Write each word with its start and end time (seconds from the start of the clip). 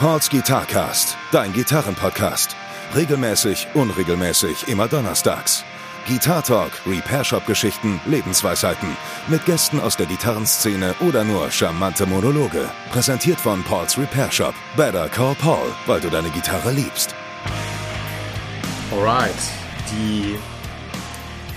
Pauls 0.00 0.30
Guitarcast, 0.30 1.16
dein 1.32 1.52
Gitarrenpodcast. 1.52 2.54
Regelmäßig, 2.94 3.66
unregelmäßig, 3.74 4.68
immer 4.68 4.86
donnerstags. 4.86 5.64
Guitar 6.06 6.44
Talk, 6.44 6.70
Repair 6.86 7.24
Shop 7.24 7.44
Geschichten, 7.46 8.00
Lebensweisheiten. 8.06 8.96
Mit 9.26 9.44
Gästen 9.44 9.80
aus 9.80 9.96
der 9.96 10.06
Gitarrenszene 10.06 10.94
oder 11.00 11.24
nur 11.24 11.50
charmante 11.50 12.06
Monologe. 12.06 12.70
Präsentiert 12.92 13.40
von 13.40 13.64
Pauls 13.64 13.98
Repair 13.98 14.30
Shop. 14.30 14.54
Better 14.76 15.08
call 15.08 15.34
Paul, 15.34 15.66
weil 15.86 16.00
du 16.00 16.08
deine 16.10 16.30
Gitarre 16.30 16.70
liebst. 16.70 17.12
Alright, 18.92 19.34
die, 19.90 20.36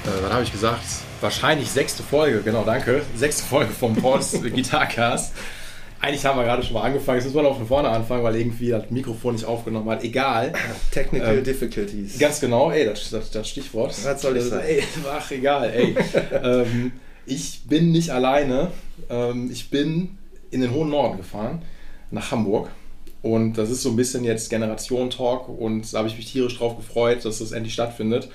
äh, 0.09 0.23
was 0.23 0.33
habe 0.33 0.43
ich 0.43 0.51
gesagt? 0.51 0.81
Wahrscheinlich 1.21 1.69
sechste 1.69 2.01
Folge, 2.01 2.41
genau, 2.41 2.63
danke. 2.63 3.03
Sechste 3.15 3.43
Folge 3.43 3.71
vom 3.71 3.95
Pauls 3.95 4.31
Gitarcast. 4.41 5.31
Eigentlich 6.01 6.25
haben 6.25 6.39
wir 6.39 6.43
gerade 6.43 6.63
schon 6.63 6.73
mal 6.73 6.81
angefangen. 6.81 7.19
Jetzt 7.19 7.25
müssen 7.25 7.37
wir 7.37 7.43
noch 7.43 7.57
von 7.57 7.67
vorne 7.67 7.89
anfangen, 7.89 8.23
weil 8.23 8.35
irgendwie 8.35 8.69
das 8.69 8.89
Mikrofon 8.89 9.35
nicht 9.35 9.45
aufgenommen 9.45 9.87
hat. 9.87 10.03
Egal. 10.03 10.51
Technical 10.89 11.37
ähm, 11.37 11.43
Difficulties. 11.43 12.17
Ganz 12.17 12.39
genau, 12.39 12.71
ey, 12.71 12.85
das, 12.85 13.11
das, 13.11 13.29
das 13.29 13.47
Stichwort. 13.47 13.95
Was 14.03 14.21
soll 14.21 14.33
das 14.33 14.49
sein? 14.49 14.65
Ey, 14.65 14.83
ach, 15.07 15.29
egal, 15.29 15.69
ey. 15.69 15.95
ähm, 16.43 16.93
ich 17.27 17.61
bin 17.65 17.91
nicht 17.91 18.09
alleine. 18.09 18.71
Ähm, 19.11 19.51
ich 19.51 19.69
bin 19.69 20.17
in 20.49 20.61
den 20.61 20.71
hohen 20.71 20.89
Norden 20.89 21.17
gefahren, 21.17 21.61
nach 22.09 22.31
Hamburg. 22.31 22.69
Und 23.21 23.53
das 23.53 23.69
ist 23.69 23.83
so 23.83 23.89
ein 23.89 23.95
bisschen 23.95 24.23
jetzt 24.23 24.49
Generation-Talk 24.49 25.47
und 25.47 25.93
da 25.93 25.99
habe 25.99 26.07
ich 26.07 26.17
mich 26.17 26.31
tierisch 26.31 26.57
drauf 26.57 26.77
gefreut, 26.77 27.23
dass 27.23 27.37
das 27.37 27.51
endlich 27.51 27.73
stattfindet, 27.73 28.29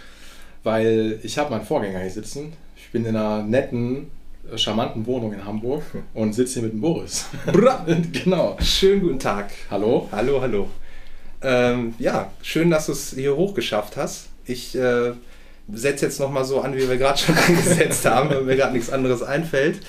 weil 0.62 1.18
ich 1.24 1.38
habe 1.38 1.50
meinen 1.50 1.64
Vorgänger 1.64 1.98
hier 1.98 2.10
sitzen. 2.10 2.52
Ich 2.76 2.92
bin 2.92 3.04
in 3.04 3.16
einer 3.16 3.42
netten, 3.42 4.12
charmanten 4.54 5.06
Wohnung 5.06 5.32
in 5.32 5.44
Hamburg 5.44 5.82
und 6.14 6.32
sitze 6.32 6.54
hier 6.54 6.62
mit 6.62 6.72
dem 6.72 6.80
Boris. 6.80 7.26
genau. 8.12 8.56
Schönen 8.60 9.00
guten 9.02 9.18
Tag. 9.18 9.50
Hallo. 9.70 10.08
Hallo, 10.12 10.40
hallo. 10.40 10.68
Ähm, 11.42 11.94
ja, 11.98 12.32
schön, 12.42 12.70
dass 12.70 12.86
du 12.86 12.92
es 12.92 13.14
hier 13.14 13.36
hochgeschafft 13.36 13.96
hast. 13.96 14.28
Ich 14.44 14.76
äh, 14.76 15.12
setze 15.72 16.06
jetzt 16.06 16.20
nochmal 16.20 16.44
so 16.44 16.60
an, 16.60 16.74
wie 16.76 16.88
wir 16.88 16.96
gerade 16.96 17.18
schon 17.18 17.36
angesetzt 17.48 18.04
haben, 18.04 18.30
weil 18.30 18.42
mir 18.42 18.56
gerade 18.56 18.72
nichts 18.72 18.90
anderes 18.90 19.22
einfällt. 19.22 19.80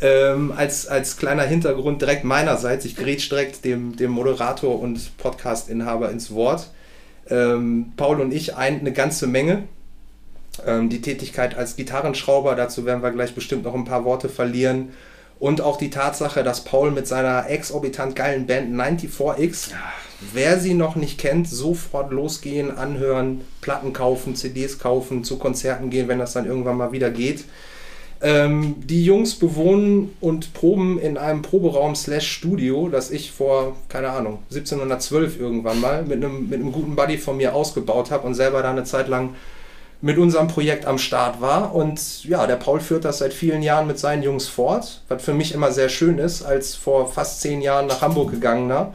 Ähm, 0.00 0.52
als, 0.56 0.86
als 0.86 1.18
kleiner 1.18 1.42
Hintergrund 1.42 2.00
direkt 2.00 2.24
meinerseits, 2.24 2.86
ich 2.86 2.96
grätsch 2.96 3.30
direkt 3.30 3.64
dem, 3.64 3.96
dem 3.96 4.10
Moderator 4.10 4.80
und 4.80 5.16
Podcast-Inhaber 5.18 6.10
ins 6.10 6.32
Wort. 6.32 6.70
Ähm, 7.28 7.92
Paul 7.96 8.20
und 8.20 8.32
ich 8.32 8.56
eint 8.56 8.80
eine 8.80 8.92
ganze 8.92 9.26
Menge. 9.26 9.64
Ähm, 10.66 10.88
die 10.88 11.00
Tätigkeit 11.00 11.56
als 11.56 11.76
Gitarrenschrauber, 11.76 12.54
dazu 12.54 12.84
werden 12.84 13.02
wir 13.02 13.10
gleich 13.10 13.34
bestimmt 13.34 13.64
noch 13.64 13.74
ein 13.74 13.84
paar 13.84 14.04
Worte 14.04 14.28
verlieren. 14.28 14.90
Und 15.38 15.62
auch 15.62 15.78
die 15.78 15.88
Tatsache, 15.88 16.44
dass 16.44 16.64
Paul 16.64 16.90
mit 16.90 17.06
seiner 17.06 17.48
exorbitant 17.48 18.14
geilen 18.14 18.46
Band 18.46 18.74
94X, 18.74 19.70
wer 20.34 20.58
sie 20.58 20.74
noch 20.74 20.96
nicht 20.96 21.18
kennt, 21.18 21.48
sofort 21.48 22.12
losgehen, 22.12 22.76
anhören, 22.76 23.40
Platten 23.62 23.94
kaufen, 23.94 24.36
CDs 24.36 24.78
kaufen, 24.78 25.24
zu 25.24 25.38
Konzerten 25.38 25.88
gehen, 25.88 26.08
wenn 26.08 26.18
das 26.18 26.34
dann 26.34 26.44
irgendwann 26.44 26.76
mal 26.76 26.92
wieder 26.92 27.10
geht. 27.10 27.44
Ähm, 28.22 28.74
die 28.84 29.02
Jungs 29.02 29.34
bewohnen 29.34 30.14
und 30.20 30.52
proben 30.52 30.98
in 30.98 31.16
einem 31.16 31.40
Proberaum 31.40 31.94
slash 31.94 32.30
Studio, 32.30 32.90
das 32.90 33.10
ich 33.10 33.32
vor, 33.32 33.76
keine 33.88 34.10
Ahnung, 34.10 34.40
1712 34.50 35.40
irgendwann 35.40 35.80
mal 35.80 36.02
mit 36.02 36.22
einem, 36.22 36.50
mit 36.50 36.60
einem 36.60 36.70
guten 36.70 36.96
Buddy 36.96 37.16
von 37.16 37.38
mir 37.38 37.54
ausgebaut 37.54 38.10
habe 38.10 38.26
und 38.26 38.34
selber 38.34 38.62
da 38.62 38.72
eine 38.72 38.84
Zeit 38.84 39.08
lang 39.08 39.30
mit 40.02 40.18
unserem 40.18 40.48
Projekt 40.48 40.86
am 40.86 40.98
Start 40.98 41.40
war. 41.40 41.74
Und 41.74 42.24
ja, 42.24 42.46
der 42.46 42.56
Paul 42.56 42.80
führt 42.80 43.04
das 43.04 43.18
seit 43.18 43.34
vielen 43.34 43.62
Jahren 43.62 43.86
mit 43.86 43.98
seinen 43.98 44.22
Jungs 44.22 44.48
fort, 44.48 45.02
was 45.08 45.22
für 45.22 45.34
mich 45.34 45.52
immer 45.52 45.72
sehr 45.72 45.88
schön 45.88 46.18
ist, 46.18 46.42
als 46.42 46.74
vor 46.74 47.12
fast 47.12 47.40
zehn 47.40 47.60
Jahren 47.60 47.86
nach 47.86 48.00
Hamburg 48.00 48.30
gegangener, 48.30 48.94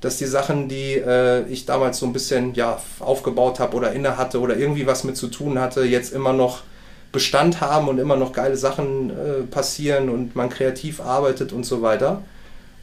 dass 0.00 0.16
die 0.16 0.26
Sachen, 0.26 0.68
die 0.68 0.94
äh, 0.94 1.46
ich 1.48 1.66
damals 1.66 1.98
so 1.98 2.06
ein 2.06 2.12
bisschen 2.12 2.54
ja, 2.54 2.80
aufgebaut 3.00 3.58
habe 3.58 3.76
oder 3.76 3.92
inne 3.92 4.16
hatte 4.16 4.40
oder 4.40 4.56
irgendwie 4.56 4.86
was 4.86 5.04
mit 5.04 5.16
zu 5.16 5.28
tun 5.28 5.58
hatte, 5.58 5.84
jetzt 5.84 6.12
immer 6.12 6.32
noch 6.32 6.62
Bestand 7.10 7.60
haben 7.60 7.88
und 7.88 7.98
immer 7.98 8.16
noch 8.16 8.32
geile 8.32 8.56
Sachen 8.56 9.10
äh, 9.10 9.42
passieren 9.44 10.08
und 10.08 10.34
man 10.36 10.50
kreativ 10.50 11.00
arbeitet 11.00 11.52
und 11.52 11.64
so 11.64 11.80
weiter. 11.80 12.22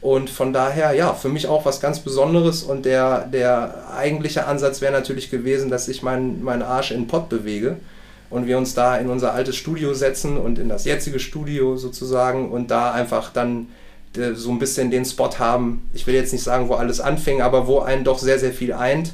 Und 0.02 0.30
von 0.30 0.52
daher, 0.52 0.92
ja, 0.94 1.14
für 1.14 1.28
mich 1.28 1.46
auch 1.46 1.64
was 1.64 1.80
ganz 1.80 2.00
Besonderes. 2.00 2.64
Und 2.64 2.84
der, 2.84 3.26
der 3.28 3.88
eigentliche 3.96 4.46
Ansatz 4.46 4.80
wäre 4.80 4.92
natürlich 4.92 5.30
gewesen, 5.30 5.70
dass 5.70 5.86
ich 5.88 6.02
meinen 6.02 6.42
mein 6.42 6.60
Arsch 6.60 6.90
in 6.90 7.02
den 7.02 7.06
Pott 7.06 7.28
bewege 7.28 7.76
und 8.28 8.46
wir 8.46 8.58
uns 8.58 8.74
da 8.74 8.96
in 8.96 9.08
unser 9.08 9.32
altes 9.32 9.54
Studio 9.56 9.94
setzen 9.94 10.38
und 10.38 10.58
in 10.58 10.68
das 10.68 10.86
jetzige 10.86 11.20
Studio 11.20 11.76
sozusagen 11.76 12.50
und 12.50 12.70
da 12.70 12.90
einfach 12.92 13.32
dann 13.32 13.68
äh, 14.16 14.32
so 14.34 14.50
ein 14.50 14.58
bisschen 14.58 14.90
den 14.90 15.04
Spot 15.04 15.38
haben. 15.38 15.88
Ich 15.92 16.06
will 16.06 16.14
jetzt 16.14 16.32
nicht 16.32 16.42
sagen, 16.42 16.68
wo 16.68 16.74
alles 16.74 17.00
anfing, 17.00 17.40
aber 17.40 17.68
wo 17.68 17.78
einen 17.78 18.02
doch 18.02 18.18
sehr, 18.18 18.40
sehr 18.40 18.52
viel 18.52 18.72
eint 18.72 19.12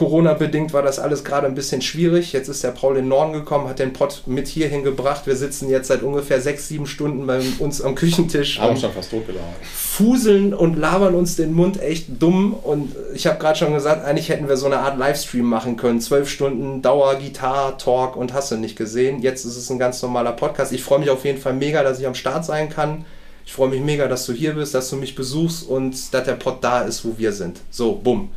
Corona-bedingt 0.00 0.72
war 0.72 0.80
das 0.80 0.98
alles 0.98 1.24
gerade 1.24 1.46
ein 1.46 1.54
bisschen 1.54 1.82
schwierig. 1.82 2.32
Jetzt 2.32 2.48
ist 2.48 2.64
der 2.64 2.70
Paul 2.70 2.96
in 2.96 3.02
den 3.02 3.08
Norden 3.08 3.34
gekommen, 3.34 3.68
hat 3.68 3.80
den 3.80 3.92
Pott 3.92 4.22
mit 4.24 4.48
hierhin 4.48 4.82
gebracht. 4.82 5.26
Wir 5.26 5.36
sitzen 5.36 5.68
jetzt 5.68 5.88
seit 5.88 6.02
ungefähr 6.02 6.40
sechs, 6.40 6.68
sieben 6.68 6.86
Stunden 6.86 7.26
bei 7.26 7.42
uns 7.58 7.82
am 7.82 7.94
Küchentisch. 7.94 8.58
Haben 8.58 8.78
schon 8.78 8.94
fast 8.94 9.10
totgelaufen. 9.10 9.44
Fuseln 9.62 10.54
und 10.54 10.78
labern 10.78 11.14
uns 11.14 11.36
den 11.36 11.52
Mund 11.52 11.82
echt 11.82 12.06
dumm. 12.18 12.54
Und 12.54 12.96
ich 13.14 13.26
habe 13.26 13.38
gerade 13.38 13.58
schon 13.58 13.74
gesagt, 13.74 14.02
eigentlich 14.02 14.30
hätten 14.30 14.48
wir 14.48 14.56
so 14.56 14.64
eine 14.64 14.78
Art 14.78 14.96
Livestream 14.96 15.44
machen 15.44 15.76
können. 15.76 16.00
Zwölf 16.00 16.30
Stunden 16.30 16.80
Dauer, 16.80 17.16
Gitarre, 17.16 17.76
Talk 17.76 18.16
und 18.16 18.32
hast 18.32 18.50
du 18.50 18.56
nicht 18.56 18.76
gesehen. 18.76 19.20
Jetzt 19.20 19.44
ist 19.44 19.58
es 19.58 19.68
ein 19.68 19.78
ganz 19.78 20.00
normaler 20.00 20.32
Podcast. 20.32 20.72
Ich 20.72 20.82
freue 20.82 21.00
mich 21.00 21.10
auf 21.10 21.26
jeden 21.26 21.38
Fall 21.38 21.52
mega, 21.52 21.82
dass 21.82 22.00
ich 22.00 22.06
am 22.06 22.14
Start 22.14 22.46
sein 22.46 22.70
kann. 22.70 23.04
Ich 23.44 23.52
freue 23.52 23.68
mich 23.68 23.82
mega, 23.82 24.08
dass 24.08 24.24
du 24.24 24.32
hier 24.32 24.54
bist, 24.54 24.74
dass 24.74 24.88
du 24.88 24.96
mich 24.96 25.14
besuchst 25.14 25.68
und 25.68 26.14
dass 26.14 26.24
der 26.24 26.36
Pod 26.36 26.64
da 26.64 26.80
ist, 26.80 27.04
wo 27.04 27.18
wir 27.18 27.32
sind. 27.32 27.60
So, 27.70 28.00
bumm. 28.02 28.30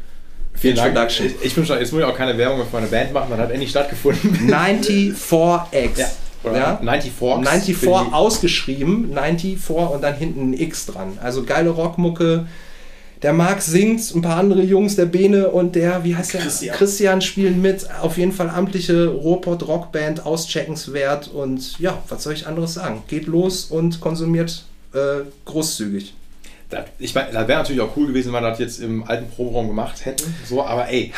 Vielen 0.55 0.75
Dank. 0.75 1.09
Ich 1.41 1.57
wünsche, 1.57 1.73
jetzt 1.77 1.91
muss 1.91 2.01
ich 2.01 2.07
auch 2.07 2.15
keine 2.17 2.37
Werbung 2.37 2.59
für 2.59 2.75
meine 2.75 2.87
Band 2.87 3.11
machen, 3.13 3.29
man 3.29 3.39
hat 3.39 3.51
endlich 3.51 3.69
stattgefunden. 3.69 4.47
94X. 4.49 5.97
Ja. 5.97 6.07
Ja? 6.45 6.77
94 6.77 7.11
94 7.11 8.13
ausgeschrieben, 8.13 9.13
94 9.13 9.69
und 9.69 10.01
dann 10.03 10.15
hinten 10.15 10.51
ein 10.51 10.53
X 10.53 10.85
dran. 10.87 11.17
Also 11.21 11.43
geile 11.43 11.69
Rockmucke. 11.69 12.47
Der 13.21 13.31
Marc 13.31 13.61
singt, 13.61 14.13
ein 14.13 14.21
paar 14.21 14.35
andere 14.35 14.61
Jungs, 14.61 14.97
der 14.97 15.05
Bene 15.05 15.47
und 15.49 15.75
der, 15.75 16.03
wie 16.03 16.13
heißt 16.13 16.33
der? 16.33 16.41
Christian. 16.41 16.75
Christian 16.75 17.21
spielen 17.21 17.61
mit. 17.61 17.87
Auf 18.01 18.17
jeden 18.17 18.33
Fall 18.33 18.49
amtliche 18.49 19.07
Ruhrpott-Rockband, 19.07 20.25
auscheckenswert 20.25 21.29
und 21.29 21.79
ja, 21.79 22.03
was 22.09 22.23
soll 22.23 22.33
ich 22.33 22.47
anderes 22.47 22.73
sagen? 22.73 23.03
Geht 23.07 23.27
los 23.27 23.63
und 23.65 24.01
konsumiert 24.01 24.65
äh, 24.93 25.21
großzügig. 25.45 26.13
Ich 26.99 27.13
meine, 27.15 27.31
das 27.31 27.47
wäre 27.47 27.59
natürlich 27.59 27.81
auch 27.81 27.95
cool 27.97 28.07
gewesen, 28.07 28.33
wenn 28.33 28.41
wir 28.43 28.49
das 28.49 28.59
jetzt 28.59 28.79
im 28.79 29.03
alten 29.03 29.29
Proberaum 29.29 29.67
gemacht 29.67 30.05
hätten. 30.05 30.33
So, 30.47 30.63
aber 30.63 30.87
ey, 30.89 31.11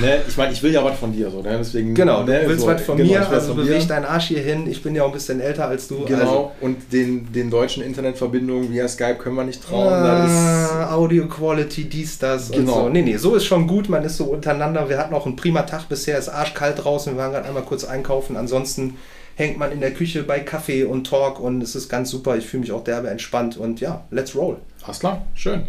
ne, 0.00 0.20
ich 0.26 0.36
meine, 0.36 0.52
ich 0.52 0.62
will 0.62 0.72
ja 0.72 0.84
was 0.84 0.98
von 0.98 1.12
dir, 1.12 1.30
so, 1.30 1.42
ne? 1.42 1.56
Deswegen. 1.58 1.94
Genau, 1.94 2.22
ne, 2.22 2.40
du 2.42 2.48
willst 2.48 2.62
so, 2.62 2.66
was 2.68 2.82
von 2.82 2.96
genau, 2.96 3.12
mir, 3.12 3.20
ich 3.22 3.28
also 3.28 3.54
von 3.54 3.56
beweg 3.64 3.80
dir. 3.80 3.86
deinen 3.88 4.04
Arsch 4.04 4.26
hier 4.26 4.40
hin. 4.40 4.66
Ich 4.70 4.82
bin 4.82 4.94
ja 4.94 5.02
auch 5.02 5.08
ein 5.08 5.12
bisschen 5.12 5.40
älter 5.40 5.66
als 5.68 5.88
du. 5.88 6.04
Genau, 6.04 6.20
Also, 6.20 6.52
und 6.60 6.92
den, 6.92 7.32
den 7.32 7.50
deutschen 7.50 7.82
Internetverbindungen 7.82 8.72
via 8.72 8.88
Skype 8.88 9.16
können 9.16 9.36
wir 9.36 9.44
nicht 9.44 9.62
trauen. 9.62 9.92
ah, 9.92 10.92
Audio 10.94 11.26
Quality, 11.26 11.84
dies, 11.84 12.18
das 12.18 12.50
und 12.50 12.56
Genau. 12.56 12.84
so. 12.84 12.88
Nee, 12.88 13.02
nee, 13.02 13.16
so 13.16 13.34
ist 13.34 13.44
schon 13.46 13.66
gut. 13.66 13.88
Man 13.88 14.04
ist 14.04 14.16
so 14.16 14.24
untereinander. 14.24 14.88
Wir 14.88 14.98
hatten 14.98 15.14
auch 15.14 15.26
einen 15.26 15.36
prima 15.36 15.62
Tag 15.62 15.88
bisher. 15.88 16.18
Es 16.18 16.28
ist 16.28 16.34
arschkalt 16.34 16.82
draußen. 16.84 17.14
Wir 17.14 17.18
waren 17.22 17.32
gerade 17.32 17.46
einmal 17.46 17.62
kurz 17.62 17.84
einkaufen. 17.84 18.36
Ansonsten 18.36 18.96
hängt 19.36 19.58
man 19.58 19.70
in 19.70 19.80
der 19.80 19.92
Küche 19.92 20.24
bei 20.24 20.40
Kaffee 20.40 20.84
und 20.84 21.06
Talk 21.06 21.38
und 21.38 21.62
es 21.62 21.76
ist 21.76 21.88
ganz 21.88 22.10
super. 22.10 22.36
Ich 22.36 22.46
fühle 22.46 22.62
mich 22.62 22.72
auch 22.72 22.82
derbe 22.82 23.08
entspannt 23.08 23.56
und 23.56 23.80
ja, 23.80 24.04
let's 24.10 24.34
roll. 24.34 24.56
alles 24.82 24.98
klar, 24.98 25.24
schön. 25.34 25.68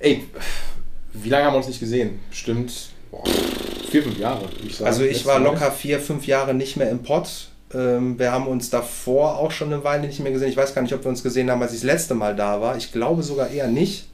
Ey, 0.00 0.24
wie 1.12 1.28
lange 1.28 1.44
haben 1.44 1.52
wir 1.52 1.58
uns 1.58 1.68
nicht 1.68 1.80
gesehen? 1.80 2.18
Bestimmt 2.30 2.90
boah, 3.10 3.22
vier, 3.90 4.02
fünf 4.02 4.18
Jahre, 4.18 4.42
würde 4.42 4.66
ich 4.66 4.76
sagen. 4.76 4.86
Also 4.86 5.04
ich 5.04 5.24
war 5.26 5.38
locker 5.38 5.70
vier, 5.70 6.00
fünf 6.00 6.26
Jahre 6.26 6.54
nicht 6.54 6.76
mehr 6.76 6.90
im 6.90 7.02
Pott. 7.02 7.48
Ähm, 7.74 8.18
wir 8.18 8.32
haben 8.32 8.46
uns 8.46 8.70
davor 8.70 9.38
auch 9.38 9.50
schon 9.50 9.72
eine 9.72 9.84
Weile 9.84 10.06
nicht 10.06 10.20
mehr 10.20 10.32
gesehen. 10.32 10.48
Ich 10.48 10.56
weiß 10.56 10.74
gar 10.74 10.82
nicht, 10.82 10.94
ob 10.94 11.04
wir 11.04 11.10
uns 11.10 11.22
gesehen 11.22 11.50
haben, 11.50 11.62
als 11.62 11.72
ich 11.72 11.80
das 11.80 11.86
letzte 11.86 12.14
Mal 12.14 12.34
da 12.34 12.60
war. 12.60 12.76
Ich 12.76 12.92
glaube 12.92 13.22
sogar 13.22 13.50
eher 13.50 13.68
nicht. 13.68 14.08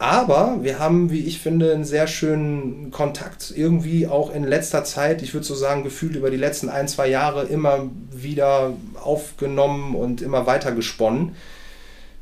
Aber 0.00 0.60
wir 0.62 0.78
haben, 0.78 1.10
wie 1.10 1.26
ich 1.26 1.40
finde, 1.40 1.74
einen 1.74 1.84
sehr 1.84 2.06
schönen 2.06 2.90
Kontakt 2.90 3.52
irgendwie 3.54 4.06
auch 4.06 4.34
in 4.34 4.44
letzter 4.44 4.82
Zeit, 4.82 5.20
ich 5.20 5.34
würde 5.34 5.46
so 5.46 5.54
sagen, 5.54 5.84
gefühlt 5.84 6.16
über 6.16 6.30
die 6.30 6.38
letzten 6.38 6.70
ein, 6.70 6.88
zwei 6.88 7.06
Jahre 7.06 7.44
immer 7.44 7.90
wieder 8.10 8.72
aufgenommen 8.98 9.94
und 9.94 10.22
immer 10.22 10.46
weiter 10.46 10.72
gesponnen, 10.72 11.36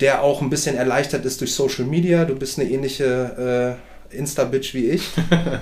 der 0.00 0.24
auch 0.24 0.42
ein 0.42 0.50
bisschen 0.50 0.74
erleichtert 0.74 1.24
ist 1.24 1.40
durch 1.40 1.54
Social 1.54 1.84
Media. 1.84 2.24
Du 2.24 2.34
bist 2.34 2.58
eine 2.58 2.68
ähnliche 2.68 3.78
äh, 3.78 3.97
Insta-Bitch 4.10 4.74
wie 4.74 4.90
ich. 4.90 5.10
Ein 5.30 5.60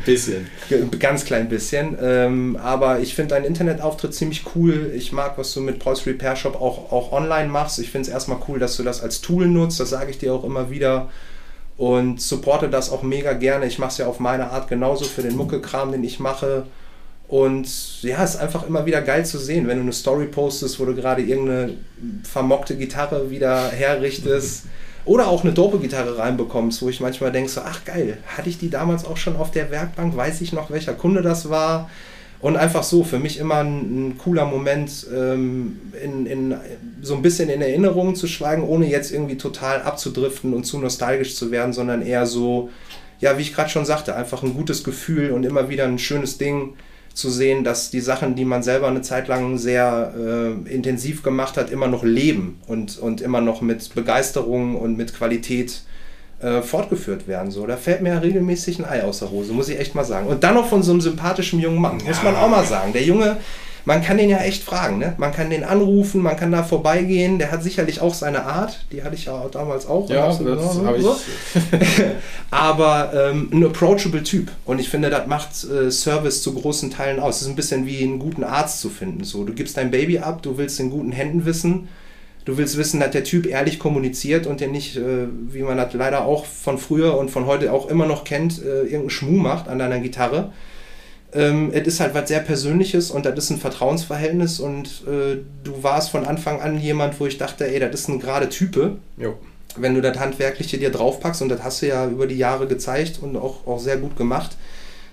bisschen. 0.04 0.48
Ganz 0.98 1.24
klein 1.24 1.48
bisschen. 1.48 1.96
Ähm, 2.00 2.58
aber 2.62 3.00
ich 3.00 3.14
finde 3.14 3.34
deinen 3.34 3.44
Internetauftritt 3.44 4.14
ziemlich 4.14 4.44
cool. 4.54 4.92
Ich 4.94 5.12
mag, 5.12 5.38
was 5.38 5.52
du 5.54 5.60
mit 5.60 5.78
Paul's 5.78 6.06
Repair 6.06 6.36
Shop 6.36 6.56
auch, 6.56 6.92
auch 6.92 7.12
online 7.12 7.48
machst. 7.48 7.78
Ich 7.78 7.90
finde 7.90 8.08
es 8.08 8.12
erstmal 8.12 8.38
cool, 8.48 8.58
dass 8.58 8.76
du 8.76 8.82
das 8.82 9.02
als 9.02 9.20
Tool 9.20 9.46
nutzt. 9.46 9.80
Das 9.80 9.90
sage 9.90 10.10
ich 10.10 10.18
dir 10.18 10.34
auch 10.34 10.44
immer 10.44 10.70
wieder. 10.70 11.10
Und 11.76 12.20
supporte 12.20 12.68
das 12.68 12.90
auch 12.90 13.02
mega 13.02 13.32
gerne. 13.32 13.66
Ich 13.66 13.78
mache 13.78 13.90
es 13.90 13.98
ja 13.98 14.06
auf 14.06 14.20
meine 14.20 14.50
Art 14.50 14.68
genauso 14.68 15.04
für 15.04 15.22
den 15.22 15.36
Mucke-Kram, 15.36 15.92
den 15.92 16.04
ich 16.04 16.18
mache. 16.18 16.66
Und 17.28 18.02
ja, 18.02 18.24
es 18.24 18.34
ist 18.34 18.40
einfach 18.40 18.66
immer 18.66 18.86
wieder 18.86 19.02
geil 19.02 19.24
zu 19.24 19.38
sehen, 19.38 19.68
wenn 19.68 19.76
du 19.76 19.82
eine 19.82 19.92
Story 19.92 20.26
postest, 20.26 20.80
wo 20.80 20.86
du 20.86 20.94
gerade 20.94 21.22
irgendeine 21.22 21.74
vermockte 22.24 22.76
Gitarre 22.76 23.30
wieder 23.30 23.68
herrichtest 23.68 24.64
Oder 25.08 25.28
auch 25.28 25.42
eine 25.42 25.54
Dope-Gitarre 25.54 26.18
reinbekommst, 26.18 26.82
wo 26.82 26.90
ich 26.90 27.00
manchmal 27.00 27.32
denke, 27.32 27.48
so, 27.48 27.62
ach 27.64 27.86
geil, 27.86 28.18
hatte 28.26 28.50
ich 28.50 28.58
die 28.58 28.68
damals 28.68 29.06
auch 29.06 29.16
schon 29.16 29.36
auf 29.36 29.50
der 29.50 29.70
Werkbank? 29.70 30.14
Weiß 30.14 30.42
ich 30.42 30.52
noch, 30.52 30.70
welcher 30.70 30.92
Kunde 30.92 31.22
das 31.22 31.48
war? 31.48 31.88
Und 32.40 32.58
einfach 32.58 32.82
so, 32.82 33.04
für 33.04 33.18
mich 33.18 33.38
immer 33.38 33.56
ein, 33.56 34.08
ein 34.08 34.18
cooler 34.18 34.44
Moment, 34.44 35.06
ähm, 35.10 35.80
in, 36.04 36.26
in, 36.26 36.54
so 37.00 37.14
ein 37.14 37.22
bisschen 37.22 37.48
in 37.48 37.62
Erinnerungen 37.62 38.16
zu 38.16 38.26
schweigen, 38.26 38.62
ohne 38.62 38.86
jetzt 38.86 39.10
irgendwie 39.10 39.38
total 39.38 39.80
abzudriften 39.80 40.52
und 40.52 40.64
zu 40.64 40.78
nostalgisch 40.78 41.36
zu 41.36 41.50
werden, 41.50 41.72
sondern 41.72 42.02
eher 42.02 42.26
so, 42.26 42.68
ja, 43.18 43.38
wie 43.38 43.42
ich 43.42 43.54
gerade 43.54 43.70
schon 43.70 43.86
sagte, 43.86 44.14
einfach 44.14 44.42
ein 44.42 44.52
gutes 44.52 44.84
Gefühl 44.84 45.30
und 45.30 45.46
immer 45.46 45.70
wieder 45.70 45.84
ein 45.84 45.98
schönes 45.98 46.36
Ding 46.36 46.74
zu 47.18 47.30
sehen, 47.30 47.64
dass 47.64 47.90
die 47.90 48.00
Sachen, 48.00 48.36
die 48.36 48.44
man 48.44 48.62
selber 48.62 48.86
eine 48.86 49.02
Zeit 49.02 49.26
lang 49.26 49.58
sehr 49.58 50.14
äh, 50.16 50.72
intensiv 50.72 51.24
gemacht 51.24 51.56
hat, 51.56 51.68
immer 51.68 51.88
noch 51.88 52.04
leben 52.04 52.60
und, 52.68 52.96
und 52.96 53.20
immer 53.20 53.40
noch 53.40 53.60
mit 53.60 53.92
Begeisterung 53.92 54.76
und 54.76 54.96
mit 54.96 55.12
Qualität 55.14 55.82
äh, 56.40 56.62
fortgeführt 56.62 57.26
werden. 57.26 57.50
So, 57.50 57.66
da 57.66 57.76
fällt 57.76 58.02
mir 58.02 58.10
ja 58.10 58.18
regelmäßig 58.20 58.78
ein 58.78 58.84
Ei 58.84 59.02
aus 59.02 59.18
der 59.18 59.32
Hose, 59.32 59.52
muss 59.52 59.68
ich 59.68 59.80
echt 59.80 59.96
mal 59.96 60.04
sagen. 60.04 60.28
Und 60.28 60.44
dann 60.44 60.54
noch 60.54 60.68
von 60.68 60.84
so 60.84 60.92
einem 60.92 61.00
sympathischen 61.00 61.58
jungen 61.58 61.80
Mann, 61.80 61.98
muss 62.06 62.22
man 62.22 62.36
auch 62.36 62.48
mal 62.48 62.64
sagen. 62.64 62.92
Der 62.92 63.02
Junge, 63.02 63.38
man 63.88 64.02
kann 64.02 64.18
den 64.18 64.28
ja 64.28 64.36
echt 64.40 64.64
fragen, 64.64 64.98
ne? 64.98 65.14
Man 65.16 65.32
kann 65.32 65.48
den 65.48 65.64
anrufen, 65.64 66.20
man 66.20 66.36
kann 66.36 66.52
da 66.52 66.62
vorbeigehen. 66.62 67.38
Der 67.38 67.50
hat 67.50 67.62
sicherlich 67.62 68.02
auch 68.02 68.12
seine 68.12 68.44
Art. 68.44 68.84
Die 68.92 69.02
hatte 69.02 69.14
ich 69.14 69.24
ja 69.24 69.48
damals 69.50 69.86
auch. 69.86 70.10
Ja, 70.10 70.26
das 70.26 70.40
genau, 70.40 70.84
habe 70.84 70.98
ich. 70.98 71.02
so. 71.02 71.16
Aber 72.50 73.14
ähm, 73.14 73.48
ein 73.50 73.64
approachable 73.64 74.22
Typ. 74.22 74.50
Und 74.66 74.78
ich 74.78 74.90
finde, 74.90 75.08
das 75.08 75.26
macht 75.26 75.64
äh, 75.64 75.90
Service 75.90 76.42
zu 76.42 76.52
großen 76.52 76.90
Teilen 76.90 77.18
aus. 77.18 77.36
Es 77.36 77.42
ist 77.42 77.48
ein 77.48 77.56
bisschen 77.56 77.86
wie 77.86 78.02
einen 78.02 78.18
guten 78.18 78.44
Arzt 78.44 78.82
zu 78.82 78.90
finden. 78.90 79.24
So, 79.24 79.44
du 79.44 79.54
gibst 79.54 79.78
dein 79.78 79.90
Baby 79.90 80.18
ab, 80.18 80.42
du 80.42 80.58
willst 80.58 80.78
in 80.80 80.90
guten 80.90 81.10
Händen 81.10 81.46
wissen. 81.46 81.88
Du 82.44 82.58
willst 82.58 82.76
wissen, 82.76 83.00
dass 83.00 83.12
der 83.12 83.24
Typ 83.24 83.46
ehrlich 83.46 83.78
kommuniziert 83.78 84.46
und 84.46 84.60
der 84.60 84.68
nicht, 84.68 84.98
äh, 84.98 85.28
wie 85.48 85.62
man 85.62 85.78
das 85.78 85.94
leider 85.94 86.26
auch 86.26 86.44
von 86.44 86.76
früher 86.76 87.16
und 87.16 87.30
von 87.30 87.46
heute 87.46 87.72
auch 87.72 87.88
immer 87.88 88.04
noch 88.04 88.24
kennt, 88.24 88.62
äh, 88.62 88.82
irgendeinen 88.82 89.08
Schmuh 89.08 89.38
macht 89.38 89.66
an 89.66 89.78
deiner 89.78 89.98
Gitarre. 89.98 90.52
Ähm, 91.32 91.70
es 91.74 91.86
ist 91.86 92.00
halt 92.00 92.14
was 92.14 92.28
sehr 92.28 92.40
Persönliches 92.40 93.10
und 93.10 93.26
das 93.26 93.36
ist 93.36 93.50
ein 93.50 93.58
Vertrauensverhältnis 93.58 94.60
und 94.60 95.02
äh, 95.06 95.38
du 95.62 95.82
warst 95.82 96.10
von 96.10 96.24
Anfang 96.24 96.60
an 96.60 96.80
jemand, 96.80 97.20
wo 97.20 97.26
ich 97.26 97.36
dachte, 97.36 97.66
ey, 97.66 97.78
das 97.80 98.00
ist 98.00 98.08
ein 98.08 98.18
gerade 98.18 98.48
Type. 98.48 98.96
Jo. 99.18 99.36
Wenn 99.76 99.94
du 99.94 100.00
das 100.00 100.18
Handwerkliche 100.18 100.78
dir 100.78 100.90
draufpackst 100.90 101.42
und 101.42 101.50
das 101.50 101.62
hast 101.62 101.82
du 101.82 101.88
ja 101.88 102.06
über 102.06 102.26
die 102.26 102.38
Jahre 102.38 102.66
gezeigt 102.66 103.18
und 103.20 103.36
auch, 103.36 103.66
auch 103.66 103.78
sehr 103.78 103.98
gut 103.98 104.16
gemacht, 104.16 104.56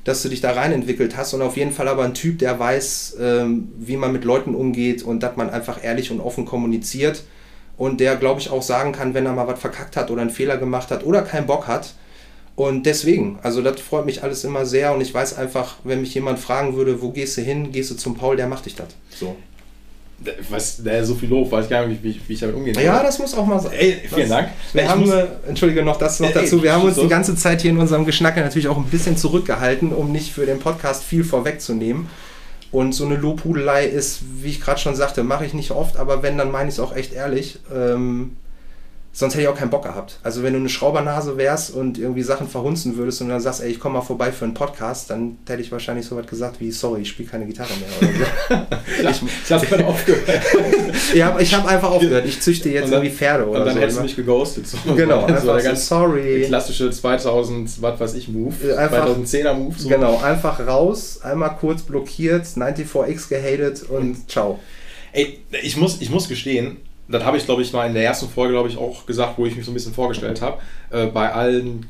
dass 0.05 0.21
du 0.23 0.29
dich 0.29 0.39
da 0.39 0.51
rein 0.51 0.71
entwickelt 0.71 1.17
hast 1.17 1.33
und 1.33 1.41
auf 1.41 1.57
jeden 1.57 1.71
Fall 1.71 1.87
aber 1.87 2.03
ein 2.03 2.13
Typ, 2.13 2.39
der 2.39 2.57
weiß, 2.57 3.17
ähm, 3.19 3.73
wie 3.77 3.97
man 3.97 4.13
mit 4.13 4.23
Leuten 4.23 4.55
umgeht 4.55 5.03
und 5.03 5.21
dass 5.21 5.35
man 5.35 5.49
einfach 5.49 5.83
ehrlich 5.83 6.11
und 6.11 6.21
offen 6.21 6.45
kommuniziert 6.45 7.23
und 7.75 7.99
der, 7.99 8.15
glaube 8.15 8.39
ich, 8.39 8.49
auch 8.49 8.61
sagen 8.61 8.91
kann, 8.93 9.13
wenn 9.13 9.25
er 9.25 9.33
mal 9.33 9.47
was 9.47 9.59
verkackt 9.59 9.97
hat 9.97 10.11
oder 10.11 10.21
einen 10.21 10.29
Fehler 10.29 10.57
gemacht 10.57 10.91
hat 10.91 11.05
oder 11.05 11.23
keinen 11.23 11.47
Bock 11.47 11.67
hat. 11.67 11.93
Und 12.55 12.85
deswegen, 12.85 13.37
also 13.43 13.61
das 13.61 13.81
freut 13.81 14.05
mich 14.05 14.23
alles 14.23 14.43
immer 14.45 14.65
sehr 14.65 14.93
und 14.93 15.01
ich 15.01 15.13
weiß 15.13 15.37
einfach, 15.37 15.75
wenn 15.83 15.99
mich 16.01 16.13
jemand 16.13 16.39
fragen 16.39 16.75
würde, 16.77 17.01
wo 17.01 17.11
gehst 17.11 17.35
du 17.37 17.41
hin, 17.41 17.71
gehst 17.73 17.91
du 17.91 17.95
zum 17.95 18.15
Paul, 18.15 18.37
der 18.37 18.47
macht 18.47 18.65
dich 18.65 18.75
das. 18.75 18.87
So. 19.09 19.35
Was, 20.49 20.81
der 20.81 21.03
so 21.05 21.13
viel 21.15 21.27
Lob, 21.27 21.51
weiß 21.51 21.65
ich 21.65 21.69
gar 21.69 21.85
nicht, 21.85 22.01
wie, 22.01 22.17
wie 22.25 22.33
ich 22.33 22.39
damit 22.39 22.55
umgehen 22.55 22.73
Ja, 22.81 23.03
das 23.03 23.19
muss 23.19 23.33
auch 23.35 23.45
mal 23.45 23.59
sein. 23.59 23.73
Ey, 23.77 23.99
vielen 24.13 24.29
Dank. 24.29 24.47
Wir 24.71 24.83
Ich 24.83 24.87
haben, 24.89 25.01
muss- 25.01 25.13
entschuldige 25.45 25.83
noch 25.83 25.97
das 25.97 26.21
noch 26.21 26.29
Ey, 26.29 26.33
dazu, 26.33 26.55
ey, 26.57 26.63
wir 26.63 26.71
haben 26.73 26.83
uns 26.85 26.95
so. 26.95 27.01
die 27.03 27.09
ganze 27.09 27.35
Zeit 27.35 27.61
hier 27.61 27.71
in 27.71 27.77
unserem 27.77 28.05
Geschnacker 28.05 28.39
natürlich 28.39 28.69
auch 28.69 28.77
ein 28.77 28.85
bisschen 28.85 29.17
zurückgehalten, 29.17 29.91
um 29.91 30.13
nicht 30.13 30.31
für 30.31 30.45
den 30.45 30.59
Podcast 30.59 31.03
viel 31.03 31.25
vorwegzunehmen. 31.25 32.07
Und 32.71 32.93
so 32.93 33.05
eine 33.05 33.17
Lobhudelei 33.17 33.85
ist, 33.85 34.19
wie 34.41 34.49
ich 34.49 34.61
gerade 34.61 34.79
schon 34.79 34.95
sagte, 34.95 35.23
mache 35.25 35.45
ich 35.45 35.53
nicht 35.53 35.71
oft, 35.71 35.97
aber 35.97 36.23
wenn, 36.23 36.37
dann 36.37 36.49
meine 36.51 36.69
ich 36.69 36.75
es 36.75 36.79
auch 36.79 36.95
echt 36.95 37.11
ehrlich. 37.13 37.59
Ähm, 37.73 38.37
sonst 39.17 39.33
hätte 39.35 39.43
ich 39.43 39.47
auch 39.47 39.55
keinen 39.57 39.69
Bock 39.69 39.83
gehabt. 39.83 40.19
Also 40.23 40.43
wenn 40.43 40.51
du 40.51 40.59
eine 40.59 40.67
Schraubernase 40.67 41.37
wärst 41.37 41.73
und 41.73 41.97
irgendwie 41.97 42.21
Sachen 42.21 42.49
verhunzen 42.49 42.97
würdest 42.97 43.21
und 43.21 43.29
dann 43.29 43.39
sagst, 43.39 43.61
ey, 43.63 43.71
ich 43.71 43.79
komme 43.79 43.93
mal 43.99 44.01
vorbei 44.01 44.29
für 44.33 44.43
einen 44.43 44.53
Podcast, 44.53 45.09
dann 45.09 45.37
hätte 45.47 45.61
ich 45.61 45.71
wahrscheinlich 45.71 46.05
so 46.05 46.17
was 46.17 46.27
gesagt 46.27 46.59
wie, 46.59 46.69
sorry, 46.69 47.03
ich 47.03 47.09
spiele 47.09 47.29
keine 47.29 47.45
Gitarre 47.45 47.69
mehr. 47.79 48.09
Oder 48.49 48.67
Ich, 49.11 49.21
ich 49.45 49.51
hab's 49.53 49.69
dann 49.69 49.85
aufgehört. 49.85 50.27
so. 51.11 51.17
ja, 51.17 51.37
ich 51.39 51.53
habe 51.55 51.67
einfach 51.69 51.91
aufgehört. 51.91 52.25
Ich 52.25 52.41
züchte 52.41 52.69
jetzt 52.69 52.85
dann- 52.91 53.03
irgendwie 53.03 53.15
Pferde 53.15 53.47
oder 53.47 53.59
Und 53.61 53.65
dann 53.67 53.75
so. 53.75 53.81
hättest 53.81 53.97
du 53.99 54.03
mich 54.03 54.15
geghostet. 54.17 54.67
So. 54.67 54.77
Genau, 54.95 55.21
so 55.21 55.25
einfach 55.27 55.43
der 55.53 55.59
so, 55.61 55.67
ganz 55.69 55.87
sorry. 55.87 56.43
klassische 56.47 56.91
2000, 56.91 57.81
was 57.81 57.99
weiß 57.99 58.13
ich, 58.15 58.27
Move. 58.27 58.53
Äh, 58.69 58.75
einfach- 58.75 59.07
2010er 59.07 59.53
Move. 59.53 59.75
So. 59.77 59.87
Genau, 59.87 60.19
einfach 60.21 60.59
raus, 60.67 61.21
einmal 61.23 61.55
kurz 61.55 61.83
blockiert, 61.83 62.45
94X 62.45 63.29
gehatet 63.29 63.83
und 63.89 64.29
ciao. 64.29 64.59
Ey, 65.13 65.39
ich 65.63 65.77
muss, 65.77 66.01
ich 66.01 66.09
muss 66.09 66.27
gestehen, 66.27 66.75
das 67.07 67.23
habe 67.23 67.37
ich, 67.37 67.45
glaube 67.45 67.61
ich, 67.61 67.71
mal 67.73 67.87
in 67.87 67.93
der 67.93 68.03
ersten 68.03 68.27
Folge, 68.27 68.53
glaube 68.53 68.69
ich, 68.69 68.77
auch 68.77 69.05
gesagt, 69.05 69.37
wo 69.37 69.45
ich 69.45 69.55
mich 69.55 69.65
so 69.65 69.71
ein 69.71 69.75
bisschen 69.75 69.93
vorgestellt 69.93 70.41
habe. 70.41 70.59
Äh, 70.89 71.07
bei 71.07 71.31
allen, 71.31 71.87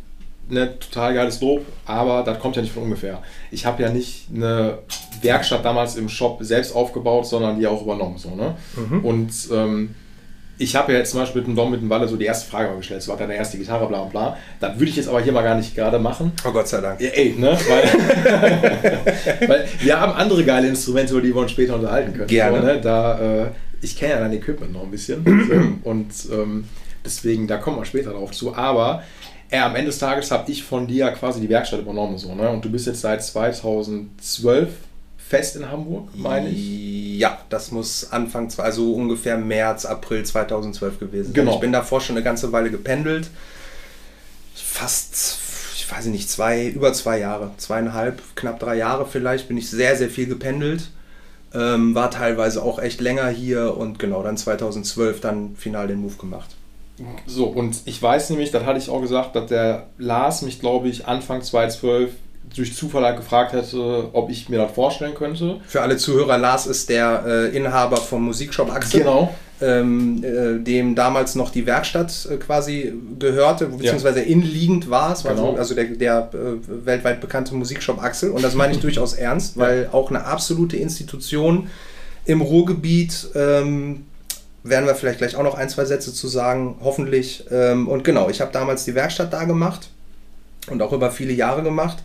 ne, 0.50 0.78
total 0.80 1.14
geiles 1.14 1.42
Lob, 1.42 1.66
aber 1.86 2.24
das 2.24 2.40
kommt 2.40 2.56
ja 2.56 2.62
nicht 2.62 2.74
von 2.74 2.84
ungefähr. 2.84 3.22
Ich 3.52 3.66
habe 3.66 3.82
ja 3.82 3.90
nicht 3.90 4.28
eine 4.34 4.80
Werkstatt 5.22 5.64
damals 5.64 5.96
im 5.96 6.10
Shop 6.10 6.40
selbst 6.42 6.76
aufgebaut, 6.76 7.28
sondern 7.28 7.60
die 7.60 7.68
auch 7.68 7.82
übernommen. 7.82 8.18
So, 8.18 8.36
ne? 8.36 8.56
Und 9.04 9.32
ähm, 9.52 9.96
ich 10.58 10.76
habe 10.76 10.94
ja 10.94 11.00
jetzt 11.00 11.12
zum 11.12 11.20
Beispiel 11.20 11.42
mit 11.42 11.48
dem 11.48 11.56
Dom, 11.56 11.72
mit 11.72 11.82
dem 11.82 11.90
Walle 11.90 12.08
so 12.08 12.16
die 12.16 12.26
erste 12.26 12.50
Frage 12.50 12.70
mal 12.70 12.78
gestellt, 12.78 13.02
so 13.02 13.12
hat 13.12 13.20
er 13.20 13.26
eine 13.26 13.36
erste 13.36 13.58
Gitarre, 13.58 13.88
bla 13.88 14.00
und 14.00 14.12
bla. 14.12 14.38
Das 14.60 14.76
würde 14.76 14.90
ich 14.90 14.96
jetzt 14.96 15.10
aber 15.10 15.22
hier 15.22 15.34
mal 15.34 15.44
gar 15.44 15.56
nicht 15.56 15.76
gerade 15.76 16.00
machen. 16.00 16.32
Oh 16.48 16.52
Gott 16.52 16.68
sei 16.68 16.80
Dank. 16.80 17.02
Ja, 17.02 17.10
ey, 17.10 17.36
ne? 17.38 17.58
Weil, 17.68 19.40
weil 19.50 19.66
wir 19.80 20.00
haben 20.00 20.14
andere 20.14 20.44
geile 20.46 20.68
Instrumente, 20.68 21.14
über 21.14 21.22
die 21.22 21.36
wir 21.36 21.42
uns 21.42 21.52
später 21.52 21.76
unterhalten 21.76 22.14
können. 22.14 22.28
Gerne. 22.28 22.60
So, 22.60 22.66
ne? 22.66 22.82
Da, 22.82 23.20
äh, 23.20 23.46
ich 23.86 23.96
kenne 23.96 24.14
ja 24.14 24.20
dein 24.20 24.34
Equipment 24.34 24.74
noch 24.74 24.84
ein 24.84 24.92
bisschen. 24.92 25.24
so, 25.84 25.90
und 25.90 26.08
ähm, 26.32 26.66
deswegen, 27.06 27.48
da 27.48 27.58
kommen 27.58 27.78
wir 27.78 27.86
später 27.86 28.12
drauf 28.12 28.32
zu. 28.32 28.56
Aber 28.56 29.04
äh, 29.50 29.60
am 29.60 29.76
Ende 29.76 29.92
des 29.92 30.00
Tages 30.00 30.32
habe 30.32 30.52
ich 30.52 30.64
von 30.64 30.88
dir 30.88 31.12
quasi 31.12 31.40
die 31.40 31.50
Werkstatt 31.50 31.80
übernommen. 31.80 32.18
So, 32.18 32.34
ne? 32.36 32.50
Und 32.50 32.66
du 32.66 32.70
bist 32.70 32.88
jetzt 32.88 33.02
seit 33.02 33.24
2012 33.24 34.70
fest 35.18 35.56
in 35.56 35.70
Hamburg, 35.70 36.10
meine 36.16 36.50
ich. 36.50 37.20
Ja, 37.20 37.40
das 37.50 37.72
muss 37.72 38.12
Anfang, 38.12 38.52
also 38.58 38.94
ungefähr 38.94 39.38
März, 39.38 39.86
April 39.86 40.26
2012 40.26 41.00
gewesen 41.00 41.26
sein. 41.26 41.34
Genau. 41.34 41.56
Ich 41.56 41.60
bin 41.60 41.72
davor 41.72 42.02
schon 42.02 42.16
eine 42.16 42.24
ganze 42.24 42.52
Weile 42.52 42.70
gependelt. 42.70 43.30
Fast, 44.54 45.38
ich 45.76 45.90
weiß 45.90 46.06
nicht, 46.08 46.30
zwei, 46.30 46.68
über 46.68 46.92
zwei 46.94 47.20
Jahre, 47.20 47.52
zweieinhalb, 47.58 48.22
knapp 48.36 48.60
drei 48.60 48.76
Jahre 48.76 49.06
vielleicht, 49.06 49.48
bin 49.48 49.58
ich 49.58 49.70
sehr, 49.70 49.96
sehr 49.96 50.10
viel 50.10 50.28
gependelt. 50.28 50.90
Ähm, 51.56 51.96
war 51.96 52.12
teilweise 52.12 52.62
auch 52.62 52.80
echt 52.80 53.00
länger 53.02 53.28
hier 53.30 53.78
und 53.78 53.98
genau, 54.00 54.22
dann 54.24 54.38
2012 54.38 55.22
dann 55.22 55.56
final 55.56 55.88
den 55.88 56.00
Move 56.00 56.16
gemacht. 56.16 56.50
So, 57.26 57.46
und 57.46 57.82
ich 57.86 58.02
weiß 58.02 58.30
nämlich, 58.30 58.52
das 58.52 58.64
hatte 58.66 58.80
ich 58.80 58.90
auch 58.90 59.02
gesagt, 59.02 59.36
dass 59.36 59.48
der 59.48 59.88
Lars 59.98 60.42
mich, 60.42 60.60
glaube 60.60 60.88
ich, 60.88 61.08
Anfang 61.08 61.42
2012 61.42 62.12
durch 62.56 62.76
Zufall 62.76 63.04
halt 63.04 63.18
gefragt 63.18 63.54
hätte, 63.54 64.10
ob 64.14 64.30
ich 64.30 64.50
mir 64.50 64.58
das 64.58 64.72
vorstellen 64.72 65.14
könnte. 65.14 65.60
Für 65.68 65.82
alle 65.82 65.98
Zuhörer, 65.98 66.38
Lars 66.38 66.68
ist 66.68 66.90
der 66.90 67.24
äh, 67.26 67.56
Inhaber 67.56 67.98
vom 67.98 68.24
Musikshop 68.24 68.72
Axel. 68.72 69.02
Genau. 69.02 69.34
Ähm, 69.62 70.24
äh, 70.24 70.60
dem 70.62 70.96
damals 70.96 71.36
noch 71.36 71.50
die 71.50 71.66
Werkstatt 71.66 72.28
äh, 72.30 72.38
quasi 72.38 72.94
gehörte, 73.20 73.68
beziehungsweise 73.68 74.20
inliegend 74.22 74.90
war. 74.90 75.14
Es 75.14 75.24
war 75.24 75.34
Genau. 75.34 75.54
so, 75.54 75.58
also 75.58 75.76
der, 75.76 75.86
der 75.86 76.30
äh, 76.34 76.86
weltweit 76.86 77.22
bekannte 77.22 77.56
Musikshop 77.56 78.04
Axel. 78.04 78.32
Und 78.32 78.44
das 78.44 78.54
meine 78.56 78.74
ich 78.74 78.80
durchaus 78.82 79.14
ernst, 79.14 79.58
weil 79.58 79.90
auch 79.92 80.10
eine 80.10 80.26
absolute 80.26 80.78
Institution 80.78 81.70
im 82.26 82.42
Ruhrgebiet. 82.42 83.30
Ähm, 83.36 84.06
werden 84.64 84.88
wir 84.88 84.96
vielleicht 84.96 85.20
gleich 85.20 85.36
auch 85.36 85.44
noch 85.44 85.54
ein, 85.56 85.70
zwei 85.70 85.86
Sätze 85.86 86.12
zu 86.12 86.28
sagen, 86.28 86.78
hoffentlich. 86.84 87.46
Ähm, 87.52 87.88
und 87.88 88.04
genau, 88.04 88.30
ich 88.30 88.42
habe 88.42 88.52
damals 88.52 88.84
die 88.84 88.96
Werkstatt 88.96 89.32
da 89.32 89.44
gemacht 89.44 89.90
und 90.70 90.82
auch 90.82 90.92
über 90.92 91.12
viele 91.12 91.34
Jahre 91.34 91.62
gemacht 91.62 91.98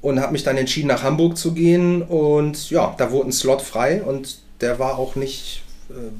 und 0.00 0.18
habe 0.20 0.32
mich 0.32 0.42
dann 0.42 0.56
entschieden, 0.56 0.88
nach 0.88 1.02
Hamburg 1.02 1.36
zu 1.36 1.52
gehen. 1.52 2.00
Und 2.02 2.70
ja, 2.70 2.94
da 2.96 3.10
wurde 3.12 3.28
ein 3.28 3.32
Slot 3.32 3.60
frei 3.60 4.02
und 4.02 4.38
der 4.62 4.78
war 4.78 4.98
auch 4.98 5.16
nicht, 5.16 5.62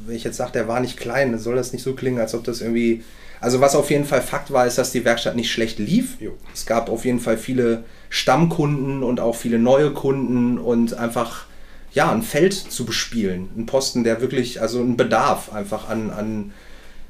wenn 0.06 0.16
ich 0.16 0.24
jetzt 0.24 0.36
sage, 0.36 0.52
der 0.52 0.68
war 0.68 0.80
nicht 0.80 0.98
klein, 0.98 1.32
dann 1.32 1.40
soll 1.40 1.56
das 1.56 1.72
nicht 1.72 1.82
so 1.82 1.94
klingen, 1.94 2.20
als 2.20 2.34
ob 2.34 2.44
das 2.44 2.60
irgendwie. 2.60 3.02
Also, 3.40 3.60
was 3.60 3.74
auf 3.74 3.90
jeden 3.90 4.04
Fall 4.04 4.22
Fakt 4.22 4.52
war, 4.52 4.66
ist, 4.66 4.78
dass 4.78 4.92
die 4.92 5.04
Werkstatt 5.04 5.34
nicht 5.34 5.50
schlecht 5.50 5.80
lief. 5.80 6.20
Jo. 6.20 6.32
Es 6.54 6.64
gab 6.64 6.88
auf 6.88 7.04
jeden 7.04 7.18
Fall 7.18 7.36
viele 7.36 7.82
Stammkunden 8.08 9.02
und 9.02 9.18
auch 9.18 9.34
viele 9.34 9.58
neue 9.58 9.90
Kunden 9.92 10.58
und 10.58 10.94
einfach 10.94 11.46
ja, 11.92 12.10
ein 12.10 12.22
Feld 12.22 12.54
zu 12.54 12.84
bespielen. 12.84 13.48
Ein 13.56 13.66
Posten, 13.66 14.04
der 14.04 14.20
wirklich, 14.20 14.60
also 14.60 14.80
ein 14.80 14.96
Bedarf 14.96 15.52
einfach 15.52 15.88
an, 15.88 16.10
an, 16.10 16.52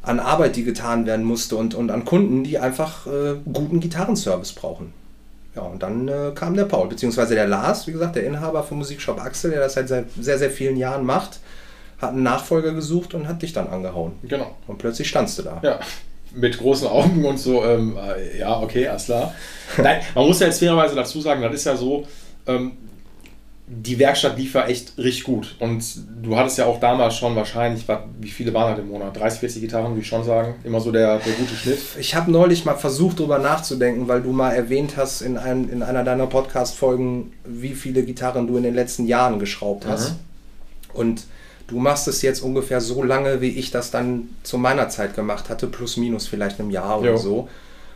an 0.02 0.20
Arbeit, 0.20 0.56
die 0.56 0.64
getan 0.64 1.06
werden 1.06 1.24
musste 1.24 1.56
und, 1.56 1.74
und 1.74 1.90
an 1.90 2.04
Kunden, 2.04 2.44
die 2.44 2.58
einfach 2.58 3.06
äh, 3.06 3.34
guten 3.52 3.80
Gitarrenservice 3.80 4.52
brauchen. 4.52 4.92
Ja, 5.54 5.62
und 5.62 5.82
dann 5.82 6.08
äh, 6.08 6.32
kam 6.34 6.54
der 6.54 6.64
Paul, 6.64 6.88
beziehungsweise 6.88 7.34
der 7.34 7.46
Lars, 7.46 7.86
wie 7.86 7.92
gesagt, 7.92 8.16
der 8.16 8.24
Inhaber 8.24 8.64
vom 8.64 8.78
Musikshop 8.78 9.20
Axel, 9.20 9.50
der 9.50 9.60
das 9.60 9.74
seit 9.74 9.88
sehr, 9.88 10.38
sehr 10.38 10.50
vielen 10.50 10.76
Jahren 10.76 11.04
macht, 11.04 11.40
hat 12.02 12.10
einen 12.10 12.22
Nachfolger 12.22 12.72
gesucht 12.72 13.14
und 13.14 13.28
hat 13.28 13.40
dich 13.42 13.52
dann 13.52 13.68
angehauen. 13.68 14.12
Genau. 14.24 14.56
Und 14.66 14.78
plötzlich 14.78 15.08
standst 15.08 15.38
du 15.38 15.42
da. 15.42 15.60
Ja. 15.62 15.80
Mit 16.34 16.58
großen 16.58 16.88
Augen 16.88 17.24
und 17.24 17.38
so, 17.38 17.64
ähm, 17.64 17.96
äh, 17.96 18.38
ja, 18.38 18.60
okay, 18.60 18.88
alles 18.88 19.04
klar. 19.04 19.34
Nein, 19.76 20.00
man 20.14 20.26
muss 20.26 20.40
ja 20.40 20.46
jetzt 20.46 20.58
fairerweise 20.58 20.94
dazu 20.94 21.20
sagen, 21.20 21.42
das 21.42 21.54
ist 21.54 21.64
ja 21.64 21.76
so, 21.76 22.06
ähm, 22.46 22.72
die 23.74 23.98
Werkstatt 23.98 24.36
lief 24.36 24.54
ja 24.54 24.66
echt 24.66 24.98
richtig 24.98 25.24
gut. 25.24 25.56
Und 25.58 25.84
du 26.22 26.36
hattest 26.36 26.58
ja 26.58 26.66
auch 26.66 26.80
damals 26.80 27.16
schon 27.16 27.36
wahrscheinlich, 27.36 27.84
wie 28.20 28.30
viele 28.30 28.52
waren 28.52 28.72
das 28.72 28.84
im 28.84 28.90
Monat? 28.90 29.16
30, 29.16 29.40
40 29.40 29.62
Gitarren, 29.62 29.92
würde 29.92 30.00
ich 30.00 30.06
schon 30.06 30.24
sagen. 30.24 30.56
Immer 30.64 30.80
so 30.80 30.90
der, 30.90 31.18
der 31.18 31.32
gute 31.34 31.54
Schnitt. 31.54 31.78
Ich 31.98 32.14
habe 32.14 32.30
neulich 32.30 32.64
mal 32.64 32.74
versucht, 32.74 33.20
darüber 33.20 33.38
nachzudenken, 33.38 34.08
weil 34.08 34.22
du 34.22 34.32
mal 34.32 34.50
erwähnt 34.50 34.96
hast 34.96 35.22
in, 35.22 35.38
ein, 35.38 35.68
in 35.68 35.82
einer 35.82 36.04
deiner 36.04 36.26
Podcast-Folgen, 36.26 37.32
wie 37.44 37.74
viele 37.74 38.02
Gitarren 38.02 38.46
du 38.46 38.56
in 38.56 38.62
den 38.62 38.74
letzten 38.74 39.06
Jahren 39.06 39.38
geschraubt 39.38 39.86
hast. 39.86 40.10
Mhm. 40.10 40.16
Und 40.94 41.24
du 41.72 41.78
machst 41.78 42.06
es 42.06 42.20
jetzt 42.20 42.40
ungefähr 42.40 42.82
so 42.82 43.02
lange, 43.02 43.40
wie 43.40 43.48
ich 43.48 43.70
das 43.70 43.90
dann 43.90 44.28
zu 44.42 44.58
meiner 44.58 44.90
Zeit 44.90 45.16
gemacht 45.16 45.48
hatte, 45.48 45.66
plus 45.66 45.96
minus 45.96 46.26
vielleicht 46.26 46.60
einem 46.60 46.70
Jahr 46.70 47.00
oder 47.00 47.12
jo. 47.12 47.16
so. 47.16 47.48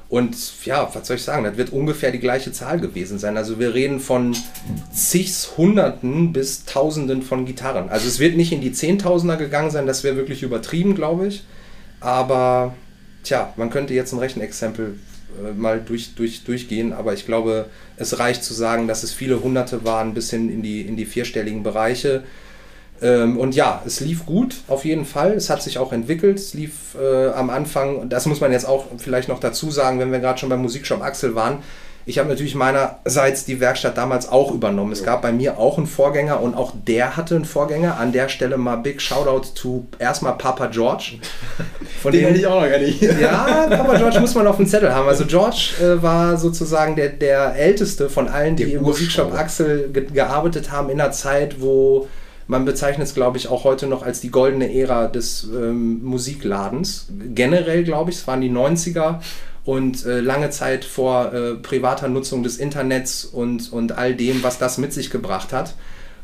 Und 0.08 0.36
ja, 0.64 0.88
was 0.94 1.06
soll 1.06 1.16
ich 1.16 1.22
sagen, 1.22 1.44
das 1.44 1.56
wird 1.56 1.72
ungefähr 1.72 2.10
die 2.10 2.20
gleiche 2.20 2.52
Zahl 2.52 2.80
gewesen 2.80 3.18
sein. 3.18 3.36
Also 3.36 3.58
wir 3.58 3.74
reden 3.74 4.00
von 4.00 4.34
zig 4.94 5.32
Hunderten 5.56 6.32
bis 6.32 6.64
Tausenden 6.64 7.22
von 7.22 7.44
Gitarren. 7.44 7.90
Also 7.90 8.06
es 8.08 8.18
wird 8.18 8.36
nicht 8.36 8.52
in 8.52 8.60
die 8.60 8.72
Zehntausender 8.72 9.36
gegangen 9.36 9.70
sein, 9.70 9.86
das 9.86 10.04
wäre 10.04 10.16
wirklich 10.16 10.42
übertrieben, 10.42 10.94
glaube 10.94 11.26
ich. 11.26 11.44
Aber 12.00 12.74
tja, 13.24 13.52
man 13.56 13.68
könnte 13.68 13.92
jetzt 13.92 14.12
ein 14.12 14.20
Rechenexempel 14.20 14.96
äh, 15.44 15.52
mal 15.52 15.82
durch, 15.84 16.14
durch, 16.14 16.44
durchgehen, 16.44 16.92
aber 16.94 17.12
ich 17.12 17.26
glaube, 17.26 17.66
es 17.96 18.18
reicht 18.18 18.42
zu 18.42 18.54
sagen, 18.54 18.88
dass 18.88 19.02
es 19.02 19.12
viele 19.12 19.42
Hunderte 19.42 19.84
waren 19.84 20.14
bis 20.14 20.30
hin 20.30 20.48
in 20.50 20.62
die, 20.62 20.82
in 20.82 20.96
die 20.96 21.06
vierstelligen 21.06 21.62
Bereiche. 21.62 22.22
Ähm, 23.02 23.38
und 23.38 23.54
ja, 23.54 23.82
es 23.84 24.00
lief 24.00 24.26
gut, 24.26 24.56
auf 24.68 24.84
jeden 24.84 25.04
Fall. 25.04 25.32
Es 25.32 25.50
hat 25.50 25.62
sich 25.62 25.78
auch 25.78 25.92
entwickelt. 25.92 26.38
Es 26.38 26.54
lief 26.54 26.94
äh, 27.00 27.28
am 27.28 27.50
Anfang, 27.50 28.08
das 28.08 28.26
muss 28.26 28.40
man 28.40 28.52
jetzt 28.52 28.66
auch 28.66 28.86
vielleicht 28.98 29.28
noch 29.28 29.40
dazu 29.40 29.70
sagen, 29.70 29.98
wenn 29.98 30.12
wir 30.12 30.20
gerade 30.20 30.38
schon 30.38 30.48
beim 30.48 30.62
Musikshop 30.62 31.02
Axel 31.02 31.34
waren. 31.34 31.58
Ich 32.08 32.20
habe 32.20 32.28
natürlich 32.28 32.54
meinerseits 32.54 33.44
die 33.46 33.58
Werkstatt 33.58 33.98
damals 33.98 34.28
auch 34.28 34.54
übernommen. 34.54 34.92
Es 34.92 35.02
gab 35.02 35.22
bei 35.22 35.32
mir 35.32 35.58
auch 35.58 35.76
einen 35.76 35.88
Vorgänger 35.88 36.40
und 36.40 36.54
auch 36.54 36.72
der 36.86 37.16
hatte 37.16 37.34
einen 37.34 37.44
Vorgänger. 37.44 37.98
An 37.98 38.12
der 38.12 38.28
Stelle 38.28 38.56
mal 38.56 38.76
Big 38.76 39.02
Shoutout 39.02 39.48
to 39.56 39.86
erstmal 39.98 40.34
Papa 40.34 40.66
George. 40.66 41.14
Von 42.02 42.12
den 42.12 42.26
hätte 42.26 42.38
ich 42.38 42.46
auch 42.46 42.60
noch 42.60 42.70
gar 42.70 42.78
nicht. 42.78 43.02
Ja, 43.20 43.66
Papa 43.68 43.96
George 43.98 44.20
muss 44.20 44.36
man 44.36 44.46
auf 44.46 44.56
dem 44.56 44.68
Zettel 44.68 44.94
haben. 44.94 45.08
Also 45.08 45.26
George 45.26 45.72
äh, 45.82 46.00
war 46.00 46.36
sozusagen 46.36 46.94
der, 46.94 47.08
der 47.08 47.56
älteste 47.56 48.08
von 48.08 48.28
allen, 48.28 48.54
die 48.54 48.66
der 48.66 48.74
im 48.74 48.82
Musikshop 48.82 49.34
Axel 49.34 49.90
ge 49.92 50.06
gearbeitet 50.06 50.70
haben 50.70 50.90
in 50.90 51.00
einer 51.00 51.10
Zeit, 51.10 51.60
wo 51.60 52.06
man 52.46 52.64
bezeichnet 52.64 53.08
es, 53.08 53.14
glaube 53.14 53.38
ich, 53.38 53.48
auch 53.48 53.64
heute 53.64 53.86
noch 53.86 54.02
als 54.02 54.20
die 54.20 54.30
goldene 54.30 54.72
Ära 54.72 55.08
des 55.08 55.44
ähm, 55.44 56.04
Musikladens. 56.04 57.06
Generell, 57.34 57.84
glaube 57.84 58.10
ich, 58.10 58.16
es 58.18 58.26
waren 58.26 58.40
die 58.40 58.50
90er 58.50 59.20
und 59.64 60.06
äh, 60.06 60.20
lange 60.20 60.50
Zeit 60.50 60.84
vor 60.84 61.32
äh, 61.32 61.54
privater 61.54 62.08
Nutzung 62.08 62.42
des 62.42 62.56
Internets 62.58 63.24
und, 63.24 63.72
und 63.72 63.92
all 63.92 64.14
dem, 64.14 64.42
was 64.42 64.58
das 64.58 64.78
mit 64.78 64.92
sich 64.92 65.10
gebracht 65.10 65.52
hat. 65.52 65.74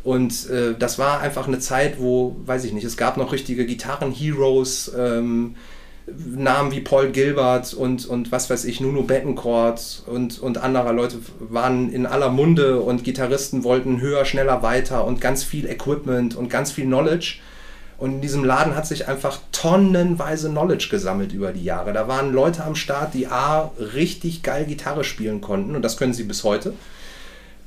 Und 0.05 0.49
äh, 0.51 0.75
das 0.79 0.99
war 0.99 1.21
einfach 1.21 1.47
eine 1.47 1.59
Zeit, 1.59 2.01
wo, 2.01 2.37
weiß 2.45 2.65
ich 2.65 2.73
nicht, 2.73 2.85
es 2.85 2.97
gab 2.97 3.17
noch 3.17 3.33
richtige 3.33 3.67
Gitarren-Heroes, 3.67 4.93
ähm, 4.97 5.57
Namen 6.07 6.73
wie 6.73 6.81
Paul 6.81 7.11
Gilbert 7.11 7.75
und, 7.75 8.07
und 8.07 8.33
was 8.33 8.51
weiß 8.51 8.65
ich, 8.65 8.81
Nuno 8.81 9.03
Bettencourt 9.03 10.03
und, 10.07 10.41
und 10.41 10.59
anderer 10.59 10.93
Leute 10.93 11.19
waren 11.39 11.93
in 11.93 12.07
aller 12.07 12.29
Munde 12.29 12.81
und 12.81 13.05
Gitarristen 13.05 13.63
wollten 13.63 14.01
höher, 14.01 14.25
schneller, 14.25 14.63
weiter 14.63 15.05
und 15.05 15.21
ganz 15.21 15.45
viel 15.45 15.67
Equipment 15.67 16.35
und 16.35 16.51
ganz 16.51 16.73
viel 16.73 16.87
Knowledge. 16.87 17.37
Und 17.99 18.15
in 18.15 18.21
diesem 18.21 18.43
Laden 18.43 18.75
hat 18.75 18.85
sich 18.85 19.07
einfach 19.07 19.39
tonnenweise 19.53 20.51
Knowledge 20.51 20.89
gesammelt 20.91 21.33
über 21.33 21.53
die 21.53 21.63
Jahre. 21.63 21.93
Da 21.93 22.09
waren 22.09 22.33
Leute 22.33 22.65
am 22.65 22.75
Start, 22.75 23.15
die 23.15 23.29
A, 23.29 23.71
richtig 23.95 24.43
geil 24.43 24.65
Gitarre 24.65 25.05
spielen 25.05 25.41
konnten 25.41 25.77
und 25.77 25.83
das 25.83 25.97
können 25.97 26.15
sie 26.15 26.25
bis 26.25 26.43
heute. 26.43 26.75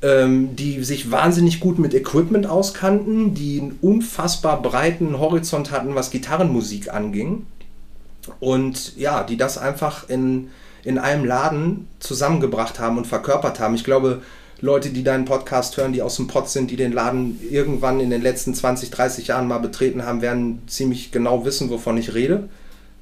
Ähm, 0.02 0.58
die 0.58 0.84
sich 0.84 1.10
wahnsinnig 1.10 1.62
gut 1.62 1.80
mit 1.80 1.94
Equipment 1.94 2.48
auskannten, 2.48 3.34
die 3.34 3.62
einen 3.62 3.80
unfassbar 3.82 4.62
breiten 4.62 5.20
Horizont 5.20 5.72
hatten, 5.72 5.96
was 5.96 6.12
Gitarrenmusik 6.12 6.94
anging 6.94 7.46
und 8.40 8.96
ja, 8.98 9.24
die 9.24 9.38
das 9.38 9.58
einfach 9.58 10.10
in, 10.10 10.50
in 10.84 10.98
einem 10.98 11.26
Laden 11.26 11.88
zusammengebracht 12.00 12.80
haben 12.80 12.98
und 12.98 13.08
verkörpert 13.08 13.60
haben. 13.60 13.76
Ich 13.76 13.84
glaube, 13.84 14.22
Leute, 14.62 14.90
die 14.90 15.04
deinen 15.04 15.26
Podcast 15.26 15.78
hören, 15.78 15.94
die 15.94 16.02
aus 16.02 16.16
dem 16.16 16.28
Pott 16.28 16.50
sind, 16.50 16.72
die 16.72 16.76
den 16.76 16.94
Laden 16.94 17.40
irgendwann 17.50 18.00
in 18.00 18.10
den 18.10 18.22
letzten 18.22 18.54
20, 18.54 18.90
30 18.90 19.28
Jahren 19.28 19.48
mal 19.48 19.60
betreten 19.60 20.06
haben, 20.06 20.22
werden 20.22 20.62
ziemlich 20.68 21.12
genau 21.12 21.46
wissen, 21.46 21.70
wovon 21.70 21.98
ich 21.98 22.14
rede. 22.14 22.50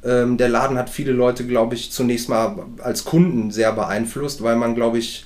Ähm, 0.03 0.37
der 0.37 0.49
Laden 0.49 0.77
hat 0.77 0.89
viele 0.89 1.11
Leute, 1.11 1.45
glaube 1.45 1.75
ich, 1.75 1.91
zunächst 1.91 2.27
mal 2.27 2.65
als 2.79 3.05
Kunden 3.05 3.51
sehr 3.51 3.71
beeinflusst, 3.71 4.43
weil 4.43 4.55
man, 4.55 4.75
glaube 4.75 4.97
ich, 4.97 5.25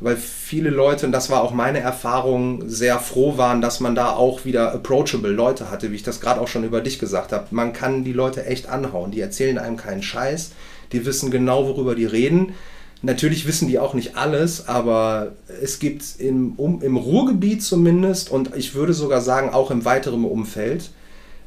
weil 0.00 0.16
viele 0.16 0.70
Leute, 0.70 1.04
und 1.06 1.12
das 1.12 1.28
war 1.28 1.42
auch 1.42 1.52
meine 1.52 1.80
Erfahrung, 1.80 2.68
sehr 2.68 2.98
froh 2.98 3.36
waren, 3.36 3.60
dass 3.60 3.80
man 3.80 3.94
da 3.94 4.10
auch 4.10 4.46
wieder 4.46 4.72
approachable 4.72 5.30
Leute 5.30 5.70
hatte, 5.70 5.92
wie 5.92 5.96
ich 5.96 6.02
das 6.02 6.20
gerade 6.20 6.40
auch 6.40 6.48
schon 6.48 6.64
über 6.64 6.80
dich 6.80 6.98
gesagt 6.98 7.32
habe. 7.32 7.46
Man 7.50 7.74
kann 7.74 8.02
die 8.02 8.14
Leute 8.14 8.46
echt 8.46 8.68
anhauen, 8.68 9.10
die 9.10 9.20
erzählen 9.20 9.58
einem 9.58 9.76
keinen 9.76 10.02
Scheiß, 10.02 10.52
die 10.92 11.04
wissen 11.04 11.30
genau, 11.30 11.66
worüber 11.66 11.94
die 11.94 12.06
reden. 12.06 12.54
Natürlich 13.02 13.46
wissen 13.46 13.68
die 13.68 13.78
auch 13.78 13.94
nicht 13.94 14.16
alles, 14.16 14.68
aber 14.68 15.32
es 15.62 15.78
gibt 15.78 16.02
im, 16.18 16.54
um, 16.56 16.82
im 16.82 16.96
Ruhrgebiet 16.96 17.62
zumindest 17.62 18.30
und 18.30 18.56
ich 18.56 18.74
würde 18.74 18.94
sogar 18.94 19.20
sagen 19.20 19.50
auch 19.50 19.70
im 19.70 19.84
weiteren 19.84 20.24
Umfeld 20.24 20.90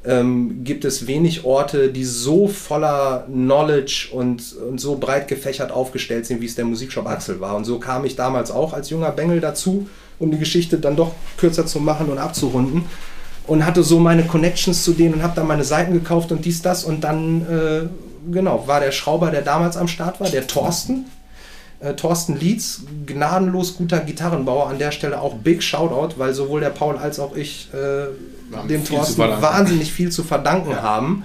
ähm, 0.06 0.64
gibt 0.64 0.84
es 0.86 1.08
wenig 1.08 1.46
Orte, 1.46 1.90
die 1.90 2.04
so 2.04 2.48
voller 2.48 3.26
Knowledge 3.28 4.10
und, 4.12 4.56
und 4.70 4.80
so 4.80 4.98
breit 4.98 5.28
gefächert 5.28 5.72
aufgestellt 5.72 6.26
sind, 6.26 6.42
wie 6.42 6.46
es 6.46 6.56
der 6.56 6.66
Musikshop 6.66 7.08
Axel 7.08 7.40
war. 7.40 7.56
Und 7.56 7.66
so 7.66 7.80
kam 7.80 8.04
ich 8.04 8.16
damals 8.16 8.52
auch 8.52 8.74
als 8.74 8.90
junger 8.90 9.12
Bengel 9.12 9.40
dazu, 9.40 9.88
um 10.20 10.32
die 10.32 10.38
Geschichte 10.38 10.78
dann 10.78 10.96
doch 10.96 11.14
kürzer 11.38 11.66
zu 11.66 11.80
machen 11.80 12.10
und 12.10 12.18
abzurunden. 12.18 12.86
Und 13.48 13.66
hatte 13.66 13.84
so 13.84 14.00
meine 14.00 14.24
Connections 14.24 14.84
zu 14.84 14.94
denen 14.94 15.16
und 15.16 15.24
habe 15.24 15.36
dann 15.36 15.48
meine 15.48 15.66
Seiten 15.66 15.94
gekauft 15.94 16.32
und 16.32 16.46
dies, 16.46 16.62
das. 16.62 16.86
Und 16.86 17.04
dann, 17.04 17.42
äh, 17.42 18.32
genau, 18.32 18.68
war 18.68 18.80
der 18.80 18.92
Schrauber, 18.92 19.32
der 19.32 19.42
damals 19.42 19.76
am 19.76 19.90
Start 19.90 20.22
war, 20.22 20.30
der 20.30 20.48
Thorsten, 20.48 21.06
äh, 21.82 21.94
Thorsten 21.94 22.40
Lietz, 22.40 22.84
gnadenlos 23.06 23.76
guter 23.76 24.00
Gitarrenbauer. 24.00 24.68
An 24.68 24.80
der 24.80 24.92
Stelle 24.92 25.20
auch 25.20 25.34
Big 25.36 25.62
Shoutout, 25.62 26.18
weil 26.18 26.34
sowohl 26.34 26.62
der 26.62 26.70
Paul 26.70 26.98
als 26.98 27.20
auch 27.20 27.36
ich 27.36 27.68
äh, 27.74 28.08
dem 28.70 28.86
Thorsten 28.86 29.20
wahnsinnig 29.20 29.92
viel 29.92 30.12
zu 30.12 30.24
verdanken 30.24 30.72
ja. 30.72 30.82
haben, 30.82 31.24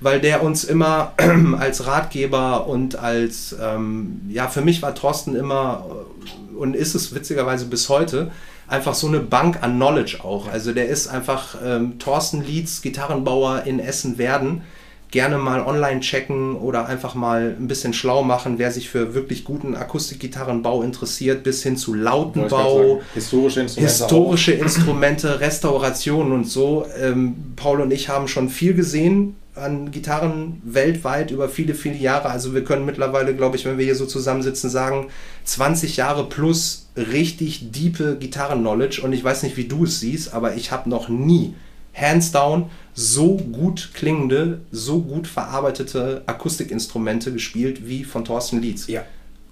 weil 0.00 0.20
der 0.20 0.42
uns 0.42 0.64
immer 0.64 1.12
als 1.58 1.86
Ratgeber 1.86 2.66
und 2.66 2.96
als, 2.96 3.54
ähm, 3.60 4.22
ja, 4.28 4.48
für 4.48 4.62
mich 4.62 4.82
war 4.82 4.94
Thorsten 4.94 5.36
immer 5.36 5.84
äh, 5.88 6.56
und 6.56 6.76
ist 6.76 6.94
es 6.94 7.14
witzigerweise 7.14 7.66
bis 7.66 7.88
heute 7.88 8.30
einfach 8.68 8.94
so 8.94 9.08
eine 9.08 9.20
Bank 9.20 9.62
an 9.62 9.76
Knowledge 9.76 10.18
auch. 10.22 10.48
Also 10.48 10.72
der 10.72 10.88
ist 10.88 11.08
einfach 11.08 11.56
ähm, 11.64 11.98
Thorsten 11.98 12.44
Lietz, 12.44 12.82
Gitarrenbauer 12.82 13.64
in 13.64 13.80
Essen-Werden 13.80 14.62
gerne 15.10 15.38
mal 15.38 15.60
online 15.60 16.00
checken 16.00 16.54
oder 16.56 16.86
einfach 16.86 17.14
mal 17.14 17.56
ein 17.58 17.66
bisschen 17.66 17.92
schlau 17.92 18.22
machen, 18.22 18.58
wer 18.58 18.70
sich 18.70 18.88
für 18.88 19.14
wirklich 19.14 19.44
guten 19.44 19.74
Akustikgitarrenbau 19.74 20.82
interessiert, 20.82 21.42
bis 21.42 21.62
hin 21.62 21.76
zu 21.76 21.94
Lautenbau, 21.94 23.00
historische 23.14 23.60
Instrumente, 23.62 23.92
historische 23.92 24.52
Instrumente 24.52 25.40
Restaurationen 25.40 26.32
und 26.32 26.44
so. 26.44 26.86
Ähm, 27.00 27.54
Paul 27.56 27.80
und 27.80 27.90
ich 27.90 28.08
haben 28.08 28.28
schon 28.28 28.48
viel 28.48 28.74
gesehen 28.74 29.36
an 29.54 29.90
Gitarren 29.90 30.62
weltweit 30.64 31.30
über 31.30 31.48
viele, 31.48 31.74
viele 31.74 31.96
Jahre. 31.96 32.30
Also 32.30 32.54
wir 32.54 32.64
können 32.64 32.86
mittlerweile, 32.86 33.34
glaube 33.34 33.56
ich, 33.56 33.64
wenn 33.64 33.78
wir 33.78 33.84
hier 33.84 33.96
so 33.96 34.06
zusammensitzen, 34.06 34.70
sagen, 34.70 35.08
20 35.44 35.96
Jahre 35.96 36.28
plus 36.28 36.88
richtig 36.96 37.72
diepe 37.72 38.16
Gitarren-Knowledge. 38.18 39.02
Und 39.02 39.12
ich 39.12 39.22
weiß 39.22 39.42
nicht, 39.42 39.56
wie 39.56 39.66
du 39.66 39.84
es 39.84 40.00
siehst, 40.00 40.32
aber 40.34 40.54
ich 40.54 40.70
habe 40.70 40.88
noch 40.88 41.08
nie, 41.08 41.54
hands 41.94 42.32
down, 42.32 42.70
so 43.00 43.36
gut 43.38 43.90
klingende, 43.94 44.60
so 44.70 45.00
gut 45.00 45.26
verarbeitete 45.26 46.22
Akustikinstrumente 46.26 47.32
gespielt 47.32 47.88
wie 47.88 48.04
von 48.04 48.26
Thorsten 48.26 48.60
Lietz. 48.60 48.88
Ja. 48.88 49.04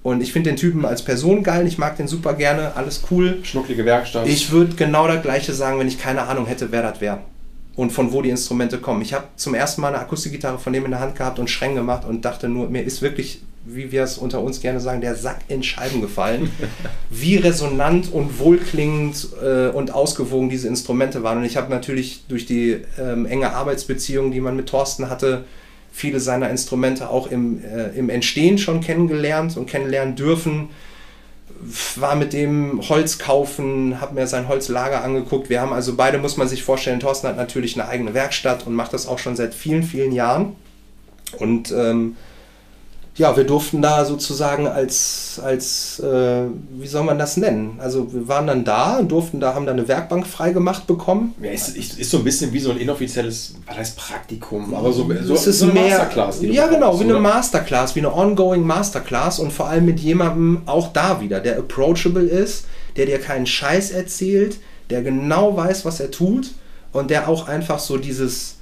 Und 0.02 0.21
ich 0.21 0.33
finde 0.33 0.50
den 0.50 0.57
Typen 0.57 0.85
als 0.85 1.02
Person 1.02 1.43
geil, 1.43 1.67
ich 1.67 1.78
mag 1.78 1.97
den 1.97 2.09
super 2.09 2.35
gerne, 2.35 2.76
alles 2.76 3.02
cool. 3.11 3.38
Schnucklige 3.43 3.87
Werkstatt. 3.87 4.28
Ich 4.28 4.50
würde 4.50 4.76
genau 4.76 5.09
das 5.09 5.23
gleiche 5.23 5.55
sagen, 5.55 5.78
wenn 5.78 5.88
ich 5.88 5.99
keine 5.99 6.23
Ahnung 6.25 6.47
hätte, 6.47 6.71
wer 6.73 6.83
das 6.83 7.00
wäre. 7.00 7.21
Und 7.75 7.90
von 7.90 8.12
wo 8.12 8.21
die 8.21 8.31
Instrumente 8.31 8.78
kommen. 8.78 9.00
Ich 9.00 9.14
habe 9.14 9.25
zum 9.37 9.55
ersten 9.55 9.81
Mal 9.81 9.88
eine 9.88 10.00
Akustikgitarre 10.00 10.59
von 10.59 10.73
dem 10.73 10.85
in 10.85 10.90
der 10.90 11.00
Hand 11.00 11.17
gehabt 11.17 11.38
und 11.38 11.49
Schränk 11.49 11.75
gemacht 11.75 12.05
und 12.07 12.25
dachte 12.25 12.49
nur, 12.49 12.69
mir 12.69 12.83
ist 12.83 13.00
wirklich 13.00 13.40
wie 13.64 13.92
wir 13.92 14.02
es 14.02 14.18
unter 14.18 14.40
uns 14.40 14.60
gerne 14.60 14.80
sagen, 14.80 15.00
der 15.00 15.14
Sack 15.14 15.40
in 15.48 15.62
Scheiben 15.62 16.00
gefallen. 16.00 16.50
wie 17.10 17.36
resonant 17.36 18.12
und 18.12 18.38
wohlklingend 18.38 19.28
äh, 19.42 19.68
und 19.68 19.92
ausgewogen 19.92 20.48
diese 20.48 20.68
Instrumente 20.68 21.22
waren. 21.22 21.38
Und 21.38 21.44
ich 21.44 21.56
habe 21.56 21.70
natürlich 21.70 22.24
durch 22.28 22.46
die 22.46 22.82
ähm, 22.98 23.26
enge 23.26 23.52
Arbeitsbeziehung, 23.52 24.30
die 24.30 24.40
man 24.40 24.56
mit 24.56 24.68
Thorsten 24.68 25.10
hatte, 25.10 25.44
viele 25.92 26.20
seiner 26.20 26.48
Instrumente 26.48 27.10
auch 27.10 27.30
im, 27.30 27.62
äh, 27.64 27.88
im 27.98 28.08
Entstehen 28.08 28.58
schon 28.58 28.80
kennengelernt 28.80 29.56
und 29.56 29.66
kennenlernen 29.66 30.14
dürfen. 30.16 30.68
War 31.96 32.14
mit 32.14 32.32
dem 32.32 32.88
Holz 32.88 33.18
kaufen, 33.18 34.00
habe 34.00 34.14
mir 34.14 34.28
sein 34.28 34.46
Holzlager 34.46 35.02
angeguckt. 35.02 35.50
Wir 35.50 35.60
haben 35.60 35.72
also 35.72 35.96
beide, 35.96 36.18
muss 36.18 36.36
man 36.36 36.46
sich 36.46 36.62
vorstellen, 36.62 37.00
Thorsten 37.00 37.26
hat 37.26 37.36
natürlich 37.36 37.74
eine 37.78 37.88
eigene 37.88 38.14
Werkstatt 38.14 38.64
und 38.66 38.74
macht 38.74 38.92
das 38.92 39.08
auch 39.08 39.18
schon 39.18 39.34
seit 39.34 39.54
vielen, 39.54 39.82
vielen 39.82 40.12
Jahren. 40.12 40.54
Und 41.38 41.72
ähm, 41.72 42.16
ja, 43.18 43.37
wir 43.37 43.44
durften 43.44 43.82
da 43.82 44.04
sozusagen 44.04 44.68
als, 44.68 45.40
als 45.44 45.98
äh, 45.98 46.44
wie 46.78 46.87
soll 46.87 47.02
man 47.02 47.18
das 47.18 47.37
nennen? 47.37 47.78
Also 47.78 48.12
wir 48.12 48.28
waren 48.28 48.46
dann 48.46 48.64
da 48.64 48.98
und 48.98 49.10
durften 49.10 49.40
da, 49.40 49.54
haben 49.54 49.66
da 49.66 49.72
eine 49.72 49.88
Werkbank 49.88 50.26
freigemacht 50.26 50.87
bekommen. 50.87 51.34
Ja, 51.42 51.50
ist, 51.50 51.76
ist, 51.76 52.10
so 52.10 52.18
ein 52.18 52.25
bisschen 52.25 52.52
wie 52.52 52.60
so 52.60 52.70
ein 52.70 52.78
inoffizielles, 52.78 53.54
was 53.66 53.76
heißt 53.76 53.96
Praktikum, 53.96 54.72
aber 54.72 54.92
so, 54.92 55.10
so, 55.22 55.34
es 55.34 55.46
ist 55.48 55.58
so 55.58 55.64
eine 55.64 55.75
mehr, 55.75 55.98
Masterclass. 55.98 56.42
Ja, 56.42 56.66
genau, 56.66 56.78
bekommst, 56.78 57.00
wie 57.00 57.04
eine 57.04 57.12
oder? 57.14 57.22
Masterclass, 57.22 57.96
wie 57.96 58.00
eine 58.00 58.14
ongoing 58.14 58.64
Masterclass 58.64 59.40
und 59.40 59.52
vor 59.52 59.66
allem 59.66 59.84
mit 59.84 59.98
jemandem 59.98 60.62
auch 60.66 60.92
da 60.92 61.20
wieder, 61.20 61.40
der 61.40 61.58
approachable 61.58 62.25
ist, 62.25 62.66
der 62.96 63.06
dir 63.06 63.18
keinen 63.18 63.46
Scheiß 63.46 63.90
erzählt, 63.90 64.58
der 64.90 65.02
genau 65.02 65.56
weiß, 65.56 65.84
was 65.84 65.98
er 65.98 66.12
tut 66.12 66.52
und 66.92 67.10
der 67.10 67.28
auch 67.28 67.48
einfach 67.48 67.80
so 67.80 67.96
dieses, 67.96 68.57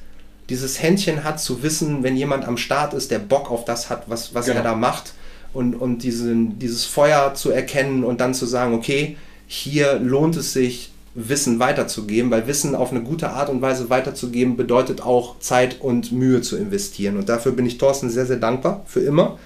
dieses 0.49 0.83
Händchen 0.83 1.25
hat 1.25 1.41
zu 1.41 1.63
wissen, 1.63 2.03
wenn 2.03 2.17
jemand 2.17 2.47
am 2.47 2.57
Start 2.57 2.95
ist, 2.95 3.11
der 3.11 3.19
Bock 3.19 3.51
auf 3.51 3.65
das 3.65 3.91
hat, 3.91 4.05
was, 4.09 4.35
was 4.35 4.47
Genau. 4.47 4.59
er 4.59 4.63
da 4.65 4.75
macht 4.75 5.15
und, 5.53 5.75
und 5.75 6.03
diesen, 6.03 6.59
dieses 6.59 6.85
Feuer 6.85 7.35
zu 7.35 7.51
erkennen 7.51 8.05
und 8.05 8.21
dann 8.21 8.35
zu 8.35 8.47
sagen, 8.47 8.75
okay, 8.75 9.17
hier 9.47 9.99
lohnt 9.99 10.37
es 10.37 10.53
sich, 10.53 10.93
Wissen 11.19 11.59
weiterzugeben, 11.59 12.31
weil 12.31 12.47
Wissen 12.47 12.75
auf 12.75 12.91
eine 12.91 13.01
gute 13.03 13.31
Art 13.31 13.49
und 13.49 13.63
Weise 13.63 13.89
weiterzugeben 13.89 14.57
bedeutet 14.59 15.01
auch 15.01 15.39
Zeit 15.39 15.81
und 15.81 16.13
Mühe 16.13 16.43
zu 16.43 16.59
investieren. 16.59 17.17
Und 17.17 17.31
dafür 17.31 17.53
bin 17.53 17.65
ich 17.65 17.79
Thorsten 17.79 18.11
sehr, 18.11 18.27
sehr 18.27 18.37
dankbar, 18.37 18.83
für 18.87 19.01
immer. 19.01 19.39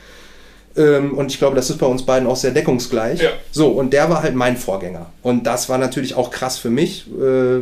Ähm, 0.77 1.19
und 1.19 1.33
ich 1.33 1.39
glaube, 1.39 1.57
das 1.57 1.69
ist 1.69 1.79
bei 1.79 1.87
uns 1.87 2.05
beiden 2.05 2.29
auch 2.29 2.37
sehr 2.37 2.53
deckungsgleich. 2.53 3.21
Ja. 3.21 3.31
So, 3.51 3.69
und 3.69 3.93
der 3.93 4.09
war 4.09 4.23
halt 4.23 4.35
mein 4.35 4.57
Vorgänger. 4.57 5.07
Und 5.23 5.47
das 5.47 5.69
war 5.69 5.79
natürlich 5.79 6.15
auch 6.15 6.31
krass 6.31 6.59
für 6.59 6.71
mich, 6.71 7.07
äh, 7.09 7.61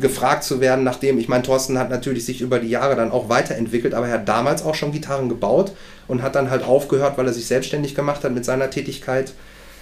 gefragt 0.00 0.44
zu 0.44 0.60
werden, 0.60 0.84
nachdem, 0.84 1.18
ich 1.18 1.28
meine, 1.28 1.42
Thorsten 1.42 1.78
hat 1.78 1.88
natürlich 1.88 2.24
sich 2.26 2.40
über 2.40 2.58
die 2.58 2.68
Jahre 2.68 2.94
dann 2.94 3.10
auch 3.10 3.28
weiterentwickelt, 3.28 3.94
aber 3.94 4.08
er 4.08 4.14
hat 4.14 4.28
damals 4.28 4.64
auch 4.64 4.74
schon 4.74 4.92
Gitarren 4.92 5.28
gebaut 5.28 5.72
und 6.08 6.22
hat 6.22 6.34
dann 6.34 6.50
halt 6.50 6.62
aufgehört, 6.62 7.16
weil 7.16 7.26
er 7.26 7.32
sich 7.32 7.46
selbstständig 7.46 7.94
gemacht 7.94 8.22
hat 8.22 8.32
mit 8.32 8.44
seiner 8.44 8.68
Tätigkeit. 8.68 9.32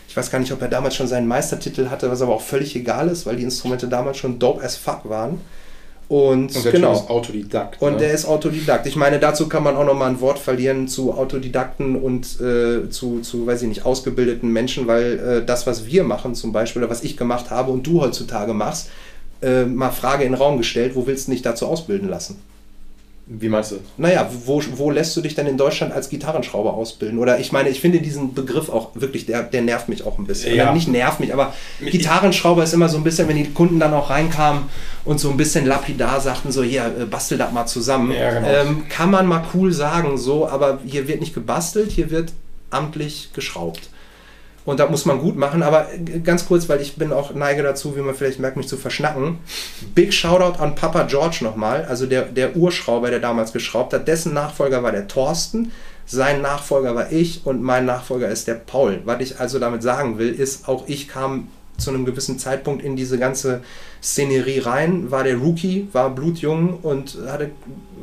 Ich 0.09 0.17
weiß 0.17 0.31
gar 0.31 0.39
nicht, 0.39 0.53
ob 0.53 0.63
er 0.63 0.69
damals 0.69 0.95
schon 0.95 1.07
seinen 1.07 1.29
Meistertitel 1.29 1.89
hatte, 1.89 2.11
was 2.11 2.23
aber 2.23 2.35
auch 2.35 2.43
völlig 2.43 2.75
egal 2.77 3.09
ist, 3.09 3.27
weil 3.27 3.37
die 3.37 3.45
Instrumente 3.45 3.89
damals 3.89 4.17
schon 4.17 4.39
dope 4.39 4.63
as 4.63 4.77
fuck 4.77 5.09
waren. 5.09 5.41
Und, 6.11 6.57
Und 6.57 6.65
der 6.65 6.73
genau. 6.73 6.93
Typ 6.93 7.05
ist 7.05 7.11
Autodidakt. 7.11 7.81
Und 7.81 7.93
ne? 7.93 7.99
der 7.99 8.13
ist 8.13 8.25
Autodidakt. 8.25 8.85
Ich 8.85 8.97
meine, 8.97 9.21
dazu 9.21 9.49
kann 9.49 9.63
man 9.63 9.77
auch 9.77 9.85
nochmal 9.85 10.11
ein 10.11 10.21
Wort 10.21 10.41
verlieren 10.41 10.89
zu 10.89 11.15
Autodidakten 11.15 11.95
und 11.95 12.41
äh, 12.41 12.91
zu, 12.91 13.21
zu, 13.21 13.47
weiß 13.47 13.63
ich 13.63 13.69
nicht, 13.69 13.87
ausgebildeten 13.87 14.53
Menschen, 14.53 14.89
weil 14.89 15.21
äh, 15.21 15.47
das, 15.47 15.69
was 15.69 15.87
wir 15.87 16.03
machen 16.03 16.35
zum 16.35 16.51
Beispiel, 16.51 16.83
oder 16.83 16.91
was 16.91 17.05
ich 17.05 17.17
gemacht 17.17 17.51
habe 17.51 17.71
und 17.71 17.87
du 17.87 18.01
heutzutage 18.01 18.55
machst, 18.55 18.91
äh, 19.41 19.65
mal 19.67 19.93
Frage 19.93 20.25
in 20.25 20.33
den 20.33 20.43
Raum 20.43 20.59
gestellt, 20.59 20.97
wo 20.97 21.07
willst 21.07 21.29
du 21.29 21.31
dich 21.31 21.43
dazu 21.43 21.69
ausbilden 21.69 22.09
lassen? 22.09 22.43
Wie 23.33 23.49
meinst 23.49 23.71
du? 23.71 23.77
Naja, 23.97 24.29
wo, 24.45 24.61
wo 24.75 24.91
lässt 24.91 25.17
du 25.17 25.21
dich 25.21 25.37
denn 25.37 25.47
in 25.47 25.57
Deutschland 25.57 25.93
als 25.93 26.09
Gitarrenschrauber 26.09 26.75
ausbilden? 26.75 27.17
Oder 27.21 27.39
ich 27.39 27.53
meine, 27.53 27.69
ich 27.69 27.81
finde 27.81 28.01
diesen 28.01 28.35
Begriff 28.35 28.69
auch 28.69 28.91
wirklich, 28.95 29.25
der, 29.25 29.45
der 29.45 29.63
nervt 29.63 29.89
mich 29.89 30.05
auch 30.05 30.19
ein 30.19 30.27
bisschen. 30.27 30.57
Ja. 30.57 30.65
Oder 30.65 30.73
nicht 30.73 30.89
nervt 30.89 31.21
mich, 31.21 31.33
aber 31.33 31.55
Gitarrenschrauber 31.81 32.65
ist 32.65 32.75
immer 32.75 32.89
so 32.89 32.97
ein 32.97 33.05
bisschen, 33.05 33.29
wenn 33.29 33.37
die 33.37 33.49
Kunden 33.53 33.79
dann 33.79 33.95
auch 33.95 34.11
reinkamen 34.11 34.65
und 35.05 35.21
so 35.21 35.31
ein 35.31 35.37
bisschen 35.37 35.65
lapidar 35.65 36.21
sagten, 36.21 36.51
so 36.51 36.65
hier, 36.65 36.87
äh, 36.87 37.05
bastel 37.05 37.39
das 37.39 37.53
mal 37.53 37.67
zusammen. 37.67 38.11
Ja, 38.11 38.35
genau. 38.35 38.49
ähm, 38.49 38.89
kann 38.89 39.13
man 39.13 39.27
mal 39.27 39.45
cool 39.55 39.73
sagen, 39.73 40.19
so, 40.19 40.49
aber 40.49 40.81
hier 40.85 41.07
wird 41.07 41.21
nicht 41.21 41.33
gebastelt, 41.33 41.93
hier 41.93 42.11
wird 42.11 42.33
amtlich 42.71 43.31
geschraubt. 43.33 43.91
Und 44.65 44.79
da 44.79 44.87
muss 44.87 45.07
man 45.07 45.21
gut 45.21 45.37
machen, 45.37 45.63
aber 45.63 45.87
ganz 46.23 46.47
kurz, 46.47 46.69
weil 46.69 46.81
ich 46.81 46.97
bin 46.97 47.13
auch 47.13 47.35
neige 47.35 47.63
dazu, 47.63 47.97
wie 47.97 48.01
man 48.01 48.15
vielleicht 48.15 48.41
merkt, 48.41 48.59
mich 48.59 48.69
zu 48.69 48.77
verschnacken. 48.77 49.39
Big 49.95 50.13
Shoutout 50.13 50.63
an 50.63 50.75
Papa 50.75 51.05
George 51.05 51.39
nochmal, 51.41 51.87
also 51.87 52.07
der, 52.07 52.23
der 52.23 52.57
Urschrauber, 52.57 53.11
der 53.11 53.21
damals 53.21 53.53
geschraubt 53.53 53.95
hat. 53.95 54.07
Dessen 54.07 54.35
Nachfolger 54.35 54.83
war 54.83 54.93
der 54.93 55.09
Thorsten, 55.09 55.73
sein 56.05 56.43
Nachfolger 56.43 56.95
war 56.95 57.11
ich 57.11 57.47
und 57.47 57.63
mein 57.63 57.87
Nachfolger 57.87 58.29
ist 58.29 58.49
der 58.49 58.55
Paul. 58.55 59.01
Was 59.05 59.21
ich 59.21 59.41
also 59.41 59.59
damit 59.59 59.83
sagen 59.83 60.19
will, 60.19 60.31
ist, 60.31 60.69
auch 60.69 60.85
ich 60.89 61.09
kam 61.09 61.49
zu 61.79 61.91
einem 61.91 62.05
gewissen 62.05 62.39
Zeitpunkt 62.39 62.85
in 62.85 62.97
diese 62.97 63.19
ganze 63.19 63.63
Szenerie 64.03 64.59
rein, 64.59 65.11
war 65.11 65.25
der 65.25 65.37
Rookie, 65.37 65.89
war 65.93 66.11
blutjung 66.11 66.79
und 66.83 67.17
hatte 67.27 67.51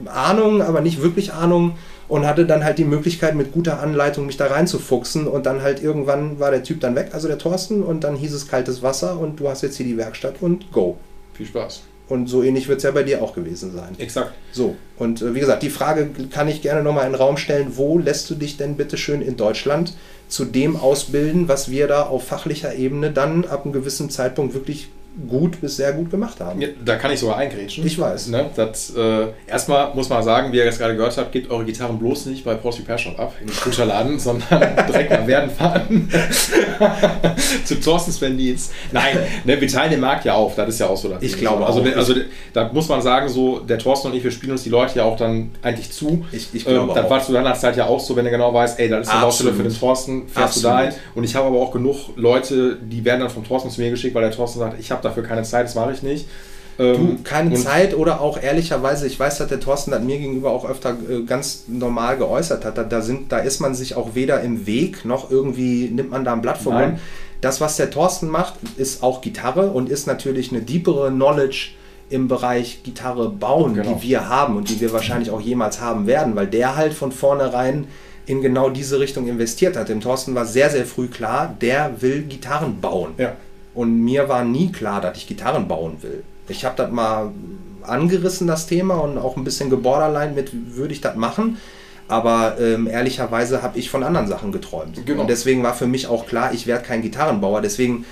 Ahnung, 0.06 0.62
aber 0.62 0.82
nicht 0.82 1.02
wirklich 1.02 1.34
Ahnung 1.34 1.78
und 2.08 2.26
hatte 2.26 2.46
dann 2.46 2.64
halt 2.64 2.78
die 2.78 2.86
Möglichkeit, 2.86 3.36
mit 3.36 3.52
guter 3.52 3.80
Anleitung 3.80 4.26
mich 4.26 4.38
da 4.38 4.48
reinzufuchsen 4.48 5.28
und 5.28 5.46
dann 5.46 5.62
halt 5.62 5.82
irgendwann 5.82 6.40
war 6.40 6.52
der 6.52 6.64
Typ 6.64 6.80
dann 6.80 6.96
weg, 6.96 7.10
also 7.14 7.28
der 7.28 7.38
Thorsten, 7.38 7.84
und 7.84 8.04
dann 8.04 8.16
hieß 8.16 8.34
es 8.34 8.48
kaltes 8.48 8.82
Wasser 8.82 9.20
und 9.20 9.40
du 9.40 9.50
hast 9.50 9.62
jetzt 9.62 9.78
hier 9.78 9.86
die 9.86 9.98
Werkstatt 9.98 10.36
und 10.42 10.72
go. 10.72 10.98
Viel 11.34 11.46
Spaß. 11.46 11.82
Und 12.10 12.28
so 12.28 12.42
ähnlich 12.42 12.70
wird 12.70 12.78
es 12.78 12.84
ja 12.84 12.92
bei 12.92 13.04
dir 13.04 13.22
auch 13.22 13.36
gewesen 13.36 13.74
sein. 13.74 13.96
Exakt. 13.98 14.32
So, 14.54 14.76
und 14.98 15.22
äh, 15.22 15.36
wie 15.36 15.42
gesagt, 15.42 15.62
die 15.62 15.70
Frage 15.70 16.10
kann 16.32 16.48
ich 16.48 16.62
gerne 16.62 16.82
nochmal 16.82 17.06
in 17.06 17.12
den 17.12 17.20
Raum 17.20 17.36
stellen, 17.36 17.74
wo 17.76 17.98
lässt 17.98 18.30
du 18.30 18.36
dich 18.36 18.56
denn 18.56 18.78
bitte 18.78 18.98
schön 18.98 19.22
in 19.22 19.36
Deutschland 19.36 19.94
zu 20.30 20.46
dem 20.46 20.78
ausbilden, 20.78 21.48
was 21.48 21.70
wir 21.70 21.88
da 21.88 22.04
auf 22.04 22.26
fachlicher 22.26 22.76
Ebene 22.76 23.12
dann 23.12 23.46
ab 23.46 23.66
einem 23.66 23.74
gewissen 23.74 24.10
Zeitpunkt 24.10 24.54
wirklich 24.54 24.90
gut 25.30 25.60
bis 25.62 25.78
sehr 25.78 25.94
gut 25.94 26.12
gemacht 26.12 26.40
haben? 26.40 26.62
Ja, 26.62 26.68
da 26.84 26.96
kann 26.96 27.12
ich 27.12 27.20
sogar 27.20 27.38
eingrätschen. 27.38 27.86
Ich 27.86 27.98
weiß. 27.98 28.28
Ne, 28.28 28.50
das, 28.56 28.94
äh, 28.96 29.28
erstmal 29.48 29.94
muss 29.96 30.10
man 30.10 30.22
sagen, 30.24 30.52
wie 30.52 30.58
ihr 30.58 30.66
das 30.66 30.78
gerade 30.78 30.96
gehört 30.96 31.18
habt, 31.18 31.32
gebt 31.32 31.50
eure 31.50 31.66
Gitarren 31.66 31.98
bloß 31.98 32.28
nicht 32.28 32.44
bei 32.46 32.54
Porsche 32.56 32.80
Repair 32.82 32.98
Shop 32.98 33.20
ab, 33.20 33.34
in 33.42 33.48
den 33.48 33.54
Scooterladen, 33.56 34.20
sondern 34.20 34.48
direkt 34.88 35.12
nach 35.12 35.26
Werden 35.28 35.50
fahren. 35.50 36.10
Zu 37.66 37.80
Thorsten 37.80 38.12
Sven 38.12 38.38
Dietz. 38.38 38.72
Nein, 38.92 39.18
ne, 39.44 39.60
wir 39.60 39.68
teilen 39.68 39.92
den 39.92 40.00
Markt 40.00 40.26
ja 40.26 40.34
auf, 40.34 40.56
das 40.56 40.70
ist 40.70 40.80
ja 40.80 40.88
auch 40.88 40.98
so. 40.98 41.12
Ich 41.22 41.38
glaube 41.38 41.66
also, 41.66 41.82
auch. 41.82 41.96
also 41.96 42.14
da 42.54 42.70
muss 42.72 42.88
man 42.90 43.02
sagen, 43.02 43.28
so 43.30 43.60
der 43.60 43.78
Thorsten 43.80 44.10
und 44.10 44.16
ich, 44.16 44.24
wir 44.24 44.32
spielen 44.32 44.52
uns 44.52 44.64
die 44.64 44.70
Leute 44.70 44.98
ja 45.00 45.04
auch 45.06 45.18
dann 45.18 45.52
eigentlich 45.62 45.92
zu. 45.92 46.26
Ich- 46.32 46.50
ich 46.54 46.66
glaube 46.66 46.90
ähm, 46.92 46.96
Das 46.96 47.10
war 47.10 47.24
zu 47.24 47.34
deiner 47.34 47.54
Zeit 47.56 47.78
ja 47.78 47.86
auch 47.86 48.00
so, 48.00 48.16
wenn 48.16 48.26
du 48.26 48.32
genau 48.32 48.54
weißt, 48.54 48.80
ey, 48.80 48.90
das 48.90 49.08
ist 49.08 49.14
eine 49.14 49.22
Baustelle 49.24 49.50
für 49.52 49.56
Absolut. 49.64 49.74
den 49.74 49.80
Thorsten, 49.80 50.28
fährst 50.28 50.64
du 50.64 50.68
Absolut. 50.68 50.78
dahin. 50.92 50.94
Und 51.16 51.24
ich 51.24 51.36
habe 51.36 51.48
aber 51.48 51.60
auch 51.60 51.72
genug 51.72 51.96
Leute, 52.16 52.78
die 52.82 53.04
werden 53.06 53.22
dann 53.22 53.30
vom 53.30 53.46
Thorsten 53.46 53.70
zu 53.70 53.82
mir 53.82 53.90
geschickt, 53.90 54.16
weil 54.16 54.22
der 54.24 54.32
Thorsten 54.32 54.60
sagt, 54.60 54.80
ich 54.80 54.92
habe 54.92 55.02
dafür 55.08 55.24
keine 55.24 55.44
Zeit, 55.44 55.66
das 55.66 55.76
mache 55.76 55.92
ich 55.94 56.04
nicht. 56.04 56.28
Du, 56.78 56.84
Ähm, 56.84 57.24
keine 57.24 57.56
und- 57.56 57.58
Zeit 57.58 57.96
oder 57.98 58.22
auch 58.22 58.40
ehrlicherweise, 58.42 59.08
ich 59.08 59.20
weiß, 59.20 59.40
dass 59.40 59.48
der 59.48 59.60
Thorsten 59.60 59.90
das 59.92 60.02
mir 60.04 60.20
gegenüber 60.20 60.52
auch 60.52 60.64
öfter 60.70 60.92
äh, 61.10 61.24
ganz 61.24 61.64
normal 61.68 62.18
geäußert 62.18 62.64
hat. 62.66 62.78
Da, 62.78 62.84
da, 62.84 63.02
sind, 63.02 63.32
da 63.32 63.40
ist 63.40 63.60
man 63.60 63.74
sich 63.74 63.96
auch 63.96 64.14
weder 64.14 64.42
im 64.42 64.68
Weg 64.68 65.04
noch 65.04 65.32
irgendwie 65.32 65.90
nimmt 65.90 66.12
man 66.12 66.24
da 66.24 66.34
ein 66.34 66.42
Blatt 66.44 66.60
vom. 66.60 66.76
Mund. 66.76 67.00
Das, 67.42 67.62
was 67.62 67.78
der 67.78 67.90
Thorsten 67.90 68.30
macht, 68.30 68.56
ist 68.78 69.02
auch 69.02 69.22
Gitarre 69.22 69.72
und 69.72 69.90
ist 69.90 70.06
natürlich 70.08 70.52
eine 70.52 70.62
deepere 70.62 71.10
Knowledge 71.10 71.70
im 72.10 72.28
Bereich 72.28 72.84
Gitarre 72.84 73.30
bauen, 73.30 73.74
Genau. 73.74 73.96
die 73.96 74.10
wir 74.10 74.30
haben 74.30 74.56
und 74.56 74.70
die 74.70 74.80
wir 74.80 74.94
wahrscheinlich 74.94 75.30
auch 75.32 75.42
jemals 75.42 75.82
haben 75.82 76.06
werden, 76.08 76.36
weil 76.36 76.48
der 76.48 76.76
halt 76.76 76.94
von 76.94 77.12
vornherein 77.12 77.88
in 78.28 78.42
genau 78.42 78.70
diese 78.70 79.00
Richtung 79.00 79.28
investiert 79.28 79.76
hat. 79.78 79.90
Dem 79.90 80.00
Thorsten 80.02 80.36
war 80.36 80.46
sehr, 80.46 80.70
sehr 80.70 80.86
früh 80.86 81.08
klar, 81.08 81.56
der 81.62 82.02
will 82.02 82.22
Gitarren 82.24 82.80
bauen. 82.82 83.12
Ja. 83.18 83.34
Und 83.78 84.04
mir 84.04 84.28
war 84.28 84.44
nie 84.44 84.72
klar, 84.72 85.02
dass 85.02 85.20
ich 85.20 85.28
Gitarren 85.28 85.68
bauen 85.68 85.98
will. 86.02 86.24
Ich 86.48 86.66
habe 86.66 86.76
das 86.76 86.90
mal 86.92 87.30
angerissen, 87.84 88.48
das 88.48 88.66
Thema, 88.66 88.96
und 88.96 89.20
auch 89.20 89.38
ein 89.38 89.44
bisschen 89.44 89.70
geborderline 89.70 90.34
mit, 90.34 90.50
würde 90.76 90.94
ich 90.94 91.00
das 91.00 91.16
machen. 91.16 91.58
Aber 92.08 92.58
ähm, 92.60 92.88
ehrlicherweise 92.88 93.62
habe 93.62 93.78
ich 93.78 93.92
von 93.92 94.02
anderen 94.02 94.26
Sachen 94.26 94.52
geträumt. 94.52 95.06
Genau. 95.06 95.22
Und 95.22 95.30
deswegen 95.30 95.62
war 95.62 95.76
für 95.76 95.86
mich 95.86 96.08
auch 96.08 96.26
klar, 96.26 96.54
ich 96.54 96.66
werde 96.66 96.86
kein 96.86 97.04
Gitarrenbauer. 97.04 97.62
Deswegen 97.62 98.06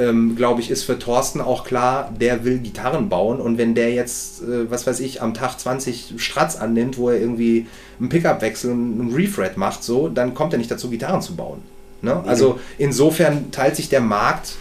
ähm, 0.00 0.34
glaube 0.34 0.60
ich, 0.60 0.72
ist 0.72 0.82
für 0.82 0.98
Thorsten 0.98 1.40
auch 1.40 1.62
klar, 1.62 2.12
der 2.18 2.44
will 2.44 2.58
Gitarren 2.58 3.08
bauen. 3.08 3.40
Und 3.40 3.58
wenn 3.58 3.76
der 3.76 3.92
jetzt, 3.92 4.42
äh, 4.42 4.68
was 4.72 4.88
weiß 4.88 4.98
ich, 4.98 5.22
am 5.22 5.34
Tag 5.34 5.56
20 5.56 6.14
Stratz 6.16 6.56
annimmt, 6.56 6.98
wo 6.98 7.10
er 7.10 7.20
irgendwie 7.20 7.68
einen 8.00 8.08
Pickup-Wechsel 8.08 8.72
und 8.72 9.00
einen 9.00 9.14
Refret 9.14 9.56
macht, 9.56 9.84
so, 9.84 10.08
dann 10.08 10.34
kommt 10.34 10.52
er 10.52 10.58
nicht 10.58 10.70
dazu, 10.72 10.90
Gitarren 10.90 11.22
zu 11.22 11.36
bauen. 11.36 11.62
Ne? 12.00 12.20
Also 12.26 12.58
insofern 12.78 13.52
teilt 13.52 13.76
sich 13.76 13.88
der 13.88 14.00
Markt 14.00 14.56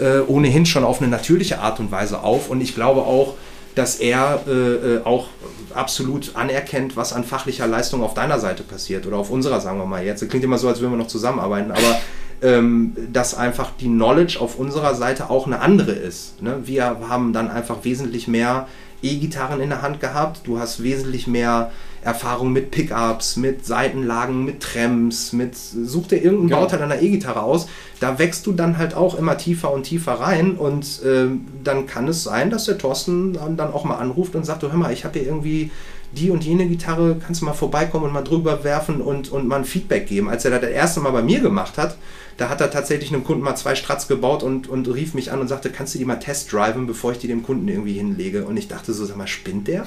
äh, 0.00 0.20
ohnehin 0.20 0.66
schon 0.66 0.84
auf 0.84 1.00
eine 1.00 1.10
natürliche 1.10 1.60
Art 1.60 1.80
und 1.80 1.90
Weise 1.90 2.22
auf. 2.22 2.50
Und 2.50 2.60
ich 2.60 2.74
glaube 2.74 3.02
auch, 3.02 3.34
dass 3.74 3.96
er 3.96 4.40
äh, 4.48 4.50
äh, 4.50 5.04
auch 5.04 5.28
absolut 5.74 6.34
anerkennt, 6.34 6.96
was 6.96 7.12
an 7.12 7.24
fachlicher 7.24 7.66
Leistung 7.66 8.02
auf 8.02 8.14
deiner 8.14 8.40
Seite 8.40 8.62
passiert 8.62 9.06
oder 9.06 9.18
auf 9.18 9.30
unserer, 9.30 9.60
sagen 9.60 9.78
wir 9.78 9.86
mal 9.86 10.04
jetzt. 10.04 10.22
Das 10.22 10.28
klingt 10.28 10.44
immer 10.44 10.58
so, 10.58 10.68
als 10.68 10.80
würden 10.80 10.92
wir 10.92 10.98
noch 10.98 11.08
zusammenarbeiten, 11.08 11.70
aber 11.70 12.00
ähm, 12.42 12.94
dass 13.12 13.34
einfach 13.34 13.72
die 13.78 13.88
Knowledge 13.88 14.38
auf 14.40 14.58
unserer 14.58 14.94
Seite 14.94 15.30
auch 15.30 15.46
eine 15.46 15.60
andere 15.60 15.92
ist. 15.92 16.42
Ne? 16.42 16.60
Wir 16.64 16.84
haben 17.08 17.32
dann 17.32 17.50
einfach 17.50 17.76
wesentlich 17.82 18.28
mehr 18.28 18.66
E-Gitarren 19.02 19.60
in 19.60 19.68
der 19.68 19.82
Hand 19.82 20.00
gehabt. 20.00 20.40
Du 20.44 20.58
hast 20.58 20.82
wesentlich 20.82 21.26
mehr 21.26 21.70
Erfahrung 22.06 22.52
mit 22.52 22.70
Pickups, 22.70 23.36
mit 23.36 23.66
Seitenlagen, 23.66 24.44
mit 24.44 24.60
Trems, 24.60 25.32
mit 25.32 25.56
such 25.56 26.06
dir 26.06 26.22
irgendein 26.22 26.48
Genau. 26.48 26.60
Bauteil 26.60 26.82
einer 26.82 27.02
E-Gitarre 27.02 27.42
aus. 27.42 27.66
Da 28.00 28.18
wächst 28.18 28.46
du 28.46 28.52
dann 28.52 28.78
halt 28.78 28.94
auch 28.94 29.18
immer 29.18 29.36
tiefer 29.36 29.72
und 29.72 29.82
tiefer 29.82 30.12
rein 30.12 30.52
und 30.52 31.00
ähm, 31.04 31.46
dann 31.64 31.86
kann 31.86 32.06
es 32.08 32.22
sein, 32.22 32.50
dass 32.50 32.64
der 32.66 32.78
Thorsten 32.78 33.32
dann 33.34 33.72
auch 33.72 33.84
mal 33.84 33.96
anruft 33.96 34.36
und 34.36 34.46
sagt, 34.46 34.62
du 34.62 34.70
hör 34.70 34.78
mal, 34.78 34.92
ich 34.92 35.04
habe 35.04 35.18
hier 35.18 35.26
irgendwie 35.28 35.70
die 36.12 36.30
und 36.30 36.44
jene 36.44 36.66
Gitarre, 36.66 37.16
kannst 37.24 37.40
du 37.40 37.44
mal 37.46 37.52
vorbeikommen 37.52 38.06
und 38.06 38.12
mal 38.12 38.22
drüber 38.22 38.62
werfen 38.62 39.00
und, 39.00 39.30
und 39.32 39.48
mal 39.48 39.56
ein 39.56 39.64
Feedback 39.64 40.06
geben. 40.06 40.28
Als 40.28 40.44
er 40.44 40.52
das 40.52 40.60
das 40.60 40.70
erste 40.70 41.00
Mal 41.00 41.10
bei 41.10 41.22
mir 41.22 41.40
gemacht 41.40 41.76
hat, 41.76 41.96
da 42.36 42.48
hat 42.48 42.60
er 42.60 42.70
tatsächlich 42.70 43.12
einem 43.12 43.24
Kunden 43.24 43.42
mal 43.42 43.56
zwei 43.56 43.74
Stratz 43.74 44.06
gebaut 44.06 44.42
und, 44.42 44.68
und 44.68 44.86
rief 44.88 45.14
mich 45.14 45.32
an 45.32 45.40
und 45.40 45.48
sagte, 45.48 45.70
kannst 45.70 45.94
du 45.94 45.98
die 45.98 46.04
mal 46.04 46.16
test 46.16 46.52
driven, 46.52 46.86
bevor 46.86 47.12
ich 47.12 47.18
die 47.18 47.26
dem 47.28 47.42
Kunden 47.42 47.66
irgendwie 47.66 47.94
hinlege? 47.94 48.44
Und 48.44 48.56
ich 48.56 48.68
dachte 48.68 48.92
so, 48.92 49.04
sag 49.04 49.16
mal, 49.16 49.26
spinnt 49.26 49.66
der? 49.68 49.84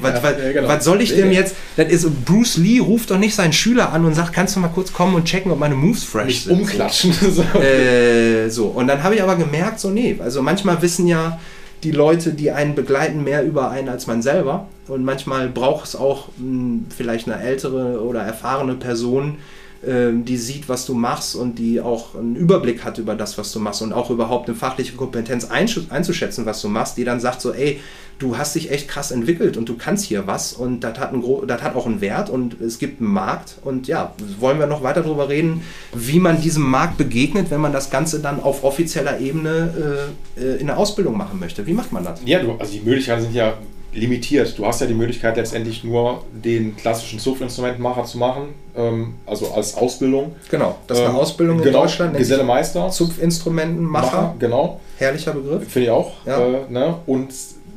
Was, 0.00 0.22
was, 0.22 0.34
ja, 0.38 0.52
genau. 0.52 0.68
was 0.68 0.84
soll 0.84 1.00
ich 1.00 1.14
dem 1.14 1.32
jetzt? 1.32 1.54
Das 1.76 1.90
ist 1.90 2.24
Bruce 2.24 2.56
Lee 2.56 2.78
ruft 2.80 3.10
doch 3.10 3.18
nicht 3.18 3.34
seinen 3.34 3.52
Schüler 3.52 3.92
an 3.92 4.04
und 4.04 4.14
sagt, 4.14 4.32
kannst 4.32 4.56
du 4.56 4.60
mal 4.60 4.68
kurz 4.68 4.92
kommen 4.92 5.14
und 5.14 5.24
checken, 5.24 5.50
ob 5.52 5.58
meine 5.58 5.74
Moves 5.74 6.04
fresh 6.04 6.26
Nicht 6.26 6.44
sind. 6.44 6.60
umklatschen. 6.60 7.12
So. 7.32 7.42
Äh, 7.58 8.48
so, 8.50 8.66
und 8.66 8.86
dann 8.88 9.02
habe 9.02 9.14
ich 9.14 9.22
aber 9.22 9.36
gemerkt, 9.36 9.80
so 9.80 9.90
nee, 9.90 10.16
also 10.22 10.42
manchmal 10.42 10.82
wissen 10.82 11.06
ja 11.06 11.38
die 11.82 11.90
Leute, 11.90 12.32
die 12.32 12.50
einen 12.50 12.74
begleiten, 12.74 13.24
mehr 13.24 13.44
über 13.44 13.70
einen 13.70 13.88
als 13.88 14.06
man 14.06 14.22
selber. 14.22 14.68
Und 14.88 15.04
manchmal 15.04 15.48
braucht 15.48 15.86
es 15.86 15.96
auch 15.96 16.28
mh, 16.38 16.82
vielleicht 16.96 17.28
eine 17.28 17.42
ältere 17.42 18.00
oder 18.02 18.20
erfahrene 18.20 18.74
Person, 18.74 19.38
ähm, 19.84 20.24
die 20.24 20.36
sieht, 20.36 20.68
was 20.68 20.86
du 20.86 20.94
machst 20.94 21.34
und 21.34 21.58
die 21.58 21.80
auch 21.80 22.14
einen 22.14 22.36
Überblick 22.36 22.84
hat 22.84 22.98
über 22.98 23.14
das, 23.16 23.36
was 23.36 23.50
du 23.52 23.58
machst 23.58 23.82
und 23.82 23.92
auch 23.92 24.10
überhaupt 24.10 24.48
eine 24.48 24.56
fachliche 24.56 24.94
Kompetenz 24.94 25.46
einzuschätzen, 25.50 26.46
was 26.46 26.60
du 26.62 26.68
machst, 26.68 26.96
die 26.98 27.04
dann 27.04 27.18
sagt 27.18 27.40
so, 27.40 27.52
ey, 27.52 27.80
du 28.22 28.38
hast 28.38 28.54
dich 28.54 28.70
echt 28.70 28.88
krass 28.88 29.10
entwickelt 29.10 29.56
und 29.56 29.68
du 29.68 29.76
kannst 29.76 30.04
hier 30.04 30.26
was 30.26 30.52
und 30.52 30.80
das 30.80 30.98
hat, 30.98 31.12
einen 31.12 31.24
das 31.46 31.62
hat 31.62 31.74
auch 31.74 31.86
einen 31.86 32.00
Wert 32.00 32.30
und 32.30 32.60
es 32.60 32.78
gibt 32.78 33.00
einen 33.00 33.12
Markt 33.12 33.56
und 33.62 33.88
ja, 33.88 34.14
wollen 34.38 34.58
wir 34.58 34.66
noch 34.66 34.82
weiter 34.82 35.02
darüber 35.02 35.28
reden, 35.28 35.62
wie 35.94 36.20
man 36.20 36.40
diesem 36.40 36.62
Markt 36.62 36.96
begegnet, 36.98 37.50
wenn 37.50 37.60
man 37.60 37.72
das 37.72 37.90
Ganze 37.90 38.20
dann 38.20 38.40
auf 38.40 38.64
offizieller 38.64 39.18
Ebene 39.18 40.08
äh, 40.38 40.40
äh, 40.40 40.60
in 40.60 40.68
der 40.68 40.78
Ausbildung 40.78 41.16
machen 41.16 41.40
möchte. 41.40 41.66
Wie 41.66 41.72
macht 41.72 41.92
man 41.92 42.04
das? 42.04 42.20
Ja, 42.24 42.38
du, 42.38 42.52
also 42.52 42.72
die 42.72 42.80
Möglichkeiten 42.80 43.22
sind 43.22 43.34
ja 43.34 43.54
limitiert. 43.94 44.58
Du 44.58 44.66
hast 44.66 44.80
ja 44.80 44.86
die 44.86 44.94
Möglichkeit 44.94 45.36
letztendlich 45.36 45.84
nur 45.84 46.24
den 46.32 46.76
klassischen 46.76 47.18
Zupfinstrumentenmacher 47.18 48.04
zu 48.04 48.18
machen, 48.18 48.54
ähm, 48.74 49.14
also 49.26 49.52
als 49.52 49.76
Ausbildung. 49.76 50.36
Genau, 50.50 50.78
das 50.86 50.98
ist 50.98 51.04
eine 51.04 51.12
Ähm, 51.12 51.20
Ausbildung 51.20 51.58
in 51.58 51.64
genau, 51.64 51.82
Deutschland, 51.82 52.12
nennt 52.12 52.24
sich 52.24 52.30
Gesellemeister. 52.30 52.88
Zupfinstrumentenmacher, 52.90 54.16
Macher, 54.16 54.34
genau. 54.38 54.80
herrlicher 54.96 55.32
Begriff. 55.32 55.68
Finde 55.68 55.86
ich 55.86 55.90
auch. 55.90 56.12
Ja. 56.24 56.38
Äh, 56.38 56.70
ne? 56.70 56.94
Und 57.06 57.32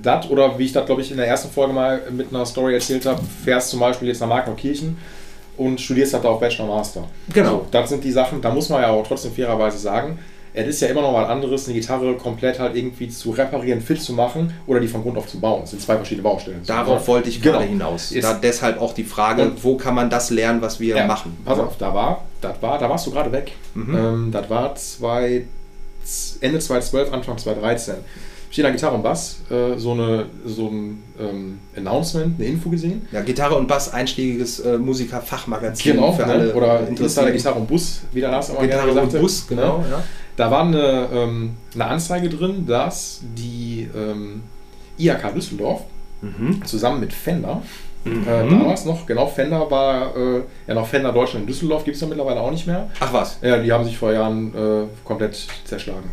das, 0.06 0.30
oder 0.30 0.58
wie 0.60 0.66
ich 0.66 0.72
das, 0.74 0.86
glaube 0.86 1.02
ich, 1.02 1.12
in 1.12 1.18
der 1.18 1.28
ersten 1.28 1.50
Folge 1.50 1.74
mal 1.74 2.02
mit 2.12 2.30
einer 2.34 2.46
Story 2.46 2.74
erzählt 2.76 3.06
habe, 3.06 3.22
fährst 3.44 3.70
zum 3.70 3.80
Beispiel 3.80 4.08
jetzt 4.08 4.20
nach 4.22 4.28
Markneukirchen 4.28 4.98
und 5.58 5.80
studierst 5.82 6.14
das 6.14 6.22
da 6.22 6.30
auf 6.30 6.40
Bachelor 6.40 6.68
Master. 6.68 7.04
Genau. 7.34 7.50
So, 7.50 7.66
das 7.72 7.90
sind 7.90 8.04
die 8.04 8.12
Sachen, 8.12 8.42
da 8.42 8.50
muss 8.52 8.70
man 8.70 8.82
ja 8.82 8.90
auch 8.90 9.06
trotzdem 9.08 9.32
fairerweise 9.34 9.78
sagen, 9.78 10.20
es 10.58 10.68
ist 10.68 10.82
ja 10.82 10.88
immer 10.88 11.02
noch 11.02 11.12
mal 11.12 11.26
anderes, 11.26 11.66
eine 11.68 11.74
Gitarre 11.78 12.14
komplett 12.16 12.60
halt 12.60 12.78
irgendwie 12.78 13.10
zu 13.10 13.32
reparieren, 13.32 13.82
fit 13.82 14.02
zu 14.02 14.14
machen 14.14 14.54
oder 14.68 14.80
die 14.80 14.88
von 14.88 15.02
Grund 15.02 15.18
auf 15.18 15.28
zu 15.28 15.38
bauen. 15.42 15.60
Das 15.62 15.72
sind 15.72 15.82
zwei 15.82 15.98
verschiedene 15.98 16.24
Baustellen. 16.24 16.62
Darauf 16.66 17.02
So, 17.02 17.08
wollte 17.10 17.28
ich 17.28 17.42
genau. 17.42 17.58
gerade 17.58 17.70
hinaus. 17.70 18.14
Ist- 18.14 18.24
Da 18.24 18.36
deshalb 18.36 18.80
auch 18.80 18.94
die 18.94 19.04
Frage, 19.04 19.52
wo 19.62 19.76
kann 19.76 19.96
man 19.96 20.10
das 20.10 20.30
lernen, 20.30 20.62
was 20.62 20.80
wir 20.80 20.96
Ja, 20.96 21.06
machen? 21.08 21.36
Pass 21.44 21.60
auf, 21.60 21.78
da 21.78 21.94
war, 21.94 22.24
das 22.40 22.62
war, 22.62 22.78
da 22.80 22.90
warst 22.90 23.06
du 23.06 23.12
gerade 23.12 23.34
weg. 23.34 23.52
Mhm. 23.74 23.96
Ähm, 23.98 24.30
das 24.32 24.50
war 24.50 24.74
zwei, 24.76 25.44
Ende 26.40 26.60
2012, 26.60 27.12
Anfang 27.12 27.38
2013. 27.38 27.96
Habe 28.64 28.70
an 28.70 28.76
Gitarre 28.76 28.96
und 28.96 29.04
Bass 29.04 29.38
äh, 29.50 29.78
so, 29.78 29.92
eine, 29.94 30.26
so 30.46 30.68
ein 30.68 31.04
ähm, 31.20 31.60
Announcement, 31.76 32.40
eine 32.40 32.48
Info 32.48 32.70
gesehen. 32.70 33.08
Ja, 33.12 33.22
Gitarre 33.22 33.56
und 33.56 33.68
Bass, 33.68 33.94
einschlägiges 33.94 34.60
äh, 34.62 34.78
Musiker-Fachmagazin 34.78 35.94
Genau, 35.96 36.12
für 36.14 36.26
ne? 36.26 36.32
alle 36.34 36.54
oder 36.54 36.82
äh, 36.82 36.88
Insider 36.90 37.32
Gitarre 37.32 37.60
und 37.60 37.68
Bus, 37.68 38.02
wie 38.12 38.22
der 38.22 38.32
Lars 38.32 38.50
immer 38.50 38.62
Gitarre 38.62 38.90
und 38.92 38.96
gesagt 39.06 39.22
Bus, 39.22 39.42
hat. 39.42 39.48
genau. 39.50 39.78
Ne? 39.80 39.86
Ja. 39.92 40.04
Da 40.38 40.52
war 40.52 40.64
eine, 40.66 41.08
ähm, 41.14 41.52
eine 41.74 41.86
Anzeige 41.86 42.30
drin, 42.30 42.66
dass 42.68 43.22
die 43.38 43.88
ähm, 43.96 44.44
IHK 44.98 45.34
Düsseldorf 45.34 45.82
Mhm. 46.22 46.66
zusammen 46.66 47.02
mit 47.02 47.14
Fender, 47.14 47.62
Mhm. 48.06 48.24
äh, 48.28 48.50
damals 48.50 48.86
noch, 48.86 49.06
genau, 49.06 49.28
Fender 49.28 49.70
war, 49.70 50.16
äh, 50.16 50.42
ja 50.68 50.74
noch 50.74 50.88
Fender 50.88 51.12
Deutschland 51.12 51.44
in 51.44 51.48
Düsseldorf, 51.48 51.84
gibt 51.84 51.96
es 51.96 52.02
ja 52.02 52.08
mittlerweile 52.08 52.40
auch 52.40 52.52
nicht 52.52 52.66
mehr. 52.68 52.90
Ach 53.00 53.12
was. 53.14 53.38
Ja, 53.42 53.58
die 53.58 53.72
haben 53.72 53.84
sich 53.84 53.98
vor 53.98 54.12
Jahren 54.14 54.54
äh, 54.56 54.84
komplett 55.04 55.46
zerschlagen. 55.66 56.10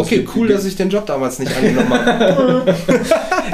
Okay, 0.00 0.26
cool, 0.34 0.48
dass 0.48 0.64
ich 0.64 0.76
den 0.76 0.90
Job 0.90 1.06
damals 1.06 1.38
nicht 1.38 1.54
angenommen 1.56 1.90
habe. 1.92 2.74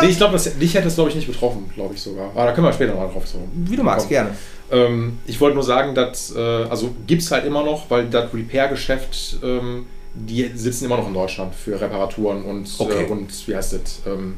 Nee, 0.00 0.08
ich 0.08 0.16
glaube, 0.16 0.38
dich 0.38 0.74
hätte 0.74 0.88
es, 0.88 0.94
glaube 0.94 1.10
ich, 1.10 1.16
nicht 1.16 1.26
betroffen, 1.28 1.70
glaube 1.74 1.94
ich 1.94 2.00
sogar. 2.00 2.30
Aber 2.34 2.46
da 2.46 2.52
können 2.52 2.66
wir 2.66 2.72
später 2.72 2.94
mal 2.94 3.08
drauf 3.08 3.24
zurück. 3.26 3.44
Wie 3.52 3.76
du 3.76 3.82
magst, 3.82 4.08
gerne. 4.08 4.30
Ähm, 4.70 5.18
ich 5.26 5.38
wollte 5.40 5.54
nur 5.54 5.62
sagen, 5.64 5.94
dass, 5.94 6.34
äh, 6.34 6.40
also 6.40 6.90
gibt 7.06 7.22
es 7.22 7.30
halt 7.30 7.44
immer 7.44 7.62
noch, 7.62 7.88
weil 7.90 8.06
das 8.08 8.32
Repair-Geschäft, 8.32 9.36
ähm, 9.44 9.86
die 10.14 10.50
sitzen 10.54 10.86
immer 10.86 10.96
noch 10.96 11.06
in 11.06 11.14
Deutschland 11.14 11.54
für 11.54 11.78
Reparaturen 11.80 12.42
und, 12.42 12.68
Okay. 12.78 13.04
äh, 13.04 13.10
und 13.10 13.30
wie 13.46 13.54
heißt 13.54 13.74
das, 13.74 14.00
ähm, 14.06 14.36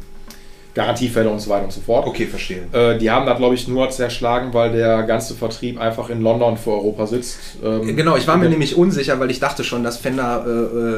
Garantiefälle 0.74 1.30
und 1.30 1.38
so 1.38 1.50
weiter 1.50 1.64
und 1.64 1.72
so 1.72 1.80
fort. 1.80 2.06
Okay, 2.06 2.26
verstehe. 2.26 2.62
Äh, 2.72 2.98
die 2.98 3.10
haben 3.10 3.26
da, 3.26 3.34
glaube 3.34 3.54
ich, 3.54 3.68
nur 3.68 3.90
zerschlagen, 3.90 4.52
weil 4.52 4.72
der 4.72 5.04
ganze 5.04 5.34
Vertrieb 5.34 5.80
einfach 5.80 6.10
in 6.10 6.20
London 6.20 6.56
für 6.56 6.70
Europa 6.72 7.06
sitzt. 7.06 7.38
Ähm, 7.64 7.96
Genau, 7.96 8.16
ich 8.16 8.26
war 8.26 8.36
mir 8.36 8.48
nämlich 8.48 8.76
unsicher, 8.76 9.20
weil 9.20 9.30
ich 9.30 9.38
dachte 9.38 9.62
schon, 9.62 9.84
dass 9.84 9.98
Fender 9.98 10.44
äh, 10.46 10.50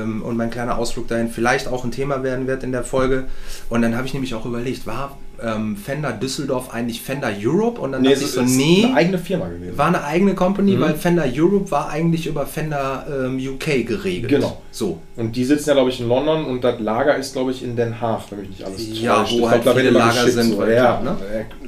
ähm, 0.02 0.22
und 0.22 0.36
mein 0.36 0.50
kleiner 0.50 0.78
Ausflug 0.78 1.08
dahin 1.08 1.28
vielleicht 1.28 1.68
auch 1.68 1.84
ein 1.84 1.90
Thema 1.90 2.22
werden 2.22 2.46
wird 2.46 2.62
in 2.62 2.72
der 2.72 2.84
Folge. 2.84 3.24
Und 3.68 3.82
dann 3.82 3.96
habe 3.96 4.06
ich 4.06 4.14
nämlich 4.14 4.34
auch 4.34 4.46
überlegt, 4.46 4.86
war 4.86 5.18
ähm, 5.42 5.76
Fender 5.76 6.12
Düsseldorf 6.12 6.72
eigentlich 6.72 7.00
Fender 7.02 7.30
Europe? 7.42 7.80
Und 7.80 7.92
dann 7.92 8.02
Nee, 8.02 8.10
dachte 8.10 8.24
es 8.24 8.30
ich 8.30 8.34
so, 8.34 8.40
ist 8.42 8.56
nee, 8.56 8.84
eine 8.86 8.94
eigene 8.96 9.18
Firma 9.18 9.48
gewesen. 9.48 9.76
war 9.78 9.86
eine 9.88 10.04
eigene 10.04 10.34
Company, 10.34 10.72
Mhm. 10.76 10.80
weil 10.80 10.94
Fender 10.94 11.24
Europe 11.34 11.70
war 11.70 11.88
eigentlich 11.90 12.26
über 12.26 12.46
Fender 12.46 13.06
ähm, 13.10 13.38
UK 13.38 13.84
geregelt. 13.86 14.30
Genau. 14.30 14.60
So. 14.70 14.98
Und 15.16 15.34
die 15.34 15.44
sitzen 15.44 15.70
ja, 15.70 15.74
glaube 15.74 15.88
ich, 15.90 16.00
in 16.00 16.08
London 16.08 16.44
und 16.44 16.62
das 16.62 16.78
Lager 16.80 17.16
ist, 17.16 17.32
glaube 17.32 17.50
ich, 17.50 17.62
in 17.64 17.74
Den 17.76 17.98
Haag, 18.00 18.20
wenn 18.30 18.40
mich 18.40 18.50
nicht 18.50 18.64
alles 18.64 19.00
Ja, 19.00 19.16
täuscht. 19.20 19.32
wo 19.32 19.34
Ich 19.36 19.38
glaub, 19.40 19.50
halt 19.50 19.60
da 19.62 19.66
wird 19.66 19.76
viele 19.78 19.88
immer 19.88 19.98
Lager 20.00 20.30
sind, 20.30 20.52
So. 20.54 20.64
Ja, 20.66 21.00
ne? 21.00 21.16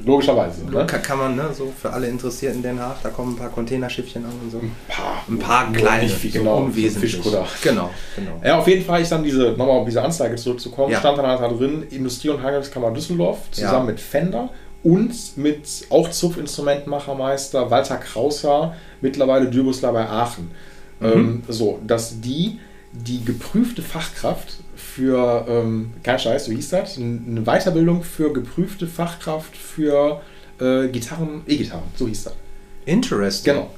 logischerweise. 0.05 0.65
Ne? 0.65 0.85
Kann, 0.85 1.01
kann 1.01 1.17
man, 1.17 1.35
ne, 1.35 1.45
so 1.57 1.71
für 1.79 1.91
alle 1.91 2.07
Interessierten 2.07 2.57
in 2.59 2.63
Den 2.63 2.79
Haag, 2.79 2.97
da 3.03 3.09
kommen 3.09 3.33
ein 3.33 3.37
paar 3.37 3.49
Containerschiffchen 3.49 4.23
an 4.23 4.31
und 4.43 4.51
so. 4.51 4.59
Ein 4.59 4.71
paar, 4.87 5.23
Ein 5.27 5.37
paar 5.39 5.71
kleine, 5.73 6.03
nicht 6.03 6.15
viel, 6.15 6.31
so 6.31 6.39
genau, 6.39 6.57
unwesentlich. 6.57 7.11
Fischkutter. 7.15 7.45
Genau, 7.63 7.89
genau. 8.15 8.41
Ja, 8.43 8.59
auf 8.59 8.67
jeden 8.67 8.85
Fall 8.85 9.01
ist 9.01 9.11
dann 9.11 9.23
diese, 9.23 9.49
nochmal 9.51 9.69
auf 9.79 9.85
diese 9.85 10.01
Anzeige 10.03 10.35
zurückzukommen, 10.35 10.91
Ja. 10.91 10.99
stand 10.99 11.17
dann 11.17 11.25
halt 11.27 11.41
da 11.41 11.47
drin, 11.47 11.83
Industrie- 11.89 12.29
und 12.29 12.41
Handelskammer 12.43 12.91
Düsseldorf, 12.91 13.39
zusammen 13.59 13.87
Ja. 13.87 13.91
mit 13.91 13.99
Fender 13.99 14.49
und 14.83 15.13
mit 15.37 15.85
auch 15.89 16.09
Zupfinstrumentenmachermeister 16.09 17.69
Walter 17.69 17.97
Krauser, 17.97 18.75
mittlerweile 19.01 19.47
Dürbusler 19.47 19.91
bei 19.91 20.07
Aachen. 20.07 20.51
Mhm. 20.99 21.05
Ähm, 21.07 21.43
so, 21.47 21.79
dass 21.85 22.21
die 22.21 22.59
die 22.91 23.23
geprüfte 23.23 23.81
Fachkraft 23.81 24.55
für, 24.75 25.45
ähm, 25.47 25.91
kein 26.03 26.17
Scheiß, 26.17 26.45
so 26.45 26.51
hieß 26.51 26.69
das, 26.69 26.97
eine 26.97 27.41
Weiterbildung 27.43 28.03
für 28.03 28.33
geprüfte 28.33 28.87
Fachkraft 28.87 29.55
für 29.55 30.21
äh, 30.59 30.87
Gitarren, 30.87 31.41
E-Gitarren, 31.45 31.83
so 31.95 32.07
hieß 32.07 32.23
das. 32.25 32.33
Interesting. 32.85 33.53
Genau. 33.53 33.69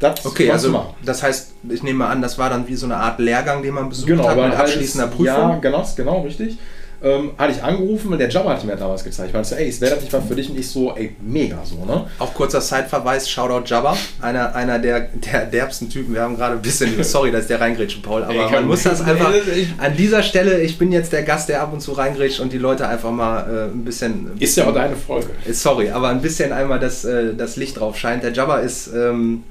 Das 0.00 0.24
Okay, 0.26 0.50
also 0.50 0.70
machen. 0.70 0.94
das 1.04 1.22
heißt, 1.22 1.52
ich 1.68 1.82
nehme 1.82 2.00
mal 2.00 2.10
an, 2.10 2.20
das 2.22 2.38
war 2.38 2.50
dann 2.50 2.66
wie 2.66 2.74
so 2.74 2.86
eine 2.86 2.96
Art 2.96 3.20
Lehrgang, 3.20 3.62
den 3.62 3.74
man 3.74 3.88
besucht 3.88 4.08
Genau, 4.08 4.24
hat 4.24 4.32
aber 4.32 4.48
mit 4.48 4.56
abschließender 4.56 5.06
Prüfung. 5.08 5.26
Ja, 5.26 5.58
genau, 5.60 5.86
genau, 5.96 6.20
richtig. 6.22 6.58
Ähm, 7.02 7.32
hatte 7.36 7.52
ich 7.52 7.62
angerufen 7.62 8.12
und 8.12 8.18
der 8.18 8.28
Jabba 8.28 8.50
hat 8.50 8.64
mir 8.64 8.76
damals 8.76 9.04
gezeigt. 9.04 9.28
Ich 9.28 9.34
meinte, 9.34 9.58
ey, 9.58 9.68
es 9.68 9.80
wäre 9.80 9.94
das 9.94 10.02
nicht 10.02 10.12
mal 10.12 10.22
für 10.22 10.34
dich 10.34 10.48
und 10.48 10.58
ich 10.58 10.68
so, 10.68 10.94
ey, 10.96 11.14
mega 11.20 11.58
so, 11.64 11.84
ne? 11.84 12.06
Auch 12.18 12.32
kurzer 12.32 12.60
Zeitverweis, 12.60 13.28
Shoutout 13.28 13.66
Jabba, 13.66 13.96
einer, 14.20 14.54
einer 14.54 14.78
der, 14.78 15.08
der 15.32 15.46
derbsten 15.46 15.90
Typen. 15.90 16.14
Wir 16.14 16.22
haben 16.22 16.36
gerade 16.36 16.54
ein 16.54 16.62
bisschen, 16.62 17.02
sorry, 17.04 17.30
dass 17.30 17.46
der 17.46 17.60
reingrätscht, 17.60 18.02
Paul, 18.02 18.24
aber 18.24 18.32
Ey, 18.34 18.50
man 18.50 18.66
muss 18.66 18.84
das 18.84 19.02
einfach, 19.02 19.32
an 19.78 19.96
dieser 19.96 20.22
Stelle, 20.22 20.60
ich 20.60 20.78
bin 20.78 20.92
jetzt 20.92 21.12
der 21.12 21.22
Gast, 21.22 21.48
der 21.48 21.62
ab 21.62 21.72
und 21.72 21.80
zu 21.80 21.92
reingrätscht 21.92 22.40
und 22.40 22.52
die 22.52 22.58
Leute 22.58 22.88
einfach 22.88 23.10
mal 23.10 23.40
äh, 23.40 23.72
ein 23.72 23.84
bisschen... 23.84 24.30
Ist 24.38 24.56
ja 24.56 24.66
auch 24.66 24.74
deine 24.74 24.96
Folge. 24.96 25.28
Äh, 25.46 25.52
Sorry, 25.52 25.90
aber 25.90 26.08
ein 26.08 26.22
bisschen 26.22 26.52
einmal 26.52 26.80
das, 26.80 27.04
äh, 27.04 27.34
das 27.34 27.56
Licht 27.56 27.78
drauf 27.78 27.98
scheint. 27.98 28.22
Der 28.22 28.32
Jabba 28.32 28.58
ist 28.58 28.90
ähm, 28.94 29.42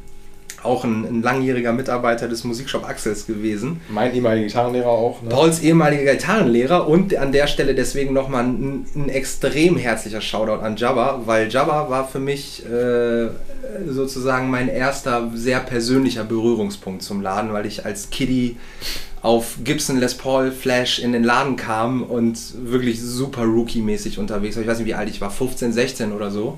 auch 0.64 0.84
ein, 0.84 1.06
ein 1.06 1.22
langjähriger 1.22 1.74
Mitarbeiter 1.74 2.28
des 2.28 2.44
Musikshop 2.44 2.88
Axels 2.88 3.28
gewesen. 3.28 3.82
Mein 3.90 4.14
ehemaliger 4.14 4.48
Gitarrenlehrer 4.48 4.90
auch. 4.90 5.22
Ne? 5.22 5.30
Pauls 5.30 5.62
ehemaliger 5.62 6.12
Gitarrenlehrer 6.14 6.88
und 6.88 7.16
an 7.16 7.32
der 7.32 7.48
Stelle 7.48 7.76
deswegen 7.76 8.14
nochmal 8.14 8.46
ein, 8.46 8.86
ein 8.96 9.10
extrem 9.10 9.78
herzlicher 9.78 10.22
Shoutout 10.22 10.64
an 10.64 10.76
Jabba, 10.76 11.22
weil 11.26 11.50
Jabba 11.50 11.90
war 11.90 12.08
für 12.08 12.20
mich 12.20 12.64
äh, 12.66 13.30
sozusagen 13.88 14.50
mein 14.50 14.70
erster 14.70 15.32
sehr 15.34 15.60
persönlicher 15.60 16.24
Berührungspunkt 16.24 17.04
zum 17.04 17.22
Laden, 17.22 17.54
weil 17.54 17.66
ich 17.66 17.86
als 17.86 18.10
Kiddie 18.10 18.58
auf 19.22 19.56
Gibson 19.64 20.00
Les 20.00 20.16
Paul 20.16 20.52
Flash 20.52 21.00
in 21.00 21.14
den 21.14 21.24
Laden 21.24 21.56
kam 21.56 22.04
und 22.04 22.38
wirklich 22.70 23.02
super 23.02 23.44
Rookie-mäßig 23.44 24.20
unterwegs 24.20 24.56
war. 24.58 24.64
Ich 24.64 24.68
weiß 24.68 24.80
nicht, 24.80 24.88
wie 24.88 24.96
alt 24.96 25.10
ich 25.10 25.22
war, 25.22 25.32
15, 25.32 25.72
16 25.72 26.12
oder 26.12 26.30
so. 26.30 26.58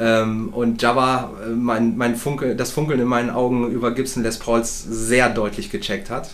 Ähm, 0.00 0.48
und 0.52 0.82
Jabba 0.82 1.30
äh, 1.44 1.50
mein, 1.50 1.96
mein 1.96 2.16
Funkel, 2.16 2.56
das 2.56 2.72
Funkeln 2.72 3.00
in 3.00 3.06
meinen 3.06 3.30
Augen 3.30 3.70
über 3.70 3.92
Gibson 3.92 4.22
Les 4.22 4.38
Pauls 4.38 4.82
sehr 4.82 5.28
deutlich 5.28 5.70
gecheckt 5.70 6.10
hat. 6.10 6.30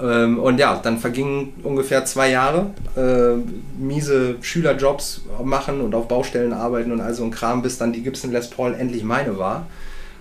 Ähm, 0.00 0.38
und 0.38 0.58
ja, 0.58 0.78
dann 0.82 0.98
vergingen 0.98 1.54
ungefähr 1.62 2.04
zwei 2.04 2.30
Jahre. 2.30 2.70
Äh, 2.96 3.40
miese 3.78 4.36
Schülerjobs 4.40 5.22
machen 5.42 5.80
und 5.80 5.94
auf 5.94 6.06
Baustellen 6.06 6.52
arbeiten 6.52 6.92
und 6.92 7.00
all 7.00 7.14
so 7.14 7.24
ein 7.24 7.30
Kram, 7.30 7.62
bis 7.62 7.78
dann 7.78 7.92
die 7.92 8.02
Gibson 8.02 8.30
Les 8.30 8.48
Paul 8.48 8.74
endlich 8.74 9.02
meine 9.02 9.38
war. 9.38 9.66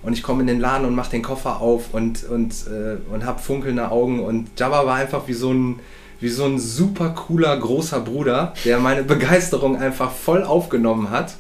Und 0.02 0.14
ich 0.14 0.24
komme 0.24 0.42
in 0.42 0.48
den 0.48 0.60
Laden 0.60 0.86
und 0.86 0.96
mache 0.96 1.12
den 1.12 1.22
Koffer 1.22 1.62
auf 1.62 1.94
und, 1.94 2.24
und, 2.26 2.54
äh, 2.68 2.98
und 3.14 3.26
habe 3.26 3.40
funkelnde 3.40 3.90
Augen. 3.92 4.20
Und 4.20 4.50
Jabba 4.58 4.86
war 4.86 4.96
einfach 4.96 5.28
wie 5.28 5.34
so 5.34 5.54
ein, 5.54 5.80
wie 6.20 6.30
so 6.30 6.46
ein 6.46 6.60
super 6.60 7.10
cooler 7.10 7.56
großer 7.56 8.00
Bruder, 8.00 8.54
der 8.66 8.80
meine 8.80 9.04
Begeisterung 9.04 9.78
einfach 9.78 10.12
voll 10.12 10.44
aufgenommen 10.44 11.12
hat 11.12 11.36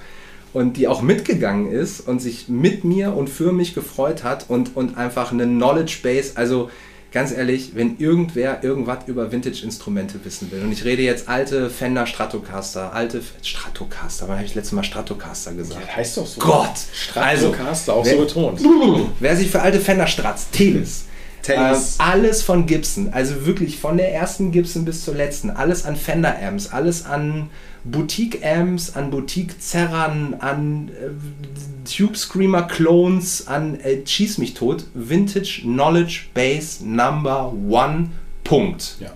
und 0.53 0.77
die 0.77 0.87
auch 0.87 1.01
mitgegangen 1.01 1.71
ist 1.71 2.07
und 2.07 2.19
sich 2.21 2.47
mit 2.47 2.83
mir 2.83 3.13
und 3.15 3.29
für 3.29 3.51
mich 3.51 3.73
gefreut 3.73 4.23
hat 4.23 4.49
und, 4.49 4.75
und 4.75 4.97
einfach 4.97 5.31
eine 5.31 5.45
Knowledge 5.45 5.97
Base, 6.03 6.33
also 6.35 6.69
ganz 7.11 7.31
ehrlich, 7.31 7.71
wenn 7.75 7.97
irgendwer 7.99 8.63
irgendwas 8.63 8.99
über 9.07 9.31
Vintage-Instrumente 9.31 10.19
wissen 10.25 10.51
will, 10.51 10.61
und 10.61 10.71
ich 10.71 10.83
rede 10.83 11.03
jetzt 11.03 11.29
alte 11.29 11.69
Fender 11.69 12.05
Stratocaster, 12.07 12.91
alte 12.93 13.21
Stratocaster, 13.43 14.27
wann 14.27 14.37
habe 14.37 14.45
ich 14.45 14.55
letztes 14.55 14.73
Mal 14.73 14.83
Stratocaster 14.83 15.53
gesagt? 15.53 15.81
Das 15.87 15.95
heißt 15.95 16.17
doch 16.17 16.25
so. 16.27 16.39
Gott! 16.39 16.71
Stratocaster, 16.93 17.93
auch 17.93 18.05
wer- 18.05 18.13
so 18.15 18.19
betont. 18.21 18.61
Wer 19.19 19.35
sich 19.35 19.49
für 19.49 19.61
alte 19.61 19.79
Fender 19.79 20.07
Strats, 20.07 20.49
Teles, 20.49 21.05
Teles. 21.43 21.97
ähm, 21.99 22.05
alles 22.05 22.41
von 22.41 22.65
Gibson, 22.65 23.09
also 23.11 23.45
wirklich 23.45 23.77
von 23.79 23.97
der 23.97 24.13
ersten 24.13 24.51
Gibson 24.51 24.83
bis 24.85 25.03
zur 25.05 25.13
letzten, 25.15 25.49
alles 25.51 25.85
an 25.85 25.95
Fender 25.95 26.35
Amps, 26.41 26.67
alles 26.71 27.05
an 27.05 27.49
Boutique 27.85 28.45
Amps, 28.45 28.95
an 28.95 29.11
Boutique 29.11 29.59
Zerran, 29.59 30.35
an 30.39 30.89
äh, 30.89 31.89
Tube 31.89 32.15
Screamer 32.15 32.63
Clones, 32.63 33.47
an 33.47 33.79
äh, 33.79 34.05
Schieß 34.05 34.37
mich 34.37 34.53
tot, 34.53 34.85
Vintage 34.93 35.61
Knowledge 35.63 36.27
Base 36.33 36.85
Number 36.85 37.53
One. 37.53 38.09
Punkt. 38.43 38.97
Ja. 38.99 39.11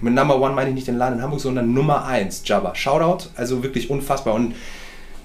Mit 0.00 0.14
Number 0.14 0.40
One 0.40 0.54
meine 0.54 0.70
ich 0.70 0.74
nicht 0.74 0.86
den 0.86 0.96
Laden 0.96 1.18
in 1.18 1.22
Hamburg, 1.22 1.40
sondern 1.40 1.72
Nummer 1.72 2.06
1, 2.06 2.42
Jabba. 2.46 2.74
Shoutout, 2.74 3.28
also 3.36 3.62
wirklich 3.62 3.90
unfassbar. 3.90 4.34
Und 4.34 4.54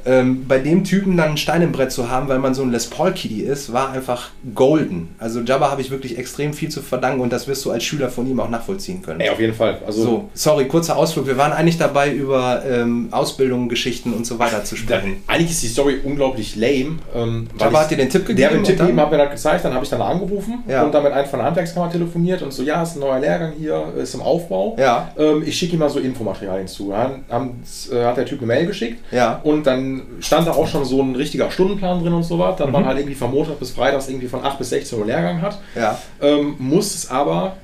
ähm, 0.05 0.45
bei 0.47 0.59
dem 0.59 0.83
Typen 0.83 1.17
dann 1.17 1.29
einen 1.29 1.37
Stein 1.37 1.61
im 1.61 1.71
Brett 1.71 1.91
zu 1.91 2.09
haben, 2.09 2.27
weil 2.27 2.39
man 2.39 2.53
so 2.53 2.61
ein 2.63 2.71
Les 2.71 2.87
Paul 2.87 3.11
Kitty 3.13 3.41
ist, 3.41 3.71
war 3.73 3.91
einfach 3.91 4.29
golden. 4.55 5.09
Also 5.19 5.41
Jabba 5.41 5.71
habe 5.71 5.81
ich 5.81 5.91
wirklich 5.91 6.17
extrem 6.17 6.53
viel 6.53 6.69
zu 6.69 6.81
verdanken 6.81 7.21
und 7.21 7.31
das 7.33 7.47
wirst 7.47 7.63
du 7.65 7.71
als 7.71 7.83
Schüler 7.83 8.09
von 8.09 8.27
ihm 8.27 8.39
auch 8.39 8.49
nachvollziehen 8.49 9.01
können. 9.01 9.19
Ey, 9.19 9.29
auf 9.29 9.39
jeden 9.39 9.53
Fall. 9.53 9.77
Also, 9.85 10.01
So, 10.03 10.29
sorry, 10.33 10.65
kurzer 10.67 10.97
Ausflug. 10.97 11.27
Wir 11.27 11.37
waren 11.37 11.51
eigentlich 11.51 11.77
dabei, 11.77 12.11
über 12.11 12.63
ähm, 12.69 13.07
Ausbildung, 13.11 13.69
Geschichten 13.69 14.13
und 14.13 14.25
so 14.25 14.39
weiter 14.39 14.63
zu 14.63 14.75
da, 14.75 14.81
sprechen. 14.81 15.17
eigentlich 15.27 15.51
ist 15.51 15.63
die 15.63 15.67
Story 15.67 15.99
unglaublich 16.03 16.55
lame. 16.55 16.97
Ähm, 17.15 17.47
Jabba 17.59 17.71
ich- 17.71 17.77
hat 17.85 17.91
dir 17.91 17.97
den 17.97 18.09
Tipp 18.09 18.25
gegeben? 18.25 18.37
Der 18.37 18.47
hat 18.49 18.55
den 18.57 18.63
Tipp 18.63 18.77
gegeben, 18.79 18.99
hat 18.99 19.11
mir 19.11 19.17
das 19.17 19.31
gezeigt, 19.31 19.65
dann 19.65 19.73
habe 19.73 19.83
ich 19.83 19.89
dann 19.89 20.01
angerufen 20.01 20.63
Ja. 20.67 20.83
und 20.83 20.93
dann 20.93 21.03
mit 21.03 21.11
einem 21.13 21.27
von 21.27 21.39
der 21.39 21.47
Handwerkskammer 21.47 21.91
telefoniert 21.91 22.41
und 22.41 22.51
so, 22.53 22.63
ja, 22.63 22.81
ist 22.83 22.95
ein 22.95 22.99
neuer 22.99 23.19
Lehrgang 23.19 23.53
hier, 23.57 23.83
ist 23.97 24.13
im 24.15 24.21
Aufbau. 24.21 24.75
Ja. 24.79 25.11
Ähm, 25.17 25.43
ich 25.45 25.57
schicke 25.57 25.73
ihm 25.73 25.79
mal 25.79 25.89
so 25.89 25.99
Infomaterialien 25.99 26.67
zu. 26.67 26.89
Dann 26.91 27.23
haben, 27.29 27.63
äh, 27.91 28.03
hat 28.05 28.17
der 28.17 28.25
Typ 28.25 28.39
eine 28.39 28.47
Mail 28.47 28.65
geschickt 28.65 29.01
Ja. 29.11 29.39
und 29.43 29.65
dann 29.67 29.88
stand 30.21 30.47
da 30.47 30.51
auch 30.51 30.67
schon 30.67 30.85
so 30.85 31.01
ein 31.01 31.15
richtiger 31.15 31.49
Stundenplan 31.51 32.01
drin 32.03 32.13
und 32.13 32.23
so 32.23 32.37
was. 32.39 32.57
Dann 32.57 32.67
Mhm. 32.67 32.73
man 32.73 32.85
halt 32.85 32.97
irgendwie 32.97 33.15
von 33.15 33.31
Montag 33.31 33.59
bis 33.59 33.71
Freitags 33.71 34.07
irgendwie 34.09 34.27
von 34.27 34.43
8 34.43 34.57
bis 34.57 34.69
16 34.69 34.99
Uhr 34.99 35.05
Lehrgang 35.05 35.41
hat. 35.41 35.59
Ja. 35.75 35.97
Ähm, 36.21 36.55
muss 36.59 36.93
es 36.95 37.09
aber 37.09 37.57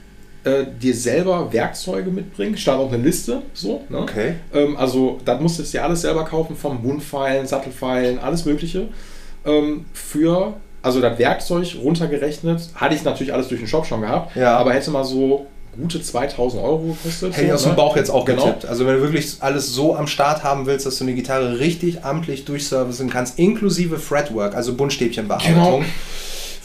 äh, 0.43 0.65
dir 0.79 0.93
selber 0.93 1.51
Werkzeuge 1.51 2.11
mitbringen. 2.11 2.55
Stand 2.57 2.79
auch 2.79 2.91
eine 2.93 3.01
Liste, 3.01 3.41
so. 3.53 3.81
Ne? 3.89 3.97
Okay. 3.99 4.35
Ähm, 4.53 4.77
also, 4.77 5.19
das 5.25 5.41
musstest 5.41 5.73
du 5.73 5.77
dir 5.79 5.83
alles 5.83 6.01
selber 6.01 6.23
kaufen, 6.23 6.55
vom 6.55 6.81
Bundpfeilen, 6.83 7.47
Sattelpfeilen, 7.47 8.19
alles 8.19 8.45
Mögliche. 8.45 8.87
Ähm, 9.43 9.85
für, 9.93 10.53
also 10.83 11.01
das 11.01 11.17
Werkzeug 11.17 11.75
runtergerechnet, 11.83 12.69
hatte 12.75 12.93
ich 12.95 13.03
natürlich 13.03 13.33
alles 13.33 13.47
durch 13.47 13.59
den 13.61 13.67
Shop 13.67 13.85
schon 13.87 14.01
gehabt, 14.01 14.35
Ja. 14.35 14.57
aber 14.57 14.73
hätte 14.73 14.91
mal 14.91 15.03
so 15.03 15.47
gute 15.79 16.01
2000 16.01 16.61
Euro 16.63 16.77
gekostet. 16.79 17.33
Hätte 17.33 17.41
ich 17.43 17.49
so, 17.49 17.55
aus 17.55 17.63
dem 17.63 17.69
ne? 17.71 17.75
Bauch 17.75 17.95
jetzt 17.95 18.09
auch 18.09 18.25
Genau. 18.25 18.45
getippt. 18.45 18.65
Also 18.65 18.85
wenn 18.85 18.95
du 18.95 19.01
wirklich 19.01 19.37
alles 19.39 19.73
so 19.73 19.95
am 19.95 20.07
Start 20.07 20.43
haben 20.43 20.65
willst, 20.65 20.85
dass 20.85 20.97
du 20.97 21.03
eine 21.03 21.13
Gitarre 21.13 21.59
richtig 21.59 22.03
amtlich 22.03 22.45
durchservicen 22.45 23.09
kannst, 23.09 23.39
inklusive 23.39 23.99
Fretwork, 23.99 24.55
also 24.55 24.73
Buntstäbchenbearbeitung, 24.75 25.53
Genau. 25.81 25.81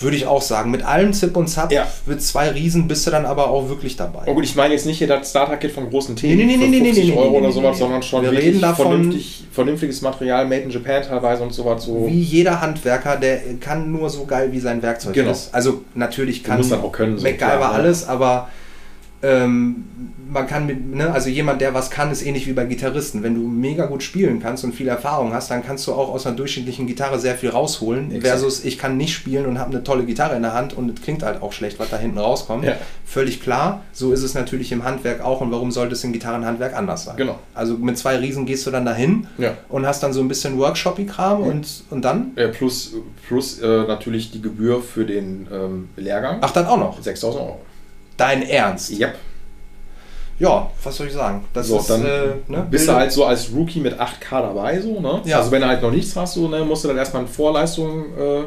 würde 0.01 0.16
ich 0.16 0.27
auch 0.27 0.40
sagen. 0.40 0.70
Mit 0.70 0.83
allem 0.83 1.12
Zip 1.12 1.37
und 1.37 1.49
Zap, 1.49 1.70
Ja. 1.70 1.87
mit 2.07 2.23
zwei 2.23 2.49
Riesen 2.49 2.88
bist 2.88 3.07
du 3.07 3.11
dann 3.11 3.27
aber 3.27 3.51
auch 3.51 3.68
wirklich 3.68 3.96
dabei. 3.96 4.23
Oh 4.27 4.33
gut, 4.35 4.44
ich 4.44 4.57
meine 4.57 4.73
jetzt 4.73 4.87
nicht 4.87 4.96
hier 4.96 5.07
das 5.09 5.29
Starter-Kit 5.29 5.73
von 5.73 5.90
großen 5.90 6.16
Themen 6.16 6.38
Nee, 6.38 6.44
nee, 6.44 6.57
nee, 6.57 6.64
für 6.64 6.70
nee, 6.70 6.81
nee, 6.81 6.85
50 6.87 7.05
nee, 7.05 7.11
nee, 7.11 7.16
Euro 7.18 7.38
oder 7.38 7.53
sowas, 7.53 7.79
sondern 7.79 8.03
schon 8.03 8.23
Wir 8.23 8.33
reden 8.33 8.62
davon- 8.62 8.87
vernünftig, 8.87 9.44
vernünftiges 9.53 10.01
Material, 10.01 10.46
made 10.46 10.62
in 10.62 10.70
Japan 10.70 11.03
teilweise 11.03 11.42
und 11.42 11.53
sowas. 11.53 11.85
So. 11.85 12.07
Wie 12.09 12.18
jeder 12.20 12.62
Handwerker, 12.62 13.16
der 13.16 13.40
kann 13.61 13.92
nur 13.92 14.09
so 14.09 14.25
geil 14.25 14.51
wie 14.53 14.61
sein 14.61 14.81
Werkzeug 14.83 15.12
Genau. 15.12 15.33
ist. 15.33 15.53
Also 15.53 15.83
natürlich 15.94 16.42
kann 16.44 16.62
können, 16.92 17.18
so, 17.18 17.25
MacGyver 17.25 17.37
klar, 17.59 17.73
alles, 17.73 18.09
aber 18.09 18.49
ähm, 19.22 19.85
man 20.33 20.46
kann 20.46 20.66
mit, 20.66 20.94
ne, 20.94 21.11
also 21.12 21.28
jemand, 21.28 21.61
der 21.61 21.74
was 21.74 21.90
kann, 21.90 22.11
ist 22.12 22.22
ähnlich 22.24 22.46
wie 22.46 22.52
bei 22.52 22.64
Gitarristen. 22.64 23.22
Wenn 23.22 23.35
du 23.35 23.40
mega 23.48 23.87
gut 23.87 24.02
spielen 24.02 24.40
kannst 24.40 24.62
und 24.64 24.72
viel 24.74 24.87
Erfahrung 24.88 25.33
hast, 25.33 25.50
dann 25.50 25.64
kannst 25.64 25.87
du 25.87 25.92
auch 25.92 26.09
aus 26.09 26.24
einer 26.26 26.37
durchschnittlichen 26.37 26.87
Gitarre 26.87 27.18
sehr 27.18 27.35
viel 27.35 27.50
rausholen. 27.50 28.12
Exakt. 28.12 28.26
Versus 28.26 28.64
ich 28.64 28.78
kann 28.78 28.96
nicht 28.96 29.12
spielen 29.12 29.46
und 29.46 29.59
habe 29.59 29.70
eine 29.72 29.83
tolle 29.83 30.04
Gitarre 30.04 30.37
in 30.37 30.42
der 30.42 30.54
Hand 30.54 30.72
und 30.72 30.88
es 30.96 31.02
klingt 31.02 31.22
halt 31.24 31.42
auch 31.42 31.52
schlecht, 31.52 31.78
was 31.80 31.90
da 31.90 31.98
hinten 31.98 32.18
rauskommt. 32.18 32.64
Ja. 32.64 32.74
Völlig 33.04 33.42
klar. 33.42 33.83
So 33.92 34.12
ist 34.12 34.22
es 34.22 34.35
natürlich 34.35 34.70
im 34.72 34.85
Handwerk 34.85 35.20
auch. 35.20 35.40
Und 35.40 35.50
warum 35.50 35.72
sollte 35.72 35.94
es 35.94 36.04
im 36.04 36.12
Gitarrenhandwerk 36.12 36.74
anders 36.76 37.04
sein? 37.04 37.16
Genau. 37.16 37.38
Also 37.54 37.76
mit 37.76 37.98
zwei 37.98 38.16
Riesen 38.16 38.46
gehst 38.46 38.66
du 38.66 38.70
dann 38.70 38.85
dahin 38.85 39.26
Ja. 39.37 39.54
und 39.68 39.85
hast 39.85 40.02
dann 40.02 40.12
so 40.12 40.20
ein 40.20 40.28
bisschen 40.28 40.59
Workshop-Kram 40.59 41.40
und, 41.40 41.85
und 41.90 42.04
dann? 42.04 42.33
Äh, 42.37 42.48
plus 42.48 42.94
plus 43.26 43.59
äh, 43.59 43.66
natürlich 43.66 44.30
die 44.30 44.40
Gebühr 44.40 44.80
für 44.80 45.04
den 45.04 45.48
ähm, 45.52 45.88
Lehrgang. 45.96 46.38
Ach, 46.40 46.52
dann 46.52 46.66
auch 46.66 46.78
noch. 46.78 47.02
6000 47.02 47.42
Euro. 47.44 47.59
Dein 48.20 48.42
Ernst? 48.48 48.90
Yep. 48.98 49.14
Ja, 50.38 50.70
was 50.83 50.96
soll 50.96 51.09
ich 51.09 51.12
sagen? 51.12 51.44
Das 51.52 51.68
So, 51.68 51.78
ist, 51.78 51.90
dann 51.90 52.04
äh, 52.04 52.35
ne, 52.48 52.66
bist 52.70 52.88
du 52.88 52.92
halt 52.94 53.12
so 53.12 53.24
als 53.26 53.52
Rookie 53.52 53.80
mit 53.80 54.00
8K 54.00 54.40
dabei, 54.42 54.80
so, 54.80 54.98
ne? 55.00 55.20
Ja. 55.24 55.38
Also 55.38 55.50
wenn 55.50 55.61
du 55.61 55.68
halt 55.68 55.83
noch 55.83 55.90
nichts 55.90 56.16
hast, 56.16 56.35
so, 56.35 56.48
ne, 56.48 56.64
musst 56.64 56.85
du 56.85 56.88
dann 56.88 56.96
erstmal 56.96 57.22
in 57.22 57.28
Vorleistung 57.28 58.04
äh, 58.18 58.42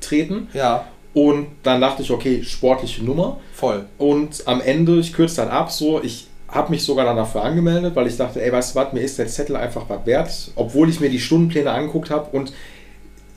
treten. 0.00 0.48
Ja, 0.52 0.84
Und 1.14 1.46
dann 1.62 1.80
dachte 1.80 2.02
ich, 2.02 2.10
okay, 2.10 2.42
sportliche 2.42 3.04
Nummer. 3.04 3.38
voll. 3.52 3.84
Und 3.98 4.42
am 4.46 4.60
Ende, 4.60 4.98
ich 4.98 5.12
kürze 5.12 5.36
dann 5.36 5.48
ab, 5.50 5.70
so, 5.70 6.02
ich 6.02 6.26
habe 6.48 6.70
mich 6.70 6.82
sogar 6.84 7.04
dann 7.04 7.16
dafür 7.16 7.42
angemeldet, 7.44 7.94
weil 7.94 8.08
ich 8.08 8.16
dachte, 8.16 8.42
ey, 8.42 8.50
weißt 8.50 8.74
du 8.74 8.80
was, 8.80 8.92
mir 8.92 9.00
ist 9.00 9.18
der 9.20 9.28
Zettel 9.28 9.54
einfach 9.54 9.84
was 9.88 10.04
wert, 10.06 10.30
obwohl 10.56 10.88
ich 10.88 10.98
mir 10.98 11.10
die 11.10 11.20
Stundenpläne 11.20 11.70
angeguckt 11.70 12.10
habe 12.10 12.26
und 12.36 12.52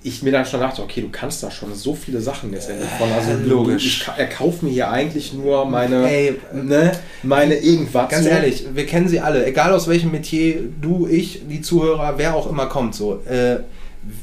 ich 0.05 0.21
mir 0.21 0.31
dann 0.33 0.45
schon 0.45 0.59
dachte, 0.59 0.81
okay, 0.83 1.01
du 1.01 1.09
kannst 1.09 1.41
da 1.43 1.49
schon 1.49 1.73
so 1.73 1.95
viele 1.95 2.19
Sachen 2.19 2.51
letztendlich 2.51 2.89
von. 2.99 3.09
Also 3.11 3.31
Äh, 3.31 3.47
logisch. 3.47 3.85
Ich 3.85 3.99
ka- 4.05 4.15
erkauf 4.17 4.61
mir 4.61 4.69
hier 4.71 4.89
eigentlich 4.89 5.33
nur 5.33 5.65
meine, 5.65 6.05
Ey, 6.09 6.35
ne, 6.53 6.91
meine 7.23 7.55
irgendwas. 7.55 8.09
Ganz 8.09 8.23
so. 8.25 8.29
ehrlich, 8.29 8.65
wir 8.73 8.85
kennen 8.85 9.07
sie 9.07 9.19
alle, 9.21 9.45
egal 9.45 9.71
aus 9.73 9.87
welchem 9.87 10.11
Metier, 10.11 10.59
du, 10.81 11.07
ich, 11.07 11.43
die 11.49 11.61
Zuhörer, 11.61 12.15
wer 12.17 12.35
auch 12.35 12.49
immer 12.49 12.65
kommt, 12.65 12.95
so. 12.95 13.21
Äh, 13.25 13.59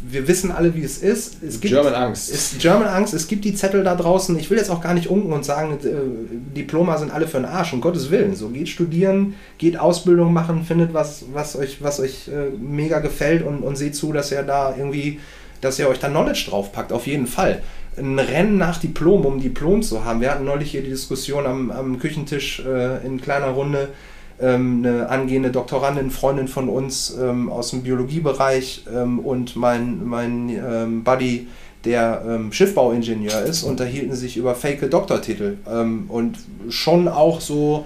wir 0.06 0.28
wissen 0.28 0.52
alle, 0.52 0.74
wie 0.74 0.82
es 0.82 0.98
ist. 0.98 1.42
Es 1.42 1.58
gibt 1.58 1.72
German 1.72 1.94
Angst. 1.94 2.30
Es 2.30 2.56
German 2.58 2.86
Angst, 2.86 3.14
es 3.14 3.26
gibt 3.28 3.46
die 3.46 3.54
Zettel 3.54 3.82
da 3.82 3.94
draußen. 3.96 4.38
Ich 4.38 4.50
will 4.50 4.58
jetzt 4.58 4.68
auch 4.68 4.82
gar 4.82 4.92
nicht 4.92 5.06
unken 5.08 5.32
und 5.32 5.42
sagen, 5.46 5.78
äh, 5.82 6.54
Diploma 6.54 6.98
sind 6.98 7.10
alle 7.10 7.26
für 7.26 7.38
den 7.38 7.46
Arsch, 7.46 7.72
um 7.72 7.80
Gottes 7.80 8.10
Willen. 8.10 8.36
So, 8.36 8.48
geht 8.50 8.68
studieren, 8.68 9.36
geht 9.56 9.78
Ausbildung 9.78 10.34
machen, 10.34 10.64
findet 10.66 10.92
was, 10.92 11.24
was 11.32 11.56
euch, 11.56 11.78
was 11.82 11.98
euch 11.98 12.28
äh, 12.28 12.50
mega 12.60 12.98
gefällt 12.98 13.42
und, 13.42 13.60
und 13.62 13.76
seht 13.76 13.96
zu, 13.96 14.12
dass 14.12 14.30
ihr 14.32 14.42
da 14.42 14.74
irgendwie, 14.76 15.18
dass 15.60 15.78
ihr 15.78 15.88
euch 15.88 15.98
da 15.98 16.08
Knowledge 16.08 16.46
draufpackt, 16.48 16.92
auf 16.92 17.06
jeden 17.06 17.26
Fall. 17.26 17.62
Ein 17.98 18.18
Rennen 18.18 18.56
nach 18.56 18.78
Diplom, 18.78 19.26
um 19.26 19.40
Diplom 19.40 19.82
zu 19.82 20.04
haben. 20.04 20.20
Wir 20.20 20.30
hatten 20.30 20.44
neulich 20.44 20.70
hier 20.70 20.82
die 20.82 20.90
Diskussion 20.90 21.44
am, 21.46 21.70
am 21.70 21.98
Küchentisch 21.98 22.60
äh, 22.64 23.04
in 23.04 23.20
kleiner 23.20 23.48
Runde. 23.48 23.88
Ähm, 24.40 24.82
eine 24.86 25.08
angehende 25.10 25.50
Doktorandin, 25.50 26.10
Freundin 26.10 26.48
von 26.48 26.70
uns 26.70 27.14
ähm, 27.20 27.50
aus 27.50 27.70
dem 27.70 27.82
Biologiebereich 27.82 28.84
ähm, 28.94 29.18
und 29.18 29.54
mein, 29.56 30.06
mein 30.06 30.48
ähm, 30.48 31.04
Buddy, 31.04 31.46
der 31.84 32.22
ähm, 32.26 32.50
Schiffbauingenieur 32.52 33.42
ist, 33.42 33.64
unterhielten 33.64 34.14
sich 34.14 34.38
über 34.38 34.54
fake 34.54 34.90
Doktortitel 34.90 35.58
ähm, 35.70 36.04
und 36.08 36.38
schon 36.70 37.06
auch 37.08 37.40
so 37.42 37.84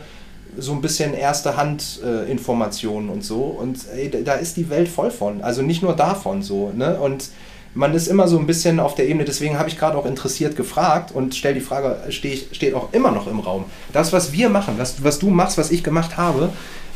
so 0.56 0.70
ein 0.70 0.80
bisschen 0.80 1.14
erste 1.14 1.56
Hand 1.56 2.00
äh, 2.04 2.30
Informationen 2.30 3.08
und 3.08 3.24
so 3.24 3.40
und 3.42 3.78
ey, 3.92 4.08
da- 4.22 4.34
ist 4.34 4.56
die 4.56 4.70
Welt 4.70 4.86
voll 4.86 5.10
von, 5.10 5.42
also 5.42 5.62
nicht 5.62 5.82
nur 5.82 5.94
davon 5.96 6.42
so, 6.42 6.70
ne? 6.76 7.00
Und 7.00 7.30
man 7.74 7.94
ist 7.94 8.06
immer 8.06 8.28
so 8.28 8.38
ein 8.38 8.46
bisschen 8.46 8.80
auf 8.80 8.94
der 8.94 9.08
Ebene, 9.08 9.24
deswegen 9.24 9.58
habe 9.58 9.68
ich 9.68 9.78
gerade 9.78 9.96
auch 9.98 10.06
interessiert 10.06 10.56
gefragt 10.56 11.12
und 11.12 11.34
stell 11.34 11.54
die 11.54 11.60
Frage, 11.60 11.98
steh 12.10 12.32
ich, 12.32 12.48
steht 12.52 12.74
auch 12.74 12.92
immer 12.92 13.10
noch 13.10 13.26
im 13.26 13.40
Raum. 13.40 13.64
Das, 13.92 14.12
was 14.12 14.32
wir 14.32 14.48
machen, 14.48 14.74
was, 14.78 15.02
was 15.02 15.18
du 15.18 15.30
machst, 15.30 15.58
was 15.58 15.70
ich 15.70 15.82
gemacht 15.82 16.16
habe, 16.16 16.50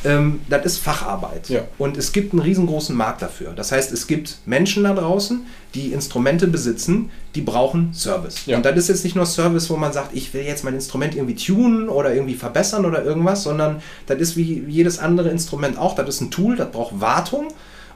ähm, 0.05 0.41
das 0.49 0.65
ist 0.65 0.79
Facharbeit. 0.79 1.49
Ja. 1.49 1.63
Und 1.77 1.97
es 1.97 2.13
gibt 2.13 2.33
einen 2.33 2.41
riesengroßen 2.41 2.95
Markt 2.95 3.23
dafür. 3.23 3.53
Das 3.55 3.73
heißt, 3.73 3.93
es 3.93 4.07
gibt 4.07 4.39
Menschen 4.47 4.85
da 4.85 4.95
draußen, 4.95 5.47
die 5.75 5.93
Instrumente 5.93 6.47
besitzen, 6.47 7.11
die 7.35 7.41
brauchen 7.41 7.93
Service. 7.93 8.47
Ja. 8.47 8.57
Und 8.57 8.65
das 8.65 8.77
ist 8.77 8.89
jetzt 8.89 9.05
nicht 9.05 9.17
nur 9.17 9.27
Service, 9.27 9.69
wo 9.71 9.77
man 9.77 9.93
sagt, 9.93 10.15
ich 10.15 10.33
will 10.35 10.43
jetzt 10.43 10.63
mein 10.63 10.75
Instrument 10.75 11.17
irgendwie 11.17 11.35
tunen 11.35 11.89
oder 11.89 12.15
irgendwie 12.15 12.35
verbessern 12.35 12.85
oder 12.85 13.05
irgendwas, 13.05 13.43
sondern 13.43 13.83
das 14.07 14.19
ist 14.19 14.37
wie 14.37 14.65
jedes 14.69 14.99
andere 14.99 15.31
Instrument 15.31 15.79
auch. 15.79 15.97
Das 15.97 16.09
ist 16.09 16.21
ein 16.21 16.31
Tool, 16.31 16.57
das 16.57 16.71
braucht 16.71 17.01
Wartung. 17.01 17.49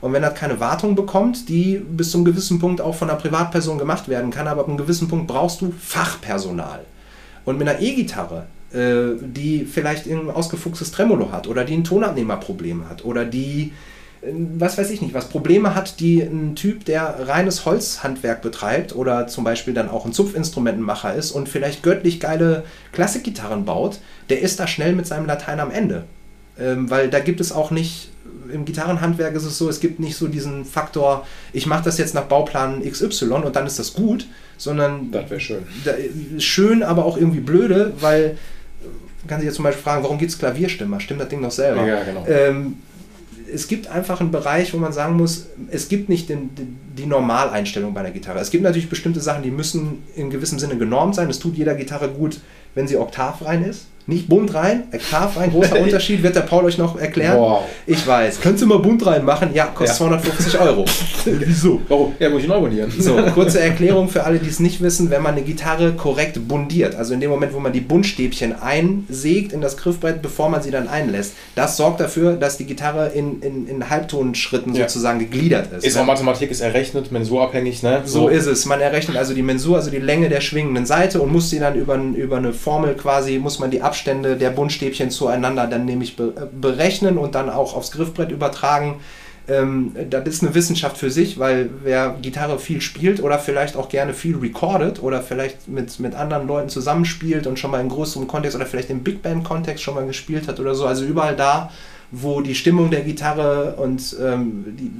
Und 0.03 0.11
wenn 0.11 0.21
das 0.21 0.35
keine 0.35 0.59
Wartung 0.59 0.95
bekommt, 0.95 1.47
die 1.47 1.77
bis 1.77 2.11
zu 2.11 2.17
einem 2.17 2.25
gewissen 2.25 2.59
Punkt 2.59 2.81
auch 2.81 2.93
von 2.93 3.09
einer 3.09 3.17
Privatperson 3.17 3.77
gemacht 3.77 4.09
werden 4.09 4.31
kann, 4.31 4.49
aber 4.49 4.59
ab 4.59 4.67
einem 4.67 4.75
gewissen 4.75 5.07
Punkt 5.07 5.27
brauchst 5.27 5.61
du 5.61 5.71
Fachpersonal. 5.79 6.81
Und 7.45 7.57
mit 7.57 7.69
einer 7.69 7.79
E-Gitarre, 7.79 8.47
äh, 8.73 9.15
die 9.21 9.63
vielleicht 9.63 10.05
ein 10.07 10.29
ausgefuchstes 10.29 10.91
Tremolo 10.91 11.31
hat 11.31 11.47
oder 11.47 11.63
die 11.63 11.75
ein 11.75 11.85
Tonabnehmerproblem 11.85 12.89
hat 12.89 13.05
oder 13.05 13.23
die, 13.23 13.71
äh, 14.21 14.33
was 14.57 14.77
weiß 14.77 14.89
ich 14.89 15.01
nicht, 15.01 15.13
was 15.13 15.29
Probleme 15.29 15.73
hat, 15.73 16.01
die 16.01 16.21
ein 16.21 16.57
Typ, 16.57 16.83
der 16.83 17.29
reines 17.29 17.65
Holzhandwerk 17.65 18.41
betreibt 18.41 18.93
oder 18.93 19.27
zum 19.27 19.45
Beispiel 19.45 19.73
dann 19.73 19.87
auch 19.87 20.05
ein 20.05 20.11
Zupfinstrumentenmacher 20.11 21.13
ist 21.13 21.31
und 21.31 21.47
vielleicht 21.47 21.81
göttlich 21.81 22.19
geile 22.19 22.65
Klassikgitarren 22.91 23.63
baut, 23.63 24.01
der 24.29 24.41
ist 24.41 24.59
da 24.59 24.67
schnell 24.67 24.95
mit 24.95 25.07
seinem 25.07 25.27
Latein 25.27 25.61
am 25.61 25.71
Ende. 25.71 26.03
Ähm, 26.59 26.89
weil 26.89 27.09
da 27.09 27.19
gibt 27.19 27.39
es 27.39 27.53
auch 27.53 27.71
nicht, 27.71 28.09
im 28.51 28.65
Gitarrenhandwerk 28.65 29.35
ist 29.35 29.43
es 29.45 29.57
so, 29.57 29.69
es 29.69 29.79
gibt 29.79 29.99
nicht 29.99 30.15
so 30.15 30.27
diesen 30.27 30.65
Faktor, 30.65 31.25
ich 31.53 31.65
mache 31.65 31.83
das 31.83 31.97
jetzt 31.97 32.13
nach 32.13 32.23
Bauplan 32.23 32.81
XY 32.83 33.25
und 33.25 33.55
dann 33.55 33.65
ist 33.67 33.79
das 33.79 33.93
gut, 33.93 34.27
sondern 34.57 35.11
Das 35.11 35.29
wäre 35.29 35.39
schön. 35.39 35.63
da, 35.85 35.91
schön, 36.39 36.83
aber 36.83 37.05
auch 37.05 37.17
irgendwie 37.17 37.39
blöde, 37.39 37.93
weil 37.99 38.37
man 39.21 39.27
kann 39.27 39.39
sich 39.39 39.45
jetzt 39.45 39.55
zum 39.55 39.63
Beispiel 39.63 39.83
fragen, 39.83 40.03
warum 40.03 40.17
gibt 40.17 40.31
es 40.31 40.37
Klavierstimmer? 40.37 40.99
Stimmt 40.99 41.21
das 41.21 41.29
Ding 41.29 41.41
doch 41.41 41.51
selber? 41.51 41.85
Ja, 41.85 42.03
genau. 42.03 42.25
Ähm, 42.27 42.77
es 43.53 43.67
gibt 43.67 43.87
einfach 43.87 44.19
einen 44.19 44.31
Bereich, 44.31 44.73
wo 44.73 44.77
man 44.77 44.91
sagen 44.93 45.15
muss, 45.15 45.47
es 45.69 45.87
gibt 45.87 46.09
nicht 46.09 46.27
den, 46.29 46.49
die, 46.55 46.67
die 47.03 47.05
Normaleinstellung 47.05 47.93
bei 47.93 47.99
einer 48.01 48.11
Gitarre. 48.11 48.39
Es 48.39 48.51
gibt 48.51 48.63
natürlich 48.63 48.89
bestimmte 48.89 49.19
Sachen, 49.19 49.43
die 49.43 49.51
müssen 49.51 50.03
in 50.15 50.29
gewissem 50.29 50.59
Sinne 50.59 50.75
genormt 50.77 51.15
sein. 51.15 51.29
Es 51.29 51.39
tut 51.39 51.55
jeder 51.55 51.75
Gitarre 51.75 52.09
gut, 52.09 52.39
wenn 52.75 52.87
sie 52.87 52.97
oktavrein 52.97 53.63
ist. 53.63 53.85
Nicht 54.05 54.27
bunt 54.27 54.53
rein, 54.53 54.83
oktav 54.93 55.37
rein, 55.37 55.51
großer 55.51 55.79
Unterschied, 55.81 56.23
wird 56.23 56.35
der 56.35 56.41
Paul 56.41 56.65
euch 56.65 56.77
noch 56.77 56.99
erklären. 56.99 57.37
Wow. 57.37 57.63
Ich 57.87 58.05
weiß. 58.05 58.41
Könntest 58.41 58.63
du 58.63 58.67
mal 58.67 58.79
bunt 58.79 59.05
reinmachen? 59.05 59.53
Ja, 59.53 59.67
kostet 59.67 59.89
Ja. 59.99 60.05
250 60.07 60.59
Euro. 60.59 60.85
Wieso? 61.25 61.81
Warum? 61.87 62.13
Ja, 62.19 62.29
muss 62.29 62.41
ich 62.41 62.47
neu 62.47 62.55
abonnieren. 62.55 62.91
So, 62.97 63.15
kurze 63.33 63.61
Erklärung 63.61 64.09
für 64.09 64.23
alle, 64.25 64.39
die 64.39 64.49
es 64.49 64.59
nicht 64.59 64.81
wissen, 64.81 65.09
wenn 65.09 65.21
man 65.21 65.35
eine 65.35 65.43
Gitarre 65.43 65.93
korrekt 65.93 66.37
bundiert, 66.47 66.95
also 66.95 67.13
in 67.13 67.21
dem 67.21 67.29
Moment, 67.29 67.53
wo 67.53 67.59
man 67.59 67.71
die 67.71 67.79
Bundstäbchen 67.81 68.53
einsägt 68.61 69.53
in 69.53 69.61
das 69.61 69.77
Griffbrett, 69.77 70.21
bevor 70.21 70.49
man 70.49 70.61
sie 70.61 70.71
dann 70.71 70.87
einlässt, 70.87 71.33
das 71.55 71.77
sorgt 71.77 71.99
dafür, 71.99 72.33
dass 72.33 72.57
die 72.57 72.65
Gitarre 72.65 73.09
in, 73.13 73.41
in, 73.41 73.67
in 73.67 73.89
Halbtonschritten 73.89 74.73
Ja. 74.75 74.87
sozusagen 74.87 75.19
gegliedert 75.19 75.71
ist. 75.71 75.85
Ist 75.85 75.95
ne? 75.95 76.01
auch 76.01 76.05
Mathematik, 76.05 76.51
ist 76.51 76.61
errechnet, 76.61 77.11
mensurabhängig, 77.11 77.83
ne? 77.83 78.01
So 78.05 78.27
ist 78.27 78.45
es. 78.47 78.65
Man 78.65 78.81
errechnet 78.81 79.17
also 79.17 79.33
die 79.33 79.41
Mensur, 79.43 79.77
also 79.77 79.89
die 79.89 79.97
Länge 79.99 80.29
der 80.29 80.41
schwingenden 80.41 80.85
Seite 80.85 81.21
und 81.21 81.31
muss 81.31 81.49
sie 81.49 81.59
dann 81.59 81.75
über, 81.75 81.95
über 81.95 82.37
eine 82.37 82.53
Formel 82.53 82.95
quasi, 82.95 83.39
muss 83.39 83.59
man 83.59 83.71
die 83.71 83.81
Abstände 83.93 84.37
der 84.37 84.49
Bundstäbchen 84.49 85.11
zueinander 85.11 85.67
dann 85.67 85.85
nämlich 85.85 86.17
äh, 86.17 86.23
berechnen 86.51 87.19
und 87.19 87.35
dann 87.35 87.47
auch 87.51 87.75
aufs 87.75 87.91
Griffbrett 87.91 88.31
übertragen. 88.31 89.01
Ähm, 89.47 89.95
das 90.09 90.27
ist 90.27 90.41
eine 90.43 90.55
Wissenschaft 90.55 90.97
für 90.97 91.11
sich, 91.11 91.37
weil 91.37 91.69
wer 91.83 92.15
Gitarre 92.19 92.57
viel 92.57 92.81
spielt 92.81 93.21
oder 93.21 93.37
vielleicht 93.37 93.75
auch 93.75 93.89
gerne 93.89 94.15
viel 94.15 94.37
recordet 94.37 95.03
oder 95.03 95.21
vielleicht 95.21 95.67
mit, 95.67 95.99
mit 95.99 96.15
anderen 96.15 96.47
Leuten 96.47 96.69
zusammenspielt 96.69 97.45
und 97.45 97.59
schon 97.59 97.69
mal 97.69 97.81
im 97.81 97.89
größeren 97.89 98.27
Kontext 98.27 98.55
oder 98.55 98.65
vielleicht 98.65 98.89
im 98.89 99.03
Big 99.03 99.21
Band-Kontext 99.21 99.83
schon 99.83 99.93
mal 99.93 100.07
gespielt 100.07 100.47
hat 100.47 100.59
oder 100.59 100.73
so, 100.73 100.87
also 100.87 101.05
überall 101.05 101.35
da, 101.35 101.69
wo 102.09 102.41
die 102.41 102.55
Stimmung 102.55 102.89
der 102.89 103.01
Gitarre 103.01 103.75
und 103.75 104.15
ähm, 104.19 104.65
die 104.75 104.91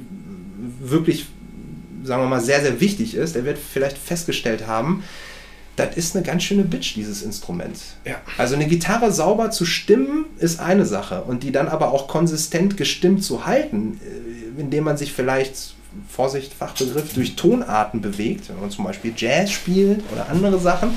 wirklich 0.80 1.26
sagen 2.04 2.22
wir 2.22 2.28
mal, 2.28 2.40
sehr, 2.40 2.60
sehr 2.60 2.80
wichtig 2.80 3.14
ist, 3.14 3.34
er 3.34 3.44
wird 3.44 3.58
vielleicht 3.58 3.96
festgestellt 3.98 4.66
haben, 4.66 5.02
das 5.76 5.96
ist 5.96 6.14
eine 6.14 6.24
ganz 6.24 6.44
schöne 6.44 6.62
Bitch, 6.62 6.94
dieses 6.94 7.22
Instrument. 7.22 7.78
Ja. 8.04 8.16
Also 8.38 8.54
eine 8.54 8.66
Gitarre 8.66 9.12
sauber 9.12 9.50
zu 9.50 9.64
stimmen, 9.64 10.26
ist 10.38 10.60
eine 10.60 10.86
Sache. 10.86 11.22
Und 11.22 11.42
die 11.42 11.52
dann 11.52 11.68
aber 11.68 11.92
auch 11.92 12.08
konsistent 12.08 12.76
gestimmt 12.76 13.24
zu 13.24 13.46
halten, 13.46 14.00
äh, 14.02 14.60
indem 14.60 14.84
man 14.84 14.96
sich 14.96 15.12
vielleicht, 15.12 15.74
Vorsicht, 16.08 16.52
Fachbegriff, 16.52 17.14
durch 17.14 17.36
Tonarten 17.36 18.00
bewegt, 18.00 18.48
wenn 18.48 18.60
man 18.60 18.70
zum 18.70 18.84
Beispiel 18.84 19.12
Jazz 19.16 19.50
spielt 19.50 20.02
oder 20.12 20.28
andere 20.28 20.58
Sachen, 20.58 20.90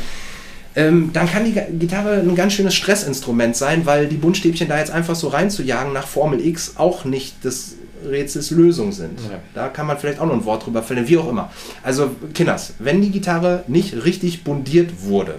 ähm, 0.76 1.10
dann 1.12 1.28
kann 1.28 1.44
die 1.44 1.54
Gitarre 1.54 2.20
ein 2.20 2.36
ganz 2.36 2.54
schönes 2.54 2.76
Stressinstrument 2.76 3.56
sein, 3.56 3.86
weil 3.88 4.08
die 4.08 4.16
Buntstäbchen 4.16 4.68
da 4.68 4.78
jetzt 4.78 4.92
einfach 4.92 5.16
so 5.16 5.28
reinzujagen 5.30 5.92
nach 5.92 6.08
Formel 6.08 6.46
X 6.46 6.74
auch 6.78 7.04
nicht 7.04 7.44
des 7.44 7.78
Rätsels 8.06 8.52
Lösung 8.52 8.92
sind. 8.92 9.20
Ja. 9.22 9.40
Da 9.54 9.68
kann 9.70 9.88
man 9.88 9.98
vielleicht 9.98 10.20
auch 10.20 10.26
noch 10.26 10.34
ein 10.34 10.46
Wort 10.46 10.66
drüber 10.66 10.84
verlieren, 10.84 11.08
wie 11.10 11.18
auch 11.18 11.30
immer. 11.30 11.52
Also, 11.84 12.12
Kinders, 12.34 12.74
wenn 12.80 13.02
die 13.02 13.12
Gitarre 13.12 13.64
nicht 13.68 14.06
richtig 14.06 14.44
bundiert 14.44 15.04
wurde, 15.04 15.36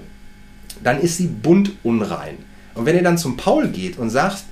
dann 0.82 1.00
ist 1.00 1.16
sie 1.16 1.26
buntunrein. 1.26 2.38
Und 2.74 2.86
wenn 2.86 2.96
ihr 2.96 3.02
dann 3.02 3.18
zum 3.18 3.36
Paul 3.36 3.68
geht 3.68 3.98
und 3.98 4.10
sagt, 4.10 4.44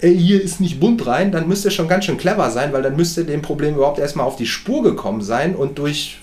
ey, 0.00 0.16
hier 0.16 0.42
ist 0.42 0.60
nicht 0.60 0.78
bunt 0.78 1.06
rein, 1.06 1.32
dann 1.32 1.48
müsst 1.48 1.64
ihr 1.64 1.70
schon 1.70 1.88
ganz 1.88 2.04
schön 2.04 2.18
clever 2.18 2.50
sein, 2.50 2.72
weil 2.72 2.82
dann 2.82 2.96
müsst 2.96 3.16
ihr 3.16 3.24
dem 3.24 3.42
Problem 3.42 3.74
überhaupt 3.74 3.98
erstmal 3.98 4.26
auf 4.26 4.36
die 4.36 4.46
Spur 4.46 4.82
gekommen 4.82 5.22
sein 5.22 5.56
und 5.56 5.78
durch 5.78 6.18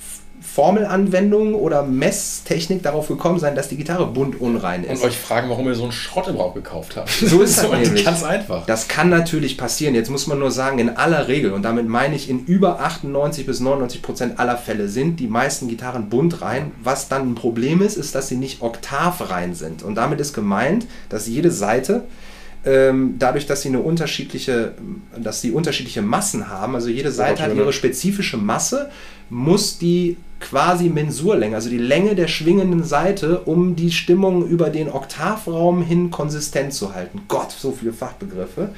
Formelanwendung 0.53 1.55
oder 1.55 1.81
Messtechnik 1.81 2.83
darauf 2.83 3.07
gekommen 3.07 3.39
sein, 3.39 3.55
dass 3.55 3.69
die 3.69 3.75
Gitarre 3.75 4.05
bunt 4.05 4.39
unrein 4.39 4.83
ist. 4.83 5.01
Und 5.01 5.09
euch 5.09 5.17
fragen, 5.17 5.49
warum 5.49 5.65
ihr 5.65 5.73
so 5.73 5.81
einen 5.81 5.91
Schrott 5.91 6.27
überhaupt 6.27 6.53
gekauft 6.53 6.95
habt. 6.95 7.09
So 7.09 7.41
ist 7.41 7.57
es 7.63 7.71
nämlich. 7.71 8.05
Ganz 8.05 8.23
einfach. 8.23 8.63
Das 8.67 8.87
kann 8.87 9.09
natürlich 9.09 9.57
passieren. 9.57 9.95
Jetzt 9.95 10.11
muss 10.11 10.27
man 10.27 10.37
nur 10.37 10.51
sagen, 10.51 10.77
in 10.77 10.91
aller 10.91 11.27
Regel, 11.27 11.53
und 11.53 11.63
damit 11.63 11.87
meine 11.87 12.15
ich 12.15 12.29
in 12.29 12.45
über 12.45 12.81
98 12.81 13.47
bis 13.47 13.61
99 13.61 14.03
Prozent 14.03 14.39
aller 14.39 14.57
Fälle, 14.57 14.89
sind 14.89 15.19
die 15.19 15.27
meisten 15.27 15.67
Gitarren 15.67 16.09
bunt 16.09 16.43
rein. 16.43 16.71
Was 16.83 17.09
dann 17.09 17.31
ein 17.31 17.35
Problem 17.35 17.81
ist, 17.81 17.97
ist, 17.97 18.13
dass 18.13 18.27
sie 18.27 18.37
nicht 18.37 18.61
oktavrein 18.61 19.55
sind. 19.55 19.81
Und 19.81 19.95
damit 19.95 20.19
ist 20.19 20.33
gemeint, 20.33 20.85
dass 21.09 21.25
jede 21.25 21.49
Seite 21.49 22.03
ähm, 22.65 23.15
dadurch, 23.19 23.45
dass 23.45 23.61
sie 23.61 23.69
eine 23.69 23.79
unterschiedliche, 23.79 24.73
dass 25.17 25.41
sie 25.41 25.51
unterschiedliche 25.51 26.01
Massen 26.01 26.49
haben, 26.49 26.75
also 26.75 26.89
jede 26.89 27.11
Seite 27.11 27.43
hat 27.43 27.53
ihre 27.53 27.65
ne? 27.65 27.73
spezifische 27.73 28.37
Masse, 28.37 28.89
muss 29.34 29.80
die 29.80 30.17
quasi 30.39 30.89
Mensurlänge, 30.89 31.56
also 31.56 31.69
die 31.69 31.78
Länge 31.78 32.15
der 32.15 32.28
schwingenden 32.28 32.84
Seite, 32.84 33.39
um 33.39 33.76
die 33.76 33.91
Stimmung 33.91 34.46
über 34.48 34.69
den 34.69 34.89
Oktavraum 34.89 35.82
hin 35.82 36.12
konsistent 36.12 36.74
zu 36.74 36.93
halten. 36.93 37.22
Gott, 37.28 37.52
so 37.52 37.72
viele 37.72 37.93
Fachbegriffe. 37.93 38.69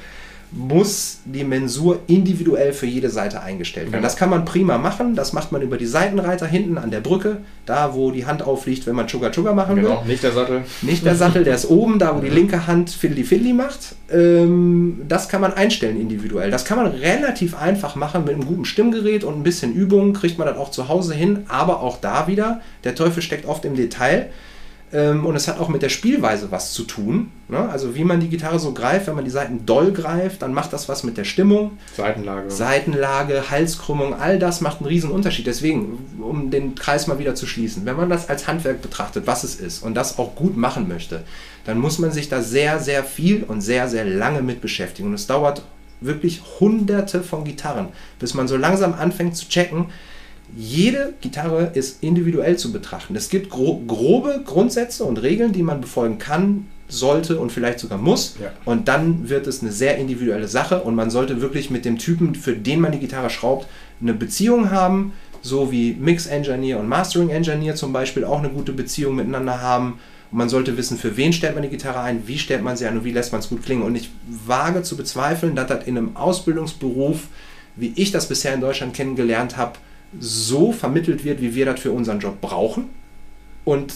Muss 0.52 1.18
die 1.24 1.44
Mensur 1.44 2.00
individuell 2.06 2.72
für 2.72 2.86
jede 2.86 3.10
Seite 3.10 3.42
eingestellt 3.42 3.86
werden. 3.86 4.00
Genau. 4.00 4.02
Das 4.02 4.16
kann 4.16 4.30
man 4.30 4.44
prima 4.44 4.78
machen. 4.78 5.14
Das 5.14 5.32
macht 5.32 5.52
man 5.52 5.60
über 5.60 5.76
die 5.76 5.86
Seitenreiter 5.86 6.46
hinten 6.46 6.78
an 6.78 6.90
der 6.90 7.00
Brücke, 7.00 7.38
da 7.66 7.94
wo 7.94 8.10
die 8.10 8.26
Hand 8.26 8.42
aufliegt, 8.42 8.86
wenn 8.86 8.94
man 8.94 9.06
Chugga 9.06 9.30
Chugga 9.30 9.52
machen 9.52 9.76
will. 9.76 9.84
Genau, 9.84 10.04
nicht 10.06 10.22
der 10.22 10.32
Sattel. 10.32 10.62
Nicht 10.82 11.04
der 11.04 11.16
Sattel, 11.16 11.44
der 11.44 11.56
ist 11.56 11.68
oben, 11.68 11.98
da 11.98 12.16
wo 12.16 12.20
die 12.20 12.28
linke 12.28 12.66
Hand 12.66 12.90
Fiddly 12.90 13.24
Fiddly 13.24 13.52
macht. 13.52 13.96
Ähm, 14.10 15.02
das 15.08 15.28
kann 15.28 15.40
man 15.40 15.52
einstellen 15.52 16.00
individuell. 16.00 16.50
Das 16.50 16.64
kann 16.64 16.78
man 16.78 16.86
relativ 16.86 17.56
einfach 17.56 17.96
machen 17.96 18.24
mit 18.24 18.34
einem 18.34 18.46
guten 18.46 18.64
Stimmgerät 18.64 19.24
und 19.24 19.38
ein 19.38 19.42
bisschen 19.42 19.74
Übung, 19.74 20.12
kriegt 20.12 20.38
man 20.38 20.46
das 20.46 20.56
auch 20.56 20.70
zu 20.70 20.88
Hause 20.88 21.14
hin. 21.14 21.44
Aber 21.48 21.80
auch 21.80 22.00
da 22.00 22.28
wieder, 22.28 22.60
der 22.84 22.94
Teufel 22.94 23.22
steckt 23.22 23.46
oft 23.46 23.64
im 23.64 23.74
Detail. 23.74 24.30
Ähm, 24.92 25.26
und 25.26 25.34
es 25.34 25.48
hat 25.48 25.58
auch 25.58 25.68
mit 25.68 25.82
der 25.82 25.88
Spielweise 25.88 26.50
was 26.52 26.72
zu 26.72 26.84
tun. 26.84 27.32
Ne? 27.48 27.58
Also 27.58 27.96
wie 27.96 28.04
man 28.04 28.20
die 28.20 28.28
Gitarre 28.28 28.60
so 28.60 28.72
greift, 28.72 29.08
wenn 29.08 29.16
man 29.16 29.24
die 29.24 29.30
Seiten 29.30 29.66
doll 29.66 29.92
greift, 29.92 30.42
dann 30.42 30.54
macht 30.54 30.72
das 30.72 30.88
was 30.88 31.02
mit 31.02 31.16
der 31.16 31.24
Stimmung. 31.24 31.78
Seitenlage. 31.96 32.50
Seitenlage, 32.50 33.50
Halskrümmung, 33.50 34.14
all 34.14 34.38
das 34.38 34.60
macht 34.60 34.78
einen 34.78 34.86
riesen 34.86 35.10
Unterschied. 35.10 35.46
Deswegen, 35.46 35.98
um 36.20 36.50
den 36.50 36.76
Kreis 36.76 37.08
mal 37.08 37.18
wieder 37.18 37.34
zu 37.34 37.46
schließen, 37.46 37.84
wenn 37.84 37.96
man 37.96 38.08
das 38.08 38.28
als 38.28 38.46
Handwerk 38.46 38.80
betrachtet, 38.80 39.26
was 39.26 39.42
es 39.42 39.56
ist 39.56 39.82
und 39.82 39.94
das 39.94 40.18
auch 40.18 40.36
gut 40.36 40.56
machen 40.56 40.86
möchte, 40.86 41.24
dann 41.64 41.78
muss 41.78 41.98
man 41.98 42.12
sich 42.12 42.28
da 42.28 42.40
sehr, 42.40 42.78
sehr 42.78 43.02
viel 43.02 43.42
und 43.42 43.62
sehr, 43.62 43.88
sehr 43.88 44.04
lange 44.04 44.40
mit 44.40 44.60
beschäftigen. 44.60 45.08
Und 45.08 45.14
es 45.14 45.26
dauert 45.26 45.62
wirklich 46.00 46.42
hunderte 46.60 47.22
von 47.22 47.44
Gitarren, 47.44 47.88
bis 48.20 48.34
man 48.34 48.46
so 48.46 48.56
langsam 48.56 48.94
anfängt 48.94 49.36
zu 49.36 49.48
checken, 49.48 49.86
jede 50.54 51.14
Gitarre 51.20 51.72
ist 51.74 52.02
individuell 52.02 52.56
zu 52.56 52.72
betrachten. 52.72 53.16
Es 53.16 53.28
gibt 53.28 53.50
gro 53.50 53.82
grobe 53.86 54.42
Grundsätze 54.44 55.04
und 55.04 55.22
Regeln, 55.22 55.52
die 55.52 55.62
man 55.62 55.80
befolgen 55.80 56.18
kann, 56.18 56.66
sollte 56.88 57.38
und 57.38 57.50
vielleicht 57.50 57.80
sogar 57.80 57.98
muss. 57.98 58.36
Ja. 58.40 58.52
Und 58.64 58.88
dann 58.88 59.28
wird 59.28 59.46
es 59.46 59.62
eine 59.62 59.72
sehr 59.72 59.98
individuelle 59.98 60.48
Sache 60.48 60.82
und 60.82 60.94
man 60.94 61.10
sollte 61.10 61.40
wirklich 61.40 61.70
mit 61.70 61.84
dem 61.84 61.98
Typen, 61.98 62.34
für 62.34 62.54
den 62.54 62.80
man 62.80 62.92
die 62.92 63.00
Gitarre 63.00 63.30
schraubt, 63.30 63.66
eine 64.00 64.14
Beziehung 64.14 64.70
haben, 64.70 65.12
so 65.42 65.72
wie 65.72 65.94
Mix 65.94 66.26
Engineer 66.26 66.78
und 66.78 66.88
Mastering 66.88 67.30
Engineer 67.30 67.74
zum 67.74 67.92
Beispiel 67.92 68.24
auch 68.24 68.38
eine 68.38 68.50
gute 68.50 68.72
Beziehung 68.72 69.16
miteinander 69.16 69.60
haben. 69.60 69.98
Und 70.30 70.38
man 70.38 70.48
sollte 70.48 70.76
wissen, 70.76 70.98
für 70.98 71.16
wen 71.16 71.32
stellt 71.32 71.54
man 71.54 71.62
die 71.62 71.68
Gitarre 71.68 72.00
ein, 72.00 72.26
wie 72.26 72.38
stellt 72.38 72.62
man 72.62 72.76
sie 72.76 72.86
ein 72.86 72.98
und 72.98 73.04
wie 73.04 73.12
lässt 73.12 73.32
man 73.32 73.40
es 73.40 73.48
gut 73.48 73.64
klingen. 73.64 73.82
Und 73.82 73.94
ich 73.96 74.10
wage 74.46 74.82
zu 74.82 74.96
bezweifeln, 74.96 75.54
dass 75.56 75.68
das 75.68 75.86
in 75.86 75.96
einem 75.96 76.16
Ausbildungsberuf, 76.16 77.28
wie 77.76 77.92
ich 77.96 78.10
das 78.10 78.28
bisher 78.28 78.54
in 78.54 78.60
Deutschland 78.60 78.94
kennengelernt 78.94 79.56
habe, 79.56 79.78
so 80.20 80.72
vermittelt 80.72 81.24
wird, 81.24 81.40
wie 81.40 81.54
wir 81.54 81.66
das 81.66 81.80
für 81.80 81.92
unseren 81.92 82.20
Job 82.20 82.40
brauchen. 82.40 82.84
Und 83.64 83.92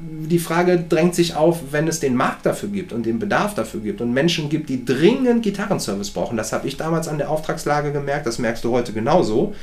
die 0.00 0.38
Frage 0.38 0.82
drängt 0.88 1.14
sich 1.14 1.34
auf, 1.34 1.72
wenn 1.72 1.88
es 1.88 2.00
den 2.00 2.14
Markt 2.14 2.46
dafür 2.46 2.68
gibt 2.68 2.92
und 2.92 3.06
den 3.06 3.18
Bedarf 3.18 3.54
dafür 3.54 3.80
gibt 3.80 4.00
und 4.00 4.12
Menschen 4.12 4.48
gibt, 4.48 4.68
die 4.68 4.84
dringend 4.84 5.42
Gitarrenservice 5.42 6.10
brauchen. 6.10 6.36
Das 6.36 6.52
habe 6.52 6.68
ich 6.68 6.76
damals 6.76 7.08
an 7.08 7.18
der 7.18 7.30
Auftragslage 7.30 7.92
gemerkt, 7.92 8.26
das 8.26 8.38
merkst 8.38 8.64
du 8.64 8.72
heute 8.72 8.92
genauso. 8.92 9.54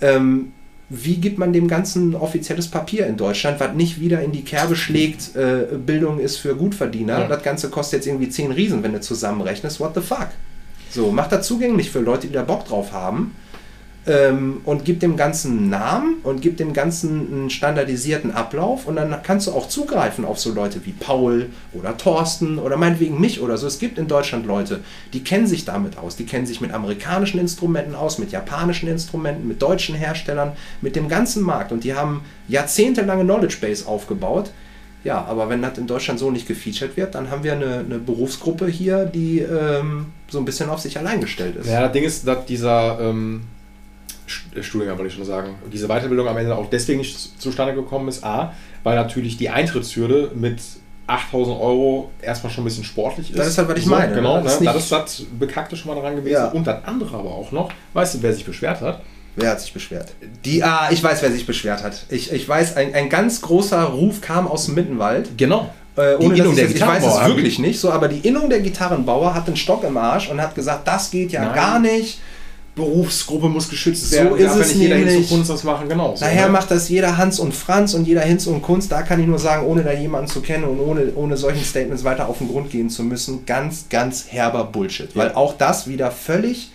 Ähm, 0.00 0.52
wie 0.88 1.16
gibt 1.16 1.38
man 1.38 1.52
dem 1.52 1.68
Ganzen 1.68 2.16
offizielles 2.16 2.68
Papier 2.68 3.06
in 3.06 3.16
Deutschland, 3.16 3.60
was 3.60 3.74
nicht 3.74 4.00
wieder 4.00 4.22
in 4.22 4.32
die 4.32 4.42
Kerbe 4.42 4.74
schlägt, 4.74 5.36
äh, 5.36 5.76
Bildung 5.76 6.18
ist 6.18 6.38
für 6.38 6.56
Gutverdiener. 6.56 7.20
Ja. 7.20 7.28
Das 7.28 7.42
Ganze 7.44 7.70
kostet 7.70 8.00
jetzt 8.00 8.06
irgendwie 8.06 8.28
10 8.28 8.50
Riesen, 8.50 8.82
wenn 8.82 8.92
du 8.92 9.00
zusammenrechnest. 9.00 9.78
What 9.78 9.94
the 9.94 10.00
fuck? 10.00 10.28
So, 10.90 11.12
macht 11.12 11.30
das 11.30 11.46
zugänglich 11.46 11.90
für 11.90 12.00
Leute, 12.00 12.26
die 12.26 12.32
da 12.32 12.42
Bock 12.42 12.66
drauf 12.66 12.92
haben 12.92 13.36
ähm, 14.10 14.60
und 14.64 14.84
gibt 14.84 15.02
dem 15.02 15.16
Ganzen 15.16 15.56
einen 15.56 15.70
Namen 15.70 16.16
und 16.24 16.42
gibt 16.42 16.58
dem 16.58 16.72
Ganzen 16.72 17.32
einen 17.32 17.50
standardisierten 17.50 18.32
Ablauf 18.32 18.86
und 18.86 18.96
dann 18.96 19.14
kannst 19.22 19.46
du 19.46 19.52
auch 19.52 19.68
zugreifen 19.68 20.24
auf 20.24 20.40
so 20.40 20.52
Leute 20.52 20.84
wie 20.84 20.92
Paul 20.92 21.50
oder 21.72 21.96
Thorsten 21.96 22.58
oder 22.58 22.76
meinetwegen 22.76 23.20
mich 23.20 23.40
oder 23.40 23.56
so. 23.56 23.66
Es 23.66 23.78
gibt 23.78 23.98
in 23.98 24.08
Deutschland 24.08 24.46
Leute, 24.46 24.80
die 25.12 25.22
kennen 25.22 25.46
sich 25.46 25.64
damit 25.64 25.96
aus, 25.96 26.16
die 26.16 26.26
kennen 26.26 26.46
sich 26.46 26.60
mit 26.60 26.72
amerikanischen 26.72 27.38
Instrumenten 27.38 27.94
aus, 27.94 28.18
mit 28.18 28.32
japanischen 28.32 28.88
Instrumenten, 28.88 29.46
mit 29.46 29.62
deutschen 29.62 29.94
Herstellern, 29.94 30.52
mit 30.80 30.96
dem 30.96 31.08
ganzen 31.08 31.42
Markt 31.42 31.70
und 31.70 31.84
die 31.84 31.94
haben 31.94 32.22
jahrzehntelange 32.48 33.24
Knowledge 33.24 33.58
Base 33.60 33.86
aufgebaut. 33.86 34.50
Ja, 35.02 35.24
aber 35.24 35.48
wenn 35.48 35.62
das 35.62 35.78
in 35.78 35.86
Deutschland 35.86 36.20
so 36.20 36.30
nicht 36.30 36.46
gefeatured 36.46 36.96
wird, 36.98 37.14
dann 37.14 37.30
haben 37.30 37.42
wir 37.42 37.52
eine, 37.52 37.78
eine 37.78 37.98
Berufsgruppe 37.98 38.66
hier, 38.66 39.06
die 39.06 39.38
ähm, 39.38 40.06
so 40.28 40.38
ein 40.38 40.44
bisschen 40.44 40.68
auf 40.68 40.80
sich 40.80 40.98
allein 40.98 41.22
gestellt 41.22 41.56
ist. 41.56 41.68
Ja, 41.68 41.84
das 41.84 41.92
Ding 41.92 42.04
ist, 42.04 42.26
dass 42.26 42.44
dieser 42.44 43.00
ähm, 43.00 43.44
äh, 43.44 43.59
Studiengang, 44.60 44.98
wollte 44.98 45.08
ich 45.08 45.14
schon 45.14 45.24
sagen, 45.24 45.54
diese 45.72 45.86
Weiterbildung 45.88 46.28
am 46.28 46.36
Ende 46.36 46.56
auch 46.56 46.68
deswegen 46.68 46.98
nicht 46.98 47.40
zustande 47.40 47.74
gekommen 47.74 48.08
ist. 48.08 48.24
A, 48.24 48.54
weil 48.82 48.96
natürlich 48.96 49.36
die 49.36 49.50
Eintrittshürde 49.50 50.32
mit 50.34 50.60
8000 51.06 51.60
Euro 51.60 52.10
erstmal 52.22 52.52
schon 52.52 52.62
ein 52.62 52.66
bisschen 52.66 52.84
sportlich 52.84 53.30
ist. 53.30 53.38
Das 53.38 53.48
ist 53.48 53.58
halt, 53.58 53.68
was 53.68 53.78
ich 53.78 53.84
so, 53.84 53.90
meine. 53.90 54.14
Genau, 54.14 54.40
das 54.42 54.60
ne? 54.60 54.66
ist 54.66 54.74
das 54.74 54.82
ist 54.84 54.92
das 54.92 55.26
Bekackte 55.38 55.76
schon 55.76 55.94
mal 55.94 56.00
dran 56.00 56.16
gewesen. 56.16 56.32
Ja. 56.34 56.48
Und 56.48 56.66
das 56.66 56.84
andere 56.84 57.16
aber 57.16 57.30
auch 57.30 57.52
noch, 57.52 57.70
weißt 57.92 58.14
du, 58.14 58.22
wer 58.22 58.32
sich 58.32 58.44
beschwert 58.44 58.80
hat? 58.80 59.02
Wer 59.36 59.50
hat 59.50 59.60
sich 59.60 59.72
beschwert? 59.72 60.12
Die, 60.44 60.62
ah, 60.62 60.88
ich 60.90 61.02
weiß, 61.02 61.22
wer 61.22 61.30
sich 61.30 61.46
beschwert 61.46 61.82
hat. 61.82 62.04
Ich, 62.08 62.32
ich 62.32 62.48
weiß, 62.48 62.76
ein, 62.76 62.94
ein 62.94 63.08
ganz 63.08 63.40
großer 63.40 63.82
Ruf 63.84 64.20
kam 64.20 64.46
aus 64.48 64.66
dem 64.66 64.74
Mittenwald. 64.74 65.30
Genau. 65.36 65.72
Äh, 65.96 66.18
Die 66.18 66.26
ohne 66.26 66.34
Innung 66.36 66.48
dass 66.48 66.56
der 66.56 66.68
ich, 66.70 66.76
ich 66.76 66.86
weiß 66.86 67.04
es 67.04 67.26
wirklich 67.26 67.58
nicht 67.58 67.80
so, 67.80 67.90
aber 67.90 68.08
die 68.08 68.26
Innung 68.26 68.48
der 68.48 68.60
Gitarrenbauer 68.60 69.34
hat 69.34 69.46
einen 69.46 69.56
Stock 69.56 69.84
im 69.84 69.96
Arsch 69.96 70.30
und 70.30 70.40
hat 70.40 70.54
gesagt, 70.54 70.86
das 70.86 71.10
geht 71.10 71.32
ja 71.32 71.44
Nein. 71.44 71.54
gar 71.54 71.78
nicht. 71.78 72.20
Berufsgruppe 72.74 73.48
muss 73.48 73.68
geschützt 73.68 74.10
So 74.10 74.16
werden. 74.16 74.36
ist 74.36 74.46
darf 74.46 74.56
ja 74.56 74.62
es 74.62 74.68
nicht 74.68 74.80
jeder 74.82 74.96
hin 74.96 75.06
nämlich. 75.06 75.28
zu 75.28 75.34
Kunst 75.34 75.50
das 75.50 75.64
machen, 75.64 75.88
genau. 75.88 76.14
so, 76.14 76.24
Daher 76.24 76.46
ne? 76.46 76.52
macht 76.52 76.70
das 76.70 76.88
jeder 76.88 77.16
Hans 77.18 77.38
und 77.40 77.52
Franz 77.54 77.94
und 77.94 78.06
jeder 78.06 78.22
Hinz 78.22 78.46
und 78.46 78.62
Kunst. 78.62 78.92
Da 78.92 79.02
kann 79.02 79.20
ich 79.20 79.26
nur 79.26 79.38
sagen, 79.38 79.66
ohne 79.66 79.82
da 79.82 79.92
jemanden 79.92 80.28
zu 80.28 80.40
kennen 80.40 80.64
und 80.64 80.80
ohne, 80.80 81.12
ohne 81.14 81.36
solchen 81.36 81.64
Statements 81.64 82.04
weiter 82.04 82.28
auf 82.28 82.38
den 82.38 82.48
Grund 82.48 82.70
gehen 82.70 82.88
zu 82.88 83.02
müssen, 83.02 83.44
ganz, 83.44 83.86
ganz 83.90 84.26
herber 84.28 84.64
Bullshit. 84.64 85.10
Ja. 85.14 85.22
Weil 85.22 85.34
auch 85.34 85.56
das 85.58 85.88
wieder 85.88 86.10
völlig, 86.10 86.70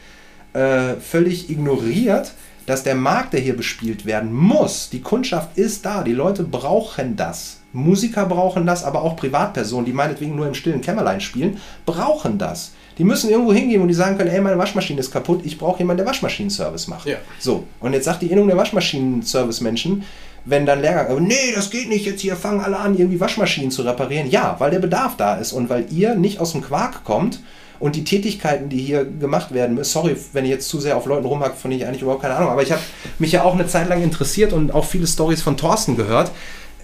äh, 0.53 0.95
völlig 0.95 1.49
ignoriert, 1.49 2.31
dass 2.65 2.83
der 2.83 2.95
Markt, 2.95 3.33
der 3.33 3.39
hier 3.41 3.55
bespielt 3.55 4.05
werden 4.05 4.33
muss, 4.33 4.89
die 4.89 5.01
Kundschaft 5.01 5.57
ist 5.57 5.85
da, 5.85 6.03
die 6.03 6.13
Leute 6.13 6.43
brauchen 6.43 7.15
das. 7.15 7.57
Musiker 7.73 8.25
brauchen 8.25 8.65
das, 8.65 8.83
aber 8.83 9.01
auch 9.03 9.15
Privatpersonen, 9.15 9.85
die 9.85 9.93
meinetwegen 9.93 10.35
nur 10.35 10.47
im 10.47 10.53
stillen 10.53 10.81
Kämmerlein 10.81 11.21
spielen, 11.21 11.57
brauchen 11.85 12.37
das. 12.37 12.71
Die 12.97 13.03
müssen 13.03 13.29
irgendwo 13.29 13.53
hingehen 13.53 13.81
und 13.81 13.89
die 13.89 13.93
sagen 13.93 14.17
können, 14.17 14.29
ey, 14.29 14.39
meine 14.39 14.57
Waschmaschine 14.57 14.99
ist 14.99 15.11
kaputt, 15.11 15.41
ich 15.43 15.57
brauche 15.57 15.79
jemanden, 15.79 15.97
der 15.97 16.07
Waschmaschinenservice 16.07 16.87
macht. 16.87 17.07
Ja. 17.07 17.17
So, 17.39 17.65
und 17.81 17.93
jetzt 17.93 18.05
sagt 18.05 18.21
die 18.21 18.27
Innung 18.27 18.47
der 18.47 18.57
Waschmaschinen-Service-Menschen, 18.57 20.03
wenn 20.45 20.65
dann 20.65 20.81
Lehrgang, 20.81 21.07
aber 21.07 21.19
nee, 21.19 21.51
das 21.53 21.71
geht 21.71 21.89
nicht, 21.89 22.05
jetzt 22.05 22.21
hier 22.21 22.35
fangen 22.35 22.61
alle 22.61 22.77
an, 22.77 22.97
irgendwie 22.97 23.19
Waschmaschinen 23.19 23.71
zu 23.71 23.81
reparieren. 23.81 24.29
Ja, 24.29 24.55
weil 24.59 24.71
der 24.71 24.79
Bedarf 24.79 25.17
da 25.17 25.35
ist 25.35 25.51
und 25.53 25.69
weil 25.69 25.87
ihr 25.91 26.15
nicht 26.15 26.39
aus 26.39 26.51
dem 26.51 26.61
Quark 26.61 27.03
kommt 27.03 27.41
und 27.79 27.95
die 27.95 28.03
Tätigkeiten, 28.03 28.69
die 28.69 28.79
hier 28.79 29.05
gemacht 29.05 29.53
werden, 29.53 29.83
sorry, 29.83 30.15
wenn 30.33 30.45
ich 30.45 30.51
jetzt 30.51 30.69
zu 30.69 30.79
sehr 30.79 30.97
auf 30.97 31.05
Leuten 31.05 31.25
rumhack, 31.25 31.57
von 31.57 31.71
denen 31.71 31.81
ich 31.81 31.87
eigentlich 31.87 32.03
überhaupt 32.03 32.21
keine 32.21 32.35
Ahnung, 32.35 32.49
aber 32.49 32.63
ich 32.63 32.71
habe 32.71 32.81
mich 33.19 33.31
ja 33.31 33.43
auch 33.43 33.55
eine 33.55 33.67
Zeit 33.67 33.89
lang 33.89 34.03
interessiert 34.03 34.53
und 34.53 34.73
auch 34.73 34.85
viele 34.85 35.07
Stories 35.07 35.41
von 35.41 35.57
Thorsten 35.57 35.97
gehört. 35.97 36.31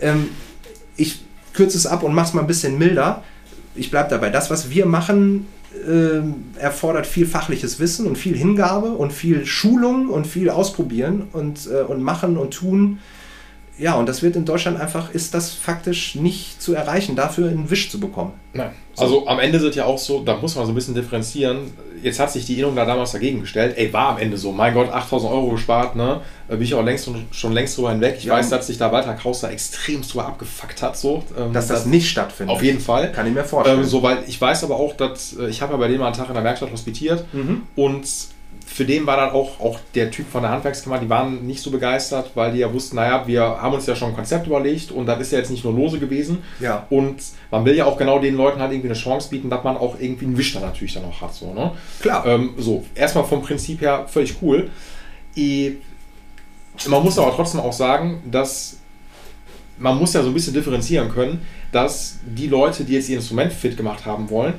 Ähm, 0.01 0.29
ich 0.97 1.19
kürze 1.53 1.77
es 1.77 1.85
ab 1.85 2.03
und 2.03 2.13
mache 2.13 2.27
es 2.27 2.33
mal 2.33 2.41
ein 2.41 2.47
bisschen 2.47 2.77
milder. 2.77 3.23
Ich 3.75 3.91
bleibe 3.91 4.09
dabei. 4.09 4.29
Das, 4.29 4.49
was 4.49 4.69
wir 4.69 4.85
machen, 4.85 5.47
ähm, 5.87 6.45
erfordert 6.57 7.07
viel 7.07 7.25
fachliches 7.25 7.79
Wissen 7.79 8.07
und 8.07 8.17
viel 8.17 8.35
Hingabe 8.35 8.91
und 8.91 9.13
viel 9.13 9.45
Schulung 9.45 10.09
und 10.09 10.27
viel 10.27 10.49
Ausprobieren 10.49 11.27
und, 11.31 11.67
äh, 11.67 11.81
und 11.81 12.01
machen 12.01 12.37
und 12.37 12.53
tun. 12.53 12.99
Ja, 13.77 13.95
und 13.95 14.07
das 14.07 14.21
wird 14.21 14.35
in 14.35 14.45
Deutschland 14.45 14.79
einfach, 14.79 15.11
ist 15.13 15.33
das 15.33 15.51
faktisch 15.53 16.13
nicht 16.15 16.61
zu 16.61 16.73
erreichen, 16.75 17.15
dafür 17.15 17.49
einen 17.49 17.69
Wisch 17.71 17.89
zu 17.89 17.99
bekommen. 17.99 18.33
Nein. 18.53 18.71
Also 18.97 19.25
am 19.27 19.39
Ende 19.39 19.59
sind 19.59 19.75
ja 19.75 19.85
auch 19.85 19.97
so, 19.97 20.21
da 20.23 20.35
muss 20.37 20.55
man 20.55 20.65
so 20.65 20.71
ein 20.71 20.75
bisschen 20.75 20.93
differenzieren. 20.93 21.71
Jetzt 22.03 22.19
hat 22.19 22.31
sich 22.31 22.45
die 22.45 22.59
Innung 22.59 22.75
da 22.75 22.85
damals 22.85 23.13
dagegen 23.13 23.39
gestellt. 23.41 23.75
Ey, 23.77 23.91
war 23.93 24.09
am 24.09 24.17
Ende 24.17 24.37
so. 24.37 24.51
Mein 24.51 24.73
Gott, 24.73 24.91
8000 24.91 25.31
Euro 25.31 25.51
gespart, 25.51 25.95
ne? 25.95 26.21
Bin 26.47 26.61
ich 26.61 26.75
auch 26.75 26.83
längst 26.83 27.09
schon 27.31 27.53
längst 27.53 27.77
drüber 27.77 27.91
hinweg. 27.91 28.15
Ich 28.17 28.25
Ja. 28.25 28.33
weiß, 28.33 28.49
dass 28.49 28.67
sich 28.67 28.77
da 28.77 28.91
Walter 28.91 29.13
Kraus 29.13 29.39
da 29.41 29.49
extrem 29.49 30.01
drüber 30.01 30.27
abgefuckt 30.27 30.81
hat. 30.81 30.97
So. 30.97 31.23
Ähm, 31.37 31.53
Dass 31.53 31.67
das 31.67 31.85
nicht 31.85 32.09
stattfindet. 32.09 32.53
Auf 32.55 32.61
jeden 32.63 32.79
Fall. 32.81 33.11
Kann 33.13 33.25
ich 33.27 33.33
mir 33.33 33.43
vorstellen. 33.45 33.79
Ähm, 33.79 33.85
so, 33.85 34.03
weil 34.03 34.23
ich 34.27 34.39
weiß 34.39 34.63
aber 34.65 34.75
auch, 34.75 34.95
dass 34.97 35.35
äh, 35.37 35.47
ich 35.47 35.61
habe 35.61 35.73
ja 35.73 35.79
bei 35.79 35.87
dem 35.87 35.99
mal 35.99 36.07
einen 36.07 36.15
Tag 36.15 36.27
in 36.27 36.33
der 36.35 36.43
Werkstatt 36.43 36.71
hospitiert 36.71 37.25
Mhm. 37.33 37.63
und 37.75 38.05
für 38.73 38.85
den 38.85 39.05
war 39.05 39.17
dann 39.17 39.31
auch, 39.31 39.59
auch 39.59 39.79
der 39.95 40.11
Typ 40.11 40.29
von 40.31 40.43
der 40.43 40.51
Handwerkskammer, 40.51 40.97
die 40.97 41.09
waren 41.09 41.45
nicht 41.45 41.61
so 41.61 41.71
begeistert, 41.71 42.31
weil 42.35 42.53
die 42.53 42.59
ja 42.59 42.73
wussten, 42.73 42.95
naja, 42.95 43.27
wir 43.27 43.41
haben 43.41 43.73
uns 43.73 43.85
ja 43.85 43.95
schon 43.97 44.09
ein 44.09 44.15
Konzept 44.15 44.47
überlegt 44.47 44.91
und 44.91 45.05
das 45.07 45.19
ist 45.19 45.33
ja 45.33 45.39
jetzt 45.39 45.51
nicht 45.51 45.65
nur 45.65 45.73
lose 45.73 45.99
gewesen. 45.99 46.41
Ja. 46.61 46.87
Und 46.89 47.21
man 47.51 47.65
will 47.65 47.75
ja 47.75 47.85
auch 47.85 47.97
genau 47.97 48.19
den 48.19 48.35
Leuten 48.35 48.61
halt 48.61 48.71
irgendwie 48.71 48.87
eine 48.87 48.97
Chance 48.97 49.29
bieten, 49.29 49.49
dass 49.49 49.63
man 49.65 49.75
auch 49.75 49.99
irgendwie 49.99 50.25
einen 50.25 50.37
Wisch 50.37 50.53
dann 50.53 50.61
natürlich 50.61 50.93
dann 50.93 51.03
auch 51.03 51.19
hat. 51.19 51.33
So, 51.33 51.53
ne? 51.53 51.73
Klar. 51.99 52.25
Ähm, 52.25 52.51
so, 52.57 52.85
erstmal 52.95 53.25
vom 53.25 53.41
Prinzip 53.41 53.81
her 53.81 54.05
völlig 54.07 54.35
cool. 54.41 54.69
Eh, 55.35 55.73
Man 56.87 57.03
muss 57.03 57.19
aber 57.19 57.35
trotzdem 57.35 57.59
auch 57.59 57.73
sagen, 57.73 58.23
dass 58.31 58.77
man 59.77 59.97
muss 59.97 60.13
ja 60.13 60.21
so 60.21 60.29
ein 60.29 60.33
bisschen 60.33 60.53
differenzieren 60.53 61.09
können, 61.09 61.45
dass 61.73 62.19
die 62.25 62.47
Leute, 62.47 62.85
die 62.85 62.93
jetzt 62.93 63.09
ihr 63.09 63.17
Instrument 63.17 63.51
fit 63.51 63.75
gemacht 63.75 64.05
haben 64.05 64.29
wollen, 64.29 64.53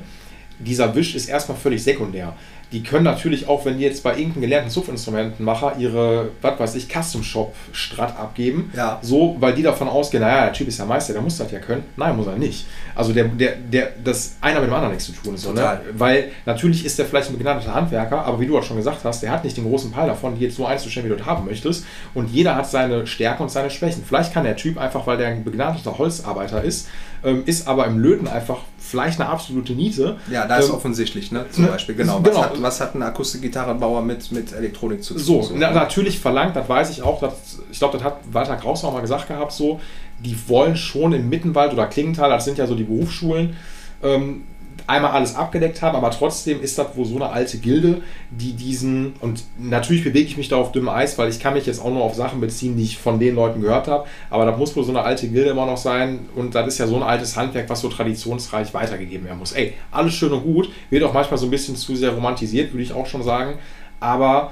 dieser 0.59 0.93
Wisch 0.93 1.15
ist 1.15 1.27
erstmal 1.27 1.57
völlig 1.57 1.83
sekundär. 1.83 2.35
Die 2.73 2.83
können 2.83 3.03
natürlich 3.05 3.47
auch, 3.47 3.63
wenn 3.65 3.77
die 3.77 3.83
jetzt 3.83 4.03
bei 4.03 4.17
irgendeinem 4.17 4.41
gelernten 4.41 4.69
Sufinstrumentenmacher 4.69 5.75
ihre, 5.77 6.29
was 6.41 6.59
weiß 6.59 6.75
ich, 6.75 6.87
Custom 6.89 7.23
Shop 7.23 7.53
Strat 7.71 8.17
abgeben, 8.17 8.71
Ja. 8.75 8.99
so, 9.01 9.37
weil 9.39 9.53
die 9.53 9.61
davon 9.63 9.87
ausgehen, 9.87 10.21
naja, 10.21 10.45
der 10.45 10.53
Typ 10.53 10.67
ist 10.67 10.79
ja 10.79 10.85
Meister, 10.85 11.13
der 11.13 11.21
muss 11.21 11.37
das 11.37 11.51
ja 11.51 11.59
können. 11.59 11.83
Nein, 11.95 12.15
muss 12.17 12.27
er 12.27 12.35
nicht. 12.35 12.65
Also 12.95 13.13
der, 13.13 13.25
der, 13.25 13.55
der, 13.55 13.89
das 14.03 14.35
einer 14.41 14.59
mit 14.59 14.69
dem 14.69 14.73
anderen 14.73 14.93
nichts 14.93 15.05
zu 15.05 15.11
tun 15.13 15.35
ist. 15.35 15.43
So, 15.43 15.49
ne? 15.49 15.61
Total. 15.61 15.81
Weil 15.93 16.31
natürlich 16.45 16.83
ist 16.85 16.97
der 16.99 17.05
vielleicht 17.05 17.29
ein 17.29 17.37
begnadeter 17.37 17.73
Handwerker, 17.73 18.25
aber 18.25 18.39
wie 18.39 18.47
du 18.47 18.57
auch 18.57 18.63
schon 18.63 18.77
gesagt 18.77 19.03
hast, 19.03 19.21
der 19.23 19.31
hat 19.31 19.43
nicht 19.43 19.55
den 19.55 19.65
großen 19.65 19.91
Peil 19.91 20.07
davon, 20.07 20.35
die 20.35 20.45
jetzt 20.45 20.55
so 20.57 20.65
einzustellen, 20.65 21.05
wie 21.05 21.09
du 21.09 21.15
das 21.17 21.25
haben 21.27 21.45
möchtest. 21.45 21.85
Und 22.13 22.29
jeder 22.31 22.55
hat 22.55 22.67
seine 22.69 23.05
Stärken 23.07 23.43
und 23.43 23.49
seine 23.49 23.69
Schwächen. 23.69 24.03
Vielleicht 24.05 24.33
kann 24.33 24.43
der 24.43 24.55
Typ 24.55 24.77
einfach, 24.77 25.05
weil 25.07 25.17
der 25.17 25.27
ein 25.27 25.43
begnadeter 25.43 25.97
Holzarbeiter 25.97 26.63
ist, 26.63 26.87
ähm, 27.23 27.43
ist 27.45 27.67
aber 27.67 27.85
im 27.85 27.99
Löten 27.99 28.27
einfach 28.27 28.59
vielleicht 28.93 29.19
eine 29.19 29.27
absolute 29.27 29.73
Niete. 29.73 30.17
Ja, 30.29 30.45
da 30.45 30.57
ist 30.57 30.69
ähm, 30.69 30.75
offensichtlich, 30.75 31.31
ne? 31.31 31.45
Zum 31.49 31.65
ne, 31.65 31.71
Beispiel, 31.71 31.95
genau. 31.95 32.21
genau. 32.21 32.35
Was, 32.35 32.45
hat, 32.45 32.61
was 32.61 32.81
hat 32.81 32.95
ein 32.95 33.01
Akustikgitarrenbauer 33.01 34.03
mit, 34.03 34.31
mit 34.31 34.53
Elektronik 34.53 35.03
zu 35.03 35.15
tun? 35.15 35.23
So, 35.23 35.51
na, 35.55 35.71
natürlich 35.71 36.19
verlangt, 36.19 36.55
das 36.55 36.69
weiß 36.69 36.91
ich 36.91 37.01
auch, 37.01 37.19
dass, 37.19 37.57
ich 37.71 37.79
glaube, 37.79 37.97
das 37.97 38.05
hat 38.05 38.17
Walter 38.31 38.55
Kraus 38.55 38.83
auch 38.83 38.93
mal 38.93 39.01
gesagt 39.01 39.29
gehabt, 39.29 39.51
so, 39.51 39.79
die 40.19 40.37
wollen 40.47 40.75
schon 40.75 41.11
im 41.13 41.27
Mittenwald 41.27 41.73
oder 41.73 41.87
Klingenthal, 41.87 42.29
das 42.29 42.45
sind 42.45 42.59
ja 42.59 42.67
so 42.67 42.75
die 42.75 42.83
Berufsschulen, 42.83 43.55
ähm, 44.03 44.43
einmal 44.87 45.11
alles 45.11 45.35
abgedeckt 45.35 45.81
haben, 45.81 45.95
aber 45.95 46.11
trotzdem 46.11 46.61
ist 46.61 46.77
das 46.77 46.95
wohl 46.95 47.05
so 47.05 47.15
eine 47.15 47.29
alte 47.29 47.57
Gilde, 47.57 48.01
die 48.31 48.53
diesen, 48.53 49.13
und 49.21 49.43
natürlich 49.57 50.03
bewege 50.03 50.27
ich 50.27 50.37
mich 50.37 50.49
da 50.49 50.57
auf 50.57 50.71
dünnem 50.71 50.89
Eis, 50.89 51.17
weil 51.17 51.29
ich 51.29 51.39
kann 51.39 51.53
mich 51.53 51.65
jetzt 51.65 51.81
auch 51.81 51.89
nur 51.89 52.03
auf 52.03 52.15
Sachen 52.15 52.41
beziehen, 52.41 52.75
die 52.75 52.83
ich 52.83 52.97
von 52.97 53.19
den 53.19 53.35
Leuten 53.35 53.61
gehört 53.61 53.87
habe, 53.87 54.05
aber 54.29 54.45
das 54.45 54.57
muss 54.57 54.75
wohl 54.75 54.83
so 54.83 54.91
eine 54.91 55.01
alte 55.01 55.27
Gilde 55.29 55.51
immer 55.51 55.65
noch 55.65 55.77
sein 55.77 56.19
und 56.35 56.55
das 56.55 56.67
ist 56.67 56.77
ja 56.79 56.87
so 56.87 56.97
ein 56.97 57.03
altes 57.03 57.37
Handwerk, 57.37 57.69
was 57.69 57.81
so 57.81 57.89
traditionsreich 57.89 58.73
weitergegeben 58.73 59.25
werden 59.25 59.39
muss. 59.39 59.53
Ey, 59.53 59.73
alles 59.91 60.13
schön 60.13 60.33
und 60.33 60.43
gut, 60.43 60.69
wird 60.89 61.03
auch 61.03 61.13
manchmal 61.13 61.37
so 61.37 61.45
ein 61.47 61.51
bisschen 61.51 61.75
zu 61.75 61.95
sehr 61.95 62.11
romantisiert, 62.11 62.73
würde 62.73 62.83
ich 62.83 62.93
auch 62.93 63.05
schon 63.05 63.23
sagen, 63.23 63.55
aber 63.99 64.51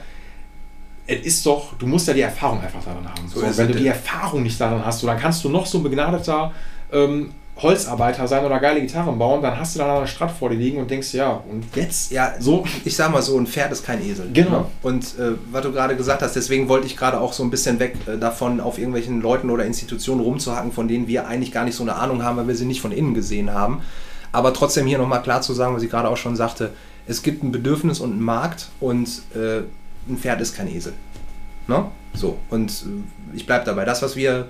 es 1.08 1.26
ist 1.26 1.46
doch, 1.46 1.78
du 1.78 1.88
musst 1.88 2.08
ja 2.08 2.14
die 2.14 2.22
Erfahrung 2.22 2.62
einfach 2.62 2.84
daran 2.84 3.06
haben. 3.06 3.28
So 3.28 3.42
wenn 3.42 3.68
du 3.68 3.76
die 3.76 3.88
Erfahrung 3.88 4.44
nicht 4.44 4.60
daran 4.62 4.86
hast, 4.86 5.00
so, 5.00 5.08
dann 5.08 5.20
kannst 5.20 5.44
du 5.44 5.50
noch 5.50 5.66
so 5.66 5.80
ein 5.80 5.84
begnadeter 5.84 6.54
ähm, 6.92 7.32
Holzarbeiter 7.62 8.28
sein 8.28 8.44
oder 8.44 8.60
geile 8.60 8.82
Gitarren 8.82 9.20
bauen, 9.20 9.42
dann 9.42 9.60
hast 9.60 9.76
du 9.76 9.80
da 9.80 9.98
eine 9.98 10.08
Strat 10.08 10.32
vor 10.32 10.50
dir 10.50 10.56
liegen 10.56 10.80
und 10.80 10.90
denkst, 10.90 11.14
ja, 11.14 11.44
und 11.50 11.64
jetzt? 11.76 12.12
Ja, 12.12 12.34
So, 12.40 12.66
ich 12.84 12.96
sag 12.96 13.12
mal 13.12 13.22
so, 13.22 13.38
ein 13.38 13.46
Pferd 13.46 13.72
ist 13.72 13.86
kein 13.86 14.04
Esel. 14.04 14.30
Genau. 14.34 14.72
Und 14.82 15.18
äh, 15.20 15.34
was 15.52 15.62
du 15.62 15.72
gerade 15.72 15.96
gesagt 15.96 16.22
hast, 16.22 16.36
deswegen 16.36 16.70
wollte 16.70 16.88
ich 16.88 16.98
gerade 16.98 17.20
auch 17.20 17.34
so 17.34 17.44
ein 17.44 17.52
bisschen 17.52 17.80
weg 17.80 17.96
äh, 18.08 18.18
davon, 18.18 18.60
auf 18.60 18.78
irgendwelchen 18.78 19.22
Leuten 19.22 19.50
oder 19.50 19.66
Institutionen 19.66 20.22
rumzuhacken, 20.22 20.72
von 20.72 20.88
denen 20.88 21.08
wir 21.08 21.28
eigentlich 21.28 21.52
gar 21.52 21.66
nicht 21.66 21.76
so 21.76 21.84
eine 21.84 21.96
Ahnung 21.96 22.24
haben, 22.24 22.38
weil 22.38 22.48
wir 22.48 22.56
sie 22.56 22.66
nicht 22.66 22.82
von 22.82 22.92
innen 22.92 23.14
gesehen 23.14 23.54
haben. 23.54 23.82
Aber 24.32 24.54
trotzdem 24.54 24.88
hier 24.88 24.98
nochmal 24.98 25.22
klar 25.22 25.42
zu 25.42 25.54
sagen, 25.54 25.76
was 25.76 25.84
ich 25.84 25.90
gerade 25.90 26.10
auch 26.10 26.18
schon 26.18 26.36
sagte, 26.36 26.72
es 27.06 27.22
gibt 27.22 27.44
ein 27.44 27.52
Bedürfnis 27.52 28.00
und 28.00 28.12
einen 28.12 28.22
Markt 28.22 28.70
und 28.80 29.08
äh, 29.36 29.64
ein 30.10 30.18
Pferd 30.18 30.42
ist 30.42 30.56
kein 30.56 30.68
Esel. 30.68 30.94
Ne? 31.68 31.86
So, 32.14 32.38
und 32.50 32.72
äh, 32.72 33.36
ich 33.36 33.46
bleibe 33.46 33.66
dabei. 33.66 33.86
Das, 33.86 34.02
was 34.02 34.16
wir 34.16 34.48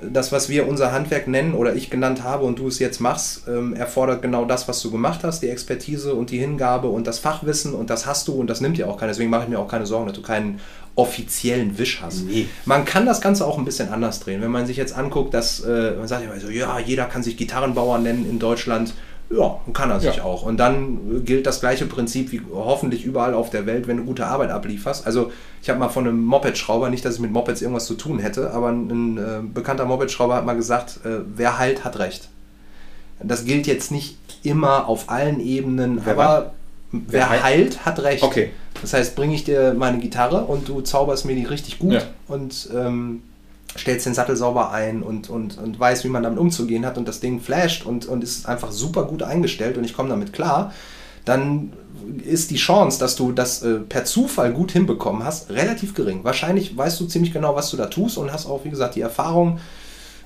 das, 0.00 0.30
was 0.30 0.48
wir 0.48 0.68
unser 0.68 0.92
Handwerk 0.92 1.26
nennen 1.26 1.54
oder 1.54 1.74
ich 1.74 1.90
genannt 1.90 2.22
habe 2.22 2.44
und 2.44 2.58
du 2.58 2.68
es 2.68 2.78
jetzt 2.78 3.00
machst, 3.00 3.48
ähm, 3.48 3.74
erfordert 3.74 4.22
genau 4.22 4.44
das, 4.44 4.68
was 4.68 4.80
du 4.80 4.90
gemacht 4.90 5.24
hast, 5.24 5.42
die 5.42 5.48
Expertise 5.48 6.14
und 6.14 6.30
die 6.30 6.38
Hingabe 6.38 6.88
und 6.88 7.06
das 7.06 7.18
Fachwissen 7.18 7.74
und 7.74 7.90
das 7.90 8.06
hast 8.06 8.28
du 8.28 8.32
und 8.34 8.48
das 8.48 8.60
nimmt 8.60 8.78
dir 8.78 8.88
auch 8.88 8.96
keiner. 8.96 9.12
Deswegen 9.12 9.30
mache 9.30 9.44
ich 9.44 9.48
mir 9.48 9.58
auch 9.58 9.68
keine 9.68 9.86
Sorgen, 9.86 10.06
dass 10.06 10.14
du 10.14 10.22
keinen 10.22 10.60
offiziellen 10.94 11.78
Wisch 11.78 12.00
hast. 12.02 12.24
Nee. 12.26 12.48
Man 12.64 12.84
kann 12.84 13.06
das 13.06 13.20
Ganze 13.20 13.46
auch 13.46 13.58
ein 13.58 13.64
bisschen 13.64 13.88
anders 13.88 14.20
drehen. 14.20 14.40
Wenn 14.40 14.50
man 14.50 14.66
sich 14.66 14.76
jetzt 14.76 14.96
anguckt, 14.96 15.34
dass 15.34 15.60
äh, 15.60 15.92
man 15.96 16.08
sagt 16.08 16.24
ja 16.24 16.30
immer 16.30 16.40
so, 16.40 16.50
ja, 16.50 16.78
jeder 16.78 17.04
kann 17.06 17.22
sich 17.22 17.36
Gitarrenbauer 17.36 17.98
nennen 17.98 18.28
in 18.28 18.38
Deutschland. 18.38 18.94
Ja, 19.30 19.58
kann 19.74 19.90
er 19.90 20.00
sich 20.00 20.16
Ja. 20.16 20.24
auch. 20.24 20.42
Und 20.42 20.56
dann 20.56 21.24
gilt 21.24 21.46
das 21.46 21.60
gleiche 21.60 21.84
Prinzip 21.84 22.32
wie 22.32 22.40
hoffentlich 22.52 23.04
überall 23.04 23.34
auf 23.34 23.50
der 23.50 23.66
Welt, 23.66 23.86
wenn 23.86 23.98
du 23.98 24.04
gute 24.04 24.26
Arbeit 24.26 24.50
ablieferst. 24.50 25.06
Also 25.06 25.30
ich 25.62 25.68
habe 25.68 25.78
mal 25.78 25.90
von 25.90 26.06
einem 26.08 26.24
Moped-Schrauber, 26.24 26.88
nicht, 26.88 27.04
dass 27.04 27.16
ich 27.16 27.20
mit 27.20 27.30
Mopeds 27.32 27.60
irgendwas 27.60 27.84
zu 27.86 27.94
tun 27.94 28.20
hätte, 28.20 28.52
aber 28.52 28.68
ein, 28.70 29.18
äh, 29.18 29.40
bekannter 29.52 29.84
Moped-Schrauber 29.84 30.34
hat 30.34 30.46
mal 30.46 30.54
gesagt, 30.56 31.00
äh, 31.04 31.18
wer 31.36 31.58
heilt, 31.58 31.84
hat 31.84 31.98
recht. 31.98 32.28
Das 33.22 33.44
gilt 33.44 33.66
jetzt 33.66 33.90
nicht 33.90 34.16
immer 34.44 34.88
auf 34.88 35.10
allen 35.10 35.40
Ebenen, 35.40 36.00
Wer 36.04 36.12
aber 36.14 36.52
wer, 36.92 37.28
heilt? 37.28 37.42
heilt, 37.42 37.84
hat 37.84 38.02
recht. 38.02 38.22
Okay. 38.22 38.50
Das 38.80 38.94
heißt, 38.94 39.14
bringe 39.16 39.34
ich 39.34 39.44
dir 39.44 39.74
meine 39.76 39.98
Gitarre 39.98 40.44
und 40.44 40.68
du 40.68 40.80
zauberst 40.80 41.26
mir 41.26 41.34
die 41.34 41.44
richtig 41.44 41.78
gut 41.80 41.94
Ja. 41.94 42.02
und 42.28 42.70
ähm, 42.74 43.22
stellst 43.76 44.06
den 44.06 44.14
Sattel 44.14 44.36
sauber 44.36 44.70
ein 44.70 45.02
und, 45.02 45.28
und, 45.28 45.58
und 45.58 45.78
weiß, 45.78 46.04
wie 46.04 46.08
man 46.08 46.22
damit 46.22 46.38
umzugehen 46.38 46.86
hat 46.86 46.98
und 46.98 47.06
das 47.06 47.20
Ding 47.20 47.40
flasht 47.40 47.84
und, 47.84 48.06
und 48.06 48.24
ist 48.24 48.46
einfach 48.46 48.72
super 48.72 49.04
gut 49.04 49.22
eingestellt 49.22 49.76
und 49.76 49.84
ich 49.84 49.94
komme 49.94 50.08
damit 50.08 50.32
klar, 50.32 50.72
dann 51.24 51.72
ist 52.24 52.50
die 52.50 52.56
Chance, 52.56 52.98
dass 52.98 53.16
du 53.16 53.32
das 53.32 53.62
äh, 53.62 53.74
per 53.80 54.04
Zufall 54.04 54.52
gut 54.52 54.72
hinbekommen 54.72 55.24
hast, 55.24 55.50
relativ 55.50 55.94
gering. 55.94 56.24
Wahrscheinlich 56.24 56.76
weißt 56.76 56.98
du 57.00 57.06
ziemlich 57.06 57.32
genau, 57.32 57.54
was 57.54 57.70
du 57.70 57.76
da 57.76 57.86
tust 57.86 58.16
und 58.16 58.32
hast 58.32 58.46
auch, 58.46 58.64
wie 58.64 58.70
gesagt, 58.70 58.94
die 58.94 59.02
Erfahrung, 59.02 59.60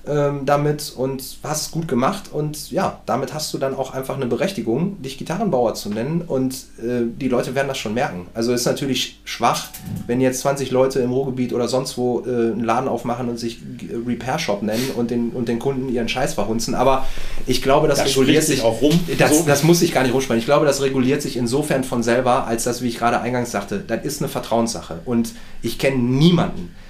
ähm, 0.07 0.46
damit 0.46 0.92
und 0.96 1.22
hast 1.44 1.62
es 1.62 1.70
gut 1.70 1.86
gemacht 1.86 2.24
und 2.32 2.72
ja, 2.72 3.00
damit 3.07 3.32
hast 3.32 3.55
du 3.55 3.59
dann 3.59 3.74
auch 3.74 3.94
einfach 3.94 4.16
eine 4.16 4.26
Berechtigung, 4.26 5.00
dich 5.00 5.16
Gitarrenbauer 5.16 5.74
zu 5.74 5.90
nennen 5.90 6.22
und 6.22 6.55
äh, 6.78 7.03
die 7.07 7.28
Leute 7.28 7.55
werden 7.55 7.68
das 7.68 7.78
schon 7.78 7.94
merken. 7.94 8.26
Also 8.34 8.53
ist 8.53 8.64
natürlich 8.66 9.20
schwach, 9.24 9.68
wenn 10.09 10.20
jetzt 10.20 10.40
20 10.40 10.72
Leute 10.72 10.98
im 11.00 11.12
Ruhrgebiet 11.12 11.53
oder 11.53 11.68
sonst 11.68 11.96
wo 11.96 12.24
äh, 12.26 12.30
einen 12.30 12.64
Laden 12.64 12.88
aufmachen 12.88 13.28
und 13.28 13.38
sich 13.38 13.61
Repair 14.07 14.40
Shop 14.40 14.62
nennen 14.62 14.90
und 14.96 15.11
den, 15.11 15.30
und 15.30 15.48
den 15.48 15.61
Kunden 15.61 15.88
ihren 15.88 16.09
Scheiß 16.09 16.34
verhunzen, 16.34 16.74
aber 16.74 17.07
ich 17.46 17.62
glaube, 17.62 17.86
das, 17.86 17.98
das 17.98 18.09
reguliert 18.09 18.42
sich 18.42 18.62
auch 18.62 18.82
rum. 18.82 18.98
Das, 19.18 19.38
so. 19.38 19.44
das 19.46 19.62
muss 19.62 19.82
ich 19.82 19.94
gar 19.94 20.03
nicht 20.03 20.14
rumsprechen. 20.14 20.40
Ich 20.40 20.46
glaube, 20.46 20.66
das 20.66 20.82
reguliert 20.82 21.22
sich 21.22 21.36
insofern 21.36 21.84
von 21.84 22.03
selber, 22.03 22.46
als 22.46 22.64
das, 22.64 22.82
wie 22.82 22.88
ich 22.88 22.98
gerade 22.98 23.20
eingangs 23.20 23.53
sagte, 23.53 23.78
das 23.86 24.05
ist 24.05 24.20
eine 24.20 24.28
Vertrauenssache 24.28 25.00
und 25.05 25.32
ich 25.62 25.78
kenne 25.78 25.98
niemanden, 25.98 26.74
äh, 26.74 26.81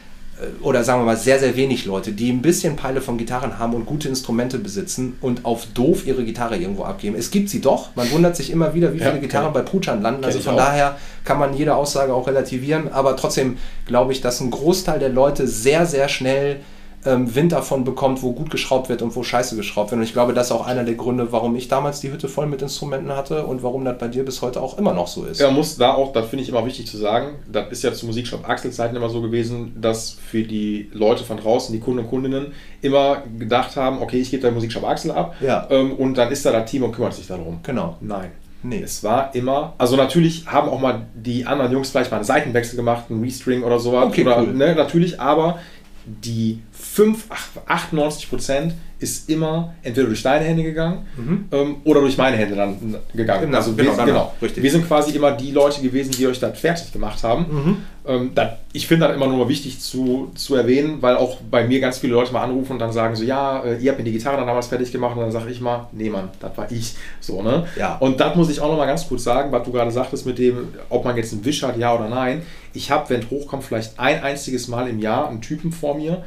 oder 0.62 0.84
sagen 0.84 1.00
wir 1.00 1.06
mal 1.06 1.16
sehr, 1.16 1.38
sehr 1.38 1.56
wenig 1.56 1.84
Leute, 1.84 2.12
die 2.12 2.30
ein 2.30 2.42
bisschen 2.42 2.76
Peile 2.76 3.00
von 3.00 3.18
Gitarren 3.18 3.58
haben 3.58 3.74
und 3.74 3.86
gute 3.86 4.08
Instrumente 4.08 4.58
besitzen 4.58 5.16
und 5.20 5.44
auf 5.44 5.66
doof 5.74 6.06
ihre 6.06 6.24
Gitarre 6.24 6.56
irgendwo 6.56 6.84
abgeben. 6.84 7.16
Es 7.16 7.30
gibt 7.30 7.48
sie 7.48 7.60
doch. 7.60 7.94
Man 7.96 8.10
wundert 8.10 8.36
sich 8.36 8.50
immer 8.50 8.74
wieder, 8.74 8.92
wie 8.92 8.98
viele 8.98 9.14
ja, 9.14 9.18
Gitarren 9.18 9.52
bei 9.52 9.62
Putschern 9.62 10.02
landen. 10.02 10.24
Also 10.24 10.40
von 10.40 10.56
daher 10.56 10.98
kann 11.24 11.38
man 11.38 11.54
jede 11.54 11.74
Aussage 11.74 12.14
auch 12.14 12.26
relativieren. 12.26 12.92
Aber 12.92 13.16
trotzdem 13.16 13.58
glaube 13.86 14.12
ich, 14.12 14.20
dass 14.20 14.40
ein 14.40 14.50
Großteil 14.50 14.98
der 14.98 15.10
Leute 15.10 15.46
sehr, 15.46 15.86
sehr 15.86 16.08
schnell 16.08 16.60
ähm, 17.04 17.34
Wind 17.34 17.52
davon 17.52 17.84
bekommt, 17.84 18.22
wo 18.22 18.32
gut 18.32 18.50
geschraubt 18.50 18.88
wird 18.88 19.02
und 19.02 19.16
wo 19.16 19.22
scheiße 19.22 19.56
geschraubt 19.56 19.90
wird. 19.90 19.98
Und 19.98 20.04
ich 20.04 20.12
glaube, 20.12 20.32
das 20.34 20.46
ist 20.46 20.52
auch 20.52 20.66
einer 20.66 20.84
der 20.84 20.94
Gründe, 20.94 21.32
warum 21.32 21.56
ich 21.56 21.68
damals 21.68 22.00
die 22.00 22.12
Hütte 22.12 22.28
voll 22.28 22.46
mit 22.46 22.62
Instrumenten 22.62 23.14
hatte 23.14 23.44
und 23.46 23.62
warum 23.62 23.84
das 23.84 23.98
bei 23.98 24.08
dir 24.08 24.24
bis 24.24 24.40
heute 24.42 24.62
auch 24.62 24.78
immer 24.78 24.94
noch 24.94 25.08
so 25.08 25.24
ist. 25.24 25.40
Ja, 25.40 25.50
muss 25.50 25.76
da 25.76 25.94
auch, 25.94 26.12
das 26.12 26.28
finde 26.28 26.44
ich 26.44 26.48
immer 26.48 26.64
wichtig 26.64 26.86
zu 26.86 26.96
sagen, 26.96 27.36
das 27.50 27.70
ist 27.70 27.82
ja 27.82 27.92
zu 27.92 28.06
Musikshop 28.06 28.48
Axel-Zeiten 28.48 28.94
immer 28.94 29.08
so 29.08 29.20
gewesen, 29.20 29.76
dass 29.80 30.12
für 30.12 30.42
die 30.42 30.90
Leute 30.92 31.24
von 31.24 31.38
draußen, 31.38 31.72
die 31.72 31.80
Kunden 31.80 32.00
und 32.00 32.08
Kundinnen, 32.08 32.52
immer 32.82 33.22
gedacht 33.38 33.76
haben, 33.76 34.00
okay, 34.00 34.20
ich 34.20 34.30
gebe 34.30 34.42
da 34.42 34.50
Musikshop 34.50 34.84
Axel 34.84 35.10
ab 35.10 35.34
ja. 35.40 35.66
ähm, 35.70 35.92
und 35.92 36.16
dann 36.16 36.30
ist 36.30 36.46
da 36.46 36.52
das 36.52 36.70
Team 36.70 36.84
und 36.84 36.92
kümmert 36.92 37.14
sich 37.14 37.26
darum. 37.26 37.60
Genau. 37.62 37.96
Nein. 38.00 38.30
Nee. 38.64 38.80
Es 38.80 39.02
war 39.02 39.34
immer, 39.34 39.74
also 39.78 39.96
natürlich 39.96 40.46
haben 40.46 40.68
auch 40.68 40.78
mal 40.78 41.06
die 41.14 41.46
anderen 41.46 41.72
Jungs 41.72 41.90
vielleicht 41.90 42.10
mal 42.12 42.18
einen 42.18 42.24
Seitenwechsel 42.24 42.76
gemacht, 42.76 43.06
einen 43.10 43.22
Restring 43.22 43.64
oder 43.64 43.78
sowas. 43.78 44.06
Okay, 44.06 44.22
oder, 44.22 44.38
cool. 44.38 44.54
ne, 44.54 44.74
natürlich, 44.74 45.20
aber 45.20 45.58
die 46.06 46.62
5, 46.72 47.26
98 47.66 48.28
Prozent 48.28 48.74
ist 49.02 49.28
immer 49.28 49.74
entweder 49.82 50.06
durch 50.06 50.22
deine 50.22 50.44
Hände 50.44 50.62
gegangen 50.62 51.06
mhm. 51.16 51.44
ähm, 51.50 51.76
oder 51.84 52.00
durch 52.00 52.16
meine 52.16 52.36
Hände 52.36 52.54
dann 52.54 52.96
gegangen. 53.14 53.46
Genau, 53.46 53.56
also 53.56 53.76
wir, 53.76 53.84
genau, 53.84 54.04
genau, 54.04 54.34
richtig. 54.40 54.62
wir 54.62 54.70
sind 54.70 54.86
quasi 54.86 55.14
immer 55.16 55.32
die 55.32 55.50
Leute 55.50 55.82
gewesen, 55.82 56.12
die 56.12 56.26
euch 56.26 56.38
das 56.38 56.58
fertig 56.58 56.92
gemacht 56.92 57.22
haben. 57.24 57.46
Mhm. 57.50 57.76
Ähm, 58.06 58.30
das, 58.34 58.52
ich 58.72 58.86
finde 58.86 59.06
das 59.06 59.16
immer 59.16 59.26
nur 59.26 59.48
wichtig 59.48 59.80
zu, 59.80 60.30
zu 60.34 60.54
erwähnen, 60.54 61.02
weil 61.02 61.16
auch 61.16 61.38
bei 61.50 61.66
mir 61.66 61.80
ganz 61.80 61.98
viele 61.98 62.14
Leute 62.14 62.32
mal 62.32 62.42
anrufen 62.42 62.72
und 62.72 62.78
dann 62.78 62.92
sagen 62.92 63.16
so, 63.16 63.24
ja, 63.24 63.62
äh, 63.62 63.78
ihr 63.78 63.90
habt 63.90 63.98
mir 63.98 64.04
die 64.04 64.12
Gitarre 64.12 64.36
dann 64.36 64.46
damals 64.46 64.68
fertig 64.68 64.92
gemacht 64.92 65.16
und 65.16 65.22
dann 65.22 65.32
sage 65.32 65.50
ich 65.50 65.60
mal, 65.60 65.88
nee 65.92 66.10
Mann, 66.10 66.30
das 66.40 66.56
war 66.56 66.70
ich. 66.70 66.94
So, 67.20 67.42
ne? 67.42 67.66
Ja. 67.76 67.96
Und 67.98 68.20
das 68.20 68.34
muss 68.36 68.50
ich 68.50 68.60
auch 68.60 68.68
noch 68.68 68.78
mal 68.78 68.86
ganz 68.86 69.08
kurz 69.08 69.24
sagen, 69.24 69.52
was 69.52 69.64
du 69.64 69.72
gerade 69.72 69.90
sagtest 69.90 70.26
mit 70.26 70.38
dem, 70.38 70.68
ob 70.88 71.04
man 71.04 71.16
jetzt 71.16 71.32
einen 71.32 71.44
Wisch 71.44 71.62
hat, 71.62 71.76
ja 71.76 71.94
oder 71.94 72.08
nein. 72.08 72.42
Ich 72.72 72.90
habe, 72.90 73.10
wenn 73.10 73.20
es 73.20 73.30
hochkommt, 73.30 73.64
vielleicht 73.64 73.98
ein 73.98 74.22
einziges 74.22 74.68
Mal 74.68 74.88
im 74.88 74.98
Jahr 74.98 75.28
einen 75.28 75.40
Typen 75.40 75.72
vor 75.72 75.96
mir, 75.96 76.24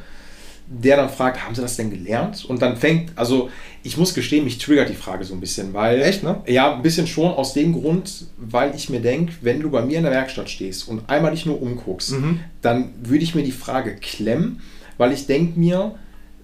der 0.68 0.96
dann 0.96 1.08
fragt, 1.08 1.44
haben 1.44 1.54
Sie 1.54 1.62
das 1.62 1.76
denn 1.76 1.90
gelernt? 1.90 2.44
Und 2.44 2.60
dann 2.60 2.76
fängt, 2.76 3.12
also 3.16 3.50
ich 3.82 3.96
muss 3.96 4.14
gestehen, 4.14 4.44
mich 4.44 4.58
triggert 4.58 4.88
die 4.88 4.94
Frage 4.94 5.24
so 5.24 5.34
ein 5.34 5.40
bisschen, 5.40 5.72
weil. 5.74 6.02
Echt, 6.02 6.22
ne? 6.22 6.42
Ja, 6.46 6.74
ein 6.74 6.82
bisschen 6.82 7.06
schon 7.06 7.32
aus 7.32 7.52
dem 7.52 7.72
Grund, 7.72 8.26
weil 8.36 8.74
ich 8.74 8.90
mir 8.90 9.00
denke, 9.00 9.32
wenn 9.42 9.60
du 9.60 9.70
bei 9.70 9.82
mir 9.82 9.98
in 9.98 10.04
der 10.04 10.12
Werkstatt 10.12 10.50
stehst 10.50 10.88
und 10.88 11.08
einmal 11.08 11.30
dich 11.30 11.46
nur 11.46 11.62
umguckst, 11.62 12.12
mhm. 12.12 12.40
dann 12.62 12.90
würde 13.02 13.22
ich 13.22 13.34
mir 13.34 13.44
die 13.44 13.52
Frage 13.52 13.94
klemmen, 13.96 14.60
weil 14.98 15.12
ich 15.12 15.26
denke 15.26 15.58
mir, 15.58 15.94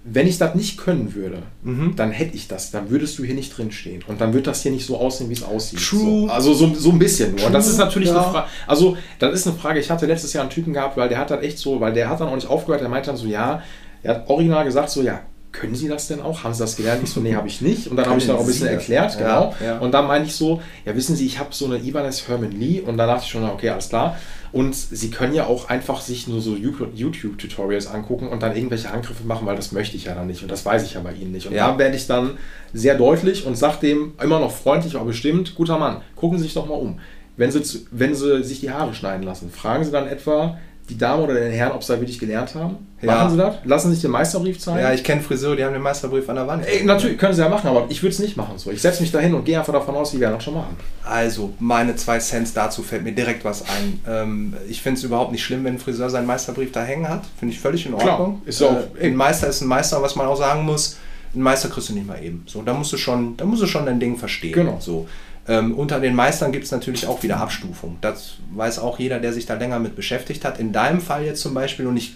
wenn 0.05 0.27
ich 0.27 0.37
das 0.37 0.53
nicht 0.53 0.77
können 0.77 1.15
würde, 1.15 1.43
mhm. 1.63 1.95
dann 1.95 2.11
hätte 2.11 2.35
ich 2.35 2.49
das, 2.49 2.71
dann 2.71 2.89
würdest 2.89 3.17
du 3.17 3.23
hier 3.23 3.35
nicht 3.35 3.57
drin 3.57 3.71
stehen. 3.71 4.03
Und 4.07 4.19
dann 4.19 4.33
wird 4.33 4.47
das 4.47 4.61
hier 4.61 4.71
nicht 4.71 4.85
so 4.85 4.97
aussehen, 4.97 5.29
wie 5.29 5.33
es 5.33 5.43
aussieht. 5.43 5.79
True. 5.79 6.27
So, 6.27 6.27
also 6.27 6.53
so, 6.53 6.73
so 6.73 6.91
ein 6.91 6.99
bisschen 6.99 7.31
nur. 7.31 7.37
True. 7.37 7.47
Und 7.47 7.53
das 7.53 7.67
ist 7.67 7.77
natürlich 7.77 8.09
ja. 8.09 8.21
eine 8.21 8.31
Frage. 8.31 8.47
Also, 8.67 8.97
das 9.19 9.33
ist 9.33 9.47
eine 9.47 9.55
Frage, 9.55 9.79
ich 9.79 9.89
hatte 9.89 10.05
letztes 10.05 10.33
Jahr 10.33 10.41
einen 10.41 10.51
Typen 10.51 10.73
gehabt, 10.73 10.97
weil 10.97 11.07
der 11.07 11.19
hat 11.19 11.31
dann 11.31 11.41
echt 11.41 11.57
so, 11.57 11.79
weil 11.79 11.93
der 11.93 12.09
hat 12.09 12.19
dann 12.19 12.27
auch 12.27 12.35
nicht 12.35 12.49
aufgehört, 12.49 12.81
der 12.81 12.89
meinte 12.89 13.07
dann 13.07 13.17
so, 13.17 13.27
ja, 13.27 13.63
er 14.03 14.15
hat 14.15 14.29
original 14.29 14.65
gesagt, 14.65 14.89
so, 14.89 15.01
ja, 15.01 15.21
können 15.51 15.75
Sie 15.75 15.87
das 15.87 16.07
denn 16.07 16.19
auch? 16.19 16.43
Haben 16.43 16.53
Sie 16.53 16.61
das 16.61 16.75
gelernt? 16.75 17.03
Ich 17.03 17.11
so, 17.11 17.19
nee, 17.19 17.35
habe 17.35 17.47
ich 17.47 17.61
nicht. 17.61 17.87
Und 17.87 17.95
dann 17.97 18.07
habe 18.07 18.17
ich 18.17 18.25
dann 18.25 18.35
auch 18.37 18.41
ein 18.41 18.47
bisschen 18.47 18.67
erklärt, 18.67 19.17
genau. 19.17 19.53
Ja, 19.59 19.65
ja. 19.65 19.77
Und 19.79 19.91
dann 19.93 20.07
meine 20.07 20.25
ich 20.25 20.35
so, 20.35 20.61
ja, 20.83 20.95
wissen 20.95 21.15
Sie, 21.15 21.27
ich 21.27 21.37
habe 21.37 21.49
so 21.51 21.65
eine 21.65 21.77
Ibanez 21.77 22.27
Herman 22.27 22.51
Lee 22.51 22.81
und 22.81 22.97
dann 22.97 23.07
dachte 23.07 23.23
ich 23.25 23.31
schon, 23.31 23.43
okay, 23.43 23.69
alles 23.69 23.89
klar. 23.89 24.17
Und 24.51 24.75
Sie 24.75 25.09
können 25.11 25.33
ja 25.33 25.45
auch 25.45 25.69
einfach 25.69 26.01
sich 26.01 26.27
nur 26.27 26.41
so 26.41 26.55
YouTube-Tutorials 26.55 27.87
angucken 27.87 28.27
und 28.27 28.41
dann 28.43 28.55
irgendwelche 28.55 28.91
Angriffe 28.91 29.23
machen, 29.25 29.45
weil 29.47 29.55
das 29.55 29.71
möchte 29.71 29.95
ich 29.95 30.05
ja 30.05 30.15
dann 30.15 30.27
nicht 30.27 30.41
und 30.43 30.51
das 30.51 30.65
weiß 30.65 30.83
ich 30.83 30.93
ja 30.93 31.01
bei 31.01 31.13
Ihnen 31.13 31.31
nicht. 31.31 31.47
Und 31.47 31.53
Ja. 31.53 31.71
da 31.71 31.77
werde 31.77 31.95
ich 31.95 32.07
dann 32.07 32.37
sehr 32.73 32.95
deutlich 32.95 33.45
und 33.45 33.55
sage 33.55 33.77
dem 33.81 34.13
immer 34.21 34.39
noch 34.39 34.51
freundlich, 34.51 34.95
aber 34.95 35.05
bestimmt, 35.05 35.55
guter 35.55 35.77
Mann, 35.77 36.01
gucken 36.15 36.37
Sie 36.37 36.45
sich 36.45 36.53
doch 36.53 36.67
mal 36.67 36.75
um. 36.75 36.99
Wenn 37.37 37.51
Sie, 37.51 37.61
wenn 37.91 38.13
Sie 38.13 38.43
sich 38.43 38.59
die 38.59 38.71
Haare 38.71 38.93
schneiden 38.93 39.23
lassen, 39.23 39.49
fragen 39.49 39.83
Sie 39.83 39.91
dann 39.91 40.07
etwa 40.07 40.57
die 40.93 40.97
Dame 40.97 41.23
oder 41.23 41.33
den 41.33 41.51
Herrn, 41.51 41.71
ob 41.71 41.83
sie 41.83 41.93
da 41.93 41.99
wirklich 41.99 42.19
gelernt 42.19 42.53
haben. 42.55 42.77
Ja. 43.01 43.15
Machen 43.15 43.31
Sie 43.31 43.37
das? 43.37 43.55
Lassen 43.65 43.89
Sie 43.89 43.95
sich 43.95 44.01
den 44.03 44.11
Meisterbrief 44.11 44.59
zeigen? 44.59 44.79
Ja, 44.79 44.93
ich 44.93 45.03
kenne 45.03 45.21
Friseure, 45.21 45.55
die 45.57 45.63
haben 45.65 45.73
den 45.73 45.81
Meisterbrief 45.81 46.29
an 46.29 46.35
der 46.35 46.47
Wand. 46.47 46.65
Ey, 46.65 46.83
natürlich 46.85 47.17
können 47.17 47.33
sie 47.33 47.41
ja 47.41 47.49
machen, 47.49 47.67
aber 47.67 47.85
ich 47.89 48.01
würde 48.01 48.13
es 48.13 48.19
nicht 48.19 48.37
machen 48.37 48.57
so. 48.57 48.71
Ich 48.71 48.81
setze 48.81 49.01
mich 49.01 49.11
da 49.11 49.19
hin 49.19 49.33
und 49.33 49.43
gehe 49.43 49.57
einfach 49.59 49.73
davon 49.73 49.95
aus, 49.95 50.11
die 50.11 50.19
werden 50.21 50.35
das 50.35 50.43
schon 50.43 50.53
machen. 50.53 50.77
Also, 51.03 51.51
meine 51.59 51.95
zwei 51.97 52.19
Cents 52.19 52.53
dazu 52.53 52.81
fällt 52.81 53.03
mir 53.03 53.11
direkt 53.11 53.43
was 53.43 53.61
ein. 53.63 53.99
Ähm, 54.07 54.53
ich 54.69 54.81
finde 54.81 54.99
es 54.99 55.03
überhaupt 55.03 55.31
nicht 55.33 55.43
schlimm, 55.43 55.63
wenn 55.65 55.73
ein 55.75 55.79
Friseur 55.79 56.09
seinen 56.09 56.27
Meisterbrief 56.27 56.71
da 56.71 56.83
hängen 56.83 57.09
hat. 57.09 57.23
Finde 57.37 57.53
ich 57.53 57.59
völlig 57.59 57.85
in 57.85 57.97
Klar, 57.97 58.19
Ordnung. 58.19 58.41
ist 58.45 58.61
ja 58.61 58.67
auch- 58.67 58.97
äh, 58.97 59.07
ein 59.07 59.15
Meister 59.15 59.47
ist 59.47 59.59
ein 59.61 59.67
Meister, 59.67 60.01
was 60.01 60.15
man 60.15 60.27
auch 60.27 60.37
sagen 60.37 60.63
muss, 60.63 60.97
ein 61.35 61.41
Meister 61.41 61.67
kriegst 61.67 61.89
du 61.89 61.93
nicht 61.93 62.07
mal 62.07 62.23
eben. 62.23 62.43
So, 62.45 62.61
da 62.61 62.73
musst 62.73 62.93
du 62.93 62.97
schon, 62.97 63.35
da 63.35 63.43
musst 63.43 63.61
du 63.63 63.65
schon 63.67 63.85
dein 63.85 63.99
Ding 63.99 64.15
verstehen. 64.17 64.53
Genau. 64.53 64.77
So. 64.79 65.07
Ähm, 65.47 65.73
unter 65.73 65.99
den 65.99 66.15
Meistern 66.15 66.51
gibt 66.51 66.65
es 66.65 66.71
natürlich 66.71 67.05
auch 67.05 67.21
wieder 67.23 67.37
Abstufung. 67.37 67.97
Das 68.01 68.35
weiß 68.53 68.79
auch 68.79 68.97
jeder, 68.99 69.19
der 69.19 69.33
sich 69.33 69.45
da 69.45 69.55
länger 69.55 69.79
mit 69.79 69.95
beschäftigt 69.95 70.45
hat. 70.45 70.59
In 70.59 70.71
deinem 70.71 71.01
Fall 71.01 71.25
jetzt 71.25 71.41
zum 71.41 71.53
Beispiel, 71.53 71.85
und 71.85 71.97
ich 71.97 72.15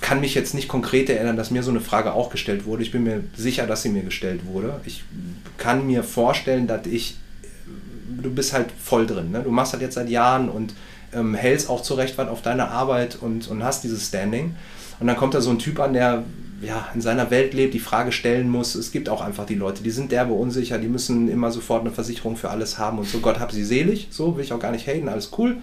kann 0.00 0.20
mich 0.20 0.34
jetzt 0.34 0.54
nicht 0.54 0.68
konkret 0.68 1.08
erinnern, 1.08 1.36
dass 1.36 1.50
mir 1.50 1.62
so 1.62 1.70
eine 1.70 1.80
Frage 1.80 2.12
auch 2.12 2.30
gestellt 2.30 2.66
wurde. 2.66 2.82
Ich 2.82 2.92
bin 2.92 3.02
mir 3.02 3.24
sicher, 3.36 3.66
dass 3.66 3.82
sie 3.82 3.88
mir 3.88 4.02
gestellt 4.02 4.46
wurde. 4.46 4.80
Ich 4.84 5.04
kann 5.58 5.86
mir 5.86 6.04
vorstellen, 6.04 6.66
dass 6.66 6.86
ich, 6.86 7.16
du 8.22 8.30
bist 8.32 8.52
halt 8.52 8.68
voll 8.78 9.06
drin. 9.06 9.32
Ne? 9.32 9.42
Du 9.42 9.50
machst 9.50 9.72
halt 9.72 9.82
jetzt 9.82 9.94
seit 9.94 10.08
Jahren 10.08 10.48
und 10.48 10.74
ähm, 11.12 11.34
hältst 11.34 11.68
auch 11.68 11.82
zurecht 11.82 12.16
was 12.18 12.28
auf 12.28 12.42
deine 12.42 12.68
Arbeit 12.68 13.18
und, 13.20 13.48
und 13.48 13.64
hast 13.64 13.82
dieses 13.82 14.06
Standing. 14.06 14.54
Und 15.00 15.06
dann 15.06 15.16
kommt 15.16 15.34
da 15.34 15.40
so 15.40 15.50
ein 15.50 15.58
Typ 15.58 15.80
an, 15.80 15.94
der 15.94 16.24
ja, 16.60 16.88
in 16.94 17.00
seiner 17.00 17.30
Welt 17.30 17.54
lebt, 17.54 17.74
die 17.74 17.80
Frage 17.80 18.12
stellen 18.12 18.48
muss. 18.48 18.74
Es 18.74 18.92
gibt 18.92 19.08
auch 19.08 19.20
einfach 19.20 19.46
die 19.46 19.54
Leute, 19.54 19.82
die 19.82 19.90
sind 19.90 20.12
derbe 20.12 20.32
unsicher, 20.32 20.78
die 20.78 20.88
müssen 20.88 21.28
immer 21.28 21.50
sofort 21.50 21.80
eine 21.80 21.90
Versicherung 21.90 22.36
für 22.36 22.50
alles 22.50 22.78
haben 22.78 22.98
und 22.98 23.08
so. 23.08 23.20
Gott 23.20 23.40
hab 23.40 23.52
sie 23.52 23.64
selig, 23.64 24.08
so 24.10 24.36
will 24.36 24.44
ich 24.44 24.52
auch 24.52 24.60
gar 24.60 24.72
nicht 24.72 24.86
haten, 24.86 25.08
alles 25.08 25.30
cool. 25.38 25.56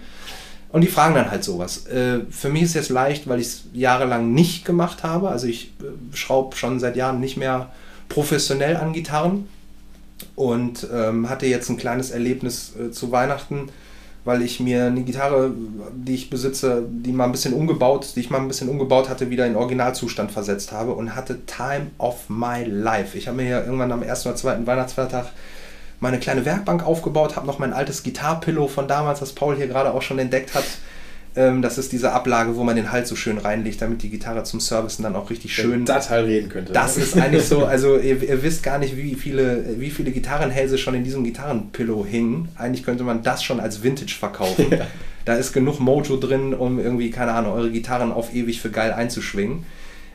Und 0.70 0.82
die 0.82 0.88
fragen 0.88 1.14
dann 1.14 1.30
halt 1.30 1.44
sowas. 1.44 1.86
Äh, 1.86 2.20
für 2.30 2.50
mich 2.50 2.62
ist 2.62 2.70
es 2.70 2.74
jetzt 2.74 2.88
leicht, 2.90 3.28
weil 3.28 3.40
ich 3.40 3.46
es 3.46 3.62
jahrelang 3.72 4.34
nicht 4.34 4.64
gemacht 4.64 5.02
habe. 5.02 5.30
Also 5.30 5.46
ich 5.46 5.72
äh, 5.80 6.16
schraube 6.16 6.56
schon 6.56 6.78
seit 6.78 6.96
Jahren 6.96 7.20
nicht 7.20 7.36
mehr 7.36 7.70
professionell 8.08 8.76
an 8.76 8.92
Gitarren 8.92 9.48
und 10.34 10.86
ähm, 10.92 11.28
hatte 11.28 11.46
jetzt 11.46 11.70
ein 11.70 11.78
kleines 11.78 12.10
Erlebnis 12.10 12.74
äh, 12.76 12.90
zu 12.90 13.12
Weihnachten, 13.12 13.70
weil 14.24 14.42
ich 14.42 14.60
mir 14.60 14.86
eine 14.86 15.02
Gitarre, 15.02 15.52
die 15.94 16.14
ich 16.14 16.30
besitze, 16.30 16.84
die 16.88 17.12
mal 17.12 17.24
ein 17.24 17.32
bisschen 17.32 17.54
umgebaut, 17.54 18.12
die 18.14 18.20
ich 18.20 18.30
mal 18.30 18.38
ein 18.38 18.48
bisschen 18.48 18.68
umgebaut 18.68 19.08
hatte, 19.08 19.30
wieder 19.30 19.46
in 19.46 19.56
Originalzustand 19.56 20.30
versetzt 20.30 20.72
habe 20.72 20.92
und 20.92 21.14
hatte 21.14 21.46
Time 21.46 21.88
of 21.98 22.28
my 22.28 22.64
life. 22.64 23.16
Ich 23.16 23.26
habe 23.26 23.38
mir 23.38 23.44
hier 23.44 23.64
irgendwann 23.64 23.92
am 23.92 24.02
ersten 24.02 24.28
oder 24.28 24.36
zweiten 24.36 24.66
Weihnachtsfeiertag 24.66 25.26
meine 26.00 26.18
kleine 26.18 26.44
Werkbank 26.44 26.86
aufgebaut, 26.86 27.36
habe 27.36 27.46
noch 27.46 27.58
mein 27.58 27.72
altes 27.72 28.02
Gitarpillow 28.02 28.68
von 28.68 28.86
damals, 28.86 29.20
das 29.20 29.32
Paul 29.32 29.56
hier 29.56 29.66
gerade 29.66 29.92
auch 29.92 30.02
schon 30.02 30.18
entdeckt 30.18 30.54
hat. 30.54 30.64
Ähm, 31.38 31.62
das 31.62 31.78
ist 31.78 31.92
diese 31.92 32.12
Ablage, 32.12 32.56
wo 32.56 32.64
man 32.64 32.74
den 32.74 32.90
Hals 32.90 33.08
so 33.08 33.14
schön 33.14 33.38
reinlegt, 33.38 33.80
damit 33.80 34.02
die 34.02 34.10
Gitarre 34.10 34.42
zum 34.42 34.58
Servicen 34.58 35.04
dann 35.04 35.14
auch 35.14 35.30
richtig 35.30 35.54
schön. 35.54 35.84
Das 35.84 36.08
Teil 36.08 36.24
reden 36.24 36.48
könnte. 36.48 36.72
Das 36.72 36.96
ist 36.96 37.16
eigentlich 37.16 37.44
so, 37.44 37.64
also 37.64 37.96
ihr, 37.96 38.20
ihr 38.20 38.42
wisst 38.42 38.64
gar 38.64 38.78
nicht, 38.78 38.96
wie 38.96 39.14
viele, 39.14 39.78
wie 39.78 39.90
viele 39.90 40.10
Gitarrenhälse 40.10 40.78
schon 40.78 40.94
in 40.94 41.04
diesem 41.04 41.22
Gitarrenpillow 41.22 42.04
hingen. 42.04 42.48
Eigentlich 42.56 42.84
könnte 42.84 43.04
man 43.04 43.22
das 43.22 43.44
schon 43.44 43.60
als 43.60 43.84
Vintage 43.84 44.16
verkaufen. 44.18 44.66
Ja. 44.78 44.86
Da 45.24 45.34
ist 45.34 45.52
genug 45.52 45.78
Mojo 45.78 46.16
drin, 46.16 46.54
um 46.54 46.78
irgendwie, 46.78 47.10
keine 47.10 47.32
Ahnung, 47.32 47.52
eure 47.52 47.70
Gitarren 47.70 48.12
auf 48.12 48.34
ewig 48.34 48.60
für 48.62 48.70
geil 48.70 48.92
einzuschwingen. 48.92 49.66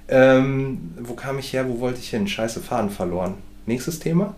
Ähm, 0.07 0.93
wo 0.99 1.13
kam 1.13 1.38
ich 1.38 1.53
her? 1.53 1.67
Wo 1.67 1.80
wollte 1.80 1.99
ich 1.99 2.09
hin? 2.09 2.28
Scheiße, 2.28 2.61
Faden 2.61 2.89
verloren. 2.89 3.36
Nächstes 3.65 3.99
Thema? 3.99 4.36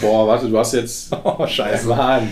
Boah, 0.00 0.28
warte, 0.28 0.48
du 0.48 0.58
hast 0.58 0.74
jetzt. 0.74 1.12
Oh, 1.24 1.46
scheiße. 1.46 1.88
Mann. 1.88 2.28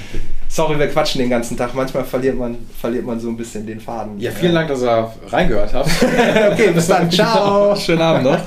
Sorry, 0.55 0.79
wir 0.79 0.87
quatschen 0.87 1.21
den 1.21 1.31
ganzen 1.31 1.57
Tag. 1.57 1.75
Manchmal 1.75 2.05
verliert 2.05 2.39
man, 2.39 2.57
verliert 2.81 3.05
man 3.05 3.19
so 3.19 3.29
ein 3.29 3.37
bisschen 3.37 3.67
den 3.67 3.81
Faden. 3.81 4.21
Ja, 4.21 4.31
vielen 4.31 4.55
Dank, 4.55 4.69
dass 4.69 4.83
ihr 4.83 5.13
reingehört 5.27 5.75
habt. 5.75 5.91
okay, 6.53 6.71
bis 6.73 6.87
dann. 6.87 7.11
Ciao. 7.11 7.75
Schönen 7.75 8.01
Abend 8.01 8.23
noch. 8.23 8.39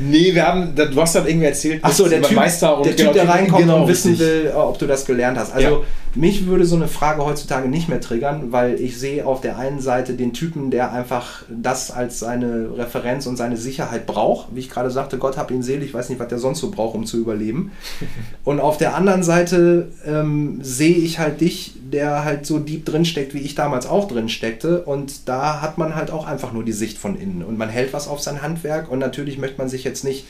Nee, 0.00 0.34
wir 0.34 0.46
haben, 0.46 0.74
du 0.74 1.00
hast 1.00 1.14
dann 1.14 1.26
irgendwie 1.26 1.46
erzählt, 1.46 1.80
Ach 1.82 1.92
so, 1.92 2.06
der 2.06 2.20
typ, 2.20 2.36
Meister 2.36 2.76
und 2.76 2.84
der 2.84 2.94
typ, 2.94 3.14
der 3.14 3.26
reinkommt 3.26 3.62
genau, 3.62 3.82
und 3.84 3.88
wissen 3.88 4.18
will, 4.18 4.52
ob 4.54 4.78
du 4.78 4.86
das 4.86 5.06
gelernt 5.06 5.38
hast. 5.38 5.54
Also 5.54 5.68
Ja. 5.68 5.76
Mich 6.14 6.46
würde 6.46 6.64
so 6.64 6.76
eine 6.76 6.88
Frage 6.88 7.24
heutzutage 7.24 7.68
nicht 7.68 7.88
mehr 7.88 8.00
triggern, 8.00 8.52
weil 8.52 8.80
ich 8.80 8.98
sehe 8.98 9.26
auf 9.26 9.40
der 9.40 9.58
einen 9.58 9.80
Seite 9.80 10.14
den 10.14 10.32
Typen, 10.32 10.70
der 10.70 10.92
einfach 10.92 11.42
das 11.48 11.90
als 11.90 12.18
seine 12.18 12.76
Referenz 12.76 13.26
und 13.26 13.36
seine 13.36 13.56
Sicherheit 13.56 14.06
braucht. 14.06 14.54
Wie 14.54 14.60
ich 14.60 14.70
gerade 14.70 14.90
sagte, 14.90 15.18
Gott 15.18 15.36
hab 15.36 15.50
ihn 15.50 15.62
selig, 15.62 15.88
ich 15.88 15.94
weiß 15.94 16.08
nicht, 16.08 16.18
was 16.18 16.28
der 16.28 16.38
sonst 16.38 16.60
so 16.60 16.70
braucht, 16.70 16.94
um 16.94 17.06
zu 17.06 17.18
überleben. 17.18 17.72
Und 18.44 18.60
auf 18.60 18.78
der 18.78 18.94
anderen 18.94 19.22
Seite 19.22 19.90
ähm, 20.06 20.58
sehe 20.62 20.96
ich 20.96 21.18
halt 21.18 21.40
dich, 21.40 21.74
der 21.92 22.24
halt 22.24 22.46
so 22.46 22.58
deep 22.58 22.84
drin 22.84 23.04
steckt, 23.04 23.34
wie 23.34 23.40
ich 23.40 23.54
damals 23.54 23.86
auch 23.86 24.08
drin 24.08 24.28
steckte. 24.28 24.82
Und 24.82 25.28
da 25.28 25.60
hat 25.60 25.78
man 25.78 25.94
halt 25.94 26.10
auch 26.10 26.26
einfach 26.26 26.52
nur 26.52 26.64
die 26.64 26.72
Sicht 26.72 26.98
von 26.98 27.18
innen. 27.18 27.42
Und 27.42 27.58
man 27.58 27.68
hält 27.68 27.92
was 27.92 28.08
auf 28.08 28.20
sein 28.20 28.42
Handwerk. 28.42 28.90
Und 28.90 28.98
natürlich 28.98 29.38
möchte 29.38 29.58
man 29.58 29.68
sich 29.68 29.84
jetzt 29.84 30.04
nicht 30.04 30.24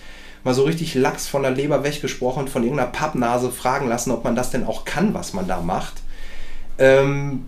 mal 0.45 0.55
so 0.55 0.65
richtig 0.65 0.95
lax 0.95 1.27
von 1.27 1.43
der 1.43 1.51
Leber 1.51 1.85
weggesprochen 1.85 2.49
von 2.49 2.63
irgendeiner 2.63 2.91
Pappnase 2.91 3.51
fragen 3.51 3.89
lassen, 3.89 4.11
ob 4.11 4.25
man 4.25 4.37
das 4.37 4.51
denn 4.51 4.65
auch 4.65 4.85
kann, 4.85 5.15
was 5.15 5.35
man 5.35 5.49
da 5.49 5.61
macht. 5.61 6.03
Ähm, 6.79 7.47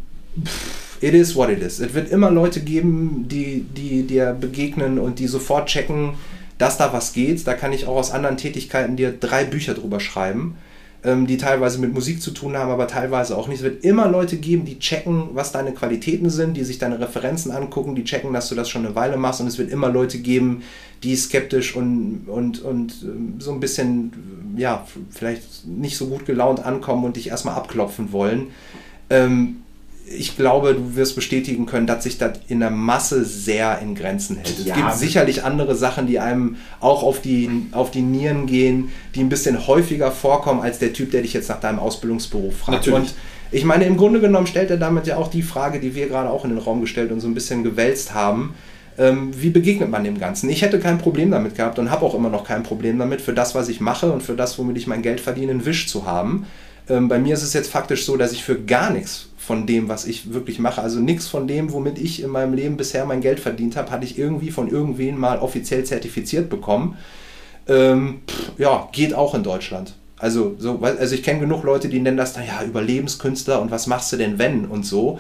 it 1.01 1.15
is 1.15 1.35
what 1.35 1.51
it 1.51 1.61
is. 1.61 1.81
Es 1.81 1.95
wird 1.95 2.11
immer 2.11 2.31
Leute 2.31 2.61
geben, 2.61 3.27
die, 3.29 3.63
die 3.63 4.03
dir 4.03 4.33
begegnen 4.33 4.99
und 4.99 5.19
die 5.19 5.27
sofort 5.27 5.69
checken, 5.69 6.15
dass 6.59 6.77
da 6.77 6.93
was 6.93 7.13
geht. 7.13 7.47
Da 7.47 7.55
kann 7.55 7.73
ich 7.73 7.87
auch 7.87 7.97
aus 7.97 8.11
anderen 8.11 8.37
Tätigkeiten 8.37 8.97
dir 8.97 9.13
drei 9.13 9.45
Bücher 9.45 9.75
drüber 9.75 10.01
schreiben, 10.01 10.57
die 11.03 11.39
teilweise 11.39 11.79
mit 11.79 11.95
Musik 11.95 12.21
zu 12.21 12.31
tun 12.31 12.57
haben, 12.57 12.71
aber 12.71 12.87
teilweise 12.87 13.37
auch 13.37 13.49
nicht. 13.49 13.61
Es 13.61 13.65
wird 13.65 13.85
immer 13.85 14.07
Leute 14.07 14.37
geben, 14.37 14.67
die 14.67 14.79
checken, 14.79 15.31
was 15.33 15.51
deine 15.51 15.73
Qualitäten 15.73 16.29
sind, 16.29 16.59
die 16.59 16.65
sich 16.65 16.79
deine 16.79 17.01
Referenzen 17.01 17.53
angucken, 17.53 17.95
die 17.95 18.05
checken, 18.05 18.35
dass 18.35 18.51
du 18.51 18.55
das 18.55 18.69
schon 18.69 18.85
eine 18.85 18.95
Weile 18.95 19.17
machst. 19.17 19.41
Und 19.41 19.47
es 19.47 19.57
wird 19.57 19.71
immer 19.71 19.89
Leute 19.89 20.19
geben, 20.19 20.63
die 21.03 21.17
skeptisch 21.17 21.75
und, 21.75 22.25
und, 22.27 22.61
und 22.61 23.03
ähm, 23.03 23.37
so 23.39 23.53
ein 23.53 23.61
bisschen, 23.61 24.13
ja, 24.59 24.87
vielleicht 25.11 25.67
nicht 25.67 25.97
so 25.97 26.07
gut 26.07 26.27
gelaunt 26.27 26.65
ankommen 26.65 27.05
und 27.05 27.17
dich 27.17 27.29
erstmal 27.29 27.55
abklopfen 27.55 28.13
wollen. 28.13 28.49
Ähm, 29.09 29.63
ich 30.13 30.37
glaube, 30.37 30.75
du 30.75 30.97
wirst 30.97 31.15
bestätigen 31.15 31.67
können, 31.67 31.87
dass 31.87 32.03
sich 32.03 32.19
das 32.19 32.33
in 32.49 32.59
der 32.61 32.71
Masse 32.71 33.25
sehr 33.25 33.79
in 33.81 33.95
Grenzen 33.95 34.37
hält. 34.37 34.59
Es 34.59 34.67
Ja. 34.67 34.75
gibt 34.75 34.95
sicherlich 34.95 35.45
andere 35.45 35.77
Sachen, 35.77 36.07
die 36.09 36.19
einem 36.19 36.57
auch 36.81 37.03
auf 37.05 37.21
die, 37.23 37.49
auf 37.73 37.93
die 37.93 38.03
Nieren 38.03 38.47
gehen, 38.47 38.91
die 39.15 39.21
ein 39.21 39.29
bisschen 39.29 39.67
häufiger 39.69 40.11
vorkommen 40.11 40.61
als 40.63 40.79
der 40.81 40.93
Typ, 40.93 41.13
der 41.13 41.23
dich 41.23 41.33
jetzt 41.33 41.49
nach 41.49 41.61
deinem 41.61 41.79
Ausbildungsberuf 41.79 42.57
fragt. 42.59 42.87
Natürlich. 42.87 42.99
Und 43.11 43.15
ich 43.53 43.65
meine, 43.65 43.85
im 43.85 43.97
Grunde 43.97 44.21
genommen 44.21 44.47
stellt 44.49 44.71
er 44.71 44.77
damit 44.79 45.07
ja 45.07 45.17
auch 45.17 45.29
die 45.29 45.43
Frage, 45.43 45.79
die 45.79 45.95
wir 45.95 46.09
gerade 46.09 46.29
auch 46.29 46.45
in 46.45 46.51
den 46.51 46.59
Raum 46.59 46.81
gestellt 46.81 47.13
und 47.13 47.21
so 47.21 47.29
ein 47.29 47.35
bisschen 47.35 47.63
gewälzt 47.63 48.13
haben. 48.13 48.55
Ähm, 48.99 49.31
wie 49.41 49.51
begegnet 49.51 49.91
man 49.91 50.03
dem 50.05 50.19
Ganzen? 50.19 50.51
Ich 50.51 50.63
hätte 50.63 50.79
kein 50.81 50.99
Problem 50.99 51.31
damit 51.31 51.57
gehabt 51.57 51.79
und 51.79 51.91
habe 51.91 52.05
auch 52.05 52.15
immer 52.15 52.29
noch 52.31 52.45
kein 52.45 52.65
Problem 52.65 52.99
damit, 52.99 53.21
für 53.21 53.33
das, 53.33 53.55
was 53.55 53.69
ich 53.69 53.81
mache 53.81 54.11
und 54.13 54.23
für 54.23 54.35
das, 54.35 54.59
womit 54.59 54.77
ich 54.77 54.87
mein 54.89 55.03
Geld 55.03 55.21
verdiene, 55.21 55.53
einen 55.53 55.65
Wisch 55.65 55.87
zu 55.89 56.05
haben. 56.05 56.47
Ähm, 56.89 57.09
bei 57.09 57.19
mir 57.19 57.35
ist 57.35 57.43
es 57.43 57.53
jetzt 57.55 57.71
faktisch 57.71 58.05
so, 58.05 58.17
dass 58.17 58.33
ich 58.33 58.45
für 58.45 58.61
gar 58.61 58.91
nichts 58.91 59.30
von 59.51 59.67
dem, 59.67 59.89
was 59.89 60.05
ich 60.05 60.33
wirklich 60.33 60.61
mache, 60.61 60.81
also 60.81 61.01
nichts 61.01 61.27
von 61.27 61.49
dem, 61.49 61.73
womit 61.73 61.99
ich 61.99 62.23
in 62.23 62.31
meinem 62.31 62.55
Leben 62.55 62.77
bisher 62.77 63.05
mein 63.05 63.21
Geld 63.21 63.41
verdient 63.41 63.75
habe, 63.75 63.91
hatte 63.91 64.05
ich 64.05 64.17
irgendwie 64.17 64.53
von 64.53 64.69
irgendwen 64.69 65.19
mal 65.19 65.41
offiziell 65.41 65.83
zertifiziert 65.83 66.49
bekommen. 66.49 66.97
Ähm, 67.67 68.21
pff, 68.29 68.53
ja, 68.59 68.89
geht 68.93 69.13
auch 69.13 69.35
in 69.35 69.43
Deutschland. 69.43 69.95
Also, 70.19 70.55
so, 70.57 70.79
also 70.79 71.13
ich 71.17 71.25
kenne 71.25 71.41
genug 71.41 71.65
Leute, 71.65 71.89
die 71.89 71.99
nennen 71.99 72.17
das 72.17 72.33
dann 72.33 72.47
ja 72.47 72.63
Überlebenskünstler 72.63 73.61
und 73.61 73.73
was 73.73 73.89
machst 73.89 74.13
du 74.13 74.19
denn 74.19 74.39
wenn 74.39 74.67
und 74.67 74.87
so. 74.87 75.19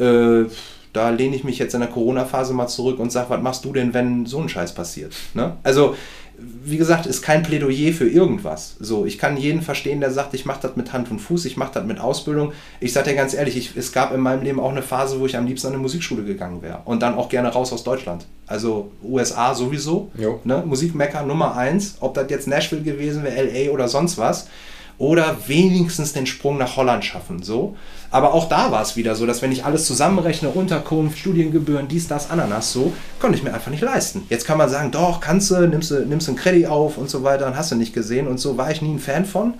Äh, 0.00 0.46
da 0.92 1.10
lehne 1.10 1.36
ich 1.36 1.44
mich 1.44 1.60
jetzt 1.60 1.74
in 1.74 1.80
der 1.80 1.88
Corona-Phase 1.88 2.54
mal 2.54 2.66
zurück 2.66 2.98
und 2.98 3.12
sage, 3.12 3.30
was 3.30 3.40
machst 3.40 3.64
du 3.64 3.72
denn, 3.72 3.94
wenn 3.94 4.26
so 4.26 4.40
ein 4.40 4.48
Scheiß 4.48 4.74
passiert? 4.74 5.14
Ne? 5.34 5.56
Also, 5.62 5.94
wie 6.38 6.76
gesagt, 6.76 7.06
ist 7.06 7.22
kein 7.22 7.42
Plädoyer 7.42 7.92
für 7.92 8.08
irgendwas. 8.08 8.76
So, 8.78 9.04
ich 9.04 9.18
kann 9.18 9.36
jeden 9.36 9.60
verstehen, 9.60 10.00
der 10.00 10.12
sagt, 10.12 10.34
ich 10.34 10.46
mache 10.46 10.60
das 10.62 10.76
mit 10.76 10.92
Hand 10.92 11.10
und 11.10 11.18
Fuß, 11.18 11.44
ich 11.46 11.56
mache 11.56 11.72
das 11.74 11.84
mit 11.84 11.98
Ausbildung. 11.98 12.52
Ich 12.78 12.92
sage 12.92 13.10
dir 13.10 13.16
ganz 13.16 13.34
ehrlich, 13.34 13.56
ich, 13.56 13.76
es 13.76 13.92
gab 13.92 14.12
in 14.12 14.20
meinem 14.20 14.42
Leben 14.42 14.60
auch 14.60 14.70
eine 14.70 14.82
Phase, 14.82 15.18
wo 15.18 15.26
ich 15.26 15.36
am 15.36 15.46
liebsten 15.46 15.66
an 15.68 15.72
eine 15.72 15.82
Musikschule 15.82 16.22
gegangen 16.22 16.62
wäre. 16.62 16.82
Und 16.84 17.02
dann 17.02 17.16
auch 17.16 17.28
gerne 17.28 17.48
raus 17.48 17.72
aus 17.72 17.82
Deutschland. 17.82 18.26
Also 18.46 18.92
USA 19.02 19.54
sowieso. 19.54 20.10
Jo. 20.16 20.40
Ne? 20.44 20.62
Musikmecker 20.64 21.24
Nummer 21.24 21.56
eins. 21.56 21.96
Ob 22.00 22.14
das 22.14 22.30
jetzt 22.30 22.46
Nashville 22.46 22.82
gewesen 22.82 23.24
wäre, 23.24 23.42
LA 23.42 23.72
oder 23.72 23.88
sonst 23.88 24.16
was. 24.16 24.48
Oder 24.96 25.36
wenigstens 25.46 26.12
den 26.12 26.26
Sprung 26.26 26.56
nach 26.56 26.76
Holland 26.76 27.04
schaffen. 27.04 27.42
So. 27.42 27.76
Aber 28.10 28.32
auch 28.32 28.48
da 28.48 28.72
war 28.72 28.82
es 28.82 28.96
wieder 28.96 29.14
so, 29.14 29.26
dass 29.26 29.42
wenn 29.42 29.52
ich 29.52 29.64
alles 29.64 29.84
zusammenrechne, 29.84 30.48
Unterkunft, 30.48 31.18
Studiengebühren, 31.18 31.88
dies, 31.88 32.08
das, 32.08 32.30
Ananas, 32.30 32.72
so, 32.72 32.92
konnte 33.20 33.36
ich 33.36 33.44
mir 33.44 33.52
einfach 33.52 33.70
nicht 33.70 33.82
leisten. 33.82 34.22
Jetzt 34.30 34.46
kann 34.46 34.56
man 34.56 34.70
sagen, 34.70 34.90
doch, 34.90 35.20
kannst 35.20 35.50
du, 35.50 35.66
nimmst 35.66 35.90
du, 35.90 36.06
nimmst 36.06 36.28
einen 36.28 36.38
Credit 36.38 36.66
auf 36.66 36.96
und 36.96 37.10
so 37.10 37.22
weiter 37.22 37.46
und 37.46 37.56
hast 37.56 37.70
du 37.70 37.76
nicht 37.76 37.92
gesehen. 37.92 38.26
Und 38.26 38.38
so 38.38 38.56
war 38.56 38.70
ich 38.70 38.80
nie 38.80 38.94
ein 38.94 38.98
Fan 38.98 39.26
von. 39.26 39.54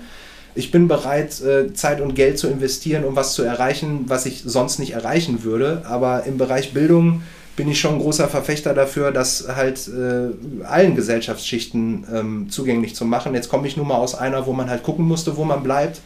Ich 0.55 0.71
bin 0.71 0.89
bereit, 0.89 1.41
äh, 1.43 1.75
Zeit 1.75 2.01
und 2.01 2.15
Geld 2.15 2.39
zu 2.39 2.49
investieren, 2.49 3.05
um 3.05 3.17
was 3.17 3.35
zu 3.35 3.43
erreichen, 3.43 4.05
was 4.07 4.25
ich 4.25 4.43
sonst 4.45 4.79
nicht 4.79 4.93
erreichen 4.93 5.45
würde. 5.45 5.83
Aber 5.87 6.25
im 6.25 6.39
Bereich 6.39 6.73
Bildung 6.73 7.23
bin 7.55 7.69
ich 7.69 7.81
schon 7.81 7.97
ein 7.97 8.01
großer 8.01 8.29
Verfechter 8.29 8.73
dafür, 8.73 9.11
das 9.11 9.47
halt 9.55 9.89
äh, 9.89 10.65
allen 10.65 10.95
Gesellschaftsschichten 10.95 12.07
ähm, 12.15 12.47
zugänglich 12.51 12.95
zu 12.95 13.05
machen. 13.05 13.35
Jetzt 13.35 13.51
komme 13.51 13.67
ich 13.67 13.77
nur 13.77 13.85
mal 13.85 13.97
aus 13.97 14.15
einer, 14.15 14.47
wo 14.47 14.53
man 14.53 14.71
halt 14.71 14.85
gucken 14.85 15.05
musste, 15.05 15.37
wo 15.37 15.45
man 15.45 15.63
bleibt. 15.63 16.01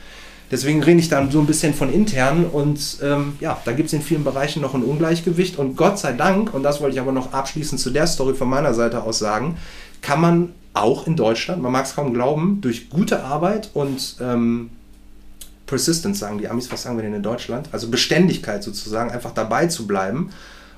Deswegen 0.53 0.82
rede 0.82 1.00
ich 1.00 1.09
dann 1.09 1.30
so 1.30 1.40
ein 1.40 1.46
bisschen 1.46 1.72
von 1.72 1.90
intern 1.90 2.44
und 2.44 2.98
ähm, 3.03 3.36
ja, 3.40 3.59
da 3.64 3.72
gibt 3.72 3.86
es 3.86 3.94
in 3.94 4.03
vielen 4.03 4.22
Bereichen 4.22 4.61
noch 4.61 4.74
ein 4.74 4.82
Ungleichgewicht 4.82 5.59
und 5.59 5.76
Gott 5.76 5.98
sei 5.98 6.12
Dank, 6.12 6.53
und 6.53 6.62
das 6.62 6.82
wollte 6.82 6.94
ich 6.94 7.00
aber 7.00 7.11
noch 7.11 7.32
abschließend 7.32 7.80
zu 7.80 7.88
der 7.88 8.07
Story 8.07 8.34
von 8.34 8.50
meiner 8.50 8.74
Seite 8.74 9.03
aus 9.03 9.18
sagen, 9.18 9.57
kann 10.03 10.20
man 10.20 10.53
auch 10.74 11.07
in 11.07 11.16
Deutschland, 11.16 11.62
man 11.62 11.72
mag 11.72 11.86
es 11.86 11.94
kaum 11.94 12.12
glauben, 12.12 12.61
durch 12.61 12.90
gute 12.90 13.24
Arbeit 13.24 13.70
und 13.72 14.16
ähm, 14.20 14.68
Persistence 15.64 16.18
sagen 16.18 16.36
die 16.36 16.48
Amis, 16.48 16.70
was 16.70 16.82
sagen 16.82 16.98
wir 16.98 17.03
denn 17.03 17.14
in 17.14 17.22
Deutschland? 17.22 17.70
Also 17.72 17.88
Beständigkeit 17.88 18.62
sozusagen, 18.62 19.11
einfach 19.11 19.32
dabei 19.32 19.68
zu 19.68 19.86
bleiben 19.86 20.32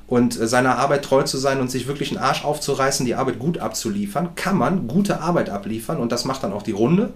und 0.07 0.39
äh, 0.39 0.47
seiner 0.47 0.79
Arbeit 0.79 1.05
treu 1.05 1.25
zu 1.25 1.37
sein 1.37 1.61
und 1.61 1.69
sich 1.69 1.89
wirklich 1.89 2.11
einen 2.11 2.25
Arsch 2.25 2.45
aufzureißen, 2.45 3.05
die 3.07 3.17
Arbeit 3.17 3.41
gut 3.41 3.59
abzuliefern, 3.59 4.37
kann 4.37 4.57
man 4.57 4.87
gute 4.87 5.21
Arbeit 5.21 5.51
abliefern 5.51 5.99
und 5.99 6.13
das 6.13 6.25
macht 6.25 6.45
dann 6.45 6.53
auch 6.53 6.63
die 6.63 6.71
Runde. 6.71 7.13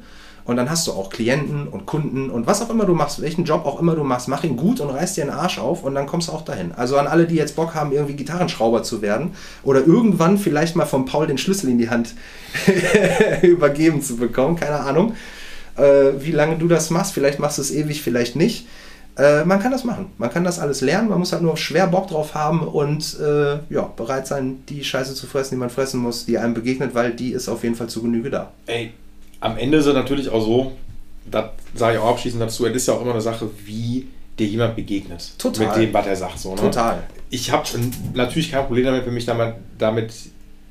Und 0.48 0.56
dann 0.56 0.70
hast 0.70 0.86
du 0.86 0.92
auch 0.92 1.10
Klienten 1.10 1.68
und 1.68 1.84
Kunden 1.84 2.30
und 2.30 2.46
was 2.46 2.62
auch 2.62 2.70
immer 2.70 2.86
du 2.86 2.94
machst, 2.94 3.20
welchen 3.20 3.44
Job 3.44 3.66
auch 3.66 3.78
immer 3.82 3.94
du 3.94 4.02
machst, 4.02 4.28
mach 4.28 4.44
ihn 4.44 4.56
gut 4.56 4.80
und 4.80 4.88
reiß 4.88 5.12
dir 5.12 5.26
den 5.26 5.30
Arsch 5.30 5.58
auf 5.58 5.84
und 5.84 5.94
dann 5.94 6.06
kommst 6.06 6.28
du 6.28 6.32
auch 6.32 6.40
dahin. 6.40 6.72
Also 6.72 6.96
an 6.96 7.06
alle, 7.06 7.26
die 7.26 7.34
jetzt 7.34 7.54
Bock 7.54 7.74
haben, 7.74 7.92
irgendwie 7.92 8.14
Gitarrenschrauber 8.14 8.82
zu 8.82 9.02
werden 9.02 9.32
oder 9.62 9.86
irgendwann 9.86 10.38
vielleicht 10.38 10.74
mal 10.74 10.86
von 10.86 11.04
Paul 11.04 11.26
den 11.26 11.36
Schlüssel 11.36 11.68
in 11.68 11.76
die 11.76 11.90
Hand 11.90 12.14
übergeben 13.42 14.00
zu 14.00 14.16
bekommen, 14.16 14.56
keine 14.56 14.80
Ahnung, 14.80 15.12
äh, 15.76 16.12
wie 16.18 16.32
lange 16.32 16.56
du 16.56 16.66
das 16.66 16.88
machst. 16.88 17.12
Vielleicht 17.12 17.38
machst 17.38 17.58
du 17.58 17.62
es 17.62 17.70
ewig, 17.70 18.00
vielleicht 18.00 18.34
nicht. 18.34 18.66
Äh, 19.18 19.44
man 19.44 19.60
kann 19.60 19.70
das 19.70 19.84
machen. 19.84 20.06
Man 20.16 20.30
kann 20.30 20.44
das 20.44 20.58
alles 20.58 20.80
lernen. 20.80 21.10
Man 21.10 21.18
muss 21.18 21.32
halt 21.32 21.42
nur 21.42 21.58
schwer 21.58 21.88
Bock 21.88 22.08
drauf 22.08 22.34
haben 22.34 22.66
und 22.66 23.20
äh, 23.20 23.58
ja, 23.68 23.82
bereit 23.82 24.26
sein, 24.26 24.62
die 24.70 24.82
Scheiße 24.82 25.14
zu 25.14 25.26
fressen, 25.26 25.56
die 25.56 25.60
man 25.60 25.68
fressen 25.68 26.00
muss, 26.00 26.24
die 26.24 26.38
einem 26.38 26.54
begegnet, 26.54 26.94
weil 26.94 27.12
die 27.12 27.32
ist 27.32 27.50
auf 27.50 27.64
jeden 27.64 27.74
Fall 27.74 27.88
zu 27.88 28.00
Genüge 28.00 28.30
da. 28.30 28.50
Ey, 28.64 28.92
am 29.40 29.56
Ende 29.56 29.78
ist 29.78 29.86
es 29.86 29.94
natürlich 29.94 30.28
auch 30.28 30.40
so, 30.40 30.72
das 31.30 31.50
sage 31.74 31.96
ich 31.96 32.00
auch 32.00 32.10
abschließend 32.10 32.42
dazu, 32.42 32.66
es 32.66 32.74
ist 32.74 32.88
ja 32.88 32.94
auch 32.94 33.02
immer 33.02 33.12
eine 33.12 33.20
Sache, 33.20 33.50
wie 33.64 34.08
dir 34.38 34.46
jemand 34.46 34.76
begegnet. 34.76 35.32
Total. 35.38 35.66
Mit 35.66 35.76
dem, 35.76 35.94
was 35.94 36.06
er 36.06 36.16
sagt. 36.16 36.38
So, 36.38 36.54
ne? 36.54 36.60
Total. 36.60 37.02
Ich 37.30 37.50
habe 37.50 37.68
natürlich 38.14 38.50
kein 38.50 38.66
Problem 38.66 38.84
damit, 38.84 39.06
wenn 39.06 39.14
mich 39.14 39.26
damit, 39.26 39.54
damit, 39.76 40.12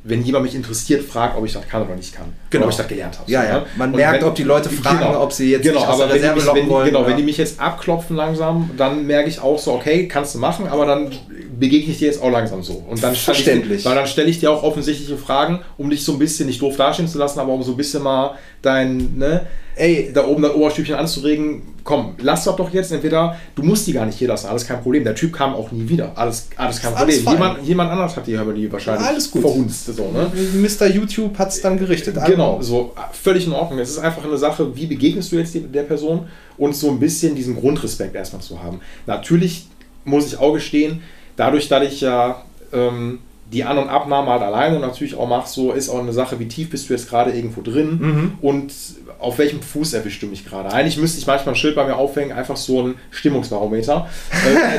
wenn 0.07 0.23
jemand 0.23 0.45
mich 0.45 0.55
interessiert, 0.55 1.03
fragt, 1.03 1.37
ob 1.37 1.45
ich 1.45 1.53
das 1.53 1.67
kann 1.67 1.83
oder 1.83 1.95
nicht 1.95 2.15
kann. 2.15 2.27
Genau. 2.49 2.61
Oder 2.61 2.67
ob 2.67 2.71
ich 2.71 2.77
das 2.77 2.87
gelernt 2.87 3.19
habe. 3.19 3.29
Ja, 3.29 3.43
ja. 3.43 3.65
Man 3.75 3.91
Und 3.91 3.97
merkt, 3.97 4.23
ob 4.23 4.35
die 4.35 4.43
Leute 4.43 4.69
fragen, 4.69 5.15
ob 5.15 5.33
sie 5.33 5.51
jetzt 5.51 5.63
genau, 5.63 5.81
aus 5.81 5.99
aber 5.99 6.07
der 6.07 6.15
wenn 6.15 6.21
die, 6.21 6.27
Reserve 6.27 6.53
mich, 6.53 6.63
wenn, 6.63 6.69
wollen, 6.69 6.85
genau, 6.85 6.99
oder? 6.99 7.09
wenn 7.09 7.17
die 7.17 7.23
mich 7.23 7.37
jetzt 7.37 7.59
abklopfen 7.59 8.15
langsam, 8.15 8.71
dann 8.77 9.05
merke 9.05 9.27
ich 9.27 9.41
auch 9.41 9.59
so, 9.59 9.73
okay, 9.73 10.07
kannst 10.07 10.35
du 10.35 10.39
machen, 10.39 10.67
aber 10.67 10.85
dann 10.85 11.11
begegne 11.59 11.91
ich 11.91 11.99
dir 11.99 12.07
jetzt 12.07 12.21
auch 12.21 12.31
langsam 12.31 12.63
so. 12.63 12.73
Und 12.87 13.03
dann 13.03 13.15
stelle 13.15 13.37
ich, 13.37 13.43
Verständlich. 13.43 13.85
weil 13.85 13.95
dann 13.95 14.07
stelle 14.07 14.29
ich 14.29 14.39
dir 14.39 14.51
auch 14.51 14.63
offensichtliche 14.63 15.17
Fragen, 15.17 15.59
um 15.77 15.89
dich 15.89 16.03
so 16.05 16.13
ein 16.13 16.19
bisschen 16.19 16.47
nicht 16.47 16.61
doof 16.61 16.77
dastehen 16.77 17.07
zu 17.07 17.17
lassen, 17.17 17.39
aber 17.39 17.51
um 17.51 17.63
so 17.63 17.71
ein 17.71 17.77
bisschen 17.77 18.03
mal 18.03 18.35
dein, 18.61 19.17
ne, 19.17 19.45
Ey, 19.77 20.11
da 20.13 20.25
oben 20.25 20.41
das 20.43 20.55
Oberstübchen 20.55 20.95
anzuregen, 20.95 21.61
komm, 21.83 22.15
lass 22.19 22.43
das 22.45 22.55
doch 22.55 22.71
jetzt 22.73 22.91
entweder, 22.91 23.37
du 23.55 23.61
musst 23.63 23.85
die 23.85 23.93
gar 23.93 24.05
nicht 24.07 24.17
hier 24.17 24.27
lassen, 24.27 24.47
alles 24.47 24.65
kein 24.65 24.81
Problem. 24.81 25.03
Der 25.03 25.13
Typ 25.15 25.31
kam 25.33 25.53
auch 25.53 25.71
nie 25.71 25.87
wieder, 25.87 26.11
alles, 26.15 26.49
alles 26.55 26.81
kein 26.81 26.93
Alles 26.95 27.23
Problem. 27.23 27.23
fein. 27.23 27.33
jemand, 27.33 27.67
jemand 27.67 27.91
anders 27.91 28.15
hat 28.15 28.25
die 28.27 28.31
die 28.55 28.71
wahrscheinlich 28.71 29.05
Alles 29.07 29.29
gut. 29.29 29.41
verhunzt. 29.43 29.85
So, 29.85 30.11
ne? 30.11 30.31
Mr. 30.55 30.87
YouTube 30.87 31.37
hat 31.37 31.49
es 31.49 31.61
dann 31.61 31.77
gerichtet. 31.77 32.17
Also, 32.17 32.31
Genau, 32.31 32.61
so 32.61 32.93
völlig 33.13 33.45
in 33.45 33.53
Ordnung. 33.53 33.79
Es 33.79 33.89
ist 33.91 33.99
einfach 33.99 34.25
eine 34.25 34.37
Sache, 34.37 34.75
wie 34.75 34.87
begegnest 34.87 35.31
du 35.31 35.35
jetzt 35.37 35.53
die- 35.53 35.61
der 35.61 35.83
Person 35.83 36.27
und 36.57 36.75
so 36.75 36.89
ein 36.89 36.99
bisschen 36.99 37.35
diesen 37.35 37.55
Grundrespekt 37.55 38.15
erstmal 38.15 38.41
zu 38.41 38.61
haben. 38.63 38.79
Natürlich 39.05 39.67
muss 40.05 40.25
ich 40.25 40.39
auch 40.39 40.53
gestehen, 40.53 41.01
dadurch, 41.35 41.67
dass 41.69 41.83
ich 41.83 42.01
ja 42.01 42.41
ähm, 42.73 43.19
die 43.53 43.63
An- 43.63 43.77
und 43.77 43.87
Abnahme 43.87 44.29
halt 44.29 44.41
alleine 44.41 44.77
natürlich 44.79 45.15
auch 45.15 45.25
mache, 45.29 45.47
so 45.47 45.71
ist 45.71 45.87
auch 45.87 45.99
eine 45.99 46.11
Sache, 46.11 46.37
wie 46.39 46.49
tief 46.49 46.69
bist 46.69 46.89
du 46.89 46.93
jetzt 46.93 47.07
gerade 47.07 47.31
irgendwo 47.31 47.61
drin 47.61 47.97
Mhm. 48.01 48.31
und 48.41 48.73
auf 49.19 49.37
welchem 49.39 49.61
Fuß 49.61 49.93
erwischt 49.93 50.21
du 50.23 50.27
mich 50.27 50.45
gerade? 50.45 50.71
Eigentlich 50.71 50.97
müsste 50.97 51.19
ich 51.19 51.27
manchmal 51.27 51.53
ein 51.53 51.57
Schild 51.57 51.75
bei 51.75 51.85
mir 51.85 51.95
aufhängen, 51.95 52.31
einfach 52.31 52.57
so 52.57 52.81
ein 52.81 52.95
Stimmungsbarometer. 53.11 54.07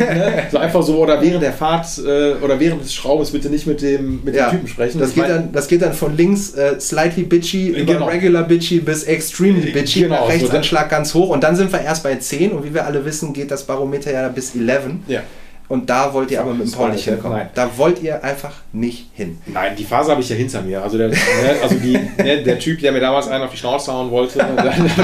äh, 0.01 0.15
ne? 0.15 0.43
So 0.51 0.59
einfach 0.59 0.83
so, 0.83 0.97
oder 0.99 1.21
während 1.21 1.43
der 1.43 1.53
Fahrt 1.53 1.87
äh, 1.99 2.35
oder 2.43 2.59
während 2.61 2.83
des 2.83 2.95
Schraubens 2.95 3.31
bitte 3.31 3.51
nicht 3.51 3.67
mit 3.67 3.83
dem, 3.83 4.23
mit 4.25 4.35
Ja. 4.35 4.49
dem 4.51 4.53
Typen 4.57 4.69
sprechen. 4.69 4.99
Das 5.01 5.11
Ich 5.11 5.15
geht, 5.17 5.29
dann, 5.29 5.53
das 5.53 5.69
geht 5.69 5.83
dann 5.83 5.93
von 5.93 6.17
links 6.17 6.55
äh, 6.55 6.81
slightly 6.81 7.25
bitchy 7.25 7.69
über 7.69 7.93
Genau. 7.95 8.07
regular 8.07 8.45
bitchy 8.45 8.81
bis 8.81 9.05
extremely 9.05 9.71
bitchy, 9.73 10.03
Genau, 10.03 10.21
nach 10.23 10.29
rechts 10.29 10.51
so 10.51 10.57
Anschlag 10.57 10.89
ganz 10.89 11.15
hoch 11.15 11.31
und 11.31 11.43
dann 11.45 11.57
sind 11.57 11.73
wir 11.73 11.81
erst 11.81 12.03
bei 12.03 12.15
10 12.15 12.53
und 12.53 12.65
wie 12.65 12.75
wir 12.75 12.87
alle 12.87 13.05
wissen, 13.05 13.33
geht 13.33 13.51
das 13.51 13.65
Barometer 13.65 14.13
ja 14.13 14.29
bis 14.29 14.55
11 14.55 14.83
ja. 15.09 15.21
Und 15.69 15.91
da 15.91 16.13
wollt 16.15 16.31
ihr 16.31 16.41
aber 16.41 16.55
mit 16.55 16.67
dem 16.67 16.73
Paul 16.73 16.91
nicht 16.93 17.05
hinkommen. 17.05 17.37
nein. 17.39 17.49
Da 17.55 17.71
wollt 17.77 18.03
ihr 18.03 18.25
einfach 18.25 18.53
nicht 18.73 19.11
hin. 19.13 19.39
Nein, 19.47 19.75
die 19.77 19.85
Phase 19.85 20.11
habe 20.11 20.21
ich 20.23 20.29
ja 20.31 20.37
hinter 20.37 20.63
mir. 20.63 20.83
Also 20.83 20.97
der, 20.99 21.09
ne, 21.09 21.17
also 21.63 21.75
die, 21.75 21.93
ne, 21.93 22.43
der 22.43 22.59
Typ, 22.59 22.81
der 22.81 22.93
mir 22.93 23.01
damals 23.01 23.29
einen 23.29 23.45
auf 23.45 23.51
die 23.51 23.57
Schnauze 23.59 23.93
hauen 23.93 24.11
wollte, 24.11 24.45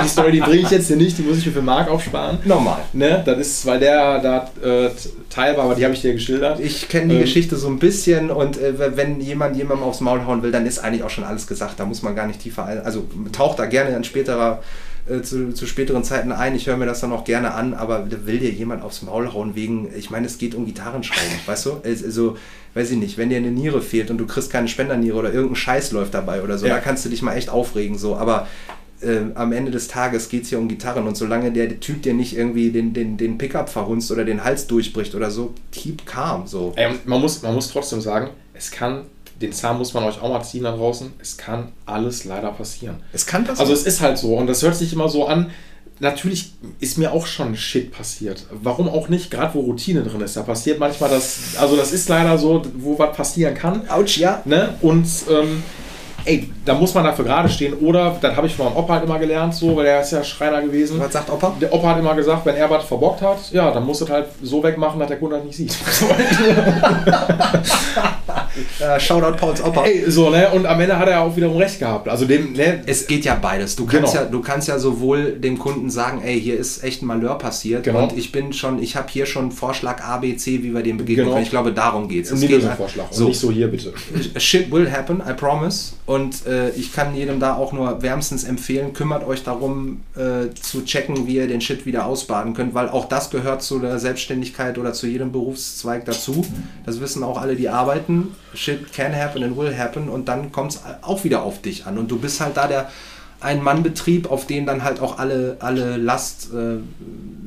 die 0.03 0.09
Story, 0.09 0.33
die 0.33 0.41
bringe 0.41 0.63
ich 0.63 0.71
jetzt 0.71 0.87
hier 0.89 0.97
nicht, 0.97 1.19
die 1.19 1.23
muss 1.23 1.39
ich 1.39 1.47
mir 1.47 1.53
für 1.53 1.63
Marc 1.63 1.91
aufsparen. 1.91 2.39
Normal. 2.45 2.79
Ne, 2.95 3.23
das 3.25 3.39
ist, 3.39 3.67
weil 3.67 3.79
der 3.81 4.21
da 4.21 4.51
äh, 4.63 4.89
Teil 5.29 5.57
war, 5.57 5.65
aber 5.65 5.75
die 5.75 5.85
habe 5.85 5.93
ich 5.95 6.01
dir 6.01 6.13
geschildert. 6.15 6.61
Ich 6.61 6.89
kenne 6.89 7.09
die 7.09 7.15
Ähm, 7.17 7.21
Geschichte 7.23 7.57
so 7.57 7.69
ein 7.69 7.79
bisschen 7.79 8.31
und 8.31 8.57
äh, 8.57 8.97
wenn 8.97 9.21
jemand 9.21 9.57
jemandem 9.57 9.85
aufs 9.87 10.01
Maul 10.01 10.25
hauen 10.27 10.43
will, 10.43 10.53
dann 10.53 10.65
ist 10.67 10.79
eigentlich 10.79 11.03
auch 11.03 11.11
schon 11.11 11.25
alles 11.25 11.47
gesagt. 11.47 11.79
Da 11.79 11.85
muss 11.85 12.03
man 12.03 12.17
gar 12.17 12.27
nicht 12.27 12.41
tiefer 12.41 12.65
ein. 12.65 12.81
Also 12.85 13.05
taucht 13.33 13.59
da 13.59 13.67
gerne 13.67 13.95
in 13.97 14.05
späterer, 14.05 14.63
äh, 15.09 15.23
zu, 15.23 15.53
zu 15.53 15.67
späteren 15.67 16.05
Zeiten 16.05 16.33
ein. 16.33 16.55
Ich 16.55 16.67
höre 16.67 16.77
mir 16.77 16.87
das 16.87 17.01
dann 17.01 17.13
auch 17.13 17.25
gerne 17.25 17.55
an, 17.55 17.75
aber 17.75 18.01
da 18.01 18.27
will 18.27 18.39
dir 18.39 18.51
jemand 18.51 18.83
aufs 18.83 19.03
Maul 19.03 19.33
hauen 19.33 19.55
wegen, 19.55 19.91
ich 19.97 20.11
meine, 20.11 20.27
es 20.27 20.39
geht 20.39 20.55
um 20.55 20.67
Gitarrenschrauben, 20.67 21.39
weißt 21.47 21.67
du? 21.67 21.73
Also, 21.85 22.37
weiß 22.75 22.91
ich 22.91 22.99
nicht, 22.99 23.19
wenn 23.19 23.29
dir 23.29 23.37
eine 23.37 23.51
Niere 23.51 23.81
fehlt 23.83 24.11
und 24.11 24.19
du 24.19 24.27
kriegst 24.27 24.51
keine 24.51 24.67
Spenderniere 24.69 25.17
oder 25.17 25.33
irgendein 25.33 25.57
Scheiß 25.57 25.93
läuft 25.93 26.15
dabei 26.15 26.43
oder 26.43 26.59
so, 26.59 26.67
Ja. 26.67 26.75
da 26.75 26.81
kannst 26.81 27.05
du 27.05 27.09
dich 27.09 27.23
mal 27.23 27.35
echt 27.37 27.49
aufregen, 27.51 27.97
so. 27.99 28.17
Aber 28.17 28.49
äh, 29.01 29.21
am 29.35 29.53
Ende 29.53 29.71
des 29.71 29.87
Tages 29.89 30.29
geht 30.29 30.45
es 30.45 30.49
hier 30.49 30.59
um 30.59 30.67
Gitarren 30.69 31.07
und 31.07 31.17
solange 31.17 31.53
der 31.53 31.79
Typ 31.81 32.03
dir 32.03 32.15
nicht 32.15 32.37
irgendwie 32.37 32.71
den, 32.71 32.93
den, 32.95 33.17
den 33.17 33.39
Pickup 33.39 33.69
verhunzt 33.69 34.11
oder 34.11 34.25
den 34.25 34.43
Hals 34.43 34.67
durchbricht 34.67 35.15
oder 35.15 35.31
so, 35.31 35.55
keep 35.73 36.07
calm, 36.07 36.47
so. 36.47 36.73
Ey, 36.77 36.87
und 36.91 37.07
man, 37.07 37.21
muss, 37.21 37.43
man 37.43 37.55
muss 37.55 37.69
trotzdem 37.71 38.01
sagen, 38.01 38.31
es 38.55 38.71
kann, 38.71 39.03
den 39.41 39.53
Zahn 39.53 39.79
muss 39.79 39.95
man 39.95 40.05
euch 40.05 40.21
auch 40.21 40.29
mal 40.29 40.43
ziehen 40.43 40.65
da 40.65 40.77
draußen, 40.77 41.13
es 41.19 41.37
kann 41.37 41.73
alles 41.87 42.25
leider 42.25 42.51
passieren. 42.53 42.97
Es 43.13 43.27
kann 43.27 43.45
passieren. 43.45 43.61
Also 43.61 43.73
es 43.73 43.87
ist 43.87 44.01
halt 44.01 44.19
so 44.19 44.37
und 44.37 44.47
das 44.47 44.63
hört 44.63 44.77
sich 44.77 44.93
immer 44.93 45.09
so 45.09 45.27
an. 45.27 45.51
Natürlich 46.01 46.53
ist 46.81 46.99
mir 46.99 47.13
auch 47.13 47.27
schon 47.27 47.57
Shit 47.57 47.93
passiert. 47.93 48.47
Warum 48.51 48.89
auch 48.89 49.09
nicht? 49.09 49.31
Gerade 49.31 49.55
wo 49.55 49.61
Routine 49.61 50.03
drin 50.03 50.21
ist. 50.23 50.37
Da 50.37 50.43
passiert 50.43 50.81
manchmal 50.81 51.09
das. 51.09 51.57
Also 51.57 51.77
das 51.77 51.93
ist 51.93 52.09
leider 52.09 52.37
so, 52.37 52.63
wo 52.79 52.99
was 52.99 53.17
passieren 53.17 53.55
kann. 53.55 53.89
Autsch, 53.89 54.19
ja. 54.19 54.43
Ne? 54.45 54.75
Und 54.83 55.07
ähm, 55.31 55.63
ey, 56.25 56.49
da 56.65 56.75
muss 56.75 56.95
man 56.95 57.05
dafür 57.05 57.25
gerade 57.25 57.49
stehen. 57.49 57.75
Oder, 57.75 58.17
das 58.21 58.37
habe 58.37 58.47
ich 58.47 58.55
von 58.55 58.67
meinem 58.67 58.77
Opa 58.77 58.95
halt 58.95 59.05
immer 59.05 59.19
gelernt, 59.19 59.55
so, 59.55 59.77
weil 59.77 59.85
der 59.85 60.01
ist 60.01 60.13
ja 60.13 60.23
Schreiner 60.25 60.63
gewesen. 60.63 60.99
Was 61.01 61.13
sagt 61.13 61.31
Opa? 61.31 61.55
Der 61.61 61.73
Opa 61.73 61.89
hat 61.91 61.99
immer 61.99 62.15
gesagt, 62.15 62.45
wenn 62.47 62.57
er 62.57 62.69
was 62.71 62.85
verbockt 62.85 63.21
hat, 63.23 63.39
ja, 63.53 63.71
dann 63.71 63.85
muss 63.85 64.01
es 64.01 64.09
halt 64.11 64.27
so 64.43 64.63
wegmachen, 64.63 64.99
dass 64.99 65.09
der 65.09 65.19
Kunde 65.19 65.37
das 65.37 65.45
nicht 65.45 65.57
sieht. 65.57 65.77
Äh, 68.79 69.01
Shoutout 69.01 69.37
Pauls 69.37 69.61
Opa. 69.63 69.85
Ey, 69.85 70.05
so, 70.09 70.31
ne? 70.31 70.49
Und 70.53 70.65
am 70.67 70.81
Ende 70.81 70.97
hat 70.99 71.09
er 71.09 71.21
auch 71.23 71.35
wiederum 71.37 71.57
recht 71.57 71.79
gehabt. 71.81 72.09
Also 72.09 72.25
dem, 72.25 72.53
ne? 72.53 72.83
Es 72.87 73.07
geht 73.07 73.25
ja 73.25 73.35
beides. 73.35 73.75
Du 73.75 73.85
kannst, 73.85 74.13
Genau. 74.13 74.25
ja, 74.25 74.31
du 74.31 74.41
kannst 74.43 74.69
ja 74.69 74.79
sowohl 74.79 75.33
dem 75.33 75.59
Kunden 75.59 75.91
sagen, 75.91 76.23
ey, 76.25 76.41
hier 76.41 76.57
ist 76.59 76.85
echt 76.85 77.03
ein 77.03 77.07
Malheur 77.07 77.37
passiert 77.39 77.83
Genau. 77.85 78.05
und 78.05 78.17
ich 78.17 78.31
bin 78.31 78.53
schon, 78.53 78.81
ich 78.81 78.95
habe 78.97 79.09
hier 79.11 79.27
schon 79.27 79.51
Vorschlag 79.51 80.03
A, 80.05 80.19
B, 80.19 80.37
C, 80.37 80.63
wie 80.63 80.73
wir 80.73 80.83
dem 80.83 80.99
begegnen 80.99 81.25
Genau. 81.25 81.35
können. 81.35 81.45
Ich 81.45 81.51
glaube, 81.51 81.73
darum 81.73 82.09
geht 82.09 82.27
es. 82.27 82.31
Ein 82.31 82.37
Es 82.37 82.41
geht. 82.43 82.63
Und 82.63 82.73
so, 83.11 83.25
nicht 83.25 83.41
so 83.41 83.51
hier 83.51 83.69
bitte. 83.69 83.93
Shit 84.37 84.71
will 84.71 84.91
happen, 84.91 85.21
I 85.29 85.33
promise. 85.33 85.95
Und 86.07 86.14
äh, 86.47 86.71
ich 86.71 86.93
kann 86.93 87.15
jedem 87.15 87.41
da 87.41 87.55
auch 87.55 87.73
nur 87.73 88.03
wärmstens 88.03 88.45
empfehlen, 88.45 88.93
kümmert 88.93 89.27
euch 89.27 89.43
darum 89.43 90.01
äh, 90.17 90.53
zu 90.61 90.85
checken, 90.85 91.27
wie 91.27 91.37
ihr 91.37 91.49
den 91.49 91.61
Shit 91.61 91.87
wieder 91.87 92.07
ausbaden 92.07 92.55
könnt, 92.55 92.75
weil 92.75 92.89
auch 92.89 93.07
das 93.07 93.31
gehört 93.31 93.63
zu 93.63 93.79
der 93.79 93.99
Selbstständigkeit 93.99 94.79
oder 94.79 94.93
zu 94.93 95.07
jedem 95.07 95.33
Berufszweig 95.33 96.05
dazu. 96.05 96.45
Das 96.85 97.01
wissen 97.01 97.23
auch 97.23 97.41
alle, 97.41 97.57
die 97.57 97.69
arbeiten. 97.69 98.35
Shit 98.55 98.93
can 98.93 99.15
happen 99.15 99.43
and 99.43 99.57
will 99.57 99.77
happen 99.77 100.09
und 100.09 100.29
dann 100.29 100.53
kommt 100.53 100.73
es 100.73 100.81
auch 101.03 101.25
wieder 101.25 101.43
auf 101.43 101.63
dich 101.63 101.87
an. 101.87 101.99
Und 101.99 102.11
du 102.11 102.19
bist 102.19 102.41
halt 102.41 102.57
da 102.57 102.67
der 102.67 102.91
Ein-Mann-Betrieb, 103.41 104.31
auf 104.31 104.47
den 104.47 104.65
dann 104.65 104.85
halt 104.85 105.01
auch 105.01 105.19
alle, 105.19 105.57
alle 105.61 105.97
Last 105.97 106.49
äh, 106.55 106.77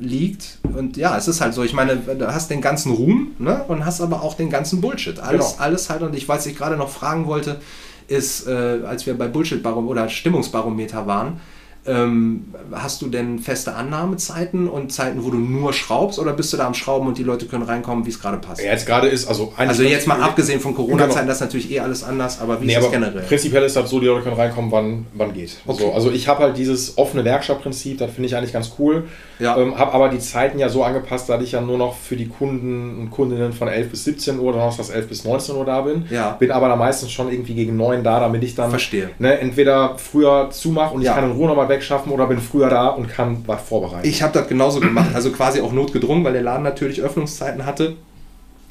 liegt. 0.00 0.58
Und 0.62 0.96
ja, 0.96 1.16
es 1.16 1.26
ist 1.26 1.40
halt 1.40 1.54
so. 1.54 1.64
Ich 1.64 1.72
meine, 1.72 1.96
du 1.96 2.32
hast 2.32 2.50
den 2.50 2.60
ganzen 2.60 2.92
Ruhm 2.92 3.32
ne? 3.38 3.64
und 3.66 3.84
hast 3.84 4.00
aber 4.00 4.22
auch 4.22 4.34
den 4.34 4.50
ganzen 4.50 4.80
Bullshit. 4.80 5.18
Alles, 5.18 5.52
Genau. 5.52 5.62
alles 5.62 5.90
halt. 5.90 6.02
Und 6.02 6.14
ich 6.14 6.28
weiß, 6.28 6.46
ich 6.46 6.56
gerade 6.56 6.76
noch 6.76 6.90
fragen 6.90 7.26
wollte, 7.26 7.60
ist, 8.08 8.46
äh, 8.48 8.80
als 8.84 9.06
wir 9.06 9.16
bei 9.16 9.28
Bullshit-Barometer 9.28 9.90
oder 9.90 10.08
Stimmungsbarometer 10.08 11.06
waren, 11.06 11.40
ähm, 11.86 12.54
hast 12.72 13.00
du 13.02 13.08
denn 13.08 13.38
feste 13.38 13.74
Annahmezeiten 13.74 14.68
und 14.68 14.92
Zeiten, 14.92 15.24
wo 15.24 15.30
du 15.30 15.38
nur 15.38 15.72
schraubst 15.72 16.18
oder 16.18 16.32
bist 16.32 16.52
du 16.52 16.56
da 16.56 16.66
am 16.66 16.74
Schrauben 16.74 17.06
und 17.06 17.16
die 17.18 17.22
Leute 17.22 17.46
können 17.46 17.62
reinkommen, 17.62 18.04
wie 18.04 18.10
es 18.10 18.20
gerade 18.20 18.38
passt? 18.38 18.60
Ja, 18.62 18.72
jetzt 18.72 18.86
gerade 18.86 19.08
ist, 19.08 19.26
also. 19.26 19.52
Also 19.56 19.82
jetzt 19.82 20.06
mal 20.06 20.20
abgesehen 20.20 20.60
von 20.60 20.74
Corona-Zeiten, 20.74 21.14
Genau. 21.14 21.26
das 21.28 21.36
ist 21.36 21.40
natürlich 21.40 21.70
eh 21.72 21.80
alles 21.80 22.04
anders, 22.04 22.40
aber 22.40 22.60
wie 22.60 22.66
Nee, 22.66 22.76
ist 22.76 22.84
es 22.84 22.90
generell? 22.90 23.22
prinzipiell 23.22 23.62
ist 23.64 23.76
das 23.76 23.88
so, 23.88 24.00
die 24.00 24.06
Leute 24.06 24.22
können 24.24 24.36
reinkommen, 24.36 24.70
wann, 24.70 25.06
wann 25.14 25.32
geht. 25.32 25.56
Okay. 25.66 25.82
So, 25.82 25.92
also 25.92 26.10
ich 26.10 26.28
habe 26.28 26.42
halt 26.42 26.56
dieses 26.58 26.98
offene 26.98 27.24
Werkstattprinzip, 27.24 27.98
das 27.98 28.10
finde 28.12 28.26
ich 28.28 28.36
eigentlich 28.36 28.52
ganz 28.52 28.72
cool. 28.78 29.04
Ja. 29.38 29.56
Ähm, 29.56 29.78
habe 29.78 29.92
aber 29.92 30.08
die 30.08 30.18
Zeiten 30.18 30.58
ja 30.58 30.68
so 30.68 30.82
angepasst, 30.82 31.28
dass 31.28 31.42
ich 31.42 31.52
ja 31.52 31.60
nur 31.60 31.78
noch 31.78 31.96
für 31.96 32.16
die 32.16 32.28
Kunden 32.28 32.98
und 32.98 33.10
Kundinnen 33.10 33.52
von 33.52 33.68
11 33.68 33.90
bis 33.90 34.04
17 34.04 34.38
Uhr, 34.40 34.52
donnerstags 34.52 34.90
11 34.90 35.08
bis 35.08 35.24
19 35.24 35.54
Uhr 35.56 35.64
da 35.64 35.80
bin. 35.82 36.06
Ja. 36.10 36.32
Bin 36.32 36.50
aber 36.50 36.68
da 36.68 36.76
meistens 36.76 37.12
schon 37.12 37.30
irgendwie 37.30 37.54
gegen 37.54 37.76
9 37.76 38.02
da, 38.02 38.20
damit 38.20 38.42
ich 38.42 38.54
dann 38.54 38.70
Verstehe. 38.70 39.10
Ne, 39.18 39.38
entweder 39.38 39.96
früher 39.96 40.48
zumache 40.50 40.94
und 40.94 41.02
Ja. 41.02 41.10
ich 41.12 41.16
kann 41.16 41.30
in 41.30 41.36
Ruhe 41.36 41.46
nochmal 41.48 41.67
wegschaffen 41.68 42.12
oder 42.12 42.26
bin 42.26 42.40
früher 42.40 42.68
da 42.70 42.88
und 42.88 43.08
kann 43.08 43.42
was 43.46 43.62
vorbereiten. 43.62 44.06
Ich 44.08 44.22
habe 44.22 44.32
das 44.32 44.48
genauso 44.48 44.80
gemacht, 44.80 45.10
also 45.14 45.30
quasi 45.30 45.60
auch 45.60 45.72
notgedrungen, 45.72 46.24
weil 46.24 46.32
der 46.32 46.42
Laden 46.42 46.62
natürlich 46.62 47.00
Öffnungszeiten 47.02 47.64
hatte. 47.66 47.96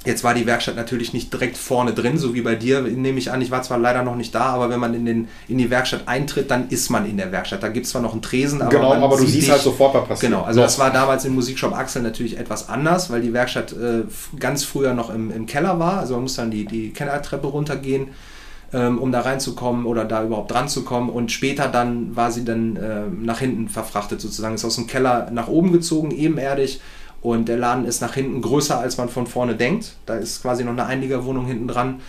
Jetzt 0.06 0.24
war 0.24 0.34
die 0.34 0.46
Werkstatt 0.46 0.78
natürlich 0.78 1.12
nicht 1.14 1.34
direkt 1.34 1.58
vorne 1.58 1.92
drin, 1.92 2.18
so 2.18 2.34
wie 2.34 2.42
bei 2.42 2.56
dir, 2.56 2.82
nehme 2.82 3.18
ich 3.18 3.30
an. 3.32 3.42
Ich 3.42 3.52
war 3.52 3.62
zwar 3.64 3.78
leider 3.78 4.04
noch 4.04 4.16
nicht 4.16 4.34
da, 4.34 4.42
aber 4.46 4.70
wenn 4.70 4.80
man 4.80 4.94
in, 4.94 5.06
den, 5.06 5.28
in 5.50 5.58
die 5.58 5.70
Werkstatt 5.70 6.04
eintritt, 6.08 6.50
dann 6.50 6.70
ist 6.70 6.90
man 6.90 7.06
in 7.10 7.18
der 7.18 7.32
Werkstatt. 7.34 7.62
Da 7.62 7.68
gibt 7.68 7.88
es 7.88 7.92
zwar 7.92 8.02
noch 8.02 8.14
einen 8.14 8.22
Tresen, 8.22 8.62
aber 8.62 8.70
genau, 8.72 8.94
aber 8.94 9.18
du 9.18 9.26
siehst 9.26 9.48
dich- 9.48 9.52
halt 9.52 9.62
sofort, 9.62 9.96
was 9.96 10.08
passiert. 10.08 10.32
Genau, 10.32 10.44
also 10.44 10.60
So. 10.60 10.64
das 10.64 10.80
war 10.80 10.92
damals 10.92 11.26
im 11.26 11.34
Musikshop 11.36 11.76
Axel 11.76 12.04
natürlich 12.04 12.38
etwas 12.38 12.70
anders, 12.70 13.10
weil 13.10 13.20
die 13.22 13.34
Werkstatt 13.34 13.74
äh, 13.74 14.04
ganz 14.40 14.64
früher 14.64 14.94
noch 14.94 15.14
im, 15.14 15.30
im 15.32 15.46
Keller 15.46 15.78
war. 15.78 15.98
Also 16.00 16.14
man 16.14 16.24
muss 16.24 16.36
dann 16.36 16.52
die, 16.52 16.64
die 16.66 16.92
Kellertreppe 16.94 17.48
runtergehen, 17.48 18.10
ähm, 18.74 19.00
um 19.00 19.12
da 19.12 19.22
reinzukommen 19.22 19.86
oder 19.86 20.06
da 20.06 20.24
überhaupt 20.24 20.52
dran 20.52 20.68
zu 20.68 20.84
kommen. 20.84 21.10
Und 21.10 21.32
später 21.32 21.68
dann 21.68 22.16
war 22.16 22.32
sie 22.32 22.44
dann 22.44 22.76
äh, 22.76 23.04
nach 23.10 23.40
hinten 23.40 23.70
verfrachtet 23.70 24.22
sozusagen. 24.22 24.56
Ist 24.56 24.66
aus 24.66 24.76
dem 24.76 24.88
Keller 24.88 25.30
nach 25.32 25.48
oben 25.48 25.72
gezogen, 25.72 26.12
ebenerdig. 26.12 26.82
Und 27.22 27.48
der 27.48 27.58
Laden 27.58 27.86
ist 27.86 28.02
nach 28.02 28.14
hinten 28.14 28.42
größer, 28.42 28.78
als 28.80 28.98
man 28.98 29.10
von 29.10 29.28
vorne 29.28 29.56
denkt. 29.56 29.96
Da 30.06 30.16
ist 30.16 30.42
quasi 30.42 30.64
noch 30.64 30.72
eine 30.72 30.86
Einliegerwohnung 30.86 31.46
hinten 31.46 31.68
dran. 31.68 32.02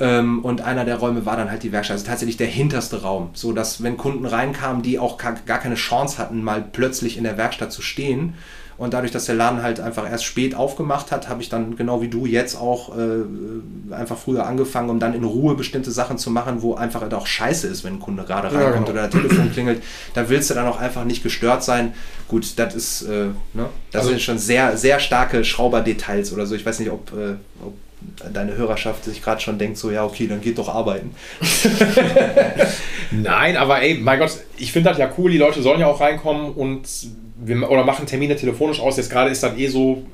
Ähm, 0.00 0.44
und 0.44 0.60
einer 0.60 0.84
der 0.84 0.96
Räume 0.96 1.24
war 1.24 1.36
dann 1.36 1.50
halt 1.50 1.62
die 1.62 1.72
Werkstatt. 1.72 1.94
Also 1.94 2.06
tatsächlich 2.06 2.36
der 2.36 2.48
hinterste 2.48 3.02
Raum. 3.02 3.30
So 3.32 3.52
dass, 3.52 3.82
wenn 3.82 3.96
Kunden 3.96 4.26
reinkamen, 4.26 4.82
die 4.82 4.98
auch 4.98 5.16
gar 5.18 5.34
gar 5.46 5.58
keine 5.58 5.76
Chance 5.76 6.18
hatten, 6.18 6.42
mal 6.42 6.62
plötzlich 6.62 7.16
in 7.16 7.24
der 7.24 7.36
Werkstatt 7.36 7.72
zu 7.72 7.82
stehen. 7.82 8.34
Und 8.78 8.94
dadurch, 8.94 9.12
dass 9.12 9.26
der 9.26 9.34
Laden 9.34 9.62
halt 9.62 9.80
einfach 9.80 10.10
erst 10.10 10.24
spät 10.24 10.54
aufgemacht 10.54 11.12
hat, 11.12 11.28
habe 11.28 11.42
ich 11.42 11.48
dann 11.48 11.76
genau 11.76 12.02
wie 12.02 12.08
du 12.08 12.26
jetzt 12.26 12.56
auch 12.56 12.96
äh, 12.96 13.92
einfach 13.94 14.16
früher 14.16 14.46
angefangen, 14.46 14.90
um 14.90 14.98
dann 14.98 15.14
in 15.14 15.24
Ruhe 15.24 15.54
bestimmte 15.54 15.90
Sachen 15.90 16.18
zu 16.18 16.30
machen, 16.30 16.62
wo 16.62 16.74
einfach 16.74 17.10
auch 17.12 17.26
scheiße 17.26 17.66
ist, 17.68 17.84
wenn 17.84 17.94
ein 17.94 18.00
Kunde 18.00 18.24
gerade 18.24 18.48
Ja, 18.54 18.60
reinkommt 18.64 18.86
genau. 18.86 18.98
oder 19.00 19.08
das 19.08 19.20
Telefon 19.20 19.52
klingelt. 19.52 19.82
Da 20.14 20.28
willst 20.28 20.50
du 20.50 20.54
dann 20.54 20.66
auch 20.66 20.80
einfach 20.80 21.04
nicht 21.04 21.22
gestört 21.22 21.62
sein. 21.62 21.92
Gut, 22.28 22.58
das 22.58 22.74
ist, 22.74 23.02
äh, 23.02 23.26
ne? 23.54 23.68
das 23.90 24.00
Also- 24.00 24.08
sind 24.10 24.20
schon 24.22 24.38
sehr, 24.38 24.76
sehr 24.76 24.98
starke 25.00 25.44
Schrauberdetails 25.44 26.32
oder 26.32 26.46
so. 26.46 26.54
Ich 26.54 26.64
weiß 26.64 26.78
nicht, 26.80 26.90
ob, 26.90 27.12
äh, 27.12 27.34
ob 27.64 27.74
deine 28.32 28.56
Hörerschaft 28.56 29.04
sich 29.04 29.22
gerade 29.22 29.40
schon 29.40 29.58
denkt, 29.58 29.78
so 29.78 29.90
ja, 29.92 30.04
okay, 30.04 30.26
dann 30.26 30.40
geht 30.40 30.58
doch 30.58 30.68
arbeiten. 30.68 31.14
Nein, 33.10 33.56
aber 33.56 33.80
ey, 33.82 33.94
mein 33.94 34.18
Gott, 34.18 34.32
ich 34.56 34.72
finde 34.72 34.90
das 34.90 34.98
ja 34.98 35.10
cool, 35.18 35.30
die 35.30 35.38
Leute 35.38 35.62
sollen 35.62 35.80
ja 35.80 35.86
auch 35.86 36.00
reinkommen 36.00 36.52
und 36.52 36.82
wir, 37.44 37.70
oder 37.70 37.84
machen 37.84 38.06
Termine 38.06 38.36
telefonisch 38.36 38.80
aus. 38.80 38.96
Jetzt 38.96 39.10
gerade 39.10 39.30
ist 39.30 39.42
das 39.42 39.56
eh 39.56 39.68
so, 39.68 40.04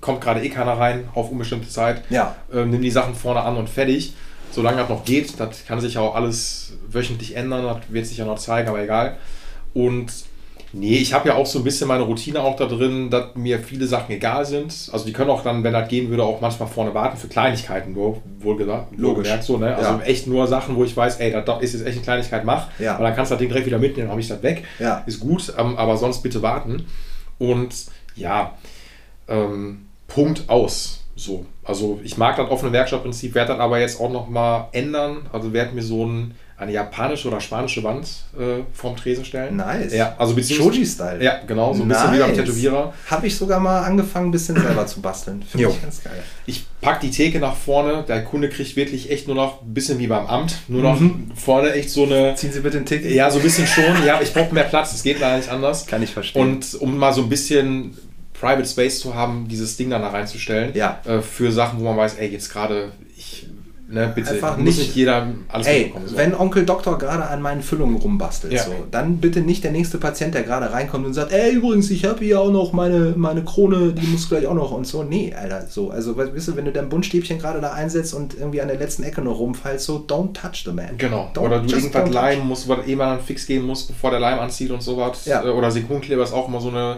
kommt 0.00 0.20
gerade 0.20 0.44
eh 0.44 0.48
keiner 0.48 0.72
rein 0.72 1.08
auf 1.14 1.30
unbestimmte 1.30 1.68
Zeit. 1.68 2.02
Ja. 2.10 2.36
Ähm, 2.52 2.70
nimm 2.70 2.82
die 2.82 2.90
Sachen 2.90 3.14
vorne 3.14 3.42
an 3.42 3.56
und 3.56 3.68
fertig. 3.68 4.14
Solange 4.50 4.78
das 4.78 4.88
noch 4.88 5.04
geht, 5.04 5.40
das 5.40 5.66
kann 5.66 5.80
sich 5.80 5.98
auch 5.98 6.14
alles 6.14 6.74
wöchentlich 6.88 7.36
ändern, 7.36 7.64
das 7.64 7.78
wird 7.88 8.06
sich 8.06 8.18
ja 8.18 8.24
noch 8.24 8.38
zeigen, 8.38 8.68
aber 8.68 8.82
egal. 8.82 9.16
Und 9.72 10.12
nee, 10.74 10.96
ich 10.96 11.12
habe 11.14 11.28
ja 11.28 11.34
auch 11.36 11.46
so 11.46 11.58
ein 11.60 11.64
bisschen 11.64 11.88
meine 11.88 12.02
Routine 12.02 12.40
auch 12.42 12.56
da 12.56 12.66
drin, 12.66 13.08
dass 13.10 13.34
mir 13.34 13.58
viele 13.60 13.86
Sachen 13.86 14.12
egal 14.14 14.44
sind. 14.44 14.90
Also 14.92 15.06
die 15.06 15.12
können 15.12 15.30
auch 15.30 15.42
dann, 15.42 15.62
wenn 15.64 15.72
das 15.72 15.88
gehen 15.88 16.10
würde, 16.10 16.24
auch 16.24 16.40
manchmal 16.40 16.68
vorne 16.68 16.92
warten 16.94 17.16
für 17.16 17.28
Kleinigkeiten, 17.28 17.92
nur 17.92 18.20
wohl 18.40 18.56
gesagt, 18.56 18.92
Logisch. 18.96 19.16
wohlgemerkt 19.18 19.44
so, 19.44 19.56
ne? 19.56 19.74
Also 19.76 19.90
Ja. 19.90 20.00
echt 20.00 20.26
nur 20.26 20.46
Sachen, 20.46 20.76
wo 20.76 20.84
ich 20.84 20.96
weiß, 20.96 21.20
ey, 21.20 21.30
das 21.32 21.62
ist 21.62 21.72
jetzt 21.74 21.86
echt 21.86 21.96
eine 21.96 22.04
Kleinigkeit, 22.04 22.44
mach. 22.44 22.68
Ja. 22.78 22.96
Und 22.96 23.04
dann 23.04 23.14
kannst 23.14 23.30
du 23.30 23.34
das 23.34 23.40
Ding 23.40 23.48
direkt 23.48 23.66
wieder 23.66 23.78
mitnehmen, 23.78 24.06
dann 24.08 24.10
habe 24.12 24.20
ich 24.20 24.28
das 24.28 24.42
weg. 24.42 24.64
Ja. 24.78 25.02
Ist 25.06 25.20
gut, 25.20 25.52
ähm, 25.58 25.76
aber 25.76 25.96
sonst 25.96 26.22
bitte 26.22 26.42
warten. 26.42 26.86
Und 27.38 27.74
ja, 28.16 28.52
ähm, 29.28 29.86
Punkt 30.08 30.44
aus. 30.48 31.00
So. 31.16 31.46
Also 31.62 32.00
ich 32.02 32.16
mag 32.18 32.36
das 32.36 32.50
offene 32.50 32.72
Werkstattprinzip, 32.72 33.34
werde 33.34 33.52
das 33.52 33.60
aber 33.60 33.78
jetzt 33.80 34.00
auch 34.00 34.10
noch 34.10 34.28
mal 34.28 34.68
ändern. 34.72 35.26
Also 35.32 35.52
werde 35.52 35.74
mir 35.74 35.82
so 35.82 36.04
ein 36.04 36.34
eine 36.64 36.72
japanische 36.72 37.28
oder 37.28 37.40
spanische 37.40 37.82
Wand 37.84 38.06
äh, 38.38 38.62
vorm 38.72 38.96
Tresen 38.96 39.24
stellen. 39.24 39.56
Nice. 39.56 39.92
Ja, 39.94 40.14
also 40.18 40.36
Shoji-Style. 40.40 41.22
Ja, 41.22 41.40
genau, 41.46 41.72
so 41.72 41.82
ein 41.82 41.88
bisschen 41.88 42.12
wie 42.12 42.18
beim 42.18 42.34
Tätowierer. 42.34 42.92
Habe 43.10 43.26
ich 43.26 43.36
sogar 43.36 43.60
mal 43.60 43.82
angefangen, 43.82 44.28
ein 44.28 44.32
bisschen 44.32 44.60
selber 44.60 44.86
zu 44.86 45.00
basteln. 45.00 45.42
Finde 45.42 45.68
ich 45.70 45.82
ganz 45.82 46.02
geil. 46.02 46.22
Ich 46.46 46.64
pack 46.80 47.00
die 47.00 47.10
Theke 47.10 47.38
nach 47.38 47.54
vorne, 47.56 48.04
der 48.06 48.24
Kunde 48.24 48.48
kriegt 48.48 48.76
wirklich 48.76 49.10
echt 49.10 49.26
nur 49.26 49.36
noch 49.36 49.62
ein 49.62 49.72
bisschen 49.72 49.98
wie 49.98 50.06
beim 50.06 50.26
Amt, 50.26 50.56
nur 50.68 50.82
noch 50.82 51.00
Mhm. 51.00 51.30
vorne 51.34 51.72
echt 51.72 51.90
so 51.90 52.04
eine. 52.04 52.34
Ziehen 52.34 52.52
Sie 52.52 52.60
bitte 52.60 52.76
den 52.78 52.86
Tick. 52.86 53.04
Ja, 53.04 53.30
so 53.30 53.38
ein 53.38 53.42
bisschen 53.44 53.66
schon. 53.66 54.04
Ja, 54.04 54.20
ich 54.20 54.32
brauche 54.32 54.52
mehr 54.52 54.64
Platz, 54.64 54.92
es 54.92 55.02
geht 55.02 55.20
leider 55.20 55.36
nicht 55.36 55.48
anders. 55.48 55.86
Kann 55.86 56.02
ich 56.02 56.10
verstehen. 56.10 56.42
Und 56.42 56.74
um 56.80 56.96
mal 56.98 57.12
so 57.12 57.22
ein 57.22 57.28
bisschen 57.28 57.96
Private 58.38 58.66
Space 58.68 58.98
zu 59.00 59.14
haben, 59.14 59.46
dieses 59.48 59.76
Ding 59.76 59.90
dann 59.90 60.02
da 60.02 60.08
reinzustellen. 60.08 60.72
Ja. 60.74 61.00
Äh, 61.06 61.20
für 61.22 61.50
Sachen, 61.52 61.80
wo 61.80 61.84
man 61.84 61.96
weiß, 61.96 62.14
ey, 62.16 62.28
jetzt 62.28 62.50
gerade, 62.52 62.92
ne, 63.94 64.12
bitte, 64.14 64.30
Einfach 64.32 64.56
muss 64.58 64.66
nicht- 64.66 64.78
nicht 64.78 64.96
jeder 64.96 65.28
alles 65.48 65.66
Ey, 65.66 65.78
mitbekommen. 65.84 66.08
So. 66.08 66.16
wenn 66.16 66.34
Onkel 66.34 66.66
Doktor 66.66 66.98
gerade 66.98 67.24
an 67.26 67.40
meinen 67.40 67.62
Füllungen 67.62 67.96
rumbastelt, 67.96 68.52
Ja. 68.52 68.62
so, 68.64 68.72
dann 68.90 69.18
bitte 69.18 69.40
nicht 69.40 69.64
der 69.64 69.70
nächste 69.72 69.98
Patient, 69.98 70.34
der 70.34 70.42
gerade 70.42 70.72
reinkommt 70.72 71.06
und 71.06 71.14
sagt, 71.14 71.32
ey, 71.32 71.52
übrigens, 71.54 71.90
ich 71.90 72.04
habe 72.04 72.24
hier 72.24 72.40
auch 72.40 72.50
noch 72.50 72.72
meine, 72.72 73.14
meine 73.16 73.42
Krone, 73.44 73.92
die 73.92 74.06
muss 74.08 74.28
gleich 74.28 74.46
auch 74.46 74.54
noch 74.54 74.72
und 74.72 74.86
so. 74.86 75.02
Nee, 75.04 75.32
Alter, 75.34 75.66
so. 75.68 75.90
Also, 75.90 76.16
weißt 76.16 76.48
du, 76.48 76.56
wenn 76.56 76.64
du 76.64 76.72
dein 76.72 76.88
Buntstäbchen 76.88 77.38
gerade 77.38 77.60
da 77.60 77.72
einsetzt 77.72 78.12
und 78.14 78.34
irgendwie 78.34 78.60
an 78.60 78.68
der 78.68 78.78
letzten 78.78 79.02
Ecke 79.04 79.22
noch 79.22 79.38
rumfallst, 79.38 79.86
so, 79.86 80.04
don't 80.06 80.32
touch 80.34 80.64
the 80.64 80.72
man. 80.72 80.96
Genau. 80.98 81.30
Don't- 81.34 81.40
oder 81.40 81.60
du 81.60 81.74
irgendwas 81.74 82.10
leimen 82.10 82.46
musst, 82.48 82.68
wo 82.68 82.74
eh 82.74 82.96
mal 82.96 83.14
dann 83.16 83.20
fix 83.24 83.46
gehen 83.46 83.64
musst, 83.64 83.88
bevor 83.88 84.10
der 84.10 84.20
Leim 84.20 84.38
anzieht 84.40 84.70
und 84.70 84.82
sowas. 84.82 85.24
Ja. 85.26 85.44
Äh, 85.44 85.48
Oder 85.50 85.70
Silikonkleber 85.70 86.22
ist 86.24 86.32
auch 86.32 86.48
immer 86.48 86.60
so 86.60 86.68
eine 86.70 86.96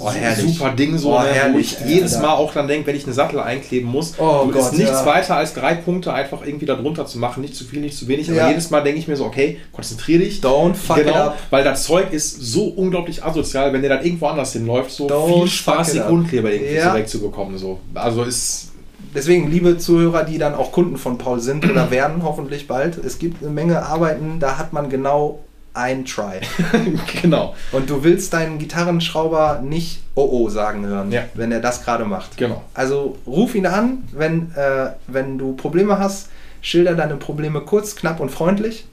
Oh, 0.00 0.10
herrlich. 0.10 0.56
super 0.58 0.70
Ding, 0.70 0.96
so, 0.96 1.10
Oh, 1.14 1.18
ne, 1.18 1.26
wo 1.28 1.32
herrlich, 1.34 1.76
ich 1.82 1.88
jedes 1.88 2.14
Alter. 2.14 2.26
Mal 2.28 2.34
auch 2.34 2.52
dann 2.54 2.68
denke, 2.68 2.86
wenn 2.86 2.94
ich 2.96 3.04
eine 3.04 3.12
Sattel 3.12 3.40
einkleben 3.40 3.88
muss, 3.90 4.14
Oh 4.18 4.44
du, 4.46 4.52
Gott, 4.52 4.62
ist 4.62 4.72
nichts 4.78 4.90
ja. 5.00 5.06
weiter 5.06 5.36
als 5.36 5.54
drei 5.54 5.74
Punkte 5.74 6.12
einfach 6.12 6.46
irgendwie 6.46 6.66
da 6.66 6.76
drunter 6.76 7.04
zu 7.06 7.18
machen, 7.18 7.40
nicht 7.40 7.56
zu 7.56 7.64
viel, 7.64 7.80
nicht 7.80 7.96
zu 7.96 8.06
wenig. 8.06 8.28
Aber 8.30 8.38
Ja. 8.38 8.48
jedes 8.48 8.70
Mal 8.70 8.82
denke 8.82 9.00
ich 9.00 9.08
mir 9.08 9.16
so, 9.16 9.24
okay, 9.24 9.58
konzentrier 9.72 10.18
dich. 10.20 10.40
Don't 10.40 10.74
fuck 10.74 10.98
it 10.98 11.06
genau, 11.06 11.16
up. 11.28 11.38
weil 11.50 11.64
das 11.64 11.82
Zeug 11.84 12.12
ist 12.12 12.40
so 12.40 12.66
unglaublich 12.68 13.24
asozial, 13.24 13.72
wenn 13.72 13.82
der 13.82 13.96
dann 13.96 14.04
irgendwo 14.04 14.26
anders 14.26 14.52
hinläuft, 14.52 14.92
so 14.92 15.08
Don't 15.08 15.26
viel 15.40 15.48
Spaß, 15.48 15.94
it 15.94 16.00
up. 16.00 16.06
Silikonkleber 16.08 16.52
irgendwie 16.52 16.74
Ja. 16.74 16.90
so 16.92 16.96
wegzubekommen. 16.98 17.58
So. 17.58 17.80
Also 17.94 18.22
ist 18.22 18.68
Deswegen, 19.14 19.50
liebe 19.50 19.76
Zuhörer, 19.76 20.24
die 20.24 20.38
dann 20.38 20.54
auch 20.54 20.72
Kunden 20.72 20.96
von 20.96 21.18
Paul 21.18 21.38
sind 21.38 21.68
oder 21.68 21.90
werden, 21.90 22.22
hoffentlich 22.22 22.66
bald, 22.66 22.96
es 22.96 23.18
gibt 23.18 23.42
eine 23.42 23.50
Menge 23.52 23.84
Arbeiten, 23.84 24.38
da 24.40 24.56
hat 24.56 24.72
man 24.72 24.88
genau 24.88 25.40
ein 25.74 26.04
Try. 26.04 26.40
genau. 27.22 27.54
Und 27.72 27.88
du 27.88 28.04
willst 28.04 28.32
deinen 28.32 28.58
Gitarrenschrauber 28.58 29.60
nicht 29.62 30.00
Oh 30.14 30.28
oh 30.30 30.48
sagen 30.50 30.84
hören, 30.86 31.10
Ja. 31.10 31.22
wenn 31.34 31.50
er 31.52 31.60
das 31.60 31.82
gerade 31.84 32.04
macht. 32.04 32.36
Genau. 32.36 32.62
Also 32.74 33.16
ruf 33.26 33.54
ihn 33.54 33.66
an, 33.66 34.04
wenn, 34.12 34.52
äh, 34.54 34.90
wenn 35.06 35.38
du 35.38 35.54
Probleme 35.54 35.98
hast, 35.98 36.28
schilder 36.60 36.94
deine 36.94 37.16
Probleme 37.16 37.60
kurz, 37.62 37.96
knapp 37.96 38.20
und 38.20 38.30
freundlich. 38.30 38.84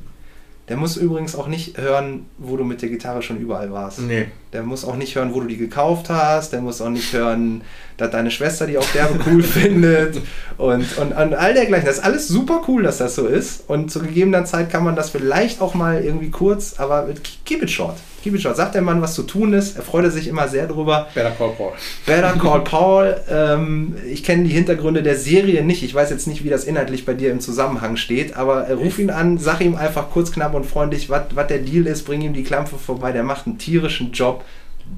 Der 0.70 0.78
muss 0.78 0.98
übrigens 0.98 1.36
auch 1.36 1.48
nicht 1.48 1.78
hören, 1.78 2.28
wo 2.38 2.56
du 2.56 2.64
mit 2.64 2.82
der 2.84 2.90
Gitarre 2.90 3.24
schon 3.24 3.38
überall 3.40 3.72
warst. 3.72 4.00
Nee. 4.02 4.28
Der 4.54 4.62
muss 4.62 4.86
auch 4.86 4.96
nicht 4.96 5.16
hören, 5.16 5.34
wo 5.34 5.42
du 5.42 5.48
die 5.48 5.58
gekauft 5.58 6.10
hast. 6.10 6.54
Der 6.54 6.62
muss 6.62 6.80
auch 6.80 6.90
nicht 6.90 7.12
hören, 7.12 7.62
dass 7.98 8.12
deine 8.12 8.30
Schwester 8.30 8.68
die 8.68 8.78
auch 8.78 8.92
derbe 8.94 9.20
cool 9.28 9.42
findet. 9.44 10.22
Und, 10.58 10.98
und, 10.98 11.12
und 11.12 11.34
all 11.34 11.54
dergleichen. 11.56 11.88
Das 11.88 11.98
ist 11.98 12.04
alles 12.04 12.28
super 12.28 12.62
cool, 12.68 12.84
dass 12.84 13.00
das 13.00 13.16
so 13.16 13.26
ist. 13.26 13.68
Und 13.68 13.92
zu 13.92 14.00
gegebener 14.00 14.46
Zeit 14.46 14.70
kann 14.70 14.84
man 14.84 14.96
das 14.96 15.10
vielleicht 15.10 15.60
auch 15.60 15.74
mal 15.74 16.04
irgendwie 16.04 16.30
kurz, 16.30 16.76
aber 16.78 17.08
keep 17.46 17.64
it 17.64 17.72
short. 17.72 17.98
Short. 18.40 18.56
Sagt 18.56 18.76
der 18.76 18.82
Mann, 18.82 19.02
was 19.02 19.16
zu 19.16 19.24
tun 19.24 19.54
ist. 19.54 19.78
Er 19.78 19.84
freut 19.84 20.12
sich 20.12 20.28
immer 20.28 20.48
sehr 20.48 20.68
drüber. 20.68 21.08
Better 21.14 21.32
Call 21.32 21.52
Paul. 21.58 21.72
Better 22.06 22.34
Call 22.34 22.62
Paul. 22.62 23.18
Ähm, 23.30 23.96
ich 24.10 24.24
kenne 24.24 24.44
die 24.44 24.50
Hintergründe 24.50 25.04
der 25.04 25.16
Serie 25.16 25.64
nicht. 25.64 25.84
Ich 25.84 25.94
weiß 25.94 26.10
jetzt 26.10 26.28
nicht, 26.28 26.44
wie 26.44 26.50
das 26.50 26.66
inhaltlich 26.66 27.06
bei 27.06 27.14
dir 27.14 27.32
im 27.32 27.40
Zusammenhang 27.40 27.96
steht, 27.98 28.36
aber 28.36 28.68
äh, 28.68 28.74
ruf 28.74 29.00
ihn 29.00 29.10
an, 29.10 29.38
sag 29.38 29.62
ihm 29.62 29.76
einfach 29.76 30.10
kurz, 30.12 30.32
knapp 30.32 30.54
und 30.54 30.66
freundlich, 30.66 31.10
was 31.10 31.48
der 31.48 31.60
Deal 31.60 31.86
ist, 31.88 32.04
bring 32.04 32.22
ihm 32.22 32.34
die 32.34 32.44
Klampfe 32.44 32.78
vorbei. 32.78 33.12
Der 33.12 33.24
macht 33.24 33.48
einen 33.48 33.58
tierischen 33.58 34.12
Job. 34.12 34.44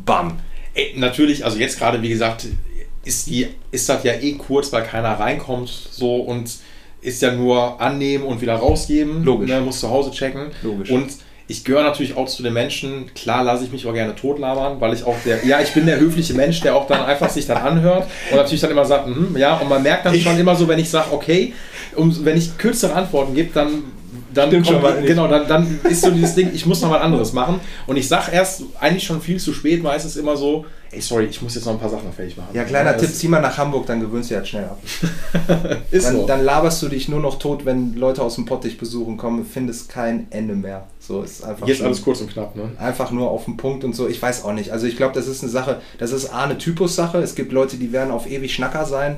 Bam. 0.06 0.40
Ey, 0.74 0.94
natürlich, 0.96 1.44
also 1.44 1.58
jetzt 1.58 1.78
gerade, 1.78 2.02
wie 2.02 2.10
gesagt, 2.10 2.48
ist, 3.04 3.28
die, 3.28 3.48
ist 3.72 3.90
das 3.90 4.04
ja 4.04 4.14
eh 4.14 4.34
kurz, 4.34 4.72
weil 4.72 4.84
keiner 4.84 5.20
reinkommt 5.20 5.70
so 5.70 6.18
und 6.18 6.60
ist 7.02 7.22
ja 7.22 7.34
nur 7.34 7.82
annehmen 7.82 8.24
und 8.24 8.42
wieder 8.42 8.56
rausgeben. 8.56 9.24
Logisch. 9.24 9.50
Ne, 9.50 9.60
muss 9.62 9.80
zu 9.80 9.90
Hause 9.90 10.12
checken. 10.12 10.52
Logisch. 10.62 10.92
Und 10.92 11.12
ich 11.52 11.64
gehöre 11.66 11.84
natürlich 11.84 12.16
auch 12.16 12.28
zu 12.28 12.42
den 12.42 12.54
Menschen, 12.54 13.14
klar 13.14 13.44
lasse 13.44 13.66
ich 13.66 13.72
mich 13.72 13.86
auch 13.86 13.94
gerne 13.94 14.16
totlabern, 14.16 14.80
weil 14.80 14.94
ich 14.94 15.04
auch 15.04 15.16
der, 15.26 15.46
ja, 15.46 15.60
ich 15.60 15.74
bin 15.74 15.86
der 15.86 16.00
höfliche 16.00 16.34
Mensch, 16.34 16.62
der 16.62 16.76
auch 16.76 16.88
dann 16.88 17.04
einfach 17.04 17.30
sich 17.30 17.46
dann 17.46 17.58
anhört 17.58 18.08
und 18.32 18.38
natürlich 18.38 18.62
dann 18.62 18.72
immer 18.72 18.86
sagt, 18.86 19.08
mhm, 19.08 19.36
ja, 19.38 19.58
und 19.58 19.70
man 19.70 19.84
merkt 19.84 20.06
dann 20.06 20.16
schon 20.16 20.40
immer 20.40 20.56
so, 20.56 20.68
wenn 20.68 20.80
ich 20.80 20.90
sage, 20.90 21.12
okay, 21.12 21.54
um, 21.96 22.26
wenn 22.26 22.38
ich 22.38 22.58
kürzere 22.58 22.94
Antworten 22.94 23.36
gebe, 23.36 23.52
dann 23.54 23.84
dann 24.34 24.50
Stimmt 24.50 24.68
schon 24.68 24.82
kommt- 24.82 24.96
mal 24.96 25.04
genau, 25.04 25.28
dann, 25.28 25.48
dann 25.48 25.80
ist 25.90 26.02
so 26.02 26.12
dieses 26.12 26.36
Ding, 26.36 26.52
ich 26.54 26.66
muss 26.66 26.82
noch 26.82 26.92
was 26.92 27.02
anderes 27.02 27.34
machen. 27.34 27.60
Und 27.88 27.98
ich 27.98 28.08
sage 28.08 28.32
erst 28.32 28.64
eigentlich 28.80 29.04
schon 29.04 29.22
viel 29.22 29.40
zu 29.40 29.54
spät, 29.54 29.82
meistens 29.84 30.16
immer 30.18 30.36
so, 30.36 30.66
ey, 30.92 31.00
sorry, 31.00 31.26
ich 31.26 31.42
muss 31.42 31.56
jetzt 31.56 31.66
noch 31.66 31.74
ein 31.74 31.80
paar 31.80 31.90
Sachen 31.90 32.06
noch 32.08 32.14
fertig 32.14 32.36
machen. 32.36 32.50
Ja, 32.54 32.64
kleiner 32.66 32.94
das 32.94 33.02
Tipp, 33.04 33.12
zieh 33.14 33.28
mal 33.30 33.42
nach 33.42 33.58
Hamburg, 33.58 33.86
dann 33.86 34.02
gewöhnst 34.02 34.30
du 34.30 34.34
dich 34.34 34.38
halt 34.38 34.48
schnell 34.48 34.66
ab. 34.66 34.80
Ist 35.92 36.06
Dann, 36.08 36.16
so. 36.18 36.26
dann 36.28 36.44
laberst 36.44 36.82
du 36.84 36.90
dich 36.90 37.08
nur 37.08 37.20
noch 37.22 37.40
tot, 37.40 37.66
wenn 37.66 37.96
Leute 37.96 38.22
aus 38.22 38.36
dem 38.36 38.46
Pott 38.46 38.64
dich 38.64 38.78
besuchen 38.78 39.18
kommen, 39.18 39.46
findest 39.46 39.90
kein 39.90 40.28
Ende 40.32 40.56
mehr. 40.56 40.88
So 41.00 41.24
ist 41.24 41.44
einfach 41.44 41.68
Jetzt 41.68 41.82
alles 41.82 42.02
kurz 42.04 42.22
und 42.22 42.32
knapp, 42.32 42.56
ne? 42.56 42.72
Einfach 42.78 43.12
nur 43.12 43.30
auf 43.32 43.46
den 43.46 43.58
Punkt 43.58 43.84
und 43.84 43.96
so. 43.96 44.08
Ich 44.08 44.22
weiß 44.22 44.44
auch 44.46 44.54
nicht. 44.54 44.72
Also 44.72 44.86
ich 44.86 44.98
glaube, 44.98 45.14
das 45.16 45.28
ist 45.28 45.42
eine 45.42 45.52
Sache, 45.52 45.82
das 45.98 46.12
ist 46.12 46.32
A, 46.34 46.44
eine 46.44 46.58
Typussache. 46.58 47.18
Es 47.18 47.34
gibt 47.36 47.52
Leute, 47.52 47.78
die 47.78 47.92
werden 47.92 48.12
auf 48.12 48.30
ewig 48.30 48.54
Schnacker 48.54 48.86
sein. 48.86 49.18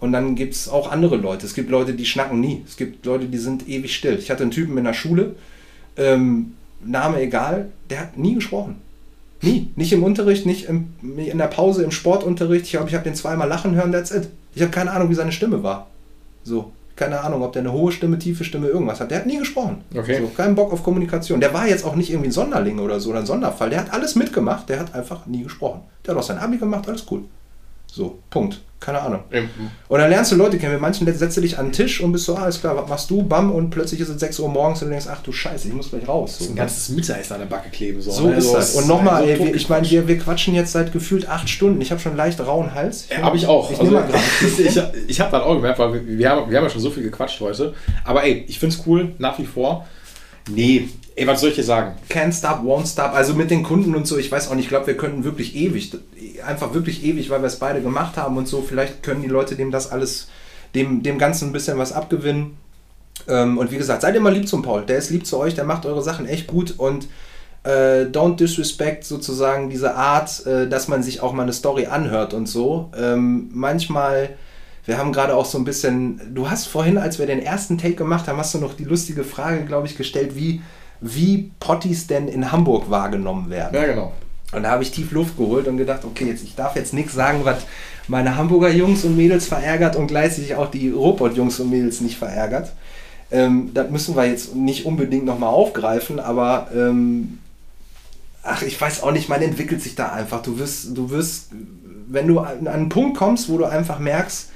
Und 0.00 0.12
dann 0.12 0.34
gibt 0.34 0.54
es 0.54 0.68
auch 0.68 0.90
andere 0.90 1.16
Leute. 1.16 1.46
Es 1.46 1.54
gibt 1.54 1.70
Leute, 1.70 1.94
die 1.94 2.04
schnacken 2.04 2.40
nie. 2.40 2.62
Es 2.66 2.76
gibt 2.76 3.06
Leute, 3.06 3.26
die 3.26 3.38
sind 3.38 3.68
ewig 3.68 3.94
still. 3.94 4.18
Ich 4.18 4.30
hatte 4.30 4.42
einen 4.42 4.50
Typen 4.50 4.76
in 4.76 4.84
der 4.84 4.92
Schule, 4.92 5.36
ähm, 5.96 6.54
Name 6.84 7.20
egal, 7.20 7.70
der 7.88 8.00
hat 8.00 8.18
nie 8.18 8.34
gesprochen. 8.34 8.76
Nie. 9.40 9.70
Nicht 9.76 9.92
im 9.92 10.02
Unterricht, 10.02 10.46
nicht 10.46 10.68
im, 10.68 10.88
in 11.16 11.38
der 11.38 11.46
Pause, 11.46 11.82
im 11.82 11.90
Sportunterricht. 11.90 12.64
Ich 12.64 12.72
glaube, 12.72 12.88
ich 12.88 12.94
habe 12.94 13.04
den 13.04 13.14
zweimal 13.14 13.48
lachen 13.48 13.74
hören, 13.74 13.92
that's 13.92 14.10
it. 14.10 14.28
Ich 14.54 14.62
habe 14.62 14.70
keine 14.70 14.90
Ahnung, 14.92 15.10
wie 15.10 15.14
seine 15.14 15.32
Stimme 15.32 15.62
war. 15.62 15.88
So. 16.44 16.72
Keine 16.96 17.20
Ahnung, 17.22 17.42
ob 17.42 17.52
der 17.52 17.62
eine 17.62 17.72
hohe 17.72 17.90
Stimme, 17.90 18.20
tiefe 18.20 18.44
Stimme, 18.44 18.68
irgendwas 18.68 19.00
hat. 19.00 19.10
Der 19.10 19.18
hat 19.18 19.26
nie 19.26 19.38
gesprochen. 19.38 19.82
Okay. 19.96 20.20
So, 20.20 20.28
keinen 20.28 20.54
Bock 20.54 20.72
auf 20.72 20.84
Kommunikation. 20.84 21.40
Der 21.40 21.52
war 21.52 21.66
jetzt 21.68 21.84
auch 21.84 21.96
nicht 21.96 22.10
irgendwie 22.10 22.28
ein 22.28 22.32
Sonderling 22.32 22.78
oder 22.78 23.00
so 23.00 23.10
oder 23.10 23.18
ein 23.18 23.26
Sonderfall. 23.26 23.68
Der 23.68 23.80
hat 23.80 23.92
alles 23.92 24.14
mitgemacht, 24.14 24.68
der 24.68 24.78
hat 24.78 24.94
einfach 24.94 25.26
nie 25.26 25.42
gesprochen. 25.42 25.80
Der 26.06 26.14
hat 26.14 26.20
auch 26.20 26.26
sein 26.26 26.38
Abi 26.38 26.56
gemacht, 26.56 26.88
alles 26.88 27.04
cool. 27.10 27.24
So, 27.94 28.18
Punkt. 28.28 28.58
Keine 28.80 29.00
Ahnung. 29.00 29.20
Und 29.88 29.98
dann 30.00 30.10
lernst 30.10 30.32
du 30.32 30.36
Leute 30.36 30.58
kennen. 30.58 30.72
Mit 30.72 30.80
manchen 30.80 31.06
setzt 31.14 31.36
du 31.36 31.40
dich 31.40 31.58
an 31.58 31.66
den 31.66 31.72
Tisch 31.72 32.00
und 32.00 32.10
bist 32.10 32.24
so, 32.24 32.36
ah, 32.36 32.42
alles 32.42 32.60
klar, 32.60 32.76
was 32.76 32.88
machst 32.88 33.08
du? 33.08 33.22
Bam, 33.22 33.52
und 33.52 33.70
plötzlich 33.70 34.00
ist 34.00 34.08
es 34.08 34.18
6 34.18 34.40
Uhr 34.40 34.48
morgens 34.48 34.82
und 34.82 34.88
du 34.88 34.90
denkst, 34.90 35.06
ach 35.08 35.22
du 35.22 35.30
Scheiße, 35.30 35.68
ich 35.68 35.74
muss 35.74 35.90
gleich 35.90 36.06
raus. 36.08 36.38
So, 36.40 36.50
Ein 36.50 36.56
ganzes 36.56 36.88
Mittagessen 36.88 37.34
an 37.34 37.40
der 37.40 37.46
Backe 37.46 37.70
kleben. 37.70 38.02
So, 38.02 38.10
so 38.10 38.26
ne? 38.26 38.34
ist 38.34 38.52
das. 38.52 38.70
es 38.70 38.74
Und 38.74 38.88
nochmal, 38.88 39.24
so 39.38 39.44
ich 39.44 39.68
meine, 39.68 39.88
wir, 39.88 40.08
wir 40.08 40.18
quatschen 40.18 40.56
jetzt 40.56 40.72
seit 40.72 40.92
gefühlt 40.92 41.28
acht 41.28 41.48
Stunden. 41.48 41.80
Ich 41.80 41.92
habe 41.92 42.00
schon 42.00 42.16
leicht 42.16 42.40
rauen 42.40 42.74
Hals. 42.74 43.06
Ja, 43.10 43.22
habe 43.22 43.36
ich 43.36 43.46
auch. 43.46 43.70
Ich 43.70 43.78
also, 43.78 43.92
nehme 43.92 44.04
mal 44.04 44.10
gerade. 44.10 44.24
ich 44.58 45.08
ich 45.08 45.20
habe 45.20 45.30
dann 45.30 45.42
auch 45.42 45.54
gemerkt, 45.54 45.78
weil 45.78 45.94
wir, 45.94 46.18
wir, 46.18 46.30
haben, 46.30 46.50
wir 46.50 46.58
haben 46.58 46.64
ja 46.64 46.70
schon 46.70 46.82
so 46.82 46.90
viel 46.90 47.04
gequatscht 47.04 47.40
heute. 47.40 47.74
Aber 48.04 48.24
ey, 48.24 48.44
ich 48.48 48.58
finde 48.58 48.74
es 48.74 48.86
cool, 48.86 49.14
nach 49.18 49.38
wie 49.38 49.46
vor. 49.46 49.86
Nee, 50.50 50.88
ey, 51.16 51.26
was 51.26 51.40
soll 51.40 51.50
ich 51.50 51.56
dir 51.56 51.64
sagen? 51.64 51.94
Can't 52.08 52.32
stop, 52.32 52.62
won't 52.64 52.90
stop. 52.90 53.12
Also 53.14 53.34
mit 53.34 53.50
den 53.50 53.62
Kunden 53.62 53.94
und 53.94 54.06
so, 54.06 54.18
ich 54.18 54.30
weiß 54.30 54.48
auch 54.48 54.54
nicht, 54.54 54.64
ich 54.64 54.68
glaube, 54.68 54.86
wir 54.88 54.96
könnten 54.96 55.24
wirklich 55.24 55.54
ewig, 55.54 55.92
einfach 56.46 56.74
wirklich 56.74 57.04
ewig, 57.04 57.30
weil 57.30 57.40
wir 57.40 57.46
es 57.46 57.58
beide 57.58 57.80
gemacht 57.82 58.16
haben 58.16 58.36
und 58.36 58.48
so. 58.48 58.62
Vielleicht 58.62 59.02
können 59.02 59.22
die 59.22 59.28
Leute 59.28 59.54
dem 59.54 59.70
das 59.70 59.90
alles, 59.90 60.28
dem, 60.74 61.02
dem 61.02 61.18
Ganzen 61.18 61.50
ein 61.50 61.52
bisschen 61.52 61.78
was 61.78 61.92
abgewinnen. 61.92 62.56
Ähm, 63.28 63.58
und 63.58 63.70
wie 63.70 63.78
gesagt, 63.78 64.02
seid 64.02 64.16
immer 64.16 64.30
lieb 64.30 64.48
zum 64.48 64.62
Paul. 64.62 64.84
Der 64.84 64.98
ist 64.98 65.10
lieb 65.10 65.26
zu 65.26 65.38
euch, 65.38 65.54
der 65.54 65.64
macht 65.64 65.86
eure 65.86 66.02
Sachen 66.02 66.26
echt 66.26 66.48
gut 66.48 66.74
und 66.76 67.06
äh, 67.62 68.06
don't 68.10 68.36
disrespect 68.36 69.04
sozusagen 69.04 69.70
diese 69.70 69.94
Art, 69.94 70.44
äh, 70.46 70.68
dass 70.68 70.88
man 70.88 71.02
sich 71.02 71.20
auch 71.20 71.32
mal 71.32 71.44
eine 71.44 71.52
Story 71.52 71.86
anhört 71.86 72.34
und 72.34 72.46
so. 72.46 72.90
Ähm, 72.96 73.50
manchmal, 73.52 74.30
wir 74.84 74.98
haben 74.98 75.12
gerade 75.12 75.34
auch 75.34 75.46
so 75.46 75.58
ein 75.58 75.64
bisschen, 75.64 76.34
du 76.34 76.50
hast 76.50 76.66
vorhin, 76.66 76.98
als 76.98 77.18
wir 77.18 77.26
den 77.26 77.40
ersten 77.40 77.78
Take 77.78 77.94
gemacht 77.94 78.26
haben, 78.26 78.38
hast 78.38 78.52
du 78.52 78.58
noch 78.58 78.74
die 78.74 78.84
lustige 78.84 79.24
Frage, 79.24 79.64
glaube 79.64 79.86
ich, 79.86 79.96
gestellt, 79.96 80.34
wie, 80.34 80.60
wie 81.04 81.50
Potties 81.60 82.06
denn 82.06 82.28
in 82.28 82.50
Hamburg 82.50 82.88
wahrgenommen 82.88 83.50
werden. 83.50 83.74
Ja, 83.74 83.84
genau. 83.84 84.12
Und 84.52 84.62
da 84.62 84.70
habe 84.70 84.82
ich 84.82 84.90
tief 84.90 85.10
Luft 85.12 85.36
geholt 85.36 85.68
und 85.68 85.76
gedacht, 85.76 86.04
okay, 86.04 86.26
jetzt, 86.26 86.42
ich 86.44 86.54
darf 86.54 86.76
jetzt 86.76 86.94
nichts 86.94 87.12
sagen, 87.12 87.40
was 87.44 87.58
meine 88.08 88.36
Hamburger 88.36 88.70
Jungs 88.70 89.04
und 89.04 89.16
Mädels 89.16 89.46
verärgert 89.46 89.96
und 89.96 90.06
gleichzeitig 90.06 90.54
auch 90.54 90.70
die 90.70 90.90
Robot-Jungs 90.90 91.60
und 91.60 91.70
Mädels 91.70 92.00
nicht 92.00 92.16
verärgert. 92.16 92.72
Ähm, 93.30 93.72
das 93.74 93.90
müssen 93.90 94.16
wir 94.16 94.24
jetzt 94.26 94.54
nicht 94.54 94.86
unbedingt 94.86 95.26
nochmal 95.26 95.50
aufgreifen, 95.50 96.20
aber 96.20 96.68
ähm, 96.74 97.38
ach, 98.42 98.62
ich 98.62 98.80
weiß 98.80 99.02
auch 99.02 99.12
nicht, 99.12 99.28
man 99.28 99.42
entwickelt 99.42 99.82
sich 99.82 99.96
da 99.96 100.10
einfach. 100.12 100.42
Du 100.42 100.58
wirst, 100.58 100.96
du 100.96 101.10
wirst, 101.10 101.50
wenn 102.08 102.28
du 102.28 102.40
an 102.40 102.66
einen 102.66 102.88
Punkt 102.88 103.18
kommst, 103.18 103.50
wo 103.50 103.58
du 103.58 103.64
einfach 103.66 103.98
merkst, 103.98 104.50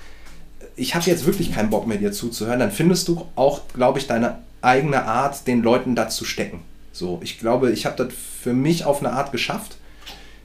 ich 0.77 0.95
habe 0.95 1.05
jetzt 1.07 1.27
wirklich 1.27 1.53
keinen 1.53 1.71
Bock 1.71 1.87
mehr 1.87 1.99
dir 1.99 2.13
zuzuhören, 2.13 2.61
dann 2.61 2.71
findest 2.71 3.09
du 3.09 3.27
auch, 3.35 3.63
glaube 3.75 3.99
ich, 3.99 4.07
deine 4.07 4.39
eigene 4.63 5.05
Art, 5.05 5.47
den 5.47 5.63
Leuten 5.63 5.95
da 5.95 6.09
zu 6.09 6.25
stecken. 6.25 6.61
So, 6.93 7.21
ich 7.23 7.39
glaube, 7.39 7.71
ich 7.71 7.87
habe 7.87 7.97
das 7.97 8.13
für 8.43 8.53
mich 8.53 8.85
auf 8.85 9.01
eine 9.01 9.13
Art 9.13 9.33
geschafft 9.33 9.77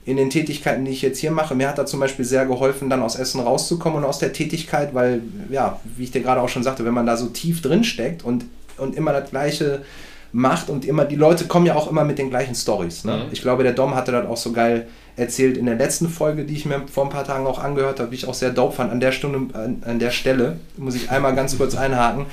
in 0.06 0.18
den 0.18 0.30
Tätigkeiten, 0.30 0.84
die 0.86 0.92
ich 0.92 1.02
jetzt 1.02 1.20
hier 1.20 1.32
mache. 1.32 1.56
Mir 1.56 1.70
hat 1.70 1.78
da 1.78 1.86
zum 1.86 2.00
Beispiel 2.00 2.26
sehr 2.26 2.46
geholfen, 2.46 2.90
dann 2.90 3.02
aus 3.02 3.16
Essen 3.16 3.40
rauszukommen 3.40 4.00
und 4.00 4.06
aus 4.06 4.20
der 4.20 4.34
Tätigkeit, 4.34 4.94
weil, 4.94 5.22
ja, 5.50 5.80
wie 5.98 6.04
ich 6.04 6.12
dir 6.12 6.22
gerade 6.22 6.42
auch 6.42 6.50
schon 6.50 6.64
sagte, 6.64 6.84
wenn 6.84 6.94
man 6.94 7.06
da 7.06 7.16
so 7.16 7.28
tief 7.28 7.62
drin 7.62 7.84
steckt 7.84 8.24
und 8.24 8.46
und 8.78 8.96
immer 8.96 9.14
das 9.14 9.30
gleiche 9.30 9.84
macht 10.32 10.70
und 10.70 10.86
immer, 10.86 11.06
die 11.06 11.16
Leute 11.16 11.46
kommen 11.46 11.66
ja 11.66 11.76
auch 11.76 11.90
immer 11.90 12.04
mit 12.04 12.18
den 12.18 12.30
gleichen 12.30 12.56
Stories. 12.56 13.04
Ne? 13.04 13.18
Mhm. 13.18 13.24
Ich 13.32 13.42
glaube, 13.42 13.64
der 13.64 13.74
Dom 13.74 13.96
hatte 13.96 14.12
das 14.12 14.26
auch 14.26 14.38
so 14.38 14.52
geil 14.52 14.88
erzählt 15.16 15.58
in 15.58 15.68
der 15.68 15.76
letzten 15.76 16.10
Folge, 16.10 16.44
die 16.44 16.56
ich 16.56 16.66
mir 16.66 16.82
vor 16.92 17.04
ein 17.04 17.12
paar 17.12 17.24
Tagen 17.24 17.46
auch 17.46 17.60
angehört 17.60 18.00
habe, 18.00 18.10
die 18.10 18.16
ich 18.16 18.28
auch 18.28 18.34
sehr 18.34 18.50
dope 18.50 18.76
fand. 18.76 18.92
An 18.92 19.00
der 19.00 19.12
Stunde, 19.12 19.56
an, 19.56 19.84
an 19.86 20.00
der 20.00 20.10
Stelle 20.10 20.58
muss 20.76 20.96
ich 20.96 21.12
einmal 21.12 21.36
ganz 21.36 21.56
kurz 21.56 21.76
einhaken. 21.76 22.26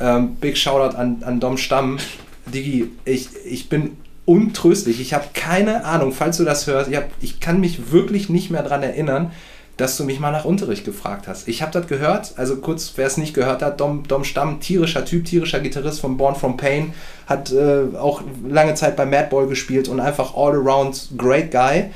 Ähm, 0.00 0.36
big 0.36 0.56
Shoutout 0.56 0.96
an, 0.96 1.22
an 1.24 1.40
Dom 1.40 1.56
Stamm. 1.56 1.98
Digi, 2.46 2.90
ich, 3.04 3.28
ich 3.44 3.68
bin 3.68 3.96
untröstlich. 4.26 5.00
Ich 5.00 5.14
habe 5.14 5.26
keine 5.34 5.84
Ahnung, 5.84 6.12
falls 6.12 6.36
du 6.36 6.44
das 6.44 6.66
hörst. 6.66 6.90
Ich, 6.90 6.96
hab, 6.96 7.10
ich 7.20 7.40
kann 7.40 7.60
mich 7.60 7.92
wirklich 7.92 8.28
nicht 8.28 8.50
mehr 8.50 8.62
daran 8.62 8.82
erinnern, 8.82 9.30
dass 9.76 9.96
du 9.96 10.04
mich 10.04 10.20
mal 10.20 10.30
nach 10.30 10.44
Unterricht 10.44 10.84
gefragt 10.84 11.26
hast. 11.26 11.48
Ich 11.48 11.60
habe 11.60 11.72
das 11.72 11.88
gehört, 11.88 12.34
also 12.36 12.56
kurz, 12.56 12.92
wer 12.96 13.06
es 13.06 13.16
nicht 13.16 13.34
gehört 13.34 13.60
hat, 13.62 13.80
Dom, 13.80 14.06
Dom 14.06 14.24
Stamm, 14.24 14.60
tierischer 14.60 15.04
Typ, 15.04 15.24
tierischer 15.24 15.60
Gitarrist 15.60 16.00
von 16.00 16.16
Born 16.16 16.36
from 16.36 16.56
Pain, 16.56 16.94
hat 17.26 17.52
äh, 17.52 17.96
auch 17.96 18.22
lange 18.48 18.74
Zeit 18.74 18.96
bei 18.96 19.04
Madball 19.04 19.48
gespielt 19.48 19.88
und 19.88 19.98
einfach 19.98 20.36
all 20.36 20.52
around 20.52 21.08
great 21.18 21.50
guy. 21.50 21.90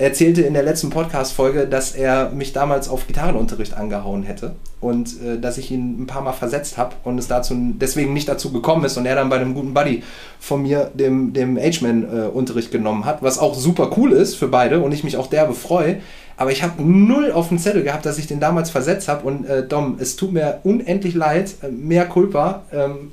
Er 0.00 0.06
erzählte 0.06 0.40
in 0.40 0.54
der 0.54 0.62
letzten 0.62 0.88
Podcast-Folge, 0.88 1.66
dass 1.66 1.92
er 1.92 2.30
mich 2.30 2.54
damals 2.54 2.88
auf 2.88 3.06
Gitarrenunterricht 3.06 3.74
angehauen 3.74 4.22
hätte 4.22 4.54
und 4.80 5.20
äh, 5.22 5.38
dass 5.38 5.58
ich 5.58 5.70
ihn 5.70 6.00
ein 6.00 6.06
paar 6.06 6.22
Mal 6.22 6.32
versetzt 6.32 6.78
habe 6.78 6.94
und 7.04 7.18
es 7.18 7.28
dazu 7.28 7.54
deswegen 7.74 8.14
nicht 8.14 8.26
dazu 8.26 8.50
gekommen 8.50 8.82
ist 8.86 8.96
und 8.96 9.04
er 9.04 9.14
dann 9.14 9.28
bei 9.28 9.36
einem 9.36 9.52
guten 9.52 9.74
Buddy 9.74 10.02
von 10.38 10.62
mir, 10.62 10.90
dem, 10.94 11.34
dem 11.34 11.58
Ageman, 11.58 12.04
äh, 12.04 12.22
Unterricht 12.28 12.70
genommen 12.70 13.04
hat, 13.04 13.22
was 13.22 13.38
auch 13.38 13.54
super 13.54 13.90
cool 13.98 14.12
ist 14.12 14.36
für 14.36 14.48
beide 14.48 14.80
und 14.80 14.92
ich 14.92 15.04
mich 15.04 15.18
auch 15.18 15.26
derbe 15.26 15.52
freue. 15.52 15.98
Aber 16.38 16.50
ich 16.50 16.62
habe 16.62 16.82
null 16.82 17.30
auf 17.30 17.48
dem 17.48 17.58
Zettel 17.58 17.82
gehabt, 17.82 18.06
dass 18.06 18.16
ich 18.16 18.26
den 18.26 18.40
damals 18.40 18.70
versetzt 18.70 19.06
habe 19.06 19.26
und 19.26 19.44
äh, 19.44 19.66
Dom, 19.66 19.98
es 20.00 20.16
tut 20.16 20.32
mir 20.32 20.60
unendlich 20.64 21.14
leid, 21.14 21.56
äh, 21.60 21.68
mehr 21.68 22.06
Culpa. 22.06 22.62
Ähm, 22.72 23.12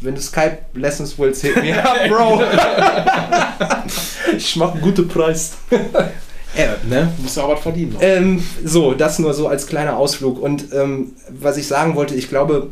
wenn 0.00 0.14
du 0.14 0.20
Skype-Lessons 0.20 1.18
willst, 1.18 1.42
hit 1.42 1.56
me 1.56 1.76
up, 1.82 2.08
Bro. 2.08 2.42
ich 4.36 4.56
mach 4.56 4.72
einen 4.72 4.80
guten 4.80 5.06
Preis. 5.08 5.52
Ja, 6.56 6.76
ne? 6.88 7.12
Musst 7.18 7.36
du 7.36 7.42
auch 7.42 7.50
was 7.50 7.60
verdienen. 7.60 7.96
Ähm, 8.00 8.42
so, 8.64 8.94
das 8.94 9.18
nur 9.18 9.34
so 9.34 9.48
als 9.48 9.66
kleiner 9.66 9.96
Ausflug. 9.96 10.40
Und 10.40 10.72
ähm, 10.72 11.12
was 11.28 11.56
ich 11.56 11.66
sagen 11.66 11.94
wollte, 11.94 12.14
ich 12.14 12.28
glaube, 12.28 12.68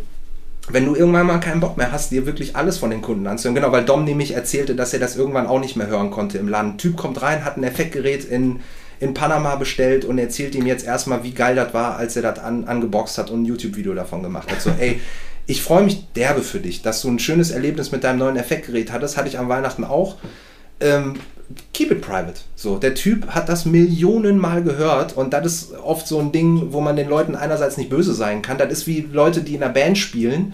wenn 0.71 0.85
du 0.85 0.95
irgendwann 0.95 1.27
mal 1.27 1.39
keinen 1.39 1.61
Bock 1.61 1.77
mehr 1.77 1.93
hast, 1.93 2.11
dir 2.11 2.27
wirklich 2.27 2.57
alles 2.57 2.79
von 2.79 2.91
den 2.91 3.03
Kunden 3.03 3.27
anzuhören. 3.27 3.55
Genau, 3.55 3.73
weil 3.73 3.85
Dom 3.85 4.05
nämlich 4.05 4.33
erzählte, 4.33 4.75
dass 4.75 4.93
er 4.93 5.01
das 5.01 5.17
irgendwann 5.17 5.47
auch 5.47 5.61
nicht 5.61 5.77
mehr 5.77 5.87
hören 5.87 6.11
konnte 6.11 6.39
im 6.39 6.49
Laden. 6.49 6.77
Typ 6.77 6.97
kommt 6.97 7.23
rein, 7.23 7.45
hat 7.45 7.57
ein 7.57 7.65
Effektgerät 7.65 8.25
in, 8.25 8.61
in 9.01 9.15
Panama 9.15 9.57
bestellt 9.57 10.05
und 10.05 10.19
erzählt 10.19 10.55
ihm 10.55 10.67
jetzt 10.67 10.85
erstmal, 10.85 11.23
wie 11.23 11.33
geil 11.33 11.57
das 11.57 11.73
war, 11.73 11.97
als 11.97 12.17
er 12.17 12.23
das 12.23 12.39
an, 12.39 12.65
angeboxt 12.65 13.17
hat 13.19 13.31
und 13.31 13.43
ein 13.43 13.45
YouTube-Video 13.47 13.95
davon 13.95 14.23
gemacht 14.23 14.51
hat. 14.51 14.61
So, 14.61 14.71
ey, 14.79 15.01
ich 15.49 15.63
freue 15.63 15.83
mich 15.83 16.13
derbe 16.15 16.43
für 16.43 16.61
dich, 16.61 16.83
dass 16.83 17.01
du 17.01 17.09
ein 17.09 17.19
schönes 17.19 17.51
Erlebnis 17.51 17.91
mit 17.91 18.05
deinem 18.05 18.19
neuen 18.19 18.37
Effektgerät 18.37 18.93
hattest. 18.93 19.17
Hatte 19.17 19.29
ich 19.29 19.39
am 19.39 19.49
Weihnachten 19.49 19.83
auch. 19.83 20.17
Ähm, 20.79 21.15
keep 21.73 21.91
it 21.91 22.03
private. 22.03 22.41
So, 22.55 22.77
der 22.77 22.95
Typ 22.95 23.29
hat 23.29 23.49
das 23.49 23.65
Millionenmal 23.65 24.63
gehört 24.63 25.17
und 25.17 25.33
das 25.33 25.47
ist 25.47 25.73
oft 25.73 26.07
so 26.07 26.19
ein 26.19 26.33
Ding, 26.33 26.73
wo 26.73 26.83
man 26.83 26.97
den 26.97 27.09
Leuten 27.09 27.35
einerseits 27.35 27.79
nicht 27.79 27.89
böse 27.89 28.13
sein 28.13 28.43
kann. 28.43 28.59
Das 28.59 28.71
ist 28.71 28.87
wie 28.87 29.09
Leute, 29.11 29.41
die 29.41 29.55
in 29.55 29.63
einer 29.63 29.73
Band 29.73 29.97
spielen 29.97 30.53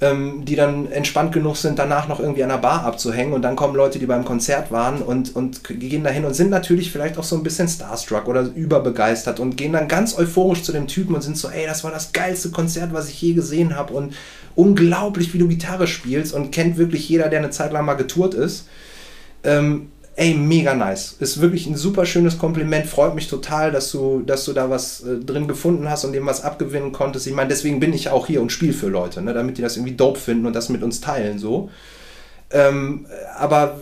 ähm, 0.00 0.44
die 0.44 0.54
dann 0.54 0.90
entspannt 0.92 1.32
genug 1.32 1.56
sind, 1.56 1.78
danach 1.78 2.06
noch 2.06 2.20
irgendwie 2.20 2.44
an 2.44 2.50
der 2.50 2.58
Bar 2.58 2.84
abzuhängen. 2.84 3.32
Und 3.32 3.42
dann 3.42 3.56
kommen 3.56 3.74
Leute, 3.74 3.98
die 3.98 4.06
beim 4.06 4.24
Konzert 4.24 4.70
waren 4.70 5.02
und, 5.02 5.34
und 5.34 5.64
gehen 5.64 6.04
dahin 6.04 6.24
und 6.24 6.34
sind 6.34 6.50
natürlich 6.50 6.92
vielleicht 6.92 7.18
auch 7.18 7.24
so 7.24 7.36
ein 7.36 7.42
bisschen 7.42 7.68
starstruck 7.68 8.28
oder 8.28 8.42
überbegeistert 8.42 9.40
und 9.40 9.56
gehen 9.56 9.72
dann 9.72 9.88
ganz 9.88 10.16
euphorisch 10.16 10.62
zu 10.62 10.72
dem 10.72 10.86
Typen 10.86 11.14
und 11.14 11.22
sind 11.22 11.36
so, 11.36 11.48
ey, 11.48 11.66
das 11.66 11.82
war 11.82 11.90
das 11.90 12.12
geilste 12.12 12.50
Konzert, 12.50 12.92
was 12.92 13.08
ich 13.08 13.20
je 13.20 13.32
gesehen 13.32 13.74
habe 13.74 13.92
und 13.92 14.14
unglaublich, 14.54 15.34
wie 15.34 15.38
du 15.38 15.48
Gitarre 15.48 15.88
spielst 15.88 16.32
und 16.32 16.52
kennt 16.52 16.76
wirklich 16.78 17.08
jeder, 17.08 17.28
der 17.28 17.40
eine 17.40 17.50
Zeit 17.50 17.72
lang 17.72 17.84
mal 17.84 17.94
getourt 17.94 18.34
ist. 18.34 18.68
Ähm, 19.42 19.90
ey, 20.18 20.34
mega 20.34 20.74
nice. 20.74 21.14
Ist 21.20 21.40
wirklich 21.40 21.68
ein 21.68 21.76
super 21.76 22.04
schönes 22.04 22.38
Kompliment. 22.38 22.86
Freut 22.86 23.14
mich 23.14 23.28
total, 23.28 23.70
dass 23.70 23.92
du, 23.92 24.20
dass 24.26 24.44
du 24.44 24.52
da 24.52 24.68
was 24.68 25.00
äh, 25.04 25.18
drin 25.18 25.46
gefunden 25.46 25.88
hast 25.88 26.04
und 26.04 26.12
dem 26.12 26.26
was 26.26 26.42
abgewinnen 26.42 26.90
konntest. 26.90 27.28
Ich 27.28 27.34
meine, 27.34 27.48
deswegen 27.48 27.78
bin 27.78 27.92
ich 27.92 28.08
auch 28.08 28.26
hier 28.26 28.42
und 28.42 28.50
spiele 28.50 28.72
für 28.72 28.88
Leute, 28.88 29.22
ne, 29.22 29.32
damit 29.32 29.58
die 29.58 29.62
das 29.62 29.76
irgendwie 29.76 29.94
dope 29.94 30.18
finden 30.18 30.46
und 30.46 30.56
das 30.56 30.70
mit 30.70 30.82
uns 30.82 31.00
teilen, 31.00 31.38
so. 31.38 31.70
Ähm, 32.50 33.06
aber 33.36 33.80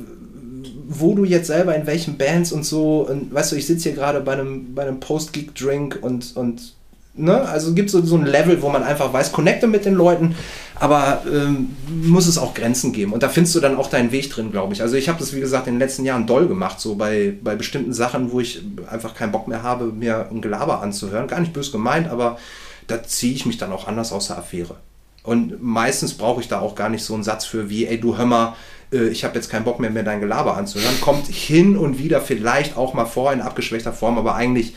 wo 0.86 1.14
du 1.14 1.24
jetzt 1.24 1.46
selber 1.46 1.74
in 1.74 1.86
welchen 1.86 2.18
Bands 2.18 2.52
und 2.52 2.66
so, 2.66 3.08
und, 3.08 3.32
weißt 3.32 3.52
du, 3.52 3.56
ich 3.56 3.66
sitze 3.66 3.88
hier 3.88 3.96
gerade 3.96 4.20
bei 4.20 4.34
einem, 4.34 4.74
bei 4.74 4.82
einem 4.82 5.00
Post-Geek-Drink 5.00 6.00
und, 6.02 6.36
und 6.36 6.75
Ne? 7.18 7.40
Also 7.40 7.72
gibt 7.72 7.86
es 7.86 7.92
so, 7.92 8.04
so 8.04 8.16
ein 8.16 8.26
Level, 8.26 8.60
wo 8.60 8.68
man 8.68 8.82
einfach 8.82 9.12
weiß, 9.12 9.32
connecte 9.32 9.66
mit 9.66 9.84
den 9.86 9.94
Leuten, 9.94 10.34
aber 10.74 11.22
ähm, 11.32 11.74
muss 12.02 12.26
es 12.26 12.36
auch 12.36 12.52
Grenzen 12.52 12.92
geben. 12.92 13.12
Und 13.12 13.22
da 13.22 13.28
findest 13.30 13.54
du 13.54 13.60
dann 13.60 13.76
auch 13.76 13.88
deinen 13.88 14.12
Weg 14.12 14.30
drin, 14.30 14.52
glaube 14.52 14.74
ich. 14.74 14.82
Also 14.82 14.96
ich 14.96 15.08
habe 15.08 15.18
das, 15.18 15.34
wie 15.34 15.40
gesagt, 15.40 15.66
in 15.66 15.74
den 15.74 15.80
letzten 15.80 16.04
Jahren 16.04 16.26
doll 16.26 16.46
gemacht, 16.46 16.78
so 16.78 16.96
bei, 16.96 17.34
bei 17.42 17.56
bestimmten 17.56 17.94
Sachen, 17.94 18.32
wo 18.32 18.40
ich 18.40 18.62
einfach 18.90 19.14
keinen 19.14 19.32
Bock 19.32 19.48
mehr 19.48 19.62
habe, 19.62 19.86
mir 19.86 20.28
ein 20.30 20.42
Gelaber 20.42 20.82
anzuhören. 20.82 21.26
Gar 21.26 21.40
nicht 21.40 21.54
böse 21.54 21.72
gemeint, 21.72 22.08
aber 22.08 22.38
da 22.86 23.02
ziehe 23.02 23.34
ich 23.34 23.46
mich 23.46 23.56
dann 23.56 23.72
auch 23.72 23.88
anders 23.88 24.12
aus 24.12 24.28
der 24.28 24.38
Affäre. 24.38 24.76
Und 25.22 25.62
meistens 25.62 26.14
brauche 26.14 26.40
ich 26.40 26.48
da 26.48 26.60
auch 26.60 26.74
gar 26.74 26.88
nicht 26.88 27.04
so 27.04 27.14
einen 27.14 27.24
Satz 27.24 27.46
für 27.46 27.70
wie, 27.70 27.86
ey, 27.86 27.98
du 27.98 28.16
hör 28.18 28.26
mal, 28.26 28.54
äh, 28.92 29.08
ich 29.08 29.24
habe 29.24 29.34
jetzt 29.34 29.50
keinen 29.50 29.64
Bock 29.64 29.80
mehr, 29.80 29.90
mir 29.90 30.04
dein 30.04 30.20
Gelaber 30.20 30.56
anzuhören. 30.56 31.00
Kommt 31.00 31.26
hin 31.26 31.76
und 31.76 31.98
wieder 31.98 32.20
vielleicht 32.20 32.76
auch 32.76 32.94
mal 32.94 33.06
vor 33.06 33.32
in 33.32 33.40
abgeschwächter 33.40 33.92
Form, 33.92 34.18
aber 34.18 34.34
eigentlich 34.34 34.74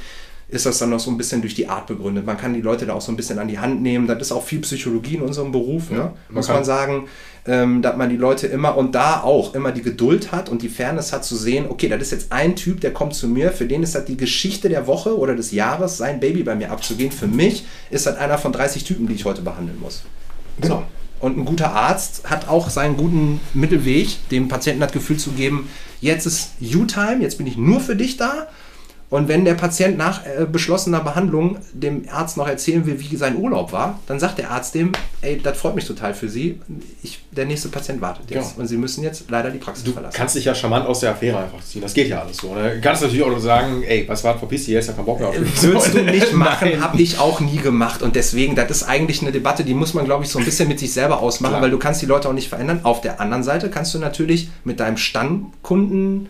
ist 0.49 0.65
das 0.65 0.79
dann 0.79 0.89
noch 0.89 0.99
so 0.99 1.11
ein 1.11 1.17
bisschen 1.17 1.41
durch 1.41 1.53
die 1.53 1.67
Art 1.67 1.85
begründet. 1.85 2.25
Man 2.25 2.37
kann 2.37 2.53
die 2.53 2.61
Leute 2.61 2.87
da 2.87 2.93
auch 2.93 3.01
so 3.01 3.11
ein 3.11 3.15
bisschen 3.15 3.37
an 3.37 3.47
die 3.47 3.59
Hand 3.59 3.81
nehmen. 3.81 4.07
Das 4.07 4.19
ist 4.19 4.31
auch 4.31 4.43
viel 4.43 4.59
Psychologie 4.59 5.15
in 5.15 5.21
unserem 5.21 5.51
Beruf, 5.51 5.91
ne? 5.91 5.97
ja, 5.97 6.13
muss 6.29 6.47
man 6.47 6.63
sagen, 6.63 7.07
ähm, 7.45 7.83
dass 7.83 7.95
man 7.97 8.09
die 8.09 8.17
Leute 8.17 8.47
immer 8.47 8.75
und 8.75 8.95
da 8.95 9.21
auch 9.21 9.53
immer 9.53 9.71
die 9.71 9.83
Geduld 9.83 10.31
hat 10.31 10.49
und 10.49 10.63
die 10.63 10.69
Fairness 10.69 11.13
hat 11.13 11.23
zu 11.23 11.35
sehen, 11.35 11.67
okay, 11.69 11.87
das 11.87 12.01
ist 12.01 12.11
jetzt 12.11 12.31
ein 12.31 12.55
Typ, 12.55 12.81
der 12.81 12.91
kommt 12.93 13.13
zu 13.13 13.27
mir, 13.27 13.51
für 13.51 13.65
den 13.65 13.83
ist 13.83 13.93
das 13.93 14.05
die 14.05 14.17
Geschichte 14.17 14.69
der 14.69 14.87
Woche 14.87 15.17
oder 15.17 15.35
des 15.35 15.51
Jahres, 15.51 15.97
sein 15.97 16.19
Baby 16.19 16.41
bei 16.41 16.55
mir 16.55 16.71
abzugehen. 16.71 17.11
Für 17.11 17.27
mich 17.27 17.65
ist 17.91 18.07
das 18.07 18.17
einer 18.17 18.39
von 18.39 18.51
30 18.51 18.83
Typen, 18.83 19.07
die 19.07 19.13
ich 19.13 19.25
heute 19.25 19.43
behandeln 19.43 19.79
muss. 19.79 20.01
Genau. 20.59 20.77
So. 20.77 20.83
Und 21.19 21.37
ein 21.37 21.45
guter 21.45 21.73
Arzt 21.73 22.29
hat 22.29 22.47
auch 22.47 22.69
seinen 22.69 22.97
guten 22.97 23.41
Mittelweg, 23.53 24.29
dem 24.29 24.47
Patienten 24.47 24.79
das 24.79 24.93
Gefühl 24.93 25.17
zu 25.17 25.31
geben, 25.31 25.69
jetzt 26.01 26.25
ist 26.25 26.51
You-Time, 26.59 27.21
jetzt 27.21 27.37
bin 27.37 27.45
ich 27.45 27.57
nur 27.57 27.81
für 27.81 27.95
dich 27.95 28.17
da 28.17 28.47
und 29.09 29.27
wenn 29.27 29.43
der 29.43 29.55
Patient 29.55 29.97
nach 29.97 30.23
äh, 30.25 30.45
beschlossener 30.45 30.99
Behandlung 30.99 31.57
dem 31.73 32.03
Arzt 32.11 32.37
noch 32.37 32.47
erzählen 32.47 32.85
will, 32.85 32.99
wie 32.99 33.15
sein 33.15 33.37
Urlaub 33.37 33.71
war, 33.71 33.99
dann 34.05 34.19
sagt 34.19 34.37
der 34.37 34.51
Arzt 34.51 34.75
dem, 34.75 34.91
ey, 35.21 35.39
das 35.41 35.57
freut 35.57 35.73
mich 35.73 35.85
total 35.85 36.13
für 36.13 36.29
Sie. 36.29 36.59
Ich, 37.01 37.19
der 37.31 37.45
nächste 37.45 37.69
Patient 37.69 38.01
wartet 38.01 38.29
jetzt. 38.29 38.55
Ja. 38.55 38.61
Und 38.61 38.67
Sie 38.67 38.77
müssen 38.77 39.03
jetzt 39.03 39.25
leider 39.29 39.49
die 39.49 39.57
Praxis 39.57 39.83
du 39.83 39.93
verlassen. 39.93 40.13
Du 40.13 40.17
kannst 40.17 40.35
dich 40.35 40.45
ja 40.45 40.53
charmant 40.53 40.85
aus 40.85 40.99
der 40.99 41.11
Affäre 41.11 41.39
einfach 41.39 41.63
ziehen. 41.63 41.81
Das 41.81 41.95
geht 41.95 42.07
ja 42.07 42.21
alles 42.21 42.37
so. 42.37 42.53
Ne? 42.53 42.75
Du 42.75 42.81
kannst 42.81 43.01
natürlich 43.01 43.23
auch 43.23 43.39
sagen, 43.39 43.81
ey, 43.81 44.07
was 44.07 44.23
war 44.23 44.37
verpiss 44.37 44.65
dich, 44.65 44.75
jetzt 44.75 44.87
ja 44.87 44.93
keinen 44.93 45.05
Bock 45.05 45.19
mehr 45.19 45.29
auf 45.29 45.39
mich. 45.39 45.63
Würdest 45.63 45.93
du 45.95 46.03
nicht 46.03 46.33
machen, 46.33 46.79
habe 46.79 47.01
ich 47.01 47.17
auch 47.17 47.39
nie 47.39 47.57
gemacht. 47.57 48.03
Und 48.03 48.15
deswegen, 48.15 48.55
das 48.55 48.69
ist 48.69 48.83
eigentlich 48.83 49.23
eine 49.23 49.31
Debatte, 49.31 49.63
die 49.63 49.73
muss 49.73 49.95
man, 49.95 50.05
glaube 50.05 50.23
ich, 50.23 50.29
so 50.29 50.37
ein 50.37 50.45
bisschen 50.45 50.67
mit 50.67 50.77
sich 50.77 50.93
selber 50.93 51.19
ausmachen, 51.19 51.53
Klar. 51.53 51.63
weil 51.63 51.71
du 51.71 51.79
kannst 51.79 52.03
die 52.03 52.05
Leute 52.05 52.29
auch 52.29 52.33
nicht 52.33 52.49
verändern. 52.49 52.81
Auf 52.83 53.01
der 53.01 53.19
anderen 53.19 53.43
Seite 53.43 53.71
kannst 53.71 53.91
du 53.95 53.97
natürlich 53.97 54.49
mit 54.63 54.79
deinem 54.79 54.97
Stammkunden 54.97 56.29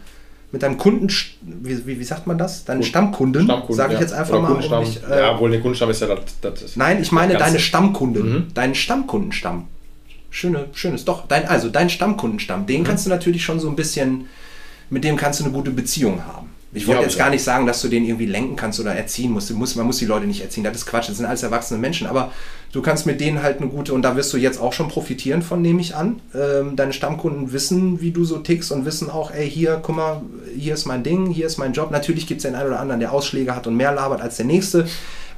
mit 0.51 0.63
deinem 0.63 0.77
Kunden, 0.77 1.07
wie, 1.41 1.85
wie, 1.85 1.99
wie 1.99 2.03
sagt 2.03 2.25
man 2.25 2.37
das? 2.37 2.65
Deinen 2.65 2.81
Stammkunden, 2.83 3.43
Stammkunden, 3.43 3.75
sage 3.75 3.93
ich 3.93 3.99
jetzt 3.99 4.13
einfach 4.13 4.39
Oder 4.39 4.49
mal. 4.49 4.65
Um 4.65 4.79
mich, 4.79 4.99
äh, 5.03 5.19
ja, 5.19 5.39
wohl 5.39 5.51
der 5.51 5.61
Kundenstamm 5.61 5.91
ist 5.91 6.01
ja 6.01 6.07
das. 6.07 6.59
das 6.59 6.75
nein, 6.75 7.01
ich 7.01 7.11
meine 7.11 7.37
deine 7.37 7.59
Stammkunden, 7.59 8.29
mhm. 8.29 8.53
deinen 8.53 8.75
Stammkundenstamm. 8.75 9.67
Schöne, 10.31 10.65
schönes, 10.73 11.05
doch, 11.05 11.27
dein, 11.27 11.47
also 11.47 11.69
dein 11.69 11.89
Stammkundenstamm, 11.89 12.65
den 12.65 12.81
mhm. 12.81 12.85
kannst 12.85 13.05
du 13.05 13.09
natürlich 13.09 13.43
schon 13.43 13.59
so 13.59 13.69
ein 13.69 13.75
bisschen, 13.75 14.27
mit 14.89 15.03
dem 15.03 15.17
kannst 15.17 15.39
du 15.39 15.43
eine 15.43 15.53
gute 15.53 15.71
Beziehung 15.71 16.25
haben. 16.25 16.49
Ich 16.71 16.85
wollte 16.85 17.01
ja, 17.01 17.07
jetzt 17.07 17.17
gar 17.17 17.31
nicht 17.31 17.43
sagen, 17.43 17.65
dass 17.65 17.81
du 17.81 17.87
den 17.87 18.05
irgendwie 18.05 18.27
lenken 18.27 18.55
kannst 18.55 18.79
oder 18.79 18.93
erziehen 18.93 19.31
musst. 19.31 19.49
Man 19.49 19.87
muss 19.87 19.97
die 19.97 20.05
Leute 20.05 20.27
nicht 20.27 20.41
erziehen, 20.41 20.63
das 20.63 20.77
ist 20.77 20.85
Quatsch, 20.85 21.09
das 21.09 21.17
sind 21.17 21.25
alles 21.25 21.41
erwachsene 21.41 21.79
Menschen. 21.79 22.05
Aber 22.05 22.31
du 22.71 22.83
kannst 22.83 23.07
mit 23.07 23.19
denen 23.19 23.41
halt 23.41 23.59
eine 23.59 23.69
gute, 23.69 23.93
und 23.93 24.03
da 24.03 24.15
wirst 24.15 24.31
du 24.33 24.37
jetzt 24.37 24.61
auch 24.61 24.71
schon 24.71 24.87
profitieren 24.87 25.41
von, 25.41 25.63
nehme 25.63 25.81
ich 25.81 25.95
an. 25.95 26.21
Ähm, 26.35 26.75
deine 26.75 26.93
Stammkunden 26.93 27.53
wissen, 27.53 28.01
wie 28.01 28.11
du 28.11 28.23
so 28.23 28.37
tickst 28.37 28.71
und 28.71 28.85
wissen 28.85 29.09
auch, 29.09 29.31
ey, 29.31 29.49
hier, 29.49 29.79
guck 29.81 29.95
mal, 29.95 30.21
hier 30.55 30.75
ist 30.75 30.85
mein 30.85 31.01
Ding, 31.01 31.27
hier 31.27 31.47
ist 31.47 31.57
mein 31.57 31.73
Job. 31.73 31.89
Natürlich 31.89 32.27
gibt 32.27 32.39
es 32.39 32.43
den 32.43 32.53
einen 32.53 32.67
oder 32.67 32.79
anderen, 32.79 32.99
der 32.99 33.13
Ausschläge 33.13 33.55
hat 33.55 33.65
und 33.65 33.75
mehr 33.75 33.91
labert 33.91 34.21
als 34.21 34.37
der 34.37 34.45
nächste. 34.45 34.85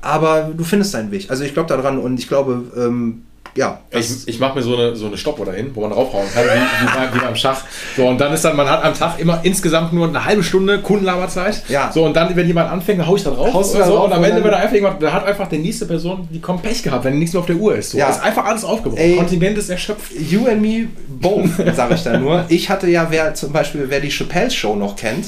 Aber 0.02 0.52
du 0.56 0.64
findest 0.66 0.94
deinen 0.94 1.12
Weg. 1.12 1.30
Also 1.30 1.44
ich 1.44 1.54
glaube 1.54 1.70
daran 1.70 1.98
und 1.98 2.20
ich 2.20 2.28
glaube, 2.28 2.64
ähm, 2.76 3.24
ja. 3.56 3.80
Ich, 3.91 4.28
ich 4.28 4.39
mache 4.39 4.56
mir 4.56 4.64
so 4.64 4.76
eine, 4.76 4.95
so 4.95 5.08
eine 5.08 5.18
Stoppuhr 5.18 5.45
dahin, 5.45 5.72
wo 5.74 5.82
man 5.82 5.91
draufhauen 5.91 6.28
kann, 6.34 6.43
wie, 6.43 7.14
wie, 7.14 7.16
wie, 7.16 7.26
beim 7.26 7.36
Schach. 7.36 7.64
So, 7.95 8.08
und 8.08 8.20
dann 8.20 8.34
ist 8.34 8.45
dann, 8.45 8.56
man 8.56 8.70
hat 8.70 8.84
am 8.84 8.93
Tag 8.93 9.20
immer 9.20 9.41
insgesamt 9.43 9.93
nur 9.93 10.08
eine 10.08 10.24
halbe 10.24 10.43
Stunde 10.43 10.80
Kundenlaberzeit. 10.80 11.64
Ja. 11.68 11.91
So, 11.91 12.06
und 12.06 12.16
dann, 12.16 12.36
wenn 12.36 12.47
jemand 12.47 12.72
anfängt, 12.72 12.99
dann 12.99 13.08
hau 13.08 13.16
ich 13.16 13.24
da 13.24 13.32
drauf. 13.32 13.54
Haust 13.54 13.76
oder 13.76 13.86
so, 13.86 13.93
drauf 13.93 14.06
und 14.06 14.14
am 14.14 14.24
Ende 14.24 14.43
wird 14.43 14.54
er 14.54 14.60
einfach 14.60 14.76
jemand, 14.76 15.02
da 15.04 15.12
hat 15.12 15.26
einfach 15.26 15.47
die 15.47 15.58
nächste 15.58 15.86
Person, 15.86 16.28
die 16.32 16.39
kommt 16.39 16.64
Pech 16.64 16.84
gehabt, 16.84 17.04
wenn 17.04 17.20
nichts 17.20 17.34
mehr 17.34 17.41
auf 17.41 17.47
der 17.47 17.58
Uhr 17.58 17.76
ist. 17.76 17.91
So. 17.91 17.97
Ja. 17.97 18.10
Ist 18.10 18.22
einfach 18.22 18.45
alles 18.45 18.64
aufgebraucht. 18.64 19.18
Kontingent 19.18 19.58
ist 19.58 19.70
erschöpft. 19.70 20.12
You 20.14 20.47
and 20.47 20.62
me 20.62 20.88
both, 21.08 21.49
sage 21.76 21.95
ich 21.95 22.04
da 22.04 22.18
nur. 22.18 22.45
Ich 22.49 22.70
hatte 22.70 22.88
ja, 22.88 23.08
wer 23.10 23.34
zum 23.34 23.52
Beispiel, 23.52 23.86
wer 23.89 23.99
die 23.99 24.10
Chappelle 24.10 24.52
Show 24.52 24.76
noch 24.76 24.95
kennt, 24.95 25.26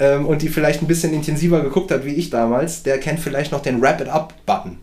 ähm, 0.00 0.26
und 0.26 0.42
die 0.42 0.48
vielleicht 0.48 0.82
ein 0.82 0.86
bisschen 0.86 1.12
intensiver 1.12 1.60
geguckt 1.60 1.90
hat 1.90 2.04
wie 2.04 2.14
ich 2.14 2.30
damals, 2.30 2.82
der 2.82 2.98
kennt 2.98 3.20
vielleicht 3.20 3.52
noch 3.52 3.60
den 3.60 3.80
Wrap 3.80 4.00
It 4.00 4.08
Up 4.08 4.34
Button. 4.46 4.78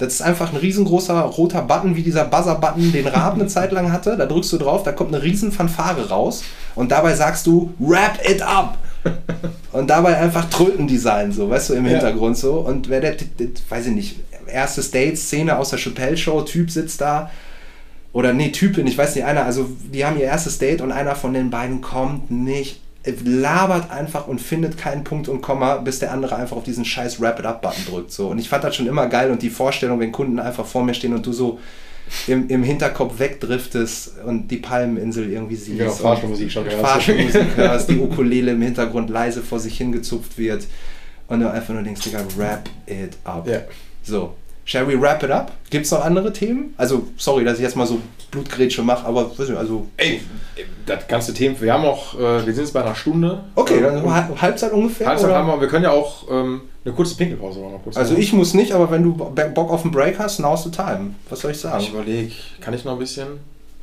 Das 0.00 0.14
ist 0.14 0.22
einfach 0.22 0.50
ein 0.50 0.56
riesengroßer 0.56 1.20
roter 1.20 1.60
Button, 1.60 1.94
wie 1.94 2.02
dieser 2.02 2.24
Buzzer-Button, 2.24 2.90
den 2.90 3.06
Raab 3.06 3.34
eine 3.34 3.46
Zeit 3.48 3.70
lang 3.70 3.92
hatte. 3.92 4.16
Da 4.16 4.24
drückst 4.24 4.50
du 4.54 4.56
drauf, 4.56 4.82
da 4.82 4.92
kommt 4.92 5.14
eine 5.14 5.22
riesen 5.22 5.52
Fanfare 5.52 6.08
raus 6.08 6.42
und 6.74 6.90
dabei 6.90 7.14
sagst 7.14 7.46
du, 7.46 7.74
wrap 7.78 8.18
it 8.26 8.40
up! 8.40 8.78
und 9.72 9.90
dabei 9.90 10.16
einfach 10.16 10.48
Trötendesign, 10.48 11.32
so, 11.32 11.50
weißt 11.50 11.70
du, 11.70 11.74
im 11.74 11.84
Ja. 11.84 11.92
Hintergrund 11.92 12.38
so. 12.38 12.60
Und 12.60 12.88
wer 12.88 13.00
der, 13.00 13.12
der, 13.12 13.48
weiß 13.68 13.88
ich 13.88 13.94
nicht, 13.94 14.16
erste 14.46 14.82
Stage-Szene 14.82 15.58
aus 15.58 15.70
der 15.70 15.78
Chappelle-Show, 15.78 16.42
Typ 16.42 16.70
sitzt 16.70 17.02
da. 17.02 17.30
Oder 18.14 18.32
nee, 18.32 18.50
Typin, 18.52 18.86
ich 18.86 18.96
weiß 18.96 19.14
nicht, 19.14 19.24
einer, 19.24 19.44
also 19.44 19.68
die 19.92 20.04
haben 20.04 20.18
ihr 20.18 20.24
erstes 20.24 20.58
Date 20.58 20.80
und 20.80 20.92
einer 20.92 21.14
von 21.14 21.34
den 21.34 21.50
beiden 21.50 21.82
kommt 21.82 22.30
nicht, 22.30 22.80
labert 23.24 23.90
einfach 23.90 24.26
und 24.26 24.40
findet 24.40 24.76
keinen 24.76 25.04
Punkt 25.04 25.28
und 25.28 25.40
Komma, 25.40 25.76
bis 25.76 26.00
der 26.00 26.12
andere 26.12 26.36
einfach 26.36 26.56
auf 26.56 26.64
diesen 26.64 26.84
scheiß 26.84 27.20
Wrap-It-Up-Button 27.20 27.86
drückt. 27.86 28.12
So. 28.12 28.28
Und 28.28 28.38
ich 28.38 28.48
fand 28.48 28.64
das 28.64 28.76
schon 28.76 28.86
immer 28.86 29.06
geil 29.06 29.30
und 29.30 29.42
die 29.42 29.50
Vorstellung, 29.50 30.00
wenn 30.00 30.12
Kunden 30.12 30.38
einfach 30.38 30.66
vor 30.66 30.84
mir 30.84 30.94
stehen 30.94 31.14
und 31.14 31.24
du 31.24 31.32
so 31.32 31.58
im, 32.26 32.48
im 32.48 32.62
Hinterkopf 32.62 33.18
wegdriftest 33.18 34.18
und 34.26 34.50
die 34.50 34.56
Palmeninsel 34.56 35.30
irgendwie 35.30 35.56
siehst. 35.56 35.78
Genau, 35.78 35.92
Fahrstuhlmusik 35.92 36.50
schon 36.50 36.64
hörst. 36.64 36.80
Fahrstuhlmusik 36.80 37.56
hörst, 37.56 37.90
die 37.90 37.98
Ukulele 37.98 38.52
im 38.52 38.62
Hintergrund 38.62 39.10
leise 39.10 39.42
vor 39.42 39.60
sich 39.60 39.78
hingezupft 39.78 40.36
wird 40.36 40.66
und 41.28 41.40
du 41.40 41.50
einfach 41.50 41.72
nur 41.72 41.82
denkst, 41.82 42.02
Digga, 42.02 42.20
wrap 42.36 42.68
it 42.86 43.16
up. 43.24 43.46
Ja. 43.46 43.60
So, 44.02 44.34
shall 44.64 44.86
we 44.86 45.00
wrap 45.00 45.22
it 45.22 45.30
up? 45.30 45.52
Gibt 45.70 45.86
es 45.86 45.92
noch 45.92 46.04
andere 46.04 46.32
Themen? 46.32 46.74
Also, 46.76 47.02
sorry, 47.16 47.44
dass 47.44 47.58
ich 47.58 47.62
jetzt 47.62 47.76
mal 47.76 47.86
so 47.86 48.00
Blutgrätsche 48.30 48.82
mache, 48.82 49.06
aber 49.06 49.30
weiß 49.30 49.48
nicht, 49.48 49.58
also. 49.58 49.86
Ey, 49.96 50.20
das 50.86 51.06
ganze 51.08 51.34
Thema, 51.34 51.60
wir 51.60 51.72
haben 51.72 51.84
auch, 51.84 52.14
äh, 52.14 52.44
wir 52.46 52.52
sind 52.54 52.64
jetzt 52.64 52.72
bei 52.72 52.82
einer 52.82 52.94
Stunde. 52.94 53.44
Okay, 53.54 53.78
Ähm, 53.78 53.82
dann 53.84 54.14
Halb- 54.14 54.40
Halbzeit 54.42 54.72
ungefähr. 54.72 55.06
Halbzeit 55.08 55.30
oder? 55.30 55.38
haben 55.38 55.48
wir, 55.48 55.60
wir 55.60 55.68
können 55.68 55.84
ja 55.84 55.90
auch 55.92 56.24
ähm, 56.30 56.62
eine 56.84 56.94
kurze 56.94 57.16
Pinkelpause 57.16 57.60
noch 57.60 57.70
mal 57.72 57.78
kurz 57.82 57.96
Also 57.96 58.12
machen. 58.12 58.22
ich 58.22 58.32
muss 58.32 58.54
nicht, 58.54 58.72
aber 58.72 58.90
wenn 58.90 59.02
du 59.02 59.14
Bo- 59.14 59.32
Bock 59.54 59.70
auf 59.70 59.82
einen 59.82 59.92
Break 59.92 60.18
hast, 60.18 60.38
now's 60.40 60.64
the 60.64 60.70
time. 60.70 61.14
Was 61.28 61.40
soll 61.40 61.50
ich 61.52 61.58
sagen? 61.58 61.80
Ich 61.82 61.90
überlege, 61.92 62.32
kann 62.60 62.72
ich 62.74 62.84
noch 62.84 62.92
ein 62.92 62.98
bisschen? 62.98 63.26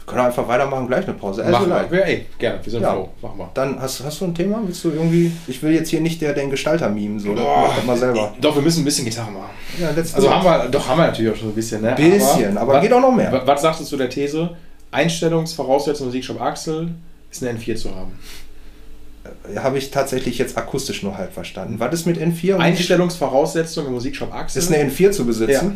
Wir 0.08 0.14
können 0.14 0.26
einfach 0.28 0.48
weitermachen, 0.48 0.88
gleich 0.88 1.04
eine 1.04 1.16
Pause. 1.16 1.44
Also 1.44 1.68
machen 1.68 1.92
wir. 1.92 2.06
Ey, 2.06 2.26
gerne, 2.40 2.60
wir 2.64 2.72
sind 2.72 2.82
Ja. 2.82 2.94
froh. 2.94 3.10
Machen 3.22 3.40
wir. 3.40 3.50
Dann 3.54 3.78
hast, 3.82 4.02
hast 4.06 4.22
du 4.22 4.26
ein 4.26 4.34
Thema? 4.34 4.62
Willst 4.66 4.82
du 4.86 4.92
irgendwie. 4.92 5.34
Ich 5.48 5.62
will 5.62 5.74
jetzt 5.74 5.90
hier 5.90 6.00
nicht 6.00 6.22
der, 6.22 6.32
den 6.32 6.50
Gestalter 6.50 6.88
mimen, 6.88 7.20
so. 7.20 7.34
Boah, 7.34 7.66
Mach 7.68 7.76
das 7.76 7.86
mal 7.86 7.98
selber. 7.98 8.34
Doch, 8.40 8.56
wir 8.56 8.62
müssen 8.62 8.84
ein 8.84 8.86
bisschen 8.86 9.04
Gitarre 9.04 9.32
machen. 9.32 9.50
Ja, 9.78 9.90
Also 9.90 10.34
haben 10.34 10.46
wir, 10.46 10.70
doch 10.70 10.88
haben 10.88 10.98
wir 11.00 11.08
natürlich 11.08 11.34
auch 11.34 11.36
schon 11.36 11.50
ein 11.50 11.56
bisschen, 11.56 11.82
ne? 11.82 11.94
Bisschen, 11.98 12.58
aber 12.58 12.80
geht 12.80 12.94
auch 12.94 13.02
noch 13.02 13.12
mehr. 13.14 13.34
Was, 13.34 13.46
was 13.48 13.62
sagst 13.62 13.82
du 13.82 13.84
zu 13.84 13.98
der 13.98 14.10
These? 14.10 14.50
Einstellungsvoraussetzung 14.92 16.08
Musikshop 16.08 16.40
Axel 16.40 16.88
ist 17.30 17.44
eine 17.44 17.60
N4 17.60 17.76
zu 17.76 17.94
haben. 17.94 18.14
Habe 19.58 19.78
ich 19.78 19.92
tatsächlich 19.92 20.38
jetzt 20.38 20.58
akustisch 20.58 21.04
nur 21.04 21.18
halb 21.18 21.34
verstanden. 21.34 21.76
Was 21.80 21.94
ist 21.94 22.06
mit 22.06 22.18
N4? 22.18 22.56
Und 22.56 22.62
Einstellungsvoraussetzung 22.62 23.88
im 23.88 23.92
Musikshop 23.92 24.34
Axel. 24.34 24.62
ist 24.62 24.72
eine 24.74 24.90
N4 24.90 25.12
zu 25.12 25.26
besitzen? 25.26 25.52
Ja. 25.52 25.72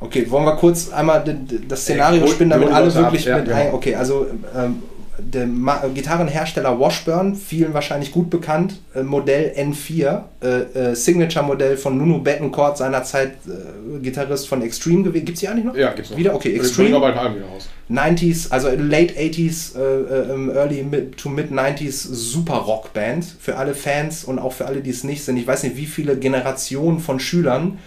Okay, 0.00 0.30
wollen 0.30 0.44
wir 0.46 0.56
kurz 0.56 0.90
einmal 0.90 1.22
das 1.68 1.82
Szenario 1.82 2.26
spinnen, 2.26 2.50
damit 2.50 2.70
alle 2.70 2.86
das 2.86 2.96
ab. 2.96 3.04
wirklich 3.04 3.26
Ja, 3.26 3.36
mit 3.36 3.46
genau. 3.46 3.56
ein. 3.56 3.74
Okay, 3.74 3.94
also 3.94 4.26
ähm, 4.56 4.82
der 5.18 5.46
Ma 5.46 5.84
Gitarrenhersteller 5.94 6.78
Washburn, 6.78 7.34
vielen 7.34 7.74
wahrscheinlich 7.74 8.12
gut 8.12 8.30
bekannt, 8.30 8.80
äh, 8.94 9.02
Modell 9.02 9.52
N4, 9.56 10.22
äh, 10.42 10.48
äh, 10.48 10.94
Signature-Modell 10.94 11.76
von 11.76 11.98
Nuno 11.98 12.18
Bettencourt, 12.18 12.78
seinerzeit 12.78 13.32
äh, 13.46 13.98
Gitarrist 13.98 14.48
von 14.48 14.62
Extreme 14.62 15.04
gewesen. 15.04 15.24
Gibt 15.26 15.36
es 15.36 15.40
die 15.40 15.48
eigentlich 15.48 15.64
noch? 15.64 15.76
Ja, 15.76 15.92
gibt's 15.92 16.10
noch. 16.10 16.16
Wieder? 16.16 16.34
Okay, 16.34 16.56
Extreme. 16.56 16.96
aber 16.96 17.12
bald 17.12 17.18
ein 17.18 17.36
wieder 17.36 17.46
raus. 17.46 17.68
90s, 17.90 18.50
also 18.50 18.68
late 18.68 19.14
80s, 19.14 19.76
äh, 19.76 19.80
äh, 19.80 20.56
early 20.56 20.82
mid 20.82 21.16
to 21.16 21.28
mid 21.28 21.50
90s 21.50 22.08
super 22.12 22.54
Rockband 22.54 23.24
für 23.38 23.56
alle 23.56 23.74
Fans 23.74 24.24
und 24.24 24.38
auch 24.38 24.52
für 24.52 24.66
alle, 24.66 24.80
die 24.80 24.90
es 24.90 25.04
nicht 25.04 25.24
sind. 25.24 25.36
Ich 25.36 25.46
weiß 25.46 25.64
nicht, 25.64 25.76
wie 25.76 25.86
viele 25.86 26.16
Generationen 26.16 27.00
von 27.00 27.18
Schülern 27.18 27.78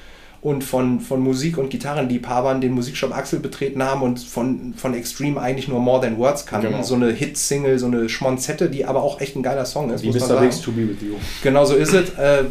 und 0.43 0.61
von, 0.61 0.99
von 0.99 1.21
Musik- 1.21 1.57
und 1.57 1.69
Gitarrenliebhabern 1.69 2.59
den 2.59 2.73
Musikshop 2.73 3.15
Axel 3.15 3.39
betreten 3.39 3.81
haben 3.81 4.01
und 4.01 4.19
von, 4.19 4.73
von 4.75 4.93
Extreme 4.93 5.39
eigentlich 5.39 5.69
nur 5.69 5.79
More 5.79 6.01
Than 6.01 6.17
Words 6.17 6.45
kannten. 6.45 6.67
Genau. 6.67 6.83
So 6.83 6.95
eine 6.95 7.11
Hit-Single, 7.11 7.79
so 7.79 7.85
eine 7.85 8.09
Schmonzette, 8.09 8.69
die 8.69 8.83
aber 8.83 9.03
auch 9.03 9.21
echt 9.21 9.37
ein 9.37 9.41
geiler 9.41 9.63
Song 9.63 9.89
ist. 9.89 10.03
Wie 10.03 10.09
Mr. 10.09 10.41
Biggs 10.41 10.59
to 10.59 10.73
be 10.73 10.89
with 10.89 11.01
you. 11.01 11.15
Genau 11.43 11.63
so 11.63 11.75
ist 11.75 11.93
es. 11.93 12.09
Äh, 12.17 12.43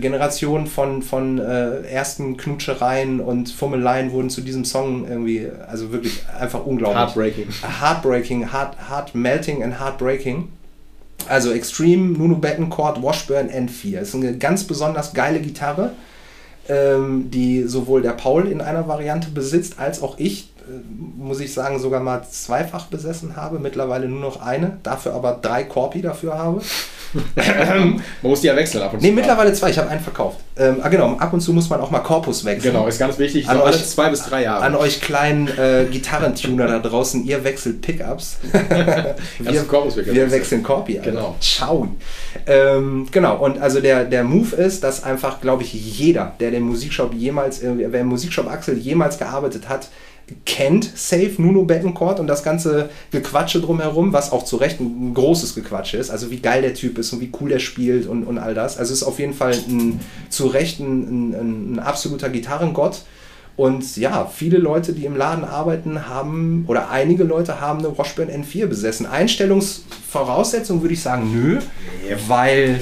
Generation 0.00 0.66
von, 0.66 1.02
von 1.02 1.38
äh, 1.38 1.82
ersten 1.82 2.38
Knutschereien 2.38 3.20
und 3.20 3.50
Fummeleien 3.50 4.10
wurden 4.12 4.30
zu 4.30 4.40
diesem 4.40 4.64
Song 4.64 5.06
irgendwie, 5.06 5.46
also 5.68 5.92
wirklich 5.92 6.22
einfach 6.40 6.64
unglaublich. 6.64 6.98
Heartbreaking. 6.98 7.46
Heartbreaking, 7.80 8.52
heart, 8.54 8.76
heart 8.88 9.14
melting 9.14 9.62
and 9.62 9.78
heartbreaking. 9.78 10.48
Also 11.28 11.52
Extreme, 11.52 12.16
Nuno 12.16 12.36
Bettencourt, 12.36 13.02
Washburn 13.02 13.50
N4. 13.50 13.98
Ist 14.00 14.14
eine 14.14 14.38
ganz 14.38 14.64
besonders 14.64 15.12
geile 15.12 15.40
Gitarre, 15.40 15.92
ähm, 16.68 17.30
die 17.30 17.64
sowohl 17.64 18.02
der 18.02 18.12
Paul 18.12 18.46
in 18.46 18.60
einer 18.60 18.88
Variante 18.88 19.28
besitzt, 19.30 19.78
als 19.78 20.02
auch 20.02 20.18
ich, 20.18 20.48
muss 21.16 21.40
ich 21.40 21.52
sagen, 21.52 21.78
sogar 21.78 22.00
mal 22.00 22.22
zweifach 22.30 22.86
besessen 22.86 23.36
habe. 23.36 23.58
Mittlerweile 23.58 24.08
nur 24.08 24.20
noch 24.20 24.40
eine, 24.42 24.78
dafür 24.82 25.14
aber 25.14 25.38
drei 25.40 25.64
Korpi 25.64 26.02
dafür 26.02 26.36
habe. 26.38 26.60
Man 27.36 28.02
muss 28.22 28.40
die 28.40 28.48
ja 28.48 28.56
wechseln 28.56 28.82
ab 28.82 28.92
und 28.92 29.00
zu. 29.00 29.06
Nee, 29.06 29.12
mittlerweile 29.12 29.52
zwei, 29.52 29.70
ich 29.70 29.78
habe 29.78 29.88
einen 29.88 30.00
verkauft. 30.00 30.38
Ähm, 30.56 30.78
ah, 30.82 30.88
genau, 30.88 31.16
ab 31.16 31.32
und 31.32 31.40
zu 31.40 31.52
muss 31.52 31.70
man 31.70 31.80
auch 31.80 31.90
mal 31.90 32.00
Korpus 32.00 32.44
wechseln. 32.44 32.72
Genau, 32.72 32.88
ist 32.88 32.98
ganz 32.98 33.18
wichtig. 33.18 33.48
An 33.48 33.60
euch- 33.60 33.84
zwei 33.86 34.08
bis 34.10 34.22
drei 34.24 34.42
Jahre. 34.42 34.64
An 34.64 34.74
euch 34.74 35.00
kleinen 35.00 35.46
äh, 35.46 35.86
Gitarrentuner 35.90 36.66
da 36.66 36.78
draußen, 36.80 37.24
ihr 37.24 37.44
wechselt 37.44 37.82
Pickups. 37.82 38.38
wir, 39.38 39.62
Korpus 39.62 39.96
wir 39.96 40.04
gewechselt. 40.04 40.32
wechseln 40.32 40.62
Korpi. 40.64 40.98
Alter. 40.98 41.10
Genau. 41.12 41.36
Ciao. 41.40 41.88
Ähm, 42.46 43.06
genau, 43.12 43.36
und 43.36 43.58
also 43.60 43.80
der, 43.80 44.04
der 44.04 44.24
Move 44.24 44.56
ist, 44.56 44.82
dass 44.82 45.04
einfach, 45.04 45.40
glaube 45.40 45.62
ich, 45.62 45.72
jeder, 45.72 46.32
der 46.40 46.50
den 46.50 46.64
Musikshop 46.64 47.14
jemals, 47.14 47.62
irgendwie- 47.62 47.86
wer 47.88 48.00
im 48.00 48.08
Musikshop 48.08 48.50
Axel 48.50 48.76
jemals 48.76 49.18
gearbeitet 49.18 49.68
hat, 49.68 49.88
kennt 50.46 50.90
Safe 50.96 51.34
Nuno 51.38 51.64
Bettencourt 51.64 52.18
und 52.18 52.26
das 52.26 52.42
ganze 52.42 52.88
Gequatsche 53.10 53.60
drumherum, 53.60 54.12
was 54.12 54.32
auch 54.32 54.44
zu 54.44 54.56
Recht 54.56 54.80
ein 54.80 55.12
großes 55.12 55.54
Gequatsche 55.54 55.98
ist. 55.98 56.10
Also 56.10 56.30
wie 56.30 56.38
geil 56.38 56.62
der 56.62 56.74
Typ 56.74 56.98
ist 56.98 57.12
und 57.12 57.20
wie 57.20 57.30
cool 57.40 57.50
der 57.50 57.58
spielt 57.58 58.06
und, 58.06 58.24
und 58.24 58.38
all 58.38 58.54
das. 58.54 58.78
Also 58.78 58.92
es 58.92 59.02
ist 59.02 59.06
auf 59.06 59.18
jeden 59.18 59.34
Fall 59.34 59.52
ein, 59.52 60.00
zu 60.30 60.46
Recht 60.46 60.80
ein, 60.80 61.32
ein, 61.34 61.74
ein 61.74 61.78
absoluter 61.78 62.30
Gitarrengott. 62.30 63.02
Und 63.56 63.96
ja, 63.96 64.26
viele 64.26 64.58
Leute, 64.58 64.94
die 64.94 65.04
im 65.04 65.16
Laden 65.16 65.44
arbeiten, 65.44 66.08
haben, 66.08 66.64
oder 66.66 66.90
einige 66.90 67.22
Leute 67.22 67.60
haben 67.60 67.78
eine 67.80 67.96
Washburn 67.96 68.28
N4 68.28 68.66
besessen. 68.66 69.06
Einstellungsvoraussetzung 69.06 70.82
würde 70.82 70.94
ich 70.94 71.02
sagen, 71.02 71.30
nö, 71.32 71.60
weil 72.26 72.80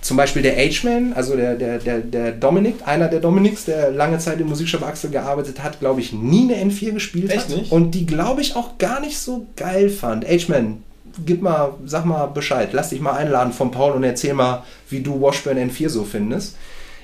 zum 0.00 0.16
Beispiel 0.16 0.42
der 0.42 0.56
H-Man, 0.56 1.12
also 1.12 1.36
der, 1.36 1.56
der, 1.56 1.78
der, 1.78 1.98
der 1.98 2.32
Dominik, 2.32 2.76
einer 2.86 3.08
der 3.08 3.20
Dominiks, 3.20 3.66
der 3.66 3.90
lange 3.90 4.18
Zeit 4.18 4.40
im 4.40 4.48
Musikshop 4.48 4.82
Axel 4.82 5.10
gearbeitet 5.10 5.62
hat, 5.62 5.78
glaube 5.80 6.00
ich, 6.00 6.12
nie 6.12 6.52
eine 6.52 6.70
N4 6.70 6.92
gespielt 6.92 7.30
Echt 7.30 7.50
hat. 7.50 7.56
nicht? 7.56 7.72
Und 7.72 7.92
die, 7.92 8.06
glaube 8.06 8.40
ich, 8.40 8.56
auch 8.56 8.78
gar 8.78 9.00
nicht 9.00 9.18
so 9.18 9.46
geil 9.56 9.90
fand. 9.90 10.26
H-Man, 10.26 10.82
gib 11.26 11.42
mal, 11.42 11.74
sag 11.84 12.06
mal 12.06 12.26
Bescheid, 12.26 12.70
lass 12.72 12.90
dich 12.90 13.00
mal 13.00 13.12
einladen 13.12 13.52
von 13.52 13.70
Paul 13.70 13.92
und 13.92 14.04
erzähl 14.04 14.34
mal, 14.34 14.64
wie 14.88 15.00
du 15.00 15.20
Washburn 15.20 15.58
N4 15.58 15.88
so 15.90 16.04
findest. 16.04 16.56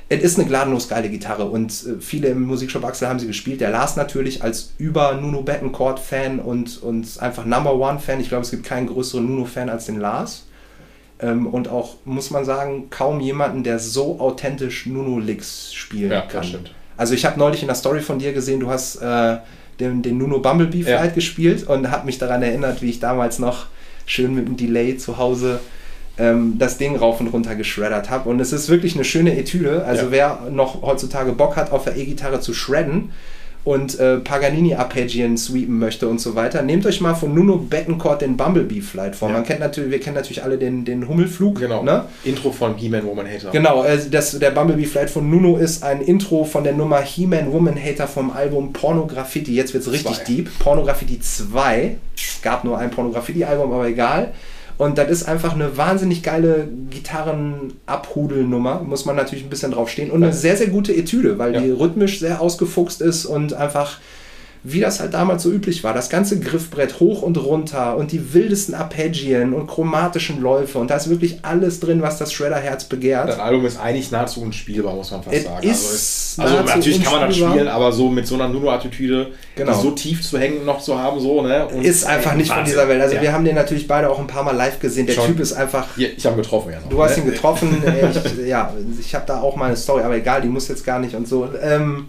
Es 0.08 0.22
ist 0.22 0.38
eine 0.38 0.48
gnadenlos 0.48 0.88
geile 0.88 1.08
Gitarre 1.08 1.46
und 1.46 1.72
äh, 1.72 2.00
viele 2.00 2.28
im 2.28 2.42
Musikshop 2.42 2.84
Axel 2.84 3.08
haben 3.08 3.18
sie 3.18 3.26
gespielt. 3.26 3.60
Der 3.60 3.70
Lars 3.70 3.96
natürlich 3.96 4.42
als 4.42 4.72
über 4.78 5.14
Nuno 5.14 5.42
Bettencourt-Fan 5.42 6.38
und, 6.38 6.80
und 6.82 7.20
einfach 7.20 7.44
Number 7.44 7.74
One-Fan. 7.74 8.20
Ich 8.20 8.28
glaube, 8.28 8.44
es 8.44 8.52
gibt 8.52 8.64
keinen 8.64 8.86
größeren 8.86 9.26
Nuno-Fan 9.26 9.68
als 9.68 9.86
den 9.86 9.98
Lars. 9.98 10.45
Ähm, 11.20 11.46
und 11.46 11.68
auch, 11.68 11.94
muss 12.04 12.30
man 12.30 12.44
sagen, 12.44 12.88
kaum 12.90 13.20
jemanden, 13.20 13.62
der 13.64 13.78
so 13.78 14.20
authentisch 14.20 14.86
Nuno 14.86 15.18
Licks 15.18 15.72
spielen 15.72 16.10
Ja, 16.12 16.20
kann. 16.22 16.44
stimmt. 16.44 16.72
Also 16.98 17.14
ich 17.14 17.24
habe 17.24 17.38
neulich 17.38 17.62
in 17.62 17.68
der 17.68 17.74
Story 17.76 18.00
von 18.00 18.18
dir 18.18 18.32
gesehen, 18.32 18.60
du 18.60 18.68
hast 18.68 18.96
äh, 18.96 19.36
den, 19.80 20.02
den 20.02 20.18
Nuno 20.18 20.38
Bumblebee 20.40 20.78
Ja. 20.80 20.98
Flight 20.98 21.14
gespielt 21.14 21.66
und 21.66 21.90
hat 21.90 22.04
mich 22.04 22.18
daran 22.18 22.42
erinnert, 22.42 22.82
wie 22.82 22.90
ich 22.90 23.00
damals 23.00 23.38
noch 23.38 23.66
schön 24.06 24.34
mit 24.34 24.46
dem 24.46 24.56
Delay 24.56 24.96
zu 24.98 25.16
Hause 25.18 25.60
ähm, 26.18 26.54
das 26.58 26.78
Ding 26.78 26.96
rauf 26.96 27.20
und 27.20 27.28
runter 27.28 27.54
geschreddert 27.54 28.08
habe. 28.10 28.28
Und 28.30 28.40
es 28.40 28.52
ist 28.52 28.68
wirklich 28.70 28.94
eine 28.94 29.04
schöne 29.04 29.36
Etüde. 29.38 29.84
Also 29.84 30.06
Ja. 30.06 30.10
wer 30.10 30.50
noch 30.50 30.80
heutzutage 30.82 31.32
Bock 31.32 31.56
hat, 31.56 31.72
auf 31.72 31.84
der 31.84 31.96
E-Gitarre 31.96 32.40
zu 32.40 32.54
shredden 32.54 33.10
und 33.66 33.98
äh, 33.98 34.18
Paganini-Arpeggien 34.18 35.36
sweepen 35.36 35.80
möchte 35.80 36.06
und 36.08 36.20
so 36.20 36.36
weiter, 36.36 36.62
nehmt 36.62 36.86
euch 36.86 37.00
mal 37.00 37.14
von 37.14 37.34
Nuno 37.34 37.56
Bettencourt 37.56 38.22
den 38.22 38.36
Bumblebee 38.36 38.80
Flight 38.80 39.16
vor. 39.16 39.28
Ja. 39.28 39.34
Man 39.34 39.44
kennt 39.44 39.58
natürlich, 39.58 39.90
wir 39.90 39.98
kennen 39.98 40.14
natürlich 40.14 40.44
alle 40.44 40.56
den, 40.56 40.84
den 40.84 41.08
Hummelflug. 41.08 41.58
Genau. 41.58 41.82
Ne? 41.82 42.04
Intro 42.22 42.52
von 42.52 42.76
He-Man 42.76 43.04
Woman 43.04 43.26
Hater. 43.26 43.50
Genau, 43.50 43.82
äh, 43.82 43.98
das, 44.08 44.38
der 44.38 44.52
Bumblebee 44.52 44.84
Flight 44.84 45.10
von 45.10 45.28
Nuno 45.28 45.56
ist 45.56 45.82
ein 45.82 46.00
Intro 46.00 46.44
von 46.44 46.62
der 46.62 46.74
Nummer 46.74 47.02
He-Man 47.02 47.52
Woman 47.52 47.76
Hater 47.76 48.06
vom 48.06 48.30
Album 48.30 48.72
Pornograffiti. 48.72 49.56
Jetzt 49.56 49.74
wird 49.74 49.84
es 49.84 49.92
richtig 49.92 50.14
Zwei. 50.14 50.24
deep. 50.24 50.58
Pornograffiti 50.60 51.18
2. 51.18 51.96
Es 52.16 52.40
gab 52.42 52.62
nur 52.62 52.78
ein 52.78 52.92
Pornograffiti-Album, 52.92 53.72
aber 53.72 53.88
egal. 53.88 54.32
Und 54.78 54.98
das 54.98 55.10
ist 55.10 55.28
einfach 55.28 55.54
eine 55.54 55.76
wahnsinnig 55.78 56.22
geile 56.22 56.68
Gitarren-Abhudelnummer. 56.90 58.82
Muss 58.82 59.04
man 59.04 59.16
natürlich 59.16 59.44
ein 59.44 59.50
bisschen 59.50 59.72
drauf 59.72 59.88
stehen. 59.88 60.10
Und 60.10 60.22
eine 60.22 60.32
sehr, 60.32 60.56
sehr 60.56 60.68
gute 60.68 60.94
Etüde, 60.94 61.38
weil 61.38 61.54
Ja. 61.54 61.60
die 61.60 61.70
rhythmisch 61.70 62.20
sehr 62.20 62.40
ausgefuchst 62.40 63.00
ist 63.00 63.24
und 63.26 63.54
einfach 63.54 63.98
wie 64.68 64.80
das 64.80 64.98
halt 64.98 65.14
damals 65.14 65.44
so 65.44 65.50
üblich 65.52 65.84
war. 65.84 65.94
Das 65.94 66.10
ganze 66.10 66.40
Griffbrett 66.40 66.98
hoch 66.98 67.22
und 67.22 67.36
runter 67.38 67.96
und 67.96 68.10
die 68.10 68.34
wildesten 68.34 68.74
Arpeggien 68.74 69.52
und 69.52 69.68
chromatischen 69.68 70.40
Läufe 70.40 70.78
und 70.78 70.90
da 70.90 70.96
ist 70.96 71.08
wirklich 71.08 71.38
alles 71.42 71.78
drin, 71.78 72.02
was 72.02 72.18
das 72.18 72.32
Shredder-Herz 72.32 72.84
begehrt. 72.84 73.28
Das 73.28 73.38
Album 73.38 73.64
ist 73.64 73.78
eigentlich 73.78 74.10
nahezu 74.10 74.40
unspielbar, 74.42 74.94
muss 74.94 75.10
man 75.12 75.22
fast 75.22 75.36
Es 75.36 75.44
sagen. 75.44 75.68
ist 75.68 76.40
also, 76.40 76.56
also 76.56 76.68
natürlich 76.68 77.02
kann 77.04 77.12
man 77.20 77.28
das 77.28 77.36
spielen, 77.36 77.68
aber 77.68 77.92
so 77.92 78.08
mit 78.08 78.26
so 78.26 78.34
einer 78.34 78.48
Nuno-Attitüde, 78.48 79.28
Genau. 79.54 79.72
so 79.80 79.92
tief 79.92 80.22
zu 80.22 80.38
hängen 80.38 80.64
noch 80.64 80.80
zu 80.80 80.98
haben, 80.98 81.18
so, 81.20 81.42
ne? 81.42 81.66
Und 81.68 81.82
ist 81.84 82.04
einfach 82.04 82.34
nicht 82.34 82.48
von 82.48 82.58
Wahnsinn. 82.58 82.74
dieser 82.74 82.88
Welt. 82.88 83.00
Also 83.00 83.14
Ja. 83.16 83.22
wir 83.22 83.32
haben 83.32 83.44
den 83.44 83.54
natürlich 83.54 83.86
beide 83.86 84.10
auch 84.10 84.18
ein 84.18 84.26
paar 84.26 84.42
Mal 84.42 84.54
live 84.56 84.80
gesehen. 84.80 85.06
Der 85.06 85.14
Schon. 85.14 85.26
Typ 85.28 85.40
ist 85.40 85.52
einfach 85.52 85.86
Hier, 85.96 86.10
ich 86.16 86.26
habe 86.26 86.36
ihn 86.36 86.42
getroffen, 86.42 86.72
ja. 86.72 86.80
noch, 86.80 86.88
Du 86.88 87.02
hast 87.02 87.16
ne? 87.16 87.22
ihn 87.24 87.30
getroffen. 87.30 87.82
äh, 87.86 88.10
ich, 88.10 88.46
ja, 88.48 88.72
ich 89.00 89.14
habe 89.14 89.24
da 89.26 89.40
auch 89.40 89.56
mal 89.56 89.66
eine 89.66 89.76
Story, 89.76 90.02
aber 90.02 90.16
egal, 90.16 90.42
die 90.42 90.48
muss 90.48 90.68
jetzt 90.68 90.84
gar 90.84 90.98
nicht 90.98 91.14
und 91.14 91.26
so. 91.28 91.48
Ähm, 91.62 92.08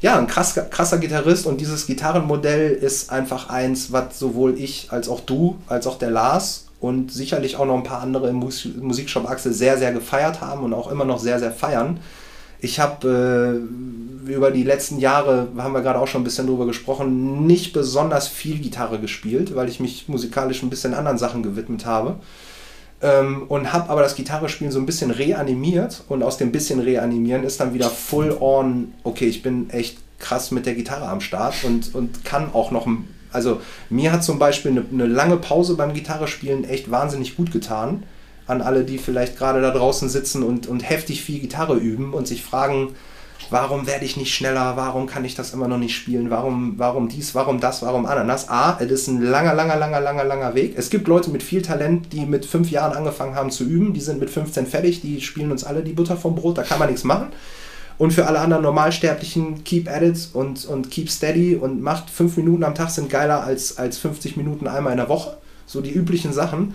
ja, 0.00 0.18
ein 0.18 0.26
krass, 0.26 0.58
krasser 0.70 0.98
Gitarrist 0.98 1.46
und 1.46 1.60
dieses 1.60 1.86
Gitarrenmodell 1.86 2.70
ist 2.70 3.10
einfach 3.10 3.50
eins, 3.50 3.92
was 3.92 4.18
sowohl 4.18 4.58
ich 4.58 4.88
als 4.90 5.08
auch 5.08 5.20
du, 5.20 5.58
als 5.66 5.86
auch 5.86 5.98
der 5.98 6.10
Lars 6.10 6.66
und 6.80 7.12
sicherlich 7.12 7.56
auch 7.56 7.66
noch 7.66 7.76
ein 7.76 7.82
paar 7.82 8.00
andere 8.00 8.28
im 8.28 8.36
Mus 8.36 8.66
Musikshop 8.80 9.28
Axel 9.28 9.52
sehr, 9.52 9.78
sehr 9.78 9.92
gefeiert 9.92 10.40
haben 10.40 10.64
und 10.64 10.72
auch 10.72 10.90
immer 10.90 11.04
noch 11.04 11.18
sehr, 11.18 11.38
sehr 11.38 11.52
feiern. 11.52 12.00
Ich 12.62 12.80
habe 12.80 13.62
äh, 14.26 14.30
über 14.30 14.50
die 14.50 14.64
letzten 14.64 14.98
Jahre, 14.98 15.48
haben 15.58 15.72
wir 15.72 15.82
gerade 15.82 15.98
auch 15.98 16.08
schon 16.08 16.22
ein 16.22 16.24
bisschen 16.24 16.46
drüber 16.46 16.66
gesprochen, 16.66 17.46
nicht 17.46 17.72
besonders 17.72 18.28
viel 18.28 18.58
Gitarre 18.58 18.98
gespielt, 18.98 19.54
weil 19.54 19.68
ich 19.68 19.80
mich 19.80 20.08
musikalisch 20.08 20.62
ein 20.62 20.70
bisschen 20.70 20.94
anderen 20.94 21.18
Sachen 21.18 21.42
gewidmet 21.42 21.86
habe. 21.86 22.16
Ähm, 23.02 23.44
und 23.48 23.72
habe 23.72 23.88
aber 23.88 24.02
das 24.02 24.14
Gitarrespielen 24.14 24.72
so 24.72 24.78
ein 24.78 24.86
bisschen 24.86 25.10
reanimiert 25.10 26.04
und 26.08 26.22
aus 26.22 26.36
dem 26.36 26.52
bisschen 26.52 26.80
reanimieren 26.80 27.44
ist 27.44 27.58
dann 27.60 27.72
wieder 27.72 27.88
full 27.88 28.36
on, 28.38 28.92
okay, 29.04 29.26
ich 29.26 29.42
bin 29.42 29.70
echt 29.70 29.98
krass 30.18 30.50
mit 30.50 30.66
der 30.66 30.74
Gitarre 30.74 31.08
am 31.08 31.22
Start 31.22 31.64
und, 31.64 31.94
und 31.94 32.24
kann 32.24 32.52
auch 32.52 32.70
noch, 32.70 32.86
also 33.32 33.60
mir 33.88 34.12
hat 34.12 34.22
zum 34.22 34.38
Beispiel 34.38 34.72
eine, 34.72 34.84
eine 34.92 35.06
lange 35.06 35.38
Pause 35.38 35.76
beim 35.76 35.94
Gitarrespielen 35.94 36.64
echt 36.64 36.90
wahnsinnig 36.90 37.36
gut 37.36 37.52
getan. 37.52 38.02
An 38.46 38.62
alle, 38.62 38.84
die 38.84 38.98
vielleicht 38.98 39.38
gerade 39.38 39.62
da 39.62 39.70
draußen 39.70 40.08
sitzen 40.08 40.42
und, 40.42 40.66
und 40.66 40.88
heftig 40.88 41.22
viel 41.22 41.38
Gitarre 41.38 41.76
üben 41.76 42.12
und 42.12 42.26
sich 42.26 42.42
fragen, 42.42 42.94
warum 43.48 43.86
werde 43.86 44.04
ich 44.04 44.16
nicht 44.16 44.34
schneller, 44.34 44.76
warum 44.76 45.06
kann 45.06 45.24
ich 45.24 45.34
das 45.34 45.52
immer 45.52 45.68
noch 45.68 45.78
nicht 45.78 45.96
spielen, 45.96 46.30
warum, 46.30 46.74
warum 46.76 47.08
dies, 47.08 47.34
warum 47.34 47.60
das, 47.60 47.82
warum 47.82 48.06
Ananas. 48.06 48.48
A, 48.48 48.76
es 48.78 48.90
ist 48.90 49.08
ein 49.08 49.22
langer, 49.22 49.54
langer, 49.54 49.76
langer, 49.76 50.00
langer, 50.00 50.24
langer 50.24 50.54
Weg. 50.54 50.74
Es 50.76 50.90
gibt 50.90 51.08
Leute 51.08 51.30
mit 51.30 51.42
viel 51.42 51.62
Talent, 51.62 52.12
die 52.12 52.26
mit 52.26 52.44
fünf 52.44 52.70
Jahren 52.70 52.96
angefangen 52.96 53.34
haben 53.34 53.50
zu 53.50 53.64
üben, 53.64 53.94
die 53.94 54.00
sind 54.00 54.20
mit 54.20 54.30
15 54.30 54.66
fertig, 54.66 55.00
die 55.00 55.20
spielen 55.20 55.50
uns 55.50 55.64
alle 55.64 55.82
die 55.82 55.92
Butter 55.92 56.16
vom 56.16 56.34
Brot, 56.34 56.58
da 56.58 56.62
kann 56.62 56.78
man 56.78 56.88
nichts 56.88 57.04
machen. 57.04 57.28
Und 58.00 58.12
für 58.12 58.26
alle 58.26 58.38
anderen 58.38 58.62
Normalsterblichen, 58.62 59.62
keep 59.62 59.90
at 59.90 60.02
it 60.02 60.30
und, 60.32 60.64
und 60.64 60.90
keep 60.90 61.10
steady 61.10 61.54
und 61.54 61.82
macht 61.82 62.08
fünf 62.08 62.36
Minuten 62.38 62.64
am 62.64 62.74
Tag 62.74 62.88
sind 62.90 63.10
geiler 63.10 63.44
als, 63.44 63.76
als 63.76 63.98
50 63.98 64.38
Minuten 64.38 64.66
einmal 64.66 64.92
in 64.92 64.98
der 64.98 65.10
Woche. 65.10 65.36
So 65.66 65.82
die 65.82 65.92
üblichen 65.92 66.32
Sachen. 66.32 66.74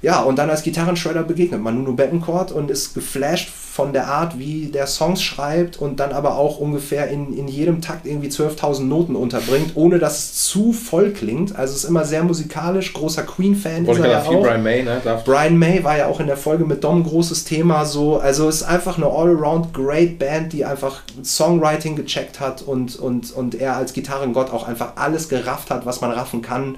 Ja, 0.00 0.20
und 0.22 0.38
dann 0.38 0.48
als 0.48 0.62
Gitarrenschredder 0.62 1.24
begegnet 1.24 1.60
man 1.60 1.82
Nuno 1.82 1.92
Bettencourt 1.92 2.52
und 2.52 2.70
ist 2.70 2.94
geflasht 2.94 3.50
von 3.50 3.92
der 3.92 4.06
Art, 4.06 4.38
wie 4.38 4.66
der 4.66 4.86
Songs 4.86 5.22
schreibt 5.22 5.76
und 5.76 5.98
dann 5.98 6.12
aber 6.12 6.36
auch 6.36 6.58
ungefähr 6.58 7.08
in, 7.08 7.36
in 7.36 7.48
jedem 7.48 7.80
Takt 7.80 8.06
irgendwie 8.06 8.28
12.000 8.28 8.82
Noten 8.82 9.16
unterbringt, 9.16 9.72
ohne 9.74 9.98
dass 9.98 10.18
es 10.18 10.44
zu 10.44 10.72
voll 10.72 11.10
klingt. 11.10 11.56
Also 11.56 11.74
es 11.74 11.84
ist 11.84 11.90
immer 11.90 12.04
sehr 12.04 12.22
musikalisch, 12.22 12.92
großer 12.92 13.22
Queen-Fan 13.22 13.86
ist 13.86 13.98
er 13.98 14.10
ja 14.10 14.22
auch. 14.22 14.42
Brian 14.42 14.62
May, 14.62 14.82
ne? 14.82 15.00
Darf 15.02 15.24
Brian 15.24 15.56
May 15.56 15.82
war 15.82 15.96
ja 15.96 16.06
auch 16.06 16.20
in 16.20 16.26
der 16.26 16.36
Folge 16.36 16.64
mit 16.64 16.82
Dom 16.84 17.00
ein 17.00 17.04
großes 17.04 17.44
Thema 17.44 17.84
so. 17.84 18.18
Also 18.18 18.48
es 18.48 18.56
ist 18.56 18.62
einfach 18.64 18.96
eine 18.96 19.06
all-around 19.06 19.74
great 19.74 20.18
Band, 20.18 20.52
die 20.52 20.64
einfach 20.64 21.02
Songwriting 21.24 21.96
gecheckt 21.96 22.40
hat 22.40 22.62
und, 22.62 22.96
und, 22.96 23.32
und 23.32 23.56
er 23.56 23.76
als 23.76 23.92
Gitarrengott 23.92 24.50
auch 24.50 24.66
einfach 24.66 24.92
alles 24.96 25.28
gerafft 25.28 25.70
hat, 25.70 25.86
was 25.86 26.00
man 26.00 26.12
raffen 26.12 26.42
kann. 26.42 26.76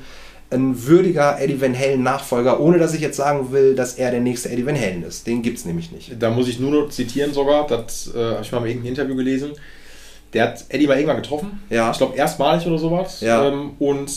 Ein 0.52 0.86
würdiger 0.86 1.40
Eddie 1.40 1.60
Van 1.60 1.78
Halen 1.78 2.02
Nachfolger, 2.02 2.58
ohne 2.58 2.78
dass 2.78 2.92
ich 2.92 3.00
jetzt 3.00 3.16
sagen 3.16 3.52
will, 3.52 3.74
dass 3.76 3.94
er 3.94 4.10
der 4.10 4.20
nächste 4.20 4.50
Eddie 4.50 4.66
Van 4.66 4.78
Halen 4.78 5.04
ist. 5.04 5.26
Den 5.26 5.42
gibt 5.42 5.58
es 5.58 5.64
nämlich 5.64 5.92
nicht. 5.92 6.20
Da 6.20 6.30
muss 6.30 6.48
ich 6.48 6.58
nur 6.58 6.72
noch 6.72 6.90
zitieren 6.90 7.32
sogar, 7.32 7.66
das 7.66 8.12
äh, 8.14 8.18
habe 8.18 8.42
ich 8.42 8.52
mal 8.52 8.58
in 8.58 8.66
irgendeinem 8.66 8.86
Interview 8.86 9.16
gelesen. 9.16 9.52
Der 10.32 10.48
hat 10.48 10.64
Eddie 10.68 10.86
mal 10.86 10.96
irgendwann 10.96 11.22
getroffen. 11.22 11.62
Ja. 11.70 11.90
Ich 11.90 11.98
glaube 11.98 12.16
erstmalig 12.16 12.66
oder 12.66 12.78
sowas. 12.78 13.20
Ja. 13.20 13.48
Ähm, 13.48 13.72
und 13.78 14.10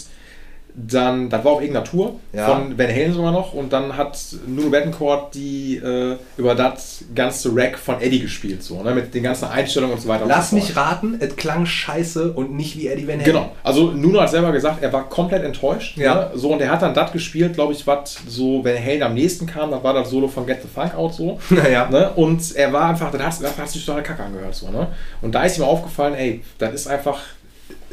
dann, 0.76 1.30
das 1.30 1.44
war 1.45 1.54
auf 1.54 1.62
irgendeiner 1.62 1.86
Tour 1.86 2.20
Ja. 2.32 2.48
von 2.48 2.78
Van 2.78 2.88
Halen 2.88 3.14
sogar 3.14 3.32
noch. 3.32 3.54
Und 3.54 3.72
dann 3.72 3.95
hat 3.95 4.18
Nuno 4.48 4.70
Bettencourt 4.70 5.36
die 5.36 5.76
äh, 5.78 6.18
über 6.38 6.56
das 6.56 7.04
ganze 7.14 7.56
Rack 7.56 7.78
von 7.78 8.02
Eddie 8.02 8.22
gespielt, 8.22 8.64
so, 8.64 8.82
ne? 8.82 8.94
mit 8.95 9.14
den 9.14 9.24
ganzen 9.24 9.45
Einstellungen 9.50 9.95
und 9.95 10.02
so 10.02 10.08
weiter. 10.10 10.26
Lass 10.28 10.50
so 10.50 10.56
mich 10.56 10.76
raten, 10.76 11.18
es 11.20 11.36
klang 11.36 11.66
scheiße 11.66 12.32
und 12.32 12.54
nicht 12.54 12.78
wie 12.78 12.88
Eddie 12.88 13.08
Van 13.08 13.16
Halen. 13.16 13.26
Genau. 13.26 13.52
Also 13.64 13.91
Nuno 13.91 14.22
hat 14.22 14.32
selber 14.32 14.52
gesagt, 14.52 14.82
er 14.82 14.91
war 14.91 15.08
komplett 15.10 15.44
enttäuscht. 15.44 15.98
Ja. 15.98 16.16
Ne? 16.16 16.32
So, 16.36 16.52
und 16.54 16.62
er 16.62 16.72
hat 16.72 16.82
dann 16.82 16.94
das 16.94 17.12
gespielt, 17.12 17.54
glaube 17.54 17.74
ich, 17.74 17.86
was 17.86 18.18
so 18.28 18.66
Van 18.66 18.78
Halen 18.78 19.04
am 19.04 19.14
nächsten 19.14 19.45
kam. 19.45 19.70
Das 19.72 19.84
war 19.84 19.94
das 19.94 20.10
Solo 20.10 20.28
von 20.28 20.45
Get 20.48 20.62
the 20.64 20.68
Funk 20.68 20.95
Out 20.95 21.14
so. 21.14 21.40
Naja. 21.50 21.88
Ne? 21.90 22.10
Und 22.16 22.56
er 22.56 22.74
war 22.74 22.90
einfach, 22.90 23.12
das 23.12 23.22
hat, 23.22 23.44
das 23.44 23.58
hat 23.58 23.70
sich 23.70 23.86
total 23.86 24.02
kacke 24.02 24.24
angehört. 24.24 24.56
So, 24.56 24.70
ne? 24.72 24.88
Und 25.22 25.34
da 25.36 25.44
ist 25.44 25.58
ihm 25.58 25.64
aufgefallen, 25.64 26.16
ey, 26.16 26.44
das 26.58 26.74
ist 26.74 26.88
einfach, 26.88 27.20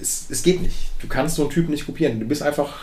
es, 0.01 0.26
es 0.28 0.42
geht 0.42 0.62
nicht. 0.62 0.76
Du 1.01 1.09
kannst 1.09 1.36
so 1.36 1.42
einen 1.42 1.51
Typen 1.51 1.70
nicht 1.70 1.86
kopieren. 1.86 2.20
Du 2.20 2.26
bist 2.26 2.42
einfach, 2.42 2.74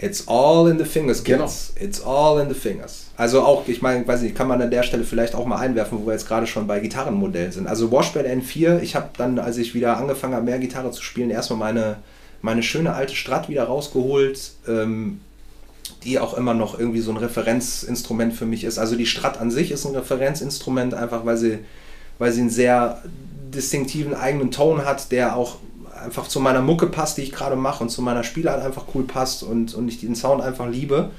It's 0.00 0.28
all 0.28 0.70
in 0.70 0.78
the 0.78 0.84
fingers, 0.84 1.24
Genau. 1.24 1.44
kids. 1.44 1.72
It's 1.80 2.00
all 2.00 2.40
in 2.40 2.48
the 2.48 2.54
fingers. 2.54 3.06
Also 3.16 3.42
auch, 3.42 3.66
ich 3.66 3.82
meine, 3.82 4.06
weiß 4.06 4.22
nicht, 4.22 4.36
kann 4.36 4.46
man 4.46 4.62
an 4.62 4.70
der 4.70 4.84
Stelle 4.84 5.02
vielleicht 5.02 5.34
auch 5.34 5.44
mal 5.44 5.58
einwerfen, 5.58 5.98
wo 6.00 6.06
wir 6.06 6.12
jetzt 6.12 6.28
gerade 6.28 6.46
schon 6.46 6.68
bei 6.68 6.78
Gitarrenmodellen 6.78 7.50
sind. 7.50 7.66
Also 7.66 7.90
Washbed 7.90 8.24
N4, 8.24 8.80
ich 8.80 8.94
habe 8.94 9.08
dann, 9.16 9.40
als 9.40 9.56
ich 9.56 9.74
wieder 9.74 9.96
angefangen 9.96 10.34
habe, 10.34 10.44
mehr 10.44 10.60
Gitarre 10.60 10.92
zu 10.92 11.02
spielen, 11.02 11.30
erstmal 11.30 11.58
meine, 11.58 11.96
meine 12.42 12.62
schöne 12.62 12.94
alte 12.94 13.16
Strat 13.16 13.48
wieder 13.48 13.64
rausgeholt, 13.64 14.52
ähm, 14.68 15.20
die 16.04 16.20
auch 16.20 16.34
immer 16.34 16.54
noch 16.54 16.78
irgendwie 16.78 17.00
so 17.00 17.10
ein 17.10 17.16
Referenzinstrument 17.16 18.34
für 18.34 18.46
mich 18.46 18.62
ist. 18.62 18.78
Also 18.78 18.94
die 18.94 19.06
Strat 19.06 19.40
an 19.40 19.50
sich 19.50 19.72
ist 19.72 19.84
ein 19.84 19.96
Referenzinstrument, 19.96 20.94
einfach 20.94 21.26
weil 21.26 21.36
sie, 21.36 21.58
weil 22.20 22.30
sie 22.30 22.42
einen 22.42 22.50
sehr 22.50 23.02
distinktiven 23.52 24.14
eigenen 24.14 24.52
Ton 24.52 24.84
hat, 24.84 25.10
der 25.10 25.34
auch 25.34 25.56
einfach 26.04 26.28
zu 26.28 26.40
meiner 26.40 26.62
Mucke 26.62 26.86
passt, 26.86 27.18
die 27.18 27.22
ich 27.22 27.32
gerade 27.32 27.56
mache 27.56 27.82
und 27.82 27.90
zu 27.90 28.02
meiner 28.02 28.24
Spielart 28.24 28.62
einfach 28.62 28.84
cool 28.94 29.04
passt 29.04 29.42
und, 29.42 29.74
und 29.74 29.88
ich 29.88 30.00
den 30.00 30.14
Sound 30.14 30.42
einfach 30.42 30.68
liebe. 30.68 31.10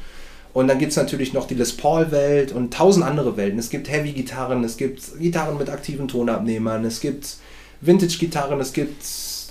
Und 0.54 0.68
dann 0.68 0.80
gibt 0.80 0.92
es 0.92 0.98
natürlich 0.98 1.34
noch 1.34 1.48
die 1.48 1.54
Les 1.54 1.78
Paul-Welt 1.78 2.52
und 2.52 2.74
tausend 2.74 3.06
andere 3.06 3.38
Welten. 3.38 3.60
Es 3.60 3.70
gibt 3.70 3.90
Heavy-Gitarren, 3.90 4.64
es 4.64 4.78
gibt 4.78 5.20
Gitarren 5.20 5.58
mit 5.58 5.70
aktiven 5.70 6.08
Tonabnehmern, 6.08 6.84
es 6.86 7.02
gibt 7.02 7.38
Vintage-Gitarren, 7.82 8.60
es 8.60 8.74
gibt 8.74 9.04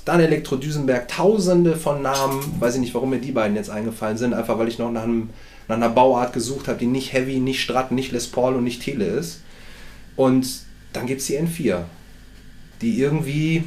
dann 0.04 0.20
Elektro 0.20 0.56
Düsenberg, 0.56 1.06
tausende 1.08 1.76
von 1.76 2.02
Namen. 2.02 2.40
Weiß 2.58 2.74
ich 2.74 2.80
nicht, 2.80 2.94
warum 2.94 3.10
mir 3.10 3.20
die 3.20 3.32
beiden 3.32 3.56
jetzt 3.56 3.70
eingefallen 3.70 4.16
sind, 4.16 4.34
einfach 4.34 4.58
weil 4.58 4.68
ich 4.68 4.78
noch 4.78 4.90
nach, 4.90 5.04
einem, 5.04 5.30
nach 5.68 5.76
einer 5.76 5.90
Bauart 5.90 6.32
gesucht 6.32 6.66
habe, 6.66 6.78
die 6.78 6.86
nicht 6.86 7.12
Heavy, 7.12 7.38
nicht 7.38 7.60
Strat, 7.60 7.92
nicht 7.92 8.10
Les 8.10 8.26
Paul 8.26 8.56
und 8.56 8.64
nicht 8.64 8.82
Tele 8.82 9.04
ist. 9.04 9.42
Und 10.16 10.62
dann 10.92 11.06
gibt 11.06 11.20
es 11.20 11.26
die 11.28 11.38
N4, 11.38 11.82
die 12.80 12.98
irgendwie 12.98 13.64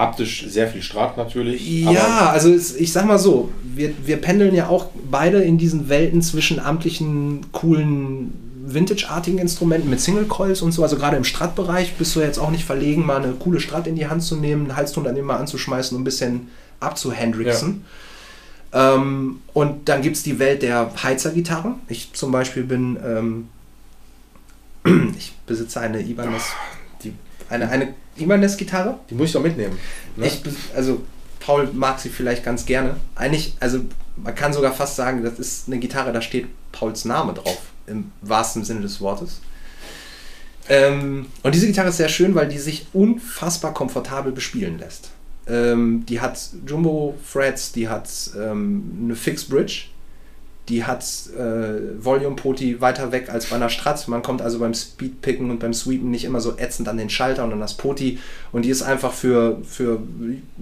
haptisch 0.00 0.46
sehr 0.48 0.66
viel 0.66 0.82
Strat 0.82 1.16
natürlich. 1.16 1.68
Ja, 1.84 2.30
also 2.30 2.52
es, 2.52 2.74
ich 2.74 2.92
sag 2.92 3.04
mal 3.04 3.18
so, 3.18 3.50
wir, 3.62 3.92
wir 4.04 4.16
pendeln 4.16 4.54
ja 4.54 4.68
auch 4.68 4.86
beide 5.10 5.42
in 5.42 5.58
diesen 5.58 5.88
Welten 5.88 6.22
zwischen 6.22 6.58
amtlichen, 6.58 7.52
coolen, 7.52 8.32
Vintage-artigen 8.66 9.38
Instrumenten 9.38 9.90
mit 9.90 10.00
Single 10.00 10.24
Coils 10.24 10.62
und 10.62 10.72
so. 10.72 10.82
Also 10.82 10.96
gerade 10.96 11.16
im 11.16 11.24
Strat-Bereich 11.24 11.94
bist 11.94 12.16
du 12.16 12.20
jetzt 12.20 12.38
auch 12.38 12.50
nicht 12.50 12.64
verlegen, 12.64 13.04
mal 13.04 13.22
eine 13.22 13.32
coole 13.32 13.60
Strat 13.60 13.86
in 13.86 13.96
die 13.96 14.06
Hand 14.06 14.22
zu 14.22 14.36
nehmen, 14.36 14.64
einen 14.64 14.76
Halston 14.76 15.04
daneben 15.04 15.26
mal 15.26 15.36
anzuschmeißen 15.36 15.96
und 15.96 16.02
ein 16.02 16.04
bisschen 16.04 16.48
abzuhendrixen. 16.80 17.84
Ähm, 18.72 19.40
und 19.52 19.88
dann 19.88 20.02
gibt 20.02 20.16
es 20.16 20.22
die 20.22 20.38
Welt 20.38 20.62
der 20.62 20.90
Heizer-Gitarren. 21.02 21.76
Ich 21.88 22.12
zum 22.12 22.32
Beispiel 22.32 22.62
bin, 22.62 22.98
ähm, 23.04 23.48
ich 25.18 25.32
besitze 25.46 25.80
eine 25.80 26.00
Ibanez, 26.00 26.52
Die, 27.02 27.12
eine, 27.48 27.68
eine 27.68 27.94
Ibanez-Gitarre. 28.20 28.98
die 29.08 29.14
muss 29.14 29.28
ich 29.28 29.32
doch 29.32 29.42
mitnehmen. 29.42 29.78
Ne? 30.16 30.26
Ich, 30.26 30.42
also 30.74 31.00
Paul 31.40 31.68
mag 31.72 31.98
sie 31.98 32.08
vielleicht 32.08 32.44
ganz 32.44 32.66
gerne. 32.66 32.96
Eigentlich, 33.14 33.54
also 33.60 33.80
man 34.16 34.34
kann 34.34 34.52
sogar 34.52 34.72
fast 34.72 34.96
sagen, 34.96 35.22
das 35.24 35.38
ist 35.38 35.66
eine 35.66 35.78
Gitarre, 35.78 36.12
da 36.12 36.20
steht 36.22 36.46
Pauls 36.72 37.04
Name 37.04 37.32
drauf, 37.34 37.62
im 37.86 38.12
wahrsten 38.20 38.64
Sinne 38.64 38.80
des 38.82 39.00
Wortes. 39.00 39.40
Ähm, 40.68 41.26
und 41.42 41.54
diese 41.54 41.66
Gitarre 41.66 41.88
ist 41.88 41.96
sehr 41.96 42.08
schön, 42.08 42.34
weil 42.34 42.48
die 42.48 42.58
sich 42.58 42.86
unfassbar 42.92 43.74
komfortabel 43.74 44.32
bespielen 44.32 44.78
lässt. 44.78 45.10
Ähm, 45.48 46.04
die 46.06 46.20
hat 46.20 46.38
Jumbo 46.66 47.16
Frets, 47.24 47.72
die 47.72 47.88
hat 47.88 48.08
ähm, 48.38 49.00
eine 49.04 49.16
Fixed 49.16 49.48
Bridge, 49.48 49.86
die 50.70 50.84
hat 50.84 51.04
äh, 51.36 52.02
Volume 52.02 52.36
Poti 52.36 52.80
weiter 52.80 53.10
weg 53.10 53.28
als 53.28 53.46
bei 53.46 53.56
einer 53.56 53.68
Strat. 53.68 54.06
Man 54.08 54.22
kommt 54.22 54.40
also 54.40 54.60
beim 54.60 54.72
Speedpicken 54.72 55.50
und 55.50 55.58
beim 55.58 55.74
Sweepen 55.74 56.10
nicht 56.10 56.24
immer 56.24 56.40
so 56.40 56.56
ätzend 56.56 56.88
an 56.88 56.96
den 56.96 57.10
Schalter 57.10 57.44
und 57.44 57.52
an 57.52 57.60
das 57.60 57.74
Poti. 57.74 58.18
Und 58.52 58.64
die 58.64 58.70
ist 58.70 58.82
einfach 58.82 59.12
für, 59.12 59.58
für 59.64 59.98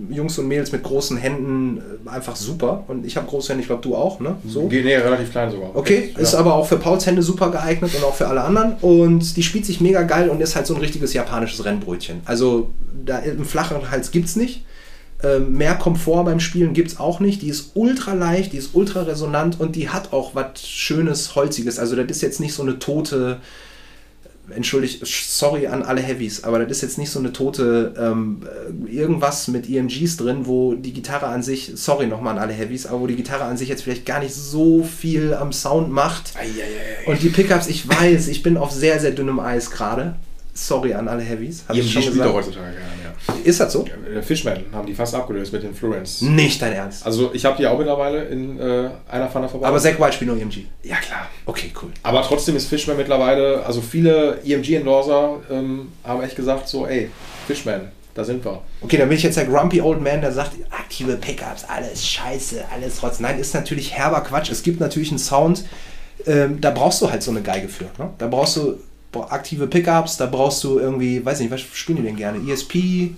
Jungs 0.09 0.39
und 0.39 0.49
Mädels 0.49 0.73
mit 0.73 0.83
großen 0.83 1.19
Händen 1.19 1.83
äh, 2.07 2.09
einfach 2.09 2.37
super. 2.37 2.85
Und 2.89 3.05
ich 3.05 3.17
habe 3.17 3.27
große 3.27 3.51
Hände, 3.51 3.61
ich 3.61 3.69
glaube 3.69 3.83
du 3.83 3.95
auch, 3.95 4.19
ne? 4.19 4.37
So. 4.47 4.67
Nee, 4.69 4.97
relativ 4.97 5.31
klein 5.31 5.51
sogar. 5.51 5.77
Okay, 5.77 6.15
ist 6.17 6.33
ja. 6.33 6.39
aber 6.39 6.55
auch 6.55 6.67
für 6.67 6.79
Pauls 6.79 7.07
Hände 7.07 7.23
super 7.23 7.51
geeignet 7.51 7.95
und 7.95 8.03
auch 8.03 8.15
für 8.15 8.29
alle 8.29 8.43
anderen. 8.43 8.75
Und 8.81 9.37
die 9.37 9.43
spielt 9.43 9.67
sich 9.67 9.81
mega 9.83 10.03
geil 10.03 10.31
und 10.31 10.41
ist 10.41 10.57
halt 10.57 10.67
so 10.67 10.75
ein 10.75 10.81
richtiges 10.81 11.13
japanisches 11.13 11.65
Rennbrötchen. 11.65 12.23
Also 12.25 12.71
da 13.05 13.19
im 13.19 13.45
flachen 13.45 13.91
Hals 13.91 14.11
gibt 14.11 14.27
es 14.27 14.37
nicht. 14.37 14.65
Ähm, 15.21 15.55
mehr 15.55 15.75
Komfort 15.75 16.25
beim 16.25 16.39
Spielen 16.39 16.75
gibt 16.75 16.93
es 16.93 17.01
auch 17.01 17.19
nicht. 17.19 17.43
Die 17.43 17.49
ist 17.49 17.73
ultra 17.75 18.15
leicht, 18.15 18.53
die 18.53 18.57
ist 18.59 18.75
ultra 18.75 19.03
resonant 19.03 19.59
und 19.59 19.75
die 19.75 19.89
hat 19.89 20.13
auch 20.13 20.35
was 20.37 20.65
Schönes, 20.65 21.35
Holziges. 21.35 21.79
Also 21.81 21.97
das 21.97 22.07
ist 22.07 22.23
jetzt 22.23 22.39
nicht 22.39 22.55
so 22.55 22.63
eine 22.63 22.79
tote, 22.79 23.41
entschuldigt, 24.49 25.05
sorry 25.05 25.67
an 25.67 25.83
alle 25.83 26.01
Heavies, 26.01 26.45
aber 26.45 26.61
das 26.61 26.71
ist 26.71 26.83
jetzt 26.83 26.99
nicht 26.99 27.11
so 27.11 27.19
eine 27.19 27.33
tote 27.33 27.95
ähm, 27.99 28.43
irgendwas 28.87 29.49
mit 29.49 29.69
EMGs 29.69 30.19
drin, 30.19 30.47
wo 30.47 30.75
die 30.75 30.93
Gitarre 30.93 31.27
an 31.27 31.43
sich, 31.43 31.73
sorry 31.75 32.07
nochmal 32.07 32.37
an 32.37 32.43
alle 32.43 32.53
Heavies, 32.53 32.87
aber 32.87 33.01
wo 33.01 33.07
die 33.09 33.17
Gitarre 33.17 33.45
an 33.45 33.57
sich 33.57 33.69
jetzt 33.69 33.83
vielleicht 33.83 34.07
gar 34.07 34.21
nicht 34.21 34.35
so 34.35 34.85
viel 34.85 35.35
am 35.35 35.53
Sound 35.53 35.91
macht. 35.91 36.35
Ei, 36.37 36.43
ei, 36.43 36.45
ei, 36.47 37.07
ei. 37.07 37.11
Und 37.11 37.23
die 37.23 37.31
Pickups, 37.31 37.67
ich 37.67 37.89
weiß, 37.89 38.29
ich 38.29 38.45
bin 38.45 38.57
auf 38.57 38.71
sehr, 38.71 39.01
sehr 39.01 39.11
dünnem 39.11 39.41
Eis 39.41 39.73
gerade. 39.73 40.15
Sorry 40.55 40.95
an 40.95 41.09
alle 41.09 41.23
Heavies. 41.23 41.65
EMG 41.69 42.03
spielt 42.03 42.23
auch 42.23 42.35
heutzutage 42.35 42.69
nicht 42.69 42.98
Ist 43.45 43.61
das 43.61 43.73
so? 43.73 43.85
Fishman 44.23 44.65
haben 44.73 44.87
die 44.87 44.95
fast 44.95 45.15
abgelöst 45.15 45.53
mit 45.53 45.63
den 45.63 45.75
Florence. 45.75 46.23
Nicht 46.23 46.61
dein 46.61 46.73
Ernst. 46.73 47.07
Also 47.07 47.31
ich 47.33 47.45
habe 47.45 47.57
die 47.57 47.67
auch 47.67 47.79
mittlerweile 47.79 48.25
in 48.25 48.59
äh, 48.59 48.91
einer 49.09 49.29
Pfanne 49.29 49.49
verbaut. 49.49 49.69
Aber 49.69 49.79
Zack 49.79 50.01
White 50.01 50.13
spielt 50.15 50.31
nur 50.31 50.41
EMG. 50.41 50.67
ja 50.83 50.97
klar. 50.97 51.29
Okay, 51.47 51.73
cool. 51.83 51.91
Aber 52.03 52.23
trotzdem 52.23 52.57
ist 52.57 52.67
Fishman 52.69 52.97
mittlerweile, 52.97 53.65
also 53.65 53.81
viele 53.81 54.39
EMG-Endorser 54.45 55.41
ähm, 55.51 55.93
haben 56.05 56.23
echt 56.23 56.37
gesagt 56.37 56.69
so, 56.69 56.87
ey, 56.87 57.11
Fishman, 57.47 57.91
da 58.15 58.25
sind 58.25 58.45
wir. 58.45 58.63
Okay, 58.81 58.97
dann 58.97 59.09
bin 59.09 59.17
ich 59.17 59.23
jetzt 59.23 59.37
der 59.37 59.45
grumpy 59.47 59.81
old 59.81 60.03
man, 60.03 60.21
der 60.21 60.33
sagt, 60.33 60.53
aktive 60.71 61.17
Pickups, 61.17 61.65
alles 61.65 62.07
scheiße, 62.07 62.65
alles 62.73 63.03
rotz. 63.03 63.21
Nein, 63.21 63.39
ist 63.39 63.55
natürlich 63.55 63.95
herber 63.97 64.21
Quatsch. 64.23 64.51
Es 64.51 64.63
gibt 64.63 64.81
natürlich 64.81 65.11
einen 65.11 65.19
Sound, 65.19 65.65
ähm, 66.27 66.61
da 66.61 66.71
brauchst 66.71 67.01
du 67.01 67.11
halt 67.11 67.23
so 67.23 67.31
eine 67.31 67.43
Geige 67.43 67.69
für. 67.69 67.85
Ne? 67.99 68.11
Da 68.19 68.27
brauchst 68.27 68.57
du 68.57 68.79
aktive 69.31 69.67
Pickups, 69.67 70.17
da 70.17 70.27
brauchst 70.27 70.63
du 70.65 70.79
irgendwie, 70.79 71.25
weiß 71.25 71.41
nicht, 71.41 71.51
was 71.51 71.61
spielen 71.61 71.97
die 71.99 72.05
denn 72.05 72.17
gerne? 72.17 72.39
ESP? 72.51 73.13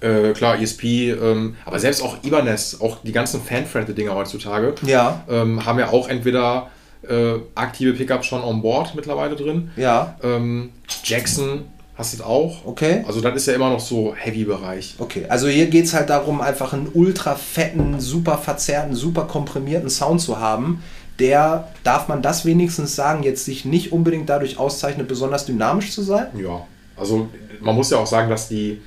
Äh, 0.00 0.32
klar, 0.32 0.60
ESP, 0.60 1.10
ähm, 1.10 1.56
aber 1.64 1.78
selbst 1.80 2.02
auch 2.02 2.18
Ibanez, 2.22 2.76
auch 2.80 2.98
die 3.02 3.10
ganzen 3.12 3.42
Fan-Friendly-Dinger 3.42 4.14
heutzutage, 4.14 4.74
Ja, 4.82 5.24
ähm, 5.28 5.64
haben 5.66 5.78
ja 5.80 5.90
auch 5.90 6.08
entweder 6.08 6.70
äh, 7.08 7.34
aktive 7.56 7.92
Pickups 7.94 8.26
schon 8.26 8.42
on 8.42 8.62
board 8.62 8.94
mittlerweile 8.94 9.34
drin. 9.34 9.70
ja, 9.76 10.16
Ähm, 10.22 10.70
Jackson 11.04 11.64
hast 11.96 12.16
du 12.18 12.22
auch. 12.24 12.64
okay. 12.64 13.02
Also 13.08 13.20
das 13.20 13.34
ist 13.34 13.46
ja 13.46 13.54
immer 13.54 13.70
noch 13.70 13.80
so 13.80 14.14
Heavy-Bereich. 14.16 14.94
Okay, 14.98 15.26
also 15.28 15.48
hier 15.48 15.66
geht 15.66 15.86
es 15.86 15.94
halt 15.94 16.10
darum, 16.10 16.40
einfach 16.40 16.72
einen 16.72 16.88
ultra 16.94 17.34
fetten, 17.34 17.98
super 17.98 18.38
verzerrten, 18.38 18.94
super 18.94 19.22
komprimierten 19.24 19.90
Sound 19.90 20.20
zu 20.20 20.38
haben, 20.38 20.80
der, 21.18 21.68
darf 21.84 22.08
man 22.08 22.22
das 22.22 22.44
wenigstens 22.44 22.94
sagen, 22.94 23.22
jetzt 23.22 23.44
sich 23.44 23.64
nicht 23.64 23.92
unbedingt 23.92 24.28
dadurch 24.28 24.58
auszeichnet, 24.58 25.08
besonders 25.08 25.46
dynamisch 25.46 25.90
zu 25.92 26.02
sein? 26.02 26.26
Ja, 26.40 26.66
also 26.96 27.28
man 27.60 27.74
muss 27.74 27.90
ja 27.90 27.98
auch 27.98 28.06
sagen, 28.06 28.30
dass 28.30 28.48
die 28.48 28.80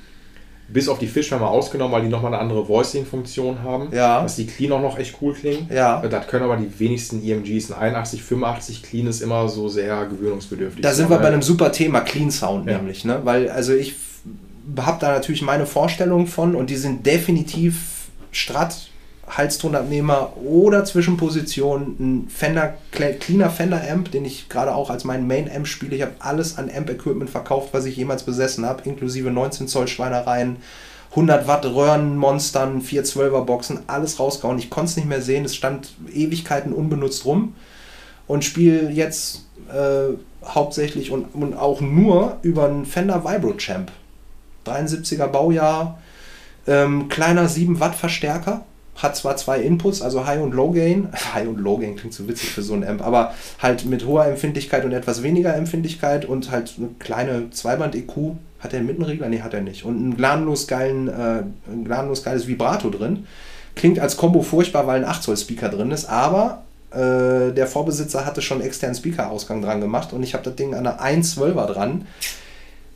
bis 0.68 0.88
auf 0.88 0.98
die 0.98 1.06
Fischwärmer 1.06 1.48
ausgenommen, 1.50 1.92
weil 1.92 2.02
die 2.02 2.08
nochmal 2.08 2.32
eine 2.32 2.40
andere 2.40 2.66
Voicing-Funktion 2.66 3.62
haben, 3.62 3.90
Ja. 3.92 4.22
dass 4.22 4.36
die 4.36 4.46
Clean 4.46 4.72
auch 4.72 4.80
noch 4.80 4.98
echt 4.98 5.16
cool 5.20 5.34
klingen. 5.34 5.68
Ja. 5.70 6.00
Das 6.00 6.26
können 6.28 6.44
aber 6.44 6.56
die 6.56 6.70
wenigsten 6.80 7.22
EMGs. 7.22 7.72
Ein 7.72 7.78
81, 7.94 8.22
85 8.22 8.82
Clean 8.82 9.06
ist 9.06 9.20
immer 9.20 9.48
so 9.50 9.68
sehr 9.68 10.06
gewöhnungsbedürftig. 10.06 10.80
Da 10.82 10.94
sind 10.94 11.10
wir 11.10 11.18
bei 11.18 11.26
einem 11.28 11.42
super 11.42 11.72
Thema, 11.72 12.00
Clean 12.00 12.30
Sound 12.30 12.66
Ja. 12.66 12.78
nämlich, 12.78 13.04
ne? 13.04 13.20
Weil, 13.24 13.50
also 13.50 13.74
ich 13.74 13.96
habe 14.78 14.96
da 15.00 15.12
natürlich 15.12 15.42
meine 15.42 15.66
Vorstellungen 15.66 16.26
von 16.26 16.54
und 16.54 16.70
die 16.70 16.76
sind 16.76 17.04
definitiv 17.04 18.06
Strat, 18.30 18.88
Halstonabnehmer 19.36 20.36
oder 20.36 20.84
Zwischenposition 20.84 21.96
ein 21.98 22.28
Fender, 22.28 22.74
Cl- 22.94 23.18
cleaner 23.18 23.50
Fender 23.50 23.80
Amp, 23.90 24.10
den 24.10 24.24
ich 24.24 24.48
gerade 24.48 24.74
auch 24.74 24.90
als 24.90 25.04
meinen 25.04 25.26
Main 25.26 25.50
Amp 25.54 25.66
spiele. 25.66 25.96
Ich 25.96 26.02
habe 26.02 26.12
alles 26.18 26.58
an 26.58 26.70
Amp 26.74 26.90
Equipment 26.90 27.30
verkauft, 27.30 27.70
was 27.72 27.84
ich 27.86 27.96
jemals 27.96 28.22
besessen 28.24 28.66
habe, 28.66 28.82
inklusive 28.88 29.30
19 29.30 29.68
Zoll 29.68 29.88
Schweinereien. 29.88 30.56
100 31.10 31.46
Watt 31.46 31.66
Röhrenmonstern, 31.66 32.80
412er 32.80 33.44
Boxen, 33.44 33.80
alles 33.86 34.18
rausgehauen. 34.18 34.58
Ich 34.58 34.70
konnte 34.70 34.90
es 34.92 34.96
nicht 34.96 35.08
mehr 35.08 35.20
sehen. 35.20 35.44
Es 35.44 35.54
stand 35.54 35.90
Ewigkeiten 36.10 36.72
unbenutzt 36.72 37.26
rum 37.26 37.54
und 38.26 38.44
spiele 38.44 38.90
jetzt 38.90 39.44
äh, 39.70 40.14
hauptsächlich 40.42 41.10
und, 41.10 41.26
und 41.34 41.54
auch 41.54 41.82
nur 41.82 42.38
über 42.40 42.64
einen 42.66 42.86
Fender 42.86 43.24
Vibro 43.24 43.52
Champ. 43.58 43.92
73er 44.64 45.26
Baujahr, 45.26 45.98
ähm, 46.66 47.08
kleiner 47.08 47.46
7 47.48 47.78
Watt 47.80 47.94
Verstärker, 47.94 48.64
hat 48.96 49.16
zwar 49.16 49.36
zwei 49.36 49.60
Inputs, 49.60 50.02
also 50.02 50.26
High 50.26 50.40
und 50.40 50.54
Low 50.54 50.70
Gain. 50.70 51.08
High 51.34 51.48
und 51.48 51.58
Low 51.58 51.78
Gain 51.78 51.96
klingt 51.96 52.14
so 52.14 52.28
witzig 52.28 52.50
für 52.50 52.62
so 52.62 52.74
ein 52.74 52.86
Amp, 52.86 53.04
aber 53.04 53.34
halt 53.60 53.84
mit 53.84 54.06
hoher 54.06 54.26
Empfindlichkeit 54.26 54.84
und 54.84 54.92
etwas 54.92 55.22
weniger 55.22 55.54
Empfindlichkeit 55.54 56.24
und 56.24 56.50
halt 56.50 56.74
eine 56.78 56.88
kleine 56.98 57.50
Zweiband-EQ. 57.50 58.36
Hat 58.60 58.72
er 58.72 58.78
einen 58.78 58.86
Mittenregler? 58.86 59.28
Nee, 59.28 59.40
hat 59.40 59.54
er 59.54 59.60
nicht. 59.60 59.84
Und 59.84 59.96
einen 59.96 60.16
gnadenlos 60.16 60.68
geilen, 60.68 61.08
äh, 61.08 61.42
ein 61.70 61.84
gnadenlos 61.84 62.22
geiles 62.22 62.46
Vibrato 62.46 62.90
drin. 62.90 63.26
Klingt 63.74 63.98
als 63.98 64.16
Combo 64.16 64.42
furchtbar, 64.42 64.86
weil 64.86 65.02
ein 65.02 65.08
8 65.08 65.22
Zoll 65.22 65.36
Speaker 65.36 65.68
drin 65.70 65.90
ist, 65.90 66.04
aber 66.04 66.62
äh, 66.92 67.52
der 67.52 67.66
Vorbesitzer 67.66 68.26
hatte 68.26 68.42
schon 68.42 68.60
externen 68.60 68.94
Speaker-Ausgang 68.94 69.62
dran 69.62 69.80
gemacht 69.80 70.12
und 70.12 70.22
ich 70.22 70.34
habe 70.34 70.44
das 70.44 70.56
Ding 70.56 70.74
an 70.74 70.86
einer 70.86 71.00
112er 71.00 71.66
dran. 71.66 72.06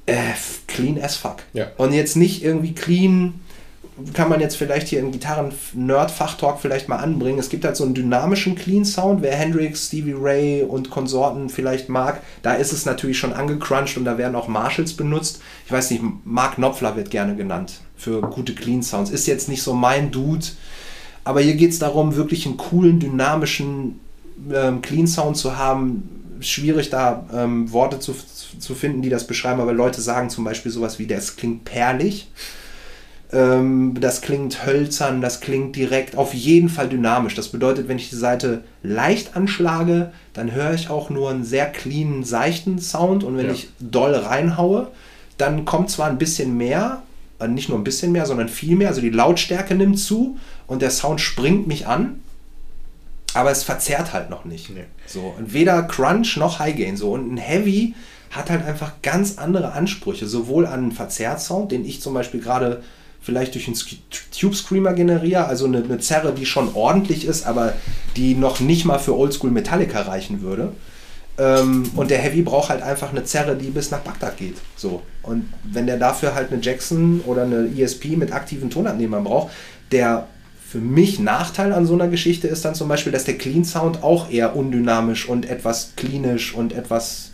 Äh, 0.04 0.34
clean 0.68 1.02
as 1.02 1.16
fuck. 1.16 1.38
Ja. 1.52 1.68
Und 1.78 1.92
jetzt 1.92 2.16
nicht 2.16 2.44
irgendwie 2.44 2.74
clean, 2.74 3.40
kann 4.12 4.28
man 4.28 4.40
jetzt 4.40 4.56
vielleicht 4.56 4.88
hier 4.88 5.00
im 5.00 5.10
Gitarren-Nerd-Fachtalk 5.10 6.60
vielleicht 6.60 6.88
mal 6.88 6.96
anbringen. 6.96 7.38
Es 7.38 7.48
gibt 7.48 7.64
halt 7.64 7.76
so 7.76 7.84
einen 7.84 7.94
dynamischen 7.94 8.54
Clean-Sound. 8.54 9.22
Wer 9.22 9.34
Hendrix, 9.34 9.86
Stevie 9.86 10.14
Ray 10.18 10.62
und 10.62 10.90
Konsorten 10.90 11.48
vielleicht 11.48 11.88
mag, 11.88 12.20
da 12.42 12.54
ist 12.54 12.72
es 12.72 12.84
natürlich 12.84 13.18
schon 13.18 13.32
angecrunched 13.32 13.96
und 13.96 14.04
da 14.04 14.18
werden 14.18 14.36
auch 14.36 14.48
Marshalls 14.48 14.92
benutzt. 14.92 15.40
Ich 15.64 15.72
weiß 15.72 15.90
nicht, 15.90 16.02
Mark 16.24 16.56
Knopfler 16.56 16.94
wird 16.96 17.10
gerne 17.10 17.36
genannt 17.36 17.80
für 17.96 18.20
gute 18.20 18.54
Clean-Sounds. 18.54 19.10
Ist 19.10 19.26
jetzt 19.26 19.48
nicht 19.48 19.62
so 19.62 19.72
mein 19.72 20.10
Dude, 20.10 20.44
aber 21.24 21.40
hier 21.40 21.54
geht 21.54 21.70
es 21.70 21.78
darum, 21.78 22.16
wirklich 22.16 22.44
einen 22.44 22.58
coolen, 22.58 23.00
dynamischen 23.00 24.00
ähm, 24.52 24.82
Clean-Sound 24.82 25.38
zu 25.38 25.56
haben. 25.56 26.36
Schwierig 26.40 26.90
da 26.90 27.24
ähm, 27.32 27.72
Worte 27.72 27.98
zu, 27.98 28.14
zu 28.58 28.74
finden, 28.74 29.00
die 29.00 29.08
das 29.08 29.26
beschreiben, 29.26 29.62
aber 29.62 29.72
Leute 29.72 30.02
sagen 30.02 30.28
zum 30.28 30.44
Beispiel 30.44 30.70
sowas 30.70 30.98
wie, 30.98 31.06
das 31.06 31.36
klingt 31.36 31.64
perlig. 31.64 32.28
Ähm, 33.32 33.96
das 34.00 34.20
klingt 34.20 34.64
hölzern, 34.66 35.20
das 35.20 35.40
klingt 35.40 35.74
direkt, 35.74 36.16
auf 36.16 36.32
jeden 36.32 36.68
Fall 36.68 36.88
dynamisch. 36.88 37.34
Das 37.34 37.48
bedeutet, 37.48 37.88
wenn 37.88 37.98
ich 37.98 38.08
die 38.10 38.16
Seite 38.16 38.62
leicht 38.82 39.36
anschlage, 39.36 40.12
dann 40.32 40.52
höre 40.52 40.74
ich 40.74 40.90
auch 40.90 41.10
nur 41.10 41.30
einen 41.30 41.44
sehr 41.44 41.66
cleanen, 41.66 42.22
seichten 42.22 42.78
Sound 42.78 43.24
und 43.24 43.36
wenn 43.36 43.46
Ja. 43.46 43.52
ich 43.52 43.68
doll 43.80 44.14
reinhaue, 44.14 44.88
dann 45.38 45.64
kommt 45.64 45.90
zwar 45.90 46.08
ein 46.08 46.18
bisschen 46.18 46.56
mehr, 46.56 47.02
äh, 47.40 47.48
nicht 47.48 47.68
nur 47.68 47.78
ein 47.78 47.84
bisschen 47.84 48.12
mehr, 48.12 48.26
sondern 48.26 48.48
viel 48.48 48.76
mehr, 48.76 48.88
also 48.88 49.00
die 49.00 49.10
Lautstärke 49.10 49.74
nimmt 49.74 49.98
zu 49.98 50.38
und 50.68 50.80
der 50.80 50.90
Sound 50.90 51.20
springt 51.20 51.66
mich 51.66 51.86
an, 51.88 52.20
aber 53.34 53.50
es 53.50 53.64
verzerrt 53.64 54.12
halt 54.12 54.30
noch 54.30 54.44
nicht. 54.44 54.70
Nee. 54.70 54.84
So, 55.06 55.34
und 55.36 55.52
weder 55.52 55.82
Crunch 55.82 56.36
noch 56.36 56.58
High 56.60 56.76
Gain. 56.76 56.96
So, 56.96 57.10
und 57.12 57.34
ein 57.34 57.36
Heavy 57.38 57.94
hat 58.30 58.50
halt 58.50 58.64
einfach 58.64 58.92
ganz 59.02 59.36
andere 59.38 59.72
Ansprüche, 59.72 60.26
sowohl 60.26 60.64
an 60.66 60.74
einen 60.84 60.92
Verzerrtsound, 60.92 61.72
den 61.72 61.84
ich 61.84 62.00
zum 62.00 62.14
Beispiel 62.14 62.40
gerade 62.40 62.82
vielleicht 63.26 63.54
durch 63.54 63.66
einen 63.66 63.76
Tube 64.30 64.54
Screamer 64.54 64.92
generiere, 64.92 65.46
also 65.46 65.66
eine, 65.66 65.82
eine 65.82 65.98
Zerre, 65.98 66.32
die 66.32 66.46
schon 66.46 66.74
ordentlich 66.76 67.26
ist, 67.26 67.44
aber 67.44 67.72
die 68.14 68.36
noch 68.36 68.60
nicht 68.60 68.84
mal 68.84 69.00
für 69.00 69.16
Oldschool 69.16 69.50
Metallica 69.50 70.02
reichen 70.02 70.42
würde. 70.42 70.72
Ähm, 71.36 71.90
und 71.96 72.12
der 72.12 72.18
Heavy 72.18 72.42
braucht 72.42 72.68
halt 72.70 72.82
einfach 72.82 73.10
eine 73.10 73.24
Zerre, 73.24 73.56
die 73.56 73.70
bis 73.70 73.90
nach 73.90 73.98
Bagdad 73.98 74.36
geht. 74.36 74.58
So. 74.76 75.02
Und 75.24 75.52
wenn 75.64 75.88
der 75.88 75.98
dafür 75.98 76.36
halt 76.36 76.52
eine 76.52 76.62
Jackson 76.62 77.20
oder 77.26 77.42
eine 77.42 77.68
ESP 77.76 78.16
mit 78.16 78.30
aktiven 78.30 78.70
Tonabnehmern 78.70 79.24
braucht, 79.24 79.50
der 79.90 80.28
für 80.64 80.78
mich 80.78 81.18
Nachteil 81.18 81.72
an 81.72 81.84
so 81.84 81.94
einer 81.94 82.06
Geschichte 82.06 82.46
ist 82.46 82.64
dann 82.64 82.76
zum 82.76 82.88
Beispiel, 82.88 83.12
dass 83.12 83.24
der 83.24 83.38
Clean 83.38 83.64
Sound 83.64 84.04
auch 84.04 84.30
eher 84.30 84.54
undynamisch 84.54 85.28
und 85.28 85.50
etwas 85.50 85.94
klinisch 85.96 86.54
und 86.54 86.72
etwas, 86.72 87.30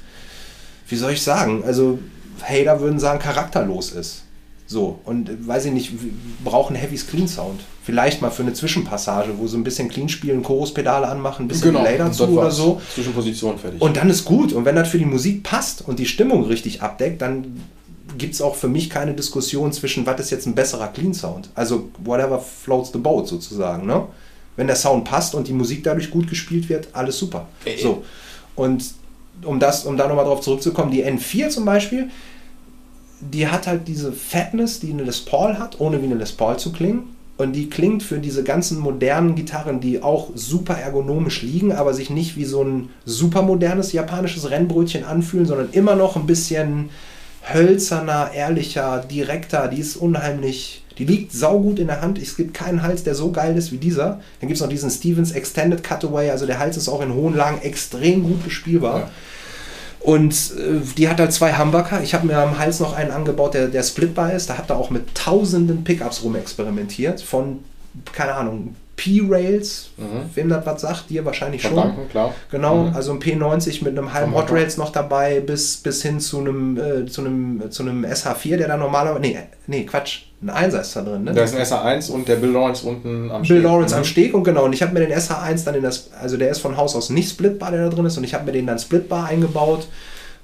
wie 0.88 0.96
soll 0.96 1.12
ich 1.12 1.22
sagen, 1.22 1.62
also 1.64 1.98
Hater 2.42 2.80
würden 2.80 2.98
sagen, 2.98 3.18
charakterlos 3.18 3.92
ist. 3.92 4.21
So, 4.72 4.98
und 5.04 5.28
äh, 5.28 5.32
weiß 5.46 5.66
ich 5.66 5.72
nicht, 5.72 5.92
brauchen 6.42 6.74
Heavys 6.74 7.06
Clean 7.06 7.28
Sound. 7.28 7.60
Vielleicht 7.84 8.22
mal 8.22 8.30
für 8.30 8.42
eine 8.42 8.54
Zwischenpassage, 8.54 9.32
wo 9.38 9.46
sie 9.46 9.56
ein 9.58 9.64
bisschen 9.64 9.88
clean 9.88 10.08
spielen, 10.08 10.42
Choruspedale 10.42 11.06
anmachen, 11.06 11.44
ein 11.44 11.48
bisschen 11.48 11.72
Genau, 11.74 11.84
das 11.84 12.20
oder 12.20 12.34
war's. 12.36 12.56
so. 12.56 12.80
Zwischenposition 12.94 13.58
fertig. 13.58 13.80
Und 13.82 13.96
dann 13.98 14.08
ist 14.08 14.24
gut. 14.24 14.52
Und 14.52 14.64
wenn 14.64 14.76
das 14.76 14.88
für 14.88 14.98
die 14.98 15.04
Musik 15.04 15.42
passt 15.42 15.86
und 15.86 15.98
die 15.98 16.06
Stimmung 16.06 16.44
richtig 16.44 16.80
abdeckt, 16.80 17.20
dann 17.20 17.60
gibt 18.16 18.34
es 18.34 18.40
auch 18.40 18.54
für 18.56 18.68
mich 18.68 18.88
keine 18.88 19.12
Diskussion 19.14 19.72
zwischen, 19.72 20.06
was 20.06 20.20
ist 20.20 20.30
jetzt 20.30 20.46
ein 20.46 20.54
besserer 20.54 20.88
Clean 20.88 21.12
Sound. 21.12 21.50
Also, 21.54 21.90
whatever 22.02 22.38
floats 22.38 22.92
the 22.92 22.98
boat 22.98 23.28
sozusagen. 23.28 23.86
Ne? 23.86 24.04
Wenn 24.56 24.68
der 24.68 24.76
Sound 24.76 25.04
passt 25.04 25.34
und 25.34 25.48
die 25.48 25.52
Musik 25.52 25.84
dadurch 25.84 26.10
gut 26.10 26.28
gespielt 26.30 26.68
wird, 26.68 26.88
alles 26.94 27.18
super. 27.18 27.46
Äh, 27.64 27.76
So. 27.78 28.04
Und 28.54 28.84
um, 29.44 29.58
das, 29.58 29.84
um 29.86 29.96
da 29.96 30.06
nochmal 30.08 30.24
drauf 30.24 30.40
zurückzukommen, 30.40 30.90
die 30.92 31.04
N4 31.04 31.48
zum 31.48 31.64
Beispiel, 31.64 32.10
die 33.22 33.48
hat 33.48 33.66
halt 33.66 33.88
diese 33.88 34.12
Fatness, 34.12 34.80
die 34.80 34.92
eine 34.92 35.04
Les 35.04 35.20
Paul 35.20 35.58
hat, 35.58 35.80
ohne 35.80 36.00
wie 36.02 36.06
eine 36.06 36.16
Les 36.16 36.32
Paul 36.32 36.58
zu 36.58 36.72
klingen. 36.72 37.16
Und 37.38 37.54
die 37.54 37.70
klingt 37.70 38.02
für 38.02 38.18
diese 38.18 38.44
ganzen 38.44 38.78
modernen 38.78 39.34
Gitarren, 39.34 39.80
die 39.80 40.02
auch 40.02 40.30
super 40.34 40.74
ergonomisch 40.74 41.42
liegen, 41.42 41.72
aber 41.72 41.94
sich 41.94 42.10
nicht 42.10 42.36
wie 42.36 42.44
so 42.44 42.62
ein 42.62 42.90
super 43.04 43.42
modernes 43.42 43.92
japanisches 43.92 44.50
Rennbrötchen 44.50 45.04
anfühlen, 45.04 45.46
sondern 45.46 45.70
immer 45.72 45.96
noch 45.96 46.16
ein 46.16 46.26
bisschen 46.26 46.90
hölzerner, 47.52 48.30
ehrlicher, 48.34 48.98
direkter. 49.00 49.68
Die 49.68 49.80
ist 49.80 49.96
unheimlich 49.96 50.82
Die 50.98 51.04
liegt 51.04 51.32
saugut 51.32 51.78
in 51.78 51.86
der 51.86 52.00
Hand. 52.00 52.18
Es 52.18 52.36
gibt 52.36 52.54
keinen 52.54 52.82
Hals, 52.82 53.02
der 53.02 53.14
so 53.14 53.32
geil 53.32 53.56
ist 53.56 53.72
wie 53.72 53.78
dieser. 53.78 54.20
Dann 54.40 54.48
gibt 54.48 54.52
es 54.52 54.60
noch 54.60 54.68
diesen 54.68 54.90
Stevens 54.90 55.32
Extended 55.32 55.82
Cutaway. 55.82 56.30
Also 56.30 56.46
der 56.46 56.58
Hals 56.58 56.76
ist 56.76 56.88
auch 56.88 57.00
in 57.00 57.14
hohen 57.14 57.34
Lagen 57.34 57.60
extrem 57.62 58.22
gut 58.22 58.44
bespielbar. 58.44 58.98
Ja. 58.98 59.10
Und 60.02 60.34
äh, 60.58 60.80
die 60.96 61.08
hat 61.08 61.20
halt 61.20 61.32
zwei 61.32 61.56
Humbucker. 61.56 62.02
Ich 62.02 62.14
habe 62.14 62.26
mir 62.26 62.36
am 62.38 62.58
Hals 62.58 62.80
noch 62.80 62.94
einen 62.94 63.12
angebaut, 63.12 63.54
der, 63.54 63.68
der 63.68 63.82
splitbar 63.82 64.32
ist. 64.32 64.50
Da 64.50 64.58
hat 64.58 64.70
er 64.70 64.76
auch 64.76 64.90
mit 64.90 65.14
tausenden 65.14 65.84
Pickups 65.84 66.24
rumexperimentiert. 66.24 67.20
Von, 67.20 67.60
keine 68.12 68.34
Ahnung, 68.34 68.74
P-Rails, 68.96 69.90
wem 70.34 70.48
das 70.48 70.64
was 70.66 70.80
sagt, 70.82 71.10
dir 71.10 71.24
wahrscheinlich 71.24 71.62
Von 71.62 71.70
schon. 71.72 71.80
Banken, 71.82 72.08
klar. 72.08 72.34
Genau, 72.50 72.84
Mhm. 72.84 72.94
also 72.94 73.12
ein 73.12 73.20
P90 73.20 73.82
mit 73.84 73.96
einem 73.98 74.12
halben 74.12 74.34
Hot. 74.34 74.52
Rails 74.52 74.76
noch 74.76 74.90
dabei, 74.90 75.40
bis, 75.40 75.78
bis 75.78 76.02
hin 76.02 76.20
zu 76.20 76.38
einem, 76.40 76.76
äh, 76.78 77.06
zu 77.06 77.22
einem, 77.22 77.70
zu 77.70 77.82
einem 77.82 78.04
SH4, 78.04 78.56
der 78.58 78.68
da 78.68 78.76
normalerweise. 78.76 79.20
Nee, 79.20 79.38
nee, 79.66 79.84
Quatsch, 79.84 80.20
ein 80.42 80.50
Einser 80.50 80.82
ist 80.82 80.94
da 80.94 81.02
drin, 81.02 81.24
ne? 81.24 81.32
Da 81.32 81.42
ist 81.44 81.54
ein 81.54 81.62
SA1 81.62 82.10
und 82.10 82.28
der 82.28 82.36
Bill 82.36 82.50
Lawrence 82.50 82.86
unten 82.86 83.30
am 83.30 83.42
Bill 83.42 83.58
Steg. 83.58 83.62
Lawrence 83.64 83.94
am 83.94 84.00
Mhm. 84.02 84.04
Steg 84.06 84.34
und 84.34 84.44
genau, 84.44 84.64
und 84.66 84.72
ich 84.72 84.82
habe 84.82 84.92
mir 84.92 85.00
den 85.00 85.12
SH1 85.12 85.64
dann 85.64 85.74
in 85.74 85.82
das, 85.82 86.10
also 86.20 86.36
der 86.36 86.50
ist 86.50 86.58
von 86.60 86.76
Haus 86.76 86.94
aus 86.94 87.10
nicht 87.10 87.30
splitbar, 87.30 87.70
der 87.70 87.84
da 87.88 87.94
drin 87.94 88.06
ist, 88.06 88.16
und 88.18 88.24
ich 88.24 88.34
habe 88.34 88.44
mir 88.44 88.52
den 88.52 88.66
dann 88.66 88.78
splitbar 88.78 89.26
eingebaut, 89.26 89.88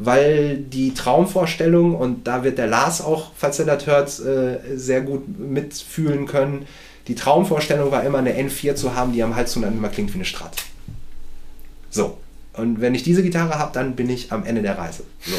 weil 0.01 0.57
die 0.59 0.95
Traumvorstellung, 0.95 1.95
und 1.97 2.27
da 2.27 2.45
wird 2.45 2.59
der 2.59 2.69
Lars 2.69 3.01
auch, 3.05 3.33
falls 3.37 3.59
er 3.59 3.67
das 3.67 3.87
hört, 3.87 4.09
äh, 4.21 4.77
sehr 4.77 5.01
gut 5.03 5.39
mitfühlen 5.39 6.27
können, 6.27 6.67
die 7.09 7.15
Traumvorstellung 7.15 7.91
war 7.91 8.05
immer 8.05 8.19
eine 8.19 8.35
N4 8.35 8.75
zu 8.75 8.95
haben, 8.95 9.13
die 9.13 9.23
am 9.23 9.35
Hals 9.35 9.53
zu 9.53 9.63
immer 9.63 9.89
klingt 9.89 10.11
wie 10.13 10.17
eine 10.19 10.25
Strat. 10.25 10.57
So, 11.91 12.19
und 12.53 12.81
wenn 12.81 12.95
ich 12.95 13.03
diese 13.03 13.23
Gitarre 13.23 13.59
habe, 13.59 13.73
dann 13.73 13.97
bin 13.97 14.11
ich 14.11 14.31
am 14.31 14.45
Ende 14.45 14.63
der 14.63 14.77
Reise. 14.79 15.05
So, 15.27 15.35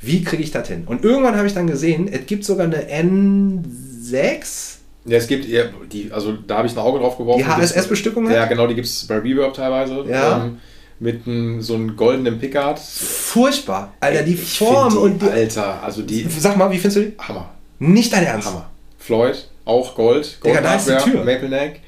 wie 0.00 0.22
kriege 0.22 0.42
ich 0.42 0.52
das 0.52 0.68
hin? 0.68 0.84
Und 0.86 1.04
irgendwann 1.04 1.36
habe 1.36 1.46
ich 1.48 1.54
dann 1.54 1.66
gesehen, 1.66 2.08
es 2.08 2.26
gibt 2.26 2.44
sogar 2.44 2.66
eine 2.66 2.88
N6, 2.88 4.76
Ja, 5.06 5.16
es 5.16 5.26
gibt 5.26 5.48
eher 5.48 5.70
die, 5.90 6.12
also 6.12 6.34
da 6.46 6.58
habe 6.58 6.68
ich 6.68 6.74
ein 6.74 6.78
Auge 6.78 7.00
drauf 7.00 7.18
geworfen. 7.18 7.40
Die 7.40 7.46
HSS-Bestückung? 7.46 8.30
Ja, 8.30 8.46
genau, 8.46 8.66
die 8.68 8.76
gibt 8.76 8.86
es 8.86 9.06
bei 9.06 9.18
Reverb 9.18 9.54
teilweise. 9.54 10.04
Ja. 10.08 10.44
Ähm, 10.44 10.58
mit 11.00 11.26
einem, 11.26 11.62
so 11.62 11.74
einem 11.74 11.96
goldenen 11.96 12.38
Pickard. 12.40 12.78
furchtbar. 12.78 13.92
Alter, 14.00 14.22
die 14.22 14.34
Ich 14.34 14.58
Form 14.58 14.90
find 14.90 15.02
und 15.02 15.22
die. 15.22 15.26
Alter, 15.30 15.82
also 15.82 16.02
die. 16.02 16.26
Sag 16.28 16.56
mal, 16.56 16.70
wie 16.72 16.78
findest 16.78 16.96
du 16.96 17.00
die? 17.02 17.12
Hammer. 17.18 17.50
Nicht 17.78 18.12
dein 18.12 18.24
Ernst. 18.24 18.48
Hammer. 18.48 18.68
Floyd, 18.98 19.48
auch 19.68 19.94
Gold. 19.94 20.38
Digga, 20.44 20.60
Gold 20.60 20.64
da 20.64 20.74
ist 20.74 20.88
die 20.88 21.10
Tür. 21.10 21.24
Maple 21.24 21.48
Neck. 21.48 21.80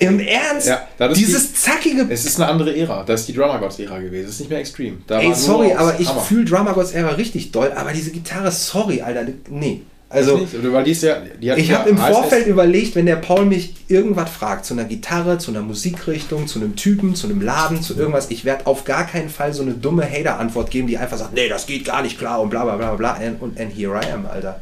Im 0.00 0.20
Ernst? 0.20 0.68
Ja, 0.68 0.86
das 0.96 1.12
ist 1.12 1.18
Dieses 1.18 1.54
zackige. 1.54 2.06
Es 2.08 2.24
ist 2.24 2.40
eine 2.40 2.48
andere 2.48 2.76
Ära. 2.76 3.02
Das 3.02 3.20
ist 3.20 3.28
die 3.28 3.34
Drummer 3.34 3.58
Gods 3.58 3.80
Ära 3.80 3.98
gewesen. 3.98 4.26
Das 4.26 4.34
ist 4.34 4.40
nicht 4.40 4.50
mehr 4.50 4.60
Extreme. 4.60 4.98
Da 5.06 5.20
Ey, 5.20 5.34
sorry, 5.34 5.72
aber 5.72 5.98
ich 5.98 6.08
fühle 6.08 6.44
Drummer 6.44 6.72
Gods 6.72 6.92
Ära 6.92 7.10
richtig 7.10 7.50
doll, 7.50 7.72
aber 7.74 7.92
diese 7.92 8.12
Gitarre, 8.12 8.52
sorry, 8.52 9.02
Alter, 9.02 9.26
nee. 9.48 9.82
Also, 10.10 10.38
nicht, 10.38 10.54
weil 10.72 10.84
die 10.84 10.92
ist 10.92 11.02
ja, 11.02 11.20
die 11.20 11.50
ich 11.50 11.70
habe 11.70 11.90
im 11.90 11.98
Vorfeld 11.98 12.46
überlegt, 12.46 12.94
wenn 12.94 13.04
der 13.04 13.16
Paul 13.16 13.44
mich 13.44 13.74
irgendwas 13.88 14.30
fragt, 14.30 14.64
zu 14.64 14.72
einer 14.72 14.84
Gitarre, 14.84 15.36
zu 15.36 15.50
einer 15.50 15.60
Musikrichtung, 15.60 16.46
zu 16.46 16.60
einem 16.60 16.76
Typen, 16.76 17.14
zu 17.14 17.26
einem 17.26 17.42
Laden, 17.42 17.82
zu 17.82 17.94
irgendwas, 17.94 18.30
ich 18.30 18.46
werde 18.46 18.66
auf 18.66 18.84
gar 18.84 19.06
keinen 19.06 19.28
Fall 19.28 19.52
so 19.52 19.62
eine 19.62 19.72
dumme 19.72 20.10
Hater-Antwort 20.10 20.70
geben, 20.70 20.86
die 20.86 20.96
einfach 20.96 21.18
sagt, 21.18 21.34
nee, 21.34 21.48
das 21.48 21.66
geht 21.66 21.84
gar 21.84 22.02
nicht 22.02 22.18
klar 22.18 22.40
und 22.40 22.48
bla 22.48 22.64
bla 22.64 22.76
bla 22.76 22.94
bla. 22.94 23.14
And, 23.14 23.42
und 23.42 23.60
and 23.60 23.76
here 23.76 24.00
I 24.00 24.10
am, 24.10 24.24
Alter. 24.24 24.60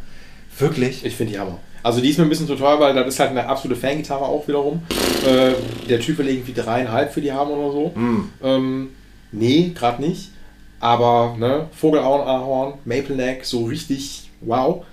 Wirklich? 0.58 1.04
Ich 1.04 1.14
finde 1.14 1.34
die 1.34 1.38
Hammer. 1.38 1.60
Also 1.86 2.00
die 2.00 2.10
ist 2.10 2.18
mir 2.18 2.24
ein 2.24 2.28
bisschen 2.28 2.48
zu 2.48 2.56
teuer, 2.56 2.80
weil 2.80 2.94
das 2.94 3.06
ist 3.06 3.20
halt 3.20 3.30
eine 3.30 3.48
absolute 3.48 3.80
Fangitarre 3.80 4.24
auch 4.24 4.48
wiederum. 4.48 4.82
Äh, 5.24 5.52
der 5.88 6.00
Typ 6.00 6.18
will 6.18 6.28
irgendwie 6.28 6.52
dreieinhalb 6.52 7.12
für 7.12 7.20
die 7.20 7.30
haben 7.30 7.48
oder 7.48 7.70
so. 7.70 7.92
Hm. 7.94 8.30
Ähm, 8.42 8.88
nee, 9.30 9.70
gerade 9.72 10.02
nicht. 10.02 10.32
Aber 10.80 11.36
ne, 11.38 11.68
Vogelahorn, 11.70 12.74
Maple 12.84 13.14
Neck, 13.14 13.44
so 13.44 13.66
richtig 13.66 14.28
wow. 14.40 14.84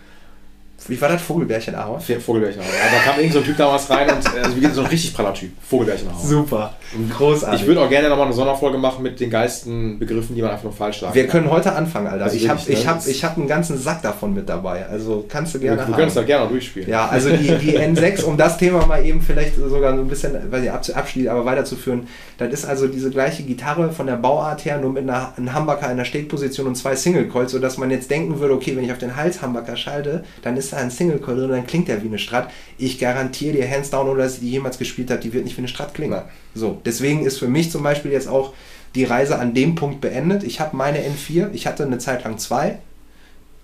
Wie 0.88 1.02
war 1.02 1.10
das 1.10 1.24
Vogelbärchen 1.24 1.74
Ahorn? 1.74 2.00
Vogelbärchenhaar. 2.00 2.70
Ja, 2.70 2.92
da 2.92 3.00
kam 3.00 3.20
irgend 3.20 3.34
so 3.34 3.40
ein 3.40 3.46
Typ 3.46 3.58
damals 3.58 3.90
rein 3.90 4.12
und 4.12 4.26
äh, 4.26 4.42
also 4.42 4.56
wie 4.56 4.60
gesagt, 4.60 4.76
so 4.76 4.82
ein 4.82 4.88
richtig 4.88 5.16
praller 5.16 5.34
Typ. 5.34 5.52
Vogelbärchenhaar. 5.68 6.20
Super. 6.20 6.76
Großartig. 7.18 7.62
Ich 7.62 7.68
würde 7.68 7.82
auch 7.82 7.90
gerne 7.90 8.10
nochmal 8.10 8.28
eine 8.28 8.36
Sonderfolge 8.36 8.78
machen 8.78 9.04
mit 9.04 9.20
den 9.20 9.30
geilsten 9.30 10.00
Begriffen, 10.00 10.36
die 10.36 10.42
man 10.42 10.52
einfach 10.52 10.64
nur 10.64 10.74
falsch 10.74 11.00
sagt. 11.00 11.16
Wir 11.16 11.28
können 11.28 11.50
heute 11.50 11.74
anfangen, 11.74 12.08
Alter. 12.08 12.26
Also 12.26 12.38
ich 12.38 12.48
habe 12.50 12.60
ich 12.68 12.84
ne? 12.84 12.90
hab, 12.90 13.06
ich 13.06 13.24
hab 13.24 13.38
einen 13.38 13.48
ganzen 13.48 13.78
Sack 13.78 14.02
davon 14.02 14.34
mit 14.34 14.50
dabei. 14.50 14.86
Also 14.88 15.26
kannst 15.28 15.56
du 15.56 15.62
wir, 15.62 15.76
gerne 15.76 15.88
wir 15.88 15.96
können 15.96 16.08
es 16.08 16.26
gerne 16.26 16.48
durchspielen. 16.48 16.90
Ja, 16.90 17.08
also 17.08 17.30
die, 17.30 17.48
die 17.58 17.78
N6, 17.80 18.24
um 18.24 18.38
das 18.38 18.58
Thema 18.58 18.86
mal 18.86 19.04
eben 19.06 19.22
vielleicht 19.22 19.56
sogar 19.56 19.96
so 19.96 20.02
ein 20.02 20.08
bisschen, 20.08 20.38
weil 20.50 20.64
ich 20.64 20.72
ab, 20.72 20.84
abschließt, 20.94 21.28
aber 21.28 21.46
weiterzuführen, 21.46 22.08
das 22.38 22.52
ist 22.52 22.66
also 22.66 22.88
diese 22.88 23.10
gleiche 23.10 23.44
Gitarre 23.44 23.92
von 23.92 24.08
der 24.08 24.16
Bauart 24.16 24.66
her, 24.66 24.80
nur 24.80 24.92
mit 24.92 25.04
einer, 25.04 25.34
einem 25.38 25.56
Humbucker 25.56 25.90
in 25.92 25.98
der 25.98 26.06
Stegposition 26.06 26.68
und 26.68 26.76
zwei 26.76 26.96
Single 26.96 27.28
Coils, 27.28 27.52
sodass 27.52 27.78
man 27.78 27.92
jetzt 27.92 28.10
denken 28.12 28.40
würde, 28.40 28.54
okay, 28.54 28.76
wenn 28.76 28.84
ich 28.84 28.92
auf 28.92 28.98
den 28.98 29.16
Hals 29.16 29.42
Humbucker 29.42 29.76
schalte, 29.76 30.24
dann 30.42 30.58
ist 30.58 30.74
da 30.74 30.78
ein 30.78 30.92
Single 30.92 31.20
Coil 31.20 31.36
drin, 31.36 31.50
dann 31.50 31.68
klingt 31.68 31.88
der 31.88 32.02
wie 32.04 32.08
eine 32.08 32.20
Strat. 32.20 32.50
Ich 32.78 33.00
garantiere 33.00 33.58
dir, 33.58 33.70
hands 33.70 33.90
down, 33.90 34.08
oder 34.08 34.24
dass 34.24 34.36
ich 34.36 34.40
die 34.42 34.52
jemals 34.52 34.78
gespielt 34.78 35.10
habe, 35.10 35.22
die 35.22 35.34
wird 35.34 35.44
nicht 35.44 35.58
wie 35.58 35.62
eine 35.62 35.68
Strat 35.68 35.94
klingen. 35.94 36.22
So, 36.56 36.80
deswegen 36.86 37.26
ist 37.26 37.40
für 37.40 37.48
mich 37.48 37.72
zum 37.72 37.84
Beispiel 37.84 38.12
jetzt 38.12 38.28
auch 38.28 38.54
die 38.96 39.04
Reise 39.04 39.40
an 39.40 39.54
dem 39.54 39.76
Punkt 39.76 40.02
beendet. 40.02 40.44
Ich 40.44 40.60
habe 40.60 40.76
meine 40.76 41.00
N4, 41.00 41.50
ich 41.54 41.68
hatte 41.68 41.84
eine 41.84 41.98
Zeit 41.98 42.24
lang 42.24 42.38
zwei. 42.38 42.80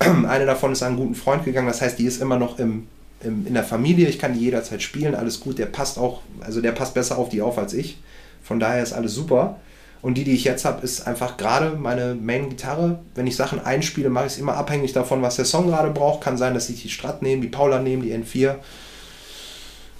Eine 0.00 0.46
davon 0.46 0.72
ist 0.72 0.82
an 0.82 0.88
einen 0.88 0.96
guten 0.96 1.14
Freund 1.14 1.44
gegangen, 1.44 1.66
das 1.66 1.82
heißt, 1.82 1.98
die 1.98 2.06
ist 2.06 2.22
immer 2.22 2.38
noch 2.38 2.58
im, 2.58 2.86
im, 3.22 3.46
in 3.46 3.52
der 3.52 3.64
Familie. 3.64 4.08
Ich 4.08 4.18
kann 4.18 4.32
die 4.32 4.40
jederzeit 4.40 4.80
spielen, 4.80 5.14
alles 5.14 5.40
gut. 5.40 5.58
Der 5.58 5.66
passt 5.66 5.98
auch, 5.98 6.22
also 6.40 6.62
der 6.62 6.72
passt 6.72 6.94
besser 6.94 7.18
auf 7.18 7.28
die 7.28 7.42
auf 7.42 7.58
als 7.58 7.74
ich. 7.74 7.98
Von 8.42 8.58
daher 8.58 8.82
ist 8.82 8.94
alles 8.94 9.14
super. 9.14 9.58
Und 10.02 10.14
die, 10.14 10.24
die 10.24 10.32
ich 10.32 10.44
jetzt 10.44 10.64
habe, 10.64 10.82
ist 10.82 11.06
einfach 11.06 11.36
gerade 11.36 11.76
meine 11.76 12.14
Main-Gitarre. 12.14 13.00
Wenn 13.14 13.26
ich 13.26 13.36
Sachen 13.36 13.60
einspiele, 13.60 14.08
mache 14.08 14.26
ich 14.26 14.32
es 14.32 14.38
immer 14.38 14.54
abhängig 14.54 14.94
davon, 14.94 15.20
was 15.20 15.36
der 15.36 15.44
Song 15.44 15.66
gerade 15.66 15.90
braucht. 15.90 16.22
Kann 16.22 16.38
sein, 16.38 16.54
dass 16.54 16.70
ich 16.70 16.82
die 16.82 16.88
Strat 16.88 17.20
nehme, 17.20 17.42
die 17.42 17.48
Paula 17.48 17.80
nehme, 17.80 18.04
die 18.04 18.14
N4. 18.14 18.54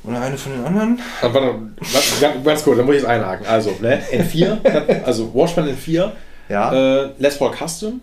Oder 0.05 0.21
eine 0.23 0.37
von 0.39 0.53
den 0.53 0.65
anderen. 0.65 0.99
Aber 1.21 1.35
warte, 1.35 1.59
warte, 1.93 2.21
ganz, 2.21 2.45
ganz 2.45 2.65
kurz, 2.65 2.77
dann 2.79 2.87
muss 2.87 2.97
ich 2.97 3.03
es 3.03 3.07
einhaken. 3.09 3.47
Also, 3.47 3.77
ne, 3.81 4.01
N4, 4.13 5.03
also 5.05 5.33
Washburn 5.35 5.69
N4, 5.69 6.11
Ja. 6.49 6.73
äh, 7.05 7.11
Les 7.19 7.37
Paul 7.39 7.53
Custom. 7.55 8.01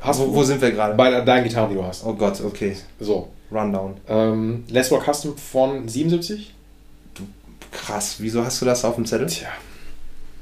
Hast 0.00 0.20
wo, 0.20 0.26
du 0.26 0.34
wo 0.34 0.42
sind 0.44 0.60
wir 0.62 0.70
gerade? 0.70 0.94
bei 0.94 1.20
deinen 1.22 1.44
Gitarren, 1.44 1.70
die 1.70 1.76
du 1.76 1.84
hast. 1.84 2.04
Oh 2.04 2.12
Gott, 2.14 2.40
okay. 2.44 2.76
So. 3.00 3.28
Rundown. 3.50 3.94
Ähm, 4.08 4.64
Les 4.68 4.88
Paul 4.88 5.00
Custom 5.00 5.36
von 5.36 5.88
77. 5.88 6.52
Krass, 7.72 8.16
wieso 8.18 8.44
hast 8.44 8.60
du 8.62 8.66
das 8.66 8.84
auf 8.84 8.94
dem 8.94 9.04
Zettel? 9.06 9.26
Tja. 9.26 9.48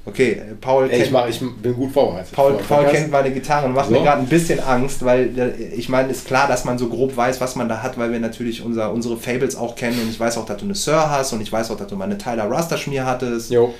Okay, 0.05 0.43
Paul 0.61 0.91
Ey, 0.91 0.97
ich, 0.97 1.03
kennt, 1.03 1.13
mach, 1.13 1.29
ich 1.29 1.39
bin 1.41 1.75
gut 1.77 1.93
vorbereitet. 1.93 2.33
Paul, 2.33 2.55
Paul 2.69 2.87
kennt 2.87 3.13
meine 3.13 3.31
Gitarre 3.31 3.67
und 3.67 3.75
macht 3.75 3.87
So. 3.87 3.93
mir 3.93 4.03
gerade 4.03 4.21
ein 4.21 4.27
bisschen 4.27 4.59
Angst, 4.59 5.05
weil 5.05 5.39
äh, 5.39 5.75
ich 5.77 5.89
meine, 5.89 6.11
ist 6.11 6.27
klar, 6.27 6.49
dass 6.49 6.65
man 6.65 6.77
so 6.77 6.89
grob 6.89 7.17
weiß, 7.17 7.41
was 7.41 7.55
man 7.55 7.69
da 7.69 7.83
hat, 7.83 7.97
weil 7.99 8.11
wir 8.11 8.19
natürlich 8.19 8.65
unser, 8.65 8.93
unsere 8.93 9.17
Fables 9.17 9.55
auch 9.55 9.77
kennen 9.77 10.01
und 10.03 10.11
ich 10.11 10.19
weiß 10.19 10.39
auch, 10.39 10.45
dass 10.47 10.57
du 10.57 10.65
eine 10.65 10.75
Sir 10.75 11.09
hast 11.09 11.33
und 11.33 11.41
ich 11.41 11.53
weiß 11.53 11.71
auch, 11.71 11.77
dass 11.77 11.87
du 11.87 11.95
mal 11.95 12.07
eine 12.07 12.19
Tyler 12.19 12.51
Raster 12.51 12.79
Schmier 12.79 13.07
hattest 13.07 13.53
Jo. 13.53 13.73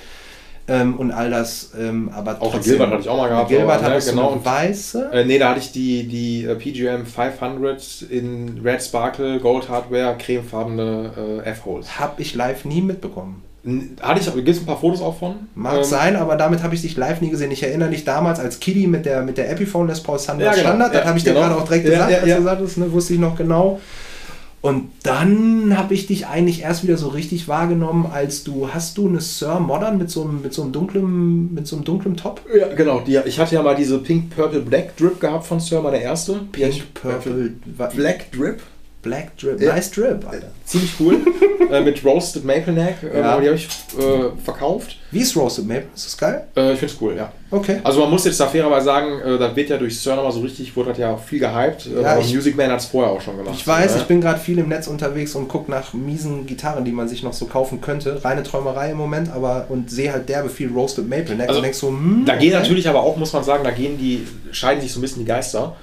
ähm, 0.69 0.95
und 0.97 1.11
all 1.11 1.29
das, 1.29 1.71
ähm, 1.77 2.09
aber 2.15 2.37
Auch 2.41 2.53
eine 2.53 2.63
Gilbert 2.63 2.91
hatte 2.91 3.01
ich 3.01 3.09
auch 3.09 3.17
mal 3.17 3.27
gehabt, 3.27 3.49
Gilbert 3.49 3.83
aber, 3.83 3.95
ne, 3.95 3.99
genau. 4.01 4.31
eine 4.31 4.45
weiße. 4.45 5.09
Äh, 5.11 5.25
nee, 5.25 5.37
da 5.39 5.49
hatte 5.49 5.59
ich 5.59 5.73
die, 5.73 6.07
die 6.07 6.45
äh, 6.45 6.55
PGM 6.55 7.05
500 7.05 8.01
in 8.09 8.61
Red 8.63 8.81
Sparkle, 8.81 9.41
Gold 9.41 9.67
Hardware, 9.67 10.15
cremefarbene 10.17 11.41
äh, 11.45 11.49
F-Holes. 11.49 11.99
Hab 11.99 12.17
ich 12.21 12.33
live 12.33 12.63
nie 12.63 12.81
mitbekommen. 12.81 13.43
Hatte 14.01 14.19
ich, 14.19 14.33
gibt 14.33 14.49
es 14.49 14.59
ein 14.59 14.65
paar 14.65 14.79
Fotos 14.79 15.01
auch 15.01 15.17
von? 15.17 15.35
Mag 15.55 15.77
Ähm, 15.77 15.83
sein, 15.85 16.15
aber 16.17 16.35
damit 16.35 16.61
habe 16.63 16.75
ich 16.75 16.81
dich 16.81 16.97
live 16.97 17.21
nie 17.21 17.29
gesehen. 17.29 17.49
Ich 17.51 17.63
erinnere 17.63 17.89
mich 17.89 18.03
damals 18.03 18.39
als 18.39 18.59
Kiddie 18.59 18.87
mit 18.87 19.05
der, 19.05 19.21
mit 19.23 19.37
der 19.37 19.49
Epiphone 19.49 19.87
Les 19.87 20.01
Paul 20.01 20.19
Standard 20.19 20.47
Ja, 20.47 20.51
genau. 20.53 20.67
Standard. 20.67 20.93
Das 20.93 21.01
Ja, 21.01 21.07
habe 21.07 21.17
ich 21.17 21.23
dir 21.23 21.33
genau. 21.33 21.45
gerade 21.47 21.55
auch 21.61 21.65
direkt 21.65 21.85
Ja, 21.85 21.91
gesagt, 21.91 22.11
ja, 22.11 22.17
als 22.19 22.35
du 22.37 22.43
sagtest, 22.43 22.77
ne, 22.79 22.91
wusste 22.91 23.13
ich 23.13 23.19
noch 23.19 23.37
genau. 23.37 23.79
Und 24.59 24.91
dann 25.03 25.77
habe 25.77 25.93
ich 25.93 26.07
dich 26.07 26.27
eigentlich 26.27 26.61
erst 26.61 26.83
wieder 26.83 26.95
so 26.97 27.09
richtig 27.09 27.49
wahrgenommen, 27.49 28.05
als 28.09 28.45
du, 28.45 28.69
hast 28.73 28.97
du 28.97 29.09
eine 29.09 29.19
Sir 29.19 29.59
Modern 29.59 29.97
mit 29.97 30.09
so 30.09 30.23
einem, 30.23 30.41
mit 30.41 30.53
so 30.53 30.61
einem 30.63 30.71
dunklen, 30.71 31.53
mit 31.53 31.67
so 31.67 31.75
einem 31.75 31.83
dunklen 31.83 32.15
Top? 32.15 32.39
Ja, 32.57 32.67
genau. 32.73 33.01
Die, 33.01 33.17
ich 33.25 33.39
hatte 33.39 33.55
ja 33.55 33.61
mal 33.61 33.75
diese 33.75 33.97
Pink 33.99 34.33
Purple 34.35 34.61
Black 34.61 34.95
Drip 34.95 35.19
gehabt 35.19 35.45
von 35.45 35.59
Sir, 35.59 35.81
meine 35.81 36.01
erste. 36.01 36.41
Ich- 36.57 36.93
Purple, 36.93 37.51
Black 37.95 38.31
Drip. 38.31 38.61
Black 39.03 39.37
Drip, 39.37 39.61
Ja. 39.61 39.73
nice 39.73 39.91
Drip, 39.91 40.25
Alter. 40.27 40.47
Ziemlich 40.65 40.93
cool. 40.99 41.17
äh, 41.71 41.81
mit 41.81 42.03
Roasted 42.03 42.43
Maple 42.45 42.73
Neck. 42.73 42.95
Äh, 43.03 43.19
Ja. 43.19 43.39
Die 43.39 43.47
habe 43.47 43.55
ich 43.57 43.67
äh, 43.99 44.41
verkauft. 44.43 44.97
Wie 45.11 45.19
ist 45.19 45.35
Roasted 45.35 45.67
Maple? 45.67 45.85
Ist 45.93 46.05
das 46.07 46.17
geil? 46.17 46.47
Äh, 46.55 46.73
ich 46.73 46.79
finde 46.79 46.93
es 46.95 47.01
cool, 47.01 47.15
ja. 47.15 47.31
Okay. 47.51 47.81
Also 47.83 47.99
man 47.99 48.09
muss 48.09 48.25
jetzt 48.25 48.39
da 48.39 48.47
fairerweise 48.47 48.85
sagen, 48.85 49.19
äh, 49.21 49.37
das 49.37 49.55
wird 49.55 49.69
ja 49.69 49.77
durch 49.77 49.99
Sir 49.99 50.15
nochmal 50.15 50.31
so 50.31 50.39
richtig, 50.39 50.75
wurde 50.75 50.89
das 50.89 50.97
ja 50.97 51.15
viel 51.17 51.39
gehypt. 51.39 51.85
Äh, 51.87 52.01
Ja, 52.01 52.17
ich- 52.17 52.33
Music 52.33 52.55
Man 52.55 52.71
hat 52.71 52.79
es 52.79 52.85
vorher 52.87 53.11
auch 53.11 53.21
schon 53.21 53.37
gemacht. 53.37 53.53
Ich 53.57 53.67
weiß, 53.67 53.93
ne? 53.93 54.01
ich 54.01 54.07
bin 54.07 54.21
gerade 54.21 54.39
viel 54.39 54.57
im 54.57 54.69
Netz 54.69 54.87
unterwegs 54.87 55.35
und 55.35 55.49
gucke 55.49 55.69
nach 55.69 55.93
miesen 55.93 56.47
Gitarren, 56.47 56.85
die 56.85 56.91
man 56.93 57.07
sich 57.09 57.21
noch 57.23 57.33
so 57.33 57.45
kaufen 57.45 57.81
könnte. 57.81 58.23
Reine 58.23 58.41
Träumerei 58.43 58.91
im 58.91 58.97
Moment, 58.97 59.29
aber 59.31 59.65
und 59.69 59.91
sehe 59.91 60.11
halt 60.13 60.29
derbe 60.29 60.49
viel 60.49 60.71
Roasted 60.71 61.07
Maple. 61.09 61.35
Ne? 61.35 61.43
Also, 61.43 61.57
und 61.57 61.63
denkst 61.63 61.77
so, 61.77 61.89
hm, 61.89 62.23
Da 62.25 62.35
gehen 62.37 62.53
okay. 62.53 62.61
natürlich 62.61 62.87
aber 62.87 63.03
auch, 63.03 63.17
muss 63.17 63.33
man 63.33 63.43
sagen, 63.43 63.63
da 63.65 63.71
gehen 63.71 63.97
die, 63.97 64.25
scheiden 64.51 64.81
sich 64.81 64.93
so 64.93 64.99
ein 64.99 65.01
bisschen 65.01 65.19
die 65.19 65.25
Geister. 65.27 65.75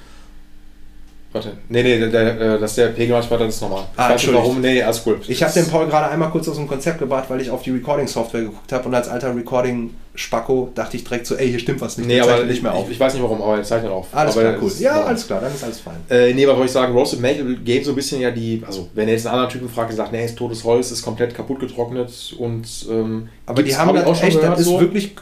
Warte. 1.33 1.53
Nee, 1.69 1.85
nee, 1.85 1.99
der, 1.99 2.09
der, 2.09 2.59
dass 2.59 2.75
der 2.75 2.89
Pegel 2.89 3.15
manchmal, 3.15 3.39
das 3.39 3.55
ist 3.55 3.61
normal. 3.61 3.85
Ah, 3.97 4.09
ich 4.09 4.15
weiß 4.15 4.27
nicht 4.27 4.35
warum. 4.35 4.61
Nee, 4.61 4.83
alles 4.83 5.03
cool. 5.07 5.21
Ich 5.29 5.41
habe 5.43 5.53
den 5.53 5.69
Paul 5.69 5.87
gerade 5.87 6.09
einmal 6.11 6.29
kurz 6.31 6.49
aus 6.49 6.57
dem 6.57 6.67
Konzept 6.67 6.99
gebracht, 6.99 7.27
weil 7.29 7.41
ich 7.41 7.51
auf 7.51 7.63
die 7.63 7.71
Recording-Software 7.71 8.43
geguckt 8.43 8.73
habe 8.73 8.89
und 8.89 8.95
als 8.97 9.09
alter 9.09 9.37
Recording-Spacko 9.37 10.73
dachte 10.75 10.97
ich 10.97 11.05
direkt 11.05 11.27
so, 11.27 11.37
ey, 11.37 11.49
hier 11.49 11.61
stimmt 11.61 11.81
was 11.83 11.99
nicht. 11.99 12.09
Nee, 12.09 12.21
aber 12.21 12.43
nicht 12.43 12.65
mehr 12.65 12.75
auf. 12.75 12.87
Ich, 12.87 12.95
ich 12.95 13.01
weiß 13.01 13.15
nicht 13.15 13.23
warum, 13.23 13.41
aber 13.43 13.59
er 13.59 13.63
zeichnet 13.63 13.93
auf. 13.93 14.09
Alles 14.11 14.37
aber 14.37 14.55
klar, 14.55 14.63
cool. 14.63 14.73
Ja, 14.81 14.93
normal. 14.95 15.09
alles 15.09 15.27
klar, 15.29 15.41
dann 15.41 15.55
ist 15.55 15.63
alles 15.63 15.79
fein. 15.79 15.97
Äh, 16.09 16.35
nee, 16.35 16.47
was 16.49 16.55
wollte 16.55 16.67
ich 16.67 16.73
sagen? 16.73 16.93
Roasted 16.93 17.21
Maple 17.21 17.59
gave 17.65 17.85
so 17.85 17.93
ein 17.93 17.95
bisschen 17.95 18.21
ja 18.21 18.33
die, 18.33 18.63
also 18.67 18.89
wenn 18.95 19.09
jetzt 19.09 19.25
einen 19.25 19.35
anderen 19.35 19.53
Typen 19.53 19.69
fragt, 19.69 19.91
der 19.91 19.99
sagt, 19.99 20.11
nee, 20.11 20.25
ist 20.25 20.37
totes 20.37 20.65
Holz, 20.65 20.91
ist 20.91 21.03
komplett 21.03 21.33
kaputt 21.37 21.61
getrocknet 21.61 22.35
und 22.39 22.67
ähm, 22.91 23.29
Aber 23.47 23.63
die 23.63 23.77
haben 23.77 23.97
ich 23.97 24.03
das 24.03 24.23
echt, 24.23 24.43
das 24.43 24.59
ist 24.59 24.67
so. 24.67 24.81
wirklich 24.81 25.15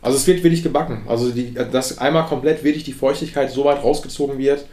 Also 0.00 0.16
es 0.16 0.26
wird 0.26 0.42
wirklich 0.42 0.62
gebacken. 0.62 1.02
Also 1.06 1.30
die, 1.30 1.52
dass 1.52 1.98
einmal 1.98 2.24
komplett 2.24 2.64
wirklich 2.64 2.84
die 2.84 2.94
Feuchtigkeit 2.94 3.50
so 3.50 3.66
weit 3.66 3.82
rausgezogen 3.82 4.38
wird, 4.38 4.64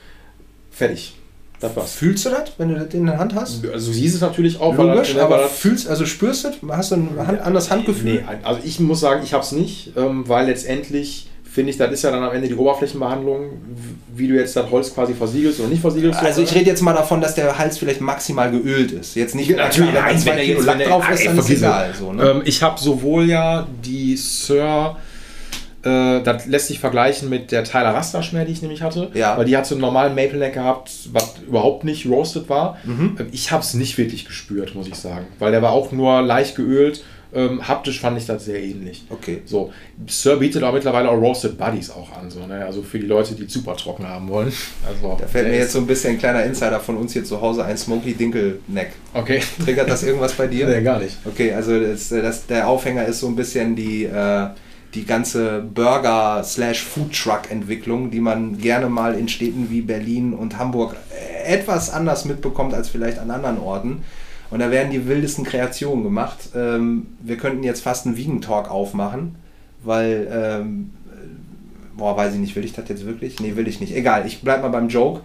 fertig. 0.71 1.13
Das 1.59 1.75
war's. 1.75 1.93
Fühlst 1.93 2.25
du 2.25 2.29
das, 2.31 2.51
wenn 2.57 2.69
du 2.69 2.75
das 2.83 2.91
in 2.95 3.05
der 3.05 3.19
Hand 3.19 3.35
hast? 3.35 3.63
Also 3.71 3.91
du 3.91 3.93
siehst 3.93 4.15
es 4.15 4.21
natürlich 4.21 4.59
auch, 4.59 4.75
Logisch, 4.75 5.13
weil 5.13 5.21
aber 5.21 5.47
fühlst, 5.47 5.87
also 5.87 6.07
spürst 6.07 6.43
du 6.43 6.49
das? 6.49 6.77
Hast 6.77 6.91
du 6.91 6.95
ein 6.95 7.09
Hand, 7.27 7.39
anderes 7.39 7.69
Handgefühl? 7.69 8.13
Nee, 8.13 8.23
also 8.43 8.61
ich 8.63 8.79
muss 8.79 8.99
sagen, 8.99 9.21
ich 9.23 9.33
habe 9.33 9.43
es 9.43 9.51
nicht, 9.51 9.91
ähm, 9.95 10.27
weil 10.27 10.47
letztendlich 10.47 11.27
finde 11.51 11.71
ich, 11.71 11.77
das 11.77 11.91
ist 11.91 12.01
ja 12.01 12.11
dann 12.11 12.23
am 12.23 12.33
Ende 12.33 12.47
die 12.47 12.55
Oberflächenbehandlung, 12.55 13.51
wie 14.15 14.27
du 14.27 14.35
jetzt 14.35 14.55
das 14.55 14.71
Holz 14.71 14.93
quasi 14.93 15.13
versiegelst 15.13 15.59
oder 15.59 15.67
nicht 15.69 15.81
versiegelst. 15.81 16.19
Also 16.21 16.41
ich 16.41 16.55
rede 16.55 16.65
jetzt 16.67 16.81
mal 16.81 16.93
davon, 16.93 17.19
dass 17.21 17.35
der 17.35 17.57
Hals 17.57 17.77
vielleicht 17.77 18.01
maximal 18.01 18.49
geölt 18.49 18.91
ist. 18.93 19.15
Jetzt 19.15 19.35
nicht 19.35 19.55
Natürlich, 19.55 19.93
nein, 19.93 20.25
wenn 20.25 20.37
er 20.37 20.43
Kilo 20.45 20.57
jetzt- 20.59 20.65
Lack 20.65 20.83
drauf 20.85 21.09
ist, 21.11 21.25
dann 21.25 21.37
ist 21.37 21.45
vergiss 21.45 21.61
egal. 21.61 21.93
So, 21.93 22.13
ne? 22.13 22.23
Ähm, 22.23 22.41
ich 22.45 22.63
habe 22.63 22.79
sowohl 22.79 23.25
ja 23.29 23.67
die 23.85 24.15
Sir, 24.15 24.95
äh, 25.83 26.21
das 26.21 26.45
lässt 26.45 26.67
sich 26.67 26.79
vergleichen 26.79 27.29
mit 27.29 27.51
der 27.51 27.63
Tyler 27.63 27.93
Rasterschmer, 27.93 28.45
die 28.45 28.51
ich 28.51 28.61
nämlich 28.61 28.81
hatte. 28.81 29.09
Ja. 29.13 29.37
Weil 29.37 29.45
die 29.45 29.57
hat 29.57 29.65
so 29.65 29.75
einen 29.75 29.81
normalen 29.81 30.15
Maple 30.15 30.37
Neck 30.37 30.53
gehabt, 30.53 30.91
was 31.11 31.35
überhaupt 31.47 31.83
nicht 31.83 32.05
roasted 32.07 32.49
war. 32.49 32.77
Mhm. 32.83 33.17
Ich 33.31 33.51
habe 33.51 33.63
es 33.63 33.73
nicht 33.73 33.97
wirklich 33.97 34.25
gespürt, 34.25 34.75
muss 34.75 34.87
ich 34.87 34.95
sagen. 34.95 35.25
Weil 35.39 35.51
der 35.51 35.61
war 35.61 35.71
auch 35.71 35.91
nur 35.91 36.21
leicht 36.21 36.55
geölt. 36.55 37.03
Ähm, 37.33 37.65
haptisch 37.65 38.01
fand 38.01 38.17
ich 38.17 38.25
das 38.25 38.43
sehr 38.43 38.61
ähnlich. 38.61 39.05
Okay. 39.09 39.41
So, 39.45 39.71
Sir 40.05 40.35
bietet 40.35 40.63
auch 40.63 40.73
mittlerweile 40.73 41.09
auch 41.09 41.15
Roasted 41.15 41.57
Buddies 41.57 41.89
auch 41.89 42.11
an. 42.17 42.29
So, 42.29 42.45
ne? 42.45 42.65
Also 42.65 42.81
für 42.81 42.99
die 42.99 43.05
Leute, 43.05 43.35
die 43.35 43.45
super 43.45 43.77
trocken 43.77 44.05
haben 44.05 44.27
wollen. 44.27 44.51
Also, 44.85 45.17
Da 45.17 45.27
fällt 45.27 45.47
mir 45.47 45.57
jetzt 45.57 45.71
so 45.71 45.79
ein 45.79 45.87
bisschen 45.87 46.15
ein 46.15 46.19
kleiner 46.19 46.43
Insider 46.43 46.81
von 46.81 46.97
uns 46.97 47.13
hier 47.13 47.23
zu 47.23 47.39
Hause 47.39 47.63
ein 47.63 47.77
Smoky 47.77 48.13
Dinkel 48.15 48.59
Neck. 48.67 48.91
Okay. 49.13 49.41
Triggert 49.63 49.89
das 49.89 50.03
irgendwas 50.03 50.33
bei 50.33 50.47
dir? 50.47 50.67
Nee, 50.71 50.81
gar 50.83 50.99
nicht. 50.99 51.17
Okay, 51.25 51.53
also 51.53 51.79
das, 51.79 52.09
das, 52.09 52.47
der 52.47 52.67
Aufhänger 52.67 53.05
ist 53.05 53.21
so 53.21 53.27
ein 53.27 53.35
bisschen 53.35 53.75
die, 53.75 54.03
äh, 54.05 54.47
die 54.93 55.05
ganze 55.05 55.61
Burger-Slash-Food-Truck-Entwicklung, 55.61 58.11
die 58.11 58.19
man 58.19 58.57
gerne 58.57 58.89
mal 58.89 59.15
in 59.15 59.29
Städten 59.29 59.69
wie 59.69 59.79
Berlin 59.81 60.33
und 60.33 60.57
Hamburg 60.57 60.97
äh, 61.11 61.53
etwas 61.53 61.89
anders 61.89 62.25
mitbekommt 62.25 62.73
als 62.73 62.89
vielleicht 62.89 63.19
an 63.19 63.31
anderen 63.31 63.59
Orten. 63.59 64.03
Und 64.49 64.59
da 64.59 64.69
werden 64.69 64.91
die 64.91 65.07
wildesten 65.07 65.45
Kreationen 65.45 66.03
gemacht. 66.03 66.49
Ähm, 66.55 67.07
wir 67.21 67.37
könnten 67.37 67.63
jetzt 67.63 67.81
fast 67.81 68.05
einen 68.05 68.17
Vegan-Talk 68.17 68.69
aufmachen, 68.69 69.35
weil, 69.81 70.27
ähm, 70.29 70.89
äh, 71.07 71.11
boah, 71.97 72.17
weiß 72.17 72.33
ich 72.33 72.39
nicht, 72.39 72.57
will 72.57 72.65
ich 72.65 72.73
das 72.73 72.89
jetzt 72.89 73.05
wirklich? 73.05 73.39
Nee, 73.39 73.55
will 73.55 73.69
ich 73.69 73.79
nicht. 73.79 73.95
Egal, 73.95 74.27
ich 74.27 74.41
bleib 74.41 74.61
mal 74.61 74.67
beim 74.69 74.89
Joke. 74.89 75.21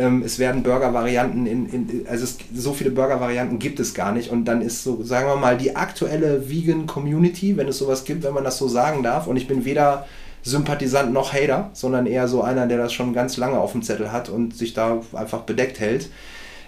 Ähm, 0.00 0.22
es 0.24 0.38
werden 0.38 0.62
Burger-Varianten 0.62 1.44
in, 1.44 1.68
in, 1.68 2.06
also 2.08 2.24
es, 2.24 2.38
so 2.54 2.72
viele 2.72 2.90
Burger-Varianten 2.90 3.58
gibt 3.58 3.80
es 3.80 3.92
gar 3.92 4.12
nicht. 4.12 4.30
Und 4.30 4.46
dann 4.46 4.62
ist 4.62 4.82
so, 4.82 5.02
sagen 5.02 5.28
wir 5.28 5.36
mal, 5.36 5.58
die 5.58 5.76
aktuelle 5.76 6.48
Vegan-Community, 6.48 7.58
wenn 7.58 7.68
es 7.68 7.76
sowas 7.76 8.04
gibt, 8.04 8.22
wenn 8.22 8.32
man 8.32 8.44
das 8.44 8.56
so 8.56 8.66
sagen 8.66 9.02
darf. 9.02 9.26
Und 9.26 9.36
ich 9.36 9.46
bin 9.46 9.66
weder 9.66 10.06
Sympathisant 10.42 11.12
noch 11.12 11.34
Hater, 11.34 11.68
sondern 11.74 12.06
eher 12.06 12.28
so 12.28 12.40
einer, 12.42 12.66
der 12.66 12.78
das 12.78 12.94
schon 12.94 13.12
ganz 13.12 13.36
lange 13.36 13.58
auf 13.58 13.72
dem 13.72 13.82
Zettel 13.82 14.10
hat 14.10 14.30
und 14.30 14.56
sich 14.56 14.72
da 14.72 15.02
einfach 15.12 15.42
bedeckt 15.42 15.80
hält. 15.80 16.08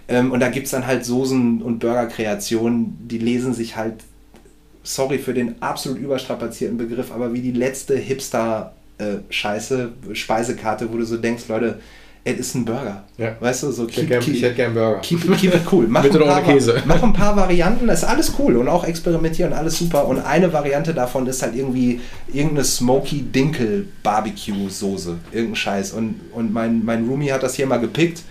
Ähm, 0.09 0.30
und 0.30 0.40
da 0.40 0.50
gibt 0.50 0.66
es 0.66 0.72
dann 0.72 0.86
halt 0.86 1.04
Soßen- 1.04 1.62
und 1.62 1.78
Burger-Kreationen, 1.78 3.09
die 3.09 3.16
lesen 3.18 3.54
sich 3.54 3.76
halt, 3.76 4.04
sorry 4.82 5.18
für 5.18 5.32
den 5.32 5.62
absolut 5.62 5.98
überstrapazierten 5.98 6.76
Begriff, 6.76 7.12
aber 7.12 7.32
wie 7.32 7.40
die 7.40 7.52
letzte 7.52 7.96
Hipster-Scheiße, 7.96 9.92
Speisekarte, 10.12 10.92
wo 10.92 10.98
du 10.98 11.06
so 11.06 11.16
denkst, 11.16 11.44
Leute, 11.48 11.78
es 12.24 12.38
ist 12.38 12.54
ein 12.54 12.64
Burger. 12.64 13.04
Ja. 13.18 13.36
Weißt 13.40 13.64
du, 13.64 13.72
so 13.72 13.88
Ich 13.88 13.96
hätte 13.96 14.06
gern, 14.06 14.22
ich 14.22 14.42
hätte 14.42 14.54
gern 14.54 14.74
Burger. 14.74 15.00
Keep, 15.00 15.36
keep 15.36 15.54
it 15.54 15.62
cool. 15.72 15.86
Mach 15.88 16.04
ein, 16.04 16.10
paar, 16.10 16.52
mach 16.84 17.02
ein 17.02 17.12
paar 17.12 17.36
Varianten, 17.36 17.88
das 17.88 18.02
ist 18.02 18.08
alles 18.08 18.34
cool 18.38 18.56
und 18.56 18.68
auch 18.68 18.84
experimentieren, 18.84 19.52
alles 19.52 19.78
super. 19.78 20.06
Und 20.06 20.20
eine 20.20 20.52
Variante 20.52 20.94
davon 20.94 21.26
ist 21.26 21.42
halt 21.42 21.56
irgendwie 21.56 22.00
irgendeine 22.32 22.64
Smoky 22.64 23.22
Dinkel 23.22 23.88
Barbecue 24.02 24.68
Soße, 24.68 25.18
irgendein 25.32 25.56
Scheiß. 25.56 25.92
Und, 25.92 26.20
und 26.32 26.52
mein, 26.52 26.84
mein 26.84 27.06
Roomie 27.08 27.32
hat 27.32 27.42
das 27.42 27.56
hier 27.56 27.66
mal 27.66 27.80
gepickt. 27.80 28.22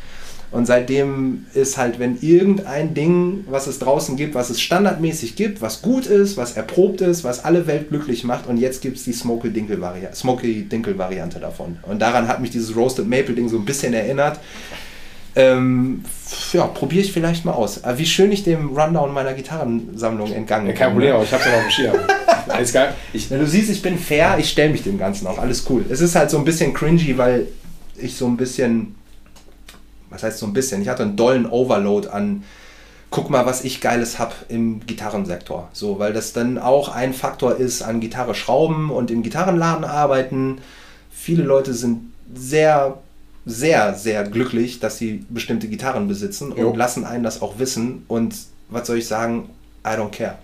Und 0.52 0.65
seitdem 0.65 1.45
ist 1.53 1.78
halt, 1.78 1.98
wenn 1.98 2.19
irgendein 2.19 2.94
Ding, 2.94 3.45
was 3.49 3.68
es 3.68 3.80
draußen 3.80 4.18
gibt, 4.18 4.36
was 4.36 4.49
es 4.49 4.60
standardmäßig 4.60 5.38
gibt, 5.38 5.61
was 5.61 5.82
gut 5.82 6.07
ist, 6.07 6.36
was 6.36 6.57
erprobt 6.57 6.99
ist, 6.99 7.23
was 7.23 7.45
alle 7.45 7.68
Welt 7.68 7.90
glücklich 7.90 8.26
macht, 8.26 8.48
und 8.48 8.57
jetzt 8.57 8.82
gibt 8.82 8.98
es 8.98 9.03
die 9.03 9.14
Smoky 9.14 9.49
Dinkel 9.49 9.80
Variante, 9.80 10.15
Smoky 10.15 10.64
Dinkel 10.64 10.98
Variante 10.98 11.40
davon. 11.40 11.78
Und 11.84 12.02
daran 12.02 12.28
hat 12.28 12.41
mich 12.41 12.49
dieses 12.49 12.76
Roasted 12.76 13.07
Maple 13.07 13.34
Ding 13.34 13.48
so 13.48 13.57
ein 13.57 13.65
bisschen 13.65 13.94
erinnert. 13.94 14.40
Ähm, 15.34 16.03
ja, 16.52 16.68
probiere 16.68 17.03
ich 17.06 17.14
vielleicht 17.14 17.45
mal 17.45 17.53
aus. 17.53 17.86
Aber 17.86 17.98
wie 17.98 18.06
schön 18.06 18.34
ich 18.34 18.44
dem 18.44 18.78
Rundown 18.78 19.14
meiner 19.14 19.34
Gitarrensammlung 19.34 20.34
entgangen 20.34 20.68
Ja, 20.68 20.73
kein 20.73 20.88
bin, 20.88 20.94
Problem, 20.95 21.10
ne? 21.11 21.15
aber 21.15 21.23
ich 21.23 21.32
hab's 21.32 21.45
ja 21.45 21.52
noch 21.52 21.61
dem 21.61 21.72
Schirm. 21.72 21.95
Alles 22.48 22.73
geil. 22.73 22.94
Ich, 23.14 23.30
du 23.30 23.48
siehst, 23.48 23.69
ich 23.69 23.82
bin 23.82 23.98
fair, 23.98 24.36
ich 24.40 24.49
stelle 24.49 24.72
mich 24.72 24.84
dem 24.84 24.98
Ganzen 24.98 25.28
auch, 25.28 25.38
alles 25.38 25.65
cool. 25.69 25.86
Es 25.90 26.02
ist 26.02 26.15
halt 26.15 26.30
so 26.30 26.38
ein 26.38 26.44
bisschen 26.44 26.73
cringy, 26.73 27.18
weil 27.18 27.48
ich 27.98 28.15
so 28.15 28.26
ein 28.28 28.36
bisschen, 28.36 28.95
was 30.12 30.24
heißt 30.24 30.38
so 30.38 30.46
ein 30.46 30.54
bisschen, 30.54 30.82
ich 30.82 30.90
hatte 30.90 31.04
einen 31.04 31.16
dollen 31.16 31.46
Overload 31.46 32.10
an, 32.10 32.44
guck 33.10 33.30
mal, 33.30 33.46
was 33.46 33.64
ich 33.64 33.82
Geiles 33.82 34.20
hab 34.20 34.34
im 34.50 34.86
Gitarrensektor. 34.86 35.70
So, 35.74 36.00
weil 36.00 36.14
das 36.14 36.34
dann 36.34 36.58
auch 36.58 36.90
ein 36.90 37.14
Faktor 37.14 37.58
ist 37.58 37.82
an 37.82 38.00
Gitarre 38.00 38.36
schrauben 38.36 38.90
und 38.90 39.12
im 39.12 39.22
Gitarrenladen 39.24 39.84
arbeiten. 39.84 40.60
Viele 41.12 41.44
Leute 41.44 41.74
sind 41.74 42.14
sehr, 42.34 42.98
sehr, 43.46 43.96
sehr 43.96 44.24
glücklich, 44.24 44.80
dass 44.80 44.98
sie 44.98 45.26
bestimmte 45.30 45.68
Gitarren 45.68 46.08
besitzen 46.08 46.52
und 46.52 46.60
Jo. 46.60 46.76
lassen 46.76 47.04
einen 47.04 47.24
das 47.24 47.42
auch 47.42 47.60
wissen. 47.60 48.06
Und 48.08 48.36
was 48.70 48.88
soll 48.88 48.98
ich 48.98 49.08
sagen? 49.08 49.50
I 49.86 49.90
don't 49.90 50.12
care. 50.12 50.38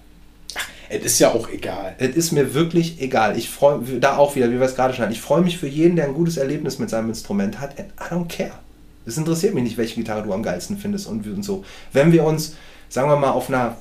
es 0.89 1.06
ist 1.06 1.19
ja 1.19 1.31
auch 1.31 1.49
egal. 1.49 1.95
Es 1.99 2.15
ist 2.15 2.31
mir 2.34 2.53
wirklich 2.53 3.02
egal. 3.02 3.38
Ich 3.38 3.49
freue 3.49 3.80
da 3.99 4.18
auch 4.18 4.35
wieder, 4.35 4.49
wie 4.52 4.60
wir 4.60 4.65
es 4.65 4.76
gerade 4.76 4.94
schon 4.94 5.03
hatten. 5.03 5.14
Ich 5.14 5.22
freue 5.22 5.41
mich 5.41 5.57
für 5.57 5.68
jeden, 5.68 5.95
der 5.95 6.06
ein 6.06 6.14
gutes 6.14 6.35
Erlebnis 6.38 6.80
mit 6.80 6.89
seinem 6.89 7.10
Instrument 7.10 7.61
hat. 7.61 7.80
And 7.80 7.89
I 7.99 8.14
don't 8.14 8.27
care. 8.27 8.60
Es 9.07 9.17
interessiert 9.17 9.53
mich 9.53 9.63
nicht, 9.63 9.77
welche 9.77 9.95
Gitarre 9.95 10.23
du 10.23 10.34
am 10.34 10.43
geilsten 10.43 10.77
findest 10.77 11.07
und, 11.07 11.25
und 11.25 11.43
so. 11.43 11.63
Wenn 11.93 12.11
wir 12.11 12.23
uns, 12.23 12.55
sagen 12.89 13.09
wir 13.09 13.15
mal, 13.15 13.31
auf 13.31 13.49
einer 13.49 13.77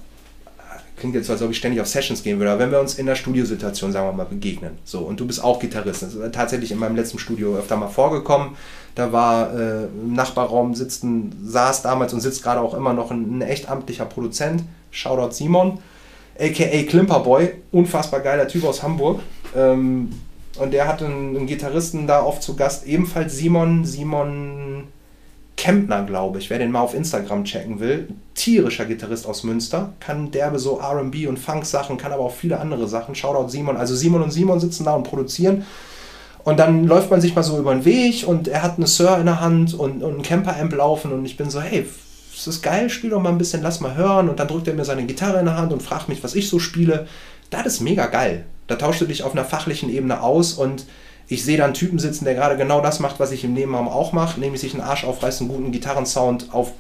klingt 0.97 1.15
jetzt 1.15 1.27
so, 1.27 1.33
als 1.35 1.43
ob 1.43 1.51
ich 1.51 1.59
ständig 1.59 1.81
auf 1.81 1.87
Sessions 1.87 2.23
gehen 2.23 2.39
würde, 2.39 2.53
aber 2.53 2.61
wenn 2.61 2.71
wir 2.71 2.81
uns 2.81 2.95
in 2.95 3.07
der 3.07 3.15
Studiosituation, 3.15 3.93
sagen 3.93 4.09
wir 4.09 4.13
mal, 4.13 4.25
begegnen, 4.25 4.79
so, 4.85 5.01
und 5.01 5.21
du 5.21 5.27
bist 5.27 5.45
auch 5.45 5.61
Gitarrist, 5.61 6.03
das 6.03 6.15
ist 6.15 6.35
tatsächlich 6.35 6.73
in 6.73 6.79
meinem 6.79 6.97
letzten 6.97 7.19
Studio 7.19 7.57
öfter 7.57 7.77
mal 7.77 7.89
vorgekommen, 7.89 8.57
da 8.95 9.13
war 9.13 9.55
äh, 9.55 9.85
im 9.85 10.15
Nachbarraum 10.15 10.75
sitzen, 10.75 11.35
saß 11.45 11.83
damals 11.83 12.15
und 12.15 12.21
sitzt 12.21 12.43
gerade 12.43 12.61
auch 12.61 12.75
immer 12.75 12.95
noch 12.95 13.11
ein, 13.11 13.39
ein 13.39 13.43
echt 13.43 13.69
amtlicher 13.69 14.07
Produzent, 14.07 14.63
Shoutout 14.91 15.33
Simon, 15.33 15.79
aka 16.39 16.83
Klimperboy, 16.85 17.51
unfassbar 17.73 18.21
geiler 18.21 18.49
Typ 18.49 18.65
aus 18.65 18.83
Hamburg, 18.83 19.21
ähm, 19.55 20.13
und 20.59 20.73
der 20.73 20.89
hatte 20.89 21.05
einen, 21.05 21.37
einen 21.37 21.47
Gitarristen 21.47 22.07
da 22.07 22.23
oft 22.23 22.43
zu 22.43 22.57
Gast, 22.57 22.87
ebenfalls 22.87 23.37
Simon, 23.37 23.85
Simon 23.85 24.85
Kempner, 25.57 26.05
glaube 26.05 26.39
ich, 26.39 26.51
wer 26.51 26.59
den 26.59 26.71
mal 26.71 26.81
auf 26.81 26.95
Instagram 26.95 27.45
checken 27.45 27.81
will. 27.81 28.09
Tierischer 28.35 28.85
Gitarrist 28.85 29.27
aus 29.27 29.43
Münster, 29.43 29.95
kann 30.01 30.31
derbe 30.31 30.59
so 30.59 30.79
RB 30.81 31.27
und 31.27 31.39
Funk-Sachen, 31.39 31.97
kann 31.97 32.13
aber 32.13 32.25
auch 32.25 32.35
viele 32.35 32.61
andere 32.61 32.87
Sachen. 32.87 33.15
Shoutout 33.15 33.49
Simon. 33.49 33.77
Also 33.77 33.95
Simon 33.95 34.23
und 34.23 34.31
Simon 34.31 34.61
sitzen 34.61 34.85
da 34.85 34.95
und 34.95 35.05
produzieren. 35.05 35.65
Und 36.45 36.59
dann 36.61 36.87
läuft 36.87 37.11
man 37.11 37.21
sich 37.21 37.35
mal 37.35 37.43
so 37.43 37.59
über 37.59 37.75
den 37.75 37.85
Weg 37.85 38.29
und 38.29 38.47
er 38.47 38.63
hat 38.63 38.77
eine 38.77 38.87
Sir 38.87 39.19
in 39.19 39.27
der 39.27 39.41
Hand 39.41 39.75
und, 39.75 40.03
und 40.03 40.15
einen 40.15 40.23
Camper-Amp 40.23 40.75
laufen 40.75 41.13
und 41.13 41.25
ich 41.25 41.37
bin 41.37 41.51
so, 41.51 41.61
hey, 41.61 41.87
ist 42.33 42.47
das 42.47 42.63
geil, 42.63 42.91
spiel 42.91 43.11
doch 43.11 43.21
mal 43.21 43.31
ein 43.31 43.39
bisschen, 43.39 43.63
lass 43.63 43.81
mal 43.81 43.97
hören. 43.97 44.29
Und 44.29 44.39
dann 44.39 44.47
drückt 44.47 44.69
er 44.69 44.75
mir 44.75 44.85
seine 44.85 45.07
Gitarre 45.07 45.39
in 45.39 45.47
der 45.47 45.57
Hand 45.57 45.73
und 45.73 45.83
fragt 45.83 46.09
mich, 46.09 46.23
was 46.23 46.35
ich 46.35 46.49
so 46.49 46.59
spiele. 46.59 47.09
Das 47.51 47.67
ist 47.67 47.81
mega 47.81 48.07
geil. 48.07 48.45
Da 48.67 48.77
tauscht 48.77 49.01
du 49.01 49.07
dich 49.07 49.23
auf 49.23 49.33
einer 49.33 49.45
fachlichen 49.45 49.89
Ebene 49.89 50.21
aus 50.21 50.53
und 50.53 50.87
ich 51.29 51.45
sehe 51.45 51.57
da 51.57 51.65
einen 51.65 51.75
Typen 51.75 51.99
sitzen, 51.99 52.25
der 52.25 52.35
gerade 52.35 52.57
genau 52.57 52.81
das 52.81 53.01
macht, 53.01 53.19
was 53.19 53.33
ich 53.33 53.43
im 53.45 53.55
Nebenraum 53.55 53.89
auch 53.89 54.13
mache, 54.13 54.39
nämlich 54.39 54.61
sich 54.61 54.75
einen 54.75 54.83
Arsch 54.83 55.05
aufreißt, 55.05 55.41
einen 55.41 55.51
guten 55.51 55.73
Gitarrensound 55.73 56.49
auf, 56.53 56.73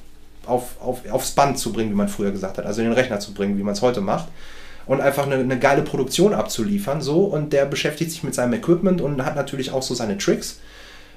auf, 0.46 0.80
auf, 0.80 1.00
aufs 1.10 1.32
Band 1.32 1.58
zu 1.58 1.72
bringen, 1.72 1.90
wie 1.90 1.96
man 1.96 2.08
früher 2.08 2.30
gesagt 2.30 2.58
hat, 2.58 2.66
also 2.66 2.80
in 2.80 2.86
den 2.86 2.94
Rechner 2.94 3.18
zu 3.18 3.34
bringen, 3.34 3.58
wie 3.58 3.64
man 3.64 3.74
es 3.74 3.82
heute 3.82 4.00
macht. 4.00 4.28
Und 4.86 5.00
einfach 5.00 5.26
eine, 5.26 5.34
eine 5.36 5.58
geile 5.58 5.82
Produktion 5.82 6.32
abzuliefern, 6.32 7.00
so. 7.00 7.24
Und 7.24 7.52
der 7.52 7.66
beschäftigt 7.66 8.12
sich 8.12 8.22
mit 8.22 8.36
seinem 8.36 8.52
Equipment 8.52 9.00
und 9.00 9.24
hat 9.24 9.34
natürlich 9.34 9.72
auch 9.72 9.82
so 9.82 9.94
seine 9.94 10.16
Tricks. 10.16 10.60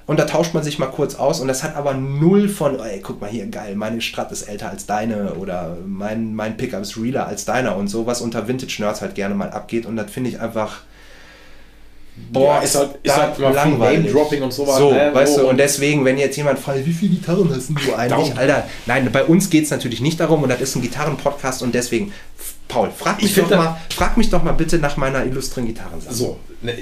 Und 0.06 0.18
da 0.18 0.24
tauscht 0.24 0.54
man 0.54 0.64
sich 0.64 0.80
mal 0.80 0.86
kurz 0.86 1.14
aus 1.14 1.38
und 1.38 1.46
das 1.46 1.62
hat 1.62 1.76
aber 1.76 1.94
null 1.94 2.48
von, 2.48 2.80
ey, 2.80 3.00
guck 3.00 3.20
mal 3.20 3.30
hier, 3.30 3.46
geil, 3.46 3.76
meine 3.76 4.00
Strat 4.00 4.32
ist 4.32 4.42
älter 4.42 4.68
als 4.68 4.86
deine 4.86 5.34
oder 5.34 5.76
mein, 5.86 6.34
mein 6.34 6.56
Pickup 6.56 6.82
ist 6.82 6.96
realer 6.96 7.28
als 7.28 7.44
deiner 7.44 7.76
und 7.76 7.86
so, 7.86 8.06
was 8.06 8.20
unter 8.20 8.48
Vintage-Nerds 8.48 9.02
halt 9.02 9.14
gerne 9.14 9.36
mal 9.36 9.50
abgeht. 9.50 9.86
Und 9.86 9.94
das 9.94 10.10
finde 10.10 10.30
ich 10.30 10.40
einfach 10.40 10.80
boah, 12.32 12.56
Ja, 12.56 12.60
ist 12.60 12.76
halt, 12.76 12.90
ist 13.02 13.16
da 13.16 13.22
halt 13.22 13.38
immer 13.38 13.52
viel 13.52 13.78
Name-Dropping 13.78 14.42
und 14.42 14.52
sowas. 14.52 14.78
So, 14.78 14.92
ne? 14.92 15.10
weißt 15.12 15.38
du, 15.38 15.48
und 15.48 15.56
deswegen, 15.58 16.04
wenn 16.04 16.18
jetzt 16.18 16.36
jemand 16.36 16.58
fragt, 16.58 16.84
wie 16.86 16.92
viele 16.92 17.16
Gitarren 17.16 17.50
hast 17.54 17.70
du 17.70 17.94
eigentlich? 17.94 18.36
Alter, 18.36 18.66
nein, 18.86 19.08
bei 19.12 19.24
uns 19.24 19.50
geht 19.50 19.64
es 19.64 19.70
natürlich 19.70 20.00
nicht 20.00 20.20
darum 20.20 20.42
und 20.42 20.48
das 20.48 20.60
ist 20.60 20.76
ein 20.76 20.82
Gitarrenpodcast 20.82 21.62
und 21.62 21.74
deswegen, 21.74 22.12
Paul, 22.68 22.90
frag 22.96 23.20
mich, 23.20 23.36
Ich 23.36 23.42
doch 23.42 23.50
mal, 23.50 23.80
frag 23.94 24.16
mich 24.16 24.30
doch 24.30 24.42
mal 24.42 24.52
bitte 24.52 24.78
nach 24.78 24.96
meiner 24.96 25.24
illustren 25.24 25.66
Gitarrensache. 25.66 26.14
So, 26.14 26.38
ne, 26.62 26.74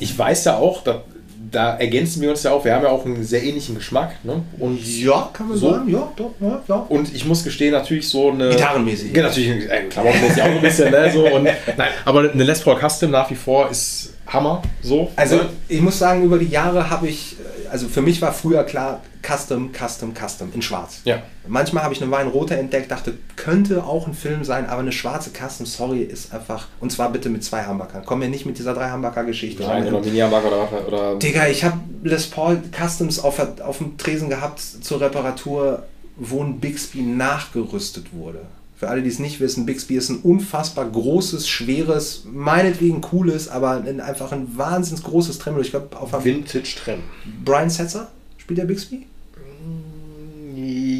ich 0.00 0.18
weiß 0.18 0.44
ja 0.44 0.56
auch, 0.56 0.84
da, 0.84 1.02
da 1.50 1.76
ergänzen 1.76 2.22
wir 2.22 2.30
uns 2.30 2.42
ja 2.42 2.52
auch, 2.52 2.64
wir 2.64 2.74
haben 2.74 2.84
ja 2.84 2.90
auch 2.90 3.04
einen 3.04 3.24
sehr 3.24 3.42
ähnlichen 3.42 3.74
Geschmack. 3.74 4.24
Ne? 4.24 4.42
Und, 4.58 4.78
Ja, 4.86 5.30
kann 5.32 5.48
man 5.48 5.58
So. 5.58 5.70
sagen, 5.72 5.88
ja, 5.90 6.10
doch, 6.16 6.30
ja, 6.40 6.62
ja. 6.68 6.86
und 6.88 7.14
ich 7.14 7.24
muss 7.26 7.42
gestehen, 7.44 7.72
natürlich 7.72 8.08
so 8.08 8.30
eine. 8.30 8.50
Gitarrenmäßig. 8.50 9.14
Ja, 9.16 9.22
natürlich, 9.24 9.68
äh, 9.70 9.82
klamottenmäßig 9.90 10.42
auch 10.42 10.46
ein 10.46 10.60
bisschen, 10.60 10.90
ne? 10.90 11.10
So, 11.12 11.26
und, 11.26 11.44
nein, 11.44 11.88
aber 12.04 12.30
eine 12.32 12.44
Les 12.44 12.60
Paul 12.60 12.78
Custom 12.78 13.10
nach 13.10 13.28
wie 13.30 13.34
vor 13.34 13.68
ist 13.70 14.14
Hammer. 14.26 14.62
So. 14.82 15.10
Also 15.16 15.36
ne? 15.36 15.48
ich 15.68 15.80
muss 15.80 15.98
sagen, 15.98 16.22
über 16.22 16.38
die 16.38 16.48
Jahre 16.48 16.88
habe 16.88 17.08
ich, 17.08 17.36
also 17.70 17.88
für 17.88 18.02
mich 18.02 18.22
war 18.22 18.32
früher 18.32 18.62
klar, 18.64 19.00
Custom, 19.22 19.70
Custom, 19.72 20.14
Custom 20.14 20.50
in 20.54 20.62
schwarz. 20.62 21.00
Ja. 21.04 21.22
Manchmal 21.46 21.84
habe 21.84 21.94
ich 21.94 22.02
eine 22.02 22.10
Weinrote 22.10 22.56
entdeckt, 22.56 22.90
dachte, 22.90 23.14
könnte 23.36 23.84
auch 23.84 24.06
ein 24.06 24.14
Film 24.14 24.44
sein, 24.44 24.66
aber 24.66 24.80
eine 24.80 24.92
schwarze 24.92 25.30
Custom, 25.30 25.66
sorry, 25.66 26.02
ist 26.02 26.32
einfach, 26.32 26.68
und 26.80 26.90
zwar 26.92 27.10
bitte 27.12 27.28
mit 27.28 27.44
zwei 27.44 27.64
Hamburgern. 27.64 28.02
Komm 28.04 28.20
mir 28.20 28.28
nicht 28.28 28.46
mit 28.46 28.58
dieser 28.58 28.74
drei 28.74 28.90
Hamburger-Geschichte. 28.90 29.62
Nein, 29.62 29.86
oder 29.86 30.00
Miniamark 30.00 30.44
oder. 30.44 30.86
Oder 30.86 31.16
Digga, 31.16 31.48
ich 31.48 31.64
habe 31.64 31.78
Les 32.02 32.26
Paul 32.26 32.60
Customs 32.72 33.18
auf, 33.18 33.38
auf 33.60 33.78
dem 33.78 33.98
Tresen 33.98 34.28
gehabt 34.28 34.60
zur 34.60 35.00
Reparatur, 35.00 35.84
wo 36.16 36.42
ein 36.42 36.60
Bixby 36.60 37.02
nachgerüstet 37.02 38.12
wurde. 38.12 38.40
Für 38.76 38.88
alle, 38.88 39.02
die 39.02 39.10
es 39.10 39.18
nicht 39.18 39.40
wissen, 39.40 39.66
Bixby 39.66 39.96
ist 39.96 40.08
ein 40.08 40.20
unfassbar 40.20 40.86
großes, 40.86 41.46
schweres, 41.46 42.22
meinetwegen 42.24 43.02
cooles, 43.02 43.48
aber 43.48 43.72
ein, 43.72 44.00
einfach 44.00 44.32
ein 44.32 44.56
wahnsinns 44.56 45.02
großes 45.02 45.38
Tremolo. 45.38 45.62
Ich 45.62 45.70
glaube, 45.70 45.94
auf 45.98 46.24
Vintage 46.24 46.76
Trend. 46.82 47.02
Brian 47.44 47.68
Setzer 47.68 48.08
spielt 48.38 48.58
der 48.58 48.64
Bixby? 48.64 49.06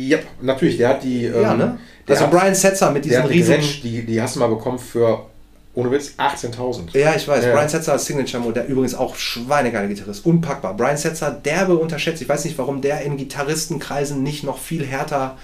Ja, 0.08 0.18
natürlich, 0.40 0.76
der 0.76 0.88
hat 0.90 1.02
die. 1.02 1.22
ja, 1.22 1.52
ähm, 1.52 1.58
ne? 1.58 1.78
Der 2.06 2.16
Also 2.16 2.26
hat, 2.26 2.32
Brian 2.32 2.54
Setzer 2.54 2.90
mit 2.90 3.08
hat 3.10 3.28
riesen... 3.28 3.54
Gretsch, 3.56 3.82
die, 3.82 4.04
die 4.04 4.20
hast 4.20 4.36
du 4.36 4.40
mal 4.40 4.48
bekommen 4.48 4.78
für, 4.78 5.26
ohne 5.74 5.90
Witz, 5.92 6.14
18.000. 6.18 6.96
Ja, 6.98 7.14
ich 7.14 7.26
weiß. 7.28 7.44
Ja. 7.44 7.52
Brian 7.52 7.68
Setzer 7.68 7.92
als 7.92 8.06
Signature-Mode, 8.06 8.54
der 8.54 8.68
übrigens 8.68 8.94
auch 8.94 9.14
schweinegeiler 9.14 9.88
Gitarrist. 9.88 10.26
Unpackbar. 10.26 10.76
Brian 10.76 10.96
Setzer, 10.96 11.30
derbe 11.30 11.76
unterschätzt. 11.76 12.20
Ich 12.22 12.28
weiß 12.28 12.44
nicht, 12.44 12.58
warum 12.58 12.80
der 12.80 13.02
in 13.02 13.16
Gitarristenkreisen 13.16 14.22
nicht 14.22 14.42
noch 14.42 14.58
viel 14.58 14.84
härter 14.84 15.36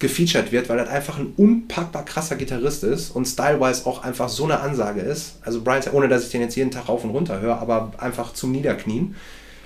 gefeatured 0.00 0.50
wird, 0.50 0.68
weil 0.68 0.78
er 0.78 0.88
einfach 0.90 1.18
ein 1.18 1.34
unpackbar 1.36 2.04
krasser 2.04 2.36
Gitarrist 2.36 2.82
ist 2.84 3.10
und 3.10 3.26
stylewise 3.26 3.86
auch 3.86 4.02
einfach 4.02 4.28
so 4.28 4.44
eine 4.44 4.60
Ansage 4.60 5.02
ist. 5.02 5.34
Also 5.42 5.60
Brian, 5.60 5.82
ohne 5.92 6.08
dass 6.08 6.24
ich 6.24 6.30
den 6.30 6.40
jetzt 6.40 6.56
jeden 6.56 6.70
Tag 6.70 6.88
rauf 6.88 7.04
und 7.04 7.10
runter 7.10 7.40
höre, 7.40 7.60
aber 7.60 7.92
einfach 7.98 8.32
zum 8.32 8.50
Niederknien. 8.50 9.14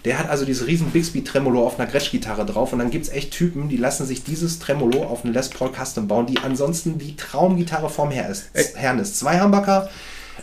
Der 0.05 0.19
hat 0.19 0.29
also 0.29 0.45
dieses 0.45 0.67
riesen 0.67 0.91
Bixby 0.91 1.25
Tremolo 1.25 1.67
auf 1.67 1.81
einer 1.81 1.91
Gretsch-Gitarre 1.91 2.45
drauf 2.45 2.73
und 2.73 2.79
dann 2.79 2.91
gibt 2.91 3.07
es 3.07 3.13
echt 3.13 3.31
Typen, 3.31 3.69
die 3.69 3.79
lassen 3.79 4.05
sich 4.07 4.23
dieses 4.23 4.59
Tremolo 4.59 5.05
auf 5.05 5.25
eine 5.25 5.33
Les 5.33 5.49
Paul 5.49 5.71
Custom 5.73 6.09
bauen, 6.09 6.27
die 6.27 6.39
ansonsten 6.39 6.99
die 6.99 7.17
Traumgitarre 7.17 7.89
vom 7.89 8.11
Herr 8.11 8.29
ist. 8.29 8.51
Herrn 8.75 8.99
ist. 8.99 9.19
Zwei 9.19 9.41
Humbucker, 9.41 9.89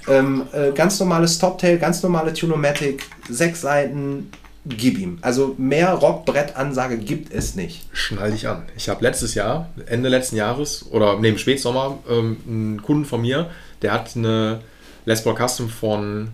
ähm, 0.08 0.48
äh, 0.52 0.72
ganz 0.72 1.00
normales 1.00 1.38
Toptail, 1.38 1.78
ganz 1.78 2.02
normale 2.02 2.34
Tunomatic, 2.34 3.04
sechs 3.30 3.62
Seiten, 3.62 4.32
gib 4.66 4.98
ihm. 4.98 5.20
Also 5.22 5.56
mehr 5.58 5.94
Rockbrett-Ansage 5.94 6.98
gibt 6.98 7.32
es 7.32 7.56
nicht. 7.56 7.88
Schnall 7.94 8.32
dich 8.32 8.48
an. 8.48 8.64
Ich 8.76 8.90
habe 8.90 9.04
letztes 9.04 9.36
Jahr, 9.36 9.70
Ende 9.86 10.10
letzten 10.10 10.38
Jahres 10.38 10.88
oder 10.92 11.18
im 11.18 11.38
Spätsommer, 11.38 12.00
ähm, 12.10 12.38
einen 12.48 12.82
Kunden 12.82 13.06
von 13.06 13.22
mir, 13.22 13.50
der 13.84 13.94
hat 13.94 14.16
eine 14.16 14.62
Les 15.06 15.24
Paul 15.24 15.36
Custom 15.36 15.70
von 15.70 16.30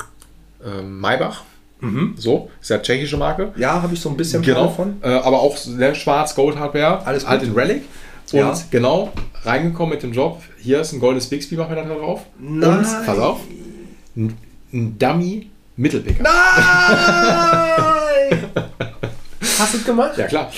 ähm, 0.65 0.99
Maybach. 0.99 1.43
So, 2.17 2.49
ist 2.59 2.69
ja 2.69 2.79
tschechische 2.79 3.17
Marke. 3.17 3.53
Ja, 3.55 3.81
habe 3.81 3.93
ich 3.93 3.99
so 4.01 4.09
ein 4.09 4.17
bisschen 4.17 4.41
Genau. 4.41 4.67
Plan 4.67 4.75
von. 4.75 5.01
Äh, 5.03 5.13
aber 5.15 5.39
auch 5.41 5.55
sehr 5.57 5.93
schwarz, 5.93 6.33
Gold 6.33 6.57
Hardware. 6.57 7.05
Alles 7.05 7.27
halt 7.27 7.41
gut. 7.41 7.49
in 7.49 7.55
Relic. 7.55 7.83
Und 8.31 8.39
Ja. 8.39 8.53
genau, 8.71 9.11
reingekommen 9.43 9.91
mit 9.93 10.01
dem 10.03 10.11
Job. 10.11 10.41
Hier 10.59 10.81
ist 10.81 10.91
ein 10.93 10.99
goldenes 10.99 11.27
Bixby, 11.27 11.55
machen 11.55 11.75
wir 11.75 11.83
da 11.83 11.87
drauf. 11.93 12.21
Nein. 12.39 12.79
Und, 12.79 13.05
pass 13.05 13.19
auf, 13.19 13.39
ein, 14.15 14.35
ein 14.73 14.97
Dummy 14.97 15.49
Mittelpicker. 15.77 16.23
Nein! 16.23 16.31
Hast 19.59 19.73
du 19.73 19.77
es 19.77 19.85
gemacht? 19.85 20.17
Ja, 20.17 20.25
klar. 20.27 20.51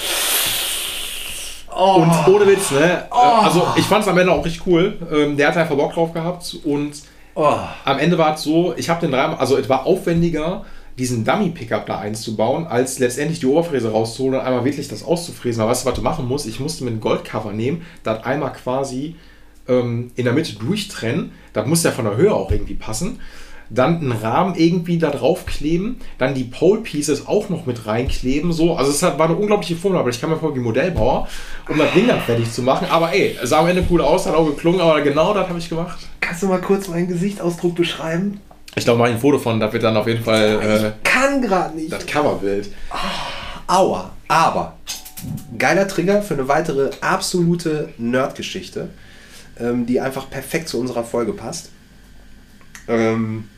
Oh. 1.76 2.02
Und 2.02 2.12
ohne 2.34 2.48
Witz, 2.48 2.72
ne? 2.72 3.04
Äh, 3.10 3.16
Also, 3.16 3.68
ich 3.76 3.86
fand 3.86 4.04
es 4.04 4.08
am 4.10 4.18
Ende 4.18 4.32
auch 4.34 4.44
richtig 4.44 4.66
cool. 4.66 4.98
Ähm, 5.12 5.38
der 5.38 5.50
hat 5.50 5.58
einfach 5.58 5.76
Bock 5.76 5.94
drauf 5.94 6.14
gehabt. 6.14 6.58
Und 6.64 6.94
Oh. 7.36 7.56
am 7.86 8.00
Ende 8.00 8.18
war 8.18 8.34
es 8.36 8.42
so, 8.44 8.74
ich 8.76 8.90
habe 8.90 9.00
den 9.02 9.12
dreimal, 9.12 9.38
also 9.38 9.58
es 9.58 9.70
war 9.70 9.86
aufwendiger, 9.86 10.66
diesen 11.00 11.24
Dummy-Pickup 11.24 11.86
da 11.86 12.00
einzubauen, 12.00 12.68
als 12.68 13.00
letztendlich 13.00 13.40
die 13.40 13.48
Oberfräse 13.48 13.92
rauszuholen 13.92 14.40
und 14.40 14.46
einmal 14.46 14.66
wirklich 14.66 14.90
das 14.90 15.04
auszufräsen. 15.04 15.62
Aber 15.62 15.72
weißt 15.72 15.86
du, 15.86 15.90
was 15.90 15.96
du 15.96 16.02
machen 16.02 16.28
musst? 16.28 16.46
Ich 16.46 16.60
musste 16.60 16.84
mir 16.84 16.92
ein 16.92 17.00
Goldcover 17.00 17.54
nehmen, 17.54 17.84
das 18.04 18.24
einmal 18.24 18.52
quasi 18.54 19.16
ähm, 19.68 20.12
in 20.16 20.26
der 20.26 20.34
Mitte 20.34 20.56
durchtrennen. 20.58 21.32
Das 21.54 21.66
muss 21.66 21.84
ja 21.84 21.92
von 21.92 22.06
der 22.06 22.18
Höhe 22.18 22.34
auch 22.34 22.52
irgendwie 22.52 22.76
passen. 22.76 23.20
Dann 23.72 23.98
einen 23.98 24.12
Rahmen 24.12 24.56
irgendwie 24.56 24.98
da 24.98 25.12
drauf 25.12 25.46
kleben, 25.46 25.98
dann 26.18 26.34
die 26.34 26.44
Pole 26.44 26.82
Pieces 26.82 27.28
auch 27.28 27.50
noch 27.50 27.68
mit 27.68 27.86
reinkleben. 27.86 28.52
So. 28.52 28.76
Also 28.76 28.92
es 28.92 29.02
war 29.04 29.22
eine 29.22 29.36
unglaubliche 29.36 29.76
Formel, 29.76 30.00
aber 30.00 30.10
ich 30.10 30.20
kam 30.20 30.32
mir 30.32 30.38
vor 30.38 30.56
wie 30.56 30.60
Modellbauer, 30.60 31.28
um 31.70 31.78
das 31.78 31.94
Ding 31.94 32.08
dann 32.08 32.20
fertig 32.20 32.52
zu 32.52 32.64
machen. 32.64 32.88
Aber 32.90 33.14
ey, 33.14 33.38
es 33.42 33.52
sah 33.52 33.60
am 33.60 33.68
Ende 33.68 33.86
cool 33.90 34.02
aus, 34.02 34.26
hat 34.26 34.36
auch 34.36 34.48
geklungen, 34.48 34.82
aber 34.82 35.02
genau 35.02 35.34
das 35.36 35.48
habe 35.48 35.60
ich 35.60 35.70
gemacht. 35.70 36.00
Kannst 36.20 36.42
du 36.44 36.48
mal 36.48 36.60
kurz 36.60 36.88
meinen 36.88 37.08
Gesichtsausdruck 37.08 37.76
beschreiben? 37.76 38.40
Ich 38.76 38.84
glaube, 38.86 39.00
mache 39.00 39.10
ich 39.10 39.16
ein 39.16 39.22
Foto 39.22 39.40
von, 39.40 39.60
das 39.60 39.74
wird 39.74 39.84
dann 39.84 39.98
auf 39.98 40.08
jeden 40.08 40.24
Fall 40.24 40.94
Kann 41.04 41.42
gerade 41.42 41.74
äh, 41.74 41.82
nicht. 41.82 41.92
das 41.92 42.06
Coverbild. 42.06 42.70
Aua. 43.68 44.12
Aber 44.28 44.78
geiler 45.58 45.88
Trigger 45.88 46.22
für 46.22 46.36
eine 46.36 46.48
weitere 46.48 46.92
absolute 47.02 47.90
Nerd-Geschichte, 47.98 48.90
ähm, 49.60 49.86
die 49.86 50.00
einfach 50.00 50.30
perfekt 50.30 50.70
zu 50.70 50.80
unserer 50.80 51.04
Folge 51.04 51.34
passt. 51.34 51.70
Ähm, 52.88 53.50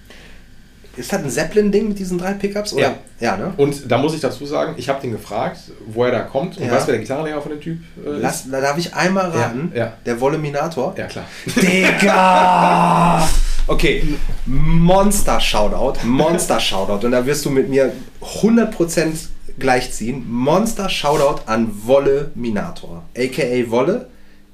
ist 0.97 1.13
das 1.13 1.21
ein 1.23 1.29
Zeppelin-Ding 1.29 1.87
mit 1.89 1.99
diesen 1.99 2.17
drei 2.17 2.33
Pickups? 2.33 2.73
Oder? 2.73 2.81
Ja. 2.81 2.95
Ja, 3.19 3.37
ne? 3.37 3.53
Und 3.57 3.89
da 3.91 3.97
muss 3.97 4.13
ich 4.15 4.19
dazu 4.21 4.45
sagen, 4.45 4.73
ich 4.77 4.89
habe 4.89 4.99
den 5.01 5.11
gefragt, 5.11 5.59
wo 5.87 6.03
er 6.05 6.11
da 6.11 6.21
kommt 6.21 6.57
und 6.57 6.65
Ja. 6.65 6.71
weißt 6.71 6.83
du, 6.83 6.87
wer 6.87 6.93
der 6.93 7.01
Gitarrenlehrer 7.01 7.41
von 7.41 7.51
dem 7.51 7.61
Typ 7.61 7.79
äh, 8.03 8.09
Lass, 8.19 8.49
da 8.49 8.59
darf 8.59 8.77
ich 8.77 8.93
einmal 8.93 9.31
Ja, 9.33 9.41
raten. 9.41 9.71
ja. 9.75 9.93
Der 10.05 10.19
Voluminator. 10.19 10.95
Ja, 10.97 11.05
klar. 11.05 11.25
Digga! 11.45 13.27
Okay, 13.71 14.03
Monster-Shoutout, 14.45 16.05
Monster-Shoutout. 16.05 17.05
Und 17.05 17.11
da 17.11 17.25
wirst 17.25 17.45
du 17.45 17.49
mit 17.49 17.69
mir 17.69 17.93
100% 18.21 19.27
gleichziehen. 19.57 20.29
Monster-Shoutout 20.29 21.43
an 21.45 21.71
Wolle 21.85 22.31
Minator. 22.35 23.03
A.k.a. 23.17 23.69
Wolle, 23.71 24.07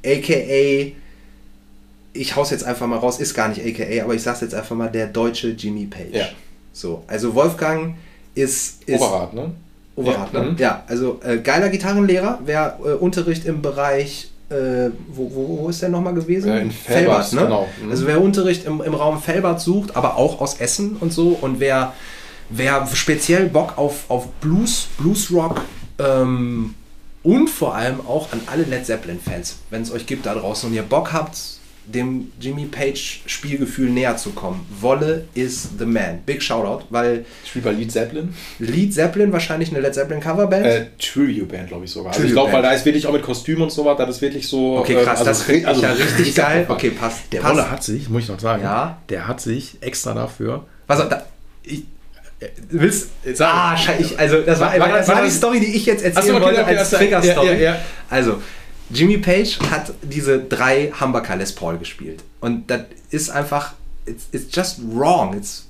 a.k.a. 0.05 0.91
Ich 2.13 2.35
hau's 2.35 2.51
jetzt 2.51 2.63
einfach 2.63 2.85
mal 2.87 2.97
raus, 2.99 3.19
ist 3.19 3.33
gar 3.33 3.47
nicht 3.49 3.61
a.k.a., 3.61 4.03
aber 4.03 4.13
ich 4.13 4.21
sag's 4.23 4.41
jetzt 4.41 4.53
einfach 4.53 4.75
mal, 4.75 4.89
der 4.89 5.07
deutsche 5.07 5.49
Jimmy 5.49 5.85
Page. 5.85 6.13
Ja. 6.13 6.25
So, 6.71 7.03
also 7.07 7.33
Wolfgang 7.33 7.95
ist... 8.35 8.83
ist 8.85 9.01
Oberrat, 9.01 9.33
ne? 9.33 9.51
Overath, 9.95 10.31
Ja, 10.33 10.39
ne? 10.39 10.51
mhm. 10.51 10.57
Ja, 10.57 10.83
also 10.87 11.19
äh, 11.23 11.37
geiler 11.39 11.69
Gitarrenlehrer, 11.69 12.39
wer 12.45 12.77
äh, 12.85 12.89
Unterricht 12.89 13.45
im 13.45 13.63
Bereich, 13.63 14.29
äh, 14.49 14.89
wo, 15.07 15.29
wo, 15.33 15.57
wo 15.63 15.69
ist 15.69 15.81
der 15.81 15.89
nochmal 15.89 16.13
gewesen? 16.13 16.51
Äh, 16.51 16.61
in 16.61 16.73
Velbert, 16.87 17.29
genau. 17.31 17.67
Mhm. 17.83 17.91
Also 17.91 18.07
wer 18.07 18.21
Unterricht 18.21 18.65
im, 18.65 18.81
im 18.81 18.93
Raum 18.93 19.21
Felbert 19.21 19.59
sucht, 19.59 19.95
aber 19.95 20.15
auch 20.15 20.39
aus 20.39 20.59
Essen 20.59 20.97
und 20.99 21.11
so 21.11 21.37
und 21.41 21.59
wer, 21.59 21.93
wer 22.49 22.87
speziell 22.93 23.47
Bock 23.47 23.77
auf, 23.77 24.09
auf 24.09 24.27
Blues, 24.39 24.87
Bluesrock 24.97 25.61
ähm, 25.99 26.75
und 27.23 27.49
vor 27.49 27.75
allem 27.75 27.99
auch 28.07 28.31
an 28.31 28.39
alle 28.45 28.63
Led 28.63 28.85
Zeppelin-Fans, 28.85 29.57
wenn 29.69 29.81
es 29.81 29.91
euch 29.91 30.05
gibt 30.05 30.25
da 30.25 30.33
draußen 30.33 30.69
und 30.69 30.75
ihr 30.75 30.83
Bock 30.83 31.11
habt, 31.11 31.37
dem 31.93 32.31
Jimmy 32.39 32.65
Page 32.65 33.21
Spielgefühl 33.25 33.89
näher 33.89 34.17
zu 34.17 34.31
kommen. 34.31 34.65
Wolle 34.81 35.25
is 35.33 35.69
the 35.79 35.85
man. 35.85 36.19
Big 36.25 36.43
Shoutout, 36.43 36.83
weil 36.89 37.25
Ich 37.43 37.49
spiele 37.51 37.65
bei 37.65 37.71
Lead 37.71 37.91
Zeppelin. 37.91 38.33
Lead 38.59 38.93
Zeppelin 38.93 39.31
wahrscheinlich 39.31 39.69
eine 39.69 39.79
Led 39.79 39.93
Zeppelin 39.93 40.19
Coverband. 40.21 40.65
Äh, 40.65 40.85
Tribute-Band, 40.99 41.69
glaube 41.69 41.85
ich 41.85 41.91
sogar. 41.91 42.09
Also 42.09 42.17
Tribute 42.19 42.27
ich 42.29 42.33
glaube, 42.33 42.51
weil 42.51 42.61
Band. 42.61 42.73
da 42.73 42.75
ist 42.77 42.85
wirklich 42.85 43.07
auch 43.07 43.13
mit 43.13 43.23
Kostüm 43.23 43.61
und 43.61 43.71
so 43.71 43.85
was, 43.85 43.97
das 43.97 44.09
ist 44.09 44.21
wirklich 44.21 44.47
so... 44.47 44.77
Okay, 44.79 44.93
äh, 44.95 45.03
krass, 45.03 45.19
also 45.19 45.25
das 45.25 45.43
finde 45.43 45.59
ich 45.61 45.67
also 45.67 45.81
ja 45.81 45.91
richtig 45.93 46.35
geil. 46.35 46.65
Okay, 46.67 46.89
passt. 46.91 47.31
Der 47.31 47.39
passt. 47.39 47.53
Wolle 47.55 47.71
hat 47.71 47.83
sich, 47.83 48.09
muss 48.09 48.23
ich 48.23 48.29
noch 48.29 48.39
sagen, 48.39 48.63
Ja. 48.63 49.01
der 49.09 49.27
hat 49.27 49.39
sich 49.39 49.77
extra 49.81 50.13
dafür... 50.13 50.65
Was 50.87 50.99
da, 51.09 51.25
ich, 51.63 51.83
willst 52.69 53.09
Sag- 53.33 53.49
Ah, 53.53 53.77
scheiße, 53.77 54.17
also 54.17 54.41
das 54.41 54.59
war, 54.59 54.77
War- 54.79 54.89
war- 54.91 55.07
war 55.07 55.23
die 55.25 55.31
Story, 55.31 55.59
die 55.59 55.75
ich 55.75 55.85
jetzt 55.85 56.03
erzählen 56.03 56.25
so, 56.27 56.35
okay, 56.35 56.43
wollte 56.45 56.61
okay, 56.63 56.77
als 56.77 56.89
Trigger-Story. 56.91 57.47
ja, 57.47 57.53
ja, 57.53 57.59
ja. 57.59 57.77
Also, 58.09 58.41
Jimmy 58.89 59.17
Page 59.17 59.59
hat 59.69 59.93
diese 60.01 60.39
drei 60.39 60.91
Humbucker 60.99 61.35
Les 61.35 61.53
Paul 61.53 61.77
gespielt. 61.77 62.23
Und 62.39 62.69
das 62.69 62.81
ist 63.09 63.29
einfach, 63.29 63.73
it's, 64.05 64.27
it's 64.31 64.55
just 64.55 64.79
wrong. 64.93 65.35
It's 65.35 65.67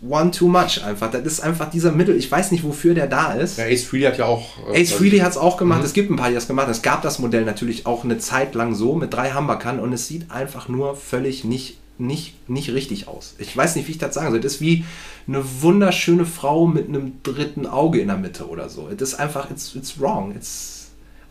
one 0.00 0.30
too 0.30 0.48
much 0.48 0.82
einfach. 0.84 1.10
Das 1.10 1.24
ist 1.24 1.40
einfach 1.40 1.70
dieser 1.70 1.92
Mittel, 1.92 2.16
ich 2.16 2.30
weiß 2.30 2.52
nicht, 2.52 2.64
wofür 2.64 2.94
der 2.94 3.06
da 3.06 3.32
ist. 3.32 3.58
Ja, 3.58 3.64
Ace 3.64 3.84
Frehley 3.84 4.06
hat 4.06 4.18
ja 4.18 4.26
auch... 4.26 4.46
äh, 4.72 4.80
Ace 4.80 4.92
Frehley 4.92 5.18
hat 5.18 5.32
es 5.32 5.36
auch 5.36 5.56
gemacht. 5.56 5.80
Mhm. 5.80 5.86
Es 5.86 5.92
gibt 5.92 6.10
ein 6.10 6.16
paar, 6.16 6.28
die 6.28 6.34
das 6.34 6.46
gemacht 6.46 6.66
haben. 6.66 6.72
Es 6.72 6.82
gab 6.82 7.02
das 7.02 7.18
Modell 7.18 7.44
natürlich 7.44 7.86
auch 7.86 8.04
eine 8.04 8.18
Zeit 8.18 8.54
lang 8.54 8.74
so 8.74 8.94
mit 8.94 9.12
drei 9.12 9.32
Humbuckern 9.32 9.80
und 9.80 9.92
es 9.92 10.06
sieht 10.06 10.30
einfach 10.30 10.68
nur 10.68 10.96
völlig 10.96 11.44
nicht 11.44 11.78
nicht, 11.98 12.48
nicht 12.48 12.70
richtig 12.70 13.08
aus. 13.08 13.34
Ich 13.38 13.56
weiß 13.56 13.76
nicht, 13.76 13.88
wie 13.88 13.92
ich 13.92 13.98
das 13.98 14.14
sagen 14.14 14.30
soll. 14.30 14.40
Das 14.40 14.54
ist 14.54 14.60
wie 14.60 14.84
eine 15.26 15.44
wunderschöne 15.62 16.24
Frau 16.24 16.66
mit 16.66 16.88
einem 16.88 17.14
dritten 17.22 17.66
Auge 17.66 18.00
in 18.00 18.08
der 18.08 18.16
Mitte 18.16 18.48
oder 18.48 18.68
so. 18.68 18.88
Das 18.96 19.10
ist 19.10 19.14
einfach, 19.16 19.50
it's, 19.50 19.74
it's 19.74 20.00
wrong. 20.00 20.34
It's, 20.34 20.77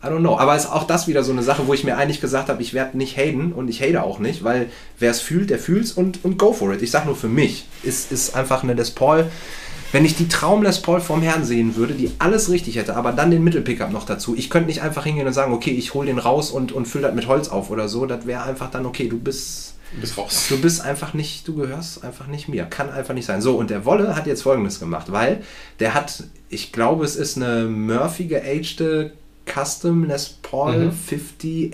I 0.02 0.06
don't 0.06 0.20
know. 0.20 0.38
Aber 0.38 0.54
ist 0.54 0.70
auch 0.70 0.84
das 0.84 1.08
wieder 1.08 1.24
so 1.24 1.32
eine 1.32 1.42
Sache, 1.42 1.66
wo 1.66 1.74
ich 1.74 1.82
mir 1.84 1.96
eigentlich 1.96 2.20
gesagt 2.20 2.48
habe, 2.48 2.62
ich 2.62 2.72
werde 2.72 2.96
nicht 2.96 3.16
haten 3.16 3.52
und 3.52 3.68
ich 3.68 3.82
hate 3.82 4.02
auch 4.02 4.20
nicht, 4.20 4.44
weil 4.44 4.70
wer 4.98 5.10
es 5.10 5.20
fühlt, 5.20 5.50
der 5.50 5.58
fühlt's 5.58 5.92
und, 5.92 6.24
und 6.24 6.38
go 6.38 6.52
for 6.52 6.72
it. 6.72 6.82
Ich 6.82 6.90
sag 6.90 7.06
nur 7.06 7.16
für 7.16 7.28
mich, 7.28 7.66
ist, 7.82 8.12
ist 8.12 8.36
einfach 8.36 8.62
eine 8.62 8.74
Les 8.74 8.92
Paul. 8.92 9.26
Wenn 9.90 10.04
ich 10.04 10.16
die 10.16 10.28
Traum 10.28 10.62
Les 10.62 10.80
Paul 10.82 11.00
vorm 11.00 11.22
Herrn 11.22 11.44
sehen 11.44 11.74
würde, 11.74 11.94
die 11.94 12.12
alles 12.18 12.50
richtig 12.50 12.76
hätte, 12.76 12.94
aber 12.94 13.12
dann 13.12 13.30
den 13.30 13.42
Mittelpickup 13.42 13.90
noch 13.90 14.04
dazu, 14.04 14.36
ich 14.36 14.50
könnte 14.50 14.68
nicht 14.68 14.82
einfach 14.82 15.04
hingehen 15.04 15.26
und 15.26 15.32
sagen, 15.32 15.52
okay, 15.52 15.70
ich 15.70 15.94
hole 15.94 16.06
den 16.06 16.18
raus 16.18 16.50
und, 16.50 16.72
und 16.72 16.86
fülle 16.86 17.06
das 17.06 17.14
mit 17.14 17.26
Holz 17.26 17.48
auf 17.48 17.70
oder 17.70 17.88
so. 17.88 18.06
Das 18.06 18.26
wäre 18.26 18.44
einfach 18.44 18.70
dann, 18.70 18.86
okay, 18.86 19.08
du 19.08 19.18
bist 19.18 19.74
Du 19.94 20.00
bist 20.02 20.18
raus. 20.18 20.46
Du 20.50 20.60
bist 20.60 20.82
einfach 20.82 21.14
nicht, 21.14 21.48
du 21.48 21.54
gehörst 21.54 22.04
einfach 22.04 22.26
nicht 22.26 22.48
mir. 22.48 22.64
Kann 22.64 22.90
einfach 22.90 23.14
nicht 23.14 23.24
sein. 23.24 23.40
So, 23.40 23.56
und 23.56 23.70
der 23.70 23.84
Wolle 23.86 24.14
hat 24.14 24.26
jetzt 24.26 24.42
folgendes 24.42 24.80
gemacht, 24.80 25.10
weil 25.10 25.42
der 25.80 25.94
hat, 25.94 26.24
ich 26.50 26.72
glaube, 26.72 27.06
es 27.06 27.16
ist 27.16 27.36
eine 27.36 27.64
Murphy 27.64 28.26
geagte 28.26 29.12
Custom 29.52 30.04
Les 30.06 30.28
Paul 30.42 30.76
Mhm. 30.78 30.90
58, 30.90 31.70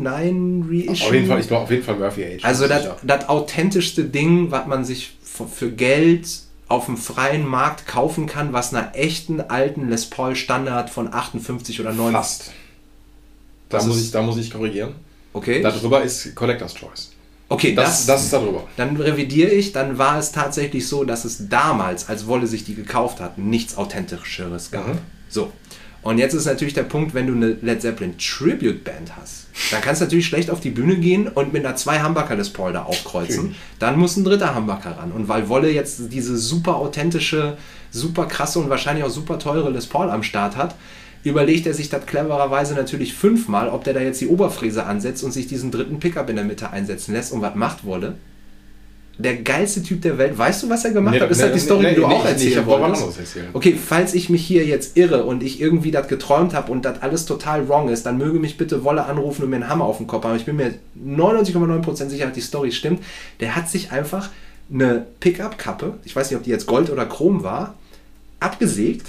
59 0.00 0.88
Reissue. 0.90 1.06
Auf 1.06 1.14
jeden 1.14 1.26
Fall, 1.26 1.40
ich 1.40 1.48
glaube 1.48 1.64
auf 1.64 1.70
jeden 1.70 1.82
Fall 1.82 1.96
Murphy 1.96 2.24
Age. 2.24 2.44
Also 2.44 2.68
das, 2.68 2.88
das 3.02 3.28
authentischste 3.28 4.04
Ding, 4.04 4.50
was 4.50 4.66
man 4.66 4.84
sich 4.84 5.12
für, 5.22 5.70
Geld 5.70 6.28
auf 6.68 6.86
dem 6.86 6.96
freien 6.96 7.46
Markt 7.46 7.86
kaufen 7.86 8.26
kann, 8.26 8.52
was 8.52 8.72
einer 8.72 8.94
echten 8.94 9.40
alten 9.40 9.88
Les 9.88 10.06
Paul 10.06 10.36
Standard 10.36 10.90
von 10.90 11.12
58 11.12 11.80
oder 11.80 11.92
59. 11.92 12.12
Fast. 12.46 12.52
Da 13.68 13.78
Das 13.78 13.86
muss, 13.86 13.96
ist- 13.96 14.04
ich, 14.06 14.10
da 14.12 14.22
muss 14.22 14.36
ich 14.36 14.50
korrigieren. 14.50 14.94
Okay. 15.32 15.62
Darüber 15.62 16.02
ist 16.02 16.34
Collector's 16.34 16.74
Choice. 16.74 17.10
okay, 17.48 17.74
Das, 17.74 18.06
das 18.06 18.24
ist 18.24 18.32
darüber. 18.32 18.64
Dann 18.76 18.96
revidiere 18.96 19.50
ich, 19.50 19.72
dann 19.72 19.96
war 19.98 20.18
es 20.18 20.32
tatsächlich 20.32 20.86
so, 20.88 21.04
dass 21.04 21.24
es 21.24 21.48
damals, 21.48 22.08
als 22.08 22.26
Wolle 22.26 22.46
sich 22.48 22.64
die 22.64 22.74
gekauft 22.74 23.20
hat, 23.20 23.38
nichts 23.38 23.76
Authentischeres 23.76 24.70
gab. 24.70 24.88
Mhm. 24.88 24.98
So. 25.28 25.52
Und 26.02 26.18
jetzt 26.18 26.34
ist 26.34 26.46
natürlich 26.46 26.74
der 26.74 26.84
Punkt, 26.84 27.12
wenn 27.14 27.26
du 27.26 27.34
eine 27.34 27.56
Led 27.60 27.82
Zeppelin 27.82 28.16
Tribute 28.16 28.84
Band 28.84 29.16
hast, 29.16 29.48
dann 29.70 29.82
kannst 29.82 30.00
du 30.00 30.06
natürlich 30.06 30.26
schlecht 30.26 30.50
auf 30.50 30.60
die 30.60 30.70
Bühne 30.70 30.96
gehen 30.96 31.28
und 31.28 31.52
mit 31.52 31.64
einer 31.64 31.76
zwei 31.76 32.02
Humbucker 32.02 32.36
Les 32.36 32.50
Paul 32.50 32.72
da 32.72 32.84
aufkreuzen. 32.84 33.54
Dann 33.78 33.98
muss 33.98 34.16
ein 34.16 34.24
dritter 34.24 34.54
Humbucker 34.54 34.96
ran. 34.96 35.12
Und 35.12 35.28
weil 35.28 35.48
Wolle 35.48 35.70
jetzt 35.70 36.00
diese 36.10 36.38
super 36.38 36.76
authentische, 36.76 37.58
super 37.90 38.26
krasse 38.26 38.58
und 38.58 38.70
wahrscheinlich 38.70 39.04
auch 39.04 39.10
super 39.10 39.38
teure 39.38 39.70
Les 39.70 39.86
Paul 39.86 40.08
am 40.10 40.22
Start 40.22 40.56
hat, 40.56 40.74
überlegt 41.22 41.66
er 41.66 41.74
sich 41.74 41.90
das 41.90 42.06
clevererweise 42.06 42.74
natürlich 42.74 43.12
fünfmal, 43.12 43.68
ob 43.68 43.84
der 43.84 43.92
da 43.92 44.00
jetzt 44.00 44.22
die 44.22 44.28
Oberfräse 44.28 44.86
ansetzt 44.86 45.22
und 45.22 45.32
sich 45.32 45.46
diesen 45.46 45.70
dritten 45.70 46.00
Pickup 46.00 46.30
in 46.30 46.36
der 46.36 46.46
Mitte 46.46 46.70
einsetzen 46.70 47.12
lässt. 47.12 47.32
Und 47.32 47.42
was 47.42 47.54
macht 47.54 47.84
Wolle? 47.84 48.14
Der 49.22 49.36
geilste 49.36 49.82
Typ 49.82 50.00
der 50.02 50.16
Welt. 50.18 50.36
Weißt 50.36 50.62
du, 50.62 50.68
was 50.70 50.84
er 50.84 50.92
gemacht 50.92 51.14
Nee, 51.14 51.20
hat? 51.20 51.30
Ist 51.30 51.38
nee, 51.38 51.44
das 51.44 51.52
die 51.54 51.60
Story, 51.60 51.82
nee, 51.84 51.90
die 51.90 51.96
du 51.96 52.06
auch 52.06 52.24
erzählen 52.24 52.66
wolltest? 52.66 53.18
erzählen. 53.18 53.48
Okay, 53.52 53.76
falls 53.82 54.14
ich 54.14 54.30
mich 54.30 54.44
hier 54.44 54.64
jetzt 54.64 54.96
irre 54.96 55.24
und 55.24 55.42
ich 55.42 55.60
irgendwie 55.60 55.90
das 55.90 56.08
geträumt 56.08 56.54
habe 56.54 56.72
und 56.72 56.84
das 56.84 57.02
alles 57.02 57.26
total 57.26 57.68
wrong 57.68 57.88
ist, 57.88 58.06
dann 58.06 58.18
möge 58.18 58.38
mich 58.38 58.56
bitte 58.56 58.82
Wolle 58.84 59.04
anrufen 59.04 59.44
und 59.44 59.50
mir 59.50 59.56
einen 59.56 59.68
Hammer 59.68 59.84
auf 59.84 59.98
den 59.98 60.06
Kopf 60.06 60.24
haben. 60.24 60.36
Ich 60.36 60.44
bin 60.46 60.56
mir 60.56 60.74
99,9% 61.06 62.08
sicher, 62.08 62.26
dass 62.26 62.34
die 62.34 62.40
Story 62.40 62.72
stimmt. 62.72 63.02
Der 63.40 63.56
hat 63.56 63.68
sich 63.68 63.92
einfach 63.92 64.30
eine 64.72 65.06
Pickup-Kappe, 65.20 65.94
ich 66.04 66.14
weiß 66.14 66.30
nicht, 66.30 66.38
ob 66.38 66.44
die 66.44 66.50
jetzt 66.50 66.66
Gold 66.66 66.90
oder 66.90 67.04
Chrom 67.06 67.42
war, 67.42 67.74
abgesägt 68.38 69.08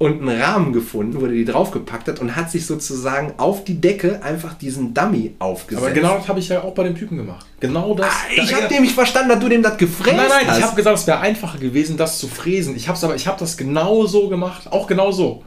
und 0.00 0.22
einen 0.26 0.40
Rahmen 0.40 0.72
gefunden, 0.72 1.20
wo 1.20 1.26
er 1.26 1.32
die 1.32 1.44
draufgepackt 1.44 2.08
hat 2.08 2.20
und 2.20 2.34
hat 2.34 2.50
sich 2.50 2.64
sozusagen 2.64 3.34
auf 3.36 3.64
die 3.64 3.78
Decke 3.82 4.22
einfach 4.22 4.54
diesen 4.54 4.94
Dummy 4.94 5.34
aufgesetzt. 5.38 5.84
Aber 5.84 5.94
genau 5.94 6.16
das 6.16 6.26
habe 6.26 6.38
ich 6.40 6.48
ja 6.48 6.62
auch 6.62 6.72
bei 6.72 6.84
dem 6.84 6.96
Typen 6.96 7.18
gemacht. 7.18 7.44
Genau 7.60 7.94
das. 7.94 8.06
Ah, 8.06 8.12
ich 8.34 8.48
Da- 8.50 8.56
habe 8.62 8.72
nämlich 8.72 8.94
verstanden, 8.94 9.28
dass 9.28 9.40
du 9.40 9.48
dem 9.50 9.62
das 9.62 9.76
gefräst 9.76 10.16
Nein, 10.16 10.26
nein, 10.30 10.46
hast. 10.48 10.56
ich 10.58 10.64
habe 10.64 10.74
gesagt, 10.74 10.96
es 11.00 11.06
wäre 11.06 11.20
einfacher 11.20 11.58
gewesen, 11.58 11.98
das 11.98 12.18
zu 12.18 12.28
fräsen. 12.28 12.74
Ich 12.76 12.88
habe 12.88 12.98
aber, 13.02 13.14
ich 13.14 13.26
habe 13.26 13.38
das 13.38 13.58
genau 13.58 14.06
so 14.06 14.30
gemacht, 14.30 14.72
auch 14.72 14.86
genau 14.86 15.12
so. 15.12 15.44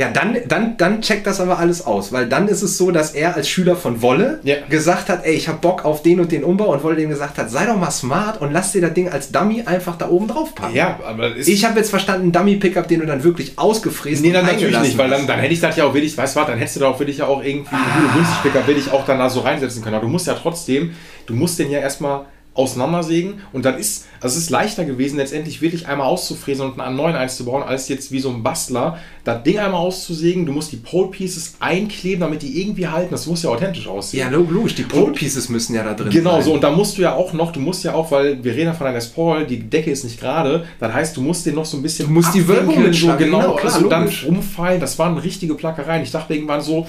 Ja, 0.00 0.08
dann, 0.10 0.38
dann, 0.48 0.78
dann 0.78 1.02
checkt 1.02 1.26
das 1.26 1.40
aber 1.40 1.58
alles 1.58 1.84
aus, 1.84 2.10
weil 2.10 2.26
dann 2.26 2.48
ist 2.48 2.62
es 2.62 2.78
so, 2.78 2.90
dass 2.90 3.10
er 3.10 3.36
als 3.36 3.50
Schüler 3.50 3.76
von 3.76 4.00
Wolle 4.00 4.40
Ja. 4.44 4.56
gesagt 4.70 5.10
hat, 5.10 5.26
ey, 5.26 5.34
ich 5.34 5.46
hab 5.46 5.60
Bock 5.60 5.84
auf 5.84 6.02
den 6.02 6.20
und 6.20 6.32
den 6.32 6.42
Umbau 6.42 6.72
und 6.72 6.82
Wolle 6.82 6.96
dem 6.96 7.10
gesagt 7.10 7.36
hat, 7.36 7.50
sei 7.50 7.66
doch 7.66 7.76
mal 7.76 7.90
smart 7.90 8.40
und 8.40 8.50
lass 8.50 8.72
dir 8.72 8.80
das 8.80 8.94
Ding 8.94 9.10
als 9.10 9.30
Dummy 9.30 9.62
einfach 9.66 9.96
da 9.98 10.08
oben 10.08 10.26
drauf 10.26 10.54
packen. 10.54 10.74
Ja, 10.74 10.98
aber 11.06 11.36
Ich 11.36 11.64
habe 11.66 11.78
jetzt 11.78 11.90
verstanden, 11.90 12.32
Dummy-Pickup, 12.32 12.88
den 12.88 13.00
du 13.00 13.06
dann 13.06 13.22
wirklich 13.22 13.58
ausgefräst 13.58 14.22
Nee, 14.22 14.28
und 14.28 14.34
dann 14.34 14.46
natürlich 14.46 14.80
nicht, 14.80 14.96
weil 14.96 15.10
dann, 15.10 15.20
hast. 15.20 15.28
dann 15.28 15.38
hätte 15.40 15.52
ich 15.52 15.60
das 15.60 15.76
ja 15.76 15.84
auch 15.84 15.92
wirklich, 15.92 16.16
weißt 16.16 16.34
du 16.34 16.40
was, 16.40 16.46
dann 16.46 16.58
hättest 16.58 16.76
du 16.76 16.80
da 16.80 16.88
auch 16.88 16.98
wirklich 16.98 17.18
ja 17.18 17.26
auch 17.26 17.44
irgendwie 17.44 17.74
einen 17.74 17.84
guten 18.02 18.14
günstig 18.14 18.42
Picker, 18.42 18.66
will 18.66 18.78
ich 18.78 18.90
auch 18.90 19.04
dann 19.04 19.18
da 19.18 19.28
so 19.28 19.40
reinsetzen 19.40 19.82
können. 19.82 19.96
Aber 19.96 20.06
du 20.06 20.10
musst 20.10 20.26
ja 20.26 20.32
trotzdem, 20.32 20.94
du 21.26 21.34
musst 21.34 21.58
den 21.58 21.70
ja 21.70 21.78
erstmal 21.80 22.24
auseinandersägen 22.52 23.34
und 23.52 23.64
dann 23.64 23.78
ist, 23.78 24.06
also 24.20 24.36
es 24.36 24.44
ist 24.44 24.50
leichter 24.50 24.84
gewesen, 24.84 25.16
letztendlich 25.16 25.62
wirklich 25.62 25.86
einmal 25.88 26.08
auszufräsen 26.08 26.64
und 26.66 26.80
einen 26.80 26.96
neuen 26.96 27.14
einzubauen, 27.16 27.62
als 27.62 27.88
jetzt 27.88 28.10
wie 28.12 28.18
so 28.20 28.28
ein 28.30 28.42
Bastler 28.42 28.98
das 29.24 29.42
Ding 29.44 29.58
einmal 29.58 29.80
auszusägen. 29.80 30.46
Du 30.46 30.52
musst 30.52 30.72
die 30.72 30.76
Pole 30.76 31.08
Pieces 31.10 31.54
einkleben, 31.60 32.20
damit 32.20 32.42
die 32.42 32.60
irgendwie 32.60 32.88
halten. 32.88 33.10
Das 33.12 33.26
muss 33.26 33.42
ja 33.44 33.50
authentisch 33.50 33.86
aussehen. 33.86 34.20
Ja, 34.20 34.28
log- 34.28 34.50
logisch, 34.50 34.74
die 34.74 34.82
Pole-Pieces 34.82 35.48
müssen 35.48 35.74
ja 35.74 35.84
da 35.84 35.94
drin 35.94 36.10
Genau 36.10 36.32
sein. 36.36 36.42
so, 36.44 36.54
und 36.54 36.62
da 36.64 36.70
musst 36.70 36.98
du 36.98 37.02
ja 37.02 37.14
auch 37.14 37.32
noch, 37.32 37.52
du 37.52 37.60
musst 37.60 37.84
ja 37.84 37.94
auch, 37.94 38.10
weil 38.10 38.42
wir 38.42 38.52
reden 38.52 38.66
ja 38.66 38.72
von 38.74 38.86
einer 38.86 39.00
Paul, 39.14 39.46
die 39.46 39.60
Decke 39.60 39.90
ist 39.90 40.04
nicht 40.04 40.18
gerade, 40.20 40.64
das 40.80 40.92
heißt, 40.92 41.16
du 41.16 41.20
musst 41.22 41.46
den 41.46 41.54
noch 41.54 41.64
so 41.64 41.76
ein 41.76 41.82
bisschen 41.82 42.06
Du 42.08 42.12
musst 42.12 42.34
die 42.34 42.46
Wölbung 42.48 42.70
abwinkeln, 42.74 42.92
so 42.94 43.06
genau, 43.16 43.38
genau, 43.40 43.54
klar, 43.56 43.74
also 43.74 43.88
dann 43.88 44.08
rumfallen, 44.26 44.80
das 44.80 44.98
waren 44.98 45.16
richtige 45.18 45.54
Plackereien. 45.54 46.02
Ich 46.02 46.10
dachte 46.10 46.34
irgendwann 46.34 46.60
so, 46.60 46.86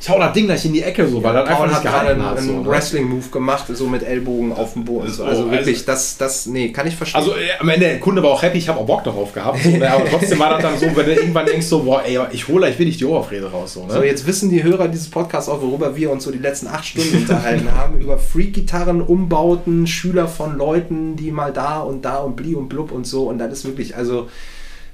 ich 0.00 0.08
hau 0.08 0.18
das 0.18 0.32
Ding 0.32 0.46
gleich 0.46 0.64
in 0.64 0.72
die 0.72 0.82
Ecke, 0.82 1.06
so, 1.08 1.22
weil 1.22 1.34
das 1.34 1.42
einfach 1.46 1.58
Paul 1.58 1.68
nicht 1.68 1.82
gehalten 1.82 2.20
einen, 2.20 2.30
hat. 2.30 2.38
einen 2.38 2.46
So, 2.46 2.52
ne? 2.62 2.66
Wrestling-Move 2.68 3.28
gemacht, 3.30 3.64
so 3.72 3.86
mit 3.86 4.02
Ellbogen 4.02 4.47
auf 4.52 4.72
dem 4.74 4.84
Boden. 4.84 5.10
So. 5.10 5.24
Also 5.24 5.44
So, 5.44 5.50
wirklich, 5.50 5.76
also- 5.78 5.86
das, 5.86 6.16
das, 6.18 6.46
nee, 6.46 6.70
kann 6.70 6.86
ich 6.86 6.96
verstehen. 6.96 7.20
Also 7.20 7.32
äh, 7.32 7.50
am 7.58 7.68
Ende, 7.68 7.86
der 7.86 8.00
Kunde 8.00 8.22
war 8.22 8.30
auch 8.30 8.42
happy, 8.42 8.58
ich 8.58 8.68
habe 8.68 8.80
auch 8.80 8.86
Bock 8.86 9.04
darauf 9.04 9.32
gehabt. 9.32 9.62
So, 9.62 9.70
ne? 9.70 9.90
Aber 9.90 10.04
trotzdem 10.10 10.38
war 10.38 10.50
das 10.50 10.62
dann 10.62 10.78
so, 10.78 10.86
wenn 10.96 11.06
du 11.06 11.14
irgendwann 11.14 11.46
denkst, 11.46 11.66
so, 11.66 11.82
boah, 11.82 12.02
ey, 12.04 12.18
ich 12.32 12.48
hole 12.48 12.60
gleich 12.66 12.78
will 12.78 12.88
ich 12.88 12.96
die 12.98 13.04
Oberfräse 13.04 13.50
raus. 13.50 13.74
So, 13.74 13.86
ne? 13.86 13.92
So, 13.92 14.02
jetzt 14.02 14.26
wissen 14.26 14.50
die 14.50 14.62
Hörer 14.62 14.88
dieses 14.88 15.08
Podcasts 15.10 15.48
auch, 15.48 15.60
worüber 15.62 15.96
wir 15.96 16.10
uns 16.10 16.24
so 16.24 16.30
die 16.30 16.38
letzten 16.38 16.66
acht 16.68 16.84
Stunden 16.86 17.16
unterhalten 17.18 17.72
haben. 17.76 18.00
Über 18.00 18.18
Freak-Gitarren, 18.18 19.00
Umbauten, 19.02 19.86
Schüler 19.86 20.28
von 20.28 20.56
Leuten, 20.56 21.16
die 21.16 21.30
mal 21.30 21.52
da 21.52 21.80
und 21.80 22.04
da 22.04 22.16
und 22.18 22.36
bli 22.36 22.54
und 22.54 22.68
blub 22.68 22.92
und 22.92 23.06
so. 23.06 23.24
Und 23.28 23.38
das 23.38 23.52
ist 23.52 23.64
wirklich, 23.64 23.96
also, 23.96 24.28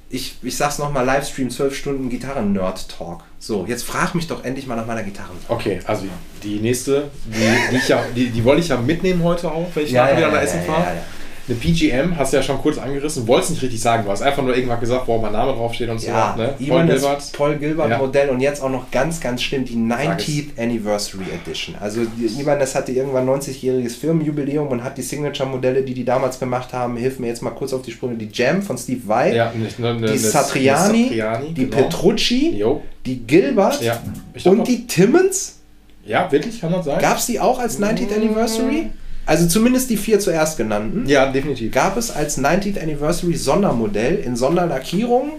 ich, 0.09 0.37
ich 0.43 0.55
sag's 0.55 0.77
nochmal, 0.77 1.05
Livestream, 1.05 1.49
12 1.49 1.75
Stunden 1.75 2.09
Gitarren-Nerd-Talk. 2.09 3.23
So, 3.39 3.65
jetzt 3.67 3.83
frag 3.83 4.13
mich 4.15 4.27
doch 4.27 4.43
endlich 4.43 4.67
mal 4.67 4.75
nach 4.75 4.85
meiner 4.85 5.03
Gitarre. 5.03 5.31
Okay, 5.47 5.79
also 5.85 6.05
die 6.43 6.59
nächste, 6.59 7.09
die, 7.25 7.71
die, 7.71 7.77
ich 7.77 7.87
ja, 7.87 8.03
die, 8.15 8.29
die 8.29 8.43
wollte 8.43 8.61
ich 8.61 8.69
ja 8.69 8.77
mitnehmen 8.77 9.23
heute 9.23 9.51
auch, 9.51 9.67
wenn 9.73 9.83
ich 9.83 9.91
nachher 9.91 10.17
wieder 10.17 10.31
nach 10.31 10.41
Essen 10.41 10.61
fahre. 10.63 10.97
Eine 11.47 11.57
PGM, 11.57 12.17
hast 12.17 12.33
du 12.33 12.37
ja 12.37 12.43
schon 12.43 12.57
kurz 12.57 12.79
angerissen, 12.79 13.27
wolltest 13.27 13.51
nicht 13.51 13.61
richtig 13.61 13.79
sagen, 13.79 14.03
du 14.03 14.09
hast 14.09 14.23
einfach 14.23 14.41
nur 14.41 14.55
irgendwas 14.55 14.79
gesagt, 14.79 15.07
wo 15.07 15.19
mein 15.19 15.31
Name 15.31 15.53
draufsteht 15.53 15.87
und 15.89 15.99
so. 15.99 16.07
Ja, 16.07 16.35
ne? 16.35 16.55
Das 16.57 16.57
Gilbert. 16.57 17.31
Paul 17.33 17.55
Gilbert 17.57 17.89
Ja. 17.91 17.97
Modell 17.99 18.29
und 18.29 18.39
jetzt 18.39 18.63
auch 18.63 18.69
noch 18.69 18.89
ganz, 18.89 19.19
ganz 19.19 19.43
schlimm 19.43 19.63
die 19.63 19.73
Sag 19.87 20.19
es. 20.19 20.25
90th 20.25 20.59
Anniversary 20.59 21.25
Edition. 21.43 21.75
Also 21.79 22.01
Ivan 22.17 22.57
das 22.59 22.73
hatte 22.73 22.91
irgendwann 22.93 23.29
90-jähriges 23.29 23.95
Firmenjubiläum 23.95 24.67
und 24.69 24.83
hat 24.83 24.97
die 24.97 25.03
Signature-Modelle, 25.03 25.83
die 25.83 25.93
die 25.93 26.03
damals 26.03 26.39
gemacht 26.39 26.73
haben, 26.73 26.97
hilf 26.97 27.19
mir 27.19 27.27
jetzt 27.27 27.43
mal 27.43 27.51
kurz 27.51 27.73
auf 27.73 27.83
die 27.83 27.91
Sprünge, 27.91 28.15
die 28.15 28.29
Jam 28.33 28.63
von 28.63 28.77
Steve 28.79 29.01
Vai, 29.05 29.35
Ja, 29.35 29.51
ne, 29.77 29.93
ne, 29.99 30.11
die 30.11 30.17
Satriani, 30.17 30.97
die, 30.97 31.03
Satriani, 31.09 31.53
die 31.53 31.69
genau. 31.69 31.83
Petrucci, 31.83 32.55
Jo. 32.57 32.81
die 33.05 33.19
Gilbert 33.19 33.83
Ja, 33.83 34.01
und 34.45 34.67
die 34.67 34.87
Timmons. 34.87 35.59
Ja, 36.07 36.31
wirklich, 36.31 36.59
kann 36.59 36.71
das 36.71 36.85
sein? 36.85 36.99
Gab 36.99 37.17
es 37.17 37.27
die 37.27 37.39
auch 37.39 37.59
als 37.59 37.79
90th 37.79 38.15
Anniversary? 38.15 38.87
Also 39.25 39.47
zumindest 39.47 39.89
die 39.89 39.97
vier 39.97 40.19
zuerst 40.19 40.57
genannten. 40.57 41.07
ja, 41.07 41.31
definitiv. 41.31 41.71
gab 41.71 41.97
es 41.97 42.11
als 42.11 42.37
90th 42.37 42.81
Anniversary 42.81 43.35
Sondermodell 43.35 44.15
in 44.15 44.35
Sonderlackierung. 44.35 45.33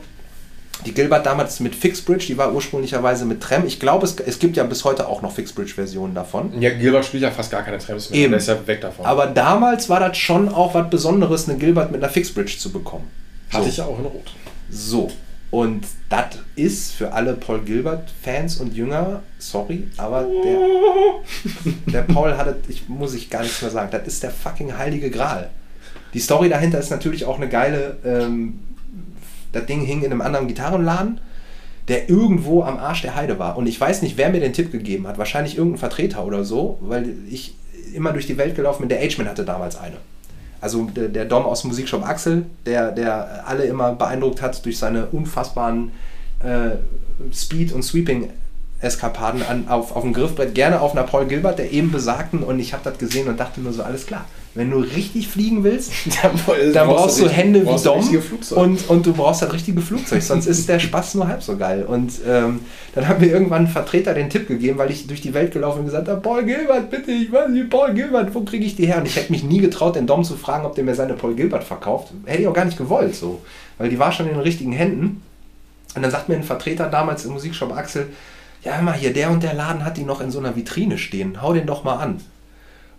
Die 0.84 0.92
Gilbert 0.92 1.24
damals 1.24 1.58
mit 1.60 1.74
Fixbridge, 1.74 2.26
die 2.26 2.36
war 2.36 2.52
ursprünglicherweise 2.52 3.24
mit 3.24 3.40
Trem. 3.40 3.66
Ich 3.66 3.80
glaube, 3.80 4.04
es, 4.04 4.16
es 4.20 4.38
gibt 4.38 4.56
ja 4.56 4.64
bis 4.64 4.84
heute 4.84 5.08
auch 5.08 5.22
noch 5.22 5.32
Fixbridge-Versionen 5.32 6.14
davon. 6.14 6.60
Ja, 6.60 6.70
Gilbert 6.70 7.04
spielt 7.06 7.22
ja 7.22 7.30
fast 7.30 7.50
gar 7.50 7.62
keine 7.62 7.78
Trams 7.78 8.10
mehr. 8.10 8.20
Eben. 8.20 8.32
Der 8.32 8.40
ist 8.40 8.48
ja 8.48 8.66
weg 8.66 8.82
davon. 8.82 9.06
Aber 9.06 9.26
damals 9.26 9.88
war 9.88 10.00
das 10.00 10.18
schon 10.18 10.48
auch 10.48 10.74
was 10.74 10.90
Besonderes, 10.90 11.48
eine 11.48 11.58
Gilbert 11.58 11.92
mit 11.92 12.02
einer 12.02 12.12
Fixbridge 12.12 12.56
zu 12.58 12.70
bekommen. 12.70 13.08
Hatte 13.50 13.64
so. 13.64 13.68
ich 13.70 13.76
ja 13.78 13.84
auch 13.86 13.98
in 13.98 14.04
Rot. 14.04 14.32
So. 14.68 15.10
Und 15.51 15.86
das 16.09 16.39
ist 16.56 16.93
für 16.93 17.12
alle 17.12 17.35
Paul 17.35 17.60
Gilbert-Fans 17.60 18.59
und 18.60 18.74
Jünger, 18.74 19.23
sorry, 19.39 19.86
aber 19.97 20.27
der, 20.44 21.73
der 21.93 22.12
Paul 22.12 22.36
hatte, 22.36 22.56
ich 22.68 22.89
muss 22.89 23.14
ich 23.14 23.31
gar 23.31 23.43
nichts 23.43 23.62
mehr 23.62 23.70
sagen, 23.70 23.90
das 23.93 24.06
ist 24.06 24.23
der 24.23 24.31
fucking 24.31 24.77
heilige 24.77 25.10
Gral. 25.10 25.51
Die 26.14 26.20
Story 26.20 26.48
dahinter 26.48 26.78
ist 26.78 26.90
natürlich 26.90 27.24
auch 27.24 27.36
eine 27.36 27.48
geile. 27.48 27.98
Ähm, 28.05 28.60
das 29.52 29.66
Ding 29.66 29.82
hing 29.82 30.02
in 30.02 30.10
einem 30.10 30.20
anderen 30.20 30.48
Gitarrenladen, 30.48 31.20
der 31.89 32.10
irgendwo 32.10 32.62
am 32.62 32.78
Arsch 32.78 33.02
der 33.02 33.14
Heide 33.14 33.39
war. 33.39 33.56
Und 33.56 33.66
ich 33.66 33.81
weiß 33.81 34.02
nicht, 34.02 34.16
wer 34.16 34.31
mir 34.31 34.40
den 34.40 34.52
Tipp 34.52 34.73
gegeben 34.73 35.06
hat. 35.06 35.18
Wahrscheinlich 35.18 35.56
irgendein 35.56 35.78
Vertreter 35.78 36.24
oder 36.24 36.44
so, 36.44 36.78
weil 36.81 37.14
ich 37.31 37.55
immer 37.94 38.12
durch 38.12 38.27
die 38.27 38.36
Welt 38.36 38.56
gelaufen 38.56 38.81
bin. 38.81 38.89
Der 38.89 39.01
H-Man 39.01 39.28
hatte 39.28 39.44
damals 39.44 39.77
eine. 39.77 39.97
Also 40.66 40.82
der, 40.86 41.06
der 41.06 41.26
Dom 41.26 41.44
aus 41.44 41.60
dem 41.60 41.68
Musikshop 41.68 42.05
Axel, 42.05 42.44
der, 42.66 42.90
der 42.90 43.44
alle 43.47 43.66
immer 43.66 43.93
beeindruckt 43.93 44.43
hat 44.43 44.64
durch 44.64 44.80
seine 44.80 45.06
unfassbaren 45.06 45.93
äh, 46.40 46.70
Speed- 47.32 47.72
und 47.72 47.84
Sweeping-Effekte 47.84 48.34
Eskapaden 48.80 49.43
an, 49.43 49.68
auf, 49.68 49.94
auf 49.94 50.02
dem 50.02 50.12
Griffbrett, 50.12 50.55
gerne 50.55 50.80
auf 50.80 50.93
einer 50.93 51.05
Paul 51.05 51.26
Gilbert, 51.26 51.59
der 51.60 51.72
eben 51.72 51.93
besagten. 51.93 52.43
Und 52.43 52.59
ich 52.59 52.72
habe 52.72 52.82
das 52.84 52.98
gesehen 52.98 53.28
und 53.28 53.38
dachte 53.38 53.60
nur 53.60 53.72
so, 53.72 53.84
alles 53.84 54.06
klar. 54.06 54.24
Wenn 54.56 54.70
du 54.70 54.78
richtig 54.78 55.28
fliegen 55.28 55.64
willst, 55.64 55.92
dann 56.72 56.88
brauchst 56.88 57.20
du 57.20 57.28
Hände 57.28 57.60
wie 57.66 57.82
Dom 57.84 58.22
und, 58.56 58.88
und 58.88 59.06
du 59.06 59.12
brauchst 59.12 59.42
das 59.42 59.52
richtige 59.52 59.82
Flugzeug, 59.82 60.22
sonst 60.22 60.46
ist 60.46 60.66
der 60.66 60.78
Spaß 60.78 61.14
nur 61.16 61.28
halb 61.28 61.42
so 61.42 61.58
geil. 61.58 61.84
Und 61.84 62.12
ähm, 62.26 62.60
dann 62.94 63.06
hat 63.06 63.20
mir 63.20 63.26
irgendwann 63.26 63.66
ein 63.66 63.68
Vertreter 63.68 64.14
den 64.14 64.30
Tipp 64.30 64.48
gegeben, 64.48 64.78
weil 64.78 64.90
ich 64.90 65.06
durch 65.06 65.20
die 65.20 65.34
Welt 65.34 65.52
gelaufen 65.52 65.80
und 65.80 65.84
gesagt 65.84 66.08
habe, 66.08 66.22
Paul 66.22 66.44
Gilbert, 66.44 66.90
bitte, 66.90 67.12
ich 67.12 67.30
weiß 67.30 67.50
nicht, 67.50 67.68
Paul 67.68 67.92
Gilbert, 67.92 68.34
wo 68.34 68.40
kriege 68.40 68.64
ich 68.64 68.74
die 68.76 68.86
her? 68.86 68.96
Und 68.96 69.06
ich 69.06 69.16
hätte 69.16 69.30
mich 69.30 69.44
nie 69.44 69.58
getraut, 69.58 69.94
den 69.94 70.06
Dom 70.06 70.24
zu 70.24 70.36
fragen, 70.36 70.64
ob 70.64 70.74
der 70.74 70.84
mir 70.84 70.94
seine 70.94 71.12
Paul 71.12 71.34
Gilbert 71.34 71.62
verkauft. 71.62 72.12
Hätte 72.24 72.40
ich 72.40 72.48
auch 72.48 72.54
gar 72.54 72.64
nicht 72.64 72.78
gewollt 72.78 73.14
so, 73.14 73.42
weil 73.76 73.90
die 73.90 73.98
war 73.98 74.10
schon 74.10 74.26
in 74.26 74.32
den 74.32 74.40
richtigen 74.40 74.72
Händen. 74.72 75.22
Und 75.94 76.02
dann 76.02 76.10
sagt 76.10 76.30
mir 76.30 76.36
ein 76.36 76.42
Vertreter 76.44 76.86
damals 76.86 77.26
im 77.26 77.32
Musikshop 77.32 77.76
Axel, 77.76 78.08
ja, 78.64 78.72
hör 78.72 78.82
mal, 78.82 78.94
hier, 78.94 79.12
der 79.12 79.30
und 79.30 79.42
der 79.42 79.52
Laden 79.52 79.84
hat 79.84 79.98
die 79.98 80.04
noch 80.04 80.22
in 80.22 80.30
so 80.30 80.38
einer 80.38 80.56
Vitrine 80.56 80.96
stehen, 80.96 81.42
hau 81.42 81.52
den 81.52 81.66
doch 81.66 81.84
mal 81.84 81.96
an. 81.96 82.20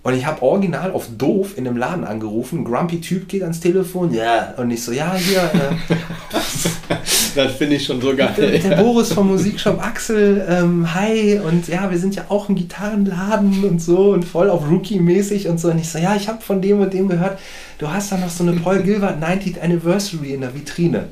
Und 0.07 0.13
ich 0.13 0.25
habe 0.25 0.41
original 0.41 0.93
auf 0.93 1.09
doof 1.17 1.57
in 1.57 1.65
dem 1.65 1.75
Laden 1.75 2.05
angerufen. 2.05 2.63
Grumpy 2.63 3.01
Typ 3.01 3.27
geht 3.27 3.41
ans 3.41 3.59
Telefon. 3.59 4.13
Ja. 4.13 4.53
Und 4.55 4.71
ich 4.71 4.81
so, 4.81 4.93
ja, 4.93 5.13
hier. 5.13 5.39
Äh, 5.39 5.95
das 7.35 7.55
finde 7.55 7.75
ich 7.75 7.83
schon 7.83 7.99
so 7.99 8.15
geil. 8.15 8.33
Der, 8.37 8.57
der 8.57 8.77
Boris 8.77 9.11
vom 9.11 9.27
Musikshop 9.27 9.85
Axel, 9.85 10.45
ähm, 10.47 10.93
hi. 10.95 11.37
Und 11.39 11.67
ja, 11.67 11.91
wir 11.91 11.99
sind 11.99 12.15
ja 12.15 12.23
auch 12.29 12.47
ein 12.47 12.55
Gitarrenladen 12.55 13.65
und 13.65 13.81
so 13.81 14.11
und 14.11 14.23
voll 14.23 14.49
auf 14.49 14.71
Rookie-mäßig 14.71 15.49
und 15.49 15.59
so. 15.59 15.71
Und 15.71 15.79
ich 15.79 15.89
so, 15.89 15.99
ja, 15.99 16.15
ich 16.15 16.29
habe 16.29 16.41
von 16.41 16.61
dem 16.61 16.79
und 16.79 16.93
dem 16.93 17.09
gehört, 17.09 17.37
du 17.77 17.89
hast 17.89 18.13
da 18.13 18.17
noch 18.17 18.29
so 18.29 18.45
eine 18.45 18.53
Paul 18.53 18.83
Gilbert 18.83 19.21
90th 19.21 19.59
Anniversary 19.59 20.35
in 20.35 20.39
der 20.39 20.55
Vitrine. 20.55 21.09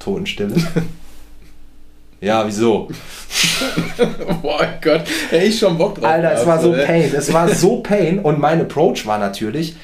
Totenstille. 0.00 0.56
Ja, 2.20 2.44
wieso? 2.46 2.88
Boah 4.42 4.66
Gott, 4.82 5.02
hätte 5.30 5.44
ich 5.44 5.58
schon 5.58 5.78
Bock 5.78 5.94
drauf. 5.94 6.04
Alter, 6.04 6.32
es 6.32 6.46
war 6.46 6.60
so 6.60 6.72
Pain. 6.72 7.12
Es 7.14 7.32
war 7.32 7.48
so 7.48 7.76
Pain. 7.82 8.18
Und 8.18 8.40
mein 8.40 8.60
Approach 8.60 9.06
war 9.06 9.18
natürlich, 9.18 9.76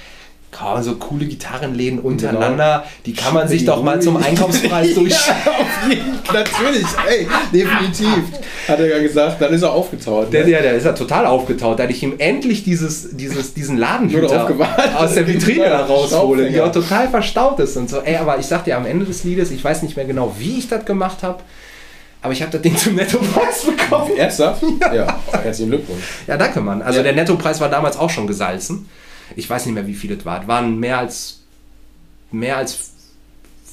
kaum 0.51 0.83
so 0.83 0.97
coole 0.97 1.27
Gitarrenläden 1.27 1.99
untereinander, 1.99 2.79
genau. 2.79 2.93
die 3.07 3.13
kann 3.13 3.35
man 3.35 3.49
sich 3.49 3.65
doch 3.65 3.83
mal 3.83 4.01
zum 4.01 4.17
Einkaufspreis 4.17 4.95
durchschauen. 4.95 5.37
ja, 5.91 6.33
natürlich, 6.33 6.87
ey, 7.09 7.27
definitiv. 7.53 8.25
Hat 8.69 8.79
er 8.79 8.87
ja 8.87 9.03
gesagt, 9.03 9.41
dann 9.41 9.53
ist 9.53 9.63
er 9.63 9.73
aufgetaut. 9.73 10.33
Der, 10.33 10.45
ne? 10.45 10.51
der, 10.51 10.63
der 10.63 10.75
ist 10.75 10.87
ja 10.87 10.93
total 10.93 11.27
aufgetaut. 11.27 11.79
Da 11.79 11.89
ich 11.89 12.03
ihm 12.03 12.15
endlich 12.19 12.65
dieses, 12.65 13.17
dieses, 13.17 13.55
diesen 13.55 13.77
Ladenhüter 13.79 14.49
aus 14.97 15.15
der 15.15 15.27
Vitrine 15.27 15.69
da 15.69 15.87
raushole, 15.87 16.51
die 16.51 16.61
auch 16.61 16.73
total 16.73 17.09
verstaut 17.09 17.61
ist 17.61 17.77
und 17.77 17.91
so. 17.91 18.01
Ey, 18.01 18.17
aber 18.17 18.39
ich 18.39 18.47
sag 18.47 18.65
dir 18.65 18.77
am 18.77 18.87
Ende 18.87 19.05
des 19.05 19.25
Liedes, 19.25 19.51
ich 19.51 19.63
weiß 19.63 19.83
nicht 19.83 19.97
mehr 19.97 20.07
genau, 20.07 20.35
wie 20.39 20.59
ich 20.59 20.69
das 20.69 20.85
gemacht 20.85 21.23
habe. 21.23 21.41
Aber 22.25 22.33
ich 22.33 22.41
habe 22.41 22.51
das 22.53 22.63
Ding 22.63 22.75
zum 22.75 22.95
Nettopreis 22.95 23.67
bekommen. 23.67 24.13
Ernsthaft? 24.17 24.65
Ja. 24.81 24.95
ja. 24.95 25.21
Herzlichen 25.31 25.69
Glückwunsch. 25.69 26.03
Ja, 26.27 26.39
danke, 26.39 26.59
Mann. 26.63 26.81
Also 26.81 27.01
ja. 27.01 27.03
der 27.03 27.13
Nettopreis 27.13 27.61
war 27.61 27.69
damals 27.69 27.99
auch 27.99 28.09
schon 28.09 28.27
gesalzen. 28.27 28.89
Ich 29.37 29.49
weiß 29.49 29.67
nicht 29.67 29.75
mehr, 29.75 29.87
wie 29.87 29.93
viel 29.93 30.13
es 30.13 30.25
war. 30.25 30.41
Es 30.41 30.49
waren 30.49 30.81
mehr 30.81 30.97
als, 30.97 31.43
mehr 32.31 32.57
als, 32.57 32.93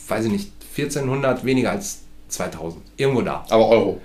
weiß 0.06 0.26
ich 0.26 0.32
nicht, 0.34 0.52
1400 0.78 1.46
weniger 1.46 1.72
als 1.72 2.00
2000. 2.28 2.84
Irgendwo 2.98 3.22
da. 3.22 3.46
Aber 3.50 3.70
Euro. 3.70 4.02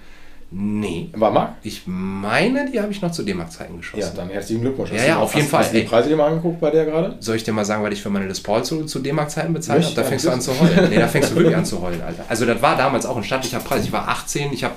Nee. 0.50 1.10
War 1.14 1.32
Mark? 1.32 1.54
Ich 1.62 1.82
meine, 1.86 2.70
die 2.70 2.80
habe 2.80 2.92
ich 2.92 3.02
noch 3.02 3.10
zu 3.10 3.24
D-Mark-Zeiten 3.24 3.76
geschossen. 3.78 4.00
Ja, 4.00 4.10
dann 4.14 4.28
herzlichen 4.28 4.60
Glückwunsch. 4.62 4.92
Ja, 4.92 5.04
ja, 5.04 5.16
auf 5.18 5.34
jeden 5.34 5.48
Fall. 5.48 5.64
Hast 5.64 5.74
du 5.74 5.80
die 5.80 5.84
Preise 5.84 6.08
dir 6.08 6.16
mal 6.16 6.28
angeguckt 6.28 6.60
bei 6.60 6.70
der 6.70 6.84
gerade? 6.84 7.16
Soll 7.18 7.36
ich 7.36 7.44
dir 7.44 7.52
mal 7.52 7.64
sagen, 7.64 7.82
weil 7.82 7.92
ich 7.92 8.00
für 8.00 8.10
meine 8.10 8.26
Les 8.26 8.40
Paul 8.40 8.62
zu, 8.62 8.84
zu 8.84 9.00
D-Mark-Zeiten 9.00 9.52
bezahlt 9.52 9.84
habe? 9.84 9.94
Da 9.94 10.04
fängst 10.04 10.24
du 10.24 10.30
an 10.30 10.40
zu 10.40 10.58
heulen. 10.58 10.88
Nee, 10.88 10.98
da 10.98 11.08
fängst 11.08 11.32
du 11.32 11.36
wirklich 11.36 11.56
an 11.56 11.64
zu 11.64 11.82
heulen, 11.82 12.00
Alter. 12.00 12.24
Also 12.28 12.46
das 12.46 12.62
war 12.62 12.76
damals 12.76 13.06
auch 13.06 13.16
ein 13.16 13.24
stattlicher 13.24 13.58
Preis. 13.58 13.84
Ich 13.84 13.92
war 13.92 14.08
18, 14.08 14.52
ich 14.52 14.62
habe 14.62 14.74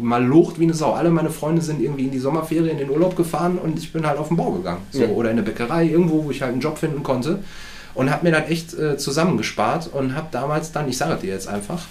mal 0.00 0.24
locht 0.24 0.58
wie 0.58 0.64
eine 0.64 0.74
Sau. 0.74 0.92
Alle 0.92 1.10
meine 1.10 1.30
Freunde 1.30 1.62
sind 1.62 1.80
irgendwie 1.80 2.04
in 2.04 2.10
die 2.10 2.18
Sommerferien 2.18 2.70
in 2.70 2.78
den 2.78 2.90
Urlaub 2.90 3.16
gefahren 3.16 3.58
und 3.58 3.78
ich 3.78 3.92
bin 3.92 4.06
halt 4.06 4.18
auf 4.18 4.28
den 4.28 4.36
Bau 4.36 4.50
gegangen. 4.50 4.82
So, 4.90 5.02
ja. 5.02 5.08
Oder 5.08 5.30
in 5.30 5.38
eine 5.38 5.42
Bäckerei, 5.42 5.84
irgendwo, 5.84 6.24
wo 6.24 6.30
ich 6.30 6.42
halt 6.42 6.52
einen 6.52 6.60
Job 6.60 6.78
finden 6.78 7.02
konnte. 7.02 7.38
Und 7.94 8.10
habe 8.10 8.26
mir 8.26 8.32
das 8.32 8.50
echt 8.50 8.74
äh, 8.74 8.98
zusammengespart 8.98 9.88
und 9.92 10.14
habe 10.14 10.26
damals 10.30 10.72
dann, 10.72 10.88
ich 10.88 10.98
sage 10.98 11.18
dir 11.22 11.30
jetzt 11.32 11.48
einfach, 11.48 11.82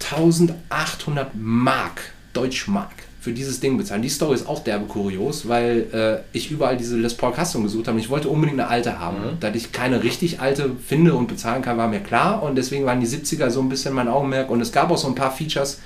1800 0.00 1.30
Mark 1.34 2.12
Deutschmark 2.32 2.92
für 3.20 3.32
dieses 3.32 3.60
Ding 3.60 3.76
bezahlen. 3.76 4.02
Die 4.02 4.08
Story 4.08 4.34
ist 4.34 4.46
auch 4.46 4.62
derbe 4.62 4.86
kurios, 4.86 5.48
weil 5.48 5.86
äh, 5.92 6.36
ich 6.36 6.50
überall 6.50 6.76
diese 6.76 6.96
Les 6.96 7.14
Paul 7.14 7.34
Custom 7.34 7.64
gesucht 7.64 7.88
habe 7.88 7.96
und 7.96 8.02
ich 8.02 8.10
wollte 8.10 8.28
unbedingt 8.28 8.60
eine 8.60 8.68
alte 8.68 8.98
haben. 9.00 9.18
Mhm. 9.18 9.40
Da 9.40 9.52
ich 9.52 9.72
keine 9.72 10.02
richtig 10.04 10.40
alte 10.40 10.70
finde 10.86 11.14
und 11.14 11.26
bezahlen 11.26 11.62
kann, 11.62 11.76
war 11.76 11.88
mir 11.88 12.00
klar 12.00 12.42
und 12.42 12.56
deswegen 12.56 12.86
waren 12.86 13.00
die 13.00 13.06
70er 13.06 13.50
so 13.50 13.60
ein 13.60 13.68
bisschen 13.68 13.92
mein 13.92 14.08
Augenmerk 14.08 14.50
und 14.50 14.60
es 14.60 14.72
gab 14.72 14.90
auch 14.90 14.98
so 14.98 15.08
ein 15.08 15.14
paar 15.14 15.32
Features 15.32 15.80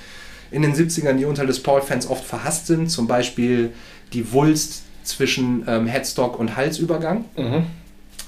in 0.50 0.62
den 0.62 0.74
70ern, 0.74 1.14
die 1.14 1.24
unter 1.24 1.44
Les 1.44 1.62
Paul-Fans 1.62 2.08
oft 2.08 2.24
verhasst 2.24 2.66
sind, 2.66 2.90
zum 2.90 3.06
Beispiel 3.06 3.72
die 4.12 4.32
Wulst 4.32 4.82
zwischen 5.02 5.64
ähm, 5.66 5.86
Headstock 5.86 6.38
und 6.38 6.56
Halsübergang. 6.56 7.24
Mhm 7.36 7.64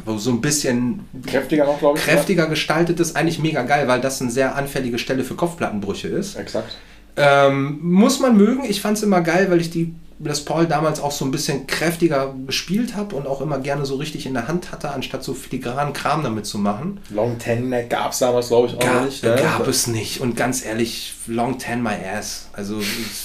wo 0.05 0.19
so 0.19 0.31
ein 0.31 0.41
bisschen 0.41 1.01
kräftiger 1.27 1.65
noch, 1.65 1.95
ich. 1.95 2.03
Kräftiger 2.03 2.47
gestaltet 2.47 3.01
ist, 3.01 3.17
eigentlich 3.17 3.39
mega 3.39 3.63
geil, 3.63 3.89
weil 3.89 4.01
das 4.01 4.21
eine 4.21 4.31
sehr 4.31 4.57
anfällige 4.57 4.99
Stelle 4.99 5.25
für 5.25 5.35
Kopfplattenbrüche 5.35 6.09
ist. 6.09 6.37
Exakt. 6.37 6.77
Ähm, 7.17 7.79
muss 7.83 8.21
man 8.21 8.37
mögen. 8.37 8.65
Ich 8.65 8.81
fand 8.81 8.97
es 8.97 9.03
immer 9.03 9.21
geil, 9.21 9.51
weil 9.51 9.61
ich 9.61 9.71
die 9.71 9.95
Les 10.21 10.45
Paul 10.45 10.67
damals 10.67 11.01
auch 11.01 11.11
so 11.11 11.25
ein 11.25 11.31
bisschen 11.31 11.67
kräftiger 11.67 12.35
gespielt 12.47 12.95
habe 12.95 13.17
und 13.17 13.27
auch 13.27 13.41
immer 13.41 13.59
gerne 13.59 13.85
so 13.85 13.97
richtig 13.97 14.27
in 14.27 14.35
der 14.35 14.47
Hand 14.47 14.71
hatte, 14.71 14.91
anstatt 14.91 15.25
so 15.25 15.35
filigranen 15.35 15.93
Kram 15.93 16.23
damit 16.23 16.47
zu 16.47 16.59
machen. 16.59 17.01
Long 17.11 17.39
Ten 17.39 17.75
gab 17.89 18.13
es 18.13 18.21
damals, 18.21 18.49
glaube 18.49 18.69
ich, 18.69 18.75
auch 18.75 18.81
Ga 18.81 19.05
nicht. 19.05 19.25
Ne? 19.25 19.37
Gab 19.37 19.67
es 19.67 19.89
nicht. 19.89 20.21
Und 20.21 20.37
ganz 20.37 20.65
ehrlich, 20.65 21.15
Long 21.27 21.59
Ten 21.59 21.83
My 21.83 21.97
Ass. 22.17 22.49
Also 22.53 22.81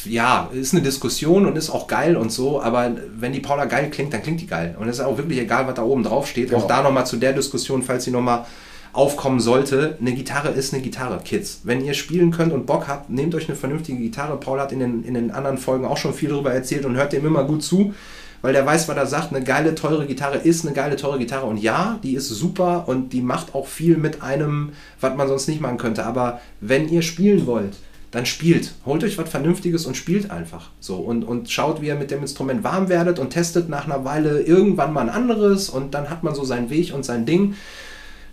ja, 0.06 0.50
ist 0.52 0.74
eine 0.74 0.82
Diskussion 0.82 1.46
und 1.46 1.58
ist 1.58 1.70
auch 1.70 1.88
geil 1.88 2.18
und 2.18 2.32
so, 2.32 2.62
aber 2.62 2.92
wenn 3.18 3.34
die 3.34 3.40
Paula 3.40 3.66
geil 3.66 3.90
klingt, 3.92 4.12
dann 4.14 4.24
klingt 4.24 4.42
die 4.42 4.48
geil. 4.48 4.76
Und 4.80 4.90
es 4.90 4.98
ist 4.98 5.06
auch 5.06 5.18
wirklich 5.18 5.40
egal, 5.40 5.68
was 5.68 5.76
da 5.76 5.84
oben 5.84 6.04
drauf 6.04 6.28
steht. 6.28 6.50
Genau. 6.50 6.64
Auch 6.64 6.68
da 6.68 6.82
nochmal 6.82 7.06
zu 7.06 7.18
der 7.18 7.34
Diskussion, 7.34 7.84
falls 7.84 8.06
sie 8.06 8.12
nochmal 8.12 8.46
aufkommen 8.94 9.40
sollte, 9.40 9.98
eine 10.00 10.14
Gitarre 10.14 10.50
ist 10.50 10.74
eine 10.74 10.82
Gitarre, 10.82 11.20
Kids. 11.24 11.62
Wenn 11.64 11.84
ihr 11.84 11.94
spielen 11.94 12.32
könnt 12.32 12.54
und 12.54 12.66
Bock 12.66 12.88
habt, 12.88 13.10
nehmt 13.10 13.36
euch 13.36 13.48
eine 13.48 13.56
vernünftige 13.56 14.00
Gitarre. 14.00 14.38
Paul 14.38 14.60
hat 14.60 14.72
in 14.72 14.80
den, 14.80 15.04
in 15.04 15.14
den 15.14 15.32
anderen 15.32 15.58
Folgen 15.58 15.86
auch 15.86 15.98
schon 15.98 16.14
viel 16.14 16.30
darüber 16.30 16.54
erzählt 16.54 16.86
und 16.86 16.96
hört 16.96 17.14
dem 17.14 17.26
immer 17.26 17.44
gut 17.44 17.64
zu, 17.64 17.94
weil 18.42 18.54
der 18.54 18.66
weiß, 18.66 18.88
was 18.88 18.98
er 18.98 19.06
sagt. 19.06 19.34
Eine 19.34 19.44
geile, 19.44 19.76
teure 19.76 20.06
Gitarre 20.08 20.38
ist 20.38 20.66
eine 20.66 20.74
geile, 20.74 20.96
teure 20.96 21.20
Gitarre. 21.20 21.46
Und 21.46 21.58
ja, 21.58 22.00
die 22.04 22.16
ist 22.16 22.30
super 22.30 22.86
und 22.88 23.14
die 23.14 23.22
macht 23.22 23.54
auch 23.54 23.68
viel 23.68 23.98
mit 23.98 24.24
einem, 24.24 24.72
was 25.00 25.16
man 25.16 25.28
sonst 25.28 25.48
nicht 25.48 25.62
machen 25.62 25.78
könnte. 25.78 26.06
Aber 26.06 26.42
wenn 26.60 26.90
ihr 26.90 27.02
spielen 27.02 27.46
wollt, 27.46 27.76
dann 28.12 28.26
spielt. 28.26 28.74
Holt 28.86 29.04
euch 29.04 29.18
was 29.18 29.30
Vernünftiges 29.30 29.86
und 29.86 29.96
spielt 29.96 30.32
einfach. 30.32 30.72
So 30.80 30.96
und, 30.96 31.24
und 31.24 31.50
schaut, 31.52 31.82
wie 31.82 31.88
ihr 31.88 31.96
mit 31.96 32.12
dem 32.12 32.22
Instrument 32.22 32.64
warm 32.64 32.90
werdet 32.90 33.20
und 33.20 33.30
testet 33.30 33.70
nach 33.70 33.86
einer 33.86 34.04
Weile 34.04 34.42
irgendwann 34.42 34.94
mal 34.94 35.02
ein 35.02 35.10
anderes 35.10 35.70
und 35.70 35.94
dann 35.94 36.10
hat 36.10 36.24
man 36.24 36.34
so 36.34 36.44
seinen 36.44 36.70
Weg 36.70 36.94
und 36.94 37.06
sein 37.06 37.26
Ding. 37.26 37.54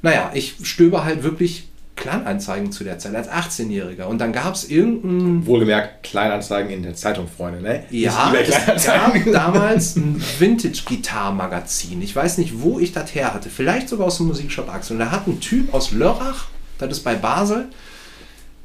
Naja, 0.03 0.31
ich 0.35 0.57
stöber 0.63 1.05
halt 1.05 1.23
wirklich 1.23 1.69
Kleinanzeigen 1.97 2.71
zu 2.73 2.85
der 2.85 2.99
Zeit 2.99 3.15
als 3.15 3.29
18-Jähriger. 3.29 4.05
Und 4.05 4.19
dann 4.19 4.33
gab 4.33 4.55
es 4.55 4.69
irgendein. 4.69 5.47
Wohlgemerkt, 5.47 6.05
Kleinanzeigen 6.05 6.71
in 6.71 6.83
der 6.83 6.95
Zeitung, 6.95 7.27
Freunde, 7.27 7.63
ne? 7.63 7.85
Ja, 7.91 8.33
es 8.33 8.87
gab 8.87 9.33
damals 9.33 9.97
ein 9.97 10.23
Vintage-Gitar-Magazin. 10.39 12.03
Ich 12.03 12.15
weiß 12.15 12.39
nicht, 12.39 12.61
wo 12.61 12.79
ich 12.79 12.93
das 12.93 13.15
her 13.15 13.33
hatte. 13.33 13.49
Vielleicht 13.49 13.89
sogar 13.89 14.07
aus 14.07 14.19
dem 14.19 14.27
Musikshop 14.27 14.73
Axel. 14.73 14.95
Und 14.95 15.01
da 15.01 15.11
hat 15.11 15.27
ein 15.27 15.41
Typ 15.41 15.73
aus 15.73 15.91
Lörrach, 15.91 16.47
das 16.79 16.93
ist 16.93 17.01
bei 17.01 17.15
Basel, 17.15 17.67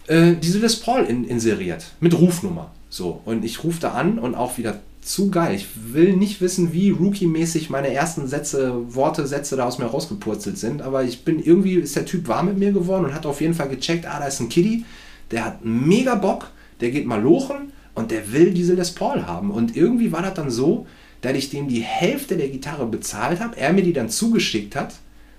äh, 0.07 0.33
diese 0.35 0.59
Les 0.59 0.75
Paul 0.75 1.05
in, 1.05 1.23
inseriert. 1.23 1.85
Mit 2.01 2.13
Rufnummer. 2.13 2.71
So. 2.89 3.21
Und 3.23 3.45
ich 3.45 3.63
rufe 3.63 3.79
da 3.79 3.93
an 3.93 4.19
und 4.19 4.35
auch 4.35 4.57
wieder 4.57 4.79
zu 5.01 5.31
geil. 5.31 5.55
Ich 5.55 5.67
will 5.93 6.15
nicht 6.15 6.41
wissen, 6.41 6.73
wie 6.73 6.91
Rookie-mäßig 6.91 7.69
meine 7.69 7.91
ersten 7.91 8.27
Sätze, 8.27 8.73
Worte, 8.93 9.25
Sätze 9.25 9.55
da 9.55 9.65
aus 9.65 9.79
mir 9.79 9.85
rausgepurzelt 9.85 10.57
sind, 10.57 10.81
aber 10.81 11.03
ich 11.03 11.25
bin 11.25 11.43
irgendwie, 11.43 11.75
ist 11.75 11.95
der 11.95 12.05
Typ 12.05 12.27
warm 12.27 12.47
mit 12.47 12.57
mir 12.57 12.71
geworden 12.71 13.05
und 13.05 13.13
hat 13.13 13.25
auf 13.25 13.41
jeden 13.41 13.55
Fall 13.55 13.69
gecheckt, 13.69 14.05
ah, 14.05 14.19
da 14.19 14.27
ist 14.27 14.39
ein 14.39 14.49
Kitty, 14.49 14.85
der 15.31 15.45
hat 15.45 15.65
mega 15.65 16.15
Bock, 16.15 16.51
der 16.81 16.91
geht 16.91 17.07
mal 17.07 17.21
lochen 17.21 17.73
und 17.95 18.11
der 18.11 18.31
will 18.31 18.51
diese 18.51 18.73
Les 18.73 18.91
Paul 18.91 19.25
haben. 19.25 19.51
Und 19.51 19.75
irgendwie 19.75 20.11
war 20.11 20.21
das 20.21 20.35
dann 20.35 20.51
so, 20.51 20.85
dass 21.21 21.35
ich 21.35 21.49
dem 21.49 21.67
die 21.67 21.81
Hälfte 21.81 22.37
der 22.37 22.49
Gitarre 22.49 22.85
bezahlt 22.85 23.39
habe, 23.39 23.57
er 23.57 23.73
mir 23.73 23.83
die 23.83 23.93
dann 23.93 24.09
zugeschickt 24.09 24.75
hat, 24.75 24.95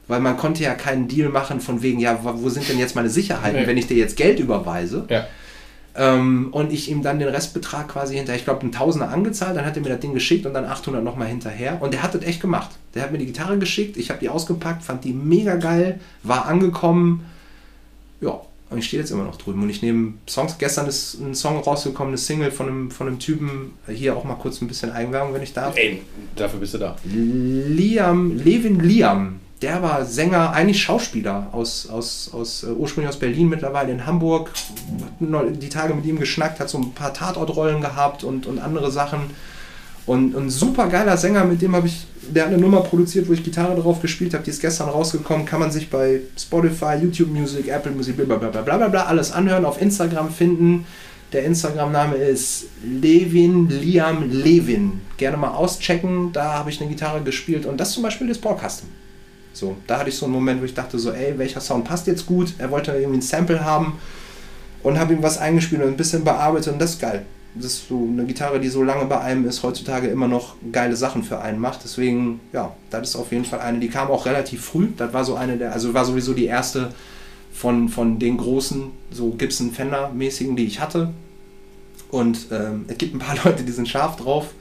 weil 0.09 0.21
man 0.21 0.37
konnte 0.37 0.63
ja 0.63 0.75
keinen 0.75 1.09
Deal 1.09 1.29
machen 1.29 1.61
von 1.61 1.83
wegen, 1.83 2.01
ja, 2.01 2.19
wo 2.23 2.49
sind 2.49 2.69
denn 2.69 2.79
jetzt 2.79 2.97
meine 2.97 3.11
Sicherheiten, 3.11 3.61
nee. 3.61 3.67
wenn 3.67 3.79
ich 3.79 3.87
dir 3.87 3.97
jetzt 3.97 4.17
Geld 4.17 4.41
überweise. 4.41 5.07
Ja. 5.09 5.27
Ähm, 5.95 6.49
und 6.53 6.73
ich 6.73 6.91
ihm 6.91 7.03
dann 7.03 7.19
den 7.19 7.29
Restbetrag 7.29 7.89
quasi 7.89 8.17
hinterher, 8.17 8.39
ich 8.39 8.45
glaube, 8.45 8.67
ein 8.67 8.73
Tausender 8.73 9.11
angezahlt, 9.11 9.57
dann 9.57 9.67
hat 9.67 9.77
er 9.77 9.83
mir 9.83 9.91
das 9.91 10.01
Ding 10.01 10.15
geschickt 10.15 10.47
und 10.47 10.55
dann 10.55 10.65
800 10.65 11.05
nochmal 11.05 11.29
hinterher. 11.29 11.83
Und 11.83 11.93
der 11.93 12.03
hat 12.03 12.15
das 12.15 12.23
echt 12.23 12.41
gemacht. 12.41 12.71
Der 12.95 13.03
hat 13.03 13.13
mir 13.13 13.19
die 13.19 13.27
Gitarre 13.27 13.59
geschickt, 13.59 13.97
ich 13.97 14.11
habe 14.11 14.21
die 14.21 14.29
ausgepackt, 14.29 14.83
fand 14.83 15.05
die 15.05 15.13
mega 15.13 15.57
geil, 15.57 16.01
war 16.23 16.47
angekommen. 16.47 17.27
Ja, 18.21 18.41
und 18.71 18.79
ich 18.79 18.87
stehe 18.87 19.03
jetzt 19.03 19.11
immer 19.11 19.25
noch 19.25 19.37
drüben. 19.37 19.63
Und 19.63 19.69
ich 19.69 19.83
nehme 19.83 20.15
Songs. 20.27 20.57
Gestern 20.59 20.87
ist 20.87 21.21
ein 21.21 21.35
Song 21.35 21.59
rausgekommen, 21.59 22.13
eine 22.13 22.19
Single 22.19 22.51
von 22.51 22.69
einem, 22.69 22.91
von 22.91 23.07
einem 23.07 23.19
Typen. 23.19 23.75
Hier 23.87 24.17
auch 24.17 24.25
mal 24.25 24.37
kurz 24.37 24.63
ein 24.63 24.69
bisschen 24.69 24.91
Eigenwerbung, 24.93 25.35
wenn 25.35 25.43
ich 25.43 25.53
darf. 25.53 25.77
Ey, 25.77 26.01
dafür 26.37 26.59
bist 26.59 26.73
du 26.73 26.79
da. 26.79 26.97
Liam, 27.05 28.39
Levin 28.39 28.81
Liam 28.81 29.41
der 29.63 29.81
war 29.81 30.05
Sänger, 30.05 30.53
eigentlich 30.53 30.83
Schauspieler, 30.83 31.49
aus, 31.53 31.89
aus, 31.89 32.31
aus, 32.33 32.65
äh, 32.65 32.73
ursprünglich 32.73 33.09
aus 33.09 33.19
Berlin, 33.19 33.49
mittlerweile 33.49 33.93
in 33.93 34.07
Hamburg. 34.07 34.51
Hat 35.21 35.63
die 35.63 35.69
Tage 35.69 35.95
mit 35.95 36.05
ihm 36.05 36.19
geschnackt, 36.19 36.61
hat 36.61 36.69
so 36.69 36.79
ein 36.79 36.93
paar 36.93 37.15
Tatortrollen 37.15 37.81
gehabt 37.81 38.25
und, 38.25 38.47
und 38.47 38.59
andere 38.59 38.91
Sachen. 38.91 39.21
Und 40.05 40.35
ein 40.35 40.51
super 40.51 40.89
geiler 40.89 41.17
Sänger, 41.17 41.45
mit 41.45 41.63
dem 41.63 41.77
habe 41.77 41.87
ich, 41.87 42.07
der 42.35 42.45
hat 42.45 42.53
eine 42.53 42.61
Nummer 42.61 42.81
produziert, 42.81 43.29
wo 43.29 43.33
ich 43.33 43.45
Gitarre 43.45 43.81
drauf 43.81 44.03
gespielt 44.03 44.35
habe, 44.35 44.43
die 44.43 44.51
ist 44.51 44.61
gestern 44.61 44.89
rausgekommen, 44.89 45.47
kann 45.47 45.61
man 45.61 45.71
sich 45.71 45.89
bei 45.89 46.21
Spotify, 46.37 46.97
YouTube 47.01 47.31
Music, 47.31 47.69
Apple 47.69 47.93
Music, 47.93 48.17
bla 48.17 48.37
bla 48.37 48.49
bla 48.49 48.63
bla 48.63 48.89
bla 48.89 49.05
alles 49.05 49.31
anhören, 49.31 49.65
auf 49.65 49.81
Instagram 49.81 50.31
finden. 50.31 50.85
Der 51.33 51.45
Instagram-Name 51.45 52.17
ist 52.17 52.67
Levin 52.85 53.69
Liam 53.71 54.29
Levin. 54.31 55.01
Gerne 55.17 55.39
mal 55.39 55.53
auschecken, 55.53 56.31
da 56.33 56.59
habe 56.59 56.69
ich 56.69 56.81
eine 56.81 56.91
Gitarre 56.91 57.23
gespielt 57.23 57.65
und 57.65 57.79
das 57.79 57.93
zum 57.93 58.03
Beispiel 58.03 58.29
ist 58.29 58.43
Custom. 58.43 58.89
So, 59.53 59.77
da 59.87 59.99
hatte 59.99 60.09
ich 60.09 60.17
so 60.17 60.27
einen 60.27 60.35
Moment, 60.35 60.61
wo 60.61 60.65
ich 60.65 60.75
dachte 60.75 60.99
so, 60.99 61.13
ey, 61.13 61.39
welcher 61.39 61.61
Sound 61.61 61.85
passt 61.85 62.07
jetzt 62.07 62.27
gut? 62.27 62.55
Er 62.59 62.71
wollte 62.71 62.93
irgendwie 62.93 63.19
ein 63.19 63.23
Sample 63.23 63.65
haben 63.65 63.99
und 64.83 64.99
habe 64.99 65.13
ihm 65.13 65.23
was 65.23 65.39
eingespielt 65.39 65.83
und 65.83 65.89
ein 65.89 65.97
bisschen 65.97 66.25
bearbeitet 66.25 66.73
und 66.73 66.79
das 66.81 66.93
ist 66.93 67.01
geil. 67.01 67.25
Das 67.55 67.67
ist 67.67 67.89
so 67.89 68.09
eine 68.11 68.25
Gitarre, 68.25 68.61
die 68.61 68.69
so 68.69 68.83
lange 68.83 69.05
bei 69.05 69.21
einem 69.21 69.47
ist, 69.47 69.63
heutzutage 69.63 70.09
immer 70.09 70.27
noch 70.27 70.55
geile 70.73 70.97
Sachen 70.97 71.23
für 71.23 71.41
einen 71.41 71.59
macht. 71.59 71.85
Deswegen, 71.85 72.41
ja, 72.53 72.75
das 72.89 73.11
ist 73.11 73.17
auf 73.17 73.31
jeden 73.31 73.45
Fall 73.45 73.61
eine, 73.61 73.79
die 73.79 73.89
kam 73.89 74.09
auch 74.09 74.25
relativ 74.25 74.65
früh. 74.65 74.89
Das 74.97 75.13
war 75.13 75.25
so 75.25 75.35
eine 75.35 75.59
der, 75.59 75.73
also 75.73 75.93
war 75.93 76.07
sowieso 76.07 76.33
die 76.33 76.47
erste 76.47 76.93
von, 77.53 77.91
von 77.91 78.19
den 78.19 78.39
großen, 78.39 78.91
so 79.11 79.31
Gibson 79.33 79.71
Fender 79.73 80.11
mäßigen, 80.15 80.57
die 80.57 80.65
ich 80.65 80.81
hatte. 80.81 81.11
Und 82.11 82.47
ähm, 82.51 82.87
es 82.89 82.97
gibt 82.97 83.15
ein 83.15 83.19
paar 83.19 83.37
Leute, 83.45 83.65
die 83.65 83.73
sind 83.73 83.87
scharf 83.87 84.17
drauf. 84.17 84.55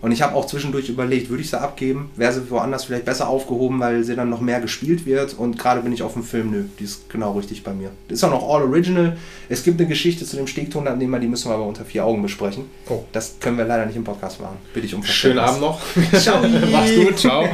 Und 0.00 0.12
ich 0.12 0.22
habe 0.22 0.34
auch 0.34 0.46
zwischendurch 0.46 0.88
überlegt, 0.88 1.28
würde 1.28 1.42
ich 1.42 1.50
sie 1.50 1.60
abgeben? 1.60 2.10
Wäre 2.16 2.32
sie 2.32 2.48
woanders 2.50 2.84
vielleicht 2.84 3.04
besser 3.04 3.28
aufgehoben, 3.28 3.80
weil 3.80 4.04
sie 4.04 4.14
dann 4.14 4.30
noch 4.30 4.40
mehr 4.40 4.60
gespielt 4.60 5.06
wird? 5.06 5.34
Und 5.34 5.58
gerade 5.58 5.80
bin 5.80 5.92
ich 5.92 6.02
auf 6.02 6.12
dem 6.12 6.22
Film, 6.22 6.50
nö, 6.50 6.64
die 6.78 6.84
ist 6.84 7.10
genau 7.10 7.32
richtig 7.32 7.64
bei 7.64 7.72
mir. 7.72 7.90
Das 8.08 8.18
ist 8.18 8.24
auch 8.24 8.30
noch 8.30 8.48
all 8.48 8.62
original. 8.62 9.16
Es 9.48 9.64
gibt 9.64 9.80
eine 9.80 9.88
Geschichte 9.88 10.24
zu 10.24 10.36
dem 10.36 10.46
Stegtonabnehmer, 10.46 11.18
die 11.18 11.26
müssen 11.26 11.50
wir 11.50 11.54
aber 11.54 11.66
unter 11.66 11.84
vier 11.84 12.04
Augen 12.04 12.22
besprechen. 12.22 12.66
Oh. 12.88 13.04
Das 13.12 13.36
können 13.40 13.58
wir 13.58 13.64
leider 13.64 13.86
nicht 13.86 13.96
im 13.96 14.04
Podcast 14.04 14.40
machen. 14.40 14.56
Bitte 14.72 14.86
ich 14.86 14.94
um 14.94 15.02
Schönen 15.02 15.38
Abend 15.38 15.60
noch. 15.60 15.80
Ciao. 16.12 16.38
Mach's 16.72 16.94
gut, 16.94 17.18
ciao. 17.18 17.48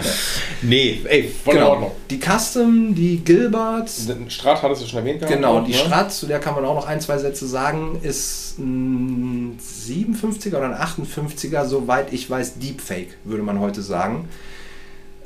nee, 0.62 1.00
ey, 1.04 1.30
voll 1.44 1.54
genau. 1.54 1.66
in 1.66 1.72
Ordnung. 1.72 1.90
Die 2.10 2.18
Custom, 2.18 2.94
die 2.94 3.18
Gilbert. 3.24 3.90
Strat 4.28 4.62
hattest 4.62 4.82
du 4.82 4.86
schon 4.86 5.00
erwähnt 5.00 5.20
gehabt. 5.20 5.34
Genau, 5.34 5.60
die 5.62 5.72
ne? 5.72 5.78
Strat, 5.78 6.12
zu 6.12 6.26
der 6.26 6.40
kann 6.40 6.54
man 6.54 6.64
auch 6.64 6.74
noch 6.74 6.86
ein, 6.86 7.00
zwei 7.00 7.18
Sätze 7.18 7.46
sagen, 7.46 7.98
ist 8.02 8.58
ein 8.58 9.58
57er 9.58 10.56
oder 10.56 10.76
ein 10.76 11.06
58er, 11.06 11.64
soweit 11.66 12.12
ich 12.12 12.28
weiß, 12.28 12.33
Deepfake, 12.42 13.16
würde 13.24 13.42
man 13.42 13.60
heute 13.60 13.82
sagen. 13.82 14.28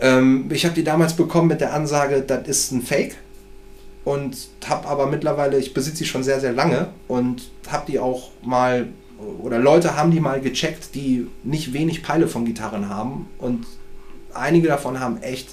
Ähm, 0.00 0.48
ich 0.52 0.64
habe 0.64 0.74
die 0.74 0.84
damals 0.84 1.14
bekommen 1.14 1.48
mit 1.48 1.60
der 1.60 1.72
Ansage, 1.74 2.22
das 2.22 2.46
ist 2.46 2.72
ein 2.72 2.82
Fake. 2.82 3.16
Und 4.04 4.48
habe 4.66 4.88
aber 4.88 5.06
mittlerweile, 5.06 5.58
ich 5.58 5.74
besitze 5.74 5.98
sie 5.98 6.06
schon 6.06 6.22
sehr, 6.22 6.40
sehr 6.40 6.52
lange 6.52 6.88
und 7.08 7.50
habe 7.68 7.90
die 7.90 7.98
auch 7.98 8.30
mal, 8.42 8.88
oder 9.42 9.58
Leute 9.58 9.96
haben 9.96 10.10
die 10.10 10.20
mal 10.20 10.40
gecheckt, 10.40 10.94
die 10.94 11.26
nicht 11.44 11.74
wenig 11.74 12.02
Peile 12.02 12.26
von 12.26 12.46
Gitarren 12.46 12.88
haben. 12.88 13.28
Und 13.38 13.66
einige 14.32 14.68
davon 14.68 14.98
haben 15.00 15.20
echt 15.20 15.50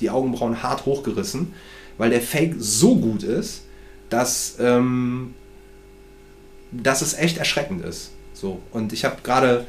die 0.00 0.10
Augenbrauen 0.10 0.62
hart 0.62 0.86
hochgerissen, 0.86 1.54
weil 1.98 2.10
der 2.10 2.20
Fake 2.20 2.54
so 2.58 2.96
gut 2.96 3.22
ist, 3.22 3.62
dass, 4.08 4.56
ähm, 4.60 5.34
dass 6.70 7.02
es 7.02 7.14
echt 7.14 7.38
erschreckend 7.38 7.84
ist. 7.84 8.12
So. 8.32 8.60
Und 8.70 8.92
ich 8.92 9.04
habe 9.04 9.16
gerade, 9.22 9.66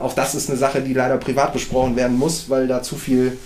auch 0.00 0.14
das 0.14 0.34
ist 0.34 0.48
eine 0.48 0.58
Sache, 0.58 0.80
die 0.80 0.94
leider 0.94 1.16
privat 1.18 1.52
besprochen 1.52 1.96
werden 1.96 2.18
muss, 2.18 2.48
weil 2.48 2.66
da 2.66 2.82
zu 2.82 2.96
viel 2.96 3.36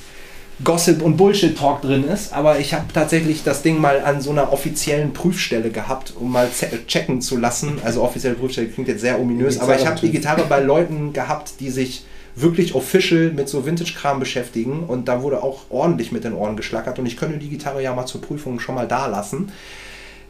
Gossip 0.62 1.02
und 1.02 1.16
Bullshit-Talk 1.16 1.82
drin 1.82 2.04
ist. 2.04 2.32
Aber 2.32 2.60
ich 2.60 2.74
habe 2.74 2.84
tatsächlich 2.92 3.42
das 3.42 3.62
Ding 3.62 3.80
mal 3.80 4.00
an 4.00 4.20
so 4.20 4.30
einer 4.30 4.52
offiziellen 4.52 5.12
Prüfstelle 5.12 5.70
gehabt, 5.70 6.14
um 6.18 6.30
mal 6.30 6.48
checken 6.86 7.20
zu 7.20 7.36
lassen. 7.36 7.78
Also 7.84 8.02
offizielle 8.02 8.36
Prüfstelle 8.36 8.68
klingt 8.68 8.88
jetzt 8.88 9.00
sehr 9.00 9.20
ominös, 9.20 9.58
aber 9.58 9.78
ich 9.78 9.86
habe 9.86 10.00
die 10.00 10.10
Gitarre 10.10 10.44
bei 10.48 10.60
Leuten 10.60 11.12
gehabt, 11.12 11.54
die 11.60 11.70
sich 11.70 12.04
wirklich 12.36 12.74
official 12.74 13.30
mit 13.30 13.48
so 13.48 13.64
Vintage-Kram 13.64 14.18
beschäftigen 14.18 14.84
und 14.84 15.06
da 15.06 15.22
wurde 15.22 15.42
auch 15.42 15.62
ordentlich 15.70 16.10
mit 16.10 16.24
den 16.24 16.34
Ohren 16.34 16.56
geschlackert 16.56 16.98
und 16.98 17.06
ich 17.06 17.16
könnte 17.16 17.38
die 17.38 17.48
Gitarre 17.48 17.80
ja 17.80 17.94
mal 17.94 18.06
zur 18.06 18.22
Prüfung 18.22 18.58
schon 18.58 18.74
mal 18.74 18.88
da 18.88 19.06
lassen. 19.06 19.52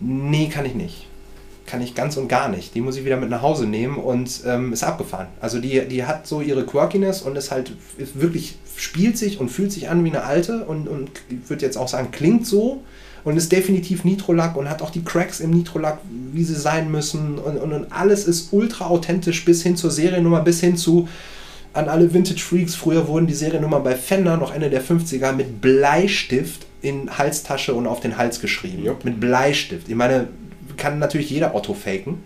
Nee, 0.01 0.49
kann 0.49 0.67
ich 0.67 0.75
nicht 0.75 1.07
kann 1.67 1.81
ich 1.81 1.95
ganz 1.95 2.17
und 2.17 2.29
gar 2.29 2.49
nicht. 2.49 2.75
Die 2.75 2.81
muss 2.81 2.97
ich 2.97 3.05
wieder 3.05 3.17
mit 3.17 3.31
nach 3.31 3.43
Hause 3.43 3.67
nehmen 3.67 3.97
und 3.97 4.43
ähm, 4.47 4.73
ist 4.73 4.85
abgefahren. 4.85 5.29
Also 5.41 5.61
die, 5.61 5.87
die 5.89 6.05
hat 6.05 6.27
so 6.27 6.41
ihre 6.41 6.65
Quirkiness 6.65 7.23
und 7.23 7.37
ist 7.37 7.51
halt 7.51 7.73
ist 7.97 8.21
wirklich, 8.21 8.57
spielt 8.77 9.17
sich 9.17 9.41
und 9.41 9.51
fühlt 9.51 9.73
sich 9.73 9.89
an 9.89 10.05
wie 10.05 10.11
eine 10.11 10.25
alte 10.25 10.65
und, 10.65 10.89
und 10.89 11.11
ich 11.29 11.49
würde 11.49 11.65
jetzt 11.65 11.77
auch 11.77 11.89
sagen, 11.89 12.11
klingt 12.11 12.47
so 12.47 12.83
und 13.25 13.37
ist 13.37 13.51
definitiv 13.51 14.05
Nitrolack 14.05 14.57
und 14.57 14.69
hat 14.69 14.83
auch 14.83 14.91
die 14.91 15.05
Cracks 15.05 15.41
im 15.41 15.51
Nitrolack, 15.51 15.99
wie 16.33 16.45
sie 16.45 16.55
sein 16.55 16.91
müssen 16.91 17.39
und, 17.39 17.57
und, 17.57 17.73
und 17.73 17.93
alles 17.93 18.27
ist 18.27 18.53
ultra 18.53 18.87
authentisch 18.87 19.45
bis 19.45 19.63
hin 19.63 19.77
zur 19.77 19.91
Seriennummer, 19.91 20.43
bis 20.43 20.61
hin 20.61 20.77
zu 20.77 21.09
an 21.73 21.89
alle 21.89 22.13
Vintage 22.13 22.41
Freaks. 22.41 22.75
Früher 22.75 23.09
wurden 23.09 23.27
die 23.27 23.35
Seriennummer 23.35 23.81
bei 23.81 23.97
Fender 23.97 24.37
noch 24.37 24.55
Ende 24.55 24.71
der 24.71 24.83
50er 24.83 25.33
mit 25.33 25.61
Bleistift 25.61 26.67
in 26.83 27.19
Halstasche 27.19 27.75
und 27.75 27.87
auf 27.87 28.01
den 28.01 28.17
Hals 28.17 28.41
geschrieben. 28.41 28.85
Yep. 28.85 29.05
Mit 29.05 29.21
Bleistift. 29.21 29.89
Ich 29.89 29.95
meine, 29.95 30.29
kann 30.77 30.99
natürlich 30.99 31.31
jeder 31.31 31.55
Otto 31.55 31.75
faken. 31.75 32.23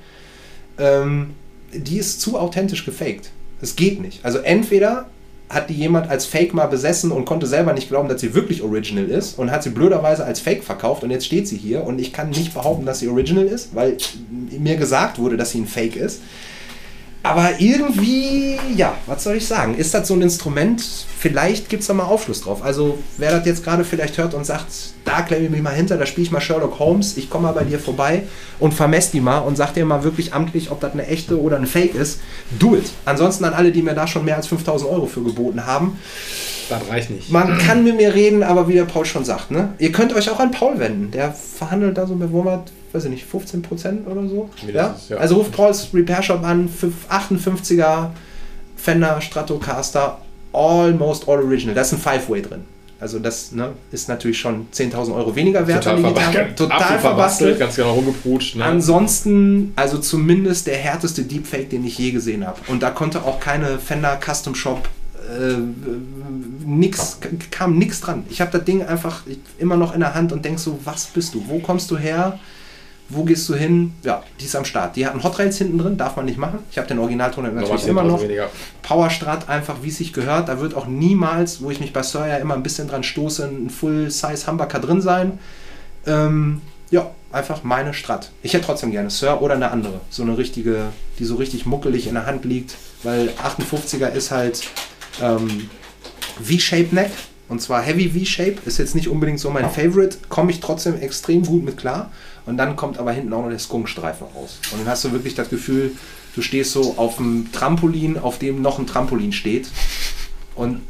Ähm, 0.78 1.34
die 1.72 1.98
ist 1.98 2.20
zu 2.20 2.38
authentisch 2.38 2.84
gefaked. 2.84 3.30
Es 3.60 3.76
geht 3.76 4.00
nicht. 4.00 4.24
Also 4.24 4.38
entweder 4.38 5.08
hat 5.48 5.70
die 5.70 5.74
jemand 5.74 6.10
als 6.10 6.26
Fake 6.26 6.52
mal 6.52 6.66
besessen 6.66 7.10
und 7.10 7.24
konnte 7.24 7.46
selber 7.46 7.72
nicht 7.72 7.88
glauben, 7.88 8.08
dass 8.08 8.20
sie 8.20 8.34
wirklich 8.34 8.62
original 8.62 9.06
ist 9.06 9.38
und 9.38 9.50
hat 9.50 9.62
sie 9.62 9.70
blöderweise 9.70 10.24
als 10.24 10.40
Fake 10.40 10.62
verkauft 10.62 11.04
und 11.04 11.10
jetzt 11.10 11.24
steht 11.24 11.48
sie 11.48 11.56
hier 11.56 11.84
und 11.84 11.98
ich 11.98 12.12
kann 12.12 12.30
nicht 12.30 12.52
behaupten, 12.52 12.84
dass 12.84 12.98
sie 12.98 13.08
original 13.08 13.46
ist, 13.46 13.74
weil 13.74 13.96
mir 14.58 14.76
gesagt 14.76 15.18
wurde, 15.18 15.36
dass 15.36 15.52
sie 15.52 15.60
ein 15.60 15.66
Fake 15.66 15.96
ist. 15.96 16.20
Aber 17.28 17.60
irgendwie, 17.60 18.58
ja, 18.74 18.94
was 19.04 19.24
soll 19.24 19.36
ich 19.36 19.46
sagen? 19.46 19.74
Ist 19.74 19.92
das 19.92 20.08
so 20.08 20.14
ein 20.14 20.22
Instrument? 20.22 20.80
Vielleicht 20.80 21.68
gibt 21.68 21.82
es 21.82 21.86
da 21.86 21.92
mal 21.92 22.04
Aufschluss 22.04 22.40
drauf. 22.40 22.64
Also, 22.64 22.96
wer 23.18 23.32
das 23.32 23.44
jetzt 23.44 23.64
gerade 23.64 23.84
vielleicht 23.84 24.16
hört 24.16 24.32
und 24.32 24.46
sagt, 24.46 24.68
da 25.04 25.20
klemme 25.20 25.44
ich 25.44 25.50
mich 25.50 25.60
mal 25.60 25.74
hinter, 25.74 25.98
da 25.98 26.06
spiele 26.06 26.24
ich 26.24 26.32
mal 26.32 26.40
Sherlock 26.40 26.78
Holmes, 26.78 27.18
ich 27.18 27.28
komme 27.28 27.48
mal 27.48 27.52
bei 27.52 27.64
dir 27.64 27.78
vorbei 27.78 28.22
und 28.58 28.72
vermesse 28.72 29.12
die 29.12 29.20
mal 29.20 29.40
und 29.40 29.56
sag 29.56 29.74
dir 29.74 29.84
mal 29.84 30.04
wirklich 30.04 30.32
amtlich, 30.32 30.70
ob 30.70 30.80
das 30.80 30.94
eine 30.94 31.06
echte 31.06 31.38
oder 31.38 31.58
ein 31.58 31.66
Fake 31.66 31.94
ist, 31.94 32.20
do 32.58 32.74
it. 32.74 32.90
Ansonsten 33.04 33.44
an 33.44 33.52
alle, 33.52 33.72
die 33.72 33.82
mir 33.82 33.94
da 33.94 34.06
schon 34.06 34.24
mehr 34.24 34.36
als 34.36 34.46
5000 34.46 34.90
Euro 34.90 35.04
für 35.04 35.22
geboten 35.22 35.66
haben. 35.66 35.98
Das 36.70 36.88
reicht 36.88 37.10
nicht. 37.10 37.30
Man 37.30 37.58
kann 37.58 37.84
mit 37.84 37.98
mir 37.98 38.14
reden, 38.14 38.42
aber 38.42 38.68
wie 38.68 38.74
der 38.74 38.84
Paul 38.84 39.04
schon 39.04 39.26
sagt, 39.26 39.50
ne? 39.50 39.74
ihr 39.78 39.92
könnt 39.92 40.14
euch 40.14 40.30
auch 40.30 40.40
an 40.40 40.50
Paul 40.50 40.78
wenden. 40.78 41.10
Der 41.10 41.32
verhandelt 41.32 41.98
da 41.98 42.06
so 42.06 42.14
bei 42.14 42.30
Wurmert 42.30 42.72
weiß 42.92 43.04
ich 43.04 43.10
nicht, 43.10 43.26
15% 43.30 44.06
oder 44.06 44.28
so. 44.28 44.50
Ja? 44.72 44.96
ja? 45.08 45.16
Also 45.16 45.36
ruft 45.36 45.52
Pauls 45.52 45.88
Repair 45.92 46.22
Shop 46.22 46.42
an, 46.42 46.68
58er 47.10 48.10
Fender 48.76 49.20
Stratocaster, 49.20 50.18
almost 50.52 51.28
all 51.28 51.42
original. 51.42 51.74
Da 51.74 51.82
ist 51.82 51.92
ein 51.92 51.98
Five-Way 51.98 52.42
drin. 52.42 52.64
Also 53.00 53.20
das 53.20 53.52
ne, 53.52 53.74
ist 53.92 54.08
natürlich 54.08 54.38
schon 54.38 54.66
10.000 54.74 55.14
Euro 55.14 55.36
weniger 55.36 55.66
wert. 55.68 55.84
Total, 55.84 56.00
verba 56.00 56.46
total 56.56 56.98
verbastelt, 56.98 57.58
ganz 57.58 57.76
genau 57.76 57.92
rumgeprutscht. 57.92 58.56
Ne? 58.56 58.64
Ansonsten, 58.64 59.72
also 59.76 59.98
zumindest 59.98 60.66
der 60.66 60.76
härteste 60.76 61.22
Deepfake, 61.22 61.68
den 61.68 61.84
ich 61.84 61.96
je 61.96 62.10
gesehen 62.10 62.44
habe. 62.44 62.58
Und 62.66 62.82
da 62.82 62.90
konnte 62.90 63.22
auch 63.22 63.38
keine 63.38 63.78
Fender 63.78 64.18
Custom 64.20 64.56
Shop 64.56 64.88
äh, 65.28 65.58
nix, 66.64 67.18
kam 67.52 67.78
nichts 67.78 68.00
dran. 68.00 68.24
Ich 68.30 68.40
habe 68.40 68.50
das 68.50 68.64
Ding 68.64 68.84
einfach 68.84 69.22
immer 69.58 69.76
noch 69.76 69.94
in 69.94 70.00
der 70.00 70.14
Hand 70.14 70.32
und 70.32 70.44
denk 70.44 70.58
so, 70.58 70.80
was 70.84 71.06
bist 71.06 71.34
du? 71.34 71.44
Wo 71.46 71.60
kommst 71.60 71.90
du 71.92 71.98
her? 71.98 72.38
Wo 73.10 73.24
gehst 73.24 73.48
du 73.48 73.54
hin? 73.54 73.94
Ja, 74.02 74.22
die 74.38 74.44
ist 74.44 74.54
am 74.54 74.66
Start. 74.66 74.96
Die 74.96 75.06
hat 75.06 75.12
einen 75.14 75.22
Hot 75.22 75.38
Rails 75.38 75.56
hinten 75.56 75.78
drin, 75.78 75.96
darf 75.96 76.16
man 76.16 76.26
nicht 76.26 76.36
machen. 76.36 76.58
Ich 76.70 76.76
habe 76.76 76.86
den 76.86 76.98
Originalton 76.98 77.54
natürlich 77.54 77.86
immer 77.86 78.02
noch. 78.02 78.22
Powerstrat 78.82 79.48
einfach, 79.48 79.76
wie 79.82 79.88
es 79.88 79.96
sich 79.96 80.12
gehört. 80.12 80.48
Da 80.48 80.60
wird 80.60 80.74
auch 80.74 80.86
niemals, 80.86 81.62
wo 81.62 81.70
ich 81.70 81.80
mich 81.80 81.92
bei 81.94 82.02
Sawyer 82.02 82.38
immer 82.38 82.54
ein 82.54 82.62
bisschen 82.62 82.86
dran 82.86 83.02
stoße, 83.02 83.46
ein 83.46 83.70
Full-Size 83.70 84.46
Humbucker 84.46 84.78
drin 84.78 85.00
sein. 85.00 85.38
Ähm, 86.06 86.60
ja, 86.90 87.10
einfach 87.32 87.64
meine 87.64 87.94
Strat. 87.94 88.30
Ich 88.42 88.52
hätte 88.52 88.66
trotzdem 88.66 88.90
gerne 88.90 89.10
Sir 89.10 89.40
oder 89.40 89.54
eine 89.54 89.70
andere. 89.70 90.00
So 90.10 90.22
eine 90.22 90.36
richtige, 90.36 90.86
die 91.18 91.24
so 91.24 91.36
richtig 91.36 91.66
muckelig 91.66 92.06
in 92.06 92.14
der 92.14 92.26
Hand 92.26 92.44
liegt. 92.44 92.76
Weil 93.02 93.30
58er 93.42 94.12
ist 94.12 94.30
halt 94.30 94.68
ähm, 95.22 95.70
V-Shape 96.42 96.94
Neck. 96.94 97.10
Und 97.48 97.62
zwar 97.62 97.82
Heavy 97.82 98.10
V-Shape. 98.10 98.56
Ist 98.66 98.78
jetzt 98.78 98.94
nicht 98.94 99.08
unbedingt 99.08 99.40
so 99.40 99.50
mein 99.50 99.70
Favorite. 99.70 100.18
Komme 100.28 100.50
ich 100.50 100.60
trotzdem 100.60 101.00
extrem 101.00 101.44
gut 101.44 101.64
mit 101.64 101.76
klar. 101.76 102.10
Und 102.46 102.56
dann 102.56 102.76
kommt 102.76 102.98
aber 102.98 103.12
hinten 103.12 103.32
auch 103.32 103.42
noch 103.42 103.50
der 103.50 103.58
Skunkstreifen 103.58 104.26
raus. 104.34 104.58
Und 104.72 104.80
dann 104.80 104.88
hast 104.88 105.04
du 105.04 105.12
wirklich 105.12 105.34
das 105.34 105.48
Gefühl, 105.48 105.92
du 106.34 106.42
stehst 106.42 106.72
so 106.72 106.94
auf 106.96 107.18
einem 107.18 107.50
Trampolin, 107.52 108.18
auf 108.18 108.38
dem 108.38 108.62
noch 108.62 108.78
ein 108.78 108.86
Trampolin 108.86 109.32
steht. 109.32 109.68
Und 110.54 110.80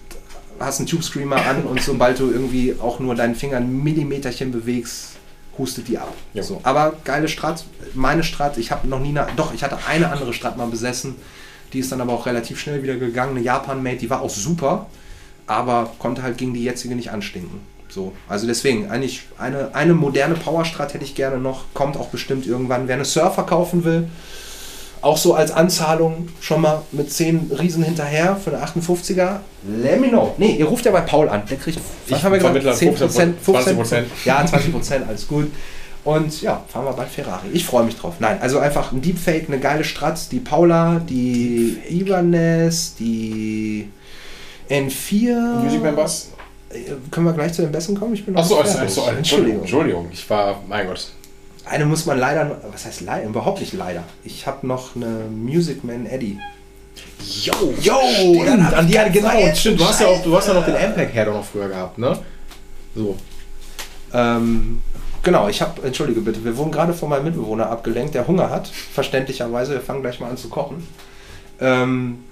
hast 0.60 0.80
einen 0.80 0.86
Tube 0.86 1.04
Screamer 1.04 1.44
an 1.46 1.64
und 1.64 1.82
sobald 1.82 2.18
du 2.18 2.30
irgendwie 2.30 2.74
auch 2.80 2.98
nur 2.98 3.14
deinen 3.14 3.34
Finger 3.34 3.58
ein 3.58 3.82
Millimeterchen 3.82 4.50
bewegst, 4.50 5.12
hustet 5.56 5.88
die 5.88 5.98
ab. 5.98 6.12
Ja. 6.34 6.42
So. 6.42 6.60
Aber 6.62 6.94
geile 7.04 7.28
Strat, 7.28 7.64
meine 7.94 8.24
Strat, 8.24 8.58
ich 8.58 8.70
habe 8.70 8.88
noch 8.88 9.00
nie, 9.00 9.10
eine, 9.10 9.26
doch, 9.36 9.54
ich 9.54 9.62
hatte 9.62 9.78
eine 9.86 10.10
andere 10.10 10.32
Strat 10.32 10.56
mal 10.56 10.66
besessen, 10.66 11.16
die 11.72 11.80
ist 11.80 11.92
dann 11.92 12.00
aber 12.00 12.12
auch 12.12 12.26
relativ 12.26 12.58
schnell 12.58 12.82
wieder 12.82 12.96
gegangen, 12.96 13.36
eine 13.36 13.44
Japan-Made, 13.44 13.98
die 13.98 14.10
war 14.10 14.22
auch 14.22 14.30
super, 14.30 14.86
aber 15.48 15.90
konnte 15.98 16.22
halt 16.22 16.38
gegen 16.38 16.54
die 16.54 16.62
jetzige 16.62 16.94
nicht 16.94 17.10
anstinken. 17.10 17.60
So, 17.88 18.12
also 18.28 18.46
deswegen, 18.46 18.90
eigentlich 18.90 19.22
eine, 19.38 19.74
eine 19.74 19.94
moderne 19.94 20.34
Powerstrat 20.34 20.94
hätte 20.94 21.04
ich 21.04 21.14
gerne 21.14 21.38
noch, 21.38 21.64
kommt 21.74 21.96
auch 21.96 22.08
bestimmt 22.08 22.46
irgendwann. 22.46 22.86
Wer 22.86 22.96
eine 22.96 23.06
Surfer 23.06 23.44
kaufen 23.44 23.82
will, 23.82 24.08
auch 25.00 25.16
so 25.16 25.34
als 25.34 25.50
Anzahlung 25.52 26.28
schon 26.40 26.60
mal 26.60 26.82
mit 26.92 27.10
10 27.10 27.50
Riesen 27.58 27.82
hinterher 27.82 28.36
für 28.36 28.54
eine 28.54 28.64
58er. 28.64 29.40
Let 29.82 30.00
me 30.00 30.08
know. 30.08 30.34
Nee, 30.38 30.56
ihr 30.56 30.66
ruft 30.66 30.84
ja 30.84 30.92
bei 30.92 31.00
Paul 31.00 31.28
an. 31.28 31.42
Der 31.48 31.56
kriegt, 31.56 31.80
was 32.08 32.22
haben 32.22 32.32
wir 32.32 32.38
gesagt? 32.38 32.76
10 32.76 32.94
Prozent, 32.94 33.40
15 33.40 33.76
Prozent. 33.76 34.08
Ja, 34.24 34.44
20 34.44 34.72
Prozent, 34.72 35.08
alles 35.08 35.26
gut. 35.26 35.50
Und 36.04 36.42
ja, 36.42 36.62
fahren 36.68 36.84
wir 36.84 36.92
bald 36.92 37.08
Ferrari. 37.08 37.48
Ich 37.52 37.64
freue 37.64 37.84
mich 37.84 37.96
drauf. 37.96 38.14
Nein, 38.18 38.38
also 38.40 38.58
einfach 38.58 38.92
ein 38.92 39.02
Deepfake, 39.02 39.48
eine 39.48 39.58
geile 39.58 39.84
Stratz, 39.84 40.28
die 40.28 40.40
Paula, 40.40 41.00
die 41.00 41.78
Ibanez, 41.88 42.94
die 42.98 43.88
N4. 44.68 45.62
Music 45.62 45.82
Man 45.82 45.96
Bass. 45.96 46.30
Äh, 46.70 46.92
können 47.10 47.26
wir 47.26 47.32
gleich 47.32 47.52
zu 47.52 47.62
den 47.62 47.72
Besten 47.72 47.98
kommen? 47.98 48.14
Ich 48.14 48.24
bin 48.24 48.34
noch 48.34 48.42
Achso, 48.42 48.58
also, 48.58 48.78
also, 48.78 49.02
Entschuldigung. 49.16 49.60
Entschuldigung, 49.60 50.08
ich 50.12 50.28
war, 50.28 50.62
mein 50.68 50.86
Gott. 50.86 51.12
Eine 51.64 51.86
muss 51.86 52.06
man 52.06 52.18
leider, 52.18 52.60
was 52.72 52.86
heißt 52.86 53.02
leider? 53.02 53.26
Überhaupt 53.26 53.60
nicht 53.60 53.72
leider. 53.72 54.04
Ich 54.24 54.46
habe 54.46 54.66
noch 54.66 54.96
eine 54.96 55.24
Music 55.30 55.84
Man 55.84 56.06
Eddie. 56.06 56.38
Yo, 57.42 57.52
yo, 57.80 57.94
stimmt, 58.42 58.74
an 58.74 58.86
die 58.86 58.98
genau, 59.12 59.54
stimmt. 59.54 59.80
Du 59.80 59.84
hast 59.84 60.00
ja 60.00 60.06
auch, 60.06 60.22
du 60.22 60.36
hast 60.36 60.48
ja 60.48 60.54
noch 60.54 60.64
den 60.64 60.76
Ampac 60.76 61.12
Head 61.12 61.26
noch 61.26 61.44
früher 61.44 61.68
gehabt, 61.68 61.98
ne? 61.98 62.18
So. 62.94 63.16
Ähm, 64.12 64.82
genau, 65.22 65.48
ich 65.48 65.60
habe, 65.60 65.82
entschuldige 65.82 66.20
bitte, 66.20 66.42
wir 66.44 66.56
wurden 66.56 66.72
gerade 66.72 66.94
von 66.94 67.10
meinem 67.10 67.24
Mitbewohner 67.24 67.68
abgelenkt, 67.68 68.14
der 68.14 68.26
Hunger 68.26 68.50
hat, 68.50 68.68
verständlicherweise. 68.68 69.72
Wir 69.72 69.80
fangen 69.80 70.00
gleich 70.00 70.20
mal 70.20 70.30
an 70.30 70.36
zu 70.36 70.48
kochen. 70.48 70.86
Ähm, 71.60 72.24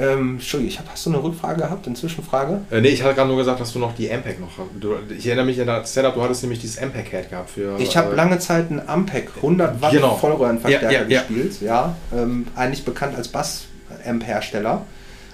ähm, 0.00 0.34
Entschuldigung, 0.34 0.72
ich 0.72 0.78
hab, 0.78 0.88
hast 0.90 1.04
du 1.04 1.10
eine 1.10 1.22
Rückfrage 1.22 1.60
gehabt, 1.60 1.86
eine 1.86 1.94
Zwischenfrage? 1.94 2.62
Äh, 2.70 2.80
nee, 2.80 2.88
ich 2.88 3.02
hatte 3.02 3.14
gerade 3.14 3.28
nur 3.28 3.36
gesagt, 3.36 3.60
dass 3.60 3.72
du 3.72 3.78
noch 3.78 3.94
die 3.94 4.10
Ampeg 4.10 4.40
noch 4.40 4.48
du, 4.80 4.94
Ich 5.16 5.26
erinnere 5.26 5.44
mich 5.44 5.60
an 5.60 5.66
das 5.66 5.92
Setup, 5.92 6.14
du 6.14 6.22
hattest 6.22 6.42
nämlich 6.42 6.60
dieses 6.60 6.78
Ampeg-Head 6.78 7.28
gehabt 7.28 7.50
für. 7.50 7.78
Ich 7.78 7.96
habe 7.96 8.12
äh, 8.12 8.16
lange 8.16 8.38
Zeit 8.38 8.70
einen 8.70 8.80
Ampeg 8.88 9.30
100 9.36 9.82
Watt 9.82 9.92
genau. 9.92 10.16
Vollröhrenverstärker 10.16 10.90
ja, 10.90 11.02
ja, 11.06 11.20
gespielt, 11.20 11.60
ja. 11.60 11.96
Ähm, 12.12 12.46
eigentlich 12.56 12.84
bekannt 12.84 13.14
als 13.16 13.28
Bass-Amp-Hersteller. 13.28 14.86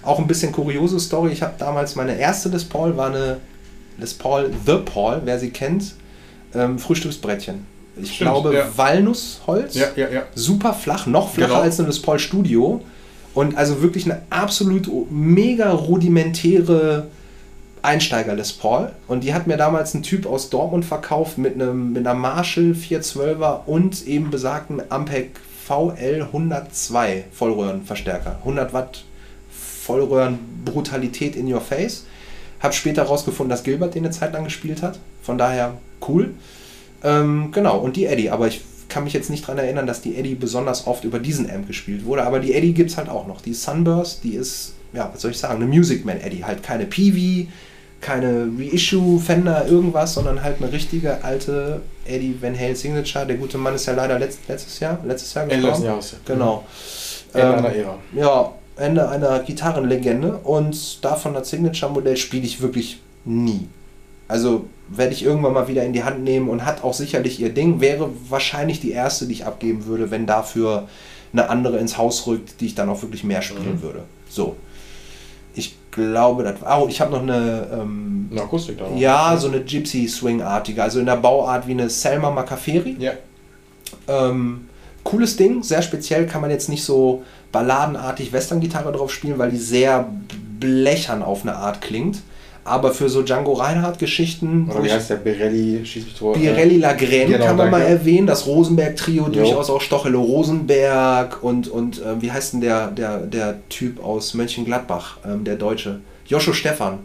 Auch 0.02 0.18
ein 0.18 0.26
bisschen 0.26 0.52
kuriose 0.52 0.98
Story. 0.98 1.32
Ich 1.32 1.42
habe 1.42 1.54
damals 1.58 1.94
meine 1.94 2.18
erste 2.18 2.48
Les 2.48 2.64
Paul 2.64 2.96
war 2.96 3.10
eine 3.10 3.38
Les 3.98 4.14
Paul 4.14 4.50
The 4.66 4.78
Paul, 4.78 5.22
wer 5.24 5.38
sie 5.38 5.50
kennt, 5.50 5.94
ähm, 6.54 6.78
Frühstücksbrettchen. 6.78 7.66
Ich 8.00 8.14
Stimmt, 8.14 8.30
glaube. 8.30 8.66
Walnussholz. 8.76 9.74
Ja, 9.74 9.88
ja, 9.96 10.08
ja. 10.10 10.22
Super 10.34 10.74
flach, 10.74 11.06
noch 11.06 11.32
flacher 11.32 11.52
genau. 11.52 11.62
als 11.62 11.78
eine 11.78 11.88
Les 11.88 12.00
Paul 12.00 12.18
Studio. 12.18 12.82
Und 13.36 13.58
also 13.58 13.82
wirklich 13.82 14.06
eine 14.06 14.22
absolut 14.30 14.88
mega 15.10 15.70
rudimentäre 15.70 17.08
Einsteiger 17.82 18.34
Les 18.34 18.54
Paul. 18.54 18.92
Und 19.08 19.24
die 19.24 19.34
hat 19.34 19.46
mir 19.46 19.58
damals 19.58 19.92
ein 19.92 20.02
Typ 20.02 20.24
aus 20.24 20.48
Dortmund 20.48 20.86
verkauft 20.86 21.36
mit, 21.36 21.52
einem, 21.52 21.92
mit 21.92 22.06
einer 22.06 22.18
Marshall 22.18 22.72
412er 22.72 23.66
und 23.66 24.06
eben 24.06 24.30
besagten 24.30 24.80
Ampeg 24.88 25.38
VL 25.66 26.22
102 26.22 27.24
Vollröhrenverstärker. 27.30 28.36
100 28.38 28.72
Watt 28.72 29.04
Vollröhren 29.50 30.38
Brutalität 30.64 31.36
in 31.36 31.52
your 31.52 31.60
face. 31.60 32.06
Hab 32.60 32.72
später 32.72 33.02
herausgefunden, 33.02 33.50
dass 33.50 33.64
Gilbert 33.64 33.94
den 33.94 34.06
eine 34.06 34.14
Zeit 34.14 34.32
lang 34.32 34.44
gespielt 34.44 34.80
hat. 34.80 34.98
Von 35.22 35.36
daher 35.36 35.74
cool. 36.08 36.30
Ähm, 37.04 37.52
genau, 37.52 37.76
und 37.80 37.96
die 37.96 38.06
Eddie. 38.06 38.30
Aber 38.30 38.46
ich 38.46 38.62
kann 38.88 39.04
mich 39.04 39.12
jetzt 39.12 39.30
nicht 39.30 39.44
daran 39.44 39.58
erinnern, 39.58 39.86
dass 39.86 40.00
die 40.00 40.16
Eddie 40.16 40.34
besonders 40.34 40.86
oft 40.86 41.04
über 41.04 41.18
diesen 41.18 41.50
Amp 41.50 41.66
gespielt 41.66 42.04
wurde, 42.04 42.24
aber 42.24 42.40
die 42.40 42.54
Eddie 42.54 42.72
gibt 42.72 42.90
es 42.90 42.96
halt 42.96 43.08
auch 43.08 43.26
noch. 43.26 43.40
Die 43.40 43.54
Sunburst, 43.54 44.24
die 44.24 44.34
ist, 44.34 44.74
ja, 44.92 45.10
was 45.12 45.22
soll 45.22 45.30
ich 45.32 45.38
sagen, 45.38 45.56
eine 45.56 45.66
Music 45.66 46.04
Man 46.04 46.20
Eddie. 46.20 46.44
Halt 46.44 46.62
keine 46.62 46.86
PV, 46.86 47.48
keine 48.00 48.48
Reissue, 48.58 49.18
Fender, 49.18 49.66
irgendwas, 49.66 50.14
sondern 50.14 50.42
halt 50.42 50.62
eine 50.62 50.72
richtige 50.72 51.24
alte 51.24 51.80
Eddie 52.04 52.36
Van 52.40 52.58
Hale 52.58 52.76
Signature. 52.76 53.26
Der 53.26 53.36
gute 53.36 53.58
Mann 53.58 53.74
ist 53.74 53.86
ja 53.86 53.94
leider 53.94 54.18
letzt, 54.18 54.40
letztes 54.48 54.78
Jahr, 54.80 54.98
letztes 55.04 55.34
Jahr 55.34 55.46
gestorben. 55.46 55.74
Ende 55.74 55.86
Jahres. 55.86 56.16
Genau. 56.24 56.64
Ende 57.32 57.46
ähm, 57.48 57.54
einer 57.54 57.74
Ära. 57.74 57.98
Ja, 58.14 58.52
Ende 58.76 59.08
einer 59.08 59.40
Gitarrenlegende 59.40 60.36
und 60.38 61.04
davon 61.04 61.34
das 61.34 61.50
Signature-Modell 61.50 62.16
spiele 62.16 62.44
ich 62.44 62.60
wirklich 62.60 63.00
nie. 63.24 63.68
Also 64.28 64.66
werde 64.88 65.12
ich 65.12 65.24
irgendwann 65.24 65.52
mal 65.52 65.68
wieder 65.68 65.84
in 65.84 65.92
die 65.92 66.04
Hand 66.04 66.22
nehmen 66.22 66.48
und 66.48 66.64
hat 66.64 66.82
auch 66.82 66.94
sicherlich 66.94 67.40
ihr 67.40 67.50
Ding. 67.50 67.80
Wäre 67.80 68.10
wahrscheinlich 68.28 68.80
die 68.80 68.90
erste, 68.90 69.26
die 69.26 69.34
ich 69.34 69.46
abgeben 69.46 69.86
würde, 69.86 70.10
wenn 70.10 70.26
dafür 70.26 70.88
eine 71.32 71.48
andere 71.50 71.78
ins 71.78 71.98
Haus 71.98 72.26
rückt, 72.26 72.60
die 72.60 72.66
ich 72.66 72.74
dann 72.74 72.88
auch 72.88 73.02
wirklich 73.02 73.24
mehr 73.24 73.42
spielen 73.42 73.76
mhm. 73.76 73.82
würde. 73.82 74.04
So. 74.28 74.56
Ich 75.54 75.76
glaube, 75.90 76.42
das 76.42 76.56
Oh, 76.62 76.86
ich 76.88 77.00
habe 77.00 77.12
noch 77.12 77.22
eine. 77.22 77.68
Ähm, 77.72 78.28
eine 78.30 78.42
Akustik 78.42 78.78
da. 78.78 78.86
Ja, 78.96 79.36
so 79.36 79.48
eine 79.48 79.60
Gypsy 79.60 80.06
Swing-artige, 80.06 80.82
also 80.82 81.00
in 81.00 81.06
der 81.06 81.16
Bauart 81.16 81.66
wie 81.66 81.72
eine 81.72 81.88
Selma 81.88 82.30
Macaferi. 82.30 82.96
Ja. 82.98 83.12
Ähm, 84.08 84.68
cooles 85.04 85.36
Ding, 85.36 85.62
sehr 85.62 85.82
speziell, 85.82 86.26
kann 86.26 86.40
man 86.42 86.50
jetzt 86.50 86.68
nicht 86.68 86.84
so 86.84 87.22
balladenartig 87.52 88.32
Western-Gitarre 88.32 88.92
drauf 88.92 89.12
spielen, 89.12 89.38
weil 89.38 89.50
die 89.50 89.56
sehr 89.56 90.10
blechern 90.60 91.22
auf 91.22 91.42
eine 91.42 91.56
Art 91.56 91.80
klingt. 91.80 92.18
Aber 92.66 92.92
für 92.92 93.08
so 93.08 93.22
Django 93.22 93.52
Reinhardt-Geschichten. 93.52 94.68
Oder 94.68 94.82
wie 94.82 94.92
heißt 94.92 95.10
der 95.10 95.16
Birelli? 95.16 95.84
Birelli 96.34 96.78
Lagren 96.78 97.30
genau, 97.30 97.46
kann 97.46 97.56
man 97.56 97.70
danke. 97.70 97.86
mal 97.86 97.92
erwähnen. 97.92 98.26
Das 98.26 98.46
Rosenberg-Trio, 98.46 99.28
durchaus 99.28 99.70
auch 99.70 99.80
Stochelo 99.80 100.20
Rosenberg 100.20 101.42
und, 101.42 101.68
und 101.68 102.02
äh, 102.02 102.20
wie 102.20 102.32
heißt 102.32 102.54
denn 102.54 102.60
der, 102.60 102.88
der, 102.88 103.18
der 103.18 103.68
Typ 103.68 104.04
aus 104.04 104.34
Mönchengladbach, 104.34 105.18
ähm, 105.24 105.44
der 105.44 105.54
Deutsche? 105.56 106.00
Joscho 106.26 106.52
Stefan. 106.52 106.98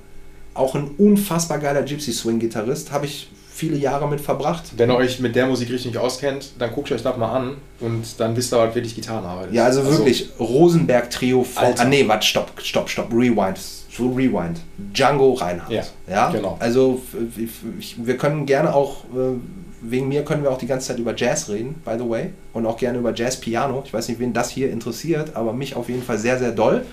Auch 0.54 0.74
ein 0.76 0.90
unfassbar 0.98 1.60
geiler 1.60 1.84
Gypsy-Swing-Gitarrist. 1.84 2.92
Habe 2.92 3.06
ich 3.06 3.30
viele 3.54 3.78
Jahre 3.78 4.08
mit 4.10 4.20
verbracht. 4.20 4.64
Wenn 4.78 4.90
ihr 4.90 4.96
euch 4.96 5.20
mit 5.20 5.36
der 5.36 5.46
Musik 5.46 5.70
richtig 5.70 5.96
auskennt, 5.98 6.54
dann 6.58 6.72
guckt 6.72 6.92
euch 6.92 7.04
das 7.04 7.18
mal 7.18 7.32
an 7.32 7.58
und 7.80 8.20
dann 8.20 8.36
wisst 8.36 8.52
ihr 8.52 8.60
halt, 8.60 8.74
wie 8.76 8.80
ich 8.80 8.96
Gitarren 8.96 9.24
arbeite. 9.24 9.54
Ja, 9.54 9.66
also, 9.66 9.82
also 9.82 9.92
wirklich 9.92 10.30
Rosenberg-Trio. 10.40 11.46
Ah, 11.56 11.86
nee, 11.86 12.08
warte, 12.08 12.26
stopp, 12.26 12.52
stopp, 12.64 12.90
stopp, 12.90 13.14
rewind 13.14 13.60
so 13.92 14.10
Rewind. 14.10 14.62
Django 14.94 15.34
Reinhardt. 15.34 15.72
Ja, 15.72 15.84
ja? 16.08 16.32
genau. 16.32 16.58
Also 16.60 17.02
wir 17.98 18.18
können 18.18 18.46
gerne 18.46 18.74
auch, 18.74 19.04
äh, 19.06 19.38
wegen 19.82 20.08
mir 20.08 20.24
können 20.24 20.44
wir 20.44 20.52
auch 20.52 20.58
die 20.58 20.68
ganze 20.68 20.88
Zeit 20.88 21.00
über 21.00 21.16
Jazz 21.16 21.50
reden, 21.50 21.76
by 21.84 21.98
the 21.98 22.10
way. 22.10 22.30
Und 22.54 22.66
auch 22.66 22.78
gerne 22.78 23.00
über 23.00 23.14
Jazz-Piano. 23.14 23.84
Ich 23.86 23.94
weiß 23.94 24.08
nicht, 24.08 24.20
wen 24.20 24.34
das 24.34 24.50
hier 24.50 24.72
interessiert, 24.72 25.36
aber 25.36 25.54
mich 25.54 25.76
auf 25.76 25.90
jeden 25.90 26.04
Fall 26.04 26.18
sehr, 26.18 26.40
sehr 26.40 26.52
doll. 26.52 26.86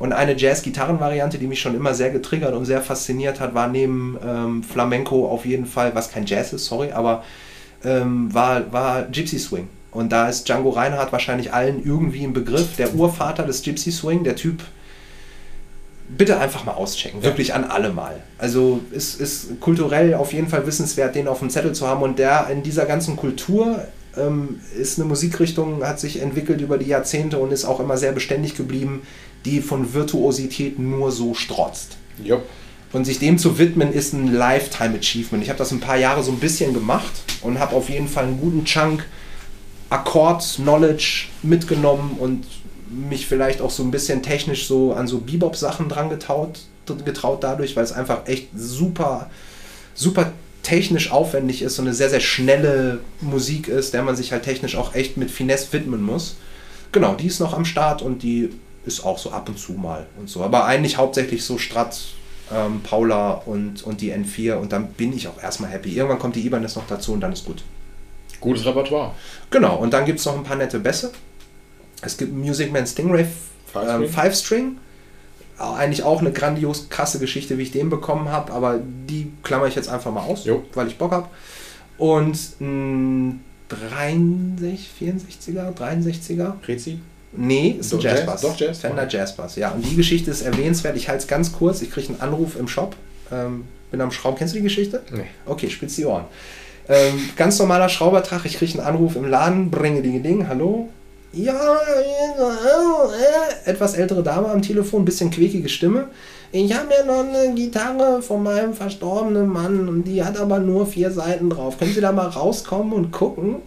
Und 0.00 0.12
eine 0.12 0.36
Jazz-Gitarren-Variante, 0.36 1.38
die 1.38 1.46
mich 1.46 1.60
schon 1.60 1.74
immer 1.74 1.94
sehr 1.94 2.10
getriggert 2.10 2.54
und 2.54 2.64
sehr 2.64 2.80
fasziniert 2.80 3.38
hat, 3.38 3.54
war 3.54 3.68
neben 3.68 4.18
ähm, 4.26 4.62
Flamenco 4.62 5.28
auf 5.28 5.44
jeden 5.44 5.66
Fall, 5.66 5.94
was 5.94 6.10
kein 6.10 6.24
Jazz 6.24 6.54
ist, 6.54 6.66
sorry, 6.66 6.90
aber 6.90 7.22
ähm, 7.84 8.32
war, 8.32 8.72
war 8.72 9.02
Gypsy 9.02 9.38
Swing. 9.38 9.68
Und 9.90 10.10
da 10.10 10.28
ist 10.28 10.48
Django 10.48 10.70
Reinhardt 10.70 11.12
wahrscheinlich 11.12 11.52
allen 11.52 11.84
irgendwie 11.84 12.24
im 12.24 12.32
Begriff. 12.32 12.76
Der 12.76 12.94
Urvater 12.94 13.42
des 13.42 13.62
Gypsy 13.62 13.92
Swing, 13.92 14.24
der 14.24 14.36
Typ, 14.36 14.62
bitte 16.16 16.38
einfach 16.38 16.64
mal 16.64 16.72
auschecken. 16.72 17.22
Wirklich 17.22 17.54
an 17.54 17.64
alle 17.64 17.92
mal. 17.92 18.22
Also 18.38 18.80
es 18.94 19.14
ist 19.14 19.60
kulturell 19.60 20.14
auf 20.14 20.32
jeden 20.32 20.48
Fall 20.48 20.66
wissenswert, 20.66 21.14
den 21.14 21.28
auf 21.28 21.38
dem 21.40 21.50
Zettel 21.50 21.72
zu 21.72 21.86
haben. 21.86 22.02
Und 22.02 22.18
der 22.18 22.48
in 22.50 22.62
dieser 22.62 22.86
ganzen 22.86 23.16
Kultur 23.16 23.84
ähm, 24.16 24.60
ist 24.78 24.98
eine 24.98 25.08
Musikrichtung, 25.08 25.84
hat 25.84 26.00
sich 26.00 26.20
entwickelt 26.20 26.60
über 26.60 26.78
die 26.78 26.86
Jahrzehnte 26.86 27.38
und 27.38 27.52
ist 27.52 27.64
auch 27.64 27.80
immer 27.80 27.96
sehr 27.96 28.12
beständig 28.12 28.54
geblieben, 28.54 29.02
die 29.44 29.60
von 29.60 29.94
Virtuosität 29.94 30.78
nur 30.78 31.12
so 31.12 31.34
strotzt. 31.34 31.96
Jupp. 32.22 32.42
Und 32.92 33.04
sich 33.04 33.20
dem 33.20 33.38
zu 33.38 33.58
widmen, 33.58 33.92
ist 33.92 34.12
ein 34.12 34.32
Lifetime 34.32 34.98
Achievement. 34.98 35.44
Ich 35.44 35.48
habe 35.48 35.58
das 35.58 35.70
ein 35.70 35.78
paar 35.78 35.96
Jahre 35.96 36.24
so 36.24 36.32
ein 36.32 36.40
bisschen 36.40 36.74
gemacht 36.74 37.12
und 37.40 37.60
habe 37.60 37.76
auf 37.76 37.88
jeden 37.88 38.08
Fall 38.08 38.24
einen 38.24 38.40
guten 38.40 38.64
Chunk 38.64 39.04
Akkord-Knowledge 39.90 41.26
mitgenommen 41.42 42.16
und 42.18 42.44
mich 42.90 43.26
vielleicht 43.26 43.60
auch 43.60 43.70
so 43.70 43.82
ein 43.82 43.90
bisschen 43.90 44.22
technisch 44.22 44.66
so 44.66 44.92
an 44.92 45.06
so 45.06 45.18
Bebop-Sachen 45.18 45.88
dran 45.88 46.10
getraut, 46.10 46.60
getraut 47.04 47.44
dadurch, 47.44 47.76
weil 47.76 47.84
es 47.84 47.92
einfach 47.92 48.26
echt 48.26 48.48
super, 48.54 49.30
super 49.94 50.32
technisch 50.62 51.10
aufwendig 51.10 51.62
ist 51.62 51.78
und 51.78 51.86
eine 51.86 51.94
sehr, 51.94 52.10
sehr 52.10 52.20
schnelle 52.20 53.00
Musik 53.20 53.68
ist, 53.68 53.94
der 53.94 54.02
man 54.02 54.16
sich 54.16 54.32
halt 54.32 54.42
technisch 54.42 54.76
auch 54.76 54.94
echt 54.94 55.16
mit 55.16 55.30
Finesse 55.30 55.72
widmen 55.72 56.02
muss. 56.02 56.36
Genau, 56.92 57.14
die 57.14 57.26
ist 57.26 57.40
noch 57.40 57.54
am 57.54 57.64
Start 57.64 58.02
und 58.02 58.22
die 58.22 58.50
ist 58.84 59.04
auch 59.04 59.18
so 59.18 59.30
ab 59.30 59.48
und 59.48 59.58
zu 59.58 59.72
mal 59.72 60.06
und 60.18 60.28
so. 60.28 60.42
Aber 60.42 60.64
eigentlich 60.64 60.96
hauptsächlich 60.96 61.44
so 61.44 61.58
Strat, 61.58 61.98
ähm, 62.52 62.80
Paula 62.82 63.42
und, 63.46 63.82
und 63.84 64.00
die 64.00 64.12
N4 64.12 64.54
und 64.54 64.72
dann 64.72 64.88
bin 64.88 65.12
ich 65.12 65.28
auch 65.28 65.40
erstmal 65.40 65.70
happy. 65.70 65.96
Irgendwann 65.96 66.18
kommt 66.18 66.36
die 66.36 66.44
Ibanez 66.44 66.74
noch 66.76 66.86
dazu 66.88 67.12
und 67.12 67.20
dann 67.20 67.32
ist 67.32 67.44
gut. 67.44 67.62
Gutes 68.40 68.64
Repertoire. 68.64 69.14
Genau, 69.50 69.76
und 69.76 69.92
dann 69.92 70.04
gibt 70.04 70.18
es 70.18 70.26
noch 70.26 70.36
ein 70.36 70.44
paar 70.44 70.56
nette 70.56 70.80
Bässe. 70.80 71.12
Es 72.02 72.16
gibt 72.16 72.32
Music 72.32 72.72
Man 72.72 72.86
Stingray 72.86 73.26
ähm, 73.74 74.08
Five 74.08 74.34
String. 74.34 74.78
Eigentlich 75.58 76.02
auch 76.04 76.20
eine 76.20 76.32
grandios 76.32 76.88
krasse 76.88 77.18
Geschichte, 77.18 77.58
wie 77.58 77.62
ich 77.62 77.70
den 77.70 77.90
bekommen 77.90 78.30
habe, 78.30 78.50
aber 78.52 78.80
die 78.82 79.30
klammer 79.42 79.66
ich 79.66 79.74
jetzt 79.74 79.90
einfach 79.90 80.10
mal 80.10 80.22
aus, 80.22 80.46
jo. 80.46 80.64
weil 80.72 80.86
ich 80.86 80.96
Bock 80.96 81.12
habe. 81.12 81.28
Und 81.98 82.38
ein 82.62 83.44
63, 83.68 84.88
64er, 84.98 85.74
63er. 85.74 86.52
Prezi? 86.62 86.98
Nee, 87.32 87.76
ist 87.78 87.92
ein 87.92 88.00
Jazzbass. 88.00 88.42
Jazz? 88.42 88.52
Doch, 88.52 88.58
Jazz. 88.58 88.78
Fender 88.78 89.08
Jazzbass, 89.08 89.56
ja. 89.56 89.70
Und 89.70 89.84
die 89.84 89.96
Geschichte 89.96 90.30
ist 90.30 90.40
erwähnenswert. 90.40 90.96
Ich 90.96 91.08
halte 91.08 91.22
es 91.22 91.28
ganz 91.28 91.52
kurz. 91.52 91.82
Ich 91.82 91.90
kriege 91.90 92.08
einen 92.08 92.20
Anruf 92.20 92.56
im 92.58 92.66
Shop. 92.66 92.96
Ähm, 93.30 93.64
Bin 93.90 94.00
am 94.00 94.10
Schrauben. 94.10 94.38
Kennst 94.38 94.54
du 94.54 94.58
die 94.58 94.64
Geschichte? 94.64 95.02
Nee. 95.12 95.26
Okay, 95.46 95.68
spitz 95.68 95.96
die 95.96 96.06
Ohren. 96.06 96.24
Ähm, 96.88 97.30
ganz 97.36 97.58
normaler 97.58 97.88
Schraubertag, 97.88 98.44
ich 98.46 98.56
kriege 98.56 98.78
einen 98.78 98.86
Anruf 98.86 99.14
im 99.14 99.24
Laden, 99.24 99.70
bringe 99.70 100.02
die 100.02 100.20
Ding, 100.20 100.48
hallo? 100.48 100.88
Ja, 101.32 101.78
etwas 103.64 103.94
ältere 103.94 104.22
Dame 104.22 104.48
am 104.48 104.62
Telefon, 104.62 105.04
bisschen 105.04 105.30
quäkige 105.30 105.68
Stimme. 105.68 106.08
Ich 106.50 106.74
habe 106.74 106.88
ja 106.92 107.04
noch 107.04 107.20
eine 107.20 107.54
Gitarre 107.54 108.20
von 108.20 108.42
meinem 108.42 108.74
verstorbenen 108.74 109.48
Mann 109.48 109.88
und 109.88 110.04
die 110.04 110.24
hat 110.24 110.36
aber 110.36 110.58
nur 110.58 110.86
vier 110.86 111.12
Seiten 111.12 111.48
drauf. 111.48 111.78
Können 111.78 111.94
Sie 111.94 112.00
da 112.00 112.10
mal 112.10 112.26
rauskommen 112.26 112.92
und 112.92 113.12
gucken? 113.12 113.56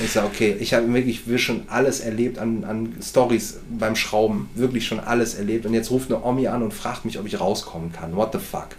Ich 0.00 0.10
sage, 0.10 0.26
okay, 0.26 0.56
ich 0.58 0.74
habe 0.74 0.92
wirklich 0.92 1.28
wir 1.28 1.38
schon 1.38 1.62
alles 1.68 2.00
erlebt 2.00 2.38
an, 2.38 2.64
an 2.64 2.94
Stories 3.00 3.60
beim 3.70 3.94
Schrauben. 3.94 4.50
Wirklich 4.56 4.86
schon 4.86 4.98
alles 4.98 5.34
erlebt. 5.34 5.66
Und 5.66 5.72
jetzt 5.72 5.92
ruft 5.92 6.10
eine 6.12 6.22
Omi 6.24 6.48
an 6.48 6.64
und 6.64 6.74
fragt 6.74 7.04
mich, 7.04 7.16
ob 7.18 7.26
ich 7.26 7.38
rauskommen 7.38 7.92
kann. 7.92 8.16
What 8.16 8.32
the 8.32 8.40
fuck? 8.40 8.70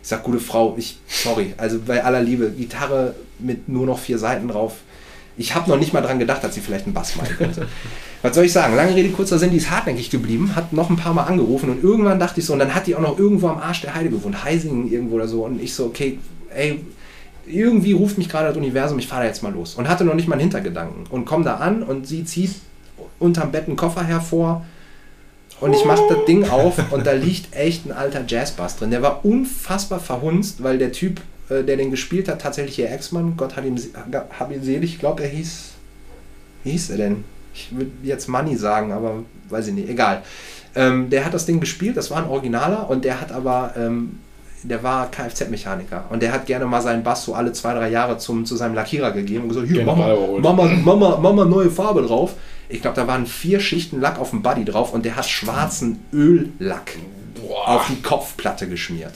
Ich 0.00 0.08
sage, 0.08 0.22
gute 0.22 0.38
Frau, 0.38 0.76
ich, 0.78 0.98
sorry, 1.08 1.54
also 1.56 1.80
bei 1.84 2.04
aller 2.04 2.22
Liebe, 2.22 2.50
Gitarre 2.50 3.16
mit 3.40 3.68
nur 3.68 3.84
noch 3.84 3.98
vier 3.98 4.18
Seiten 4.18 4.46
drauf. 4.46 4.76
Ich 5.40 5.54
habe 5.54 5.70
noch 5.70 5.78
nicht 5.78 5.94
mal 5.94 6.02
dran 6.02 6.18
gedacht, 6.18 6.44
dass 6.44 6.54
sie 6.54 6.60
vielleicht 6.60 6.84
einen 6.84 6.92
Bass 6.92 7.16
meinen 7.16 7.34
könnte. 7.34 7.66
Was 8.22 8.34
soll 8.34 8.44
ich 8.44 8.52
sagen? 8.52 8.76
Lange 8.76 8.94
Rede, 8.94 9.08
kurzer 9.08 9.38
Sinn, 9.38 9.50
die 9.50 9.56
ist 9.56 9.70
hartnäckig 9.70 10.10
geblieben, 10.10 10.54
hat 10.54 10.74
noch 10.74 10.90
ein 10.90 10.96
paar 10.96 11.14
Mal 11.14 11.22
angerufen 11.22 11.70
und 11.70 11.82
irgendwann 11.82 12.20
dachte 12.20 12.40
ich 12.40 12.46
so, 12.46 12.52
und 12.52 12.58
dann 12.58 12.74
hat 12.74 12.86
die 12.86 12.94
auch 12.94 13.00
noch 13.00 13.18
irgendwo 13.18 13.48
am 13.48 13.56
Arsch 13.56 13.80
der 13.80 13.94
Heide 13.94 14.10
gewohnt, 14.10 14.44
Heisingen 14.44 14.92
irgendwo 14.92 15.16
oder 15.16 15.26
so. 15.26 15.46
Und 15.46 15.62
ich 15.62 15.72
so, 15.72 15.86
okay, 15.86 16.18
ey, 16.54 16.84
irgendwie 17.46 17.92
ruft 17.92 18.18
mich 18.18 18.28
gerade 18.28 18.48
das 18.48 18.56
Universum, 18.58 18.98
ich 18.98 19.08
fahre 19.08 19.22
da 19.22 19.28
jetzt 19.28 19.42
mal 19.42 19.50
los. 19.50 19.76
Und 19.76 19.88
hatte 19.88 20.04
noch 20.04 20.12
nicht 20.12 20.28
mal 20.28 20.34
einen 20.34 20.42
Hintergedanken. 20.42 21.06
Und 21.08 21.24
komme 21.24 21.44
da 21.44 21.56
an 21.56 21.82
und 21.82 22.06
sie 22.06 22.26
zieht 22.26 22.56
unterm 23.18 23.50
Bett 23.50 23.66
einen 23.66 23.76
Koffer 23.76 24.04
hervor. 24.04 24.66
Und 25.58 25.72
ich 25.72 25.86
mache 25.86 26.02
das 26.08 26.24
Ding 26.26 26.48
auf 26.50 26.92
und 26.92 27.06
da 27.06 27.12
liegt 27.12 27.54
echt 27.54 27.86
ein 27.86 27.92
alter 27.92 28.24
Jazzbass 28.26 28.76
drin. 28.76 28.90
Der 28.90 29.00
war 29.00 29.24
unfassbar 29.24 30.00
verhunzt, 30.00 30.62
weil 30.62 30.76
der 30.76 30.92
Typ, 30.92 31.22
äh, 31.50 31.62
der 31.64 31.76
den 31.76 31.90
gespielt 31.90 32.28
hat, 32.28 32.40
tatsächlich 32.40 32.78
ihr 32.78 32.90
Ex-Mann, 32.90 33.34
Gott 33.36 33.56
hat 33.56 33.64
ihm, 33.64 33.76
hab 34.38 34.52
ihn 34.52 34.62
selig, 34.62 34.94
ich 34.94 34.98
glaube, 34.98 35.22
er 35.22 35.28
hieß, 35.28 35.70
wie 36.64 36.70
hieß 36.70 36.90
er 36.90 36.96
denn? 36.96 37.24
Ich 37.52 37.68
würde 37.72 37.90
jetzt 38.02 38.28
Money 38.28 38.56
sagen, 38.56 38.92
aber 38.92 39.24
weiß 39.48 39.68
ich 39.68 39.74
nicht, 39.74 39.88
egal. 39.88 40.22
Ähm, 40.74 41.10
der 41.10 41.24
hat 41.24 41.34
das 41.34 41.46
Ding 41.46 41.60
gespielt, 41.60 41.96
das 41.96 42.10
war 42.10 42.18
ein 42.18 42.28
Originaler 42.28 42.88
und 42.88 43.04
der 43.04 43.20
hat 43.20 43.32
aber 43.32 43.74
ähm, 43.76 44.20
der 44.62 44.82
war 44.82 45.10
Kfz-Mechaniker 45.10 46.04
und 46.10 46.22
der 46.22 46.32
hat 46.32 46.46
gerne 46.46 46.66
mal 46.66 46.82
seinen 46.82 47.02
Bass 47.02 47.24
so 47.24 47.34
alle 47.34 47.52
zwei, 47.52 47.74
drei 47.74 47.88
Jahre 47.88 48.18
zum, 48.18 48.44
zu 48.44 48.56
seinem 48.56 48.74
Lackierer 48.74 49.10
gegeben 49.12 49.44
und 49.44 49.48
gesagt, 49.48 49.68
hier, 49.68 49.84
mach 49.84 49.96
mal, 49.96 50.16
mach, 50.40 50.54
mal, 50.54 51.18
mach, 51.20 51.32
mal, 51.32 51.46
neue 51.46 51.70
Farbe 51.70 52.02
drauf. 52.02 52.34
Ich 52.68 52.82
glaube, 52.82 52.96
da 52.96 53.06
waren 53.06 53.26
vier 53.26 53.58
Schichten 53.60 54.00
Lack 54.00 54.18
auf 54.18 54.30
dem 54.30 54.42
Buddy 54.42 54.64
drauf 54.64 54.92
und 54.92 55.04
der 55.04 55.16
hat 55.16 55.26
schwarzen 55.26 56.04
Öllack 56.12 56.96
Boah. 57.40 57.68
auf 57.68 57.86
die 57.88 58.00
Kopfplatte 58.02 58.68
geschmiert. 58.68 59.12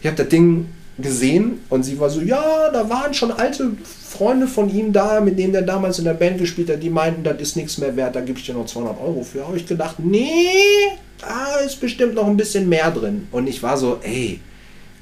Ich 0.00 0.06
habe 0.06 0.16
das 0.16 0.28
Ding 0.28 0.68
gesehen 1.02 1.60
und 1.68 1.82
sie 1.82 1.98
war 1.98 2.10
so, 2.10 2.20
ja, 2.20 2.70
da 2.70 2.88
waren 2.88 3.14
schon 3.14 3.32
alte 3.32 3.72
Freunde 4.08 4.46
von 4.46 4.68
ihm 4.68 4.92
da, 4.92 5.20
mit 5.20 5.38
denen 5.38 5.52
der 5.52 5.62
damals 5.62 5.98
in 5.98 6.04
der 6.04 6.14
Band 6.14 6.38
gespielt 6.38 6.70
hat, 6.70 6.82
die 6.82 6.90
meinten, 6.90 7.22
das 7.22 7.40
ist 7.40 7.56
nichts 7.56 7.78
mehr 7.78 7.96
wert, 7.96 8.16
da 8.16 8.20
gebe 8.20 8.38
ich 8.38 8.46
dir 8.46 8.54
noch 8.54 8.66
200 8.66 9.00
Euro 9.00 9.22
für. 9.22 9.46
Habe 9.46 9.56
ich 9.56 9.66
gedacht, 9.66 9.96
nee, 9.98 10.48
da 11.20 11.56
ist 11.64 11.80
bestimmt 11.80 12.14
noch 12.14 12.26
ein 12.26 12.36
bisschen 12.36 12.68
mehr 12.68 12.90
drin. 12.90 13.28
Und 13.30 13.48
ich 13.48 13.62
war 13.62 13.76
so, 13.76 13.98
ey, 14.02 14.40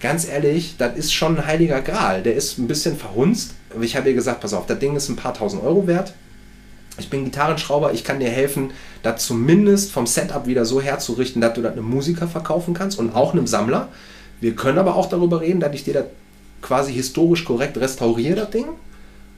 ganz 0.01 0.29
ehrlich, 0.29 0.77
das 0.79 0.97
ist 0.97 1.13
schon 1.13 1.37
ein 1.37 1.47
heiliger 1.47 1.81
Gral. 1.81 2.23
Der 2.23 2.35
ist 2.35 2.59
ein 2.59 2.69
bisschen 2.69 2.97
verhunzt. 2.97 3.55
Ich 3.81 3.97
habe 3.97 4.09
ihr 4.09 4.15
gesagt, 4.15 4.41
pass 4.41 4.55
auf, 4.55 4.67
das 4.67 4.79
Ding 4.79 4.97
ist 4.97 5.09
ein 5.09 5.17
paar 5.17 5.35
tausend 5.35 5.63
Euro 5.63 5.87
wert. 5.87 6.15
Ich 6.99 7.11
bin 7.11 7.25
Gitarrenschrauber, 7.25 7.93
ich 7.93 8.03
kann 8.03 8.19
dir 8.19 8.31
helfen, 8.31 8.73
das 9.03 9.25
zumindest 9.25 9.93
vom 9.93 10.07
Setup 10.07 10.47
wieder 10.47 10.65
so 10.65 10.81
herzurichten, 10.81 11.41
dass 11.41 11.55
du 11.55 11.63
das 11.63 11.73
einem 11.73 11.85
Musiker 11.85 12.27
verkaufen 12.27 12.75
kannst 12.75 12.99
und 12.99 13.15
auch 13.15 13.33
einem 13.33 13.47
Sammler. 13.47 13.89
Wir 14.41 14.55
können 14.55 14.79
aber 14.79 14.97
auch 14.97 15.09
darüber 15.09 15.41
reden, 15.41 15.61
dass 15.61 15.75
ich 15.75 15.85
dir 15.85 15.95
das 15.95 16.05
quasi 16.63 16.93
historisch 16.93 17.45
korrekt 17.45 17.79
restauriere, 17.79 18.37
das 18.37 18.51
Ding. 18.51 18.67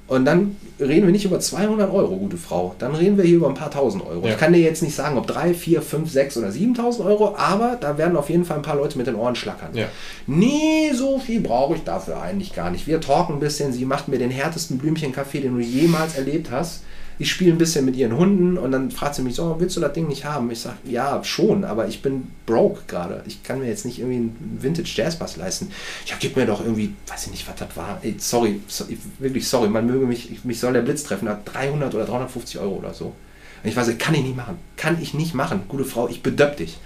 Und 0.07 0.25
dann 0.25 0.57
reden 0.81 1.07
wir 1.07 1.13
nicht 1.13 1.25
über 1.25 1.39
200 1.39 1.93
Euro, 1.93 2.17
gute 2.17 2.37
Frau. 2.37 2.75
Dann 2.81 2.97
reden 2.97 3.17
wir 3.17 3.23
hier 3.23 3.37
über 3.37 3.49
ein 3.49 3.55
paar 3.55 3.71
tausend 3.71 4.05
Euro. 4.05 4.27
Ja. 4.27 4.33
Ich 4.33 4.39
kann 4.39 4.53
dir 4.53 4.59
jetzt 4.59 4.83
nicht 4.83 4.97
sagen, 4.97 5.17
ob 5.17 5.29
3, 5.29 5.55
4, 5.55 5.83
5, 5.83 6.11
6 6.11 6.37
oder 6.39 6.49
7.000 6.49 7.05
Euro, 7.05 7.37
aber 7.37 7.79
da 7.81 7.97
werden 7.97 8.17
auf 8.17 8.29
jeden 8.29 8.45
Fall 8.45 8.57
ein 8.57 8.63
paar 8.63 8.75
Leute 8.75 8.99
mit 8.99 9.07
den 9.07 9.15
Ohren 9.15 9.37
schlackern. 9.37 9.71
Ja. 9.73 9.87
Nee, 10.27 10.91
so 10.93 11.21
viel 11.21 11.41
brauche 11.41 11.77
ich 11.77 11.85
dafür 11.85 12.21
eigentlich 12.21 12.53
gar 12.53 12.71
nicht. 12.71 12.89
Wir 12.89 13.01
talken 13.01 13.35
ein 13.35 13.41
bisschen. 13.41 13.73
Sie 13.73 13.85
macht 13.85 14.09
mir 14.09 14.19
den 14.19 14.31
härtesten 14.31 14.79
Blümchenkaffee, 14.79 15.43
den 15.43 15.55
du 15.55 15.61
jemals 15.61 16.17
erlebt 16.17 16.51
hast 16.51 16.83
ich 17.21 17.31
spiele 17.31 17.53
ein 17.53 17.59
bisschen 17.59 17.85
mit 17.85 17.97
ihren 17.97 18.17
Hunden 18.17 18.57
und 18.57 18.73
dann 18.73 18.91
fragt 18.91 19.15
sie 19.15 19.21
mich 19.21 19.35
so, 19.35 19.57
willst 19.59 19.77
du 19.77 19.81
das 19.83 19.93
Ding 19.93 20.09
nicht 20.09 20.25
haben? 20.25 20.51
Ich 20.51 20.61
sage, 20.61 20.79
ja, 20.85 21.23
schon, 21.23 21.65
aber 21.65 21.87
ich 21.87 22.01
bin 22.01 22.29
broke 22.47 22.81
gerade. 22.87 23.23
Ich 23.27 23.43
kann 23.43 23.61
mir 23.61 23.69
jetzt 23.69 23.85
nicht 23.85 23.99
irgendwie 23.99 24.17
einen 24.17 24.59
Vintage 24.63 24.91
Jazzbass 24.95 25.37
leisten. 25.37 25.71
Ja, 26.07 26.17
gib 26.19 26.35
mir 26.37 26.47
doch 26.47 26.65
irgendwie, 26.65 26.95
weiß 27.09 27.27
ich 27.27 27.33
nicht, 27.33 27.47
was 27.47 27.57
das 27.57 27.77
war. 27.77 27.99
Ey, 28.01 28.15
sorry, 28.17 28.63
so, 28.67 28.87
wirklich 29.19 29.47
sorry, 29.47 29.69
man 29.69 29.87
möge 29.87 30.07
mich, 30.07 30.43
mich 30.45 30.59
soll 30.61 30.73
der 30.73 30.81
Blitz 30.81 31.03
treffen, 31.03 31.29
hat 31.29 31.43
300 31.45 31.95
oder 31.95 32.07
350 32.07 32.59
Euro 32.59 32.77
oder 32.77 32.95
so. 32.95 33.13
Und 33.63 33.69
ich 33.69 33.77
weiß, 33.77 33.99
kann 33.99 34.15
ich 34.15 34.23
nicht 34.23 34.37
machen. 34.37 34.57
Kann 34.79 34.97
ich 35.03 35.13
nicht 35.13 35.35
machen. 35.35 35.65
Gute 35.69 35.85
Frau, 35.85 36.09
ich 36.09 36.23
bedöpp 36.23 36.57
dich. 36.57 36.79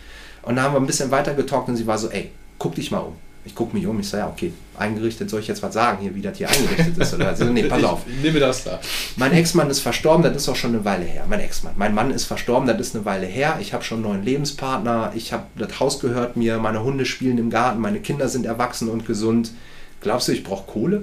Und 0.43 0.56
dann 0.56 0.65
haben 0.65 0.74
wir 0.74 0.81
ein 0.81 0.86
bisschen 0.89 1.12
weiter 1.12 1.35
getalkt 1.35 1.69
und 1.69 1.77
sie 1.77 1.86
war 1.86 1.97
so, 1.97 2.11
ey, 2.11 2.32
guck 2.59 2.74
dich 2.74 2.90
mal 2.90 2.98
um. 2.98 3.15
Ich 3.47 3.55
gucke 3.55 3.77
mich 3.77 3.87
um, 3.87 4.01
ich 4.01 4.09
sage, 4.09 4.23
ja, 4.23 4.31
okay, 4.31 4.53
eingerichtet, 4.79 5.29
soll 5.29 5.41
ich 5.41 5.49
jetzt 5.49 5.62
was 5.62 5.75
sagen 5.75 5.99
hier, 6.01 6.15
wie 6.15 6.23
das 6.23 6.39
hier 6.39 6.49
eingerichtet 6.49 6.97
ist? 6.97 7.15
Oder? 7.15 7.29
Also, 7.29 7.45
nee, 7.45 7.65
pass 7.65 7.85
auf. 7.85 8.01
Ich 8.09 8.23
nehme 8.23 8.41
das 8.41 8.65
da. 8.65 8.81
Mein 9.16 9.33
Ex-Mann 9.33 9.69
ist 9.69 9.81
verstorben, 9.81 10.23
das 10.23 10.35
ist 10.35 10.49
auch 10.49 10.57
schon 10.57 10.75
eine 10.75 10.85
Weile 10.85 11.05
her. 11.05 11.27
Mein 11.29 11.41
Ex-Mann. 11.41 11.75
Mein 11.77 11.95
Mann 11.95 12.11
ist 12.11 12.25
verstorben, 12.25 12.66
das 12.66 12.81
ist 12.81 12.97
eine 12.97 13.05
Weile 13.05 13.27
her. 13.27 13.59
Ich 13.61 13.75
habe 13.75 13.85
schon 13.85 13.99
einen 13.99 14.07
neuen 14.07 14.25
Lebenspartner, 14.25 15.12
ich 15.15 15.33
habe, 15.33 15.45
das 15.57 15.79
Haus 15.79 16.01
gehört 16.01 16.37
mir, 16.37 16.59
meine 16.59 16.83
Hunde 16.83 17.05
spielen 17.05 17.37
im 17.37 17.51
Garten, 17.51 17.81
meine 17.81 18.01
Kinder 18.01 18.29
sind 18.29 18.47
erwachsen 18.47 18.89
und 18.89 19.07
gesund. 19.07 19.53
Glaubst 20.01 20.29
du, 20.29 20.33
ich 20.33 20.43
brauche 20.43 20.71
Kohle? 20.71 21.03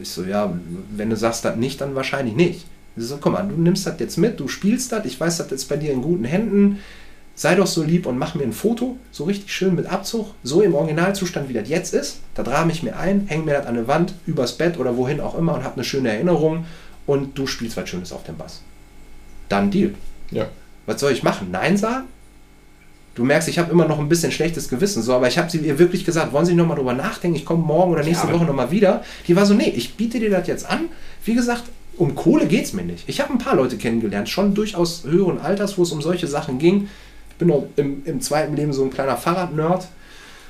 Ich 0.00 0.10
so, 0.10 0.24
ja, 0.24 0.52
wenn 0.96 1.10
du 1.10 1.16
sagst 1.16 1.44
das 1.44 1.56
nicht, 1.56 1.80
dann 1.80 1.94
wahrscheinlich 1.94 2.36
nicht. 2.36 2.66
Ich 2.96 3.04
so, 3.04 3.18
guck 3.20 3.32
mal, 3.32 3.42
du 3.42 3.56
nimmst 3.56 3.86
das 3.86 3.98
jetzt 3.98 4.16
mit, 4.16 4.40
du 4.40 4.48
spielst 4.48 4.92
das, 4.92 5.04
ich 5.04 5.18
weiß, 5.18 5.38
das 5.38 5.52
ist 5.52 5.68
bei 5.68 5.76
dir 5.76 5.92
in 5.92 6.02
guten 6.02 6.24
Händen 6.24 6.78
sei 7.36 7.54
doch 7.54 7.66
so 7.66 7.82
lieb 7.82 8.06
und 8.06 8.18
mach 8.18 8.34
mir 8.34 8.42
ein 8.42 8.52
Foto, 8.52 8.96
so 9.12 9.24
richtig 9.24 9.52
schön 9.52 9.74
mit 9.74 9.86
Abzug, 9.86 10.34
so 10.42 10.62
im 10.62 10.74
Originalzustand, 10.74 11.48
wie 11.48 11.52
das 11.52 11.68
jetzt 11.68 11.94
ist. 11.94 12.20
Da 12.34 12.42
rahme 12.42 12.72
ich 12.72 12.82
mir 12.82 12.96
ein, 12.96 13.26
hänge 13.28 13.44
mir 13.44 13.52
das 13.52 13.66
an 13.66 13.76
eine 13.76 13.86
Wand, 13.86 14.14
übers 14.26 14.56
Bett 14.56 14.78
oder 14.78 14.96
wohin 14.96 15.20
auch 15.20 15.38
immer 15.38 15.54
und 15.54 15.62
habe 15.62 15.74
eine 15.74 15.84
schöne 15.84 16.08
Erinnerung 16.08 16.64
und 17.06 17.38
du 17.38 17.46
spielst 17.46 17.76
was 17.76 17.88
Schönes 17.88 18.10
auf 18.10 18.24
dem 18.24 18.38
Bass. 18.38 18.62
Dann 19.50 19.70
Deal. 19.70 19.94
Ja. 20.30 20.46
Was 20.86 20.98
soll 20.98 21.12
ich 21.12 21.22
machen? 21.22 21.48
Nein 21.52 21.76
sagen? 21.76 22.06
Du 23.14 23.24
merkst, 23.24 23.48
ich 23.48 23.58
habe 23.58 23.70
immer 23.70 23.86
noch 23.86 23.98
ein 23.98 24.08
bisschen 24.08 24.32
schlechtes 24.32 24.68
Gewissen, 24.68 25.02
so, 25.02 25.14
aber 25.14 25.28
ich 25.28 25.38
habe 25.38 25.50
sie 25.50 25.58
ihr 25.58 25.78
wirklich 25.78 26.04
gesagt, 26.04 26.32
wollen 26.32 26.44
Sie 26.44 26.54
nochmal 26.54 26.76
drüber 26.76 26.92
nachdenken, 26.92 27.36
ich 27.36 27.46
komme 27.46 27.64
morgen 27.64 27.92
oder 27.92 28.02
nächste 28.02 28.26
ja, 28.26 28.32
Woche 28.32 28.44
nochmal 28.44 28.70
wieder. 28.70 29.04
Die 29.26 29.36
war 29.36 29.46
so, 29.46 29.54
nee, 29.54 29.70
ich 29.74 29.94
biete 29.94 30.20
dir 30.20 30.30
das 30.30 30.46
jetzt 30.46 30.68
an. 30.68 30.88
Wie 31.24 31.34
gesagt, 31.34 31.64
um 31.96 32.14
Kohle 32.14 32.46
geht 32.46 32.64
es 32.64 32.72
mir 32.74 32.82
nicht. 32.82 33.04
Ich 33.08 33.20
habe 33.20 33.32
ein 33.32 33.38
paar 33.38 33.56
Leute 33.56 33.78
kennengelernt, 33.78 34.28
schon 34.28 34.54
durchaus 34.54 35.04
höheren 35.04 35.40
Alters, 35.40 35.78
wo 35.78 35.82
es 35.82 35.92
um 35.92 36.02
solche 36.02 36.26
Sachen 36.26 36.58
ging 36.58 36.88
bin 37.38 37.50
auch 37.50 37.66
im, 37.76 38.02
im 38.04 38.20
zweiten 38.20 38.56
Leben 38.56 38.72
so 38.72 38.84
ein 38.84 38.90
kleiner 38.90 39.16
Fahrradnerd 39.16 39.88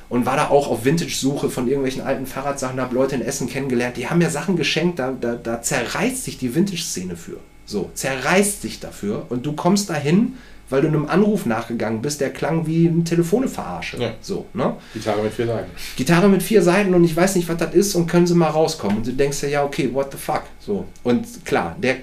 und 0.09 0.27
war 0.27 0.37
da 0.37 0.49
auch 0.49 0.69
auf 0.69 0.85
Vintage-Suche 0.85 1.51
von 1.51 1.67
irgendwelchen 1.67 2.03
alten 2.03 2.27
Fahrradsachen, 2.27 2.81
habe 2.81 2.95
Leute 2.95 3.17
in 3.17 3.23
Essen 3.23 3.49
kennengelernt, 3.49 3.97
die 3.97 4.09
haben 4.09 4.19
mir 4.19 4.31
Sachen 4.31 4.57
geschenkt, 4.57 4.99
da, 4.99 5.13
da, 5.19 5.35
da 5.35 5.63
zerreißt 5.63 6.25
sich 6.25 6.39
die 6.39 6.55
Vintage-Szene 6.55 7.17
für. 7.17 7.39
So, 7.65 7.91
zerreißt 7.95 8.63
sich 8.63 8.79
dafür 8.79 9.27
und 9.29 9.45
du 9.45 9.53
kommst 9.53 9.91
dahin, 9.91 10.35
weil 10.69 10.83
du 10.83 10.89
einem 10.89 11.07
Anruf 11.07 11.47
nachgegangen 11.47 12.03
bist, 12.03 12.21
der 12.21 12.31
klang 12.33 12.67
wie 12.67 12.89
eine 12.89 13.05
Telefone-Verarsche. 13.05 13.99
Ja. 13.99 14.15
So, 14.21 14.47
ne? 14.53 14.77
Gitarre 14.95 15.23
mit 15.23 15.33
vier 15.33 15.47
Seiten. 15.47 15.71
Gitarre 15.97 16.29
mit 16.29 16.43
vier 16.43 16.63
Seiten 16.63 16.95
und 16.95 17.05
ich 17.05 17.17
weiß 17.17 17.37
nicht, 17.37 17.49
was 17.49 17.57
das 17.57 17.75
ist 17.75 17.95
und 17.95 18.07
können 18.09 18.27
sie 18.27 18.35
mal 18.35 18.51
rauskommen. 18.51 18.99
Und 18.99 19.07
du 19.07 19.13
denkst 19.13 19.41
dir, 19.41 19.49
ja, 19.49 19.65
okay, 19.65 19.93
what 19.93 20.11
the 20.13 20.19
fuck? 20.19 20.43
So. 20.61 20.85
Und 21.03 21.45
klar, 21.45 21.77
der 21.81 21.99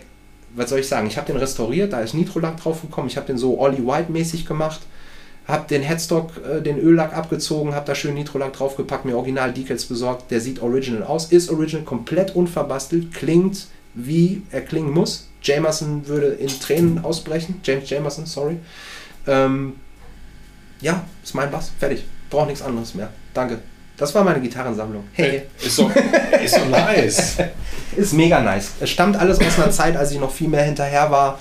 was 0.56 0.70
soll 0.70 0.80
ich 0.80 0.88
sagen, 0.88 1.08
ich 1.08 1.18
habe 1.18 1.28
den 1.28 1.38
restauriert, 1.38 1.94
da 1.94 2.02
ist 2.02 2.14
Nitrolack 2.14 2.58
drauf 2.58 2.82
gekommen, 2.82 3.08
ich 3.08 3.18
habe 3.18 3.28
den 3.28 3.38
so 3.38 3.60
Ollie 3.60 3.86
White 3.86 4.12
mäßig 4.12 4.46
gemacht, 4.46 4.82
habe 5.48 5.68
den 5.68 5.82
Headstock, 5.82 6.32
äh, 6.46 6.62
den 6.62 6.80
Öllack 6.80 7.16
abgezogen, 7.16 7.76
habe 7.76 7.86
da 7.86 7.96
schön 7.96 8.14
Nitrolack 8.14 8.54
draufgepackt, 8.54 9.06
mir 9.06 9.18
Original 9.18 9.52
Decals 9.54 9.86
besorgt, 9.86 10.32
der 10.32 10.42
sieht 10.42 10.62
original 10.62 11.04
aus, 11.04 11.32
ist 11.32 11.50
original, 11.50 11.84
komplett 11.84 12.36
unverbastelt, 12.36 13.14
klingt 13.14 13.68
wie 13.96 14.42
er 14.52 14.62
klingen 14.62 14.92
muss. 14.92 15.30
Jamerson 15.42 16.08
würde 16.08 16.28
in 16.28 16.48
Tränen 16.48 17.04
ausbrechen, 17.04 17.60
James 17.64 17.90
Jamerson, 17.90 18.26
sorry. 18.26 18.58
Ähm, 19.28 19.74
ja, 20.82 21.04
ist 21.24 21.36
mein 21.36 21.52
Bass, 21.52 21.72
fertig, 21.78 22.04
brauche 22.30 22.48
nichts 22.48 22.62
anderes 22.62 22.96
mehr. 22.96 23.10
Danke. 23.34 23.60
Das 23.98 24.14
war 24.16 24.24
meine 24.24 24.42
Gitarrensammlung. 24.42 25.04
Hey. 25.14 25.44
Ist 25.62 25.76
so, 25.76 25.92
ist 26.44 26.56
so 26.56 26.66
nice. 26.66 27.38
ist 27.96 28.14
mega 28.14 28.42
nice. 28.42 28.72
Es 28.80 28.90
stammt 28.90 29.16
alles 29.16 29.40
aus 29.40 29.60
einer 29.60 29.72
Zeit, 29.72 29.96
als 29.96 30.12
ich 30.12 30.20
noch 30.20 30.32
viel 30.32 30.48
mehr 30.48 30.64
hinterher 30.64 31.12
war 31.12 31.40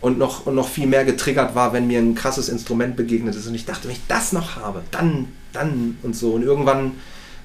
und 0.00 0.18
noch, 0.18 0.46
und 0.46 0.54
noch 0.54 0.68
viel 0.68 0.86
mehr 0.86 1.04
getriggert 1.04 1.54
war, 1.54 1.72
wenn 1.72 1.86
mir 1.86 1.98
ein 1.98 2.14
krasses 2.14 2.48
Instrument 2.48 2.96
begegnet 2.96 3.34
ist. 3.34 3.46
Und 3.46 3.54
ich 3.54 3.64
dachte, 3.64 3.88
wenn 3.88 3.94
ich 3.94 4.06
das 4.06 4.32
noch 4.32 4.56
habe, 4.56 4.82
dann, 4.90 5.28
dann 5.52 5.96
und 6.02 6.14
so. 6.14 6.32
Und 6.32 6.42
irgendwann 6.42 6.92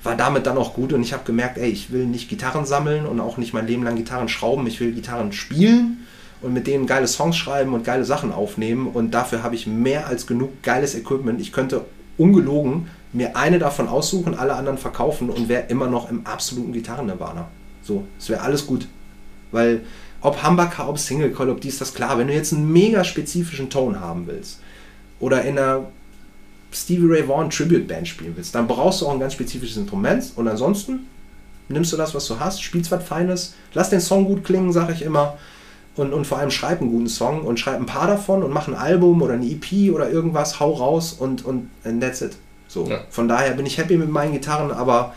war 0.04 0.18
damit 0.18 0.46
dann 0.46 0.58
auch 0.58 0.74
gut 0.74 0.92
und 0.92 1.02
ich 1.02 1.14
habe 1.14 1.24
gemerkt, 1.24 1.58
ey, 1.58 1.70
ich 1.70 1.92
will 1.92 2.06
nicht 2.06 2.30
Gitarren 2.30 2.66
sammeln 2.66 3.06
und 3.06 3.22
auch 3.22 3.38
nicht 3.38 3.54
mein 3.54 3.66
Leben 3.66 3.84
lang 3.84 3.96
Gitarren 3.96 4.28
schrauben. 4.28 4.68
Ich 4.68 4.82
will 4.82 4.92
Gitarren 4.92 5.32
spielen 5.32 6.06
und 6.42 6.54
mit 6.54 6.68
denen 6.68 6.86
geile 6.86 7.08
Songs 7.08 7.38
schreiben 7.38 7.74
und 7.74 7.86
geile 7.86 8.04
Sachen 8.04 8.34
aufnehmen. 8.34 8.88
Und 8.88 9.12
dafür 9.12 9.44
habe 9.44 9.56
ich 9.56 9.66
mehr 9.66 10.08
als 10.08 10.28
genug 10.28 10.62
geiles 10.62 10.94
Equipment. 10.94 11.40
Ich 11.40 11.54
könnte 11.54 11.86
ungelogen 12.18 12.90
mir 13.14 13.36
eine 13.36 13.60
davon 13.60 13.88
aussuchen, 13.88 14.36
alle 14.36 14.56
anderen 14.56 14.78
verkaufen 14.78 15.30
und 15.30 15.48
wäre 15.48 15.66
immer 15.68 15.88
noch 15.88 16.10
im 16.10 16.26
absoluten 16.26 16.74
Gitarren-Nirvana. 16.74 17.48
So, 17.84 18.06
es 18.20 18.30
wäre 18.30 18.42
alles 18.42 18.66
gut. 18.66 18.88
Weil 19.52 19.82
ob 20.22 20.44
Humbucker, 20.46 20.90
ob 20.90 20.98
Single 20.98 21.32
Coil, 21.32 21.50
ob 21.50 21.62
dies, 21.62 21.78
das 21.78 21.94
klar, 21.94 22.18
wenn 22.18 22.28
du 22.28 22.34
jetzt 22.34 22.54
einen 22.54 22.72
mega 22.72 23.04
spezifischen 23.04 23.70
Ton 23.70 24.00
haben 24.00 24.26
willst 24.26 24.60
oder 25.20 25.44
in 25.44 25.58
einer 25.58 25.86
Stevie 26.72 27.06
Ray 27.08 27.28
Vaughan 27.28 27.50
Tribute 27.50 27.88
Band 27.88 28.08
spielen 28.08 28.34
willst, 28.36 28.56
dann 28.56 28.68
brauchst 28.68 29.02
du 29.02 29.08
auch 29.08 29.14
ein 29.14 29.20
ganz 29.20 29.34
spezifisches 29.34 29.78
Instrument 29.78 30.32
und 30.36 30.48
ansonsten 30.48 31.08
nimmst 31.70 31.94
du 31.94 31.98
das, 31.98 32.16
was 32.16 32.28
du 32.28 32.40
hast, 32.40 32.64
spielst 32.64 32.90
was 32.92 33.04
Feines, 33.04 33.54
lass 33.74 33.90
den 33.90 34.02
Song 34.02 34.26
gut 34.26 34.44
klingen, 34.44 34.72
sag 34.72 34.90
ich 34.90 35.02
immer. 35.02 35.38
Und, 35.96 36.12
und 36.12 36.26
vor 36.26 36.40
allem 36.40 36.50
schreib 36.50 36.82
einen 36.82 36.90
guten 36.90 37.08
Song 37.08 37.44
und 37.44 37.60
schreib 37.60 37.80
ein 37.80 37.86
paar 37.86 38.08
davon 38.08 38.42
und 38.42 38.52
mach 38.52 38.68
ein 38.68 38.74
Album 38.74 39.22
oder 39.22 39.34
eine 39.34 39.46
EP 39.46 39.94
oder 39.94 40.10
irgendwas, 40.10 40.60
hau 40.60 40.72
raus 40.72 41.14
und, 41.14 41.46
und 41.46 41.70
that's 41.84 42.22
it. 42.22 42.36
So. 42.74 42.88
Ja. 42.88 43.02
Von 43.10 43.28
daher 43.28 43.52
bin 43.52 43.66
ich 43.66 43.78
happy 43.78 43.98
mit 43.98 44.10
meinen 44.10 44.34
Gitarren, 44.34 44.72
aber 44.72 45.14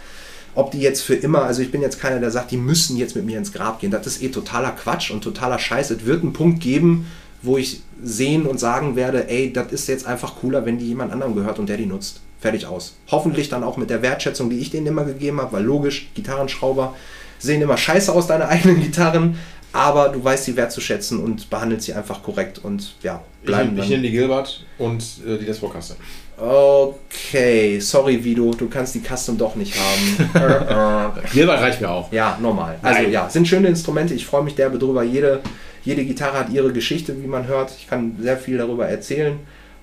ob 0.54 0.70
die 0.70 0.80
jetzt 0.80 1.02
für 1.02 1.14
immer, 1.14 1.42
also 1.42 1.62
ich 1.62 1.70
bin 1.70 1.82
jetzt 1.82 2.00
keiner, 2.00 2.18
der 2.20 2.30
sagt, 2.30 2.50
die 2.50 2.56
müssen 2.56 2.96
jetzt 2.96 3.14
mit 3.16 3.26
mir 3.26 3.38
ins 3.38 3.52
Grab 3.52 3.80
gehen. 3.80 3.90
Das 3.90 4.06
ist 4.06 4.22
eh 4.22 4.28
totaler 4.28 4.70
Quatsch 4.70 5.10
und 5.10 5.22
totaler 5.22 5.58
Scheiß. 5.58 5.90
Es 5.90 6.06
wird 6.06 6.22
einen 6.22 6.32
Punkt 6.32 6.60
geben, 6.60 7.06
wo 7.42 7.58
ich 7.58 7.82
sehen 8.02 8.46
und 8.46 8.58
sagen 8.58 8.96
werde, 8.96 9.28
ey, 9.28 9.52
das 9.52 9.72
ist 9.72 9.88
jetzt 9.88 10.06
einfach 10.06 10.36
cooler, 10.36 10.64
wenn 10.64 10.78
die 10.78 10.86
jemand 10.86 11.12
anderem 11.12 11.34
gehört 11.34 11.58
und 11.58 11.68
der 11.68 11.76
die 11.76 11.86
nutzt. 11.86 12.20
Fertig 12.40 12.66
aus. 12.66 12.96
Hoffentlich 13.10 13.48
dann 13.48 13.64
auch 13.64 13.76
mit 13.76 13.90
der 13.90 14.02
Wertschätzung, 14.02 14.50
die 14.50 14.58
ich 14.58 14.70
denen 14.70 14.86
immer 14.86 15.04
gegeben 15.04 15.40
habe, 15.40 15.52
weil 15.52 15.64
logisch, 15.64 16.10
Gitarrenschrauber 16.14 16.94
sehen 17.38 17.60
immer 17.62 17.76
scheiße 17.76 18.12
aus, 18.12 18.26
deine 18.26 18.48
eigenen 18.48 18.82
Gitarren, 18.82 19.38
aber 19.72 20.08
du 20.08 20.24
weißt 20.24 20.44
sie 20.44 20.56
wertzuschätzen 20.56 21.20
und 21.20 21.50
behandelst 21.50 21.86
sie 21.86 21.92
einfach 21.92 22.22
korrekt 22.22 22.58
und 22.58 22.94
ja, 23.02 23.22
bleiben. 23.44 23.76
Ich, 23.76 23.84
ich 23.84 23.90
nehme 23.90 24.02
die 24.02 24.10
Gilbert 24.10 24.64
und 24.78 25.02
äh, 25.26 25.38
die 25.38 25.52
Custom. 25.52 25.96
Okay, 26.38 27.80
sorry 27.80 28.22
Vido, 28.22 28.52
du 28.52 28.68
kannst 28.68 28.94
die 28.94 29.00
Custom 29.00 29.38
doch 29.38 29.54
nicht 29.54 29.74
haben. 29.74 31.12
Gilbert 31.32 31.60
reicht 31.60 31.80
mir 31.80 31.90
auch. 31.90 32.12
Ja, 32.12 32.38
normal. 32.40 32.78
Also 32.82 33.02
Nein. 33.02 33.12
ja, 33.12 33.30
sind 33.30 33.48
schöne 33.48 33.68
Instrumente. 33.68 34.12
Ich 34.12 34.26
freue 34.26 34.42
mich 34.42 34.54
derbe 34.54 34.78
drüber. 34.78 35.02
Jede, 35.02 35.40
jede 35.82 36.04
Gitarre 36.04 36.38
hat 36.38 36.50
ihre 36.50 36.72
Geschichte, 36.72 37.22
wie 37.22 37.26
man 37.26 37.46
hört. 37.46 37.72
Ich 37.78 37.88
kann 37.88 38.16
sehr 38.20 38.36
viel 38.36 38.58
darüber 38.58 38.86
erzählen. 38.86 39.38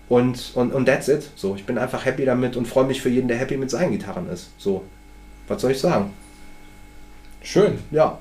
Und, 0.09 0.51
und, 0.53 0.73
und 0.73 0.85
that's 0.85 1.07
it. 1.07 1.27
So, 1.35 1.55
ich 1.55 1.65
bin 1.65 1.79
einfach 1.79 2.05
happy 2.05 2.23
damit 2.23 2.55
und 2.55 2.67
freue 2.67 2.85
mich 2.85 3.01
für 3.01 3.09
jeden, 3.09 3.27
der 3.27 3.37
happy 3.37 3.57
mit 3.57 3.71
seinen 3.71 3.91
Gitarren 3.91 4.29
ist. 4.29 4.51
So, 4.59 4.83
was 5.47 5.59
soll 5.59 5.71
ich 5.71 5.79
sagen? 5.79 6.13
Schön. 7.41 7.79
Ja. 7.89 8.19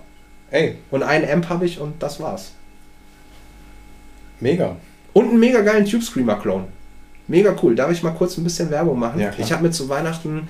Ey. 0.51 0.77
Und 0.91 1.03
einen 1.03 1.31
Amp 1.31 1.51
habe 1.51 1.67
ich 1.67 1.79
und 1.79 2.03
das 2.03 2.19
war's. 2.19 2.53
Mega. 4.41 4.77
Und 5.13 5.29
einen 5.29 5.41
mega 5.41 5.61
geilen 5.61 5.85
Tube 5.85 6.03
Screamer 6.03 6.37
Clone. 6.37 6.67
Mega 7.29 7.55
cool. 7.63 7.75
Darf 7.75 7.91
ich 7.91 8.03
mal 8.03 8.11
kurz 8.11 8.37
ein 8.37 8.45
bisschen 8.45 8.71
Werbung 8.71 8.99
machen? 8.99 9.21
Ja, 9.21 9.33
ich 9.39 9.53
habe 9.53 9.63
mir 9.63 9.71
zu 9.71 9.89
Weihnachten 9.89 10.49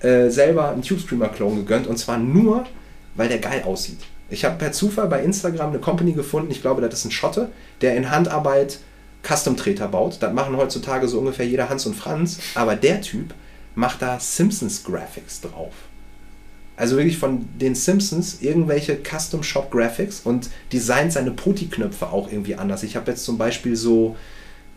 äh, 0.00 0.28
selber 0.28 0.70
einen 0.70 0.82
Tube 0.82 1.00
Screamer 1.00 1.28
Clone 1.28 1.56
gegönnt 1.56 1.86
und 1.86 1.96
zwar 1.98 2.18
nur, 2.18 2.64
weil 3.14 3.28
der 3.28 3.38
geil 3.38 3.62
aussieht. 3.64 3.98
Ich 4.30 4.44
habe 4.44 4.56
per 4.56 4.72
Zufall 4.72 5.08
bei 5.08 5.22
Instagram 5.22 5.70
eine 5.70 5.78
Company 5.78 6.12
gefunden, 6.12 6.50
ich 6.50 6.60
glaube, 6.60 6.82
das 6.82 7.00
ist 7.00 7.04
ein 7.06 7.10
Schotte, 7.10 7.50
der 7.80 7.96
in 7.96 8.10
Handarbeit 8.10 8.78
Custom-Treter 9.22 9.88
baut. 9.88 10.18
Das 10.20 10.32
machen 10.32 10.56
heutzutage 10.56 11.08
so 11.08 11.18
ungefähr 11.18 11.46
jeder 11.46 11.68
Hans 11.68 11.86
und 11.86 11.94
Franz, 11.94 12.38
aber 12.54 12.76
der 12.76 13.00
Typ 13.00 13.34
macht 13.74 14.02
da 14.02 14.20
Simpsons 14.20 14.84
Graphics 14.84 15.40
drauf. 15.40 15.72
Also 16.76 16.96
wirklich 16.96 17.18
von 17.18 17.48
den 17.58 17.74
Simpsons 17.74 18.40
irgendwelche 18.40 18.98
Custom 19.02 19.42
Shop 19.42 19.70
Graphics 19.70 20.20
und 20.20 20.48
designt 20.72 21.12
seine 21.12 21.32
Poti-Knöpfe 21.32 22.06
auch 22.06 22.30
irgendwie 22.30 22.54
anders. 22.54 22.84
Ich 22.84 22.94
habe 22.94 23.10
jetzt 23.10 23.24
zum 23.24 23.36
Beispiel 23.36 23.74
so, 23.74 24.16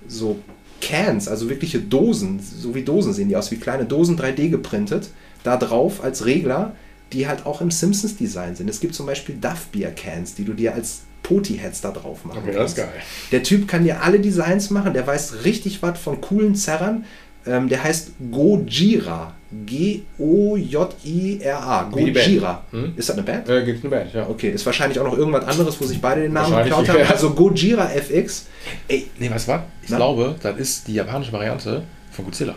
so 0.08 0.40
Cans, 0.82 1.28
also 1.28 1.50
wirkliche 1.50 1.80
Dosen, 1.80 2.40
so 2.40 2.76
wie 2.76 2.84
Dosen 2.84 3.14
sehen 3.14 3.30
die 3.30 3.38
aus, 3.38 3.52
wie 3.52 3.58
kleine 3.58 3.86
Dosen 3.86 4.18
3D 4.18 4.50
geprintet, 4.50 5.12
da 5.44 5.58
drauf 5.58 6.04
als 6.04 6.26
Regler, 6.26 6.76
die 7.14 7.28
halt 7.28 7.46
auch 7.46 7.62
im 7.62 7.72
Simpsons 7.72 8.18
Design 8.18 8.56
sind. 8.56 8.70
Es 8.70 8.80
gibt 8.80 8.96
zum 8.96 9.06
Beispiel 9.06 9.36
Duff 9.36 9.68
Beer 9.68 9.92
Cans, 9.92 10.36
die 10.36 10.46
du 10.46 10.54
dir 10.54 10.74
als 10.74 11.02
Poti-Heads 11.24 11.82
da 11.82 11.92
drauf 11.92 12.26
machen 12.26 12.40
okay, 12.44 12.54
kannst. 12.54 12.78
Das 12.78 12.86
ist 12.86 12.92
geil. 12.92 13.02
Der 13.32 13.44
Typ 13.44 13.68
kann 13.68 13.84
dir 13.84 14.02
alle 14.04 14.20
Designs 14.20 14.70
machen, 14.70 14.94
der 14.94 15.06
weiß 15.06 15.44
richtig 15.46 15.82
was 15.82 16.00
von 16.00 16.20
coolen 16.22 16.56
Zerrern. 16.56 17.06
Ähm, 17.46 17.70
der 17.70 17.84
heißt 17.84 18.12
Gojira. 18.32 19.34
G-O-J-I-R-A. 19.66 21.84
Gojira. 21.92 22.64
Hm? 22.72 22.94
Ist 22.96 23.10
das 23.10 23.18
eine 23.18 23.26
Band? 23.26 23.50
Äh, 23.50 23.66
gibt 23.66 23.84
eine 23.84 23.90
Band, 23.90 24.14
ja. 24.14 24.28
Okay, 24.30 24.52
ist 24.52 24.66
wahrscheinlich 24.66 24.98
auch 25.00 25.04
noch 25.04 25.18
irgendwas 25.18 25.46
anderes, 25.46 25.82
wo 25.82 25.86
sich 25.86 26.00
beide 26.00 26.22
den 26.22 26.32
Namen 26.34 26.56
geklaut 26.56 26.88
haben. 26.88 27.00
Ja. 27.00 27.10
Also 27.10 27.32
Gojira 27.32 27.90
FX. 27.92 28.46
Ey, 28.88 29.08
nee, 29.20 29.30
was 29.30 29.46
war? 29.48 29.66
Ich 29.84 29.90
Na? 29.90 29.98
glaube, 29.98 30.36
das 30.42 30.58
ist 30.58 30.88
die 30.88 30.94
japanische 30.94 31.34
Variante 31.34 31.84
von 32.12 32.26
Godzilla. 32.26 32.56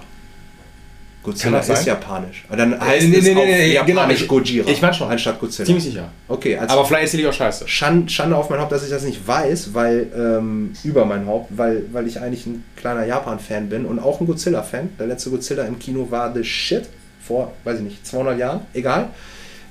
Godzilla 1.25 1.59
ist 1.59 1.87
japanisch. 1.87 2.45
Und 2.51 2.59
dann 2.59 2.79
heißt 2.79 3.09
nee, 3.09 3.21
nee, 3.21 3.35
nee, 3.35 3.45
nee, 3.45 3.73
japanisch 3.73 4.21
genau, 4.21 4.35
Gojira. 4.35 4.71
Ich 4.71 4.83
meine 4.83 4.93
schon. 4.93 5.11
Anstatt 5.11 5.41
Godzilla. 5.41 5.67
Ziemlich 5.67 5.85
sicher. 5.85 6.11
Okay, 6.29 6.57
also 6.59 6.75
Aber 6.75 6.85
vielleicht 6.85 7.05
erzähle 7.05 7.23
ich 7.23 7.29
auch 7.31 7.33
Scheiße. 7.33 7.67
Schande, 7.67 8.11
Schande 8.11 8.37
auf 8.37 8.51
mein 8.51 8.61
Haupt, 8.61 8.73
dass 8.73 8.85
ich 8.85 8.91
das 8.91 9.05
nicht 9.05 9.27
weiß, 9.27 9.73
weil, 9.73 10.13
ähm, 10.15 10.75
über 10.85 11.07
mein 11.07 11.27
Haupt, 11.27 11.57
weil, 11.57 11.87
weil 11.93 12.07
ich 12.07 12.21
eigentlich 12.21 12.45
ein 12.45 12.63
kleiner 12.77 13.07
Japan-Fan 13.07 13.71
bin 13.71 13.87
und 13.87 13.99
auch 14.01 14.21
ein 14.21 14.27
Godzilla-Fan. 14.27 14.91
Der 14.99 15.07
letzte 15.07 15.31
Godzilla 15.31 15.65
im 15.65 15.79
Kino 15.79 16.11
war 16.11 16.35
The 16.35 16.45
Shit 16.45 16.85
vor, 17.27 17.53
weiß 17.65 17.79
ich 17.79 17.85
nicht, 17.85 18.07
200 18.07 18.39
Jahren. 18.39 18.61
Egal. 18.75 19.09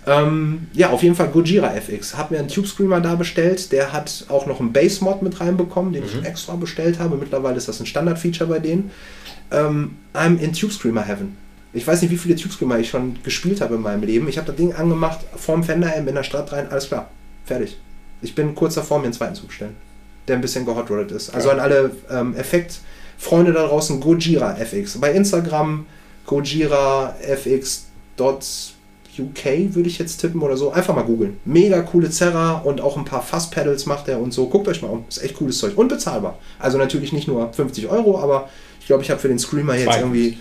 Ähm, 0.08 0.68
ja, 0.74 0.90
auf 0.90 1.04
jeden 1.04 1.16
Fall 1.16 1.28
Gojira 1.28 1.76
FX. 1.76 2.18
Hab 2.18 2.32
mir 2.32 2.40
einen 2.40 2.48
Tube 2.48 2.68
Screamer 2.68 3.00
da 3.00 3.14
bestellt. 3.14 3.72
Der 3.72 3.94
hat 3.94 4.26
auch 4.30 4.48
noch 4.48 4.60
einen 4.60 4.74
Bass-Mod 4.74 5.22
mit 5.22 5.40
reinbekommen, 5.40 5.94
den 5.94 6.02
mhm. 6.02 6.10
ich 6.10 6.26
extra 6.26 6.56
bestellt 6.56 6.98
habe. 6.98 7.16
Mittlerweile 7.16 7.58
ist 7.58 7.68
das 7.68 7.80
ein 7.80 7.86
Standard-Feature 7.86 8.50
bei 8.50 8.60
denen. 8.60 8.90
Ähm, 9.52 9.98
I'm 10.14 10.40
in 10.40 10.52
Tube 10.52 10.74
Screamer 10.74 11.04
Heaven. 11.04 11.38
Ich 11.74 11.86
weiß 11.86 12.02
nicht, 12.02 12.12
wie 12.12 12.18
viele 12.18 12.36
Tube 12.36 12.52
Screamer 12.52 12.80
ich 12.80 12.90
schon 12.90 13.18
gespielt 13.24 13.62
habe 13.62 13.76
in 13.76 13.82
meinem 13.82 14.04
Leben. 14.04 14.28
Ich 14.28 14.38
habe 14.38 14.48
das 14.48 14.56
Ding 14.56 14.74
angemacht, 14.74 15.22
vorm 15.36 15.64
Fender 15.64 15.96
M 15.96 16.08
in 16.08 16.16
der 16.16 16.24
Stadt 16.24 16.52
rein, 16.52 16.70
alles 16.70 16.88
klar. 16.88 17.10
Fertig. 17.46 17.78
Ich 18.22 18.36
bin 18.36 18.56
kurz 18.56 18.76
davor, 18.76 19.00
mir 19.00 19.06
einen 19.06 19.14
zweiten 19.14 19.36
zu 19.36 19.48
bestellen, 19.48 19.76
der 20.28 20.36
ein 20.36 20.42
bisschen 20.42 20.66
gehotroddet 20.66 21.12
ist. 21.12 21.34
Also 21.34 21.50
ja. 21.50 21.56
an 21.56 21.60
alle 21.60 21.92
ähm, 22.10 22.36
Effekt-Freunde 22.36 23.54
da 23.54 23.68
draußen, 23.68 24.00
Gojira 24.00 24.56
FX. 24.58 25.00
Bei 25.00 25.12
Instagram 25.12 25.86
Gojira 26.26 27.16
FX 27.22 27.88
UK 29.20 29.76
würde 29.76 29.90
ich 29.90 30.00
jetzt 30.00 30.18
tippen 30.18 30.42
oder 30.42 30.58
so. 30.58 30.72
Einfach 30.72 30.96
mal 30.96 31.04
googeln. 31.04 31.40
Mega 31.46 31.82
coole 31.82 32.10
Zerra 32.10 32.54
und 32.60 32.82
auch 32.82 32.98
ein 32.98 33.06
paar 33.06 33.22
Fass-Pedals 33.22 33.86
macht 33.86 34.08
er 34.08 34.20
und 34.20 34.34
so. 34.34 34.48
Guckt 34.48 34.68
euch 34.68 34.82
mal 34.82 34.90
um. 34.90 35.06
Ist 35.08 35.24
echt 35.24 35.36
cooles 35.36 35.58
Zeug. 35.58 35.78
Und 35.78 35.90
bezahlbar. 35.90 36.40
Also 36.60 36.78
natürlich 36.78 37.14
nicht 37.14 37.28
nur 37.28 37.52
50 37.54 37.90
Euro, 37.90 38.20
aber 38.20 38.50
ich 38.80 38.88
glaube, 38.88 39.04
ich 39.04 39.12
habe 39.12 39.20
für 39.20 39.28
den 39.28 39.40
Screamer 39.40 39.76
jetzt 39.76 39.98
irgendwie. 39.98 40.38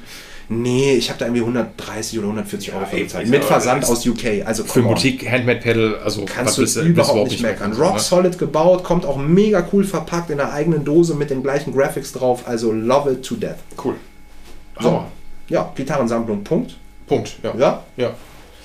Nee, 0.49 0.95
ich 0.95 1.09
habe 1.09 1.19
da 1.19 1.27
irgendwie 1.27 1.43
130 1.43 2.19
oder 2.19 2.29
140 2.29 2.75
Euro 2.75 2.87
für 2.87 2.97
bezahlt. 2.97 3.29
Mit 3.29 3.45
Versand 3.45 3.85
aus 3.85 4.07
UK. 4.07 4.45
Also 4.45 4.65
für 4.65 4.83
Boutique 4.83 5.31
Handmade 5.31 5.61
Pedal, 5.61 5.99
also 6.05 6.25
kannst 6.25 6.59
du 6.59 6.63
überhaupt 6.83 7.25
bist 7.25 7.33
nicht 7.33 7.43
meckern. 7.43 7.73
Rock 7.73 8.01
solid 8.01 8.39
gebaut, 8.39 8.85
kommt 8.85 9.07
auch 9.07 9.17
mega 9.17 9.67
cool 9.73 9.85
verpackt 9.85 10.31
in 10.31 10.39
der 10.39 10.53
eigenen 10.53 10.85
Dose 10.85 11.15
mit 11.15 11.31
den 11.31 11.43
gleichen 11.43 11.73
Graphics 11.73 12.13
drauf. 12.13 12.47
Also 12.47 12.73
love 12.73 13.11
it 13.13 13.25
to 13.25 13.37
death. 13.37 13.57
Cool. 13.83 13.95
So. 14.81 15.05
Ja, 15.49 15.71
Gitarrensammlung, 15.75 16.45
Punkt. 16.45 16.77
Punkt, 17.07 17.37
ja. 17.43 17.55
Ja? 17.57 17.83
Ja. 17.97 18.11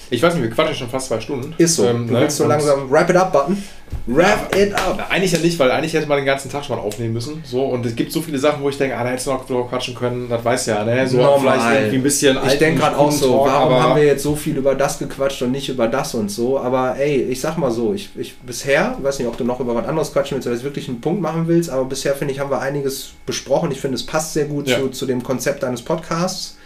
Ich 0.10 0.24
weiß 0.24 0.36
nicht, 0.36 0.44
wir 0.44 0.52
quatschen 0.52 0.76
schon 0.76 0.90
fast 0.90 1.08
zwei 1.08 1.20
Stunden. 1.20 1.54
Ist 1.58 1.76
so. 1.76 1.86
Ähm, 1.86 2.08
du 2.08 2.14
ne? 2.14 2.22
willst 2.22 2.38
so 2.38 2.48
langsam 2.48 2.90
Wrap 2.90 3.10
it 3.10 3.16
up 3.16 3.34
Button. 3.34 3.62
Wrap 4.10 4.56
ja, 4.56 4.62
it 4.62 4.74
up. 4.74 4.96
Na, 4.98 5.08
eigentlich 5.08 5.34
ja 5.34 5.40
nicht, 5.40 5.60
weil 5.60 5.70
eigentlich 5.70 5.94
hätte 5.94 6.08
man 6.08 6.18
den 6.18 6.26
ganzen 6.26 6.50
Tag 6.50 6.64
schon 6.64 6.78
mal 6.78 6.82
aufnehmen 6.82 7.14
müssen. 7.14 7.44
So, 7.46 7.66
und 7.66 7.86
es 7.86 7.94
gibt 7.94 8.14
so 8.14 8.22
viele 8.22 8.40
Sachen, 8.40 8.64
wo 8.64 8.70
ich 8.70 8.78
denke, 8.78 8.96
ah, 8.96 9.04
da 9.04 9.10
hättest 9.10 9.28
du 9.28 9.32
noch 9.32 9.46
drüber 9.46 9.68
quatschen 9.68 9.96
können. 9.96 10.30
Das 10.30 10.44
weiß 10.46 10.68
ja, 10.68 10.84
ne? 10.86 11.06
So 11.08 11.18
Normal. 11.18 11.60
vielleicht 11.60 11.76
irgendwie 11.76 11.98
ein 11.98 12.04
bisschen 12.04 12.38
Ich 12.48 12.58
denke 12.58 12.80
gerade 12.80 12.98
auch 12.98 13.12
so, 13.12 13.44
warum 13.46 13.74
haben 13.74 13.96
wir 13.98 14.06
jetzt 14.06 14.24
so 14.24 14.36
viel 14.36 14.56
über 14.56 14.76
das 14.76 15.00
gequatscht 15.00 15.42
und 15.42 15.52
nicht 15.52 15.68
über 15.68 15.90
das 15.90 16.16
und 16.16 16.32
so. 16.32 16.58
Aber 16.58 16.96
ey, 16.98 17.24
ich 17.24 17.42
sag 17.42 17.58
mal 17.58 17.70
so, 17.70 17.94
ich, 17.94 18.10
ich 18.16 18.38
bisher, 18.38 18.96
ich 18.98 19.04
weiß 19.04 19.20
nicht, 19.20 19.28
ob 19.28 19.38
du 19.38 19.44
noch 19.44 19.60
über 19.60 19.76
was 19.76 19.86
anderes 19.86 20.14
quatschen 20.14 20.36
willst 20.36 20.48
oder 20.48 20.56
jetzt 20.56 20.64
wirklich 20.64 20.88
einen 20.88 21.02
Punkt 21.02 21.22
machen 21.22 21.48
willst, 21.48 21.70
aber 21.70 21.84
bisher 21.84 22.16
finde 22.16 22.34
ich, 22.34 22.40
haben 22.40 22.50
wir 22.50 22.62
einiges 22.62 23.12
besprochen. 23.26 23.72
Ich 23.72 23.82
finde, 23.82 23.96
es 23.96 24.06
passt 24.06 24.34
sehr 24.34 24.46
gut 24.46 24.70
ja. 24.70 24.80
zu, 24.80 24.88
zu 24.88 25.06
dem 25.06 25.22
Konzept 25.22 25.64
deines 25.64 25.82
Podcasts. 25.82 26.58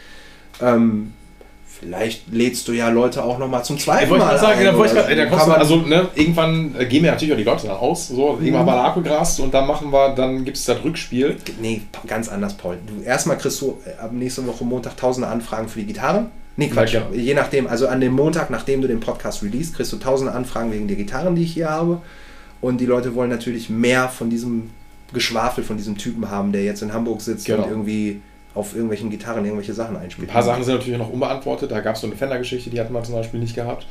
Ähm, 0.62 1.14
vielleicht 1.82 2.32
lädst 2.32 2.68
du 2.68 2.74
ja 2.74 2.90
Leute 2.90 3.24
auch 3.24 3.40
nochmal 3.40 3.66
zum 3.66 3.78
zweiten 3.78 4.10
Mal. 4.10 4.38
Sagen, 4.38 4.60
ein, 4.60 4.76
ich 4.76 4.92
grad, 4.94 5.10
da 5.10 5.46
man, 5.48 5.60
also 5.60 5.78
ne, 5.78 6.08
irgendwann 6.16 6.76
äh, 6.78 6.86
gehen 6.86 7.04
wir 7.04 7.12
natürlich 7.12 7.34
auch 7.34 7.38
die 7.38 7.44
Leute 7.44 7.68
dann 7.68 7.78
aus. 7.78 8.08
So, 8.08 8.34
mhm. 8.34 8.46
irgendwann 8.46 8.66
mal 8.68 8.86
Akugras 8.86 9.40
und 9.40 9.54
dann 9.54 9.68
machen 9.68 9.92
wir, 9.92 10.14
dann 10.16 10.46
gibt 10.46 10.58
es 10.58 10.66
das 10.66 10.84
Rückspiel. 10.84 11.38
Nee, 11.60 11.82
ganz 12.08 12.30
anders, 12.30 12.56
Paul. 12.56 12.78
Du, 12.86 13.04
erstmal 13.04 13.38
kriegst 13.38 13.60
du 13.62 13.80
äh, 13.86 14.02
ab 14.02 14.12
nächste 14.14 14.46
Woche 14.46 14.64
Montag 14.64 14.96
tausende 14.96 15.28
Anfragen 15.28 15.68
für 15.68 15.80
die 15.80 15.88
Gitarre. 15.88 16.28
Nee, 16.56 16.68
Quatsch. 16.68 16.94
Ja, 16.94 17.08
Je 17.12 17.34
nachdem, 17.34 17.66
also 17.66 17.88
an 17.88 18.00
dem 18.00 18.14
Montag, 18.14 18.50
nachdem 18.50 18.82
du 18.82 18.88
den 18.88 19.00
Podcast 19.00 19.42
release, 19.42 19.74
kriegst 19.74 19.92
du 19.92 19.98
tausende 19.98 20.34
Anfragen 20.34 20.72
wegen 20.72 20.88
der 20.88 20.98
Gitarren, 20.98 21.36
die 21.36 21.44
ich 21.44 21.54
hier 21.54 21.70
habe. 21.70 22.02
Und 22.60 22.80
die 22.80 22.86
Leute 22.86 23.16
wollen 23.16 23.30
natürlich 23.30 23.70
mehr 23.70 24.08
von 24.10 24.30
diesem 24.30 24.70
Geschwafel 25.14 25.64
von 25.64 25.78
diesem 25.78 25.98
Typen 25.98 26.30
haben, 26.30 26.52
der 26.52 26.64
jetzt 26.64 26.82
in 26.82 26.94
Hamburg 26.94 27.22
sitzt 27.22 27.46
genau. 27.46 27.64
und 27.64 27.70
irgendwie 27.70 28.22
auf 28.54 28.74
irgendwelchen 28.74 29.10
Gitarren 29.10 29.46
irgendwelche 29.46 29.74
Sachen 29.74 29.96
einspielt. 29.98 30.30
Ein 30.30 30.34
paar 30.34 30.44
Sachen 30.44 30.64
sind 30.64 30.76
natürlich 30.76 31.00
noch 31.00 31.10
unbeantwortet. 31.12 31.72
Da 31.72 31.80
gab 31.80 31.96
es 31.96 32.02
so 32.02 32.08
eine 32.08 32.16
Fender-Geschichte, 32.16 32.70
die 32.70 32.80
hatten 32.80 32.94
wir 32.94 33.04
zum 33.04 33.16
Beispiel 33.16 33.40
nicht 33.40 33.56
gehabt. 33.56 33.86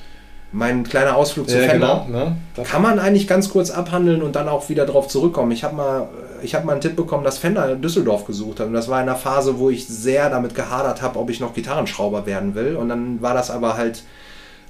Mein 0.52 0.82
kleiner 0.82 1.16
Ausflug 1.16 1.48
zu 1.48 1.58
Ja, 1.60 1.68
Fender. 1.68 2.04
genau, 2.06 2.24
ne? 2.24 2.36
Kann 2.64 2.82
man 2.82 2.98
eigentlich 2.98 3.28
ganz 3.28 3.50
kurz 3.50 3.70
abhandeln 3.70 4.20
und 4.20 4.34
dann 4.34 4.48
auch 4.48 4.68
wieder 4.68 4.84
drauf 4.84 5.06
zurückkommen. 5.06 5.52
Ich 5.52 5.62
habe 5.62 5.76
mal, 5.76 6.08
ich 6.42 6.56
hab 6.56 6.64
mal 6.64 6.72
einen 6.72 6.80
Tipp 6.80 6.96
bekommen, 6.96 7.22
dass 7.22 7.38
Fender 7.38 7.70
in 7.70 7.80
Düsseldorf 7.80 8.24
gesucht 8.24 8.58
hat. 8.58 8.66
Und 8.66 8.72
das 8.72 8.88
war 8.88 9.00
in 9.00 9.08
einer 9.08 9.16
Phase, 9.16 9.58
wo 9.58 9.70
ich 9.70 9.86
sehr 9.86 10.28
damit 10.28 10.56
gehadert 10.56 11.02
habe, 11.02 11.18
ob 11.20 11.30
ich 11.30 11.38
noch 11.38 11.54
Gitarrenschrauber 11.54 12.26
werden 12.26 12.56
will. 12.56 12.74
Und 12.74 12.88
dann 12.88 13.22
war 13.22 13.32
das 13.32 13.50
aber 13.50 13.76
halt 13.76 14.02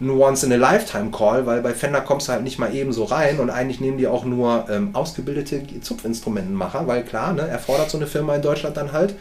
ein 0.03 0.11
Once-in-a-Lifetime-Call, 0.11 1.47
weil 1.47 1.63
bei 1.63 1.73
Fender 1.75 2.01
kommst 2.01 2.29
du 2.29 2.33
halt 2.33 2.43
nicht 2.43 2.59
mal 2.59 2.75
eben 2.75 2.93
so 2.93 3.05
rein 3.05 3.39
und 3.39 3.51
eigentlich 3.51 3.81
nehmen 3.81 3.99
die 3.99 4.07
auch 4.07 4.25
nur 4.25 4.67
ähm, 4.71 4.91
ausgebildete 4.95 5.63
Zupfinstrumentenmacher, 5.81 6.87
weil 6.87 7.03
klar, 7.05 7.33
ne, 7.33 7.43
erfordert 7.43 7.91
so 7.91 7.99
eine 7.99 8.07
Firma 8.07 8.35
in 8.35 8.43
Deutschland 8.43 8.77
dann 8.77 8.93
halt. 8.93 9.15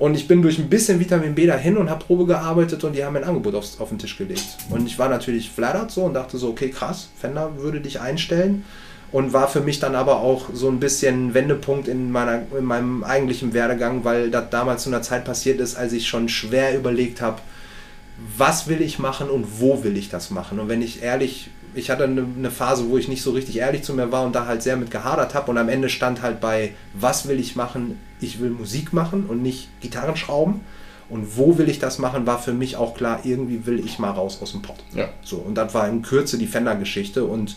Und 0.00 0.14
ich 0.14 0.26
bin 0.26 0.40
durch 0.40 0.58
ein 0.58 0.70
bisschen 0.70 0.98
Vitamin 0.98 1.34
B 1.34 1.46
dahin 1.46 1.76
und 1.76 1.90
habe 1.90 2.06
Probe 2.06 2.24
gearbeitet 2.24 2.82
und 2.84 2.94
die 2.94 3.04
haben 3.04 3.16
ein 3.16 3.24
Angebot 3.24 3.54
aufs, 3.54 3.78
auf 3.80 3.90
den 3.90 3.98
Tisch 3.98 4.16
gelegt. 4.16 4.46
Und 4.70 4.86
ich 4.86 4.98
war 4.98 5.10
natürlich 5.10 5.50
flattert 5.50 5.90
so 5.90 6.04
und 6.04 6.14
dachte 6.14 6.38
so, 6.38 6.48
okay, 6.48 6.70
krass, 6.70 7.10
Fender 7.20 7.58
würde 7.58 7.82
dich 7.82 8.00
einstellen. 8.00 8.64
Und 9.12 9.34
war 9.34 9.46
für 9.46 9.60
mich 9.60 9.78
dann 9.78 9.94
aber 9.94 10.20
auch 10.20 10.46
so 10.54 10.68
ein 10.68 10.80
bisschen 10.80 11.34
Wendepunkt 11.34 11.86
in, 11.86 12.10
meiner, 12.10 12.40
in 12.58 12.64
meinem 12.64 13.04
eigentlichen 13.04 13.52
Werdegang, 13.52 14.02
weil 14.02 14.30
das 14.30 14.48
damals 14.48 14.84
zu 14.84 14.88
einer 14.88 15.02
Zeit 15.02 15.26
passiert 15.26 15.60
ist, 15.60 15.76
als 15.76 15.92
ich 15.92 16.08
schon 16.08 16.30
schwer 16.30 16.74
überlegt 16.74 17.20
habe, 17.20 17.42
was 18.38 18.68
will 18.68 18.80
ich 18.80 18.98
machen 18.98 19.28
und 19.28 19.60
wo 19.60 19.84
will 19.84 19.98
ich 19.98 20.08
das 20.08 20.30
machen. 20.30 20.60
Und 20.60 20.70
wenn 20.70 20.80
ich 20.80 21.02
ehrlich, 21.02 21.50
ich 21.74 21.90
hatte 21.90 22.04
eine, 22.04 22.24
eine 22.38 22.50
Phase, 22.50 22.88
wo 22.88 22.96
ich 22.96 23.08
nicht 23.08 23.22
so 23.22 23.32
richtig 23.32 23.58
ehrlich 23.58 23.82
zu 23.82 23.92
mir 23.92 24.10
war 24.10 24.24
und 24.24 24.34
da 24.34 24.46
halt 24.46 24.62
sehr 24.62 24.78
mit 24.78 24.90
gehadert 24.90 25.34
habe 25.34 25.50
und 25.50 25.58
am 25.58 25.68
Ende 25.68 25.90
stand 25.90 26.22
halt 26.22 26.40
bei, 26.40 26.72
was 26.94 27.28
will 27.28 27.38
ich 27.38 27.54
machen? 27.54 27.98
Ich 28.20 28.40
will 28.40 28.50
Musik 28.50 28.92
machen 28.92 29.26
und 29.26 29.42
nicht 29.42 29.68
Gitarren 29.80 30.16
schrauben. 30.16 30.60
Und 31.08 31.36
wo 31.36 31.58
will 31.58 31.68
ich 31.68 31.80
das 31.80 31.98
machen, 31.98 32.26
war 32.26 32.38
für 32.38 32.52
mich 32.52 32.76
auch 32.76 32.94
klar, 32.94 33.20
irgendwie 33.24 33.66
will 33.66 33.80
ich 33.84 33.98
mal 33.98 34.10
raus 34.10 34.38
aus 34.40 34.52
dem 34.52 34.62
Pott. 34.62 34.76
Ja. 34.94 35.08
So, 35.22 35.38
und 35.38 35.56
das 35.56 35.74
war 35.74 35.88
in 35.88 36.02
Kürze 36.02 36.38
die 36.38 36.46
Fender-Geschichte 36.46 37.24
und 37.24 37.56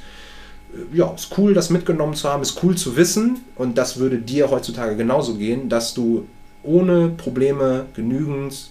äh, 0.73 0.97
ja, 0.97 1.11
ist 1.11 1.37
cool, 1.37 1.53
das 1.53 1.69
mitgenommen 1.69 2.15
zu 2.15 2.27
haben, 2.27 2.41
ist 2.41 2.63
cool 2.63 2.75
zu 2.75 2.97
wissen 2.97 3.41
und 3.55 3.77
das 3.77 3.97
würde 3.97 4.17
dir 4.17 4.49
heutzutage 4.49 4.95
genauso 4.95 5.35
gehen, 5.35 5.69
dass 5.69 5.93
du 5.93 6.25
ohne 6.63 7.09
Probleme 7.09 7.85
genügend 7.93 8.69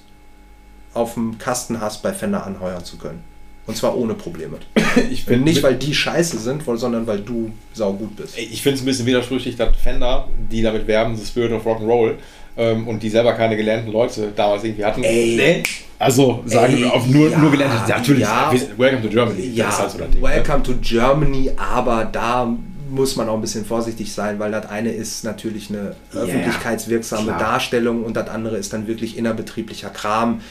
auf 0.95 1.15
dem 1.15 1.39
Kasten 1.39 1.81
hast, 1.81 2.03
bei 2.03 2.13
Fender 2.13 2.45
anheuern 2.45 2.85
zu 2.85 2.97
können. 2.99 3.23
Und 3.67 3.77
zwar 3.77 3.97
ohne 3.97 4.15
Probleme. 4.15 4.59
Ich 5.11 5.25
bin 5.25 5.43
nicht, 5.43 5.63
weil 5.63 5.77
die 5.77 5.95
scheiße 5.95 6.39
sind, 6.39 6.63
sondern 6.67 7.07
weil 7.07 7.21
du 7.21 7.51
saugut 7.73 8.15
bist. 8.17 8.37
Ich 8.37 8.61
finde 8.63 8.77
es 8.77 8.83
ein 8.83 8.87
bisschen 8.87 9.07
widersprüchlich, 9.07 9.57
dass 9.57 9.75
Fender, 9.77 10.29
die 10.51 10.61
damit 10.61 10.87
werben, 10.87 11.17
The 11.17 11.25
Spirit 11.25 11.53
of 11.53 11.65
Rock'n'Roll, 11.67 12.17
ähm, 12.57 12.87
und 12.87 13.03
die 13.03 13.09
selber 13.09 13.33
keine 13.33 13.57
gelernten 13.57 13.91
Leute 13.91 14.33
damals 14.35 14.65
irgendwie 14.65 14.85
hatten. 14.85 15.03
Ey. 15.03 15.37
Nee. 15.37 15.63
Also 15.99 16.43
sagen 16.45 16.75
Ey, 16.75 16.81
wir 16.81 16.93
auf 16.93 17.07
nur, 17.07 17.31
ja, 17.31 17.39
nur 17.39 17.51
gelernte. 17.51 17.89
Natürlich, 17.89 18.23
ja. 18.23 18.53
Welcome 18.77 19.03
to 19.03 19.09
Germany. 19.09 19.47
Ja, 19.55 19.67
das 19.67 19.75
ist 19.75 19.81
halt 19.81 19.91
so 19.93 19.99
das 19.99 20.11
Ding. 20.11 20.21
ne? 20.21 20.29
welcome 20.29 20.63
to 20.63 20.73
Germany, 20.83 21.51
aber 21.57 22.05
da 22.05 22.55
muss 22.91 23.17
man 23.17 23.29
auch 23.29 23.37
ein 23.37 23.41
bisschen 23.41 23.65
vorsichtig 23.65 24.13
sein, 24.13 24.39
weil 24.39 24.51
das 24.51 24.67
eine 24.69 24.91
ist 24.91 25.25
natürlich 25.25 25.71
eine 25.71 25.97
Ja, 26.13 26.21
öffentlichkeitswirksame 26.21 27.29
klar. 27.29 27.39
Darstellung 27.39 28.03
und 28.03 28.17
das 28.17 28.29
andere 28.29 28.59
ist 28.59 28.73
dann 28.73 28.87
wirklich 28.87 29.17
innerbetrieblicher 29.17 29.89
Kram. 29.91 30.43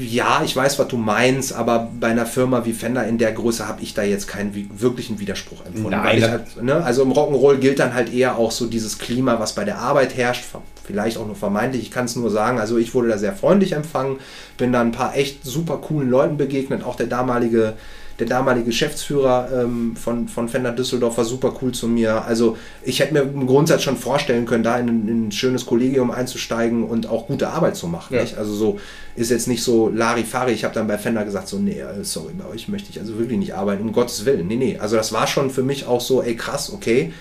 Ja, 0.00 0.42
ich 0.44 0.54
weiß, 0.56 0.78
was 0.78 0.88
du 0.88 0.96
meinst, 0.96 1.52
aber 1.52 1.90
bei 2.00 2.08
einer 2.08 2.26
Firma 2.26 2.64
wie 2.64 2.72
Fender 2.72 3.06
in 3.06 3.18
der 3.18 3.32
Größe 3.32 3.68
habe 3.68 3.82
ich 3.82 3.94
da 3.94 4.02
jetzt 4.02 4.26
keinen 4.28 4.54
wi- 4.54 4.68
wirklichen 4.76 5.20
Widerspruch 5.20 5.64
empfunden. 5.66 5.90
Nein, 5.90 6.22
halt, 6.30 6.62
ne, 6.62 6.82
also 6.84 7.02
im 7.02 7.12
Rock'n'Roll 7.12 7.56
gilt 7.58 7.78
dann 7.78 7.94
halt 7.94 8.12
eher 8.12 8.36
auch 8.36 8.50
so 8.50 8.66
dieses 8.66 8.98
Klima, 8.98 9.38
was 9.38 9.54
bei 9.54 9.64
der 9.64 9.78
Arbeit 9.78 10.16
herrscht, 10.16 10.44
vielleicht 10.84 11.16
auch 11.18 11.26
nur 11.26 11.36
vermeintlich, 11.36 11.82
ich 11.82 11.90
kann 11.90 12.06
es 12.06 12.16
nur 12.16 12.30
sagen, 12.30 12.58
also 12.58 12.76
ich 12.78 12.94
wurde 12.94 13.08
da 13.08 13.18
sehr 13.18 13.34
freundlich 13.34 13.72
empfangen, 13.72 14.18
bin 14.58 14.72
da 14.72 14.80
ein 14.80 14.92
paar 14.92 15.16
echt 15.16 15.44
super 15.44 15.78
coolen 15.78 16.10
Leuten 16.10 16.36
begegnet, 16.36 16.84
auch 16.84 16.96
der 16.96 17.06
damalige 17.06 17.74
der 18.18 18.26
damalige 18.26 18.66
Geschäftsführer 18.66 19.48
ähm, 19.64 19.96
von, 19.96 20.28
von 20.28 20.48
Fender 20.48 20.70
Düsseldorf 20.72 21.18
war 21.18 21.24
super 21.24 21.52
cool 21.60 21.72
zu 21.72 21.88
mir. 21.88 22.24
Also 22.24 22.56
ich 22.82 23.00
hätte 23.00 23.12
mir 23.12 23.22
im 23.22 23.46
Grundsatz 23.46 23.82
schon 23.82 23.96
vorstellen 23.96 24.46
können, 24.46 24.62
da 24.62 24.78
in, 24.78 24.88
ein- 24.88 25.08
in 25.08 25.28
ein 25.28 25.32
schönes 25.32 25.66
Kollegium 25.66 26.10
einzusteigen 26.10 26.84
und 26.84 27.08
auch 27.08 27.26
gute 27.26 27.48
Arbeit 27.48 27.74
zu 27.76 27.88
machen. 27.88 28.14
Ja. 28.14 28.20
Also 28.38 28.54
so 28.54 28.78
ist 29.16 29.30
jetzt 29.30 29.48
nicht 29.48 29.62
so 29.64 29.88
Larifari. 29.88 30.52
Ich 30.52 30.64
habe 30.64 30.74
dann 30.74 30.86
bei 30.86 30.96
Fender 30.98 31.24
gesagt, 31.24 31.48
so, 31.48 31.58
nee, 31.58 31.80
äh, 31.80 32.04
sorry, 32.04 32.32
bei 32.38 32.46
euch 32.46 32.68
möchte 32.68 32.90
ich 32.90 33.00
also 33.00 33.18
wirklich 33.18 33.38
nicht 33.38 33.54
arbeiten, 33.54 33.82
um 33.82 33.92
Gottes 33.92 34.24
Willen. 34.24 34.46
Nee, 34.46 34.56
nee. 34.56 34.78
Also 34.78 34.96
das 34.96 35.12
war 35.12 35.26
schon 35.26 35.50
für 35.50 35.62
mich 35.62 35.86
auch 35.86 36.00
so, 36.00 36.22
ey 36.22 36.36
krass, 36.36 36.72
okay, 36.72 37.12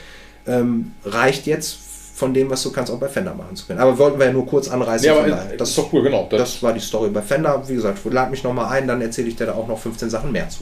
ähm, 0.46 0.92
reicht 1.06 1.48
jetzt 1.48 1.78
von 2.16 2.32
dem, 2.36 2.50
was 2.52 2.62
du 2.62 2.72
kannst, 2.72 2.92
auch 2.92 3.00
bei 3.00 3.08
Fender 3.10 3.34
machen 3.34 3.56
zu 3.56 3.66
können. 3.66 3.80
Aber 3.80 3.98
wollten 3.98 4.20
wir 4.20 4.28
ja 4.28 4.32
nur 4.34 4.46
kurz 4.46 4.70
anreißen. 4.70 5.06
Nee, 5.08 5.12
aber 5.12 5.22
von 5.22 5.32
daher. 5.32 5.58
das 5.58 5.70
ist 5.70 5.78
doch 5.80 5.92
cool, 5.92 6.04
genau. 6.04 6.28
Das, 6.30 6.40
Das 6.40 6.64
war 6.64 6.72
die 6.74 6.80
Story 6.80 7.10
bei 7.10 7.24
Fender. 7.24 7.64
Wie 7.68 7.74
gesagt, 7.74 7.98
lad 8.06 8.30
mich 8.30 8.44
nochmal 8.44 8.68
ein, 8.68 8.88
dann 8.88 9.02
erzähle 9.02 9.30
ich 9.30 9.36
dir 9.36 9.48
da 9.48 9.54
auch 9.56 9.68
noch 9.68 9.80
15 9.80 10.12
Sachen 10.12 10.32
mehr 10.32 10.48
zu. 10.48 10.60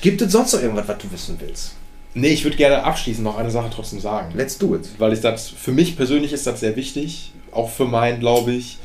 Gibt 0.00 0.20
es 0.22 0.32
sonst 0.32 0.52
noch 0.52 0.62
irgendwas, 0.62 0.88
was 0.88 0.98
du 0.98 1.10
wissen 1.12 1.36
willst? 1.40 1.72
nee, 2.18 2.28
ich 2.28 2.44
würde 2.44 2.56
gerne 2.56 2.82
abschließend 2.82 3.24
noch 3.24 3.36
eine 3.36 3.50
Sache 3.50 3.68
trotzdem 3.74 4.00
sagen. 4.00 4.32
Let's 4.34 4.56
do 4.56 4.74
it. 4.74 4.88
weil 4.98 5.12
ich 5.12 5.20
das, 5.20 5.48
für 5.50 5.72
mich 5.72 5.96
persönlich 5.96 6.32
ist 6.32 6.46
das 6.46 6.60
sehr 6.60 6.74
wichtig, 6.74 7.32
auch 7.52 7.68
für 7.68 7.84
meinen, 7.84 8.20
glaube 8.20 8.52
ich, 8.52 8.78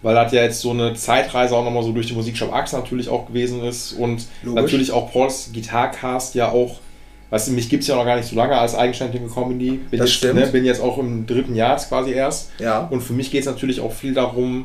weil 0.00 0.14
das 0.14 0.32
ja 0.32 0.42
jetzt 0.42 0.60
so 0.62 0.70
eine 0.70 0.94
Zeitreise 0.94 1.54
auch 1.54 1.64
nochmal 1.64 1.82
so 1.82 1.92
durch 1.92 2.06
die 2.06 2.14
Musikshop 2.14 2.50
Achse 2.50 2.76
natürlich 2.76 3.10
auch 3.10 3.26
gewesen 3.26 3.62
ist 3.62 3.92
und 3.92 4.24
Logisch. 4.42 4.62
natürlich 4.62 4.92
auch 4.92 5.12
Pauls 5.12 5.50
Gitarcast 5.52 6.34
ja 6.34 6.50
auch, 6.50 6.80
weißt 7.28 7.48
du, 7.48 7.52
mich 7.52 7.68
gibt 7.68 7.82
es 7.82 7.88
ja 7.88 7.96
noch 7.96 8.06
gar 8.06 8.16
nicht 8.16 8.28
so 8.28 8.36
lange 8.36 8.56
als 8.56 8.74
eigenständige 8.74 9.26
Comedy, 9.26 9.72
bin, 9.72 9.98
Das 9.98 10.08
jetzt, 10.08 10.12
stimmt. 10.12 10.36
Ne, 10.36 10.46
bin 10.46 10.64
jetzt 10.64 10.80
auch 10.80 10.96
im 10.96 11.26
dritten 11.26 11.54
Jahr 11.54 11.76
quasi 11.76 12.12
erst 12.12 12.52
Ja. 12.58 12.86
und 12.90 13.02
für 13.02 13.12
mich 13.12 13.30
geht 13.30 13.40
es 13.40 13.46
natürlich 13.46 13.80
auch 13.82 13.92
viel 13.92 14.14
darum, 14.14 14.64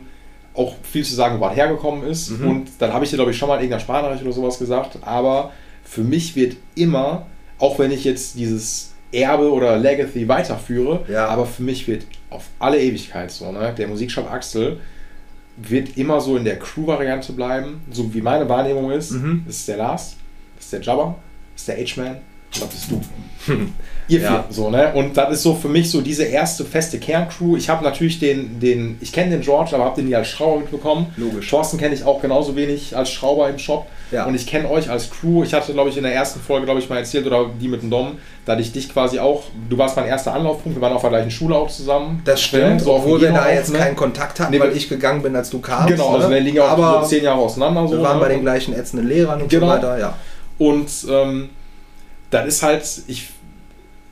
auch 0.54 0.76
viel 0.84 1.04
zu 1.04 1.14
sagen, 1.14 1.38
wo 1.40 1.42
was 1.42 1.58
hergekommen 1.58 2.06
ist 2.08 2.30
Mhm. 2.30 2.48
und 2.50 2.68
dann 2.80 2.94
habe 2.94 3.04
ich 3.04 3.10
dir, 3.12 3.18
glaube 3.18 3.32
ich, 3.32 3.38
schon 3.38 3.50
mal 3.50 3.56
in 3.56 3.64
irgendeiner 3.64 3.82
Sprachnachricht 3.82 4.24
oder 4.24 4.32
sowas 4.32 4.58
gesagt, 4.60 4.98
aber 5.02 5.52
für 5.84 6.02
mich 6.04 6.36
wird 6.36 6.56
immer, 6.76 7.26
auch 7.60 7.80
wenn 7.80 7.92
ich 7.92 8.04
jetzt 8.04 8.38
dieses 8.38 8.94
Erbe 9.12 9.52
oder 9.52 9.78
Legacy 9.78 10.28
weiterführe, 10.28 11.06
Ja. 11.08 11.28
aber 11.28 11.46
für 11.46 11.62
mich 11.64 11.88
wird 11.88 12.06
auf 12.30 12.46
alle 12.60 12.80
Ewigkeit 12.82 13.30
so, 13.32 13.52
ne, 13.52 13.74
der 13.78 13.88
Musikshop 13.88 14.32
Axel 14.32 14.80
wird 15.58 15.98
immer 15.98 16.20
so 16.20 16.36
in 16.36 16.46
der 16.46 16.58
Crew-Variante 16.58 17.32
bleiben, 17.34 17.82
so 17.92 18.12
wie 18.14 18.22
meine 18.22 18.50
Wahrnehmung 18.50 18.90
ist. 18.92 19.12
Mhm. 19.12 19.44
Das 19.46 19.58
ist 19.58 19.68
der 19.68 19.78
Lars, 19.78 20.16
das 20.56 20.66
ist 20.66 20.74
der 20.74 20.82
Jabba, 20.82 21.16
das 21.54 21.62
ist 21.62 21.68
der 21.68 21.78
H-Man 22.06 22.16
und 22.16 22.62
das 22.64 22.70
bist 22.70 22.90
du. 22.92 23.02
Ihr 24.08 24.20
Ja. 24.20 24.30
vier, 24.30 24.46
so, 24.50 24.70
ne? 24.72 24.92
Und 24.94 25.16
das 25.16 25.32
ist 25.34 25.44
so 25.44 25.54
für 25.54 25.70
mich 25.70 25.92
so 25.92 26.02
diese 26.02 26.24
erste 26.24 26.66
feste 26.66 26.98
Kerncrew. 27.00 27.56
Ich 27.56 27.70
habe 27.70 27.84
natürlich 27.84 28.20
den, 28.20 28.60
den, 28.60 28.98
ich 29.00 29.12
kenne 29.12 29.32
den 29.32 29.42
George, 29.42 29.76
aber 29.76 29.86
habe 29.86 29.96
den 29.98 30.08
nie 30.08 30.16
als 30.16 30.30
Schrauber 30.30 30.62
mitbekommen. 30.62 31.08
Logisch. 31.18 31.50
Thorsten 31.50 31.78
kenne 31.78 31.94
ich 31.94 32.04
auch 32.04 32.20
genauso 32.22 32.56
wenig 32.56 32.96
als 32.98 33.12
Schrauber 33.12 33.48
im 33.50 33.60
Shop. 33.60 33.86
Ja. 34.14 34.26
Und 34.26 34.36
ich 34.36 34.46
kenne 34.48 34.70
euch 34.70 34.90
als 34.90 35.10
Crew. 35.10 35.44
Ich 35.44 35.54
hatte, 35.54 35.74
glaube 35.74 35.90
ich, 35.90 35.98
in 35.98 36.04
der 36.04 36.14
ersten 36.14 36.40
Folge, 36.40 36.66
glaube 36.66 36.80
ich, 36.80 36.90
mal 36.90 36.98
erzählt, 36.98 37.26
oder 37.26 37.50
die 37.60 37.68
mit 37.68 37.82
dem 37.82 37.90
Dom, 37.90 38.18
dass 38.46 38.60
ich 38.60 38.72
dich 38.72 38.88
quasi 38.94 39.20
auch, 39.20 39.44
du 39.70 39.78
warst 39.78 39.96
mein 39.96 40.06
erster 40.06 40.34
Anlaufpunkt, 40.34 40.78
wir 40.78 40.82
waren 40.82 40.94
auf 40.94 41.02
der 41.02 41.10
gleichen 41.10 41.32
Schule 41.32 41.56
auch 41.56 41.70
zusammen. 41.70 42.22
Das 42.26 42.42
stimmt, 42.42 42.82
So 42.82 42.94
obwohl 42.94 43.20
wir 43.20 43.32
da 43.32 43.44
auch, 43.46 43.50
jetzt 43.50 43.74
ne? 43.74 43.80
keinen 43.80 43.96
Kontakt 43.96 44.40
hatten, 44.40 44.52
Nee, 44.52 44.60
weil 44.60 44.76
ich 44.78 44.88
gegangen 44.88 45.22
bin, 45.22 45.36
als 45.36 45.50
du 45.50 45.60
kamst. 45.60 45.88
Genau, 45.90 46.14
also 46.16 46.28
ne? 46.30 46.36
wir 46.36 46.42
liegen 46.42 46.60
auch 46.60 46.70
Aber 46.70 47.02
so 47.02 47.08
zehn 47.10 47.24
Jahre 47.24 47.40
auseinander. 47.42 47.88
So, 47.88 47.96
wir 47.98 48.04
waren 48.04 48.18
ne? 48.18 48.24
bei 48.24 48.30
den 48.30 48.42
gleichen 48.42 48.74
ätzenden 48.74 49.08
Lehrern 49.08 49.42
und 49.42 49.50
Genau. 49.50 49.66
so 49.66 49.72
weiter, 49.74 50.00
ja. 50.00 50.16
Und 50.60 50.90
ähm, 51.10 51.50
das 52.30 52.48
ist 52.48 52.64
halt, 52.64 52.84
ich, 53.08 53.30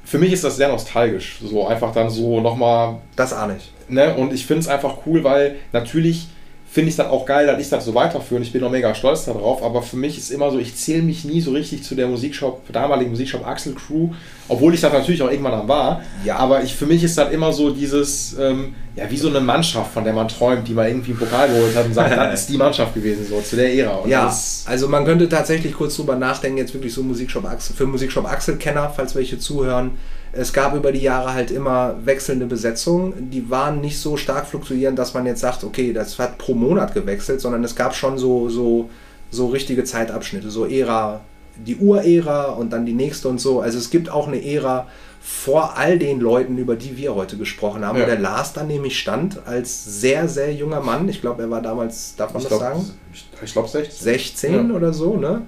für 0.03 0.17
mich 0.17 0.33
ist 0.33 0.43
das 0.43 0.57
sehr 0.57 0.69
nostalgisch. 0.69 1.39
So 1.43 1.67
einfach 1.67 1.93
dann 1.93 2.09
so 2.09 2.41
nochmal 2.41 2.95
Das 3.15 3.33
ahne 3.33 3.57
ich. 3.57 3.71
Ne? 3.87 4.13
Und 4.15 4.33
ich 4.33 4.45
finde 4.45 4.61
es 4.61 4.67
einfach 4.67 4.95
cool, 5.05 5.23
weil 5.23 5.55
natürlich 5.73 6.27
finde 6.71 6.89
ich 6.89 6.95
dann 6.95 7.07
auch 7.07 7.25
geil, 7.25 7.45
dass 7.47 7.59
ich 7.59 7.69
das 7.69 7.83
so 7.83 7.93
weiterführe. 7.93 8.37
und 8.37 8.43
Ich 8.43 8.53
bin 8.53 8.63
auch 8.63 8.71
mega 8.71 8.95
stolz 8.95 9.25
darauf, 9.25 9.61
aber 9.61 9.81
für 9.81 9.97
mich 9.97 10.17
ist 10.17 10.31
immer 10.31 10.51
so, 10.51 10.57
ich 10.57 10.73
zähle 10.73 11.01
mich 11.01 11.25
nie 11.25 11.41
so 11.41 11.51
richtig 11.51 11.83
zu 11.83 11.95
der 11.95 12.07
Musikshop, 12.07 12.61
damaligen 12.71 13.11
Musikshop 13.11 13.45
Axel 13.45 13.75
Crew, 13.75 14.11
obwohl 14.47 14.73
ich 14.73 14.79
das 14.79 14.93
natürlich 14.93 15.21
auch 15.21 15.29
irgendwann 15.29 15.51
dann 15.51 15.67
war. 15.67 16.01
Ja. 16.23 16.37
Aber 16.37 16.63
ich, 16.63 16.73
für 16.73 16.85
mich 16.85 17.03
ist 17.03 17.17
das 17.17 17.29
immer 17.33 17.51
so 17.51 17.71
dieses, 17.71 18.37
ähm, 18.39 18.73
ja, 18.95 19.03
wie 19.11 19.17
so 19.17 19.27
eine 19.27 19.41
Mannschaft, 19.41 19.91
von 19.93 20.05
der 20.05 20.13
man 20.13 20.29
träumt, 20.29 20.65
die 20.65 20.73
mal 20.73 20.87
irgendwie 20.87 21.11
einen 21.11 21.19
Pokal 21.19 21.49
geholt 21.49 21.75
hat 21.75 21.87
und 21.87 21.93
sagt, 21.93 22.15
das 22.15 22.41
ist 22.41 22.49
die 22.49 22.57
Mannschaft 22.57 22.93
gewesen, 22.93 23.25
so 23.27 23.41
zu 23.41 23.57
der 23.57 23.75
Ära. 23.75 23.95
Und 23.97 24.09
Ja, 24.09 24.33
also 24.65 24.87
man 24.87 25.03
könnte 25.03 25.27
tatsächlich 25.27 25.73
kurz 25.73 25.97
drüber 25.97 26.15
nachdenken, 26.15 26.57
jetzt 26.57 26.73
wirklich 26.73 26.93
so 26.93 27.03
Musikshop 27.03 27.43
Axel, 27.43 27.75
für 27.75 27.85
Musikshop 27.85 28.25
Axel-Kenner, 28.25 28.93
falls 28.95 29.13
welche 29.13 29.37
zuhören. 29.37 29.91
Es 30.33 30.53
gab 30.53 30.75
über 30.75 30.91
die 30.91 31.01
Jahre 31.01 31.33
halt 31.33 31.51
immer 31.51 31.95
wechselnde 32.05 32.45
Besetzungen. 32.45 33.29
Die 33.31 33.49
waren 33.49 33.81
nicht 33.81 33.99
so 33.99 34.15
stark 34.15 34.47
fluktuierend, 34.47 34.97
dass 34.97 35.13
man 35.13 35.25
jetzt 35.25 35.41
sagt, 35.41 35.63
okay, 35.63 35.91
das 35.91 36.17
hat 36.19 36.37
pro 36.37 36.53
Monat 36.53 36.93
gewechselt, 36.93 37.41
sondern 37.41 37.63
es 37.63 37.75
gab 37.75 37.93
schon 37.95 38.17
so, 38.17 38.47
so, 38.49 38.89
so 39.29 39.47
richtige 39.47 39.83
Zeitabschnitte, 39.83 40.49
so 40.49 40.65
Ära, 40.65 41.19
die 41.57 41.75
Urära 41.77 42.45
und 42.51 42.71
dann 42.71 42.85
die 42.85 42.93
nächste 42.93 43.27
und 43.27 43.41
so. 43.41 43.59
Also 43.59 43.77
es 43.77 43.89
gibt 43.89 44.09
auch 44.09 44.27
eine 44.27 44.43
Ära 44.43 44.87
vor 45.21 45.77
all 45.77 45.99
den 45.99 46.19
Leuten, 46.19 46.57
über 46.57 46.75
die 46.75 46.97
wir 46.97 47.13
heute 47.13 47.37
gesprochen 47.37 47.85
haben. 47.85 47.99
Ja. 47.99 48.05
Der 48.05 48.17
Lars 48.17 48.53
dann 48.53 48.67
nämlich 48.67 48.97
stand 48.97 49.45
als 49.45 50.01
sehr, 50.01 50.27
sehr 50.27 50.53
junger 50.53 50.81
Mann. 50.81 51.07
Ich 51.09 51.21
glaube, 51.21 51.43
er 51.43 51.49
war 51.51 51.61
damals, 51.61 52.15
darf 52.15 52.33
man 52.33 52.41
ich 52.41 52.47
das 52.47 52.57
glaube, 52.57 52.75
sagen? 52.75 52.89
ich, 53.13 53.27
ich 53.43 53.53
glaube 53.53 53.67
16. 53.67 54.03
16 54.03 54.69
Ja. 54.69 54.75
oder 54.75 54.93
so, 54.93 55.17
ne? 55.17 55.43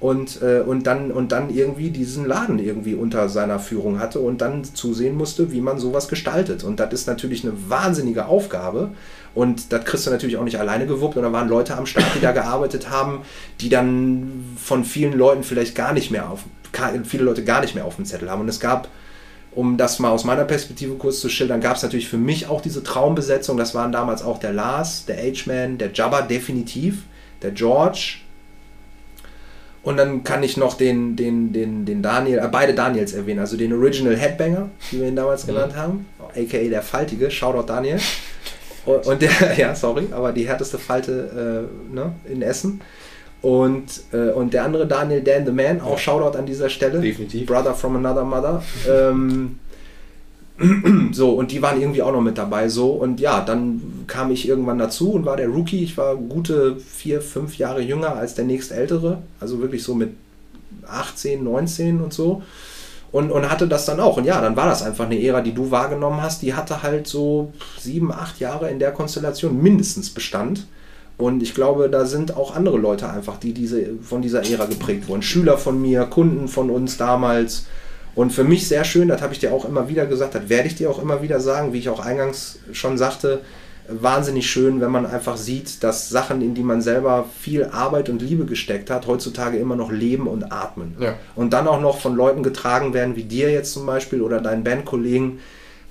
Und, 0.00 0.42
äh, 0.42 0.60
und, 0.60 0.86
dann, 0.86 1.10
und 1.10 1.32
dann 1.32 1.50
irgendwie 1.50 1.90
diesen 1.90 2.24
Laden 2.24 2.60
irgendwie 2.60 2.94
unter 2.94 3.28
seiner 3.28 3.58
Führung 3.58 3.98
hatte 3.98 4.20
und 4.20 4.40
dann 4.40 4.62
zusehen 4.62 5.16
musste, 5.16 5.50
wie 5.50 5.60
man 5.60 5.78
sowas 5.78 6.06
gestaltet. 6.06 6.62
Und 6.62 6.78
das 6.78 6.92
ist 6.92 7.06
natürlich 7.08 7.44
eine 7.44 7.54
wahnsinnige 7.68 8.26
Aufgabe. 8.26 8.90
Und 9.34 9.72
das 9.72 9.84
kriegst 9.84 10.06
du 10.06 10.10
natürlich 10.10 10.36
auch 10.36 10.44
nicht 10.44 10.60
alleine 10.60 10.86
gewuppt. 10.86 11.16
Und 11.16 11.24
da 11.24 11.32
waren 11.32 11.48
Leute 11.48 11.76
am 11.76 11.86
Start, 11.86 12.06
die 12.14 12.20
da 12.20 12.30
gearbeitet 12.30 12.90
haben, 12.90 13.22
die 13.60 13.68
dann 13.68 14.44
von 14.56 14.84
vielen 14.84 15.14
Leuten 15.14 15.42
vielleicht 15.42 15.74
gar 15.74 15.92
nicht 15.92 16.12
mehr 16.12 16.30
auf, 16.30 16.44
viele 17.04 17.24
Leute 17.24 17.42
gar 17.42 17.60
nicht 17.60 17.74
mehr 17.74 17.84
auf 17.84 17.96
dem 17.96 18.04
Zettel 18.04 18.30
haben. 18.30 18.42
Und 18.42 18.48
es 18.48 18.60
gab, 18.60 18.86
um 19.50 19.76
das 19.76 19.98
mal 19.98 20.10
aus 20.10 20.22
meiner 20.22 20.44
Perspektive 20.44 20.94
kurz 20.94 21.18
zu 21.18 21.28
schildern, 21.28 21.60
gab 21.60 21.74
es 21.74 21.82
natürlich 21.82 22.08
für 22.08 22.18
mich 22.18 22.46
auch 22.46 22.60
diese 22.60 22.84
Traumbesetzung. 22.84 23.56
Das 23.56 23.74
waren 23.74 23.90
damals 23.90 24.22
auch 24.22 24.38
der 24.38 24.52
Lars, 24.52 25.06
der 25.06 25.16
H-Man, 25.16 25.76
der 25.76 25.90
Jabba 25.92 26.22
definitiv, 26.22 27.02
der 27.42 27.50
George, 27.50 28.18
und 29.82 29.96
dann 29.96 30.24
kann 30.24 30.42
ich 30.42 30.56
noch 30.56 30.74
den, 30.74 31.16
den, 31.16 31.52
den, 31.52 31.84
den 31.84 32.02
Daniel, 32.02 32.38
äh, 32.38 32.48
beide 32.50 32.74
Daniels 32.74 33.12
erwähnen, 33.12 33.40
also 33.40 33.56
den 33.56 33.72
Original 33.72 34.16
Headbanger, 34.16 34.70
wie 34.90 35.00
wir 35.00 35.08
ihn 35.08 35.16
damals 35.16 35.44
mhm. 35.44 35.52
genannt 35.52 35.76
haben, 35.76 36.06
aka 36.18 36.58
der 36.58 36.82
Faltige, 36.82 37.30
Shoutout 37.30 37.66
Daniel. 37.66 37.98
Und, 38.86 39.06
und 39.06 39.22
der, 39.22 39.30
ja, 39.56 39.74
sorry, 39.74 40.08
aber 40.10 40.32
die 40.32 40.48
härteste 40.48 40.78
Falte 40.78 41.68
äh, 41.92 41.94
ne, 41.94 42.12
in 42.30 42.42
Essen. 42.42 42.80
Und, 43.40 43.84
äh, 44.12 44.30
und 44.30 44.52
der 44.52 44.64
andere 44.64 44.86
Daniel, 44.86 45.22
Dan 45.22 45.46
the 45.46 45.52
Man, 45.52 45.80
auch 45.80 45.98
Shoutout 45.98 46.36
an 46.36 46.46
dieser 46.46 46.68
Stelle. 46.68 47.00
Definitiv. 47.00 47.46
Brother 47.46 47.72
from 47.72 47.94
another 47.96 48.24
mother. 48.24 48.62
Ähm, 48.88 49.60
so, 51.12 51.30
und 51.30 51.52
die 51.52 51.62
waren 51.62 51.80
irgendwie 51.80 52.02
auch 52.02 52.12
noch 52.12 52.20
mit 52.20 52.36
dabei. 52.36 52.68
So, 52.68 52.90
und 52.90 53.20
ja, 53.20 53.40
dann 53.40 53.80
kam 54.06 54.30
ich 54.30 54.48
irgendwann 54.48 54.78
dazu 54.78 55.12
und 55.12 55.24
war 55.24 55.36
der 55.36 55.48
Rookie. 55.48 55.84
Ich 55.84 55.96
war 55.96 56.16
gute 56.16 56.76
vier, 56.76 57.20
fünf 57.20 57.58
Jahre 57.58 57.80
jünger 57.80 58.16
als 58.16 58.34
der 58.34 58.44
nächstältere. 58.44 59.18
Also 59.40 59.60
wirklich 59.60 59.82
so 59.82 59.94
mit 59.94 60.10
18, 60.86 61.44
19 61.44 62.00
und 62.00 62.12
so. 62.12 62.42
Und, 63.10 63.30
und 63.30 63.48
hatte 63.50 63.68
das 63.68 63.86
dann 63.86 64.00
auch. 64.00 64.16
Und 64.16 64.24
ja, 64.24 64.40
dann 64.40 64.56
war 64.56 64.66
das 64.66 64.82
einfach 64.82 65.06
eine 65.06 65.22
Ära, 65.22 65.40
die 65.40 65.54
du 65.54 65.70
wahrgenommen 65.70 66.20
hast. 66.20 66.42
Die 66.42 66.54
hatte 66.54 66.82
halt 66.82 67.06
so 67.06 67.52
sieben, 67.78 68.12
acht 68.12 68.40
Jahre 68.40 68.68
in 68.70 68.78
der 68.78 68.92
Konstellation 68.92 69.62
mindestens 69.62 70.10
Bestand. 70.10 70.66
Und 71.16 71.42
ich 71.42 71.54
glaube, 71.54 71.88
da 71.88 72.04
sind 72.04 72.36
auch 72.36 72.54
andere 72.54 72.78
Leute 72.78 73.08
einfach, 73.08 73.38
die 73.38 73.52
diese, 73.52 73.94
von 74.02 74.22
dieser 74.22 74.48
Ära 74.48 74.66
geprägt 74.66 75.08
wurden. 75.08 75.22
Schüler 75.22 75.56
von 75.56 75.80
mir, 75.80 76.04
Kunden 76.04 76.48
von 76.48 76.70
uns 76.70 76.96
damals 76.96 77.66
und 78.18 78.32
für 78.32 78.42
mich 78.42 78.66
sehr 78.66 78.82
schön, 78.82 79.06
das 79.06 79.22
habe 79.22 79.32
ich 79.32 79.38
dir 79.38 79.52
auch 79.52 79.64
immer 79.64 79.88
wieder 79.88 80.04
gesagt, 80.04 80.34
das 80.34 80.48
werde 80.48 80.66
ich 80.66 80.74
dir 80.74 80.90
auch 80.90 81.00
immer 81.00 81.22
wieder 81.22 81.38
sagen, 81.38 81.72
wie 81.72 81.78
ich 81.78 81.88
auch 81.88 82.00
eingangs 82.00 82.58
schon 82.72 82.98
sagte, 82.98 83.42
wahnsinnig 83.88 84.50
schön, 84.50 84.80
wenn 84.80 84.90
man 84.90 85.06
einfach 85.06 85.36
sieht, 85.36 85.84
dass 85.84 86.08
Sachen, 86.08 86.42
in 86.42 86.52
die 86.52 86.64
man 86.64 86.82
selber 86.82 87.26
viel 87.40 87.66
Arbeit 87.66 88.08
und 88.08 88.20
Liebe 88.20 88.44
gesteckt 88.44 88.90
hat, 88.90 89.06
heutzutage 89.06 89.58
immer 89.58 89.76
noch 89.76 89.92
leben 89.92 90.26
und 90.26 90.50
atmen. 90.50 90.96
Ja. 90.98 91.14
Und 91.36 91.52
dann 91.52 91.68
auch 91.68 91.80
noch 91.80 92.00
von 92.00 92.16
Leuten 92.16 92.42
getragen 92.42 92.92
werden, 92.92 93.14
wie 93.14 93.22
dir 93.22 93.52
jetzt 93.52 93.72
zum 93.72 93.86
Beispiel 93.86 94.20
oder 94.20 94.40
deinen 94.40 94.64
Bandkollegen, 94.64 95.38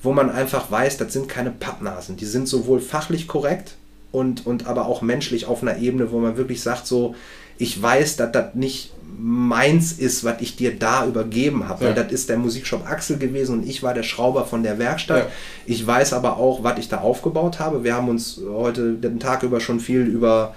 wo 0.03 0.11
man 0.11 0.29
einfach 0.29 0.69
weiß, 0.69 0.97
das 0.97 1.13
sind 1.13 1.29
keine 1.29 1.51
Pappnasen. 1.51 2.17
Die 2.17 2.25
sind 2.25 2.49
sowohl 2.49 2.81
fachlich 2.81 3.29
korrekt 3.29 3.75
und, 4.11 4.45
und 4.45 4.67
aber 4.67 4.87
auch 4.87 5.01
menschlich 5.01 5.45
auf 5.45 5.61
einer 5.61 5.77
Ebene, 5.77 6.11
wo 6.11 6.19
man 6.19 6.35
wirklich 6.35 6.61
sagt, 6.61 6.87
so, 6.87 7.15
ich 7.57 7.81
weiß, 7.81 8.17
dass 8.17 8.33
das 8.33 8.53
nicht 8.53 8.91
meins 9.19 9.93
ist, 9.93 10.23
was 10.23 10.41
ich 10.41 10.55
dir 10.55 10.77
da 10.77 11.05
übergeben 11.05 11.67
habe. 11.67 11.85
Ja. 11.85 11.93
Das 11.93 12.11
ist 12.11 12.29
der 12.29 12.37
Musikshop 12.37 12.89
Axel 12.89 13.17
gewesen 13.17 13.59
und 13.59 13.67
ich 13.67 13.81
war 13.83 13.93
der 13.93 14.03
Schrauber 14.03 14.45
von 14.45 14.63
der 14.63 14.77
Werkstatt. 14.77 15.25
Ja. 15.25 15.31
Ich 15.65 15.85
weiß 15.85 16.13
aber 16.13 16.37
auch, 16.37 16.63
was 16.63 16.79
ich 16.79 16.89
da 16.89 16.99
aufgebaut 16.99 17.59
habe. 17.59 17.83
Wir 17.83 17.95
haben 17.95 18.09
uns 18.09 18.41
heute 18.49 18.93
den 18.93 19.19
Tag 19.19 19.43
über 19.43 19.59
schon 19.59 19.79
viel 19.79 20.01
über 20.01 20.55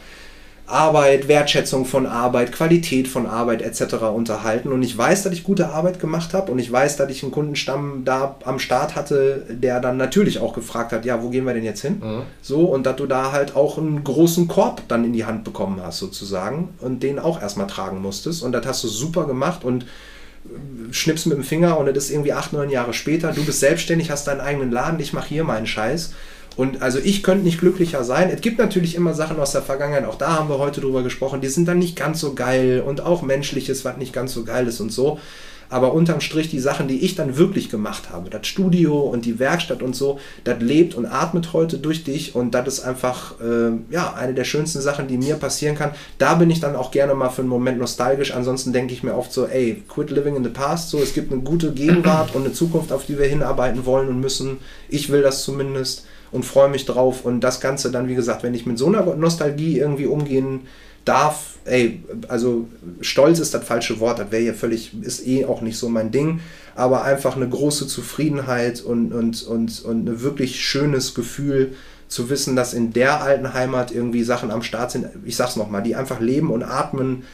Arbeit, 0.70 1.28
Wertschätzung 1.28 1.84
von 1.84 2.06
Arbeit, 2.06 2.52
Qualität 2.52 3.08
von 3.08 3.26
Arbeit 3.26 3.62
etc. 3.62 3.94
unterhalten. 4.14 4.72
Und 4.72 4.82
ich 4.82 4.96
weiß, 4.96 5.22
dass 5.22 5.32
ich 5.32 5.44
gute 5.44 5.70
Arbeit 5.70 6.00
gemacht 6.00 6.34
habe 6.34 6.52
und 6.52 6.58
ich 6.58 6.70
weiß, 6.70 6.96
dass 6.96 7.10
ich 7.10 7.22
einen 7.22 7.32
Kundenstamm 7.32 8.02
da 8.04 8.36
am 8.44 8.58
Start 8.58 8.96
hatte, 8.96 9.46
der 9.48 9.80
dann 9.80 9.96
natürlich 9.96 10.38
auch 10.38 10.54
gefragt 10.54 10.92
hat, 10.92 11.04
ja, 11.04 11.22
wo 11.22 11.30
gehen 11.30 11.44
wir 11.44 11.54
denn 11.54 11.64
jetzt 11.64 11.82
hin? 11.82 12.00
Mhm. 12.02 12.22
So, 12.42 12.64
und 12.64 12.86
dass 12.86 12.96
du 12.96 13.06
da 13.06 13.32
halt 13.32 13.56
auch 13.56 13.78
einen 13.78 14.04
großen 14.04 14.48
Korb 14.48 14.82
dann 14.88 15.04
in 15.04 15.12
die 15.12 15.24
Hand 15.24 15.44
bekommen 15.44 15.80
hast, 15.82 15.98
sozusagen, 15.98 16.70
und 16.80 17.02
den 17.02 17.18
auch 17.18 17.40
erstmal 17.40 17.66
tragen 17.66 18.00
musstest. 18.00 18.42
Und 18.42 18.52
das 18.52 18.66
hast 18.66 18.84
du 18.84 18.88
super 18.88 19.26
gemacht 19.26 19.64
und 19.64 19.86
schnippst 20.90 21.26
mit 21.26 21.36
dem 21.36 21.44
Finger 21.44 21.78
und 21.78 21.86
das 21.86 22.04
ist 22.04 22.10
irgendwie 22.10 22.32
acht, 22.32 22.52
neun 22.52 22.70
Jahre 22.70 22.94
später. 22.94 23.32
Du 23.32 23.44
bist 23.44 23.60
selbstständig, 23.60 24.10
hast 24.10 24.26
deinen 24.26 24.40
eigenen 24.40 24.70
Laden, 24.70 24.98
ich 25.00 25.12
mache 25.12 25.28
hier 25.28 25.44
meinen 25.44 25.66
Scheiß. 25.66 26.14
Und 26.60 26.82
also 26.82 26.98
ich 26.98 27.22
könnte 27.22 27.42
nicht 27.42 27.58
glücklicher 27.58 28.04
sein. 28.04 28.28
Es 28.28 28.42
gibt 28.42 28.58
natürlich 28.58 28.94
immer 28.94 29.14
Sachen 29.14 29.40
aus 29.40 29.52
der 29.52 29.62
Vergangenheit, 29.62 30.04
auch 30.04 30.16
da 30.16 30.34
haben 30.34 30.50
wir 30.50 30.58
heute 30.58 30.82
drüber 30.82 31.02
gesprochen, 31.02 31.40
die 31.40 31.48
sind 31.48 31.66
dann 31.66 31.78
nicht 31.78 31.96
ganz 31.96 32.20
so 32.20 32.34
geil 32.34 32.84
und 32.86 33.00
auch 33.00 33.22
menschliches, 33.22 33.86
was 33.86 33.96
nicht 33.96 34.12
ganz 34.12 34.34
so 34.34 34.44
geil 34.44 34.66
ist 34.66 34.78
und 34.78 34.92
so. 34.92 35.18
Aber 35.70 35.94
unterm 35.94 36.20
Strich 36.20 36.50
die 36.50 36.58
Sachen, 36.58 36.86
die 36.86 36.98
ich 37.02 37.14
dann 37.14 37.38
wirklich 37.38 37.70
gemacht 37.70 38.10
habe, 38.10 38.28
das 38.28 38.46
Studio 38.46 39.00
und 39.00 39.24
die 39.24 39.38
Werkstatt 39.38 39.82
und 39.82 39.96
so, 39.96 40.20
das 40.44 40.60
lebt 40.60 40.94
und 40.94 41.06
atmet 41.06 41.54
heute 41.54 41.78
durch 41.78 42.04
dich 42.04 42.34
und 42.34 42.50
das 42.50 42.68
ist 42.68 42.80
einfach 42.80 43.40
äh, 43.40 43.70
ja, 43.90 44.12
eine 44.12 44.34
der 44.34 44.44
schönsten 44.44 44.82
Sachen, 44.82 45.08
die 45.08 45.16
mir 45.16 45.36
passieren 45.36 45.76
kann. 45.76 45.92
Da 46.18 46.34
bin 46.34 46.50
ich 46.50 46.60
dann 46.60 46.76
auch 46.76 46.90
gerne 46.90 47.14
mal 47.14 47.30
für 47.30 47.40
einen 47.40 47.48
Moment 47.48 47.78
nostalgisch. 47.78 48.34
Ansonsten 48.34 48.74
denke 48.74 48.92
ich 48.92 49.02
mir 49.02 49.14
oft 49.14 49.32
so, 49.32 49.46
ey, 49.46 49.82
quit 49.88 50.10
living 50.10 50.36
in 50.36 50.44
the 50.44 50.50
past. 50.50 50.90
So, 50.90 50.98
es 50.98 51.14
gibt 51.14 51.32
eine 51.32 51.40
gute 51.40 51.72
Gegenwart 51.72 52.34
und 52.34 52.44
eine 52.44 52.52
Zukunft, 52.52 52.92
auf 52.92 53.06
die 53.06 53.18
wir 53.18 53.26
hinarbeiten 53.26 53.86
wollen 53.86 54.10
und 54.10 54.20
müssen. 54.20 54.58
Ich 54.90 55.08
will 55.08 55.22
das 55.22 55.42
zumindest 55.42 56.04
und 56.32 56.44
freue 56.44 56.68
mich 56.68 56.86
drauf. 56.86 57.24
Und 57.24 57.40
das 57.40 57.60
Ganze 57.60 57.90
dann, 57.90 58.08
wie 58.08 58.14
gesagt, 58.14 58.42
wenn 58.42 58.54
ich 58.54 58.66
mit 58.66 58.78
so 58.78 58.86
einer 58.86 59.02
Nostalgie 59.16 59.78
irgendwie 59.78 60.06
umgehen 60.06 60.60
darf, 61.04 61.58
ey, 61.64 62.02
also 62.28 62.68
stolz 63.00 63.38
ist 63.38 63.54
das 63.54 63.64
falsche 63.64 64.00
Wort, 64.00 64.18
das 64.18 64.30
wäre 64.30 64.42
ja 64.42 64.52
völlig, 64.52 64.92
ist 65.02 65.26
eh 65.26 65.44
auch 65.44 65.60
nicht 65.60 65.78
so 65.78 65.88
mein 65.88 66.10
Ding, 66.10 66.40
aber 66.74 67.04
einfach 67.04 67.36
eine 67.36 67.48
große 67.48 67.86
Zufriedenheit 67.86 68.80
und, 68.80 69.12
und, 69.12 69.42
und, 69.42 69.84
und 69.84 70.08
ein 70.08 70.20
wirklich 70.20 70.60
schönes 70.60 71.14
Gefühl 71.14 71.74
zu 72.08 72.28
wissen, 72.28 72.56
dass 72.56 72.74
in 72.74 72.92
der 72.92 73.22
alten 73.22 73.54
Heimat 73.54 73.92
irgendwie 73.92 74.24
Sachen 74.24 74.50
am 74.50 74.62
Start 74.62 74.90
sind, 74.90 75.06
ich 75.24 75.36
sag's 75.36 75.56
nochmal, 75.56 75.82
die 75.82 75.96
einfach 75.96 76.20
leben 76.20 76.50
und 76.50 76.62
atmen 76.62 77.24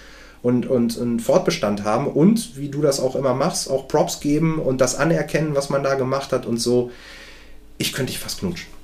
und, 0.42 0.66
und 0.66 1.00
einen 1.00 1.18
Fortbestand 1.18 1.82
haben 1.82 2.06
und, 2.06 2.56
wie 2.56 2.68
du 2.68 2.82
das 2.82 3.00
auch 3.00 3.16
immer 3.16 3.34
machst, 3.34 3.70
auch 3.70 3.88
Props 3.88 4.20
geben 4.20 4.58
und 4.58 4.80
das 4.80 4.94
anerkennen, 4.94 5.54
was 5.54 5.70
man 5.70 5.82
da 5.82 5.94
gemacht 5.94 6.32
hat 6.32 6.46
und 6.46 6.58
so. 6.58 6.90
Ich 7.78 7.92
könnte 7.92 8.12
dich 8.12 8.20
fast 8.20 8.40
knutschen 8.40 8.75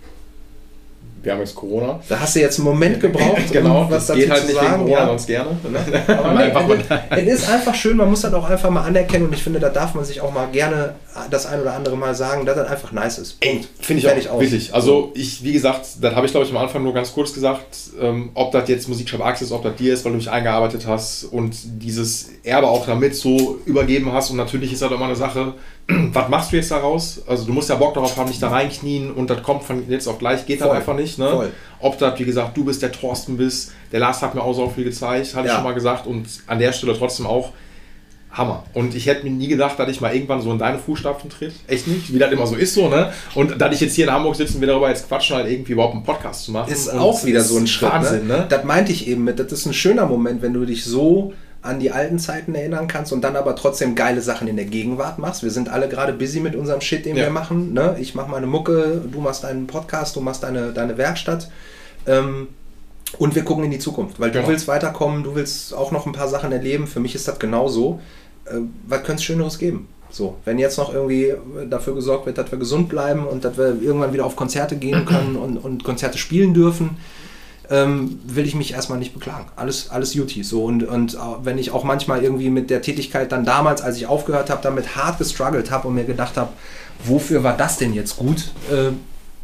wir 1.23 1.33
haben 1.33 1.41
jetzt 1.41 1.55
Corona. 1.55 2.01
Da 2.09 2.21
hast 2.21 2.35
du 2.35 2.41
jetzt 2.41 2.59
einen 2.59 2.69
Moment 2.69 3.01
gebraucht, 3.01 3.53
genau, 3.53 3.83
um 3.83 3.91
was 3.91 4.07
das 4.07 4.17
geht 4.17 4.31
halt 4.31 4.45
nicht 4.47 4.55
sagen. 4.55 4.85
wegen 4.85 4.85
Corona, 4.85 5.01
ja. 5.01 5.07
sonst 5.07 5.27
gerne. 5.27 5.51
Aber 6.09 6.35
nee, 6.35 7.31
es 7.31 7.43
ist 7.43 7.51
einfach 7.51 7.75
schön, 7.75 7.97
man 7.97 8.11
muss 8.11 8.23
das 8.23 8.35
auch 8.35 8.49
einfach 8.49 8.71
mal 8.71 8.85
anerkennen 8.85 9.27
und 9.27 9.35
ich 9.35 9.43
finde, 9.43 9.61
da 9.61 9.69
darf 9.69 9.95
man 9.95 10.05
sich 10.05 10.21
auch 10.21 10.33
mal 10.33 10.49
gerne 10.51 10.95
das 11.31 11.47
ein 11.47 11.61
oder 11.61 11.75
andere 11.75 11.97
Mal 11.97 12.15
sagen, 12.15 12.47
dass 12.47 12.57
das 12.57 12.69
einfach 12.69 12.93
nice 12.93 13.19
ist. 13.19 13.39
Finde 13.81 14.19
ich 14.19 14.29
auch, 14.29 14.41
wirklich. 14.41 14.75
Also 14.75 15.13
ich, 15.15 15.43
wie 15.45 15.53
gesagt, 15.53 15.87
das 16.01 16.15
habe 16.15 16.27
ich 16.27 16.33
glaube 16.33 16.47
ich 16.47 16.53
am 16.53 16.59
Anfang 16.59 16.83
nur 16.83 16.95
ganz 16.95 17.13
kurz 17.13 17.33
gesagt, 17.33 17.77
ähm, 18.01 18.31
ob 18.35 18.53
das 18.53 18.69
jetzt 18.69 18.89
Musikshop 18.89 19.25
Axis 19.25 19.49
ist, 19.49 19.53
ob 19.53 19.63
das 19.63 19.77
dir 19.77 19.93
ist, 19.93 20.05
weil 20.05 20.13
du 20.13 20.19
mich 20.19 20.31
eingearbeitet 20.31 20.87
hast 20.87 21.25
und 21.25 21.55
dieses 21.83 22.31
Erbe 22.45 22.69
auch 22.69 22.87
damit 22.87 23.15
so 23.15 23.59
übergeben 23.67 24.13
hast 24.13 24.31
und 24.31 24.37
natürlich 24.37 24.73
ist 24.73 24.83
das 24.83 24.91
immer 24.91 25.05
eine 25.05 25.17
Sache, 25.17 25.55
was 26.13 26.29
machst 26.29 26.53
du 26.53 26.57
jetzt 26.57 26.71
daraus? 26.71 27.23
Also 27.27 27.45
du 27.45 27.53
musst 27.53 27.69
ja 27.69 27.77
Bock 27.77 27.95
darauf 27.95 28.17
haben, 28.17 28.29
dich 28.29 28.41
da 28.41 28.49
reinknien 28.49 29.11
und 29.13 29.31
das 29.31 29.43
kommt 29.43 29.65
von 29.65 29.89
jetzt 29.89 30.07
auf 30.07 30.19
gleich, 30.19 30.47
geht 30.47 30.59
Voll. 30.59 30.69
dann 30.69 30.77
einfach 30.77 30.95
nicht. 30.95 31.19
Ne? 31.19 31.29
Voll. 31.29 31.51
Ob 31.81 31.99
das, 31.99 32.19
wie 32.19 32.25
gesagt, 32.25 32.57
du 32.57 32.65
bist 32.65 32.83
der 32.83 32.93
Thorsten 32.93 33.37
bist, 33.37 33.73
der 33.91 34.01
Lars 34.01 34.23
hat 34.23 34.35
mir 34.35 34.43
auch 34.43 34.55
so 34.55 34.69
viel 34.69 34.85
gezeigt, 34.85 35.35
hatte 35.35 35.47
ja. 35.47 35.53
ich 35.53 35.57
schon 35.57 35.65
mal 35.65 35.75
gesagt 35.75 36.07
und 36.07 36.27
an 36.47 36.59
der 36.59 36.73
Stelle 36.73 36.97
trotzdem 36.97 37.27
auch 37.27 37.53
Hammer. 38.33 38.65
Und 38.73 38.95
ich 38.95 39.07
hätte 39.07 39.25
mir 39.25 39.31
nie 39.31 39.49
gedacht, 39.49 39.79
dass 39.79 39.91
ich 39.91 40.01
mal 40.01 40.15
irgendwann 40.15 40.41
so 40.41 40.51
in 40.51 40.59
deine 40.59 40.79
Fußstapfen 40.79 41.29
tritt. 41.29 41.53
Echt 41.67 41.87
nicht, 41.87 42.13
wie 42.13 42.19
das 42.19 42.33
immer 42.33 42.47
so 42.47 42.57
ist 42.57 42.75
so, 42.75 42.89
ne? 42.89 43.13
Und 43.35 43.61
dass 43.61 43.75
ich 43.75 43.81
jetzt 43.81 43.95
hier 43.95 44.07
in 44.07 44.13
Hamburg 44.13 44.37
sitze 44.37 44.55
und 44.55 44.61
wir 44.61 44.69
darüber 44.69 44.89
jetzt 44.89 45.07
quatschen, 45.07 45.37
halt 45.37 45.51
irgendwie 45.51 45.73
überhaupt 45.73 45.95
einen 45.95 46.03
Podcast 46.03 46.45
zu 46.45 46.53
machen. 46.53 46.73
Ist 46.73 46.89
auch 46.89 47.25
wieder 47.25 47.43
so 47.43 47.59
ein 47.59 47.67
Schritt. 47.67 47.91
Ne? 47.91 47.95
Wahnsinn, 47.95 48.27
ne? 48.27 48.39
ne? 48.39 48.47
Das 48.49 48.65
meinte 48.65 48.91
ich 48.91 49.07
eben 49.07 49.25
mit, 49.25 49.39
das 49.39 49.53
ist 49.53 49.67
ein 49.67 49.75
schöner 49.75 50.07
Moment, 50.07 50.41
wenn 50.41 50.55
du 50.55 50.65
dich 50.65 50.85
so 50.85 51.35
an 51.63 51.79
die 51.79 51.93
alten 51.93 52.19
Zeiten 52.19 52.55
erinnern 52.55 52.89
kannst 52.89 53.13
und 53.13 53.23
dann 53.23 53.37
aber 53.37 53.55
trotzdem 53.55 53.95
geile 53.95 54.21
Sachen 54.21 54.49
in 54.49 54.57
der 54.57 54.65
Gegenwart 54.65 55.19
machst. 55.19 55.45
Wir 55.45 55.53
sind 55.53 55.69
alle 55.69 55.89
gerade 55.89 56.13
busy 56.13 56.41
mit 56.41 56.57
unserem 56.57 56.81
Shit, 56.81 57.07
den 57.07 57.17
ja. 57.17 57.25
wir 57.25 57.31
machen. 57.31 57.73
Ne? 57.73 57.97
Ich 58.01 58.17
mache 58.17 58.31
meine 58.31 58.49
Mucke, 58.49 59.01
du 59.11 59.21
machst 59.21 59.45
deinen 59.45 59.69
Podcast, 59.69 60.17
du 60.17 60.21
machst 60.21 60.43
deine, 60.43 60.73
deine 60.73 60.99
Werkstatt. 60.99 61.51
Ähm, 62.07 62.49
und 63.19 63.35
wir 63.37 63.45
gucken 63.45 63.65
in 63.65 63.71
die 63.71 63.79
Zukunft, 63.79 64.19
weil 64.19 64.31
du 64.31 64.39
genau. 64.39 64.49
willst 64.49 64.67
weiterkommen, 64.67 65.23
du 65.23 65.37
willst 65.37 65.73
auch 65.73 65.93
noch 65.93 66.07
ein 66.07 66.13
paar 66.13 66.29
Sachen 66.29 66.51
erleben. 66.51 66.89
Für 66.89 66.99
mich 66.99 67.15
ist 67.15 67.29
das 67.29 67.39
genauso. 67.39 68.01
Äh, 68.47 68.55
was 68.89 69.05
könnte 69.05 69.21
es 69.21 69.25
Schöneres 69.25 69.59
geben? 69.59 69.89
So, 70.11 70.37
wenn 70.45 70.59
jetzt 70.59 70.79
noch 70.79 70.93
irgendwie 70.93 71.33
dafür 71.71 71.95
gesorgt 71.95 72.27
wird, 72.27 72.39
dass 72.39 72.51
wir 72.51 72.59
gesund 72.59 72.89
bleiben 72.89 73.27
und 73.27 73.45
dass 73.45 73.57
wir 73.57 73.81
irgendwann 73.81 74.13
wieder 74.13 74.27
auf 74.27 74.35
Konzerte 74.35 74.77
gehen 74.77 75.05
können 75.07 75.37
und, 75.37 75.59
und 75.59 75.85
Konzerte 75.85 76.19
spielen 76.19 76.55
dürfen, 76.55 76.97
ähm, 77.73 78.21
will 78.25 78.45
ich 78.45 78.55
mich 78.55 78.75
erstmal 78.75 78.99
nicht 78.99 79.15
beklagen. 79.15 79.47
Alles, 79.57 79.89
alles 79.91 80.13
Juti. 80.13 80.45
So, 80.45 80.65
und, 80.65 80.85
und 80.85 81.17
wenn 81.43 81.57
ich 81.57 81.71
auch 81.71 81.85
manchmal 81.85 82.23
irgendwie 82.23 82.51
mit 82.51 82.69
der 82.69 82.83
Tätigkeit 82.83 83.33
dann 83.33 83.47
damals, 83.47 83.81
als 83.81 83.97
ich 83.97 84.07
aufgehört 84.07 84.51
habe, 84.51 84.61
damit 84.63 84.95
hart 84.95 85.19
gestruggelt 85.19 85.71
habe 85.71 85.89
und 85.89 85.95
mir 85.95 86.05
gedacht 86.05 86.37
habe, 86.37 86.51
wofür 87.03 87.43
war 87.43 87.57
das 87.57 87.79
denn 87.79 87.95
jetzt 87.95 88.17
gut? 88.17 88.53
Äh, 88.71 88.93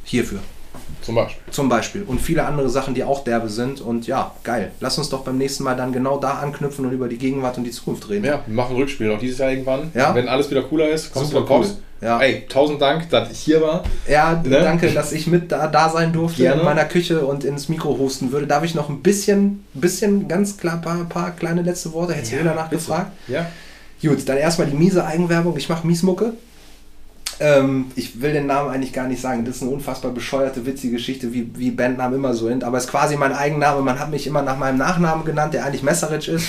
hierfür. 0.05 0.41
Zum 1.03 1.15
Beispiel. 1.15 1.43
Zum 1.53 1.69
Beispiel. 1.69 2.03
Und 2.03 2.21
viele 2.21 2.45
andere 2.45 2.69
Sachen, 2.69 2.95
die 2.95 3.03
auch 3.05 3.25
derbe 3.25 3.49
sind. 3.49 3.81
Und 3.81 4.07
ja, 4.07 4.33
geil. 4.45 4.73
Lass 4.81 4.99
uns 4.99 5.09
doch 5.09 5.21
beim 5.21 5.39
nächsten 5.39 5.65
Mal 5.65 5.75
dann 5.77 5.93
genau 5.93 6.19
da 6.19 6.35
anknüpfen 6.35 6.85
und 6.85 6.93
über 6.93 7.09
die 7.09 7.17
Gegenwart 7.19 7.57
und 7.57 7.65
die 7.65 7.71
Zukunft 7.71 8.09
reden. 8.11 8.25
Ja, 8.25 8.43
wir 8.47 8.55
machen 8.55 8.77
Rückspiel 8.77 9.09
noch 9.09 9.19
dieses 9.19 9.39
Jahr 9.39 9.51
irgendwann. 9.51 9.91
Ja. 9.95 10.15
Wenn 10.15 10.29
alles 10.29 10.51
wieder 10.51 10.63
cooler 10.63 10.89
ist, 10.91 11.13
kommst 11.13 11.31
Super 11.33 11.47
du 11.47 11.55
cool. 11.55 11.67
Ja. 12.01 12.21
Ey, 12.21 12.47
tausend 12.49 12.81
Dank, 12.81 13.11
dass 13.11 13.31
ich 13.31 13.39
hier 13.41 13.61
war. 13.61 13.83
Ja, 14.09 14.41
Ne? 14.45 14.61
danke, 14.61 14.91
dass 14.93 15.13
ich 15.13 15.27
mit 15.27 15.51
da, 15.51 15.67
da 15.67 15.89
sein 15.89 16.13
durfte 16.13 16.43
Gerne. 16.43 16.61
in 16.61 16.65
meiner 16.65 16.85
Küche 16.85 17.25
und 17.27 17.43
ins 17.43 17.69
Mikro 17.69 17.97
husten 17.99 18.31
würde. 18.31 18.47
Darf 18.47 18.63
ich 18.63 18.75
noch 18.75 18.89
ein 18.89 19.03
bisschen, 19.03 19.65
bisschen 19.75 20.29
ganz 20.29 20.59
klar, 20.59 20.81
paar, 20.81 21.05
paar 21.09 21.31
kleine 21.33 21.63
letzte 21.63 21.93
Worte? 21.93 22.13
Hättest 22.13 22.33
du 22.33 22.45
danach 22.45 22.69
bitte. 22.69 22.83
gefragt? 22.83 23.13
Ja. 23.29 23.47
Gut, 24.01 24.29
dann 24.29 24.37
erstmal 24.37 24.69
die 24.69 24.77
miese 24.77 25.05
Eigenwerbung. 25.05 25.57
Ich 25.57 25.69
mache 25.69 25.85
Miesmucke. 25.87 26.35
Ähm, 27.41 27.87
ich 27.95 28.21
will 28.21 28.33
den 28.33 28.47
Namen 28.47 28.71
eigentlich 28.71 28.93
gar 28.93 29.07
nicht 29.07 29.21
sagen. 29.21 29.45
Das 29.45 29.57
ist 29.57 29.63
eine 29.63 29.71
unfassbar 29.71 30.13
bescheuerte, 30.13 30.67
witzige 30.67 30.95
Geschichte, 30.95 31.33
wie, 31.33 31.51
wie 31.57 31.71
Bandnamen 31.71 32.19
immer 32.19 32.35
so 32.35 32.49
sind. 32.49 32.65
Aber 32.65 32.79
es 32.79 32.85
ist 32.85 32.91
quasi 32.91 33.17
mein 33.17 33.33
Eigenname. 33.33 33.83
Man 33.83 33.99
hat 33.99 34.11
mich 34.11 34.27
immer 34.27 34.43
nach 34.43 34.59
meinem 34.59 34.79
Nachnamen 34.79 35.25
genannt, 35.25 35.55
der 35.55 35.65
eigentlich 35.65 35.83
Messerich 35.83 36.29
ist. 36.29 36.49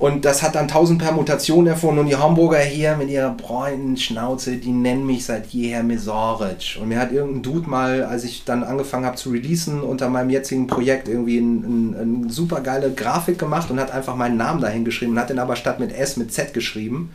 Und 0.00 0.24
das 0.24 0.42
hat 0.42 0.54
dann 0.54 0.66
tausend 0.66 1.02
Permutationen 1.02 1.66
erfunden. 1.66 2.00
Und 2.00 2.06
die 2.06 2.16
Hamburger 2.16 2.58
hier 2.60 2.96
mit 2.96 3.10
ihrer 3.10 3.32
bräunen 3.32 3.98
Schnauze, 3.98 4.56
die 4.56 4.72
nennen 4.72 5.04
mich 5.04 5.26
seit 5.26 5.48
jeher 5.48 5.82
Mesaric. 5.82 6.78
Und 6.80 6.88
mir 6.88 6.98
hat 6.98 7.12
irgendein 7.12 7.42
Dude 7.42 7.68
mal, 7.68 8.04
als 8.04 8.24
ich 8.24 8.44
dann 8.46 8.64
angefangen 8.64 9.04
habe 9.04 9.16
zu 9.16 9.28
releasen, 9.28 9.82
unter 9.82 10.08
meinem 10.08 10.30
jetzigen 10.30 10.66
Projekt 10.66 11.06
irgendwie 11.06 11.36
ein, 11.36 11.58
ein, 11.58 11.96
ein 12.24 12.30
super 12.30 12.62
geile 12.62 12.90
Grafik 12.92 13.38
gemacht 13.38 13.70
und 13.70 13.78
hat 13.78 13.90
einfach 13.90 14.16
meinen 14.16 14.38
Namen 14.38 14.62
dahin 14.62 14.86
geschrieben 14.86 15.12
und 15.12 15.18
hat 15.18 15.28
den 15.28 15.38
aber 15.38 15.54
statt 15.54 15.80
mit 15.80 15.92
S 15.92 16.16
mit 16.16 16.32
Z 16.32 16.54
geschrieben. 16.54 17.10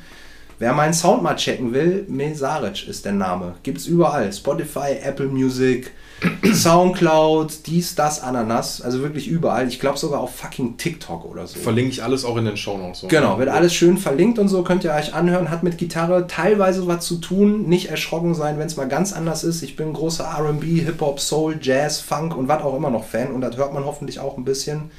Wer 0.58 0.74
meinen 0.74 0.94
Sound 0.94 1.22
mal 1.22 1.36
checken 1.36 1.74
will, 1.74 2.06
Mesaric 2.08 2.88
ist 2.88 3.04
der 3.04 3.12
Name. 3.12 3.56
Gibt's 3.64 3.88
überall. 3.88 4.32
Spotify, 4.32 4.98
Apple 5.04 5.28
Music, 5.28 5.92
Soundcloud, 6.54 7.66
dies, 7.66 7.96
das, 7.96 8.22
Ananas. 8.22 8.82
Also 8.82 9.02
wirklich 9.02 9.28
überall. 9.28 9.68
Ich 9.68 9.82
glaube 9.82 9.98
sogar 9.98 10.22
auf 10.22 10.34
fucking 10.36 10.78
TikTok 10.78 11.26
oder 11.26 11.46
so. 11.46 11.60
Verlinke 11.60 11.92
ich 11.92 12.04
alles 12.04 12.24
auch 12.24 12.38
in 12.38 12.46
den 12.46 12.56
Shownotes. 12.56 13.02
So. 13.02 13.08
Genau, 13.08 13.38
wird 13.38 13.50
alles 13.50 13.74
schön 13.74 13.98
verlinkt 13.98 14.40
und 14.40 14.48
so, 14.48 14.64
könnt 14.64 14.86
ihr 14.86 14.94
euch 14.94 15.14
anhören. 15.14 15.50
Hat 15.50 15.64
mit 15.64 15.78
Gitarre 15.78 16.28
teilweise 16.28 16.88
was 16.88 17.06
zu 17.06 17.18
tun. 17.18 17.68
Nicht 17.68 17.90
erschrocken 17.90 18.34
sein, 18.34 18.58
wenn 18.58 18.68
es 18.68 18.78
mal 18.78 18.88
ganz 18.88 19.12
anders 19.12 19.44
ist. 19.44 19.62
Ich 19.62 19.76
bin 19.76 19.92
großer 19.92 20.24
RB, 20.40 20.64
Hip-Hop, 20.64 21.20
Soul, 21.20 21.58
Jazz, 21.62 22.00
Funk 22.00 22.36
und 22.36 22.48
was 22.48 22.64
auch 22.64 22.78
immer 22.78 22.90
noch 22.90 23.04
Fan. 23.04 23.34
Und 23.34 23.42
das 23.42 23.58
hört 23.58 23.74
man 23.74 23.84
hoffentlich 23.84 24.20
auch 24.20 24.38
ein 24.38 24.46
bisschen. 24.46 24.92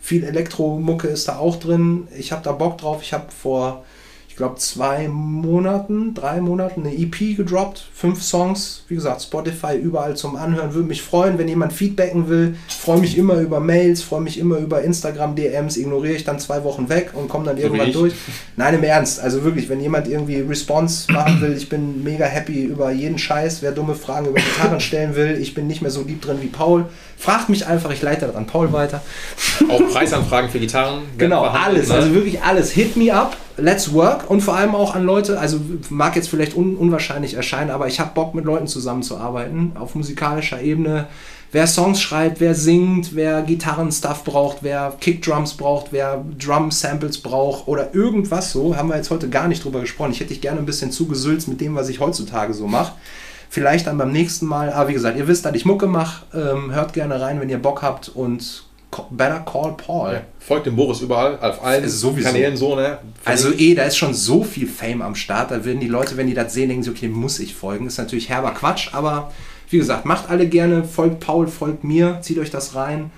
Viel 0.00 0.24
Elektromucke 0.24 1.06
ist 1.06 1.28
da 1.28 1.36
auch 1.36 1.56
drin. 1.56 2.08
Ich 2.18 2.32
habe 2.32 2.42
da 2.42 2.52
Bock 2.52 2.78
drauf. 2.78 3.02
Ich 3.02 3.12
habe 3.12 3.26
vor, 3.30 3.84
ich 4.32 4.36
glaube, 4.36 4.56
zwei 4.56 5.08
Monaten, 5.08 6.14
drei 6.14 6.40
Monaten 6.40 6.86
eine 6.86 6.96
EP 6.96 7.36
gedroppt. 7.36 7.84
Fünf 7.92 8.22
Songs. 8.22 8.82
Wie 8.88 8.94
gesagt, 8.94 9.20
Spotify 9.20 9.76
überall 9.76 10.16
zum 10.16 10.36
Anhören. 10.36 10.72
Würde 10.72 10.88
mich 10.88 11.02
freuen, 11.02 11.36
wenn 11.36 11.48
jemand 11.48 11.74
feedbacken 11.74 12.30
will. 12.30 12.56
Freue 12.66 12.98
mich 12.98 13.18
immer 13.18 13.34
über 13.34 13.60
Mails, 13.60 14.00
freue 14.00 14.22
mich 14.22 14.38
immer 14.38 14.56
über 14.56 14.80
Instagram-DMs. 14.80 15.76
Ignoriere 15.76 16.14
ich 16.14 16.24
dann 16.24 16.38
zwei 16.38 16.64
Wochen 16.64 16.88
weg 16.88 17.10
und 17.12 17.28
komme 17.28 17.44
dann 17.44 17.58
wie 17.58 17.60
irgendwann 17.60 17.92
durch. 17.92 18.14
Nein, 18.56 18.76
im 18.76 18.82
Ernst. 18.84 19.20
Also 19.20 19.44
wirklich, 19.44 19.68
wenn 19.68 19.82
jemand 19.82 20.08
irgendwie 20.08 20.40
Response 20.40 21.12
machen 21.12 21.42
will, 21.42 21.54
ich 21.54 21.68
bin 21.68 22.02
mega 22.02 22.24
happy 22.24 22.62
über 22.62 22.90
jeden 22.90 23.18
Scheiß. 23.18 23.60
Wer 23.60 23.72
dumme 23.72 23.94
Fragen 23.94 24.28
über 24.28 24.40
Gitarren 24.40 24.80
stellen 24.80 25.14
will, 25.14 25.36
ich 25.42 25.52
bin 25.52 25.66
nicht 25.66 25.82
mehr 25.82 25.90
so 25.90 26.00
lieb 26.00 26.22
drin 26.22 26.38
wie 26.40 26.46
Paul. 26.46 26.86
Fragt 27.18 27.50
mich 27.50 27.66
einfach, 27.66 27.90
ich 27.92 28.00
leite 28.00 28.26
das 28.26 28.34
an 28.34 28.46
Paul 28.46 28.72
weiter. 28.72 29.02
Auch 29.68 29.86
Preisanfragen 29.92 30.50
für 30.50 30.58
Gitarren. 30.58 31.02
Genau, 31.18 31.42
alles. 31.44 31.88
ne? 31.88 31.94
Also 31.96 32.14
wirklich 32.14 32.42
alles. 32.42 32.72
Hit 32.72 32.96
me 32.96 33.12
up, 33.14 33.36
let's 33.56 33.92
work. 33.92 34.30
Und 34.30 34.40
vor 34.40 34.56
allem 34.56 34.74
auch 34.74 34.94
an 34.94 35.04
Leute, 35.04 35.38
also 35.38 35.60
mag 35.90 36.16
jetzt 36.16 36.28
vielleicht 36.28 36.56
un 36.56 36.76
unwahrscheinlich 36.76 37.34
erscheinen, 37.34 37.70
aber 37.70 37.86
ich 37.86 38.00
habe 38.00 38.10
Bock 38.14 38.34
mit 38.34 38.44
Leuten 38.44 38.66
zusammenzuarbeiten 38.66 39.72
auf 39.78 39.94
musikalischer 39.94 40.60
Ebene. 40.60 41.06
Wer 41.52 41.66
Songs 41.66 42.00
schreibt, 42.00 42.40
wer 42.40 42.54
singt, 42.54 43.14
wer 43.14 43.42
Gitarrenstuff 43.42 44.24
braucht, 44.24 44.58
wer 44.62 44.94
Kickdrums 44.98 45.54
braucht, 45.54 45.88
wer 45.92 46.24
Drum-Samples 46.38 47.18
braucht 47.18 47.68
oder 47.68 47.94
irgendwas 47.94 48.52
so, 48.52 48.74
haben 48.74 48.88
wir 48.88 48.96
jetzt 48.96 49.10
heute 49.10 49.28
gar 49.28 49.48
nicht 49.48 49.62
drüber 49.62 49.80
gesprochen. 49.80 50.12
Ich 50.12 50.20
hätte 50.20 50.30
dich 50.30 50.40
gerne 50.40 50.60
ein 50.60 50.66
bisschen 50.66 50.90
zugesülzt 50.90 51.48
mit 51.48 51.60
dem, 51.60 51.74
was 51.74 51.90
ich 51.90 52.00
heutzutage 52.00 52.54
so 52.54 52.66
mache. 52.66 52.94
Vielleicht 53.50 53.86
dann 53.86 53.98
beim 53.98 54.12
nächsten 54.12 54.46
Mal. 54.46 54.72
Aber 54.72 54.88
wie 54.88 54.94
gesagt, 54.94 55.18
ihr 55.18 55.28
wisst, 55.28 55.44
dass 55.44 55.54
ich 55.54 55.66
Mucke 55.66 55.86
mache. 55.86 56.24
Ähm, 56.34 56.72
hört 56.72 56.94
gerne 56.94 57.20
rein, 57.20 57.38
wenn 57.38 57.50
ihr 57.50 57.60
Bock 57.60 57.82
habt. 57.82 58.08
Und 58.08 58.64
better 59.10 59.40
call 59.40 59.76
Paul. 59.76 60.12
Ja. 60.12 60.22
Folgt 60.38 60.66
dem 60.66 60.76
Boris 60.76 61.00
überall, 61.00 61.38
auf 61.40 61.64
allen 61.64 61.88
Sowieso. 61.88 62.28
Kanälen 62.28 62.56
so, 62.56 62.76
ne? 62.76 62.98
Also 63.24 63.52
eh, 63.52 63.74
da 63.74 63.84
ist 63.84 63.96
schon 63.96 64.14
so 64.14 64.44
viel 64.44 64.66
Fame 64.66 65.02
am 65.02 65.14
Start. 65.14 65.50
Da 65.50 65.64
werden 65.64 65.80
die 65.80 65.88
Leute, 65.88 66.16
wenn 66.16 66.26
die 66.26 66.34
das 66.34 66.52
sehen, 66.52 66.68
denken 66.68 66.82
sie, 66.82 66.90
okay, 66.90 67.08
muss 67.08 67.38
ich 67.38 67.54
folgen. 67.54 67.86
Ist 67.86 67.98
natürlich 67.98 68.28
herber 68.28 68.52
Quatsch, 68.52 68.90
aber 68.92 69.32
wie 69.70 69.78
gesagt, 69.78 70.04
macht 70.04 70.28
alle 70.28 70.46
gerne, 70.46 70.84
folgt 70.84 71.20
Paul, 71.20 71.48
folgt 71.48 71.84
mir, 71.84 72.18
zieht 72.20 72.38
euch 72.38 72.50
das 72.50 72.74
rein. 72.74 73.10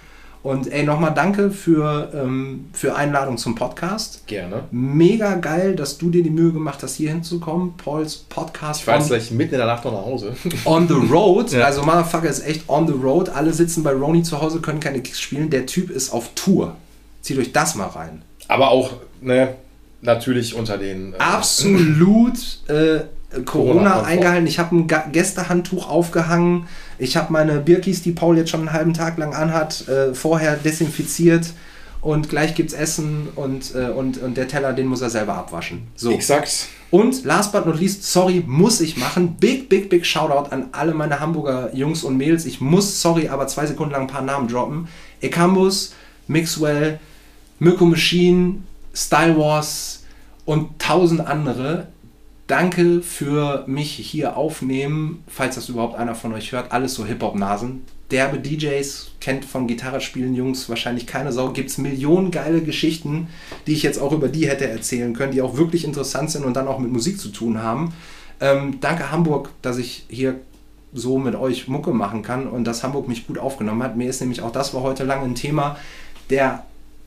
Und 0.44 0.70
ey, 0.70 0.82
nochmal 0.84 1.14
danke 1.14 1.50
für, 1.50 2.10
ähm, 2.14 2.66
für 2.74 2.94
Einladung 2.94 3.38
zum 3.38 3.54
Podcast. 3.54 4.26
Gerne. 4.26 4.64
Mega 4.70 5.36
geil, 5.36 5.74
dass 5.74 5.96
du 5.96 6.10
dir 6.10 6.22
die 6.22 6.28
Mühe 6.28 6.52
gemacht 6.52 6.82
hast, 6.82 6.96
hier 6.96 7.08
hinzukommen. 7.08 7.78
Pauls 7.78 8.16
Podcast 8.16 8.80
Ich 8.80 8.84
fahre 8.84 8.98
jetzt 8.98 9.08
gleich 9.08 9.30
mitten 9.30 9.54
in 9.54 9.58
der 9.58 9.66
Nacht 9.66 9.86
noch 9.86 9.92
nach 9.92 10.04
Hause. 10.04 10.36
on 10.66 10.86
the 10.86 10.94
road. 10.94 11.50
Ja. 11.54 11.64
Also 11.64 11.82
Motherfucker 11.82 12.28
ist 12.28 12.46
echt 12.46 12.68
on 12.68 12.86
the 12.86 12.92
road. 12.92 13.30
Alle 13.30 13.54
sitzen 13.54 13.82
bei 13.82 13.92
Roni 13.92 14.22
zu 14.22 14.38
Hause, 14.42 14.60
können 14.60 14.80
keine 14.80 15.00
Kicks 15.00 15.18
spielen. 15.18 15.48
Der 15.48 15.64
Typ 15.64 15.88
ist 15.88 16.12
auf 16.12 16.28
Tour. 16.34 16.76
Zieht 17.22 17.38
euch 17.38 17.52
das 17.52 17.74
mal 17.74 17.86
rein. 17.86 18.20
Aber 18.46 18.68
auch, 18.70 18.90
ne, 19.22 19.54
natürlich 20.02 20.54
unter 20.54 20.76
den. 20.76 21.14
äh, 21.14 21.16
absolut 21.16 22.38
äh, 22.68 23.00
Corona 23.44 24.02
eingehalten. 24.02 24.46
Ich 24.46 24.58
habe 24.58 24.76
ein 24.76 24.86
Gästehandtuch 25.12 25.88
aufgehangen. 25.88 26.66
Ich 26.98 27.16
habe 27.16 27.32
meine 27.32 27.60
Birkis, 27.60 28.02
die 28.02 28.12
Paul 28.12 28.36
jetzt 28.36 28.50
schon 28.50 28.60
einen 28.60 28.72
halben 28.72 28.94
Tag 28.94 29.18
lang 29.18 29.34
anhat, 29.34 29.88
äh, 29.88 30.14
vorher 30.14 30.56
desinfiziert. 30.56 31.52
Und 32.00 32.28
gleich 32.28 32.54
gibt's 32.54 32.74
Essen 32.74 33.28
und, 33.34 33.74
äh, 33.74 33.88
und, 33.88 34.18
und 34.18 34.36
der 34.36 34.46
Teller, 34.46 34.74
den 34.74 34.86
muss 34.86 35.00
er 35.00 35.08
selber 35.08 35.34
abwaschen. 35.36 35.86
So. 35.96 36.10
Exakt. 36.10 36.68
Und 36.90 37.24
last 37.24 37.50
but 37.52 37.64
not 37.64 37.80
least, 37.80 38.04
sorry, 38.04 38.44
muss 38.46 38.82
ich 38.82 38.98
machen. 38.98 39.36
Big, 39.40 39.70
big, 39.70 39.88
big 39.88 40.04
Shoutout 40.04 40.50
an 40.50 40.68
alle 40.72 40.92
meine 40.92 41.18
Hamburger 41.18 41.74
Jungs 41.74 42.04
und 42.04 42.18
Mädels. 42.18 42.44
Ich 42.44 42.60
muss, 42.60 43.00
sorry, 43.00 43.28
aber 43.28 43.46
zwei 43.46 43.64
Sekunden 43.64 43.92
lang 43.92 44.02
ein 44.02 44.06
paar 44.06 44.22
Namen 44.22 44.48
droppen. 44.48 44.86
Ekambus, 45.22 45.94
Mixwell, 46.28 47.00
Mirko 47.58 47.86
Machine, 47.86 48.56
Style 48.92 49.38
Wars 49.38 50.04
und 50.44 50.78
tausend 50.78 51.26
andere. 51.26 51.88
Danke 52.46 53.00
für 53.00 53.64
mich 53.66 53.92
hier 53.92 54.36
aufnehmen, 54.36 55.24
falls 55.28 55.54
das 55.54 55.70
überhaupt 55.70 55.96
einer 55.96 56.14
von 56.14 56.34
euch 56.34 56.52
hört. 56.52 56.72
Alles 56.72 56.94
so 56.94 57.06
Hip-Hop-Nasen. 57.06 57.82
Derbe 58.10 58.38
DJs, 58.38 59.12
kennt 59.20 59.46
von 59.46 59.66
Gitarre 59.66 60.02
spielen 60.02 60.34
Jungs 60.34 60.68
wahrscheinlich 60.68 61.06
keine 61.06 61.32
Sau. 61.32 61.50
Gibt 61.50 61.70
es 61.70 61.78
Millionen 61.78 62.30
geile 62.30 62.60
Geschichten, 62.60 63.28
die 63.66 63.72
ich 63.72 63.82
jetzt 63.82 63.98
auch 63.98 64.12
über 64.12 64.28
die 64.28 64.46
hätte 64.46 64.68
erzählen 64.68 65.14
können, 65.14 65.32
die 65.32 65.40
auch 65.40 65.56
wirklich 65.56 65.84
interessant 65.84 66.30
sind 66.30 66.44
und 66.44 66.54
dann 66.54 66.68
auch 66.68 66.78
mit 66.78 66.92
Musik 66.92 67.18
zu 67.18 67.30
tun 67.30 67.62
haben. 67.62 67.94
Ähm, 68.40 68.78
danke 68.80 69.10
Hamburg, 69.10 69.48
dass 69.62 69.78
ich 69.78 70.04
hier 70.08 70.38
so 70.92 71.18
mit 71.18 71.34
euch 71.34 71.66
Mucke 71.66 71.92
machen 71.92 72.22
kann 72.22 72.46
und 72.46 72.64
dass 72.64 72.84
Hamburg 72.84 73.08
mich 73.08 73.26
gut 73.26 73.38
aufgenommen 73.38 73.82
hat. 73.82 73.96
Mir 73.96 74.08
ist 74.08 74.20
nämlich 74.20 74.42
auch 74.42 74.52
das 74.52 74.74
war 74.74 74.82
heute 74.82 75.04
lange 75.04 75.24
ein 75.24 75.34
Thema, 75.34 75.78
der 76.28 76.66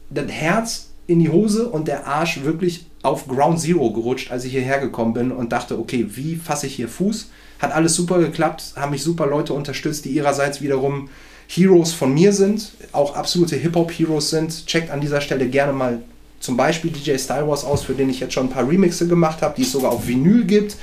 das 0.09 0.31
Herz 0.31 0.89
in 1.05 1.19
die 1.19 1.29
Hose 1.29 1.69
und 1.69 1.87
der 1.87 2.07
Arsch 2.07 2.43
wirklich 2.43 2.85
auf 3.07 3.27
Ground 3.27 3.59
Zero 3.59 3.91
gerutscht, 3.91 4.31
als 4.31 4.43
ich 4.43 4.51
hierher 4.51 4.79
gekommen 4.79 5.13
bin 5.13 5.31
und 5.31 5.51
dachte, 5.51 5.79
okay, 5.79 6.05
wie 6.09 6.35
fasse 6.35 6.67
ich 6.67 6.75
hier 6.75 6.89
Fuß? 6.89 7.29
Hat 7.59 7.71
alles 7.71 7.95
super 7.95 8.19
geklappt, 8.19 8.73
haben 8.75 8.91
mich 8.91 9.01
super 9.01 9.25
Leute 9.25 9.53
unterstützt, 9.53 10.05
die 10.05 10.09
ihrerseits 10.09 10.61
wiederum 10.61 11.09
Heroes 11.47 11.93
von 11.93 12.13
mir 12.13 12.33
sind, 12.33 12.73
auch 12.91 13.15
absolute 13.15 13.55
Hip-Hop-Heroes 13.55 14.29
sind. 14.29 14.65
Checkt 14.67 14.91
an 14.91 14.99
dieser 14.99 15.21
Stelle 15.21 15.47
gerne 15.47 15.71
mal 15.71 16.01
zum 16.41 16.57
Beispiel 16.57 16.91
DJ 16.91 17.17
Style 17.17 17.47
Wars 17.47 17.63
aus, 17.63 17.83
für 17.83 17.93
den 17.93 18.09
ich 18.09 18.19
jetzt 18.19 18.33
schon 18.33 18.47
ein 18.47 18.49
paar 18.49 18.67
Remixe 18.67 19.07
gemacht 19.07 19.41
habe, 19.41 19.55
die 19.55 19.63
es 19.63 19.71
sogar 19.71 19.91
auf 19.91 20.05
Vinyl 20.05 20.43
gibt. 20.43 20.75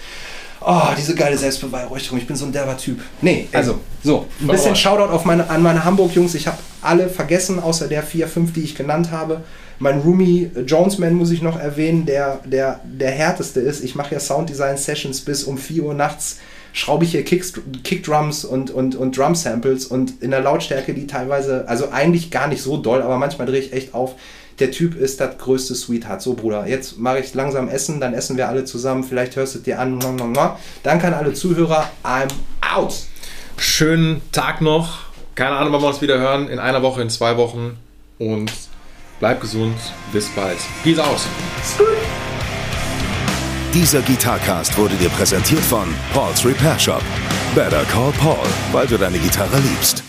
Oh, 0.66 0.80
diese 0.96 1.14
geile 1.14 1.36
Selbstbeweihräucherung. 1.36 2.18
Ich 2.18 2.26
bin 2.26 2.36
so 2.36 2.46
ein 2.46 2.52
derber 2.52 2.78
Typ. 2.78 2.98
Nee, 3.20 3.48
also, 3.52 3.80
so. 4.02 4.26
Ein 4.40 4.46
bisschen 4.46 4.74
Shoutout 4.74 5.12
auf 5.12 5.26
meine, 5.26 5.48
an 5.50 5.62
meine 5.62 5.84
Hamburg-Jungs. 5.84 6.34
Ich 6.34 6.46
habe 6.46 6.56
alle 6.80 7.08
vergessen, 7.10 7.60
außer 7.60 7.86
der 7.86 8.02
vier, 8.02 8.26
fünf, 8.26 8.54
die 8.54 8.62
ich 8.62 8.74
genannt 8.74 9.10
habe. 9.10 9.42
Mein 9.78 10.00
Roomie 10.00 10.50
Jonesman 10.66 11.14
muss 11.14 11.30
ich 11.30 11.42
noch 11.42 11.58
erwähnen, 11.58 12.06
der 12.06 12.40
der, 12.44 12.80
der 12.84 13.10
härteste 13.10 13.60
ist. 13.60 13.82
Ich 13.82 13.94
mache 13.94 14.14
ja 14.14 14.20
Sounddesign-Sessions 14.20 15.22
bis 15.22 15.44
um 15.44 15.58
4 15.58 15.84
Uhr 15.84 15.94
nachts. 15.94 16.38
Schraube 16.72 17.04
ich 17.04 17.12
hier 17.12 17.24
Kickdrums 17.24 18.44
und, 18.44 18.72
und, 18.72 18.96
und 18.96 19.16
Drum-Samples 19.16 19.86
und 19.86 20.22
in 20.22 20.32
der 20.32 20.40
Lautstärke, 20.40 20.92
die 20.92 21.06
teilweise, 21.06 21.68
also 21.68 21.90
eigentlich 21.90 22.32
gar 22.32 22.48
nicht 22.48 22.62
so 22.62 22.76
doll, 22.76 23.00
aber 23.00 23.16
manchmal 23.16 23.46
drehe 23.46 23.60
ich 23.60 23.72
echt 23.72 23.94
auf. 23.94 24.16
Der 24.58 24.70
Typ 24.70 24.96
ist 24.96 25.20
das 25.20 25.38
größte 25.38 25.74
Sweetheart. 25.74 26.22
So, 26.22 26.34
Bruder, 26.34 26.66
jetzt 26.66 26.98
mache 26.98 27.20
ich 27.20 27.34
langsam 27.34 27.68
Essen, 27.68 28.00
dann 28.00 28.14
essen 28.14 28.36
wir 28.36 28.48
alle 28.48 28.64
zusammen. 28.64 29.02
Vielleicht 29.02 29.36
hörst 29.36 29.54
du 29.56 29.58
dir 29.60 29.80
an. 29.80 30.00
Danke 30.82 31.06
an 31.06 31.14
alle 31.14 31.32
Zuhörer. 31.32 31.90
I'm 32.04 32.28
out. 32.60 32.94
Schönen 33.56 34.22
Tag 34.30 34.60
noch. 34.60 34.98
Keine 35.34 35.56
Ahnung, 35.56 35.72
wann 35.72 35.82
wir 35.82 35.88
uns 35.88 36.02
wieder 36.02 36.18
hören. 36.18 36.48
In 36.48 36.60
einer 36.60 36.82
Woche, 36.82 37.02
in 37.02 37.10
zwei 37.10 37.36
Wochen. 37.36 37.76
Und 38.18 38.52
bleibt 39.20 39.40
gesund. 39.40 39.76
Bis 40.12 40.28
bald. 40.30 40.58
Peace. 40.82 40.98
Scoot. 41.64 41.88
Dieser 43.72 44.02
Gitarcast 44.02 44.78
wurde 44.78 44.94
dir 44.94 45.08
präsentiert 45.08 45.62
von 45.62 45.92
Paul's 46.12 46.44
Repair 46.44 46.78
Shop. 46.78 47.02
Better 47.54 47.84
Call 47.86 48.12
Paul, 48.12 48.46
weil 48.70 48.86
du 48.86 48.96
deine 48.96 49.18
Gitarre 49.18 49.58
liebst. 49.58 50.04